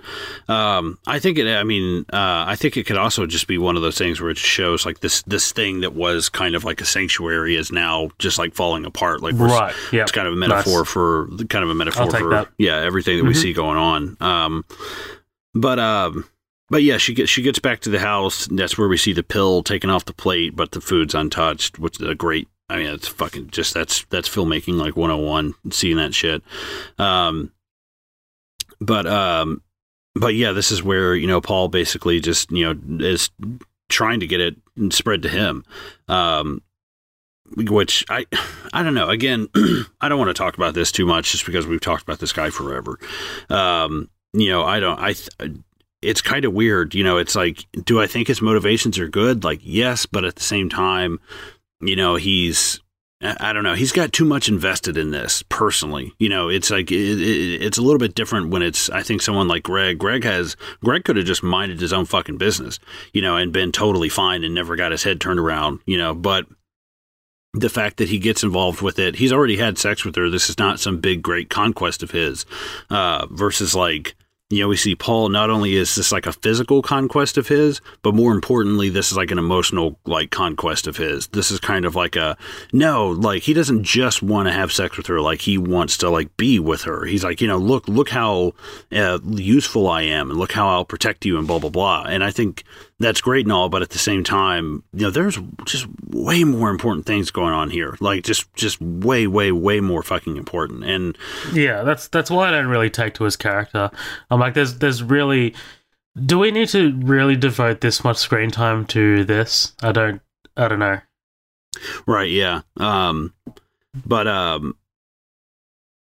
that? 0.48 0.53
Um, 0.53 0.99
I 1.07 1.18
think 1.18 1.39
it. 1.39 1.48
I 1.48 1.64
mean, 1.64 2.06
uh, 2.14 2.45
I 2.48 2.56
think 2.56 2.77
it 2.77 2.85
could 2.85 2.98
also 2.98 3.26
just 3.26 3.48
be 3.48 3.57
one 3.57 3.76
of 3.76 3.81
those 3.81 3.98
things 3.98 4.22
where 4.22 4.30
it 4.30 4.38
shows 4.38 4.85
like 4.85 4.99
this 4.99 5.23
this 5.23 5.52
thing 5.52 5.81
that 5.81 5.95
was 5.95 6.30
kind 6.30 6.53
of 6.53 6.64
like 6.64 6.81
a 6.81 6.85
sanctuary 6.85 7.56
is 7.56 7.72
now 7.72 8.11
just 8.19 8.38
like 8.38 8.53
falling 8.53 8.85
apart. 8.85 9.23
Like, 9.23 9.34
right. 9.39 9.73
Yeah. 9.91 10.03
It's 10.03 10.11
kind 10.11 10.27
of 10.27 10.34
a 10.34 10.38
metaphor 10.38 10.81
nice. 10.81 10.88
for 10.88 11.30
kind 11.49 11.64
of 11.64 11.72
a 11.72 11.76
metaphor 11.76 12.11
for 12.11 12.30
that. 12.30 12.49
yeah 12.60 12.77
everything 12.77 13.18
that 13.18 13.23
mm-hmm. 13.23 13.30
we 13.30 13.34
see 13.34 13.53
going 13.53 13.77
on. 13.77 14.18
Um, 14.22 14.65
but 15.56 15.80
um. 15.80 16.26
But 16.69 16.84
yeah, 16.84 16.98
she 16.98 17.14
gets 17.14 17.30
she 17.30 17.44
gets 17.44 17.60
back 17.60 17.80
to 17.81 17.89
the 17.89 17.99
house. 17.99 18.45
That's 18.48 18.77
where 18.77 18.89
we 18.89 18.98
see 18.98 19.14
the 19.14 19.23
pill 19.23 19.64
taken 19.64 19.89
off 19.89 20.03
the 20.03 20.11
plate, 20.11 20.53
but 20.53 20.73
the 20.73 20.81
food's 20.81 21.15
untouched, 21.15 21.80
which 21.80 22.02
is 22.02 22.06
a 22.06 22.14
great 22.14 22.49
I 22.69 22.77
mean, 22.77 22.88
it's 22.88 23.07
fucking 23.07 23.49
just 23.52 23.73
that's 23.73 24.03
that's 24.06 24.27
filmmaking 24.27 24.77
like 24.77 24.98
101, 24.98 25.53
seeing 25.72 25.98
that 25.98 26.14
shit. 26.14 26.44
Um, 26.98 27.52
but 28.81 29.07
um, 29.07 29.61
but 30.15 30.35
yeah, 30.35 30.52
this 30.52 30.72
is 30.72 30.84
where 30.84 31.15
you 31.15 31.27
know 31.27 31.41
Paul 31.41 31.69
basically 31.69 32.19
just 32.19 32.52
you 32.52 32.65
know 32.65 33.06
is 33.06 33.30
trying 33.89 34.19
to 34.19 34.27
get 34.27 34.41
it 34.41 34.56
spread 34.89 35.22
to 35.23 35.30
him. 35.30 35.64
Um, 36.07 36.61
which 37.56 38.06
I 38.10 38.26
I 38.73 38.84
don't 38.84 38.94
know. 38.94 39.10
Again, 39.10 39.48
I 40.02 40.10
don't 40.10 40.19
want 40.19 40.30
to 40.30 40.34
talk 40.34 40.57
about 40.57 40.73
this 40.73 40.91
too 40.91 41.06
much 41.06 41.31
just 41.31 41.45
because 41.45 41.65
we've 41.65 41.81
talked 41.81 42.03
about 42.03 42.19
this 42.19 42.34
guy 42.34 42.49
forever. 42.49 42.99
Um, 43.49 44.10
you 44.34 44.49
know, 44.49 44.64
I 44.64 44.80
don't 44.80 44.99
I 44.99 45.15
it's 46.02 46.22
kind 46.22 46.45
of 46.45 46.53
weird, 46.53 46.94
you 46.94 47.03
know, 47.03 47.18
it's 47.18 47.35
like 47.35 47.65
do 47.85 48.02
I 48.02 48.07
think 48.07 48.27
his 48.27 48.41
motivations 48.41 48.99
are 48.99 49.07
good? 49.07 49.44
Like 49.44 49.61
yes, 49.64 50.06
but 50.06 50.26
at 50.26 50.35
the 50.35 50.44
same 50.44 50.69
time, 50.69 51.19
you 51.81 51.95
know, 51.95 52.15
he's 52.15 52.81
I 53.19 53.51
don't 53.51 53.63
know. 53.63 53.73
He's 53.73 53.91
got 53.91 54.13
too 54.13 54.25
much 54.25 54.47
invested 54.47 54.95
in 54.95 55.09
this 55.09 55.41
personally. 55.49 56.13
You 56.19 56.29
know, 56.29 56.49
it's 56.49 56.69
like 56.69 56.91
it, 56.91 57.19
it, 57.19 57.63
it's 57.63 57.79
a 57.79 57.81
little 57.81 57.97
bit 57.97 58.13
different 58.13 58.49
when 58.49 58.61
it's. 58.61 58.91
I 58.91 59.01
think 59.01 59.23
someone 59.23 59.47
like 59.47 59.63
Greg. 59.63 59.97
Greg 59.97 60.23
has 60.23 60.55
Greg 60.83 61.03
could 61.03 61.17
have 61.17 61.25
just 61.25 61.41
minded 61.41 61.81
his 61.81 61.93
own 61.93 62.05
fucking 62.05 62.37
business, 62.37 62.79
you 63.13 63.23
know, 63.23 63.35
and 63.35 63.51
been 63.51 63.71
totally 63.71 64.09
fine 64.09 64.43
and 64.43 64.53
never 64.53 64.75
got 64.75 64.91
his 64.91 65.03
head 65.03 65.19
turned 65.19 65.39
around, 65.39 65.79
you 65.87 65.97
know. 65.97 66.13
But 66.13 66.45
the 67.55 67.69
fact 67.69 67.97
that 67.97 68.09
he 68.09 68.19
gets 68.19 68.43
involved 68.43 68.81
with 68.81 68.99
it, 68.99 69.15
he's 69.15 69.33
already 69.33 69.57
had 69.57 69.79
sex 69.79 70.05
with 70.05 70.15
her. 70.15 70.29
This 70.29 70.47
is 70.47 70.59
not 70.59 70.79
some 70.79 70.99
big 70.99 71.23
great 71.23 71.49
conquest 71.49 72.03
of 72.03 72.11
his. 72.11 72.45
Uh, 72.91 73.25
versus 73.31 73.73
like 73.73 74.15
you 74.49 74.61
know, 74.61 74.69
we 74.69 74.78
see 74.78 74.95
Paul 74.95 75.28
not 75.28 75.49
only 75.49 75.76
is 75.76 75.95
this 75.95 76.11
like 76.11 76.26
a 76.26 76.32
physical 76.32 76.82
conquest 76.82 77.38
of 77.38 77.49
his, 77.49 77.82
but 78.02 78.15
more 78.15 78.32
importantly, 78.32 78.88
this 78.88 79.11
is 79.11 79.18
like 79.18 79.30
an 79.30 79.38
emotional 79.38 79.99
like 80.06 80.32
conquest 80.32 80.88
of 80.88 80.95
his. 80.95 81.28
This 81.28 81.52
is 81.52 81.60
kind 81.60 81.84
of 81.84 81.95
like 81.95 82.15
a 82.15 82.38
no, 82.72 83.10
like 83.10 83.44
he 83.44 83.53
doesn't 83.53 83.84
just 83.84 84.24
want 84.24 84.48
to 84.48 84.53
have 84.53 84.72
sex 84.72 84.95
with 84.95 85.07
her, 85.07 85.19
like 85.19 85.41
he 85.41 85.57
wants 85.57 85.98
to 85.98 86.10
like 86.10 86.36
be 86.38 86.60
with 86.60 86.84
her. 86.84 87.06
He's 87.06 87.26
like, 87.26 87.41
you 87.41 87.48
know, 87.48 87.57
look, 87.57 87.90
look 87.90 88.10
how 88.10 88.53
uh, 88.94 89.19
useful 89.26 89.90
I 89.90 90.03
am, 90.03 90.30
and 90.30 90.40
look 90.40 90.53
how 90.53 90.69
I'll 90.69 90.86
protect 90.86 91.26
you, 91.26 91.38
and 91.38 91.45
blah 91.45 91.60
blah 91.60 91.69
blah. 91.69 92.03
And 92.03 92.24
I 92.24 92.32
think 92.32 92.64
that's 92.99 93.22
great 93.22 93.45
and 93.45 93.53
all, 93.53 93.69
but 93.69 93.84
at 93.84 93.91
the 93.91 93.99
same 93.99 94.24
time, 94.24 94.84
you 94.91 95.03
know, 95.03 95.11
there's 95.11 95.38
just 95.65 95.88
way 96.10 96.44
more 96.44 96.69
important 96.69 97.06
things 97.06 97.30
going 97.30 97.53
on 97.53 97.69
here. 97.69 97.95
Like 97.99 98.24
just 98.24 98.52
just 98.56 98.82
way, 98.82 99.28
way, 99.28 99.52
way 99.52 99.80
more 99.80 100.02
fucking 100.02 100.36
important. 100.36 100.84
And 100.84 101.18
yeah, 101.53 101.84
that's 101.84 102.07
that's 102.07 102.32
why 102.32 102.48
I 102.48 102.52
don't 102.52 102.68
really 102.68 102.90
take 102.90 103.14
to 103.15 103.24
his 103.24 103.36
character. 103.36 103.91
I'm 104.32 104.40
like, 104.40 104.56
there's 104.56 104.80
there's 104.80 105.03
really, 105.03 105.53
do 106.26 106.40
we 106.40 106.49
need 106.49 106.69
to 106.69 106.94
really 106.98 107.36
devote 107.36 107.82
this 107.82 108.03
much 108.03 108.18
screen 108.18 108.49
time 108.49 108.86
to 108.88 109.24
this? 109.24 109.76
I 109.84 109.91
don't, 109.91 110.22
I 110.56 110.68
don't 110.68 110.80
know. 110.80 110.99
Right. 112.07 112.32
Yeah. 112.32 112.61
Um, 112.78 113.36
but 114.06 114.28
um, 114.28 114.76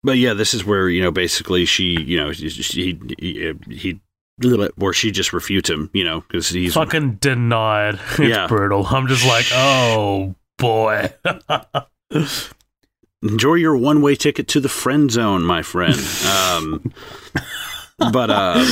but 0.05 0.19
yeah, 0.19 0.35
this 0.35 0.55
is 0.55 0.65
where 0.65 0.89
you 0.89 1.03
know 1.03 1.11
basically 1.11 1.65
she, 1.65 2.01
you 2.01 2.17
know, 2.17 2.33
she, 2.33 2.99
he 3.19 3.55
he 3.69 4.01
where 4.77 4.93
she 4.93 5.11
just 5.11 5.33
refutes 5.33 5.71
him, 5.71 5.91
you 5.93 6.05
know, 6.05 6.21
because 6.23 6.49
he's 6.49 6.75
fucking 6.75 7.15
denied. 7.17 7.95
It's 8.11 8.19
Yeah. 8.21 8.47
brutal. 8.47 8.87
I'm 8.87 9.07
just 9.09 9.27
like, 9.27 9.47
oh 9.53 10.35
boy. 10.59 11.13
enjoy 13.23 13.55
your 13.55 13.77
one 13.77 14.03
way 14.03 14.15
ticket 14.15 14.47
to 14.49 14.61
the 14.61 14.69
friend 14.69 15.11
zone, 15.11 15.43
my 15.43 15.63
friend. 15.63 15.97
Um, 16.27 16.93
but 18.13 18.31
uh, 18.31 18.65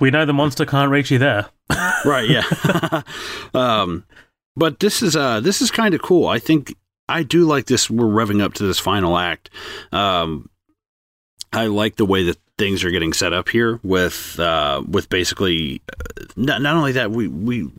we 0.00 0.10
know 0.10 0.24
the 0.26 0.32
monster 0.32 0.66
can't 0.66 0.90
reach 0.90 1.10
you 1.10 1.18
there. 1.18 1.46
right, 2.04 2.28
yeah. 2.28 3.02
um, 3.54 4.04
but 4.56 4.80
this 4.80 5.02
is 5.02 5.16
uh, 5.16 5.40
this 5.40 5.60
is 5.62 5.70
kind 5.70 5.94
of 5.94 6.02
cool. 6.02 6.26
I 6.26 6.38
think 6.38 6.74
I 7.08 7.22
do 7.22 7.44
like 7.44 7.66
this. 7.66 7.88
We're 7.90 8.06
revving 8.06 8.42
up 8.42 8.54
to 8.54 8.64
this 8.64 8.78
final 8.78 9.16
act. 9.16 9.50
Um, 9.92 10.48
I 11.52 11.66
like 11.66 11.96
the 11.96 12.04
way 12.06 12.24
that 12.24 12.38
things 12.58 12.84
are 12.84 12.90
getting 12.90 13.12
set 13.12 13.32
up 13.32 13.48
here 13.48 13.78
with 13.82 14.38
uh, 14.40 14.82
with 14.88 15.08
basically 15.08 15.82
uh, 15.92 16.24
not, 16.36 16.62
not 16.62 16.76
only 16.76 16.92
that 16.92 17.10
we 17.10 17.28
we 17.28 17.70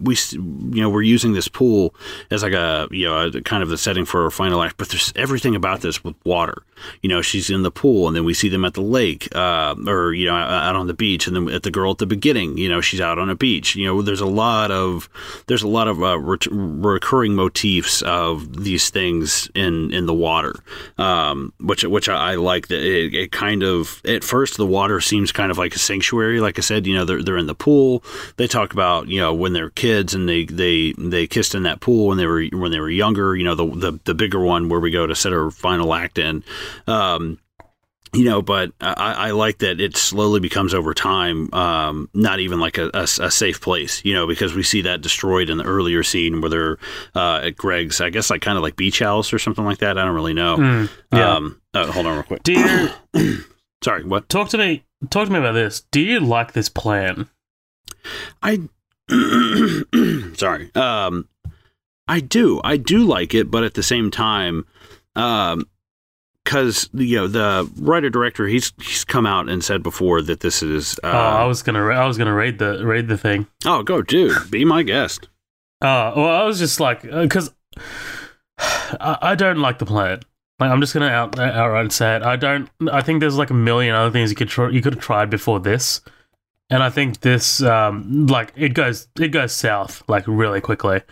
we 0.00 0.16
you 0.32 0.80
know 0.80 0.90
we're 0.90 1.02
using 1.02 1.32
this 1.32 1.48
pool 1.48 1.94
as 2.30 2.42
like 2.42 2.52
a 2.52 2.88
you 2.90 3.06
know 3.06 3.26
a, 3.26 3.40
kind 3.42 3.62
of 3.62 3.68
the 3.68 3.78
setting 3.78 4.04
for 4.04 4.22
her 4.22 4.30
final 4.30 4.62
act 4.62 4.76
but 4.78 4.88
there's 4.88 5.12
everything 5.16 5.54
about 5.54 5.80
this 5.80 6.02
with 6.02 6.16
water. 6.24 6.62
You 7.02 7.10
know 7.10 7.20
she's 7.20 7.50
in 7.50 7.62
the 7.62 7.70
pool 7.70 8.08
and 8.08 8.16
then 8.16 8.24
we 8.24 8.34
see 8.34 8.48
them 8.48 8.64
at 8.64 8.74
the 8.74 8.80
lake 8.80 9.28
uh, 9.34 9.74
or 9.86 10.14
you 10.14 10.26
know 10.26 10.34
out 10.34 10.76
on 10.76 10.86
the 10.86 10.94
beach 10.94 11.26
and 11.26 11.36
then 11.36 11.48
at 11.50 11.62
the 11.62 11.70
girl 11.70 11.92
at 11.92 11.98
the 11.98 12.06
beginning 12.06 12.56
you 12.56 12.68
know 12.68 12.80
she's 12.80 13.00
out 13.00 13.18
on 13.18 13.28
a 13.28 13.34
beach. 13.34 13.76
You 13.76 13.86
know 13.86 14.02
there's 14.02 14.20
a 14.20 14.26
lot 14.26 14.70
of 14.70 15.08
there's 15.46 15.62
a 15.62 15.68
lot 15.68 15.88
of 15.88 16.02
uh, 16.02 16.18
re- 16.18 16.38
recurring 16.50 17.34
motifs 17.34 18.02
of 18.02 18.64
these 18.64 18.88
things 18.90 19.50
in 19.54 19.92
in 19.92 20.06
the 20.06 20.14
water 20.14 20.54
um, 20.98 21.52
which 21.60 21.84
which 21.84 22.08
I, 22.08 22.32
I 22.32 22.34
like 22.36 22.68
that 22.68 22.82
it, 22.82 23.14
it 23.14 23.32
kind 23.32 23.62
of 23.62 24.00
at 24.06 24.24
first 24.24 24.56
the 24.56 24.66
water 24.66 25.00
seems 25.00 25.32
kind 25.32 25.50
of 25.50 25.58
like 25.58 25.74
a 25.74 25.78
sanctuary. 25.78 26.40
Like 26.40 26.58
I 26.58 26.62
said 26.62 26.86
you 26.86 26.94
know 26.94 27.04
they're, 27.04 27.22
they're 27.22 27.36
in 27.36 27.46
the 27.46 27.54
pool. 27.54 28.02
They 28.36 28.46
talk 28.46 28.72
about 28.72 29.08
you 29.08 29.20
know 29.20 29.34
when 29.34 29.52
they're 29.52 29.70
kids 29.70 29.89
and 29.90 30.28
they 30.28 30.44
they 30.44 30.92
they 30.98 31.26
kissed 31.26 31.54
in 31.54 31.64
that 31.64 31.80
pool 31.80 32.08
when 32.08 32.18
they 32.18 32.26
were 32.26 32.44
when 32.52 32.70
they 32.70 32.80
were 32.80 32.90
younger 32.90 33.36
you 33.36 33.44
know 33.44 33.54
the 33.54 33.66
the, 33.66 34.00
the 34.04 34.14
bigger 34.14 34.40
one 34.40 34.68
where 34.68 34.80
we 34.80 34.90
go 34.90 35.06
to 35.06 35.14
set 35.14 35.32
our 35.32 35.50
final 35.50 35.94
act 35.94 36.18
in 36.18 36.42
um, 36.86 37.38
you 38.12 38.24
know, 38.24 38.42
but 38.42 38.72
I, 38.80 39.12
I 39.12 39.30
like 39.30 39.58
that 39.58 39.80
it 39.80 39.96
slowly 39.96 40.40
becomes 40.40 40.74
over 40.74 40.94
time, 40.94 41.52
um, 41.54 42.08
not 42.12 42.40
even 42.40 42.58
like 42.58 42.76
a, 42.76 42.90
a, 42.92 43.02
a 43.02 43.30
safe 43.30 43.60
place, 43.60 44.04
you 44.04 44.14
know, 44.14 44.26
because 44.26 44.52
we 44.52 44.64
see 44.64 44.82
that 44.82 45.00
destroyed 45.00 45.48
in 45.48 45.58
the 45.58 45.64
earlier 45.64 46.02
scene 46.02 46.40
where 46.40 46.50
they're 46.50 46.78
uh, 47.14 47.46
at 47.46 47.56
Greg's, 47.56 48.00
I 48.00 48.10
guess, 48.10 48.28
like 48.28 48.42
kind 48.42 48.56
of 48.56 48.62
like 48.62 48.74
beach 48.74 48.98
house 48.98 49.32
or 49.32 49.38
something 49.38 49.64
like 49.64 49.78
that. 49.78 49.96
I 49.96 50.04
don't 50.04 50.14
really 50.14 50.34
know. 50.34 50.56
Mm, 50.56 50.90
yeah. 51.12 51.36
Um, 51.36 51.60
oh, 51.74 51.92
hold 51.92 52.06
on 52.06 52.14
real 52.14 52.22
quick. 52.24 52.42
Do 52.42 52.52
you 52.52 53.38
Sorry, 53.84 54.04
what? 54.04 54.28
talk 54.28 54.48
to 54.50 54.58
me? 54.58 54.84
Talk 55.08 55.26
to 55.26 55.32
me 55.32 55.38
about 55.38 55.52
this. 55.52 55.82
Do 55.92 56.00
you 56.00 56.18
like 56.18 56.52
this 56.52 56.68
plan? 56.68 57.28
I 58.42 58.68
sorry. 60.36 60.74
Um, 60.74 61.28
I 62.08 62.20
do. 62.20 62.60
I 62.64 62.76
do 62.76 63.04
like 63.04 63.34
it, 63.34 63.50
but 63.50 63.64
at 63.64 63.74
the 63.74 63.82
same 63.82 64.10
time, 64.10 64.66
um, 65.16 65.66
because 66.44 66.88
you 66.92 67.16
know 67.16 67.28
the 67.28 67.70
writer 67.78 68.10
director, 68.10 68.46
he's 68.46 68.72
he's 68.80 69.04
come 69.04 69.26
out 69.26 69.48
and 69.48 69.62
said 69.62 69.82
before 69.82 70.22
that 70.22 70.40
this 70.40 70.62
is. 70.62 70.98
Uh, 71.04 71.08
oh, 71.08 71.18
I 71.18 71.44
was 71.44 71.62
gonna, 71.62 71.84
I 71.86 72.06
was 72.06 72.18
gonna 72.18 72.34
read 72.34 72.58
the 72.58 72.84
raid 72.84 73.08
the 73.08 73.18
thing. 73.18 73.46
oh, 73.64 73.82
go, 73.82 74.02
dude, 74.02 74.50
be 74.50 74.64
my 74.64 74.82
guest. 74.82 75.28
Uh, 75.82 76.12
well, 76.16 76.28
I 76.28 76.44
was 76.44 76.58
just 76.58 76.80
like, 76.80 77.02
because 77.02 77.52
I, 78.58 79.18
I 79.22 79.34
don't 79.34 79.60
like 79.60 79.78
the 79.78 79.86
plan. 79.86 80.20
Like, 80.58 80.70
I'm 80.70 80.80
just 80.80 80.92
gonna 80.92 81.08
out 81.08 81.38
outright 81.38 81.92
say 81.92 82.16
it. 82.16 82.22
I 82.22 82.36
don't. 82.36 82.68
I 82.92 83.00
think 83.00 83.20
there's 83.20 83.38
like 83.38 83.50
a 83.50 83.54
million 83.54 83.94
other 83.94 84.10
things 84.10 84.30
you 84.30 84.36
could 84.36 84.48
try, 84.48 84.68
you 84.68 84.82
could 84.82 84.94
have 84.94 85.02
tried 85.02 85.30
before 85.30 85.60
this, 85.60 86.00
and 86.70 86.82
I 86.82 86.90
think 86.90 87.20
this, 87.20 87.62
um, 87.62 88.26
like 88.26 88.52
it 88.56 88.70
goes 88.70 89.08
it 89.18 89.28
goes 89.28 89.52
south 89.52 90.02
like 90.08 90.24
really 90.26 90.60
quickly. 90.60 91.02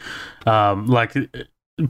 Um, 0.47 0.87
like 0.87 1.15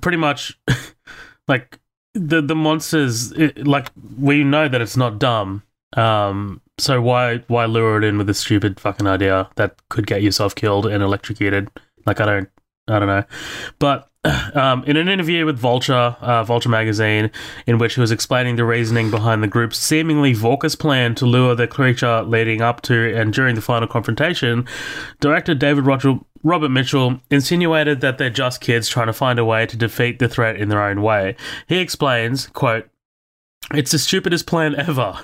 pretty 0.01 0.17
much, 0.19 0.59
like 1.49 1.79
the 2.15 2.41
the 2.41 2.57
monsters. 2.57 3.33
It, 3.33 3.67
like 3.67 3.91
we 4.19 4.43
know 4.43 4.69
that 4.69 4.81
it's 4.81 4.97
not 4.97 5.19
dumb. 5.19 5.63
Um, 5.97 6.63
so 6.79 7.01
why 7.01 7.45
why 7.49 7.67
lure 7.67 7.99
it 7.99 8.05
in 8.05 8.19
with 8.19 8.31
a 8.31 8.35
stupid 8.35 8.81
fucking 8.81 9.07
idea 9.07 9.49
that 9.57 9.77
could 9.91 10.07
get 10.07 10.23
yourself 10.23 10.55
killed 10.55 10.87
and 10.87 11.03
electrocuted? 11.03 11.71
Like 12.07 12.21
I 12.21 12.27
don't 12.27 12.49
I 12.89 12.99
don't 12.99 13.09
know. 13.09 13.25
But 13.79 14.08
um, 14.55 14.85
in 14.85 14.97
an 14.97 15.09
interview 15.09 15.47
with 15.47 15.59
Vulture, 15.59 16.17
uh, 16.21 16.43
Vulture 16.45 16.69
magazine, 16.69 17.31
in 17.67 17.79
which 17.79 17.95
he 17.95 18.01
was 18.01 18.11
explaining 18.11 18.57
the 18.57 18.65
reasoning 18.65 19.11
behind 19.11 19.43
the 19.43 19.47
group's 19.47 19.79
seemingly 19.79 20.35
raucous 20.35 20.75
plan 20.75 21.15
to 21.17 21.27
lure 21.27 21.55
the 21.55 21.67
creature 21.67 22.23
leading 22.23 22.61
up 22.61 22.81
to 22.83 23.15
and 23.17 23.33
during 23.33 23.55
the 23.55 23.61
final 23.61 23.89
confrontation, 23.89 24.67
director 25.21 25.55
David 25.55 25.87
Roger- 25.87 26.19
Robert 26.43 26.71
Mitchell 26.71 27.21
insinuated 27.31 28.01
that 28.01 28.19
they're 28.19 28.31
just 28.31 28.61
kids 28.61 28.89
trying 28.89 29.07
to 29.07 29.13
find 29.13 29.39
a 29.39 29.45
way 29.45 29.67
to 29.67 29.77
defeat 29.77 30.19
the 30.19 30.29
threat 30.29 30.57
in 30.57 30.69
their 30.69 30.83
own 30.83 31.03
way. 31.03 31.37
He 31.67 31.79
explains, 31.79 32.49
quote, 32.49 32.89
it's 33.75 33.91
the 33.91 33.99
stupidest 33.99 34.47
plan 34.47 34.75
ever. 34.77 35.19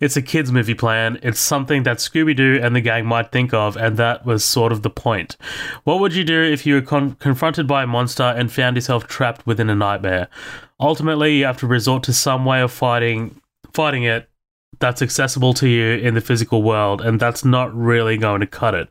It's 0.00 0.16
a 0.16 0.22
kids' 0.22 0.50
movie 0.50 0.74
plan. 0.74 1.18
It's 1.22 1.40
something 1.40 1.82
that 1.82 1.98
Scooby 1.98 2.34
Doo 2.34 2.58
and 2.62 2.74
the 2.74 2.80
gang 2.80 3.06
might 3.06 3.30
think 3.30 3.52
of, 3.52 3.76
and 3.76 3.96
that 3.96 4.24
was 4.24 4.44
sort 4.44 4.72
of 4.72 4.82
the 4.82 4.90
point. 4.90 5.36
What 5.84 6.00
would 6.00 6.14
you 6.14 6.24
do 6.24 6.42
if 6.42 6.64
you 6.64 6.74
were 6.74 6.82
con- 6.82 7.14
confronted 7.16 7.66
by 7.66 7.82
a 7.82 7.86
monster 7.86 8.22
and 8.22 8.50
found 8.50 8.76
yourself 8.76 9.06
trapped 9.06 9.46
within 9.46 9.68
a 9.68 9.74
nightmare? 9.74 10.28
Ultimately, 10.78 11.36
you 11.36 11.44
have 11.44 11.58
to 11.58 11.66
resort 11.66 12.02
to 12.04 12.12
some 12.12 12.44
way 12.44 12.62
of 12.62 12.72
fighting 12.72 13.40
fighting 13.72 14.02
it 14.02 14.28
that's 14.78 15.02
accessible 15.02 15.54
to 15.54 15.68
you 15.68 15.96
in 15.96 16.14
the 16.14 16.20
physical 16.20 16.62
world, 16.62 17.00
and 17.00 17.20
that's 17.20 17.44
not 17.44 17.74
really 17.76 18.16
going 18.16 18.40
to 18.40 18.46
cut 18.46 18.74
it. 18.74 18.88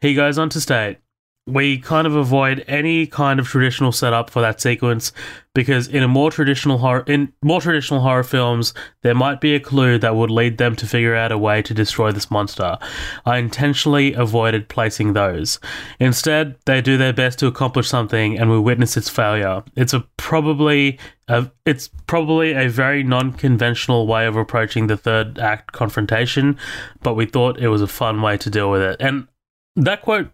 He 0.00 0.14
goes 0.14 0.38
on 0.38 0.48
to 0.50 0.60
state, 0.60 0.98
we 1.46 1.76
kind 1.78 2.06
of 2.06 2.14
avoid 2.14 2.64
any 2.68 3.04
kind 3.04 3.40
of 3.40 3.48
traditional 3.48 3.90
setup 3.90 4.30
for 4.30 4.40
that 4.40 4.60
sequence 4.60 5.12
because 5.54 5.88
in 5.88 6.04
a 6.04 6.08
more 6.08 6.30
traditional 6.30 6.78
horror 6.78 7.02
in 7.08 7.32
more 7.42 7.60
traditional 7.60 8.00
horror 8.00 8.22
films 8.22 8.72
there 9.02 9.14
might 9.14 9.40
be 9.40 9.52
a 9.56 9.60
clue 9.60 9.98
that 9.98 10.14
would 10.14 10.30
lead 10.30 10.56
them 10.58 10.76
to 10.76 10.86
figure 10.86 11.16
out 11.16 11.32
a 11.32 11.36
way 11.36 11.60
to 11.60 11.74
destroy 11.74 12.12
this 12.12 12.30
monster. 12.30 12.78
I 13.26 13.38
intentionally 13.38 14.12
avoided 14.12 14.68
placing 14.68 15.14
those. 15.14 15.58
Instead, 15.98 16.54
they 16.64 16.80
do 16.80 16.96
their 16.96 17.12
best 17.12 17.40
to 17.40 17.48
accomplish 17.48 17.88
something 17.88 18.38
and 18.38 18.48
we 18.48 18.60
witness 18.60 18.96
its 18.96 19.08
failure. 19.08 19.64
It's 19.74 19.92
a 19.92 20.06
probably 20.18 21.00
a, 21.26 21.50
it's 21.66 21.88
probably 22.06 22.52
a 22.52 22.68
very 22.68 23.02
non-conventional 23.02 24.06
way 24.06 24.26
of 24.26 24.36
approaching 24.36 24.86
the 24.86 24.96
third 24.96 25.40
act 25.40 25.72
confrontation, 25.72 26.56
but 27.02 27.14
we 27.14 27.26
thought 27.26 27.58
it 27.58 27.68
was 27.68 27.82
a 27.82 27.88
fun 27.88 28.22
way 28.22 28.36
to 28.36 28.48
deal 28.48 28.70
with 28.70 28.82
it. 28.82 28.96
And 29.00 29.26
that 29.74 30.02
quote 30.02 30.30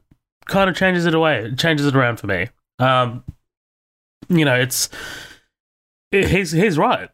kind 0.48 0.68
of 0.68 0.74
changes 0.76 1.06
it 1.06 1.14
away, 1.14 1.52
changes 1.56 1.86
it 1.86 1.94
around 1.94 2.18
for 2.18 2.26
me. 2.26 2.48
Um, 2.80 3.22
you 4.28 4.44
know, 4.44 4.54
it's 4.54 4.88
he's 6.10 6.50
he's 6.50 6.76
right. 6.76 7.08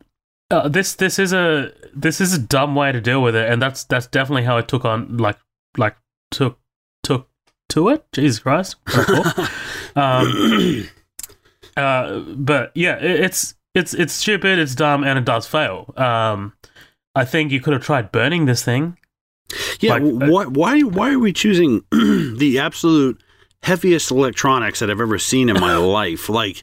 Uh, 0.50 0.68
this 0.68 0.94
this 0.94 1.18
is 1.18 1.32
a 1.32 1.72
this 1.94 2.20
is 2.20 2.34
a 2.34 2.38
dumb 2.38 2.74
way 2.74 2.92
to 2.92 3.00
deal 3.00 3.22
with 3.22 3.34
it, 3.34 3.50
and 3.50 3.60
that's 3.60 3.84
that's 3.84 4.06
definitely 4.06 4.44
how 4.44 4.56
it 4.56 4.68
took 4.68 4.84
on 4.84 5.16
like 5.16 5.38
like 5.76 5.96
took 6.30 6.58
took 7.02 7.28
to 7.70 7.88
it. 7.88 8.04
Jesus 8.12 8.38
Christ! 8.38 8.76
um, 9.96 10.88
uh, 11.76 12.20
but 12.20 12.72
yeah, 12.74 12.96
it, 12.98 13.20
it's 13.20 13.54
it's 13.74 13.94
it's 13.94 14.12
stupid, 14.12 14.58
it's 14.58 14.74
dumb, 14.74 15.02
and 15.02 15.18
it 15.18 15.24
does 15.24 15.46
fail. 15.46 15.92
Um, 15.96 16.52
I 17.14 17.24
think 17.24 17.52
you 17.52 17.60
could 17.60 17.72
have 17.72 17.82
tried 17.82 18.12
burning 18.12 18.44
this 18.46 18.62
thing. 18.62 18.98
Yeah, 19.80 19.94
Like, 19.94 20.30
why, 20.30 20.44
why 20.46 20.80
why 20.80 21.12
are 21.12 21.18
we 21.18 21.32
choosing 21.32 21.84
the 21.90 22.58
absolute 22.60 23.22
heaviest 23.64 24.10
electronics 24.10 24.78
that 24.80 24.90
I've 24.90 25.00
ever 25.00 25.18
seen 25.18 25.48
in 25.48 25.58
my 25.58 25.76
life? 26.00 26.28
Like, 26.28 26.62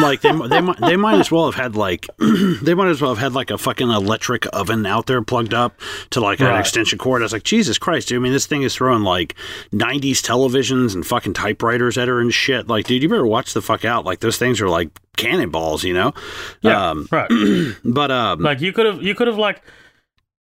like 0.00 0.20
they 0.20 0.32
they 0.48 0.60
might 0.60 0.78
they 0.80 0.96
might 0.96 1.18
as 1.18 1.30
well 1.30 1.46
have 1.46 1.54
had 1.54 1.74
like 1.76 2.06
they 2.62 2.74
might 2.74 2.88
as 2.88 3.00
well 3.00 3.10
have 3.14 3.22
had 3.22 3.32
like 3.32 3.50
a 3.50 3.58
fucking 3.58 3.90
electric 3.90 4.46
oven 4.52 4.86
out 4.86 5.06
there 5.06 5.22
plugged 5.22 5.54
up 5.54 5.80
to 6.10 6.20
like 6.20 6.40
an 6.40 6.58
extension 6.60 6.98
cord. 6.98 7.22
I 7.22 7.24
was 7.24 7.32
like, 7.32 7.42
Jesus 7.42 7.78
Christ, 7.78 8.08
dude! 8.08 8.18
I 8.18 8.20
mean, 8.22 8.32
this 8.32 8.46
thing 8.46 8.62
is 8.62 8.74
throwing 8.74 9.02
like 9.02 9.34
'90s 9.72 10.20
televisions 10.22 10.94
and 10.94 11.06
fucking 11.06 11.32
typewriters 11.34 11.98
at 11.98 12.08
her 12.08 12.20
and 12.20 12.32
shit. 12.32 12.68
Like, 12.68 12.86
dude, 12.86 13.02
you 13.02 13.08
better 13.08 13.26
watch 13.26 13.54
the 13.54 13.62
fuck 13.62 13.84
out. 13.84 14.04
Like, 14.04 14.20
those 14.20 14.36
things 14.38 14.60
are 14.60 14.68
like 14.68 14.90
cannonballs, 15.16 15.84
you 15.84 15.92
know? 15.94 16.12
Yeah, 16.62 16.90
Um, 16.90 17.08
right. 17.10 17.28
but 17.84 18.10
um, 18.10 18.40
Like 18.40 18.60
you 18.60 18.72
could 18.72 18.86
have, 18.86 19.02
you 19.02 19.14
could 19.14 19.26
have 19.26 19.36
like, 19.38 19.62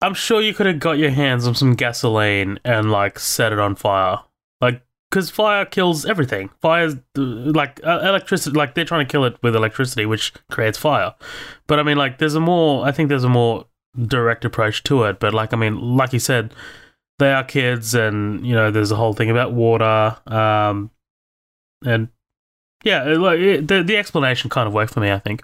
I'm 0.01 0.13
sure 0.13 0.41
you 0.41 0.53
could 0.53 0.65
have 0.67 0.79
got 0.79 0.97
your 0.97 1.09
hands 1.09 1.47
on 1.47 1.55
some 1.55 1.73
gasoline 1.75 2.59
and 2.63 2.91
like 2.91 3.19
set 3.19 3.51
it 3.51 3.59
on 3.59 3.75
fire, 3.75 4.19
like 4.61 4.81
because 5.09 5.29
fire 5.29 5.65
kills 5.65 6.05
everything. 6.05 6.49
Fire's 6.61 6.95
uh, 6.95 7.21
like 7.21 7.79
uh, 7.83 7.99
electricity, 8.03 8.55
like 8.55 8.75
they're 8.75 8.85
trying 8.85 9.05
to 9.05 9.11
kill 9.11 9.25
it 9.25 9.37
with 9.41 9.55
electricity, 9.55 10.05
which 10.05 10.33
creates 10.51 10.77
fire. 10.77 11.15
But 11.67 11.79
I 11.79 11.83
mean, 11.83 11.97
like, 11.97 12.19
there's 12.19 12.35
a 12.35 12.39
more, 12.39 12.85
I 12.85 12.91
think 12.91 13.09
there's 13.09 13.23
a 13.23 13.29
more 13.29 13.65
direct 13.99 14.45
approach 14.45 14.83
to 14.83 15.03
it. 15.03 15.19
But 15.19 15.33
like, 15.33 15.53
I 15.53 15.57
mean, 15.57 15.97
like 15.97 16.13
you 16.13 16.19
said, 16.19 16.53
they 17.17 17.31
are 17.33 17.43
kids, 17.43 17.93
and 17.93 18.45
you 18.45 18.53
know, 18.53 18.71
there's 18.71 18.91
a 18.91 18.95
whole 18.95 19.13
thing 19.13 19.29
about 19.29 19.51
water, 19.51 20.15
um, 20.27 20.89
and 21.83 22.07
yeah, 22.83 23.03
like 23.03 23.39
the 23.67 23.83
the 23.85 23.97
explanation 23.97 24.49
kind 24.49 24.67
of 24.67 24.73
worked 24.73 24.93
for 24.93 25.01
me. 25.01 25.11
I 25.11 25.19
think. 25.19 25.43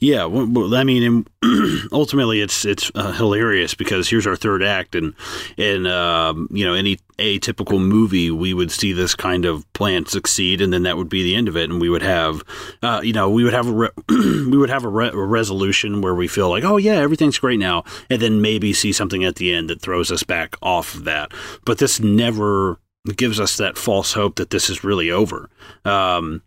Yeah, 0.00 0.24
well, 0.24 0.74
I 0.74 0.82
mean, 0.82 1.26
ultimately, 1.92 2.40
it's 2.40 2.64
it's 2.64 2.90
uh, 2.96 3.12
hilarious 3.12 3.74
because 3.74 4.08
here's 4.08 4.26
our 4.26 4.34
third 4.34 4.64
act, 4.64 4.96
and 4.96 5.14
in 5.56 5.86
um, 5.86 6.48
you 6.50 6.64
know 6.64 6.74
any 6.74 6.96
atypical 7.18 7.80
movie, 7.80 8.32
we 8.32 8.52
would 8.52 8.72
see 8.72 8.92
this 8.92 9.14
kind 9.14 9.44
of 9.44 9.70
plan 9.72 10.06
succeed, 10.06 10.60
and 10.60 10.72
then 10.72 10.82
that 10.82 10.96
would 10.96 11.08
be 11.08 11.22
the 11.22 11.36
end 11.36 11.46
of 11.46 11.56
it, 11.56 11.70
and 11.70 11.80
we 11.80 11.88
would 11.88 12.02
have, 12.02 12.42
uh, 12.82 13.00
you 13.04 13.12
know, 13.12 13.30
we 13.30 13.44
would 13.44 13.52
have 13.52 13.68
a 13.68 13.72
re- 13.72 13.90
we 14.08 14.56
would 14.58 14.70
have 14.70 14.84
a, 14.84 14.88
re- 14.88 15.10
a 15.10 15.16
resolution 15.16 16.00
where 16.00 16.16
we 16.16 16.26
feel 16.26 16.50
like, 16.50 16.64
oh 16.64 16.76
yeah, 16.76 16.94
everything's 16.94 17.38
great 17.38 17.60
now, 17.60 17.84
and 18.08 18.20
then 18.20 18.40
maybe 18.40 18.72
see 18.72 18.92
something 18.92 19.22
at 19.22 19.36
the 19.36 19.52
end 19.52 19.70
that 19.70 19.80
throws 19.80 20.10
us 20.10 20.24
back 20.24 20.56
off 20.62 20.94
of 20.94 21.04
that. 21.04 21.30
But 21.64 21.78
this 21.78 22.00
never 22.00 22.80
gives 23.16 23.38
us 23.38 23.56
that 23.58 23.78
false 23.78 24.14
hope 24.14 24.34
that 24.36 24.50
this 24.50 24.68
is 24.68 24.82
really 24.82 25.12
over. 25.12 25.48
Um, 25.84 26.42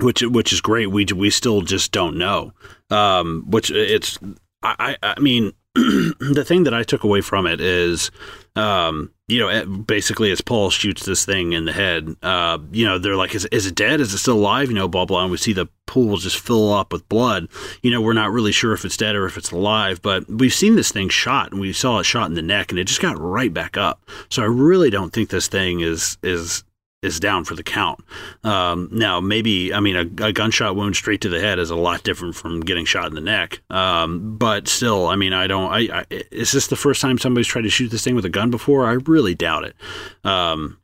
which 0.00 0.22
which 0.22 0.52
is 0.52 0.60
great. 0.60 0.86
We 0.86 1.06
we 1.14 1.30
still 1.30 1.62
just 1.62 1.92
don't 1.92 2.16
know. 2.16 2.52
Um, 2.90 3.44
which 3.48 3.70
it's 3.70 4.18
I 4.62 4.96
I 5.02 5.18
mean 5.20 5.52
the 5.74 6.44
thing 6.46 6.64
that 6.64 6.74
I 6.74 6.82
took 6.82 7.04
away 7.04 7.20
from 7.20 7.46
it 7.46 7.60
is 7.60 8.10
um 8.54 9.10
you 9.28 9.38
know 9.38 9.66
basically 9.66 10.30
as 10.30 10.42
Paul 10.42 10.68
shoots 10.68 11.06
this 11.06 11.24
thing 11.24 11.52
in 11.52 11.64
the 11.64 11.72
head 11.72 12.14
uh 12.22 12.58
you 12.70 12.84
know 12.84 12.98
they're 12.98 13.16
like 13.16 13.34
is 13.34 13.46
is 13.46 13.66
it 13.66 13.74
dead? 13.74 14.00
Is 14.00 14.12
it 14.12 14.18
still 14.18 14.38
alive? 14.38 14.68
You 14.68 14.74
know 14.74 14.88
blah 14.88 15.06
blah. 15.06 15.22
And 15.22 15.30
we 15.30 15.38
see 15.38 15.52
the 15.52 15.68
pool 15.86 16.16
just 16.18 16.38
fill 16.38 16.72
up 16.72 16.92
with 16.92 17.08
blood. 17.08 17.48
You 17.82 17.90
know 17.90 18.00
we're 18.00 18.12
not 18.12 18.32
really 18.32 18.52
sure 18.52 18.72
if 18.74 18.84
it's 18.84 18.96
dead 18.96 19.16
or 19.16 19.26
if 19.26 19.36
it's 19.38 19.50
alive 19.50 20.02
but 20.02 20.28
we've 20.28 20.54
seen 20.54 20.76
this 20.76 20.92
thing 20.92 21.08
shot 21.08 21.52
and 21.52 21.60
we 21.60 21.72
saw 21.72 21.98
it 21.98 22.04
shot 22.04 22.28
in 22.28 22.34
the 22.34 22.42
neck 22.42 22.70
and 22.70 22.78
it 22.78 22.84
just 22.84 23.00
got 23.00 23.18
right 23.18 23.52
back 23.52 23.76
up. 23.76 24.04
So 24.28 24.42
I 24.42 24.46
really 24.46 24.90
don't 24.90 25.12
think 25.12 25.30
this 25.30 25.48
thing 25.48 25.80
is 25.80 26.18
is 26.22 26.64
is 27.02 27.18
down 27.18 27.44
for 27.44 27.54
the 27.54 27.62
count. 27.62 28.00
Um, 28.44 28.88
now, 28.92 29.20
maybe 29.20 29.74
I 29.74 29.80
mean 29.80 29.96
a, 29.96 30.26
a 30.26 30.32
gunshot 30.32 30.76
wound 30.76 30.96
straight 30.96 31.20
to 31.22 31.28
the 31.28 31.40
head 31.40 31.58
is 31.58 31.70
a 31.70 31.76
lot 31.76 32.02
different 32.02 32.36
from 32.36 32.60
getting 32.60 32.84
shot 32.84 33.06
in 33.06 33.14
the 33.14 33.20
neck. 33.20 33.60
Um, 33.70 34.36
but 34.38 34.68
still, 34.68 35.06
I 35.06 35.16
mean, 35.16 35.32
I 35.32 35.46
don't. 35.46 35.72
I, 35.72 36.00
I 36.00 36.04
is 36.30 36.52
this 36.52 36.68
the 36.68 36.76
first 36.76 37.00
time 37.00 37.18
somebody's 37.18 37.48
tried 37.48 37.62
to 37.62 37.70
shoot 37.70 37.88
this 37.88 38.04
thing 38.04 38.14
with 38.14 38.24
a 38.24 38.30
gun 38.30 38.50
before? 38.50 38.86
I 38.86 38.92
really 38.92 39.34
doubt 39.34 39.64
it. 39.64 39.76
Um, 40.24 40.78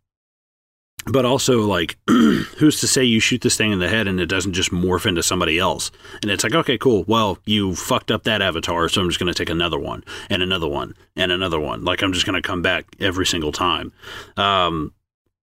but 1.07 1.25
also, 1.25 1.61
like, 1.61 1.97
who's 2.07 2.81
to 2.81 2.87
say 2.87 3.03
you 3.03 3.21
shoot 3.21 3.41
this 3.41 3.57
thing 3.57 3.73
in 3.73 3.79
the 3.79 3.89
head 3.89 4.07
and 4.07 4.21
it 4.21 4.27
doesn't 4.27 4.53
just 4.53 4.71
morph 4.71 5.07
into 5.07 5.23
somebody 5.23 5.59
else? 5.59 5.91
And 6.21 6.31
it's 6.31 6.45
like, 6.45 6.55
okay, 6.55 6.77
cool. 6.77 7.05
Well, 7.07 7.39
you 7.47 7.75
fucked 7.75 8.11
up 8.11 8.25
that 8.25 8.43
avatar, 8.43 8.89
so 8.89 9.01
I'm 9.01 9.09
just 9.09 9.19
going 9.19 9.33
to 9.33 9.39
take 9.39 9.49
another 9.49 9.79
one 9.79 10.05
and 10.29 10.43
another 10.43 10.69
one 10.69 10.95
and 11.17 11.33
another 11.33 11.59
one. 11.59 11.85
Like, 11.85 12.03
I'm 12.03 12.13
just 12.13 12.27
going 12.27 12.41
to 12.41 12.47
come 12.47 12.61
back 12.61 12.85
every 13.01 13.25
single 13.25 13.53
time. 13.53 13.93
Um, 14.37 14.93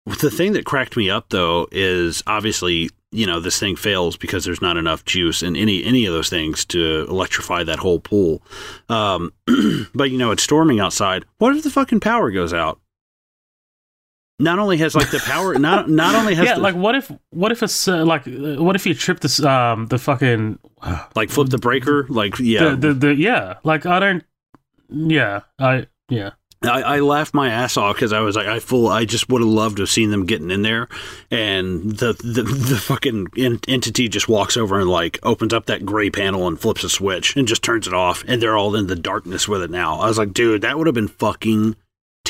the 0.07 0.31
thing 0.31 0.53
that 0.55 0.65
cracked 0.65 0.97
me 0.97 1.11
up 1.11 1.29
though 1.29 1.69
is 1.71 2.23
obviously 2.27 2.91
you 3.13 3.27
know 3.27 3.41
this 3.41 3.59
thing 3.59 3.77
fails 3.77 4.17
because 4.17 4.45
there's 4.45 4.63
not 4.63 4.77
enough 4.77 5.05
juice 5.05 5.43
in 5.43 5.55
any 5.55 5.85
any 5.85 6.07
of 6.07 6.13
those 6.13 6.29
things 6.29 6.65
to 6.65 7.07
electrify 7.09 7.63
that 7.63 7.79
whole 7.79 8.01
pool. 8.01 8.43
Um, 8.89 9.33
but 9.95 10.11
you 10.11 10.19
know 10.19 10.33
it's 10.33 10.43
storming 10.43 10.81
outside. 10.81 11.25
What 11.39 11.55
if 11.55 11.63
the 11.63 11.71
fucking 11.71 12.01
power 12.01 12.31
goes 12.31 12.53
out? 12.53 12.81
Not 14.39 14.59
only 14.59 14.79
has 14.79 14.95
like 14.95 15.11
the 15.11 15.21
power, 15.21 15.55
not 15.59 15.89
not 15.89 16.15
only 16.15 16.35
has 16.35 16.47
yeah, 16.47 16.55
the, 16.55 16.61
like 16.61 16.75
what 16.75 16.97
if 16.97 17.13
what 17.31 17.53
if 17.53 17.63
it's 17.63 17.87
uh, 17.87 18.05
like 18.05 18.27
uh, 18.27 18.63
what 18.63 18.75
if 18.75 18.87
you 18.87 18.95
trip 18.95 19.21
this 19.21 19.43
um 19.45 19.87
the 19.87 19.99
fucking 19.99 20.59
like 21.15 21.31
flip 21.31 21.51
the 21.51 21.59
breaker, 21.59 22.07
like 22.09 22.39
yeah, 22.41 22.71
the, 22.71 22.77
the 22.77 22.95
the 22.95 23.15
yeah 23.15 23.59
like 23.63 23.87
I 23.87 24.01
don't 24.01 24.25
yeah 24.89 25.43
I 25.61 25.87
yeah 26.09 26.31
I, 26.65 26.83
I 26.83 27.01
laughed 27.01 27.35
my 27.35 27.51
ass 27.51 27.77
off 27.77 27.97
because 27.97 28.13
I 28.13 28.21
was 28.21 28.37
like, 28.37 28.47
I 28.47 28.59
full, 28.59 28.89
I 28.89 29.05
just 29.05 29.29
would 29.29 29.41
have 29.41 29.49
loved 29.49 29.77
to 29.77 29.83
have 29.83 29.91
seen 29.91 30.11
them 30.11 30.27
getting 30.27 30.51
in 30.51 30.63
there, 30.63 30.89
and 31.31 31.93
the 31.93 32.13
the, 32.13 32.43
the 32.43 32.77
fucking 32.77 33.29
en- 33.37 33.61
entity 33.69 34.09
just 34.09 34.29
walks 34.29 34.57
over 34.57 34.79
and 34.79 34.89
like 34.89 35.19
opens 35.23 35.53
up 35.53 35.67
that 35.67 35.85
gray 35.85 36.11
panel 36.11 36.47
and 36.47 36.61
flips 36.61 36.85
a 36.85 36.89
switch 36.89 37.37
and 37.37 37.49
just 37.49 37.63
turns 37.63 37.87
it 37.87 37.95
off, 37.95 38.25
and 38.27 38.41
they're 38.41 38.57
all 38.57 38.75
in 38.75 38.87
the 38.87 38.97
darkness 38.97 39.49
with 39.49 39.63
it 39.63 39.71
now. 39.71 39.99
I 40.01 40.07
was 40.09 40.19
like, 40.19 40.33
dude, 40.33 40.63
that 40.63 40.79
would 40.79 40.87
have 40.87 40.95
been 40.95 41.09
fucking 41.09 41.77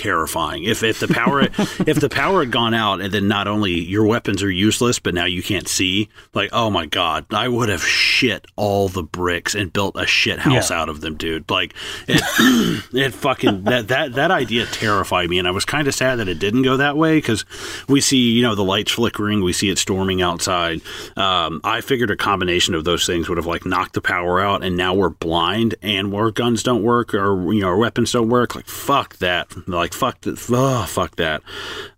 terrifying. 0.02 0.64
If 0.64 0.82
if 0.82 0.98
the 0.98 1.08
power 1.08 1.40
if 1.86 2.00
the 2.00 2.08
power 2.08 2.40
had 2.40 2.50
gone 2.50 2.74
out 2.74 3.00
and 3.00 3.12
then 3.14 3.28
not 3.28 3.46
only 3.46 3.72
your 3.72 4.04
weapons 4.04 4.42
are 4.42 4.50
useless 4.50 4.98
but 4.98 5.14
now 5.14 5.24
you 5.26 5.42
can't 5.42 5.68
see 5.68 6.08
like 6.34 6.50
oh 6.52 6.70
my 6.70 6.86
god 6.86 7.24
i 7.32 7.46
would 7.46 7.68
have 7.68 7.82
shit 7.86 8.46
all 8.56 8.88
the 8.88 9.02
bricks 9.02 9.54
and 9.54 9.72
built 9.72 9.94
a 9.96 10.06
shit 10.06 10.40
house 10.40 10.70
Yeah. 10.70 10.80
out 10.80 10.88
of 10.88 11.00
them 11.00 11.16
dude. 11.16 11.48
Like 11.50 11.74
it 12.08 12.20
it 12.92 13.14
fucking 13.14 13.64
that 13.64 13.88
that 13.88 14.14
that 14.14 14.30
idea 14.32 14.66
terrified 14.66 15.30
me 15.30 15.38
and 15.38 15.46
i 15.46 15.50
was 15.52 15.64
kind 15.64 15.86
of 15.86 15.94
sad 15.94 16.16
that 16.16 16.28
it 16.28 16.38
didn't 16.40 16.62
go 16.62 16.76
that 16.78 16.96
way 16.96 17.18
because 17.18 17.44
we 17.88 18.00
see 18.00 18.32
you 18.32 18.42
know 18.42 18.54
the 18.56 18.64
lights 18.64 18.90
flickering 18.92 19.42
we 19.42 19.52
see 19.52 19.68
it 19.70 19.78
storming 19.78 20.20
outside. 20.20 20.80
Um, 21.16 21.60
i 21.62 21.80
figured 21.80 22.10
a 22.10 22.16
combination 22.16 22.74
of 22.74 22.84
those 22.84 23.06
things 23.06 23.28
would 23.28 23.38
have 23.38 23.46
like 23.46 23.64
knocked 23.64 23.92
the 23.94 24.00
power 24.00 24.40
out 24.40 24.64
and 24.64 24.76
now 24.76 24.94
we're 24.94 25.10
blind 25.10 25.76
and 25.80 26.12
our 26.14 26.30
guns 26.32 26.62
don't 26.62 26.82
work 26.82 27.14
or 27.14 27.52
you 27.52 27.60
know 27.60 27.68
our 27.68 27.76
weapons 27.76 28.10
don't 28.12 28.28
work. 28.28 28.54
Like 28.54 28.66
fuck 28.66 29.16
that. 29.18 29.46
Like 29.68 29.91
fuck 29.92 30.20
that 30.22 30.38
oh, 30.50 30.84
fuck 30.88 31.16
that 31.16 31.42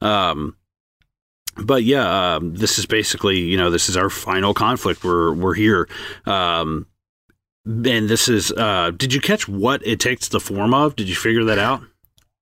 um 0.00 0.56
but 1.56 1.84
yeah, 1.84 2.34
um, 2.34 2.56
this 2.56 2.80
is 2.80 2.86
basically 2.86 3.38
you 3.38 3.56
know 3.56 3.70
this 3.70 3.88
is 3.88 3.96
our 3.96 4.10
final 4.10 4.54
conflict. 4.54 5.04
We're 5.04 5.32
we're 5.32 5.54
here, 5.54 5.88
um, 6.26 6.88
and 7.64 8.08
this 8.08 8.28
is. 8.28 8.50
Uh, 8.50 8.90
did 8.90 9.14
you 9.14 9.20
catch 9.20 9.46
what 9.46 9.80
it 9.86 10.00
takes 10.00 10.28
the 10.28 10.40
form 10.40 10.74
of? 10.74 10.96
Did 10.96 11.08
you 11.08 11.14
figure 11.14 11.44
that 11.44 11.60
out? 11.60 11.82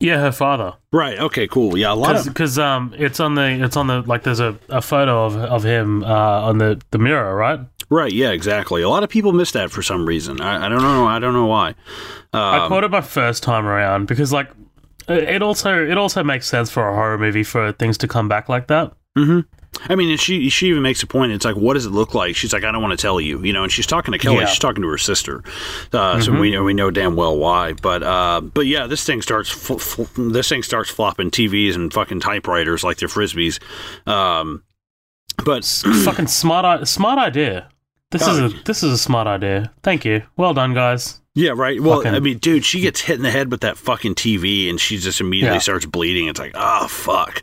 yeah 0.00 0.18
her 0.18 0.32
father 0.32 0.72
Right. 0.92 1.18
Okay. 1.18 1.46
Cool. 1.46 1.76
Yeah. 1.76 1.92
A 1.92 1.94
lot 1.94 2.16
of 2.16 2.24
because 2.24 2.58
um 2.58 2.94
it's 2.96 3.20
on 3.20 3.34
the 3.34 3.62
it's 3.62 3.76
on 3.76 3.86
the 3.86 4.00
like 4.00 4.22
there's 4.22 4.40
a, 4.40 4.58
a 4.70 4.80
photo 4.80 5.26
of 5.26 5.36
of 5.36 5.62
him 5.62 6.02
uh 6.04 6.48
on 6.48 6.56
the 6.56 6.80
the 6.90 6.98
mirror 6.98 7.36
right 7.36 7.60
right. 7.90 8.12
Yeah. 8.12 8.30
Exactly. 8.30 8.80
A 8.80 8.88
lot 8.88 9.04
of 9.04 9.10
people 9.10 9.32
miss 9.34 9.52
that 9.52 9.70
for 9.70 9.82
some 9.82 10.06
reason. 10.06 10.40
I, 10.40 10.66
I 10.66 10.68
don't 10.70 10.80
know. 10.80 11.06
I 11.06 11.18
don't 11.18 11.34
know 11.34 11.46
why. 11.46 11.74
I 12.32 12.60
Um, 12.64 12.68
caught 12.70 12.82
it 12.82 12.90
my 12.90 13.02
first 13.02 13.42
time 13.42 13.66
around 13.66 14.06
because 14.06 14.32
like 14.32 14.48
it 15.12 15.42
also 15.42 15.84
it 15.86 15.96
also 15.98 16.22
makes 16.24 16.46
sense 16.48 16.70
for 16.70 16.88
a 16.88 16.94
horror 16.94 17.18
movie 17.18 17.44
for 17.44 17.72
things 17.72 17.98
to 17.98 18.08
come 18.08 18.28
back 18.28 18.48
like 18.48 18.66
that 18.68 18.92
I 19.88 19.94
mean, 19.94 20.10
and 20.10 20.20
she 20.20 20.48
she 20.50 20.68
even 20.68 20.82
makes 20.82 21.02
a 21.02 21.06
point. 21.06 21.32
It's 21.32 21.44
like, 21.46 21.56
what 21.56 21.74
does 21.74 21.86
it 21.86 21.90
look 21.90 22.14
like? 22.14 22.36
She's 22.36 22.52
like, 22.52 22.62
I 22.64 22.70
don't 22.72 22.82
want 22.82 22.92
to 22.98 23.02
tell 23.02 23.18
you, 23.20 23.42
you 23.42 23.52
know. 23.54 23.62
And 23.62 23.72
she's 23.72 23.86
talking 23.86 24.12
to 24.12 24.18
Kelly. 24.18 24.36
Yeah. 24.40 24.46
She's 24.46 24.58
talking 24.58 24.82
to 24.82 24.88
her 24.88 24.98
sister. 24.98 25.42
Uh, 25.92 26.20
So 26.20 26.38
we 26.38 26.50
know 26.50 26.62
we 26.62 26.74
know 26.74 26.90
damn 26.90 27.16
well 27.16 27.36
why. 27.38 27.72
But 27.72 28.02
uh, 28.02 28.42
but 28.42 28.66
yeah, 28.66 28.86
this 28.86 29.04
thing 29.04 29.22
starts 29.22 29.48
fl- 29.48 29.76
fl- 29.78 30.04
this 30.30 30.48
thing 30.50 30.62
starts 30.62 30.90
flopping 30.90 31.30
TVs 31.30 31.74
and 31.74 31.92
fucking 31.92 32.20
typewriters 32.20 32.84
like 32.84 32.98
they're 32.98 33.08
frisbees. 33.08 33.60
Um, 34.06 34.62
but 35.44 35.64
fucking 35.64 36.26
smart 36.26 36.86
smart 36.86 37.18
idea 37.18 37.68
this 38.10 38.28
Oh, 38.28 38.44
is 38.44 38.52
a 38.52 38.56
this 38.64 38.82
is 38.82 38.92
a 38.92 38.98
smart 38.98 39.26
idea 39.26 39.72
thank 39.82 40.04
you 40.04 40.22
well 40.36 40.52
done 40.52 40.74
guys 40.74 41.21
yeah, 41.34 41.52
right. 41.54 41.80
Well, 41.80 41.98
Fucking- 41.98 42.14
I 42.14 42.20
mean, 42.20 42.38
dude, 42.38 42.64
she 42.64 42.80
gets 42.80 43.00
hit 43.00 43.16
in 43.16 43.22
the 43.22 43.30
head 43.30 43.50
with 43.50 43.60
that 43.62 43.78
fucking 43.78 44.14
TV, 44.14 44.68
and 44.70 44.80
she 44.80 44.98
just 44.98 45.20
immediately 45.20 45.56
Yeah. 45.56 45.60
starts 45.60 45.86
bleeding. 45.86 46.28
It's 46.28 46.40
like, 46.40 46.52
oh 46.54 46.88
fuck. 46.88 47.42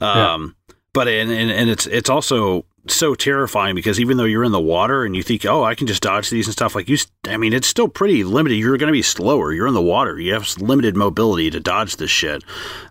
Um, 0.00 0.56
but 0.92 1.08
and, 1.08 1.30
and 1.30 1.50
and 1.50 1.70
it's 1.70 1.86
it's 1.86 2.10
also 2.10 2.66
so 2.88 3.14
terrifying 3.14 3.74
because 3.74 4.00
even 4.00 4.16
though 4.16 4.24
you're 4.24 4.42
in 4.42 4.52
the 4.52 4.60
water 4.60 5.04
and 5.04 5.14
you 5.14 5.22
think, 5.22 5.44
oh, 5.44 5.62
I 5.62 5.74
can 5.74 5.86
just 5.86 6.02
dodge 6.02 6.30
these 6.30 6.46
and 6.46 6.52
stuff, 6.52 6.74
like 6.74 6.88
you, 6.88 6.96
I 7.28 7.36
mean, 7.36 7.52
it's 7.52 7.68
still 7.68 7.88
pretty 7.88 8.24
limited. 8.24 8.56
You're 8.56 8.76
going 8.78 8.88
to 8.88 8.92
be 8.92 9.02
slower. 9.02 9.52
You're 9.52 9.66
in 9.66 9.74
the 9.74 9.82
water. 9.82 10.18
You 10.18 10.32
have 10.32 10.48
limited 10.58 10.96
mobility 10.96 11.50
to 11.50 11.60
dodge 11.60 11.96
this 11.96 12.10
shit. 12.10 12.42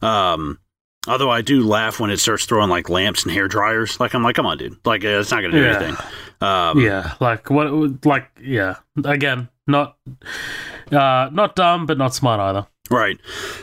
Um, 0.04 0.60
although 1.08 1.32
I 1.32 1.42
do 1.42 1.64
laugh 1.66 2.00
when 2.00 2.12
it 2.12 2.18
starts 2.20 2.46
throwing 2.46 2.70
like 2.70 2.88
lamps 2.88 3.24
and 3.24 3.32
hair 3.32 3.48
dryers. 3.48 4.00
Like 4.00 4.14
I'm 4.14 4.24
like, 4.24 4.36
come 4.36 4.46
on, 4.46 4.58
dude. 4.60 4.78
Like 4.86 5.04
uh, 5.04 5.08
it's 5.20 5.32
not 5.32 5.42
going 5.42 5.52
to 5.54 5.58
do 5.60 5.66
Yeah. 5.66 5.76
anything. 5.82 6.06
Um, 6.42 6.80
yeah, 6.80 7.16
like 7.20 7.50
what? 7.50 8.06
Like 8.06 8.30
yeah. 8.42 8.76
Again, 9.04 9.50
not 9.70 9.98
uh, 10.92 11.30
not 11.32 11.56
dumb, 11.56 11.86
but 11.86 11.98
not 11.98 12.14
smart 12.14 12.40
either. 12.40 12.68
Right. 12.90 13.20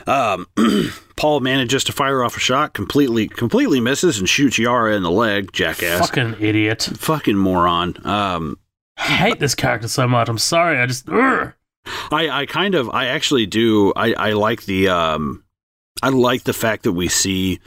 Um, 0.06 0.46
Paul 1.16 1.40
manages 1.40 1.84
to 1.84 1.92
fire 1.92 2.22
off 2.22 2.36
a 2.36 2.40
shot, 2.40 2.74
completely 2.74 3.28
completely 3.28 3.80
misses 3.80 4.18
and 4.18 4.28
shoots 4.28 4.58
Yara 4.58 4.96
in 4.96 5.02
the 5.02 5.10
leg. 5.10 5.52
Jackass. 5.52 6.00
Fucking 6.00 6.36
idiot. 6.40 6.82
Fucking 6.82 7.36
moron. 7.36 7.96
Um, 8.06 8.58
I 8.96 9.02
hate 9.02 9.40
this 9.40 9.54
character 9.54 9.88
so 9.88 10.06
much. 10.08 10.28
I'm 10.28 10.38
sorry. 10.38 10.78
I 10.78 10.86
just. 10.86 11.08
Ugh. 11.08 11.52
I, 12.10 12.28
I 12.28 12.46
kind 12.46 12.74
of 12.74 12.90
I 12.90 13.06
actually 13.06 13.46
do 13.46 13.92
I, 13.94 14.12
I 14.14 14.32
like 14.32 14.64
the 14.64 14.88
um 14.88 15.44
I 16.02 16.08
like 16.08 16.42
the 16.42 16.52
fact 16.52 16.82
that 16.82 16.92
we 16.92 17.08
see 17.08 17.60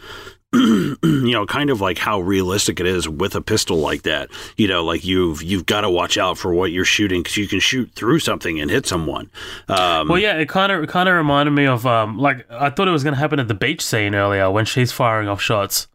you 0.53 0.97
know 1.03 1.45
kind 1.45 1.69
of 1.69 1.79
like 1.79 1.99
how 1.99 2.19
realistic 2.19 2.79
it 2.79 2.87
is 2.87 3.07
with 3.07 3.35
a 3.35 3.41
pistol 3.41 3.77
like 3.77 4.01
that 4.01 4.29
you 4.57 4.67
know 4.67 4.83
like 4.83 5.05
you've 5.05 5.43
you've 5.43 5.67
got 5.67 5.81
to 5.81 5.89
watch 5.89 6.17
out 6.17 6.39
for 6.39 6.51
what 6.53 6.71
you're 6.71 6.83
shooting 6.83 7.21
because 7.21 7.37
you 7.37 7.47
can 7.47 7.59
shoot 7.59 7.91
through 7.93 8.17
something 8.17 8.59
and 8.59 8.71
hit 8.71 8.87
someone 8.87 9.29
um 9.67 10.07
Well, 10.07 10.17
yeah, 10.17 10.37
it 10.37 10.49
kind 10.49 10.71
of 10.71 10.87
kind 10.87 11.07
of 11.07 11.13
reminded 11.15 11.51
me 11.51 11.67
of 11.67 11.85
um, 11.85 12.17
like 12.17 12.49
I 12.51 12.71
thought 12.71 12.87
it 12.87 12.91
was 12.91 13.03
going 13.03 13.13
to 13.13 13.19
happen 13.19 13.39
at 13.39 13.47
the 13.47 13.53
beach 13.53 13.81
scene 13.85 14.15
earlier 14.15 14.49
when 14.49 14.65
she's 14.65 14.91
firing 14.91 15.27
off 15.27 15.39
shots, 15.41 15.87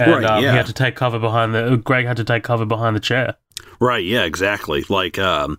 and 0.00 0.12
Right, 0.12 0.24
um, 0.24 0.42
yeah. 0.42 0.52
he 0.52 0.56
had 0.56 0.66
to 0.66 0.72
take 0.72 0.94
cover 0.94 1.18
behind 1.18 1.54
the. 1.54 1.76
Greg 1.82 2.06
had 2.06 2.16
to 2.18 2.24
take 2.24 2.44
cover 2.44 2.64
behind 2.64 2.94
the 2.94 3.00
chair. 3.00 3.36
Right, 3.80 4.04
yeah, 4.04 4.22
exactly. 4.24 4.84
Like 4.88 5.18
um 5.18 5.58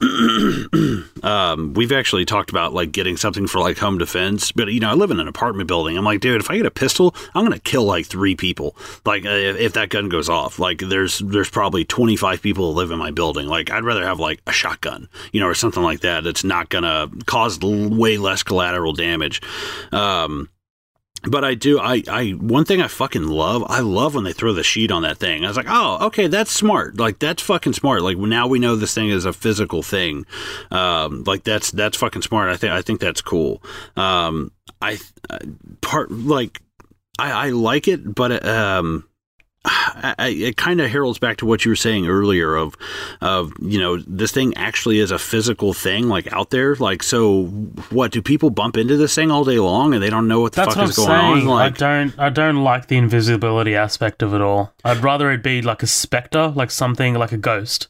um 1.22 1.72
we've 1.74 1.92
actually 1.92 2.24
talked 2.24 2.50
about 2.50 2.72
like 2.72 2.92
getting 2.92 3.16
something 3.16 3.46
for 3.46 3.60
like 3.60 3.78
home 3.78 3.98
defense, 3.98 4.52
but 4.52 4.68
you 4.68 4.80
know, 4.80 4.90
I 4.90 4.94
live 4.94 5.10
in 5.10 5.20
an 5.20 5.28
apartment 5.28 5.68
building. 5.68 5.96
I'm 5.96 6.04
like, 6.04 6.20
dude, 6.20 6.40
if 6.40 6.50
I 6.50 6.56
get 6.56 6.66
a 6.66 6.70
pistol, 6.70 7.14
I'm 7.34 7.44
to 7.50 7.58
kill 7.58 7.84
like 7.84 8.06
3 8.06 8.34
people. 8.36 8.76
Like 9.04 9.24
uh, 9.24 9.30
if, 9.30 9.56
if 9.56 9.72
that 9.74 9.88
gun 9.90 10.08
goes 10.08 10.28
off. 10.28 10.58
Like 10.58 10.78
there's 10.78 11.18
there's 11.20 11.50
probably 11.50 11.84
25 11.84 12.42
people 12.42 12.72
that 12.72 12.78
live 12.78 12.90
in 12.90 12.98
my 12.98 13.10
building. 13.10 13.46
Like 13.46 13.70
I'd 13.70 13.84
rather 13.84 14.04
have 14.04 14.20
like 14.20 14.40
a 14.46 14.52
shotgun, 14.52 15.08
you 15.32 15.40
know, 15.40 15.46
or 15.46 15.54
something 15.54 15.82
like 15.82 16.00
that 16.00 16.24
that's 16.24 16.44
not 16.44 16.68
to 16.84 17.10
cause 17.26 17.58
way 17.60 18.18
less 18.18 18.42
collateral 18.42 18.92
damage. 18.92 19.40
Um 19.92 20.48
but 21.26 21.44
I 21.44 21.54
do. 21.54 21.80
I, 21.80 22.02
I 22.08 22.30
one 22.30 22.64
thing 22.64 22.80
I 22.80 22.88
fucking 22.88 23.26
love. 23.26 23.64
I 23.66 23.80
love 23.80 24.14
when 24.14 24.24
they 24.24 24.32
throw 24.32 24.52
the 24.52 24.62
sheet 24.62 24.90
on 24.90 25.02
that 25.02 25.18
thing. 25.18 25.44
I 25.44 25.48
was 25.48 25.56
like, 25.56 25.66
oh, 25.68 26.06
okay, 26.06 26.26
that's 26.26 26.50
smart. 26.50 26.98
Like 26.98 27.18
that's 27.18 27.42
fucking 27.42 27.72
smart. 27.72 28.02
Like 28.02 28.18
now 28.18 28.46
we 28.46 28.58
know 28.58 28.76
this 28.76 28.94
thing 28.94 29.10
is 29.10 29.24
a 29.24 29.32
physical 29.32 29.82
thing. 29.82 30.26
Um, 30.70 31.24
like 31.24 31.44
that's 31.44 31.70
that's 31.70 31.96
fucking 31.96 32.22
smart. 32.22 32.50
I 32.50 32.56
think 32.56 32.72
I 32.72 32.82
think 32.82 33.00
that's 33.00 33.20
cool. 33.20 33.62
Um, 33.96 34.52
I 34.80 34.98
part 35.80 36.10
like 36.10 36.60
I, 37.18 37.46
I 37.46 37.50
like 37.50 37.88
it, 37.88 38.14
but 38.14 38.44
um. 38.46 39.08
I, 39.66 40.28
it 40.28 40.56
kind 40.58 40.80
of 40.80 40.90
heralds 40.90 41.18
back 41.18 41.38
to 41.38 41.46
what 41.46 41.64
you 41.64 41.70
were 41.70 41.76
saying 41.76 42.06
earlier 42.06 42.54
of, 42.54 42.76
of 43.22 43.52
you 43.60 43.78
know 43.80 43.96
this 44.06 44.30
thing 44.30 44.54
actually 44.56 44.98
is 44.98 45.10
a 45.10 45.18
physical 45.18 45.72
thing 45.72 46.08
like 46.08 46.30
out 46.32 46.50
there 46.50 46.74
like 46.76 47.02
so 47.02 47.44
what 47.90 48.12
do 48.12 48.20
people 48.20 48.50
bump 48.50 48.76
into 48.76 48.96
this 48.98 49.14
thing 49.14 49.30
all 49.30 49.44
day 49.44 49.58
long 49.58 49.94
and 49.94 50.02
they 50.02 50.10
don't 50.10 50.28
know 50.28 50.40
what 50.40 50.52
the 50.52 50.56
That's 50.56 50.74
fuck 50.74 50.76
what 50.76 50.84
I'm 50.84 50.90
is 50.90 50.96
going 50.96 51.08
saying. 51.08 51.42
on 51.42 51.46
like 51.46 51.80
I 51.82 51.98
don't 52.06 52.18
I 52.18 52.28
don't 52.28 52.62
like 52.62 52.88
the 52.88 52.96
invisibility 52.98 53.74
aspect 53.74 54.22
of 54.22 54.34
it 54.34 54.40
all. 54.42 54.74
I'd 54.84 55.02
rather 55.02 55.30
it 55.30 55.42
be 55.42 55.62
like 55.62 55.82
a 55.82 55.86
specter, 55.86 56.48
like 56.48 56.70
something 56.70 57.14
like 57.14 57.32
a 57.32 57.38
ghost. 57.38 57.88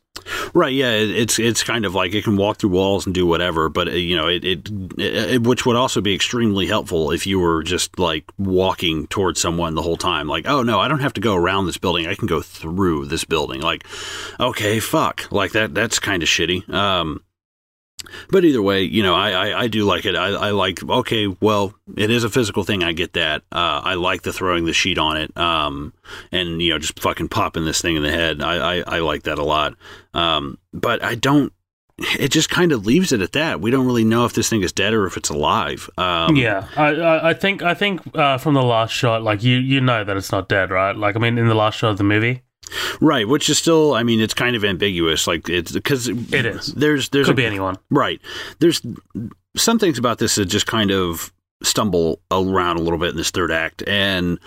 Right, 0.55 0.73
yeah, 0.73 0.93
it, 0.93 1.11
it's 1.11 1.39
it's 1.39 1.63
kind 1.63 1.85
of 1.85 1.95
like 1.95 2.15
it 2.15 2.25
can 2.25 2.37
walk 2.37 2.59
through 2.59 2.71
walls 2.71 3.07
and 3.07 3.15
do 3.15 3.27
whatever, 3.27 3.69
but 3.69 3.89
uh, 3.89 3.93
you 3.93 4.17
know, 4.17 4.29
it, 4.29 4.45
it, 4.45 4.71
it 4.99 5.43
which 5.43 5.67
would 5.67 5.77
also 5.77 6.01
be 6.01 6.15
extremely 6.15 6.67
helpful 6.67 7.11
if 7.11 7.27
you 7.27 7.39
were 7.39 7.63
just 7.63 7.99
like 7.99 8.25
walking 8.39 9.07
towards 9.09 9.41
someone 9.41 9.75
the 9.75 9.83
whole 9.83 9.97
time. 9.97 10.27
Like, 10.27 10.47
oh 10.49 10.63
no, 10.63 10.81
I 10.81 10.89
don't 10.89 11.01
have 11.01 11.15
to 11.15 11.21
go 11.21 11.35
around 11.35 11.67
this 11.67 11.79
building; 11.79 12.07
I 12.07 12.15
can 12.15 12.27
go 12.27 12.41
through 12.41 13.07
this 13.07 13.25
building. 13.25 13.61
Like, 13.61 13.87
okay, 14.41 14.81
fuck, 14.81 15.31
like 15.31 15.53
that. 15.53 15.75
That's 15.75 15.99
kind 15.99 16.23
of 16.23 16.29
shitty. 16.29 16.69
Um, 16.73 17.23
but 18.31 18.45
either 18.45 18.63
way, 18.63 18.83
you 18.83 19.03
know, 19.03 19.15
I, 19.15 19.31
I, 19.31 19.61
I 19.63 19.67
do 19.69 19.85
like 19.85 20.05
it. 20.05 20.15
I, 20.17 20.29
I 20.29 20.51
like, 20.51 20.83
okay, 20.83 21.27
well, 21.41 21.75
it 21.97 22.11
is 22.11 22.25
a 22.25 22.31
physical 22.31 22.65
thing. 22.65 22.83
I 22.83 22.93
get 22.93 23.13
that. 23.15 23.43
Uh, 23.53 23.81
I 23.85 23.95
like 23.95 24.23
the 24.23 24.33
throwing 24.33 24.65
the 24.65 24.73
sheet 24.73 24.99
on 24.99 25.17
it. 25.17 25.37
Um, 25.37 25.93
and, 26.33 26.61
you 26.63 26.71
know, 26.71 26.79
just 26.79 27.01
fucking 27.01 27.29
popping 27.29 27.65
this 27.65 27.81
thing 27.81 27.97
in 27.97 28.03
the 28.03 28.11
head. 28.11 28.43
I, 28.43 28.79
I, 28.79 28.85
I 28.87 28.99
like 29.01 29.25
that 29.25 29.39
a 29.39 29.45
lot. 29.45 29.75
Um, 30.13 30.59
but 30.73 31.03
I 31.03 31.15
don't, 31.15 31.53
it 32.19 32.33
just 32.33 32.51
kind 32.51 32.73
of 32.73 32.87
leaves 32.87 33.13
it 33.13 33.21
at 33.21 33.33
that. 33.33 33.61
We 33.61 33.71
don't 33.71 33.87
really 33.87 34.05
know 34.05 34.25
if 34.25 34.33
this 34.33 34.49
thing 34.49 34.63
is 34.63 34.73
dead 34.73 34.95
or 34.95 35.07
if 35.07 35.17
it's 35.17 35.29
alive. 35.29 35.89
Um, 35.97 36.35
yeah, 36.35 36.67
I, 36.77 37.31
I 37.31 37.35
think 37.35 37.63
I 37.63 37.75
think 37.75 38.01
uh, 38.17 38.37
from 38.39 38.55
the 38.55 38.65
last 38.65 38.91
shot, 38.91 39.23
like 39.23 39.45
you 39.45 39.59
you 39.59 39.81
know 39.81 40.03
that 40.03 40.17
it's 40.17 40.33
not 40.33 40.49
dead, 40.49 40.73
right? 40.73 40.97
Like 40.97 41.15
I 41.15 41.21
mean, 41.21 41.39
in 41.39 41.47
the 41.47 41.55
last 41.55 41.79
shot 41.79 41.93
of 41.93 41.99
the 41.99 42.03
movie, 42.05 42.43
Right. 43.01 43.27
Which 43.29 43.49
is 43.49 43.59
still, 43.59 43.95
I 43.95 44.03
mean, 44.03 44.21
it's 44.21 44.35
kind 44.35 44.57
of 44.57 44.65
ambiguous. 44.65 45.27
Like 45.27 45.49
it's 45.49 45.73
because 45.73 46.09
It 46.09 46.47
is. 46.47 46.73
There's, 46.75 47.09
there's 47.11 47.27
could 47.27 47.35
a, 47.35 47.37
be 47.37 47.47
anyone. 47.47 47.77
Right. 47.91 48.21
There's 48.59 48.81
some 49.57 49.79
things 49.79 49.99
about 49.99 50.19
this 50.19 50.35
that 50.37 50.47
just 50.47 50.67
kind 50.67 50.91
of 50.91 51.33
stumble 51.63 52.21
around 52.31 52.77
a 52.77 52.83
little 52.83 52.99
bit 52.99 53.11
in 53.11 53.17
this 53.17 53.31
third 53.31 53.53
act, 53.53 53.83
and 53.87 54.39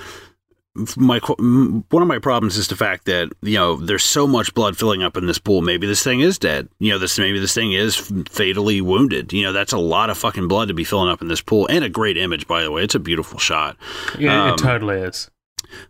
my 0.96 1.18
one 1.18 2.02
of 2.04 2.08
my 2.08 2.20
problems 2.20 2.56
is 2.58 2.68
the 2.68 2.76
fact 2.76 3.06
that 3.06 3.32
you 3.42 3.56
know 3.56 3.78
there's 3.78 4.04
so 4.04 4.28
much 4.28 4.54
blood 4.54 4.78
filling 4.78 5.02
up 5.02 5.18
in 5.18 5.26
this 5.26 5.40
pool. 5.40 5.62
Maybe 5.62 5.88
this 5.88 6.04
thing 6.04 6.20
is 6.20 6.38
dead. 6.38 6.70
You 6.80 6.92
know, 6.92 7.00
this 7.00 7.18
maybe 7.18 7.40
this 7.40 7.54
thing 7.54 7.72
is 7.72 7.96
fatally 8.30 8.82
wounded. 8.82 9.34
You 9.34 9.44
know, 9.44 9.54
that's 9.54 9.74
a 9.74 9.78
lot 9.78 10.10
of 10.10 10.18
fucking 10.18 10.48
blood 10.48 10.68
to 10.68 10.74
be 10.74 10.84
filling 10.84 11.10
up 11.10 11.22
in 11.22 11.28
this 11.28 11.42
pool, 11.42 11.68
and 11.68 11.84
a 11.84 11.90
great 11.90 12.18
image, 12.18 12.48
by 12.48 12.62
the 12.62 12.72
way. 12.72 12.84
It's 12.84 12.96
a 12.96 13.00
beautiful 13.00 13.40
shot. 13.40 13.78
Yeah, 14.20 14.44
Um, 14.44 14.54
it 14.54 14.58
totally 14.58 14.98
is. 14.98 15.32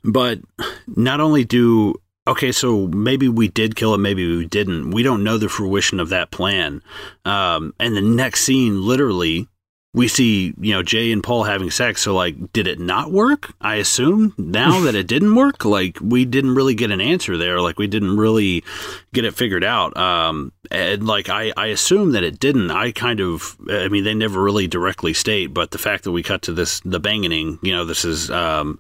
But 0.04 0.40
not 0.88 1.20
only 1.20 1.44
do 1.44 1.96
okay, 2.28 2.52
so 2.52 2.88
maybe 2.88 3.28
we 3.30 3.48
did 3.48 3.76
kill 3.76 3.94
it, 3.94 4.00
maybe 4.00 4.38
we 4.38 4.46
didn't. 4.46 4.92
We 4.92 5.04
don't 5.04 5.24
know 5.24 5.38
the 5.38 5.50
fruition 5.50 6.00
of 6.00 6.10
that 6.10 6.32
plan. 6.32 6.82
Um, 7.26 7.74
and 7.80 7.96
the 7.96 8.02
next 8.02 8.42
scene, 8.42 8.86
literally, 8.86 9.48
we 9.94 10.08
see 10.08 10.54
you 10.60 10.74
know 10.74 10.84
Jay 10.84 11.12
and 11.12 11.24
Paul 11.24 11.44
having 11.44 11.72
sex. 11.72 12.04
So 12.04 12.14
like, 12.14 12.54
did 12.54 12.68
it 12.68 12.80
not 12.80 13.12
work? 13.12 13.54
I 13.60 13.76
assume 13.76 14.34
now 14.38 14.80
that 14.82 14.96
it 14.96 15.08
didn't 15.08 15.36
work. 15.36 15.66
Like 15.66 15.98
we 16.00 16.24
didn't 16.24 16.56
really 16.56 16.76
get 16.76 16.92
an 16.92 17.02
answer 17.02 17.36
there. 17.36 17.60
Like 17.60 17.80
we 17.80 17.88
didn't 17.88 18.18
really 18.18 18.64
get 19.14 19.26
it 19.26 19.34
figured 19.34 19.64
out. 19.64 19.98
Um, 19.98 20.52
and 20.70 21.06
like 21.08 21.30
I, 21.30 21.52
I 21.58 21.68
assume 21.68 22.12
that 22.12 22.24
it 22.24 22.40
didn't. 22.40 22.70
I 22.70 22.92
kind 22.92 23.20
of, 23.20 23.58
I 23.70 23.88
mean, 23.88 24.04
they 24.04 24.14
never 24.14 24.42
really 24.42 24.68
directly 24.68 25.14
state, 25.14 25.48
but 25.48 25.72
the 25.72 25.78
fact 25.78 26.04
that 26.04 26.12
we 26.12 26.22
cut 26.22 26.44
to 26.44 26.54
this, 26.54 26.80
the 26.82 27.00
banging, 27.00 27.58
you 27.64 27.72
know, 27.72 27.86
this 27.86 28.06
is, 28.06 28.30
um, 28.30 28.80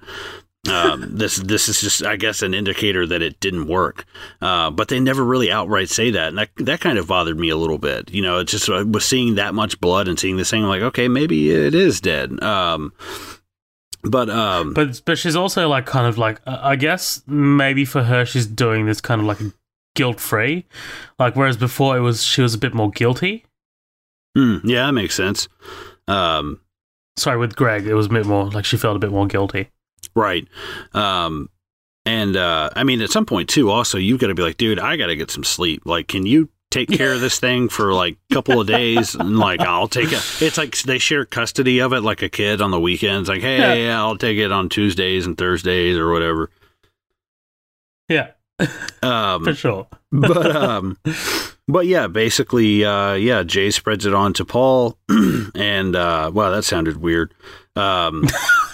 um, 0.69 1.15
this 1.15 1.37
this 1.37 1.69
is 1.69 1.81
just, 1.81 2.03
I 2.03 2.15
guess, 2.15 2.41
an 2.41 2.53
indicator 2.53 3.05
that 3.07 3.21
it 3.21 3.39
didn't 3.39 3.67
work. 3.67 4.05
Uh, 4.41 4.69
but 4.71 4.87
they 4.87 4.99
never 4.99 5.23
really 5.23 5.51
outright 5.51 5.89
say 5.89 6.11
that, 6.11 6.29
and 6.29 6.37
that 6.37 6.49
that 6.57 6.81
kind 6.81 6.97
of 6.97 7.07
bothered 7.07 7.39
me 7.39 7.49
a 7.49 7.57
little 7.57 7.77
bit. 7.77 8.11
You 8.11 8.21
know, 8.21 8.39
it's 8.39 8.51
just 8.51 8.69
I 8.69 8.83
was 8.83 9.05
seeing 9.05 9.35
that 9.35 9.53
much 9.53 9.79
blood 9.79 10.07
and 10.07 10.19
seeing 10.19 10.37
this 10.37 10.49
thing, 10.49 10.63
I'm 10.63 10.69
like, 10.69 10.81
okay, 10.81 11.07
maybe 11.07 11.51
it 11.51 11.75
is 11.75 12.01
dead. 12.01 12.41
Um, 12.43 12.93
but 14.03 14.29
um, 14.29 14.73
But 14.73 15.01
but 15.05 15.17
she's 15.17 15.35
also 15.35 15.67
like 15.67 15.85
kind 15.85 16.07
of 16.07 16.17
like 16.17 16.41
uh, 16.45 16.59
I 16.61 16.75
guess 16.75 17.21
maybe 17.27 17.85
for 17.85 18.03
her 18.03 18.25
she's 18.25 18.45
doing 18.47 18.85
this 18.85 19.01
kind 19.01 19.21
of 19.21 19.27
like 19.27 19.39
guilt 19.95 20.19
free, 20.19 20.65
like 21.19 21.35
whereas 21.35 21.57
before 21.57 21.97
it 21.97 22.01
was 22.01 22.23
she 22.23 22.41
was 22.41 22.53
a 22.53 22.57
bit 22.57 22.73
more 22.73 22.91
guilty. 22.91 23.45
hmm, 24.35 24.57
yeah, 24.63 24.85
that 24.85 24.91
makes 24.93 25.15
sense. 25.15 25.47
Um, 26.07 26.61
Sorry, 27.17 27.37
with 27.37 27.55
Greg 27.55 27.87
it 27.87 27.95
was 27.95 28.05
a 28.05 28.09
bit 28.09 28.25
more 28.25 28.45
like 28.51 28.63
she 28.63 28.77
felt 28.77 28.95
a 28.95 28.99
bit 28.99 29.11
more 29.11 29.25
guilty. 29.27 29.71
Right. 30.15 30.47
Um, 30.93 31.49
and 32.05 32.35
uh, 32.35 32.69
I 32.75 32.83
mean, 32.83 33.01
at 33.01 33.09
some 33.11 33.25
point 33.25 33.49
too, 33.49 33.69
also 33.69 33.97
you've 33.97 34.19
got 34.19 34.27
to 34.27 34.35
be 34.35 34.41
like, 34.43 34.57
dude, 34.57 34.79
I 34.79 34.95
got 34.97 35.07
to 35.07 35.15
get 35.15 35.29
some 35.31 35.43
sleep. 35.43 35.83
Like, 35.85 36.07
can 36.07 36.25
you 36.25 36.49
take 36.71 36.89
care 36.89 37.13
of 37.13 37.21
this 37.21 37.39
thing 37.41 37.69
for 37.69 37.93
like 37.93 38.17
a 38.31 38.33
couple 38.33 38.59
of 38.61 38.67
days? 38.67 39.13
And 39.15 39.37
like, 39.37 39.59
I'll 39.61 39.87
take 39.87 40.11
it. 40.11 40.23
It's 40.41 40.57
like 40.57 40.77
they 40.83 40.97
share 40.97 41.25
custody 41.25 41.79
of 41.79 41.93
it, 41.93 42.01
like 42.01 42.21
a 42.21 42.29
kid 42.29 42.61
on 42.61 42.71
the 42.71 42.79
weekends. 42.79 43.27
Like, 43.29 43.41
hey, 43.41 43.57
Yeah. 43.57 43.73
yeah, 43.73 43.99
I'll 44.01 44.17
take 44.17 44.37
it 44.37 44.51
on 44.51 44.69
Tuesdays 44.69 45.25
and 45.25 45.37
Thursdays 45.37 45.97
or 45.97 46.11
whatever. 46.11 46.49
Yeah, 48.09 48.31
Um, 49.03 49.43
for 49.43 49.53
sure. 49.53 49.87
but 50.11 50.55
um 50.55 50.97
but 51.67 51.85
yeah 51.85 52.07
basically 52.07 52.83
uh 52.85 53.13
yeah 53.13 53.43
jay 53.43 53.69
spreads 53.69 54.05
it 54.05 54.13
on 54.13 54.33
to 54.33 54.45
paul 54.45 54.97
and 55.55 55.95
uh 55.95 56.31
wow 56.33 56.49
that 56.49 56.63
sounded 56.63 56.97
weird 56.97 57.33
um 57.75 58.23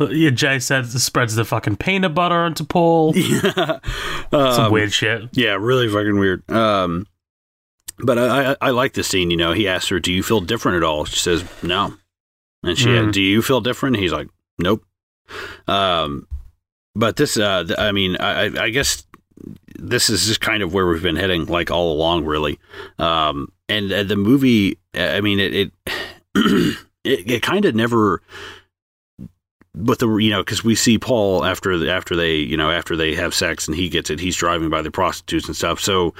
Yeah, 0.00 0.30
Jay 0.30 0.58
says 0.58 1.00
spreads 1.02 1.34
the 1.34 1.44
fucking 1.44 1.76
peanut 1.76 2.14
butter 2.14 2.34
onto 2.34 2.64
Paul. 2.64 3.12
yeah 3.16 3.78
Some 4.30 4.66
Um, 4.66 4.72
weird 4.72 4.92
shit. 4.92 5.28
yeah 5.32 5.56
really 5.58 5.88
fucking 5.88 6.18
weird 6.18 6.48
um 6.50 7.06
but 7.98 8.18
I, 8.18 8.52
I 8.52 8.56
i 8.60 8.70
like 8.70 8.94
the 8.94 9.04
scene 9.04 9.30
you 9.30 9.36
know 9.36 9.52
he 9.52 9.68
asks 9.68 9.88
her 9.90 10.00
do 10.00 10.12
you 10.12 10.22
feel 10.22 10.40
different 10.40 10.76
at 10.78 10.82
all 10.82 11.04
she 11.04 11.18
says 11.20 11.44
no 11.62 11.94
and 12.64 12.76
she 12.76 12.88
Mm. 12.88 13.12
do 13.12 13.22
you 13.22 13.40
feel 13.40 13.60
different 13.60 13.96
he's 13.98 14.12
like 14.12 14.28
nope 14.58 14.84
um 15.68 16.26
but 16.96 17.16
this, 17.16 17.36
uh, 17.36 17.64
I 17.76 17.90
mean, 17.90 18.16
I- 18.20 18.64
I 18.66 18.70
guess 18.70 19.04
this 19.88 20.10
is 20.10 20.26
just 20.26 20.40
kind 20.40 20.62
of 20.62 20.72
where 20.72 20.86
we've 20.86 21.02
been 21.02 21.16
heading, 21.16 21.46
like 21.46 21.70
all 21.70 21.92
along, 21.92 22.24
really. 22.24 22.58
Um, 22.98 23.52
and 23.68 23.92
uh, 23.92 24.02
the 24.02 24.16
movie, 24.16 24.78
I 24.94 25.20
mean, 25.20 25.38
it 25.40 25.54
it 25.54 25.72
it, 27.04 27.30
it 27.30 27.42
kind 27.42 27.64
of 27.64 27.74
never. 27.74 28.22
But 29.76 29.98
the 29.98 30.08
you 30.16 30.30
know 30.30 30.42
because 30.42 30.62
we 30.62 30.76
see 30.76 30.98
Paul 30.98 31.44
after 31.44 31.76
the, 31.76 31.90
after 31.90 32.14
they 32.14 32.36
you 32.36 32.56
know 32.56 32.70
after 32.70 32.96
they 32.96 33.14
have 33.14 33.34
sex 33.34 33.66
and 33.66 33.76
he 33.76 33.88
gets 33.88 34.08
it 34.08 34.20
he's 34.20 34.36
driving 34.36 34.70
by 34.70 34.82
the 34.82 34.92
prostitutes 34.92 35.48
and 35.48 35.56
stuff 35.56 35.80
so 35.80 36.14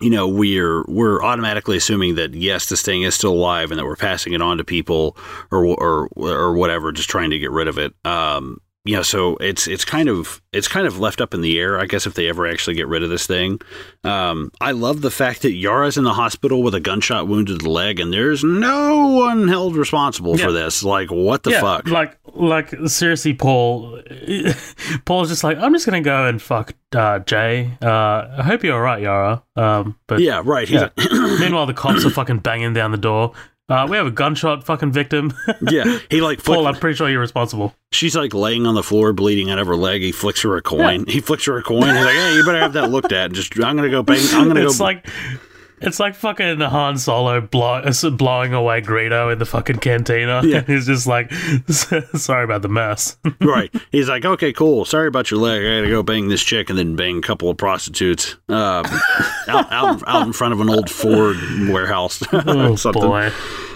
you 0.00 0.10
know 0.10 0.26
we're 0.26 0.82
we're 0.88 1.22
automatically 1.22 1.76
assuming 1.76 2.16
that 2.16 2.34
yes 2.34 2.68
this 2.68 2.82
thing 2.82 3.02
is 3.02 3.14
still 3.14 3.32
alive 3.32 3.70
and 3.70 3.78
that 3.78 3.84
we're 3.84 3.94
passing 3.94 4.32
it 4.32 4.42
on 4.42 4.58
to 4.58 4.64
people 4.64 5.16
or 5.52 5.64
or 5.64 6.08
or 6.16 6.54
whatever 6.54 6.90
just 6.90 7.08
trying 7.08 7.30
to 7.30 7.38
get 7.38 7.52
rid 7.52 7.68
of 7.68 7.78
it 7.78 7.94
um 8.04 8.60
you 8.84 8.94
know 8.94 9.02
so 9.02 9.36
it's 9.36 9.66
it's 9.66 9.84
kind 9.84 10.08
of 10.08 10.40
it's 10.52 10.68
kind 10.68 10.86
of 10.86 10.98
left 10.98 11.20
up 11.20 11.34
in 11.34 11.40
the 11.40 11.58
air 11.58 11.78
i 11.80 11.84
guess 11.84 12.06
if 12.06 12.14
they 12.14 12.28
ever 12.28 12.46
actually 12.46 12.74
get 12.74 12.86
rid 12.86 13.02
of 13.02 13.10
this 13.10 13.26
thing 13.26 13.60
um 14.04 14.50
i 14.60 14.70
love 14.70 15.00
the 15.00 15.10
fact 15.10 15.42
that 15.42 15.52
yara's 15.52 15.96
in 15.98 16.04
the 16.04 16.12
hospital 16.14 16.62
with 16.62 16.74
a 16.74 16.80
gunshot 16.80 17.26
wound 17.26 17.48
to 17.48 17.54
the 17.56 17.68
leg 17.68 17.98
and 18.00 18.12
there's 18.12 18.44
no 18.44 19.08
one 19.08 19.48
held 19.48 19.76
responsible 19.76 20.38
Yeah. 20.38 20.46
for 20.46 20.52
this 20.52 20.82
like 20.84 21.10
what 21.10 21.42
the 21.42 21.50
yeah, 21.50 21.60
fuck 21.60 21.88
like 21.88 22.16
like 22.34 22.72
seriously, 22.86 23.34
Paul. 23.34 24.00
Paul's 25.06 25.28
just 25.28 25.42
like, 25.42 25.58
I'm 25.58 25.72
just 25.72 25.86
gonna 25.86 26.00
go 26.02 26.26
and 26.26 26.40
fuck 26.40 26.72
uh, 26.94 27.18
Jay. 27.20 27.76
Uh, 27.82 28.28
I 28.38 28.42
hope 28.44 28.62
you're 28.62 28.74
all 28.74 28.80
right, 28.80 29.02
Yara. 29.02 29.42
Um, 29.56 29.98
but 30.06 30.20
yeah 30.20 30.42
right 30.44 30.68
Yeah. 30.70 30.90
meanwhile, 31.40 31.66
the 31.66 31.74
cops 31.74 32.04
are 32.04 32.10
fucking 32.10 32.38
banging 32.40 32.74
down 32.74 32.92
the 32.92 32.96
door. 32.98 33.32
Uh, 33.70 33.86
we 33.88 33.96
have 33.98 34.06
a 34.06 34.10
gunshot 34.10 34.64
fucking 34.64 34.90
victim. 34.92 35.32
yeah 35.70 35.98
he 36.10 36.20
like 36.22 36.40
flick- 36.40 36.56
Paul, 36.56 36.66
I'm 36.66 36.76
pretty 36.76 36.96
sure 36.96 37.08
you're 37.10 37.20
responsible. 37.20 37.74
She's 37.92 38.16
like 38.16 38.32
laying 38.32 38.66
on 38.66 38.74
the 38.74 38.82
floor, 38.82 39.12
bleeding 39.12 39.50
out 39.50 39.58
of 39.58 39.66
her 39.66 39.76
leg. 39.76 40.00
He 40.02 40.10
flicks 40.12 40.40
her 40.42 40.56
a 40.56 40.62
coin. 40.62 41.04
He 41.06 41.20
flicks 41.20 41.44
her 41.46 41.58
a 41.58 41.62
coin. 41.62 41.82
He's 41.94 42.04
like, 42.04 42.14
"Hey, 42.14 42.34
you 42.36 42.44
better 42.44 42.60
have 42.60 42.72
that 42.74 42.90
looked 42.90 43.12
at." 43.12 43.32
Just, 43.32 43.54
I'm 43.62 43.76
gonna 43.76 43.90
go 43.90 44.02
bang. 44.02 44.20
I'm 44.32 44.48
gonna 44.48 44.60
It's 44.64 44.78
go. 44.78 44.84
like. 44.84 45.06
It's 45.80 46.00
like 46.00 46.14
fucking 46.14 46.60
Han 46.60 46.98
Solo 46.98 47.40
blow, 47.40 47.82
blowing 48.12 48.52
away 48.54 48.80
Greedo 48.80 49.32
in 49.32 49.38
the 49.38 49.46
fucking 49.46 49.78
cantina. 49.78 50.42
Yeah. 50.44 50.62
He's 50.66 50.86
just 50.86 51.06
like, 51.06 51.32
sorry 51.68 52.44
about 52.44 52.62
the 52.62 52.68
mess. 52.68 53.16
right. 53.40 53.74
He's 53.90 54.08
like, 54.08 54.24
"Okay, 54.24 54.52
cool. 54.52 54.84
Sorry 54.84 55.08
about 55.08 55.30
your 55.30 55.40
leg. 55.40 55.62
I 55.62 55.80
gotta 55.80 55.90
go 55.90 56.02
bang 56.02 56.28
this 56.28 56.42
chick 56.42 56.70
and 56.70 56.78
then 56.78 56.96
bang 56.96 57.18
a 57.18 57.22
couple 57.22 57.48
of 57.50 57.56
prostitutes 57.56 58.36
um, 58.48 58.84
out, 59.48 59.70
out 59.72 60.02
out 60.06 60.26
in 60.26 60.32
front 60.32 60.54
of 60.54 60.60
an 60.60 60.70
old 60.70 60.90
Ford 60.90 61.36
warehouse." 61.68 62.22
oh 62.32 62.76
Something. 62.76 63.02
boy. 63.02 63.30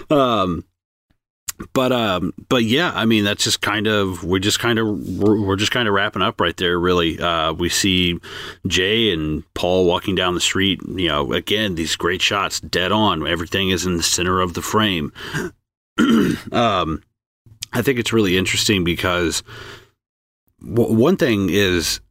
Um, 0.09 0.63
but 1.73 1.91
um, 1.91 2.33
but 2.49 2.63
yeah, 2.63 2.91
I 2.93 3.05
mean 3.05 3.23
that's 3.23 3.43
just 3.43 3.61
kind 3.61 3.87
of 3.87 4.23
we're 4.23 4.39
just 4.39 4.59
kind 4.59 4.79
of 4.79 4.87
we're, 5.19 5.55
just 5.55 5.71
kind 5.71 5.87
of 5.87 5.93
wrapping 5.93 6.21
up 6.21 6.41
right 6.41 6.55
there. 6.57 6.77
Really, 6.79 7.19
uh, 7.19 7.53
we 7.53 7.69
see 7.69 8.19
Jay 8.67 9.11
and 9.11 9.43
Paul 9.53 9.85
walking 9.85 10.15
down 10.15 10.33
the 10.33 10.41
street. 10.41 10.81
You 10.87 11.07
know, 11.07 11.33
again 11.33 11.75
these 11.75 11.95
great 11.95 12.21
shots, 12.21 12.59
dead 12.59 12.91
on. 12.91 13.25
Everything 13.27 13.69
is 13.69 13.85
in 13.85 13.97
the 13.97 14.03
center 14.03 14.41
of 14.41 14.53
the 14.53 14.61
frame. 14.61 15.13
um, 16.51 17.03
I 17.71 17.81
think 17.81 17.99
it's 17.99 18.13
really 18.13 18.37
interesting 18.37 18.83
because 18.83 19.43
w- 20.61 20.93
one 20.93 21.17
thing 21.17 21.49
is 21.49 22.01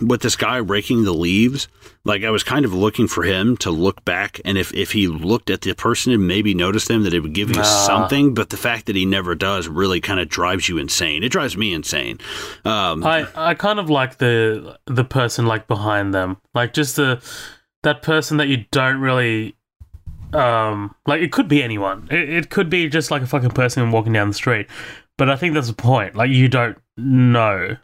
with 0.00 0.22
this 0.22 0.36
guy 0.36 0.56
raking 0.56 1.04
the 1.04 1.14
leaves 1.14 1.68
like 2.06 2.22
I 2.24 2.30
was 2.30 2.42
kind 2.42 2.64
of 2.64 2.74
looking 2.74 3.08
for 3.08 3.22
him 3.22 3.56
to 3.58 3.70
look 3.70 4.04
back 4.04 4.40
and 4.44 4.58
if, 4.58 4.72
if 4.74 4.92
he 4.92 5.08
looked 5.08 5.48
at 5.50 5.62
the 5.62 5.74
person 5.74 6.12
and 6.12 6.26
maybe 6.26 6.52
noticed 6.54 6.88
them 6.88 7.02
that 7.04 7.14
it 7.14 7.20
would 7.20 7.32
give 7.32 7.48
you 7.50 7.56
Nah. 7.56 7.62
something 7.62 8.34
but 8.34 8.50
the 8.50 8.56
fact 8.56 8.86
that 8.86 8.96
he 8.96 9.06
never 9.06 9.34
does 9.34 9.68
really 9.68 10.00
kind 10.00 10.20
of 10.20 10.28
drives 10.28 10.68
you 10.68 10.76
insane 10.78 11.22
it 11.22 11.30
drives 11.30 11.56
me 11.56 11.72
insane 11.72 12.18
um, 12.64 13.04
I, 13.04 13.26
I 13.34 13.54
kind 13.54 13.78
of 13.78 13.88
like 13.90 14.18
the 14.18 14.78
the 14.86 15.04
person 15.04 15.46
like 15.46 15.66
behind 15.66 16.12
them, 16.14 16.36
like 16.54 16.72
just 16.74 16.96
the 16.96 17.22
that 17.82 18.02
person 18.02 18.36
that 18.38 18.48
you 18.48 18.64
don't 18.70 19.00
really 19.00 19.54
um 20.32 20.94
like. 21.06 21.20
It 21.22 21.32
could 21.32 21.48
be 21.48 21.62
anyone. 21.62 22.08
It, 22.10 22.28
it 22.28 22.50
could 22.50 22.68
be 22.70 22.88
just 22.88 23.10
like 23.10 23.22
a 23.22 23.26
fucking 23.26 23.50
person 23.50 23.90
walking 23.90 24.12
down 24.12 24.28
the 24.28 24.34
street. 24.34 24.66
But 25.16 25.30
I 25.30 25.36
think 25.36 25.54
that's 25.54 25.68
the 25.68 25.74
point. 25.74 26.16
Like 26.16 26.30
you 26.30 26.48
don't 26.48 26.76
know. 26.96 27.76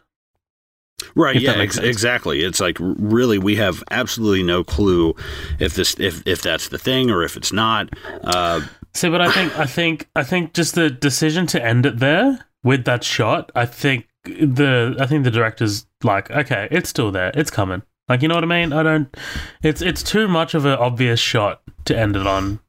Right 1.15 1.35
if 1.35 1.41
yeah 1.41 1.53
ex- 1.53 1.77
exactly 1.77 2.43
it's 2.43 2.59
like 2.59 2.77
really 2.79 3.37
we 3.37 3.55
have 3.55 3.83
absolutely 3.91 4.43
no 4.43 4.63
clue 4.63 5.15
if 5.59 5.75
this 5.75 5.99
if, 5.99 6.25
if 6.27 6.41
that's 6.41 6.69
the 6.69 6.77
thing 6.77 7.09
or 7.09 7.23
if 7.23 7.35
it's 7.35 7.51
not 7.51 7.89
uh, 8.23 8.61
See, 8.93 9.09
but 9.09 9.21
I 9.21 9.31
think 9.31 9.57
I 9.57 9.65
think 9.65 10.09
I 10.15 10.23
think 10.23 10.53
just 10.53 10.75
the 10.75 10.89
decision 10.89 11.47
to 11.47 11.63
end 11.63 11.85
it 11.85 11.99
there 11.99 12.45
with 12.63 12.83
that 12.85 13.03
shot. 13.03 13.51
I 13.55 13.65
think 13.65 14.07
the 14.25 14.95
I 14.99 15.05
think 15.05 15.23
the 15.23 15.31
director's 15.31 15.85
like, 16.03 16.29
okay, 16.29 16.67
it's 16.71 16.89
still 16.89 17.11
there. 17.11 17.31
It's 17.33 17.49
coming. 17.49 17.83
Like 18.09 18.21
you 18.21 18.27
know 18.27 18.35
what 18.35 18.43
I 18.43 18.47
mean? 18.47 18.73
I 18.73 18.83
don't. 18.83 19.15
It's 19.63 19.81
it's 19.81 20.03
too 20.03 20.27
much 20.27 20.53
of 20.53 20.65
an 20.65 20.73
obvious 20.73 21.19
shot 21.21 21.61
to 21.85 21.97
end 21.97 22.17
it 22.17 22.27
on. 22.27 22.59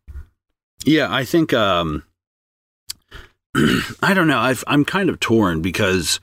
Yeah, 0.85 1.13
I 1.13 1.25
think 1.25 1.53
um 1.53 2.05
I 4.03 4.15
don't 4.15 4.29
know. 4.29 4.39
I've, 4.39 4.63
I'm 4.67 4.85
kind 4.85 5.11
of 5.11 5.19
torn 5.19 5.61
because 5.61 6.21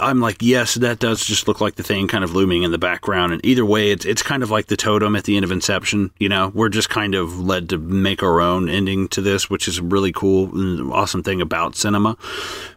I'm 0.00 0.20
like, 0.20 0.38
yes, 0.40 0.74
that 0.74 1.00
does 1.00 1.22
just 1.24 1.46
look 1.46 1.60
like 1.60 1.74
the 1.74 1.82
thing 1.82 2.08
kind 2.08 2.24
of 2.24 2.34
looming 2.34 2.62
in 2.62 2.70
the 2.70 2.78
background, 2.78 3.34
and 3.34 3.44
either 3.44 3.64
way, 3.64 3.90
it's 3.90 4.06
it's 4.06 4.22
kind 4.22 4.42
of 4.42 4.50
like 4.50 4.66
the 4.66 4.76
totem 4.76 5.14
at 5.14 5.24
the 5.24 5.36
end 5.36 5.44
of 5.44 5.52
Inception. 5.52 6.10
You 6.18 6.30
know, 6.30 6.50
we're 6.54 6.70
just 6.70 6.88
kind 6.88 7.14
of 7.14 7.38
led 7.38 7.68
to 7.70 7.78
make 7.78 8.22
our 8.22 8.40
own 8.40 8.70
ending 8.70 9.08
to 9.08 9.20
this, 9.20 9.50
which 9.50 9.68
is 9.68 9.78
a 9.78 9.82
really 9.82 10.12
cool, 10.12 10.50
and 10.54 10.90
awesome 10.92 11.22
thing 11.22 11.42
about 11.42 11.76
cinema. 11.76 12.16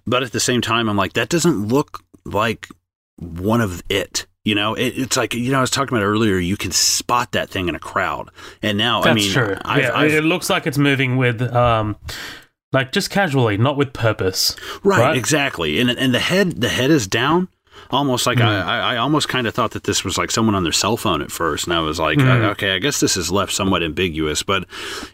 But 0.05 0.23
at 0.23 0.33
the 0.33 0.41
same 0.41 0.59
time, 0.59 0.89
I'm 0.89 0.97
like, 0.97 1.13
that 1.13 1.29
doesn't 1.29 1.69
look 1.69 2.03
like 2.25 2.67
one 3.17 3.61
of 3.61 3.81
it. 3.89 4.25
You 4.43 4.55
know, 4.55 4.73
it, 4.73 4.97
it's 4.97 5.15
like 5.15 5.33
you 5.33 5.51
know 5.51 5.59
I 5.59 5.61
was 5.61 5.71
talking 5.71 5.95
about 5.95 6.05
earlier. 6.05 6.37
You 6.37 6.57
can 6.57 6.71
spot 6.71 7.31
that 7.31 7.49
thing 7.49 7.69
in 7.69 7.75
a 7.75 7.79
crowd, 7.79 8.29
and 8.61 8.77
now 8.77 9.01
That's 9.01 9.11
I 9.11 9.13
mean, 9.13 9.31
true. 9.31 9.57
I've, 9.63 9.83
yeah, 9.83 9.97
I've, 9.97 10.13
it 10.13 10.23
looks 10.23 10.49
like 10.49 10.67
it's 10.67 10.77
moving 10.77 11.17
with 11.17 11.41
um, 11.41 11.95
like 12.73 12.91
just 12.91 13.09
casually, 13.09 13.57
not 13.57 13.77
with 13.77 13.93
purpose. 13.93 14.55
Right, 14.83 14.99
Right? 14.99 15.17
exactly. 15.17 15.79
And 15.79 15.89
and 15.89 16.13
the 16.13 16.19
head 16.19 16.61
the 16.61 16.69
head 16.69 16.91
is 16.91 17.07
down. 17.07 17.47
Almost 17.91 18.27
like 18.27 18.37
Hmm. 18.39 18.43
I, 18.45 18.61
I 18.61 18.93
I 18.93 18.97
almost 18.97 19.29
kind 19.29 19.47
of 19.47 19.53
thought 19.55 19.71
that 19.71 19.85
this 19.85 20.03
was 20.03 20.17
like 20.17 20.31
someone 20.31 20.53
on 20.55 20.63
their 20.63 20.71
cell 20.73 20.97
phone 20.97 21.21
at 21.21 21.31
first, 21.31 21.65
and 21.65 21.73
I 21.73 21.79
was 21.79 21.99
like, 21.99 22.19
uh, 22.19 22.49
okay, 22.51 22.75
I 22.75 22.79
guess 22.79 22.99
this 22.99 23.15
is 23.17 23.31
left 23.31 23.51
somewhat 23.53 23.81
ambiguous. 23.83 24.43
But 24.43 24.65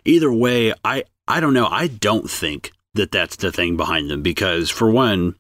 either 0.04 0.34
way, 0.34 0.74
I 0.84 1.04
I 1.28 1.40
don't 1.40 1.54
know. 1.54 1.68
I 1.68 1.88
don't 1.88 2.30
think 2.30 2.72
that 2.96 3.12
that's 3.12 3.36
the 3.38 3.52
thing 3.52 3.78
behind 3.78 4.10
them 4.10 4.22
because 4.24 4.70
for 4.70 4.90
one, 4.90 5.36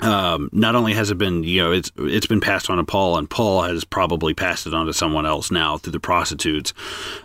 um, 0.00 0.48
not 0.52 0.74
only 0.74 0.94
has 0.94 1.10
it 1.10 1.18
been 1.18 1.44
you 1.44 1.62
know 1.62 1.70
it's 1.72 1.92
it's 1.96 2.26
been 2.26 2.40
passed 2.40 2.68
on 2.68 2.78
to 2.78 2.84
Paul, 2.84 3.16
and 3.18 3.30
Paul 3.30 3.62
has 3.62 3.84
probably 3.84 4.34
passed 4.34 4.66
it 4.66 4.74
on 4.74 4.86
to 4.86 4.92
someone 4.92 5.24
else 5.26 5.50
now 5.50 5.78
through 5.78 5.92
the 5.92 6.00
prostitutes. 6.00 6.74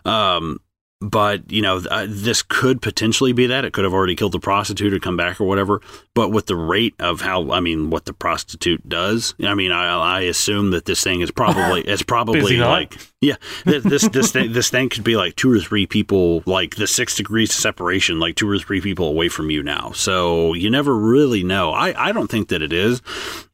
Um, 0.05 0.59
but 0.99 1.51
you 1.51 1.61
know 1.61 1.81
uh, 1.89 2.05
this 2.09 2.41
could 2.41 2.81
potentially 2.81 3.33
be 3.33 3.47
that. 3.47 3.65
It 3.65 3.73
could 3.73 3.83
have 3.83 3.93
already 3.93 4.15
killed 4.15 4.31
the 4.31 4.39
prostitute 4.39 4.93
or 4.93 4.99
come 4.99 5.17
back 5.17 5.39
or 5.39 5.45
whatever. 5.45 5.81
But 6.13 6.31
with 6.31 6.47
the 6.47 6.55
rate 6.55 6.95
of 6.99 7.21
how 7.21 7.51
i 7.51 7.59
mean 7.59 7.89
what 7.89 8.05
the 8.05 8.13
prostitute 8.13 8.87
does 8.89 9.35
i 9.43 9.53
mean 9.53 9.71
i, 9.71 10.17
I 10.17 10.21
assume 10.21 10.71
that 10.71 10.85
this 10.85 11.03
thing 11.03 11.21
is 11.21 11.31
probably 11.31 11.81
it's 11.87 12.01
probably 12.01 12.57
like 12.57 12.97
yeah 13.19 13.35
this 13.65 13.83
this 13.83 14.07
this 14.09 14.31
thing 14.31 14.53
this 14.53 14.69
thing 14.69 14.89
could 14.89 15.03
be 15.03 15.15
like 15.15 15.35
two 15.35 15.51
or 15.51 15.59
three 15.59 15.87
people 15.87 16.43
like 16.45 16.75
the 16.75 16.85
six 16.85 17.15
degrees 17.15 17.49
of 17.49 17.55
separation 17.55 18.19
like 18.19 18.35
two 18.35 18.47
or 18.47 18.59
three 18.59 18.79
people 18.79 19.07
away 19.07 19.27
from 19.27 19.49
you 19.49 19.63
now 19.63 19.91
so 19.93 20.53
you 20.53 20.69
never 20.69 20.95
really 20.95 21.43
know 21.43 21.71
i 21.71 22.09
i 22.09 22.11
don't 22.11 22.29
think 22.29 22.49
that 22.49 22.61
it 22.61 22.71
is 22.71 23.01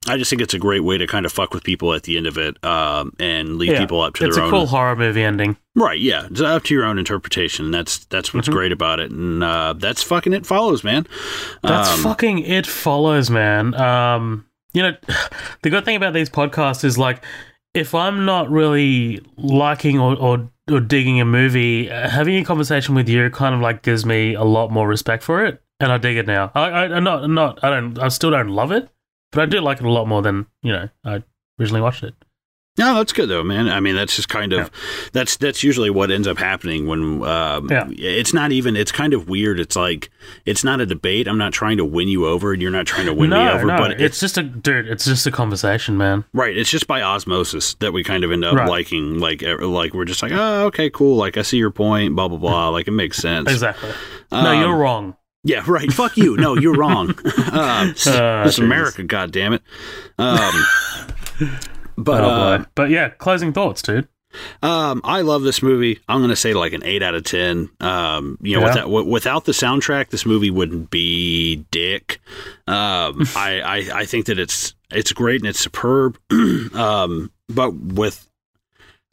i 0.07 0.17
just 0.17 0.29
think 0.29 0.41
it's 0.41 0.53
a 0.53 0.59
great 0.59 0.81
way 0.81 0.97
to 0.97 1.07
kind 1.07 1.25
of 1.25 1.31
fuck 1.31 1.53
with 1.53 1.63
people 1.63 1.93
at 1.93 2.03
the 2.03 2.17
end 2.17 2.27
of 2.27 2.37
it 2.37 2.61
um 2.65 3.13
and 3.19 3.57
leave 3.57 3.71
Yeah, 3.71 3.79
people 3.79 4.01
up 4.01 4.15
to 4.15 4.25
it's 4.25 4.35
their 4.35 4.43
a 4.43 4.47
own 4.47 4.51
cool 4.51 4.65
horror 4.67 4.97
movie 4.97 5.23
ending. 5.23 5.55
Right, 5.75 5.99
yeah. 5.99 6.27
It's 6.29 6.39
up 6.41 6.63
to 6.65 6.73
your 6.75 6.83
own 6.85 6.99
interpretation. 6.99 7.71
That's 7.71 8.05
that's 8.05 8.31
what's 8.33 8.47
Mm-hmm. 8.47 8.55
great 8.55 8.71
about 8.71 8.99
it. 8.99 9.09
And 9.11 9.43
uh, 9.43 9.73
that's 9.73 10.03
fucking 10.03 10.31
it 10.33 10.45
follows, 10.45 10.83
man. 10.83 11.07
That's 11.63 11.89
Um, 11.89 11.99
fucking 12.03 12.39
it 12.39 12.67
follows, 12.67 13.31
man. 13.31 13.73
Um, 13.73 14.45
you 14.73 14.83
know, 14.83 14.91
the 15.63 15.69
good 15.71 15.83
thing 15.85 15.95
about 15.95 16.13
these 16.13 16.29
podcasts 16.29 16.83
is 16.83 16.97
like, 16.99 17.23
if 17.73 17.95
I'm 17.95 18.25
not 18.25 18.49
really 18.49 19.21
liking 19.37 19.99
or, 19.99 20.15
or, 20.15 20.49
or 20.71 20.79
digging 20.79 21.19
a 21.19 21.25
movie, 21.25 21.87
having 21.87 22.35
a 22.37 22.43
conversation 22.43 22.95
with 22.95 23.09
you 23.09 23.29
kind 23.29 23.55
of 23.55 23.61
like 23.61 23.81
gives 23.81 24.05
me 24.05 24.33
a 24.33 24.43
lot 24.43 24.71
more 24.71 24.87
respect 24.87 25.23
for 25.23 25.45
it, 25.45 25.61
and 25.79 25.91
I 25.91 25.97
dig 25.97 26.17
it 26.17 26.27
now. 26.27 26.51
I, 26.53 26.69
I, 26.69 26.83
I'm 26.95 27.03
not, 27.03 27.23
I'm 27.23 27.33
not, 27.33 27.63
I 27.63 27.69
don't, 27.69 27.97
I 27.99 28.07
still 28.09 28.31
don't 28.31 28.49
love 28.49 28.71
it, 28.71 28.89
but 29.31 29.41
I 29.41 29.45
do 29.45 29.59
like 29.59 29.79
it 29.79 29.85
a 29.85 29.91
lot 29.91 30.07
more 30.07 30.21
than 30.21 30.45
you 30.61 30.71
know 30.71 30.89
I 31.03 31.23
originally 31.59 31.81
watched 31.81 32.03
it. 32.03 32.13
No, 32.75 32.95
that's 32.95 33.13
good 33.13 33.29
though, 33.29 33.43
man. 33.43 33.69
I 33.69 33.79
mean, 33.79 33.93
that's 33.95 34.15
just 34.15 34.29
kind 34.29 34.51
of 34.51 34.71
that's 35.11 35.37
that's 35.37 35.61
usually 35.63 35.91
what 35.91 36.09
ends 36.09 36.27
up 36.27 36.39
happening 36.39 36.87
when 36.87 37.23
um, 37.23 37.67
Yeah. 37.69 37.87
it's 37.91 38.33
not 38.33 38.51
even. 38.51 38.75
It's 38.75 38.91
kind 38.91 39.13
of 39.13 39.29
weird. 39.29 39.59
It's 39.59 39.75
like 39.75 40.09
it's 40.45 40.63
not 40.63 40.81
a 40.81 40.85
debate. 40.87 41.27
I'm 41.27 41.37
not 41.37 41.53
trying 41.53 41.77
to 41.77 41.85
win 41.85 42.07
you 42.07 42.25
over, 42.25 42.51
and 42.51 42.61
you're 42.63 42.71
not 42.71 42.87
trying 42.87 43.05
to 43.05 43.13
win 43.13 43.29
no, 43.29 43.45
me 43.45 43.51
over. 43.51 43.65
no, 43.67 43.77
but 43.77 43.91
it's, 43.91 44.01
it's 44.01 44.19
just 44.21 44.37
a 44.39 44.43
dude. 44.43 44.87
It's 44.87 45.05
just 45.05 45.27
a 45.27 45.31
conversation, 45.31 45.97
man. 45.99 46.25
right. 46.33 46.57
It's 46.57 46.69
just 46.71 46.87
by 46.87 47.03
osmosis 47.03 47.75
that 47.75 47.93
we 47.93 48.03
kind 48.03 48.23
of 48.23 48.31
end 48.31 48.43
up 48.43 48.55
Right. 48.55 48.67
liking. 48.67 49.19
Like 49.19 49.43
like 49.43 49.93
we're 49.93 50.05
just 50.05 50.23
like, 50.23 50.31
oh, 50.33 50.65
okay, 50.65 50.89
cool. 50.89 51.15
Like 51.15 51.37
I 51.37 51.43
see 51.43 51.57
your 51.57 51.69
point. 51.71 52.15
Blah 52.15 52.27
blah 52.29 52.39
blah. 52.39 52.69
Like 52.69 52.87
it 52.87 52.91
makes 52.91 53.17
sense. 53.17 53.51
Exactly. 53.51 53.91
no, 54.31 54.37
Um, 54.39 54.59
you're 54.59 54.75
wrong. 54.75 55.15
Yeah, 55.43 55.63
right. 55.67 55.91
Fuck 55.93 56.17
you. 56.17 56.37
No, 56.37 56.55
you're 56.57 56.73
wrong. 56.75 57.09
uh, 57.25 57.87
it's 57.91 58.07
Ah, 58.07 58.45
it's. 58.47 58.57
America, 58.57 59.03
God 59.03 59.31
damn 59.31 59.53
it. 59.53 59.61
Um, 60.17 60.65
but 61.97 62.23
oh 62.23 62.27
uh. 62.27 62.65
But 62.75 62.89
yeah, 62.89 63.09
closing 63.09 63.53
thoughts, 63.53 63.81
dude. 63.81 64.07
um, 64.63 65.01
I 65.03 65.21
love 65.21 65.43
this 65.43 65.61
movie. 65.61 65.99
I'm 66.07 66.19
going 66.19 66.29
to 66.31 66.35
say 66.35 66.53
like 66.53 66.73
an 66.73 66.83
eight 66.83 67.03
out 67.03 67.13
of 67.15 67.23
ten. 67.23 67.69
Um, 67.79 68.37
you 68.41 68.55
know, 68.55 68.61
Yeah. 68.61 68.67
without, 68.69 68.83
w- 68.85 69.07
without 69.09 69.45
the 69.45 69.51
soundtrack, 69.51 70.09
this 70.09 70.25
movie 70.25 70.49
wouldn't 70.51 70.89
be 70.89 71.65
dick. 71.71 72.19
Um, 72.67 73.23
I, 73.35 73.61
I 73.63 73.99
I 73.99 74.05
think 74.05 74.25
that 74.25 74.39
it's 74.39 74.73
it's 74.91 75.13
great 75.13 75.41
and 75.41 75.47
it's 75.49 75.59
superb. 75.59 76.17
um, 76.31 77.31
but 77.49 77.75
with 77.75 78.27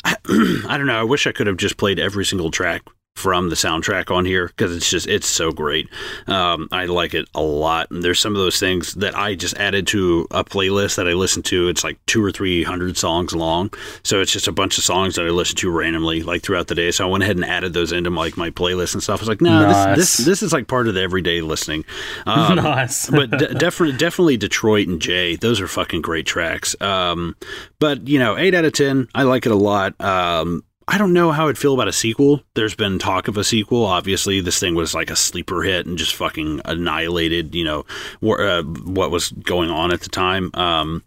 I, 0.05 0.17
I 0.69 0.77
don't 0.79 0.87
know. 0.87 0.99
I 0.99 1.05
wish 1.05 1.27
I 1.27 1.33
could 1.33 1.47
have 1.47 1.59
just 1.59 1.77
played 1.77 1.99
every 1.99 2.25
single 2.25 2.51
track 2.51 2.83
from 3.21 3.49
the 3.51 3.55
soundtrack 3.57 4.11
on 4.15 4.25
here 4.25 4.49
because 4.49 4.75
it's 4.75 4.91
just 4.91 5.07
it's 5.07 5.27
so 5.27 5.53
great. 5.53 5.89
Um, 6.27 6.69
I 6.73 6.87
like 6.87 7.15
it 7.15 7.29
a 7.35 7.43
lot. 7.43 7.91
And 7.91 8.03
there's 8.03 8.19
some 8.19 8.35
of 8.35 8.41
those 8.41 8.59
things 8.59 8.95
that 8.95 9.17
I 9.17 9.35
just 9.35 9.57
added 9.59 9.87
to 9.89 10.27
a 10.31 10.43
playlist 10.43 10.97
that 10.97 11.07
I 11.07 11.13
listen 11.13 11.43
to. 11.45 11.69
It's 11.69 11.85
like 11.85 11.99
two 12.07 12.25
or 12.25 12.33
three 12.33 12.63
hundred 12.65 12.97
songs 12.97 13.35
long, 13.35 13.73
so 14.03 14.21
it's 14.21 14.33
just 14.33 14.49
a 14.49 14.53
bunch 14.53 14.79
of 14.79 14.85
songs 14.85 15.15
that 15.17 15.27
I 15.27 15.31
listen 15.31 15.57
to 15.57 15.71
randomly 15.71 16.23
like 16.23 16.43
throughout 16.43 16.67
the 16.69 16.75
day. 16.75 16.91
So 16.91 17.07
I 17.07 17.11
went 17.11 17.23
ahead 17.23 17.37
and 17.37 17.45
added 17.45 17.73
those 17.75 17.93
into 17.93 18.11
like 18.11 18.37
my 18.37 18.51
playlist 18.51 18.95
and 18.95 19.03
stuff. 19.03 19.21
I 19.21 19.23
was 19.23 19.29
like, 19.29 19.41
no, 19.41 19.61
Nice. 19.63 19.97
this, 19.97 20.17
this 20.17 20.27
this 20.27 20.43
is 20.43 20.53
like 20.53 20.69
part 20.69 20.89
of 20.89 20.95
the 20.95 21.03
everyday 21.03 21.41
listening. 21.43 21.85
Um, 22.27 22.57
nice. 22.57 23.11
but 23.11 23.31
de- 23.31 23.55
definitely, 23.59 23.97
definitely 23.97 24.37
Detroit 24.37 24.89
and 24.89 25.01
Jay. 25.03 25.37
Those 25.37 25.61
are 25.61 25.67
fucking 25.69 26.01
great 26.03 26.27
tracks. 26.27 26.75
Um, 26.81 27.35
but 27.79 28.07
you 28.09 28.19
know, 28.19 28.37
eight 28.39 28.55
out 28.55 28.65
of 28.65 28.73
ten. 28.73 29.09
I 29.15 29.25
like 29.25 29.47
it 29.47 29.53
a 29.53 29.57
lot. 29.57 30.01
Um, 30.01 30.63
I 30.91 30.99
don't 30.99 31.13
know 31.13 31.31
how 31.31 31.49
I'd 31.49 31.57
feel 31.57 31.73
about 31.75 31.87
a 31.87 31.93
sequel. 31.93 32.43
There's 32.55 32.75
been 32.75 32.99
talk 32.99 33.29
of 33.29 33.37
a 33.37 33.45
sequel. 33.45 33.85
Obviously, 33.85 34.41
this 34.41 34.59
thing 34.59 34.75
was 34.75 34.93
like 34.93 35.09
a 35.09 35.17
sleeper 35.17 35.63
hit 35.63 35.87
and 35.87 35.97
just 35.97 36.17
fucking 36.17 36.63
annihilated. 36.65 37.55
You 37.55 37.65
know, 37.65 37.87
wh- 38.21 38.41
uh, 38.41 38.65
what 38.65 39.13
was 39.13 39.31
going 39.31 39.71
on 39.71 39.93
at 39.93 40.01
the 40.01 40.09
time. 40.09 40.51
Um, 40.55 41.05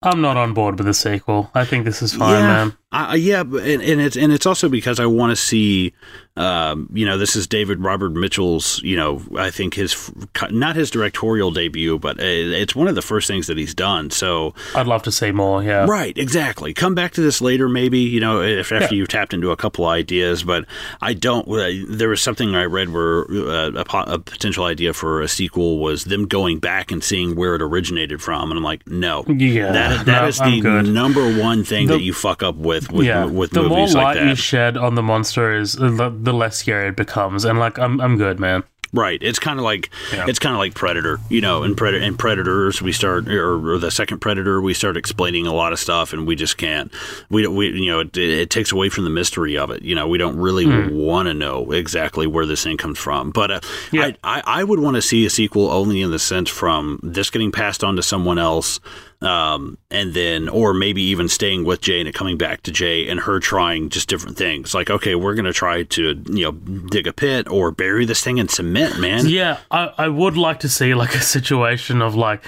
I'm 0.00 0.20
not 0.20 0.36
on 0.36 0.54
board 0.54 0.78
with 0.78 0.86
the 0.86 0.94
sequel. 0.94 1.50
I 1.54 1.64
think 1.64 1.84
this 1.84 2.02
is 2.02 2.14
fine, 2.14 2.40
yeah, 2.40 2.46
man. 2.46 2.76
I, 2.92 3.14
yeah, 3.16 3.40
and, 3.40 3.82
and 3.82 4.00
it's 4.00 4.16
and 4.16 4.32
it's 4.32 4.46
also 4.46 4.68
because 4.68 4.98
I 4.98 5.06
want 5.06 5.30
to 5.30 5.36
see, 5.36 5.92
um, 6.38 6.88
you 6.92 7.04
know, 7.04 7.18
this 7.18 7.34
is 7.36 7.46
David 7.46 7.80
Robert 7.82 8.10
Mitchell's, 8.10 8.80
you 8.82 8.96
know, 8.96 9.22
I 9.36 9.50
think 9.50 9.74
his 9.74 10.10
not 10.50 10.76
his 10.76 10.90
directorial 10.90 11.50
debut, 11.50 11.98
but 11.98 12.18
uh, 12.18 12.22
it's 12.24 12.74
one 12.74 12.86
of 12.88 12.94
the 12.94 13.02
first 13.02 13.26
things 13.26 13.46
that 13.48 13.58
he's 13.58 13.74
done. 13.74 14.10
So 14.10 14.54
I'd 14.74 14.86
love 14.86 15.02
to 15.02 15.12
see 15.12 15.32
more. 15.32 15.62
Yeah. 15.62 15.86
Right, 15.86 16.16
exactly. 16.16 16.72
Come 16.74 16.94
back 16.94 17.12
to 17.12 17.20
this 17.20 17.40
later, 17.40 17.68
maybe 17.68 17.98
you 17.98 18.20
know, 18.20 18.40
if 18.40 18.70
after 18.72 18.94
Yeah. 18.94 18.98
you've 19.00 19.08
tapped 19.08 19.34
into 19.34 19.50
a 19.50 19.56
couple 19.56 19.86
ideas. 19.86 20.42
But 20.44 20.64
I 21.02 21.14
don't. 21.14 21.48
Uh, 21.48 21.70
there 21.88 22.08
was 22.08 22.22
something 22.22 22.54
I 22.54 22.64
read 22.64 22.90
where 22.90 23.24
uh, 23.30 23.70
a, 23.72 23.98
a 24.14 24.18
potential 24.18 24.64
idea 24.64 24.92
for 24.92 25.20
a 25.20 25.28
sequel 25.28 25.78
was 25.80 26.04
them 26.04 26.26
going 26.26 26.58
back 26.60 26.90
and 26.92 27.02
seeing 27.02 27.34
where 27.34 27.54
it 27.56 27.62
originated 27.62 28.22
from, 28.22 28.50
and 28.50 28.58
I'm 28.58 28.64
like, 28.64 28.86
no, 28.86 29.24
Yeah. 29.26 29.72
that 29.72 30.06
that 30.06 30.22
no, 30.22 30.28
is 30.28 30.38
the 30.38 30.60
number 30.82 31.36
one 31.40 31.64
thing 31.64 31.86
The- 31.88 31.94
that 31.94 32.02
you 32.02 32.12
fuck 32.12 32.42
up 32.42 32.54
with 32.56 32.92
with 32.92 33.06
yeah. 33.06 33.24
with 33.24 33.50
the 33.50 33.62
more 33.64 33.78
movies 33.80 33.94
light 33.94 34.16
like 34.16 34.20
you 34.22 34.28
that. 34.30 34.36
shed 34.36 34.76
on 34.76 34.94
the 34.94 35.02
monster 35.02 35.52
is 35.54 35.72
the, 35.74 36.10
the 36.28 36.34
less 36.34 36.58
scary 36.58 36.88
it 36.88 36.96
becomes, 36.96 37.44
and 37.44 37.58
like 37.58 37.78
I'm 37.78 38.00
I'm 38.00 38.16
good, 38.16 38.38
man. 38.38 38.62
Right. 38.92 39.22
It's 39.22 39.38
kind 39.38 39.58
of 39.58 39.64
like 39.64 39.90
Yeah. 40.12 40.26
it's 40.28 40.38
kind 40.38 40.54
of 40.54 40.58
like 40.58 40.74
Predator, 40.74 41.20
you 41.28 41.40
know. 41.40 41.62
In 41.62 41.74
Predator, 41.74 42.04
in 42.04 42.16
Predators, 42.16 42.80
we 42.80 42.92
start 42.92 43.28
or, 43.28 43.74
or 43.74 43.78
the 43.78 43.90
second 43.90 44.20
Predator, 44.20 44.60
we 44.60 44.72
start 44.74 44.96
explaining 44.96 45.46
a 45.46 45.52
lot 45.52 45.72
of 45.72 45.78
stuff, 45.78 46.12
and 46.12 46.26
we 46.26 46.34
just 46.36 46.56
can't. 46.56 46.92
We 47.28 47.42
don't. 47.42 47.54
We 47.54 47.68
you 47.68 47.90
know 47.90 48.00
it, 48.00 48.16
it 48.16 48.50
takes 48.50 48.72
away 48.72 48.88
from 48.88 49.04
the 49.04 49.10
mystery 49.10 49.58
of 49.58 49.70
it. 49.70 49.82
You 49.82 49.94
know, 49.94 50.08
we 50.08 50.16
don't 50.18 50.36
really 50.36 50.66
want 50.90 51.28
to 51.28 51.34
know 51.34 51.70
exactly 51.72 52.26
where 52.26 52.46
this 52.46 52.64
thing 52.64 52.76
comes 52.78 52.98
from. 52.98 53.30
But 53.30 53.50
uh, 53.50 53.60
Yeah. 53.92 54.12
I, 54.24 54.38
I 54.38 54.42
I 54.60 54.64
would 54.64 54.80
want 54.80 54.96
to 54.96 55.02
see 55.02 55.26
a 55.26 55.30
sequel 55.30 55.70
only 55.70 56.00
in 56.00 56.10
the 56.10 56.18
sense 56.18 56.48
from 56.48 56.98
this 57.02 57.30
getting 57.30 57.52
passed 57.52 57.84
on 57.84 57.96
to 57.96 58.02
someone 58.02 58.38
else. 58.38 58.80
Um, 59.20 59.78
and 59.90 60.14
then, 60.14 60.48
or 60.48 60.72
maybe 60.72 61.02
even 61.02 61.28
staying 61.28 61.64
with 61.64 61.80
Jay 61.80 62.00
and 62.00 62.14
coming 62.14 62.38
back 62.38 62.62
to 62.62 62.70
Jay 62.70 63.08
and 63.08 63.18
her 63.18 63.40
trying 63.40 63.88
just 63.88 64.08
different 64.08 64.36
things. 64.38 64.74
Like, 64.74 64.90
okay, 64.90 65.16
we're 65.16 65.34
going 65.34 65.44
to 65.44 65.52
try 65.52 65.82
to, 65.82 66.22
you 66.30 66.44
know, 66.44 66.52
dig 66.52 67.08
a 67.08 67.12
pit 67.12 67.48
or 67.50 67.72
bury 67.72 68.04
this 68.04 68.22
thing 68.22 68.38
in 68.38 68.46
cement, 68.46 68.77
man. 68.98 69.26
Yeah, 69.28 69.58
I, 69.70 69.92
I 69.98 70.08
would 70.08 70.36
like 70.36 70.60
to 70.60 70.68
see 70.68 70.94
like 70.94 71.14
a 71.14 71.20
situation 71.20 72.00
of 72.02 72.14
like 72.14 72.44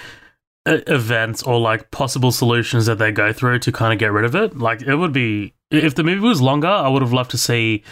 e- 0.68 0.82
events 0.86 1.42
or 1.42 1.58
like 1.60 1.90
possible 1.90 2.32
solutions 2.32 2.86
that 2.86 2.98
they 2.98 3.12
go 3.12 3.32
through 3.32 3.58
to 3.60 3.72
kind 3.72 3.92
of 3.92 3.98
get 3.98 4.12
rid 4.12 4.24
of 4.24 4.34
it. 4.34 4.56
Like 4.56 4.82
it 4.82 4.96
would 4.96 5.12
be 5.12 5.54
if 5.70 5.94
the 5.94 6.02
movie 6.04 6.20
was 6.20 6.40
longer, 6.40 6.68
I 6.68 6.88
would 6.88 7.02
have 7.02 7.12
loved 7.12 7.30
to 7.32 7.38
see 7.38 7.82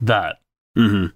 that. 0.00 0.36
hmm 0.76 1.06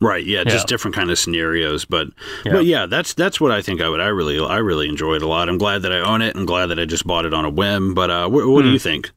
Right. 0.00 0.26
Yeah. 0.26 0.44
Just 0.44 0.64
Yeah. 0.66 0.74
different 0.74 0.94
kind 0.94 1.10
of 1.10 1.18
scenarios, 1.18 1.86
but 1.86 2.08
Yeah. 2.44 2.52
but 2.52 2.64
yeah, 2.66 2.84
that's 2.86 3.14
that's 3.14 3.40
what 3.40 3.50
I 3.50 3.62
think 3.62 3.80
I 3.80 3.88
would. 3.88 4.00
I 4.00 4.08
really 4.08 4.38
I 4.38 4.58
really 4.58 4.88
enjoyed 4.90 5.22
a 5.22 5.26
lot. 5.26 5.48
I'm 5.48 5.56
glad 5.58 5.82
that 5.82 5.92
I 5.92 6.00
own 6.00 6.20
it. 6.20 6.36
I'm 6.36 6.44
glad 6.44 6.66
that 6.66 6.78
I 6.78 6.84
just 6.84 7.06
bought 7.06 7.24
it 7.24 7.32
on 7.32 7.44
a 7.46 7.50
whim. 7.50 7.94
But 7.94 8.10
uh, 8.10 8.28
what, 8.28 8.46
what 8.46 8.62
do 8.62 8.68
Hmm. 8.68 8.72
you 8.74 8.78
think? 8.78 9.10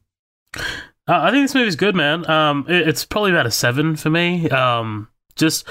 Uh, 0.56 0.62
I 1.08 1.30
think 1.32 1.44
this 1.44 1.54
movie's 1.54 1.76
good, 1.76 1.94
man. 1.94 2.28
Um, 2.30 2.64
it, 2.68 2.88
it's 2.88 3.04
probably 3.04 3.32
about 3.32 3.44
a 3.46 3.50
seven 3.50 3.96
for 3.96 4.10
me. 4.10 4.48
Um, 4.50 5.08
just, 5.36 5.66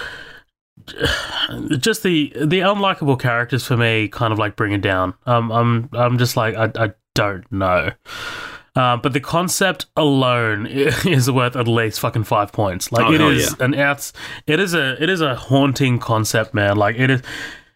just 1.78 2.04
the 2.04 2.32
the 2.36 2.60
unlikable 2.60 3.20
characters 3.20 3.66
for 3.66 3.78
me 3.78 4.08
kind 4.08 4.34
of 4.34 4.40
like 4.40 4.56
bring 4.56 4.72
it 4.72 4.82
down. 4.82 5.14
Um, 5.26 5.52
I'm 5.52 5.90
I'm 5.94 6.18
just 6.18 6.38
like 6.38 6.56
I 6.56 6.72
I 6.76 6.92
don't 7.14 7.50
know. 7.52 7.92
Uh, 8.76 8.96
but 8.98 9.14
the 9.14 9.20
concept 9.20 9.88
alone 9.98 10.66
is 10.68 11.30
worth 11.30 11.56
at 11.56 11.68
least 11.68 12.00
fucking 12.00 12.24
five 12.24 12.52
points. 12.52 12.92
Like 12.92 13.08
Oh, 13.08 13.14
it 13.14 13.22
is 13.22 13.56
an 13.60 13.74
outs. 13.74 14.14
It 14.48 14.60
is 14.60 14.74
a 14.74 15.02
it 15.02 15.10
is 15.10 15.22
a 15.22 15.36
haunting 15.36 16.00
concept, 16.00 16.54
man. 16.54 16.78
Like 16.78 16.96
it 16.98 17.10
is. 17.10 17.22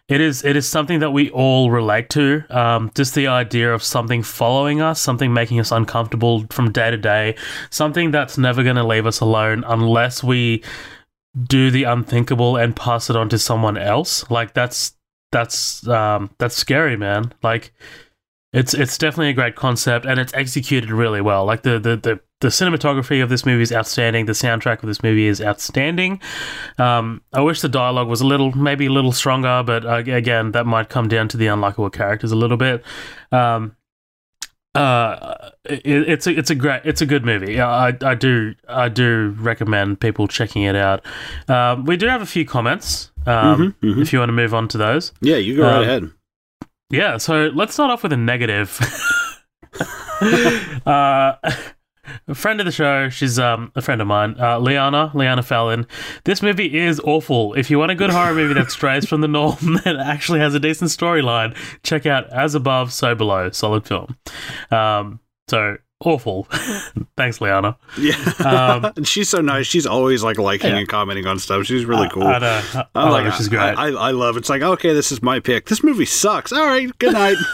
It 0.09 0.19
is 0.19 0.43
it 0.43 0.57
is 0.57 0.67
something 0.67 0.99
that 0.99 1.11
we 1.11 1.29
all 1.31 1.71
relate 1.71 2.09
to. 2.11 2.43
Um, 2.49 2.91
just 2.93 3.15
the 3.15 3.27
idea 3.27 3.73
of 3.73 3.81
something 3.81 4.21
following 4.21 4.81
us, 4.81 4.99
something 4.99 5.33
making 5.33 5.61
us 5.61 5.71
uncomfortable 5.71 6.45
from 6.49 6.73
day 6.73 6.91
to 6.91 6.97
day, 6.97 7.35
something 7.69 8.11
that's 8.11 8.37
never 8.37 8.63
going 8.63 8.75
to 8.75 8.83
leave 8.83 9.05
us 9.05 9.21
alone 9.21 9.63
unless 9.65 10.21
we 10.21 10.61
do 11.41 11.71
the 11.71 11.83
unthinkable 11.83 12.57
and 12.57 12.75
pass 12.75 13.09
it 13.09 13.15
on 13.15 13.29
to 13.29 13.39
someone 13.39 13.77
else. 13.77 14.29
Like 14.29 14.53
that's 14.53 14.95
that's 15.31 15.87
um, 15.87 16.29
that's 16.37 16.55
scary, 16.55 16.95
man. 16.95 17.33
Like 17.41 17.73
it's 18.53 18.73
it's 18.73 18.97
definitely 18.97 19.29
a 19.29 19.33
great 19.33 19.55
concept 19.55 20.05
and 20.05 20.19
it's 20.19 20.33
executed 20.33 20.91
really 20.91 21.21
well. 21.21 21.43
Like 21.43 21.63
the 21.63 21.79
the 21.79 21.97
the, 21.97 22.19
the 22.39 22.49
cinematography 22.49 23.23
of 23.23 23.29
this 23.29 23.45
movie 23.45 23.63
is 23.63 23.71
outstanding. 23.71 24.27
The 24.27 24.33
soundtrack 24.33 24.83
of 24.83 24.87
this 24.87 25.01
movie 25.01 25.25
is 25.25 25.41
outstanding. 25.41 26.21
Um, 26.77 27.21
I 27.33 27.41
wish 27.41 27.61
the 27.61 27.69
dialogue 27.69 28.07
was 28.07 28.21
a 28.21 28.27
little 28.27 28.55
maybe 28.55 28.85
a 28.85 28.91
little 28.91 29.11
stronger, 29.11 29.63
but 29.65 29.85
uh, 29.85 30.03
again, 30.05 30.51
that 30.51 30.67
might 30.67 30.89
come 30.89 31.07
down 31.07 31.27
to 31.29 31.37
the 31.37 31.47
unlikable 31.47 31.91
characters 31.91 32.31
a 32.31 32.35
little 32.35 32.57
bit. 32.57 32.83
Um, 33.31 33.75
uh, 34.75 35.49
it, 35.65 35.81
it's 35.85 36.27
a 36.27 36.31
it's 36.37 36.49
a 36.49 36.55
great 36.55 36.81
it's 36.83 37.01
a 37.01 37.05
good 37.05 37.23
movie. 37.25 37.59
I 37.61 37.89
I 38.01 38.15
do 38.15 38.55
I 38.67 38.89
do 38.89 39.35
recommend 39.39 39.99
people 39.99 40.27
checking 40.27 40.63
it 40.63 40.75
out. 40.75 41.05
Um, 41.47 41.85
we 41.85 41.95
do 41.97 42.07
have 42.07 42.21
a 42.21 42.25
few 42.25 42.45
comments. 42.45 43.11
Um, 43.25 43.75
Mhm, 43.81 43.95
mhm. 43.95 44.01
If 44.01 44.11
you 44.13 44.19
want 44.19 44.29
to 44.29 44.33
move 44.33 44.53
on 44.53 44.67
to 44.69 44.77
those. 44.77 45.13
Yeah, 45.21 45.37
you 45.37 45.55
go 45.57 45.63
right 45.63 45.75
Um, 45.77 45.83
ahead. 45.83 46.11
Yeah, 46.89 47.17
so 47.17 47.49
let's 47.55 47.73
start 47.73 47.91
off 47.91 48.03
with 48.03 48.13
a 48.13 48.17
negative. 48.17 48.79
uh, 50.85 51.33
a 52.27 52.35
friend 52.35 52.59
of 52.59 52.65
the 52.65 52.71
show, 52.71 53.09
she's 53.09 53.39
um, 53.39 53.71
a 53.75 53.81
friend 53.81 54.01
of 54.01 54.07
mine, 54.07 54.35
uh, 54.39 54.59
Liana, 54.59 55.11
Liana 55.13 55.43
Fallon. 55.43 55.87
This 56.23 56.41
movie 56.41 56.77
is 56.77 56.99
awful. 57.01 57.53
If 57.53 57.69
you 57.69 57.79
want 57.79 57.91
a 57.91 57.95
good 57.95 58.09
horror 58.09 58.33
movie 58.33 58.53
that 58.55 58.71
strays 58.71 59.07
from 59.07 59.21
the 59.21 59.27
norm 59.27 59.57
that 59.85 59.97
actually 59.97 60.39
has 60.39 60.53
a 60.53 60.59
decent 60.59 60.89
storyline, 60.91 61.55
check 61.83 62.05
out 62.05 62.29
As 62.31 62.55
Above, 62.55 62.91
So 62.93 63.15
Below. 63.15 63.51
Solid 63.51 63.85
film. 63.85 64.17
Um, 64.71 65.19
so 65.47 65.77
awful. 66.05 66.43
Thanks, 67.17 67.39
Liana. 67.41 67.77
Yeah, 67.97 68.15
um, 68.45 68.91
and 68.97 69.07
she's 69.07 69.29
so 69.29 69.41
nice. 69.41 69.65
She's 69.67 69.85
always 69.85 70.23
like 70.23 70.37
liking 70.37 70.71
Yeah. 70.71 70.77
and 70.79 70.87
commenting 70.87 71.25
on 71.27 71.39
stuff. 71.39 71.65
She's 71.65 71.85
really 71.85 72.09
cool. 72.09 72.23
I, 72.23 72.37
I. 72.37 72.63
I, 72.73 72.85
I 72.95 73.09
love 73.09 73.25
her. 73.25 73.31
She's 73.33 73.47
great. 73.49 73.59
I, 73.59 73.87
I, 73.87 73.89
I 73.89 74.11
love 74.11 74.35
it. 74.35 74.39
It's 74.39 74.49
like, 74.49 74.61
okay, 74.61 74.93
this 74.93 75.11
is 75.11 75.21
my 75.21 75.39
pick. 75.39 75.65
This 75.67 75.83
movie 75.83 76.05
sucks. 76.05 76.51
All 76.51 76.65
right, 76.65 76.89
good 76.99 77.13
night. 77.13 77.37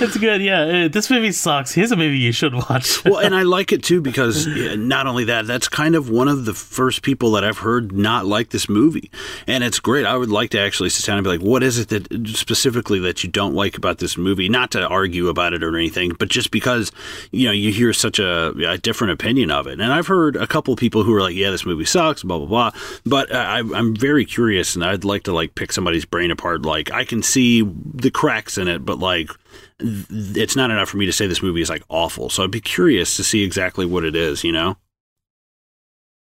it's 0.00 0.16
good. 0.16 0.40
Yeah, 0.42 0.62
Uh, 0.62 0.88
this 0.88 1.10
movie 1.10 1.32
sucks. 1.32 1.72
Here's 1.72 1.92
a 1.92 1.96
movie 1.96 2.18
you 2.18 2.32
should 2.32 2.54
watch. 2.54 3.04
well, 3.04 3.18
and 3.18 3.34
I 3.34 3.42
like 3.42 3.72
it 3.72 3.82
too 3.82 4.00
because 4.00 4.46
yeah, 4.46 4.74
not 4.76 5.06
only 5.06 5.24
that, 5.24 5.46
that's 5.46 5.68
kind 5.68 5.94
of 5.94 6.08
one 6.08 6.28
of 6.28 6.44
the 6.44 6.54
first 6.54 7.02
people 7.02 7.32
that 7.32 7.44
I've 7.44 7.58
heard 7.58 7.92
not 7.92 8.24
like 8.26 8.50
this 8.50 8.68
movie, 8.68 9.10
and 9.46 9.62
it's 9.62 9.78
great. 9.80 10.06
I 10.06 10.16
would 10.16 10.30
like 10.30 10.50
to 10.50 10.58
actually 10.60 10.88
sit 10.90 11.04
down 11.06 11.18
and 11.18 11.24
be 11.24 11.30
like, 11.30 11.40
what 11.42 11.62
is 11.62 11.78
it 11.78 11.88
that 11.88 12.08
specifically 12.28 12.98
that 13.00 13.22
you 13.22 13.30
don't 13.30 13.54
like 13.54 13.76
about 13.76 13.98
this 13.98 14.16
movie? 14.16 14.48
Not 14.48 14.70
to 14.72 14.86
argue 14.86 15.28
about 15.28 15.52
it 15.52 15.62
or 15.62 15.76
anything, 15.76 16.12
but 16.18 16.28
just 16.28 16.39
because 16.48 16.92
you 17.30 17.46
know 17.46 17.52
you 17.52 17.72
hear 17.72 17.92
such 17.92 18.18
a, 18.18 18.48
a 18.68 18.78
different 18.78 19.12
opinion 19.12 19.50
of 19.50 19.66
it. 19.66 19.80
And 19.80 19.92
I've 19.92 20.06
heard 20.06 20.36
a 20.36 20.46
couple 20.46 20.74
people 20.76 21.02
who 21.02 21.14
are 21.14 21.20
like, 21.20 21.34
yeah, 21.34 21.50
this 21.50 21.66
movie 21.66 21.84
sucks, 21.84 22.22
blah 22.22 22.38
blah 22.38 22.46
blah. 22.46 22.70
But 23.04 23.34
I, 23.34 23.58
I'm 23.58 23.94
very 23.94 24.24
curious, 24.24 24.74
and 24.74 24.84
I'd 24.84 25.04
like 25.04 25.24
to 25.24 25.32
like 25.32 25.54
pick 25.54 25.72
somebody's 25.72 26.04
brain 26.04 26.30
apart. 26.30 26.62
Like 26.62 26.90
I 26.90 27.04
can 27.04 27.22
see 27.22 27.62
the 27.62 28.10
cracks 28.10 28.58
in 28.58 28.68
it, 28.68 28.84
but 28.84 28.98
like 28.98 29.30
it's 29.78 30.56
not 30.56 30.70
enough 30.70 30.90
for 30.90 30.98
me 30.98 31.06
to 31.06 31.12
say 31.12 31.26
this 31.26 31.42
movie 31.42 31.62
is 31.62 31.70
like 31.70 31.82
awful. 31.88 32.28
So 32.30 32.44
I'd 32.44 32.50
be 32.50 32.60
curious 32.60 33.16
to 33.16 33.24
see 33.24 33.42
exactly 33.42 33.86
what 33.86 34.04
it 34.04 34.14
is, 34.14 34.44
you 34.44 34.52
know? 34.52 34.76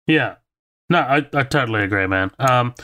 Yeah. 0.07 0.37
No, 0.89 1.01
I, 1.01 1.27
I 1.35 1.43
totally 1.43 1.83
agree, 1.83 2.07
man. 2.07 2.31
Um, 2.39 2.75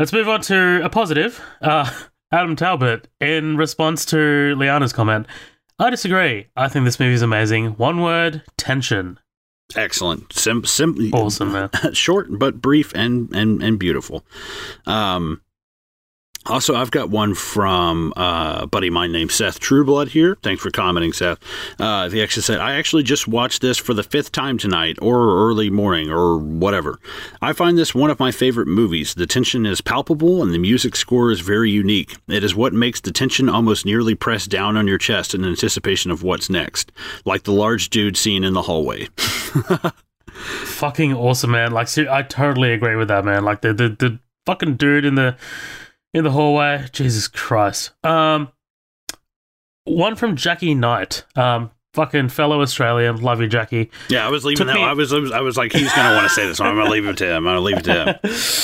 Let's 0.00 0.14
move 0.14 0.30
on 0.30 0.40
to 0.42 0.82
a 0.82 0.88
positive. 0.88 1.42
Uh, 1.60 1.90
Adam 2.32 2.56
Talbot, 2.56 3.06
in 3.20 3.58
response 3.58 4.06
to 4.06 4.54
Liana's 4.56 4.94
comment, 4.94 5.26
I 5.80 5.88
disagree. 5.88 6.46
I 6.54 6.68
think 6.68 6.84
this 6.84 7.00
movie 7.00 7.14
is 7.14 7.22
amazing. 7.22 7.70
One 7.72 8.02
word: 8.02 8.42
tension. 8.58 9.18
Excellent. 9.74 10.32
Sim, 10.32 10.64
sim, 10.64 11.10
Awesome, 11.12 11.52
man. 11.52 11.70
short 11.92 12.26
but 12.38 12.60
brief 12.60 12.92
and 12.94 13.34
and 13.34 13.62
and 13.62 13.78
beautiful. 13.78 14.24
Um, 14.86 15.40
also, 16.46 16.74
I've 16.74 16.90
got 16.90 17.10
one 17.10 17.34
from 17.34 18.14
uh, 18.16 18.64
buddy 18.64 18.86
of 18.86 18.94
mine 18.94 19.12
named 19.12 19.30
Seth 19.30 19.60
Trueblood 19.60 20.08
here. 20.08 20.38
Thanks 20.42 20.62
for 20.62 20.70
commenting, 20.70 21.12
Seth. 21.12 21.38
Uh, 21.78 22.08
he 22.08 22.22
actually 22.22 22.42
said, 22.42 22.60
I 22.60 22.76
actually 22.76 23.02
just 23.02 23.28
watched 23.28 23.60
this 23.60 23.76
for 23.76 23.92
the 23.92 24.02
fifth 24.02 24.32
time 24.32 24.56
tonight, 24.56 24.96
or 25.02 25.48
early 25.48 25.68
morning, 25.68 26.10
or 26.10 26.38
whatever. 26.38 26.98
I 27.42 27.52
find 27.52 27.76
this 27.76 27.94
one 27.94 28.10
of 28.10 28.18
my 28.18 28.32
favorite 28.32 28.68
movies. 28.68 29.12
The 29.14 29.26
tension 29.26 29.66
is 29.66 29.82
palpable, 29.82 30.42
and 30.42 30.54
the 30.54 30.58
music 30.58 30.96
score 30.96 31.30
is 31.30 31.40
very 31.40 31.70
unique. 31.70 32.16
It 32.26 32.42
is 32.42 32.54
what 32.54 32.72
makes 32.72 33.02
the 33.02 33.12
tension 33.12 33.50
almost 33.50 33.84
nearly 33.84 34.14
press 34.14 34.46
down 34.46 34.78
on 34.78 34.88
your 34.88 34.98
chest 34.98 35.34
in 35.34 35.44
anticipation 35.44 36.10
of 36.10 36.22
what's 36.22 36.48
next, 36.48 36.90
like 37.26 37.42
the 37.42 37.52
large 37.52 37.90
dude 37.90 38.16
scene 38.16 38.44
in 38.44 38.54
the 38.54 38.62
hallway. 38.62 39.08
fucking 40.30 41.12
awesome, 41.12 41.50
man. 41.50 41.72
Like, 41.72 41.96
I 41.98 42.22
totally 42.22 42.72
agree 42.72 42.96
with 42.96 43.08
that, 43.08 43.26
man. 43.26 43.44
Like 43.44 43.60
the 43.60 43.74
the, 43.74 43.88
the 43.90 44.18
fucking 44.46 44.76
dude 44.76 45.04
in 45.04 45.16
the 45.16 45.36
in 46.14 46.24
the 46.24 46.30
hallway. 46.30 46.86
Jesus 46.92 47.28
Christ. 47.28 47.92
Um, 48.04 48.50
one 49.84 50.14
from 50.16 50.36
Jackie 50.36 50.74
Knight. 50.74 51.24
Um, 51.36 51.70
fucking 51.94 52.28
fellow 52.28 52.60
Australian. 52.60 53.20
Love 53.20 53.40
you, 53.40 53.48
Jackie. 53.48 53.90
Yeah, 54.08 54.26
I 54.26 54.30
was 54.30 54.44
leaving 54.44 54.58
Took 54.58 54.66
that. 54.68 54.74
me- 54.76 54.82
I 54.84 54.92
was, 54.92 55.12
I 55.12 55.18
was, 55.18 55.32
I 55.32 55.40
was 55.40 55.56
like, 55.56 55.72
he's 55.72 55.92
gonna 55.92 56.14
want 56.14 56.28
to 56.28 56.34
say 56.34 56.46
this. 56.46 56.60
one. 56.60 56.68
I'm 56.68 56.76
gonna 56.76 56.90
leave 56.90 57.06
it 57.06 57.16
to 57.18 57.26
him. 57.26 57.36
I'm 57.36 57.44
gonna 57.44 57.60
leave 57.60 57.78
it 57.78 57.84
to 57.84 58.04
him. 58.04 58.16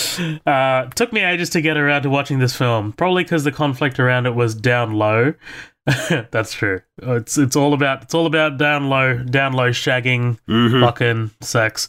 Uh, 0.47 0.86
took 0.94 1.12
me 1.12 1.23
ages 1.23 1.50
to 1.50 1.60
get 1.60 1.76
around 1.76 2.00
to 2.05 2.08
watching 2.08 2.39
this 2.39 2.57
film. 2.57 2.92
Probably 2.94 3.23
because 3.23 3.44
the 3.44 3.52
conflict 3.52 4.00
around 4.00 4.25
it 4.25 4.34
was 4.34 4.55
down 4.55 4.94
low. 4.94 5.34
That's 6.31 6.55
true. 6.55 6.81
It's 7.02 7.36
it's 7.36 7.55
all 7.55 7.75
about 7.75 8.02
it's 8.05 8.15
all 8.15 8.25
about 8.25 8.57
down 8.57 8.89
low, 8.89 9.18
down 9.18 9.52
low 9.52 9.68
shagging, 9.70 10.39
Mhm. 10.49 10.81
fucking 10.81 11.33
sex. 11.42 11.89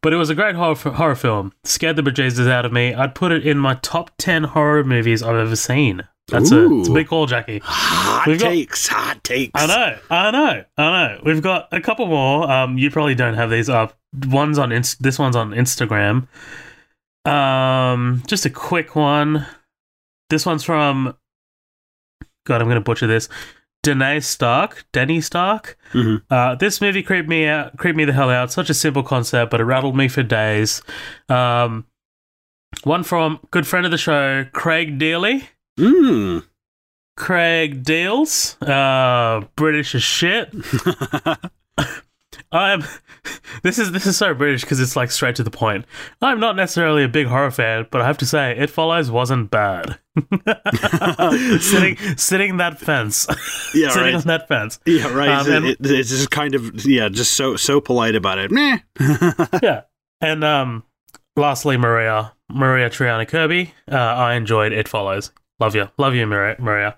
But 0.00 0.12
it 0.12 0.16
was 0.16 0.30
a 0.30 0.34
great 0.34 0.54
horror, 0.54 0.74
horror 0.76 1.14
film. 1.16 1.52
Scared 1.64 1.96
the 1.96 2.02
bejesus 2.02 2.48
out 2.48 2.64
of 2.64 2.72
me. 2.72 2.94
I'd 2.94 3.14
put 3.14 3.32
it 3.32 3.46
in 3.46 3.58
my 3.58 3.74
top 3.82 4.10
ten 4.18 4.44
horror 4.44 4.84
movies 4.84 5.22
I've 5.22 5.34
ever 5.36 5.56
seen. 5.56 6.06
That's 6.28 6.52
a, 6.52 6.78
it's 6.80 6.88
a 6.88 6.92
big 6.92 7.08
call, 7.08 7.26
Jackie. 7.26 7.60
Hot 7.64 8.26
We've 8.26 8.38
got- 8.38 8.50
takes, 8.50 8.86
hot 8.86 9.24
takes. 9.24 9.50
I 9.60 9.66
know, 9.66 9.98
I 10.10 10.30
know, 10.30 10.64
I 10.76 10.90
know. 11.14 11.20
We've 11.24 11.40
got 11.42 11.68
a 11.72 11.80
couple 11.80 12.06
more. 12.06 12.48
Um, 12.50 12.76
you 12.76 12.90
probably 12.90 13.14
don't 13.14 13.34
have 13.34 13.48
these 13.50 13.68
up. 13.70 13.96
One's 14.26 14.58
on 14.58 14.70
Inst- 14.70 15.02
this 15.02 15.18
one's 15.18 15.36
on 15.36 15.50
Instagram. 15.52 16.28
Um, 17.24 18.22
just 18.26 18.46
a 18.46 18.50
quick 18.50 18.94
one. 18.94 19.46
This 20.30 20.44
one's 20.46 20.64
from. 20.64 21.16
God, 22.46 22.60
I'm 22.62 22.68
gonna 22.68 22.80
butcher 22.80 23.06
this. 23.06 23.28
Danae 23.82 24.20
Stark, 24.20 24.84
Denny 24.92 25.20
Stark. 25.20 25.78
Mhm. 25.92 26.22
Uh, 26.30 26.54
this 26.56 26.80
movie 26.80 27.02
creeped 27.02 27.28
me 27.28 27.46
out, 27.46 27.76
creeped 27.76 27.96
me 27.96 28.04
the 28.04 28.12
hell 28.12 28.30
out. 28.30 28.52
Such 28.52 28.70
a 28.70 28.74
simple 28.74 29.02
concept, 29.02 29.50
but 29.50 29.60
it 29.60 29.64
rattled 29.64 29.96
me 29.96 30.08
for 30.08 30.22
days. 30.22 30.82
Um, 31.28 31.86
one 32.84 33.02
from 33.02 33.40
good 33.50 33.66
friend 33.66 33.84
of 33.86 33.92
the 33.92 33.98
show, 33.98 34.44
Craig 34.52 34.98
Dealey. 34.98 35.48
Mm. 35.78 36.44
Craig 37.16 37.82
Deals, 37.82 38.60
uh, 38.62 39.42
British 39.56 39.94
as 39.94 40.02
shit. 40.02 40.52
I'm. 42.52 42.82
This 43.62 43.78
is 43.78 43.90
this 43.90 44.06
is 44.06 44.16
so 44.16 44.34
British 44.34 44.60
because 44.60 44.78
it's 44.78 44.94
like 44.94 45.10
straight 45.10 45.34
to 45.36 45.42
the 45.42 45.50
point. 45.50 45.84
I'm 46.22 46.38
not 46.38 46.54
necessarily 46.54 47.02
a 47.02 47.08
big 47.08 47.26
horror 47.26 47.50
fan, 47.50 47.86
but 47.90 48.00
I 48.00 48.06
have 48.06 48.16
to 48.18 48.26
say, 48.26 48.56
It 48.56 48.70
Follows 48.70 49.10
wasn't 49.10 49.50
bad. 49.50 49.98
sitting 51.60 51.96
sitting 52.16 52.56
that 52.58 52.78
fence, 52.78 53.26
Yeah, 53.74 53.88
sitting 53.90 54.02
right. 54.02 54.14
on 54.14 54.22
that 54.22 54.46
fence. 54.48 54.78
Yeah, 54.86 55.12
right. 55.12 55.28
Um, 55.28 55.50
and- 55.52 55.66
it, 55.66 55.78
it's 55.80 56.08
just 56.10 56.30
kind 56.30 56.54
of 56.54 56.84
yeah, 56.86 57.08
just 57.08 57.32
so 57.32 57.56
so 57.56 57.80
polite 57.80 58.14
about 58.14 58.38
it. 58.38 58.50
Meh. 58.50 58.78
yeah. 59.62 59.82
And 60.20 60.44
um, 60.44 60.84
lastly, 61.36 61.76
Maria 61.76 62.32
Maria 62.48 62.88
Triana 62.90 63.26
Kirby. 63.26 63.74
Uh, 63.90 63.96
I 63.96 64.34
enjoyed 64.34 64.72
It 64.72 64.88
Follows. 64.88 65.32
Love 65.60 65.74
you, 65.74 65.88
love 65.98 66.14
you, 66.14 66.26
Maria. 66.26 66.56
Maria. 66.60 66.96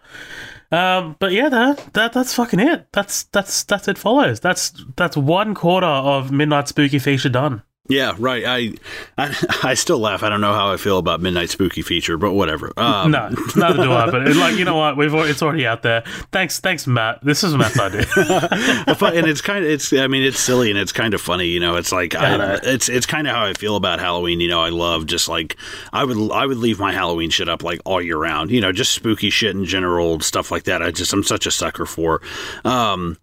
Um, 0.73 1.17
but 1.19 1.33
yeah, 1.33 1.49
that, 1.49 1.93
that 1.95 2.13
that's 2.13 2.35
fucking 2.35 2.61
it. 2.61 2.87
That's 2.93 3.25
that's 3.25 3.65
that's 3.65 3.89
It 3.89 3.99
Follows. 3.99 4.41
That's 4.41 4.73
that's 4.97 5.17
one 5.17 5.55
quarter 5.55 5.87
of 5.87 6.31
Midnight 6.31 6.69
Spooky 6.69 6.99
Feature 6.99 7.31
done. 7.31 7.63
Yeah, 7.91 8.15
right. 8.19 8.45
I, 8.47 8.75
I 9.19 9.35
I 9.71 9.75
still 9.75 9.99
laugh. 9.99 10.23
I 10.23 10.29
don't 10.29 10.41
know 10.41 10.55
how 10.55 10.73
I 10.73 10.77
feel 10.77 10.99
about 10.99 11.21
Midnight 11.21 11.51
Spooky 11.51 11.83
Feature, 11.83 12.17
but 12.17 12.33
whatever. 12.33 12.73
Um, 12.77 13.11
no, 13.11 13.29
neither 13.57 13.83
do 13.83 13.93
I. 13.93 14.11
But 14.11 14.29
it, 14.29 14.37
like 14.37 14.57
you 14.57 14.65
know 14.65 14.77
what, 14.77 14.97
we've 14.97 15.13
it's 15.13 15.43
already 15.43 15.67
out 15.67 15.83
there. 15.83 16.03
Thanks, 16.31 16.61
thanks, 16.61 16.87
Matt. 16.87 17.19
This 17.23 17.43
is 17.43 17.57
Matt's 17.57 17.79
idea. 17.79 18.07
and 18.17 19.27
it's 19.27 19.41
kind 19.41 19.65
of 19.65 19.71
it's 19.71 19.93
I 19.93 20.07
mean 20.07 20.23
it's 20.23 20.39
silly 20.39 20.71
and 20.71 20.79
it's 20.79 20.93
kind 20.93 21.15
of 21.15 21.21
funny, 21.21 21.47
you 21.47 21.59
know. 21.59 21.77
It's 21.77 21.91
like 21.91 22.15
I 22.15 22.35
I, 22.35 22.37
know. 22.37 22.59
it's 22.63 22.89
it's 22.89 23.07
kind 23.07 23.27
of 23.27 23.35
how 23.35 23.45
I 23.45 23.55
feel 23.55 23.75
about 23.75 23.99
Halloween. 23.99 24.41
You 24.41 24.49
know, 24.49 24.61
I 24.61 24.69
love 24.69 25.07
just 25.07 25.29
like 25.29 25.57
I 25.93 26.05
would 26.05 26.31
I 26.31 26.47
would 26.47 26.59
leave 26.59 26.79
my 26.79 26.93
Halloween 26.93 27.31
shit 27.31 27.49
up 27.49 27.65
like 27.65 27.81
all 27.85 28.01
year 28.01 28.17
round. 28.17 28.53
You 28.53 28.61
know, 28.61 28.71
just 28.71 28.93
spooky 28.93 29.31
shit 29.31 29.57
in 29.57 29.65
general, 29.65 30.21
stuff 30.21 30.53
like 30.53 30.65
that. 30.65 30.81
I 30.81 30.93
just 30.93 31.13
I'm 31.13 31.25
such 31.25 31.47
a 31.47 31.51
sucker 31.51 31.87
for. 31.87 32.23
Um, 32.65 33.19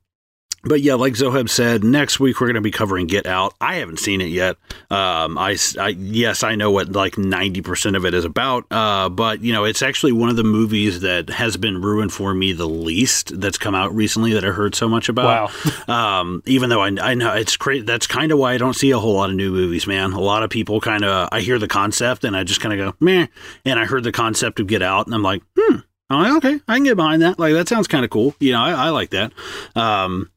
but 0.68 0.82
yeah, 0.82 0.96
like 0.96 1.14
Zoheb 1.14 1.50
said, 1.50 1.84
next 1.84 2.20
week 2.20 2.40
we're 2.40 2.48
going 2.48 2.56
to 2.56 2.62
be 2.62 2.72
covering 2.72 3.08
Get 3.08 3.26
Out. 3.26 3.54
I 3.62 3.76
haven't 3.76 4.00
seen 4.00 4.22
it 4.22 4.30
yet. 4.30 4.58
Um, 4.90 5.38
I, 5.38 5.58
I- 5.80 5.90
yes, 5.90 6.44
I 6.44 6.56
know 6.56 6.72
what 6.72 6.92
like 6.92 7.18
ninety 7.18 7.62
percent 7.62 7.96
of 7.96 8.06
it 8.06 8.14
is 8.14 8.26
about. 8.26 8.66
Uh, 8.72 9.10
but 9.10 9.42
you 9.42 9.54
know, 9.54 9.64
it's 9.66 9.82
actually 9.82 10.12
one 10.12 10.30
of 10.30 10.36
the 10.36 10.44
movies 10.44 11.02
that 11.02 11.30
has 11.30 11.58
been 11.58 11.82
ruined 11.82 12.12
for 12.14 12.34
me 12.34 12.54
the 12.54 12.68
least 12.68 13.40
that's 13.40 13.58
come 13.58 13.76
out 13.76 13.94
recently 13.96 14.34
that 14.34 14.44
I 14.46 14.50
heard 14.50 14.76
so 14.76 14.88
much 14.88 15.10
about. 15.10 15.50
Wow. 15.50 15.74
Um, 15.88 16.44
even 16.46 16.70
though 16.70 16.82
I, 16.82 16.92
I 17.02 17.14
know 17.14 17.34
it's 17.34 17.56
crazy, 17.56 17.84
that's 17.84 18.08
kind 18.08 18.32
of 18.32 18.38
why 18.38 18.54
I 18.54 18.58
don't 18.58 18.74
see 18.76 18.92
a 18.92 19.00
whole 19.00 19.14
lot 19.14 19.30
of 19.30 19.36
new 19.36 19.52
movies, 19.52 19.88
man. 19.88 20.12
A 20.12 20.20
lot 20.20 20.44
of 20.44 20.50
people 20.50 20.82
kind 20.82 21.06
of, 21.06 21.30
I 21.32 21.40
hear 21.40 21.58
the 21.60 21.68
concept 21.68 22.24
and 22.26 22.36
I 22.36 22.44
just 22.44 22.60
kind 22.60 22.78
of 22.78 22.94
go, 22.94 22.98
meh. 23.00 23.28
And 23.64 23.80
I 23.80 23.86
heard 23.86 24.04
the 24.04 24.12
concept 24.12 24.60
of 24.60 24.68
Get 24.68 24.82
Out 24.82 25.06
and 25.06 25.16
I'm 25.16 25.24
like, 25.24 25.42
hmm. 25.58 25.78
I'm 26.10 26.24
like, 26.24 26.44
okay, 26.44 26.60
I 26.68 26.76
can 26.76 26.84
get 26.84 26.96
behind 26.96 27.22
that. 27.22 27.38
Like, 27.40 27.54
that 27.54 27.68
sounds 27.68 27.88
kind 27.88 28.04
of 28.06 28.12
cool. 28.12 28.36
You 28.40 28.52
know, 28.54 28.62
I, 28.62 28.72
I 28.72 28.90
like 28.90 29.10
that. 29.12 29.34
Um, 29.76 30.30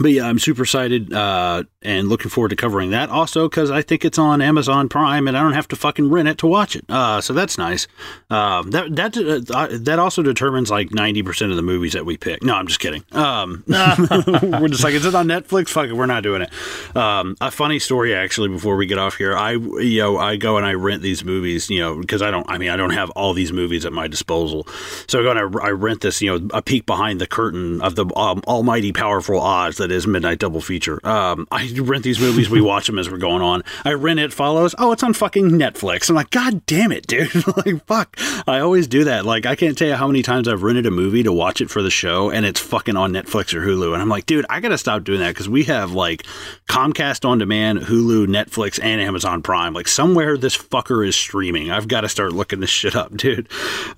but 0.00 0.12
yeah, 0.12 0.26
I'm 0.26 0.38
super 0.38 0.62
excited 0.62 1.12
uh, 1.12 1.64
and 1.82 2.08
looking 2.08 2.30
forward 2.30 2.48
to 2.48 2.56
covering 2.56 2.90
that. 2.90 3.10
Also, 3.10 3.48
because 3.48 3.70
I 3.70 3.82
think 3.82 4.04
it's 4.04 4.18
on 4.18 4.40
Amazon 4.40 4.88
Prime 4.88 5.28
and 5.28 5.36
I 5.36 5.42
don't 5.42 5.52
have 5.52 5.68
to 5.68 5.76
fucking 5.76 6.08
rent 6.08 6.26
it 6.26 6.38
to 6.38 6.46
watch 6.46 6.74
it. 6.74 6.84
Uh, 6.88 7.20
so 7.20 7.34
that's 7.34 7.58
nice. 7.58 7.86
Um, 8.30 8.70
that 8.70 8.96
that 8.96 9.16
uh, 9.50 9.68
that 9.70 9.98
also 9.98 10.22
determines 10.22 10.70
like 10.70 10.92
90 10.92 11.22
percent 11.22 11.50
of 11.50 11.56
the 11.56 11.62
movies 11.62 11.92
that 11.92 12.06
we 12.06 12.16
pick. 12.16 12.42
No, 12.42 12.54
I'm 12.54 12.66
just 12.66 12.80
kidding. 12.80 13.04
Um, 13.12 13.62
we're 13.68 14.68
just 14.68 14.82
like, 14.82 14.94
is 14.94 15.04
it 15.04 15.14
on 15.14 15.26
Netflix? 15.26 15.68
Fuck 15.68 15.88
it, 15.88 15.92
we're 15.92 16.06
not 16.06 16.22
doing 16.22 16.42
it. 16.42 16.96
Um, 16.96 17.36
a 17.40 17.50
funny 17.50 17.78
story 17.78 18.14
actually. 18.14 18.48
Before 18.48 18.76
we 18.76 18.86
get 18.86 18.98
off 18.98 19.16
here, 19.16 19.36
I 19.36 19.52
you 19.52 20.00
know 20.00 20.16
I 20.16 20.36
go 20.36 20.56
and 20.56 20.64
I 20.64 20.72
rent 20.72 21.02
these 21.02 21.24
movies. 21.24 21.68
You 21.68 21.80
know 21.80 21.96
because 22.00 22.22
I 22.22 22.30
don't. 22.30 22.48
I 22.50 22.56
mean 22.56 22.70
I 22.70 22.76
don't 22.76 22.90
have 22.90 23.10
all 23.10 23.34
these 23.34 23.52
movies 23.52 23.84
at 23.84 23.92
my 23.92 24.08
disposal. 24.08 24.66
So 25.08 25.20
I 25.20 25.22
go 25.22 25.30
and 25.30 25.56
I, 25.60 25.66
I 25.66 25.70
rent 25.70 26.00
this. 26.00 26.22
You 26.22 26.38
know 26.38 26.48
a 26.54 26.62
peek 26.62 26.86
behind 26.86 27.20
the 27.20 27.26
curtain 27.26 27.82
of 27.82 27.96
the 27.96 28.06
um, 28.16 28.42
almighty 28.46 28.92
powerful 28.92 29.40
Oz 29.40 29.76
that 29.76 29.89
is 29.90 30.06
Midnight 30.06 30.38
Double 30.38 30.60
Feature. 30.60 31.04
Um, 31.06 31.46
I 31.50 31.70
rent 31.80 32.04
these 32.04 32.20
movies. 32.20 32.50
We 32.50 32.60
watch 32.60 32.86
them 32.86 32.98
as 32.98 33.10
we're 33.10 33.18
going 33.18 33.42
on. 33.42 33.62
I 33.84 33.92
rent 33.92 34.20
it. 34.20 34.32
Follows. 34.32 34.74
Oh, 34.78 34.92
it's 34.92 35.02
on 35.02 35.12
fucking 35.14 35.50
Netflix. 35.50 36.08
I'm 36.08 36.16
like, 36.16 36.30
God 36.30 36.64
damn 36.66 36.92
it, 36.92 37.06
dude. 37.06 37.34
like 37.56 37.86
fuck. 37.86 38.16
I 38.46 38.60
always 38.60 38.86
do 38.86 39.04
that. 39.04 39.24
Like 39.24 39.46
I 39.46 39.54
can't 39.54 39.76
tell 39.76 39.88
you 39.88 39.94
how 39.94 40.06
many 40.06 40.22
times 40.22 40.48
I've 40.48 40.62
rented 40.62 40.86
a 40.86 40.90
movie 40.90 41.22
to 41.22 41.32
watch 41.32 41.60
it 41.60 41.70
for 41.70 41.82
the 41.82 41.90
show, 41.90 42.30
and 42.30 42.46
it's 42.46 42.60
fucking 42.60 42.96
on 42.96 43.12
Netflix 43.12 43.54
or 43.54 43.60
Hulu. 43.60 43.92
And 43.92 44.02
I'm 44.02 44.08
like, 44.08 44.26
dude, 44.26 44.46
I 44.48 44.60
gotta 44.60 44.78
stop 44.78 45.04
doing 45.04 45.20
that 45.20 45.30
because 45.30 45.48
we 45.48 45.64
have 45.64 45.92
like 45.92 46.22
Comcast 46.68 47.28
on 47.28 47.38
demand, 47.38 47.80
Hulu, 47.80 48.26
Netflix, 48.26 48.78
and 48.82 49.00
Amazon 49.00 49.42
Prime. 49.42 49.74
Like 49.74 49.88
somewhere 49.88 50.36
this 50.36 50.56
fucker 50.56 51.06
is 51.06 51.16
streaming. 51.16 51.70
I've 51.70 51.88
got 51.88 52.02
to 52.02 52.08
start 52.08 52.32
looking 52.32 52.60
this 52.60 52.70
shit 52.70 52.96
up, 52.96 53.16
dude. 53.16 53.48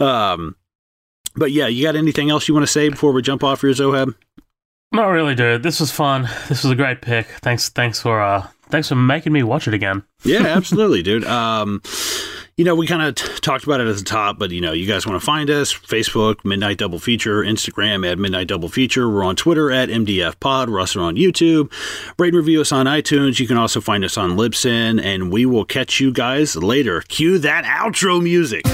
Um, 0.00 0.56
but 1.34 1.52
yeah, 1.52 1.66
you 1.66 1.82
got 1.82 1.96
anything 1.96 2.30
else 2.30 2.48
you 2.48 2.54
want 2.54 2.64
to 2.64 2.72
say 2.72 2.88
before 2.88 3.12
we 3.12 3.22
jump 3.22 3.42
off 3.42 3.60
here, 3.60 3.70
Zohab? 3.70 4.14
Not 4.92 5.06
really, 5.06 5.34
dude. 5.34 5.62
This 5.62 5.80
was 5.80 5.90
fun. 5.90 6.28
This 6.48 6.62
was 6.64 6.70
a 6.70 6.74
great 6.74 7.00
pick. 7.00 7.26
Thanks, 7.40 7.70
thanks 7.70 8.00
for 8.00 8.20
uh, 8.20 8.46
thanks 8.68 8.88
for 8.88 8.94
making 8.94 9.32
me 9.32 9.42
watch 9.42 9.66
it 9.66 9.74
again. 9.74 10.02
Yeah, 10.22 10.40
absolutely, 10.46 11.02
dude. 11.02 11.24
Um, 11.24 11.80
you 12.58 12.66
know, 12.66 12.74
we 12.74 12.86
kind 12.86 13.00
of 13.00 13.14
t- 13.14 13.40
talked 13.40 13.64
about 13.64 13.80
it 13.80 13.86
at 13.86 13.96
the 13.96 14.04
top, 14.04 14.38
but 14.38 14.50
you 14.50 14.60
know, 14.60 14.72
you 14.72 14.86
guys 14.86 15.06
want 15.06 15.18
to 15.18 15.24
find 15.24 15.48
us 15.48 15.72
Facebook, 15.72 16.44
Midnight 16.44 16.76
Double 16.76 16.98
Feature, 16.98 17.42
Instagram 17.42 18.06
at 18.08 18.18
Midnight 18.18 18.48
Double 18.48 18.68
Feature. 18.68 19.08
We're 19.08 19.24
on 19.24 19.34
Twitter 19.34 19.70
at 19.70 19.88
MDF 19.88 20.38
Pod. 20.38 20.68
We're 20.68 20.80
also 20.80 21.00
on 21.00 21.16
YouTube. 21.16 21.72
Rate 22.18 22.28
and 22.28 22.36
review 22.36 22.60
us 22.60 22.70
on 22.70 22.84
iTunes. 22.84 23.40
You 23.40 23.46
can 23.46 23.56
also 23.56 23.80
find 23.80 24.04
us 24.04 24.18
on 24.18 24.32
Libsyn, 24.32 25.02
and 25.02 25.32
we 25.32 25.46
will 25.46 25.64
catch 25.64 25.98
you 26.00 26.12
guys 26.12 26.54
later. 26.54 27.00
Cue 27.08 27.38
that 27.38 27.64
outro 27.64 28.22
music. 28.22 28.66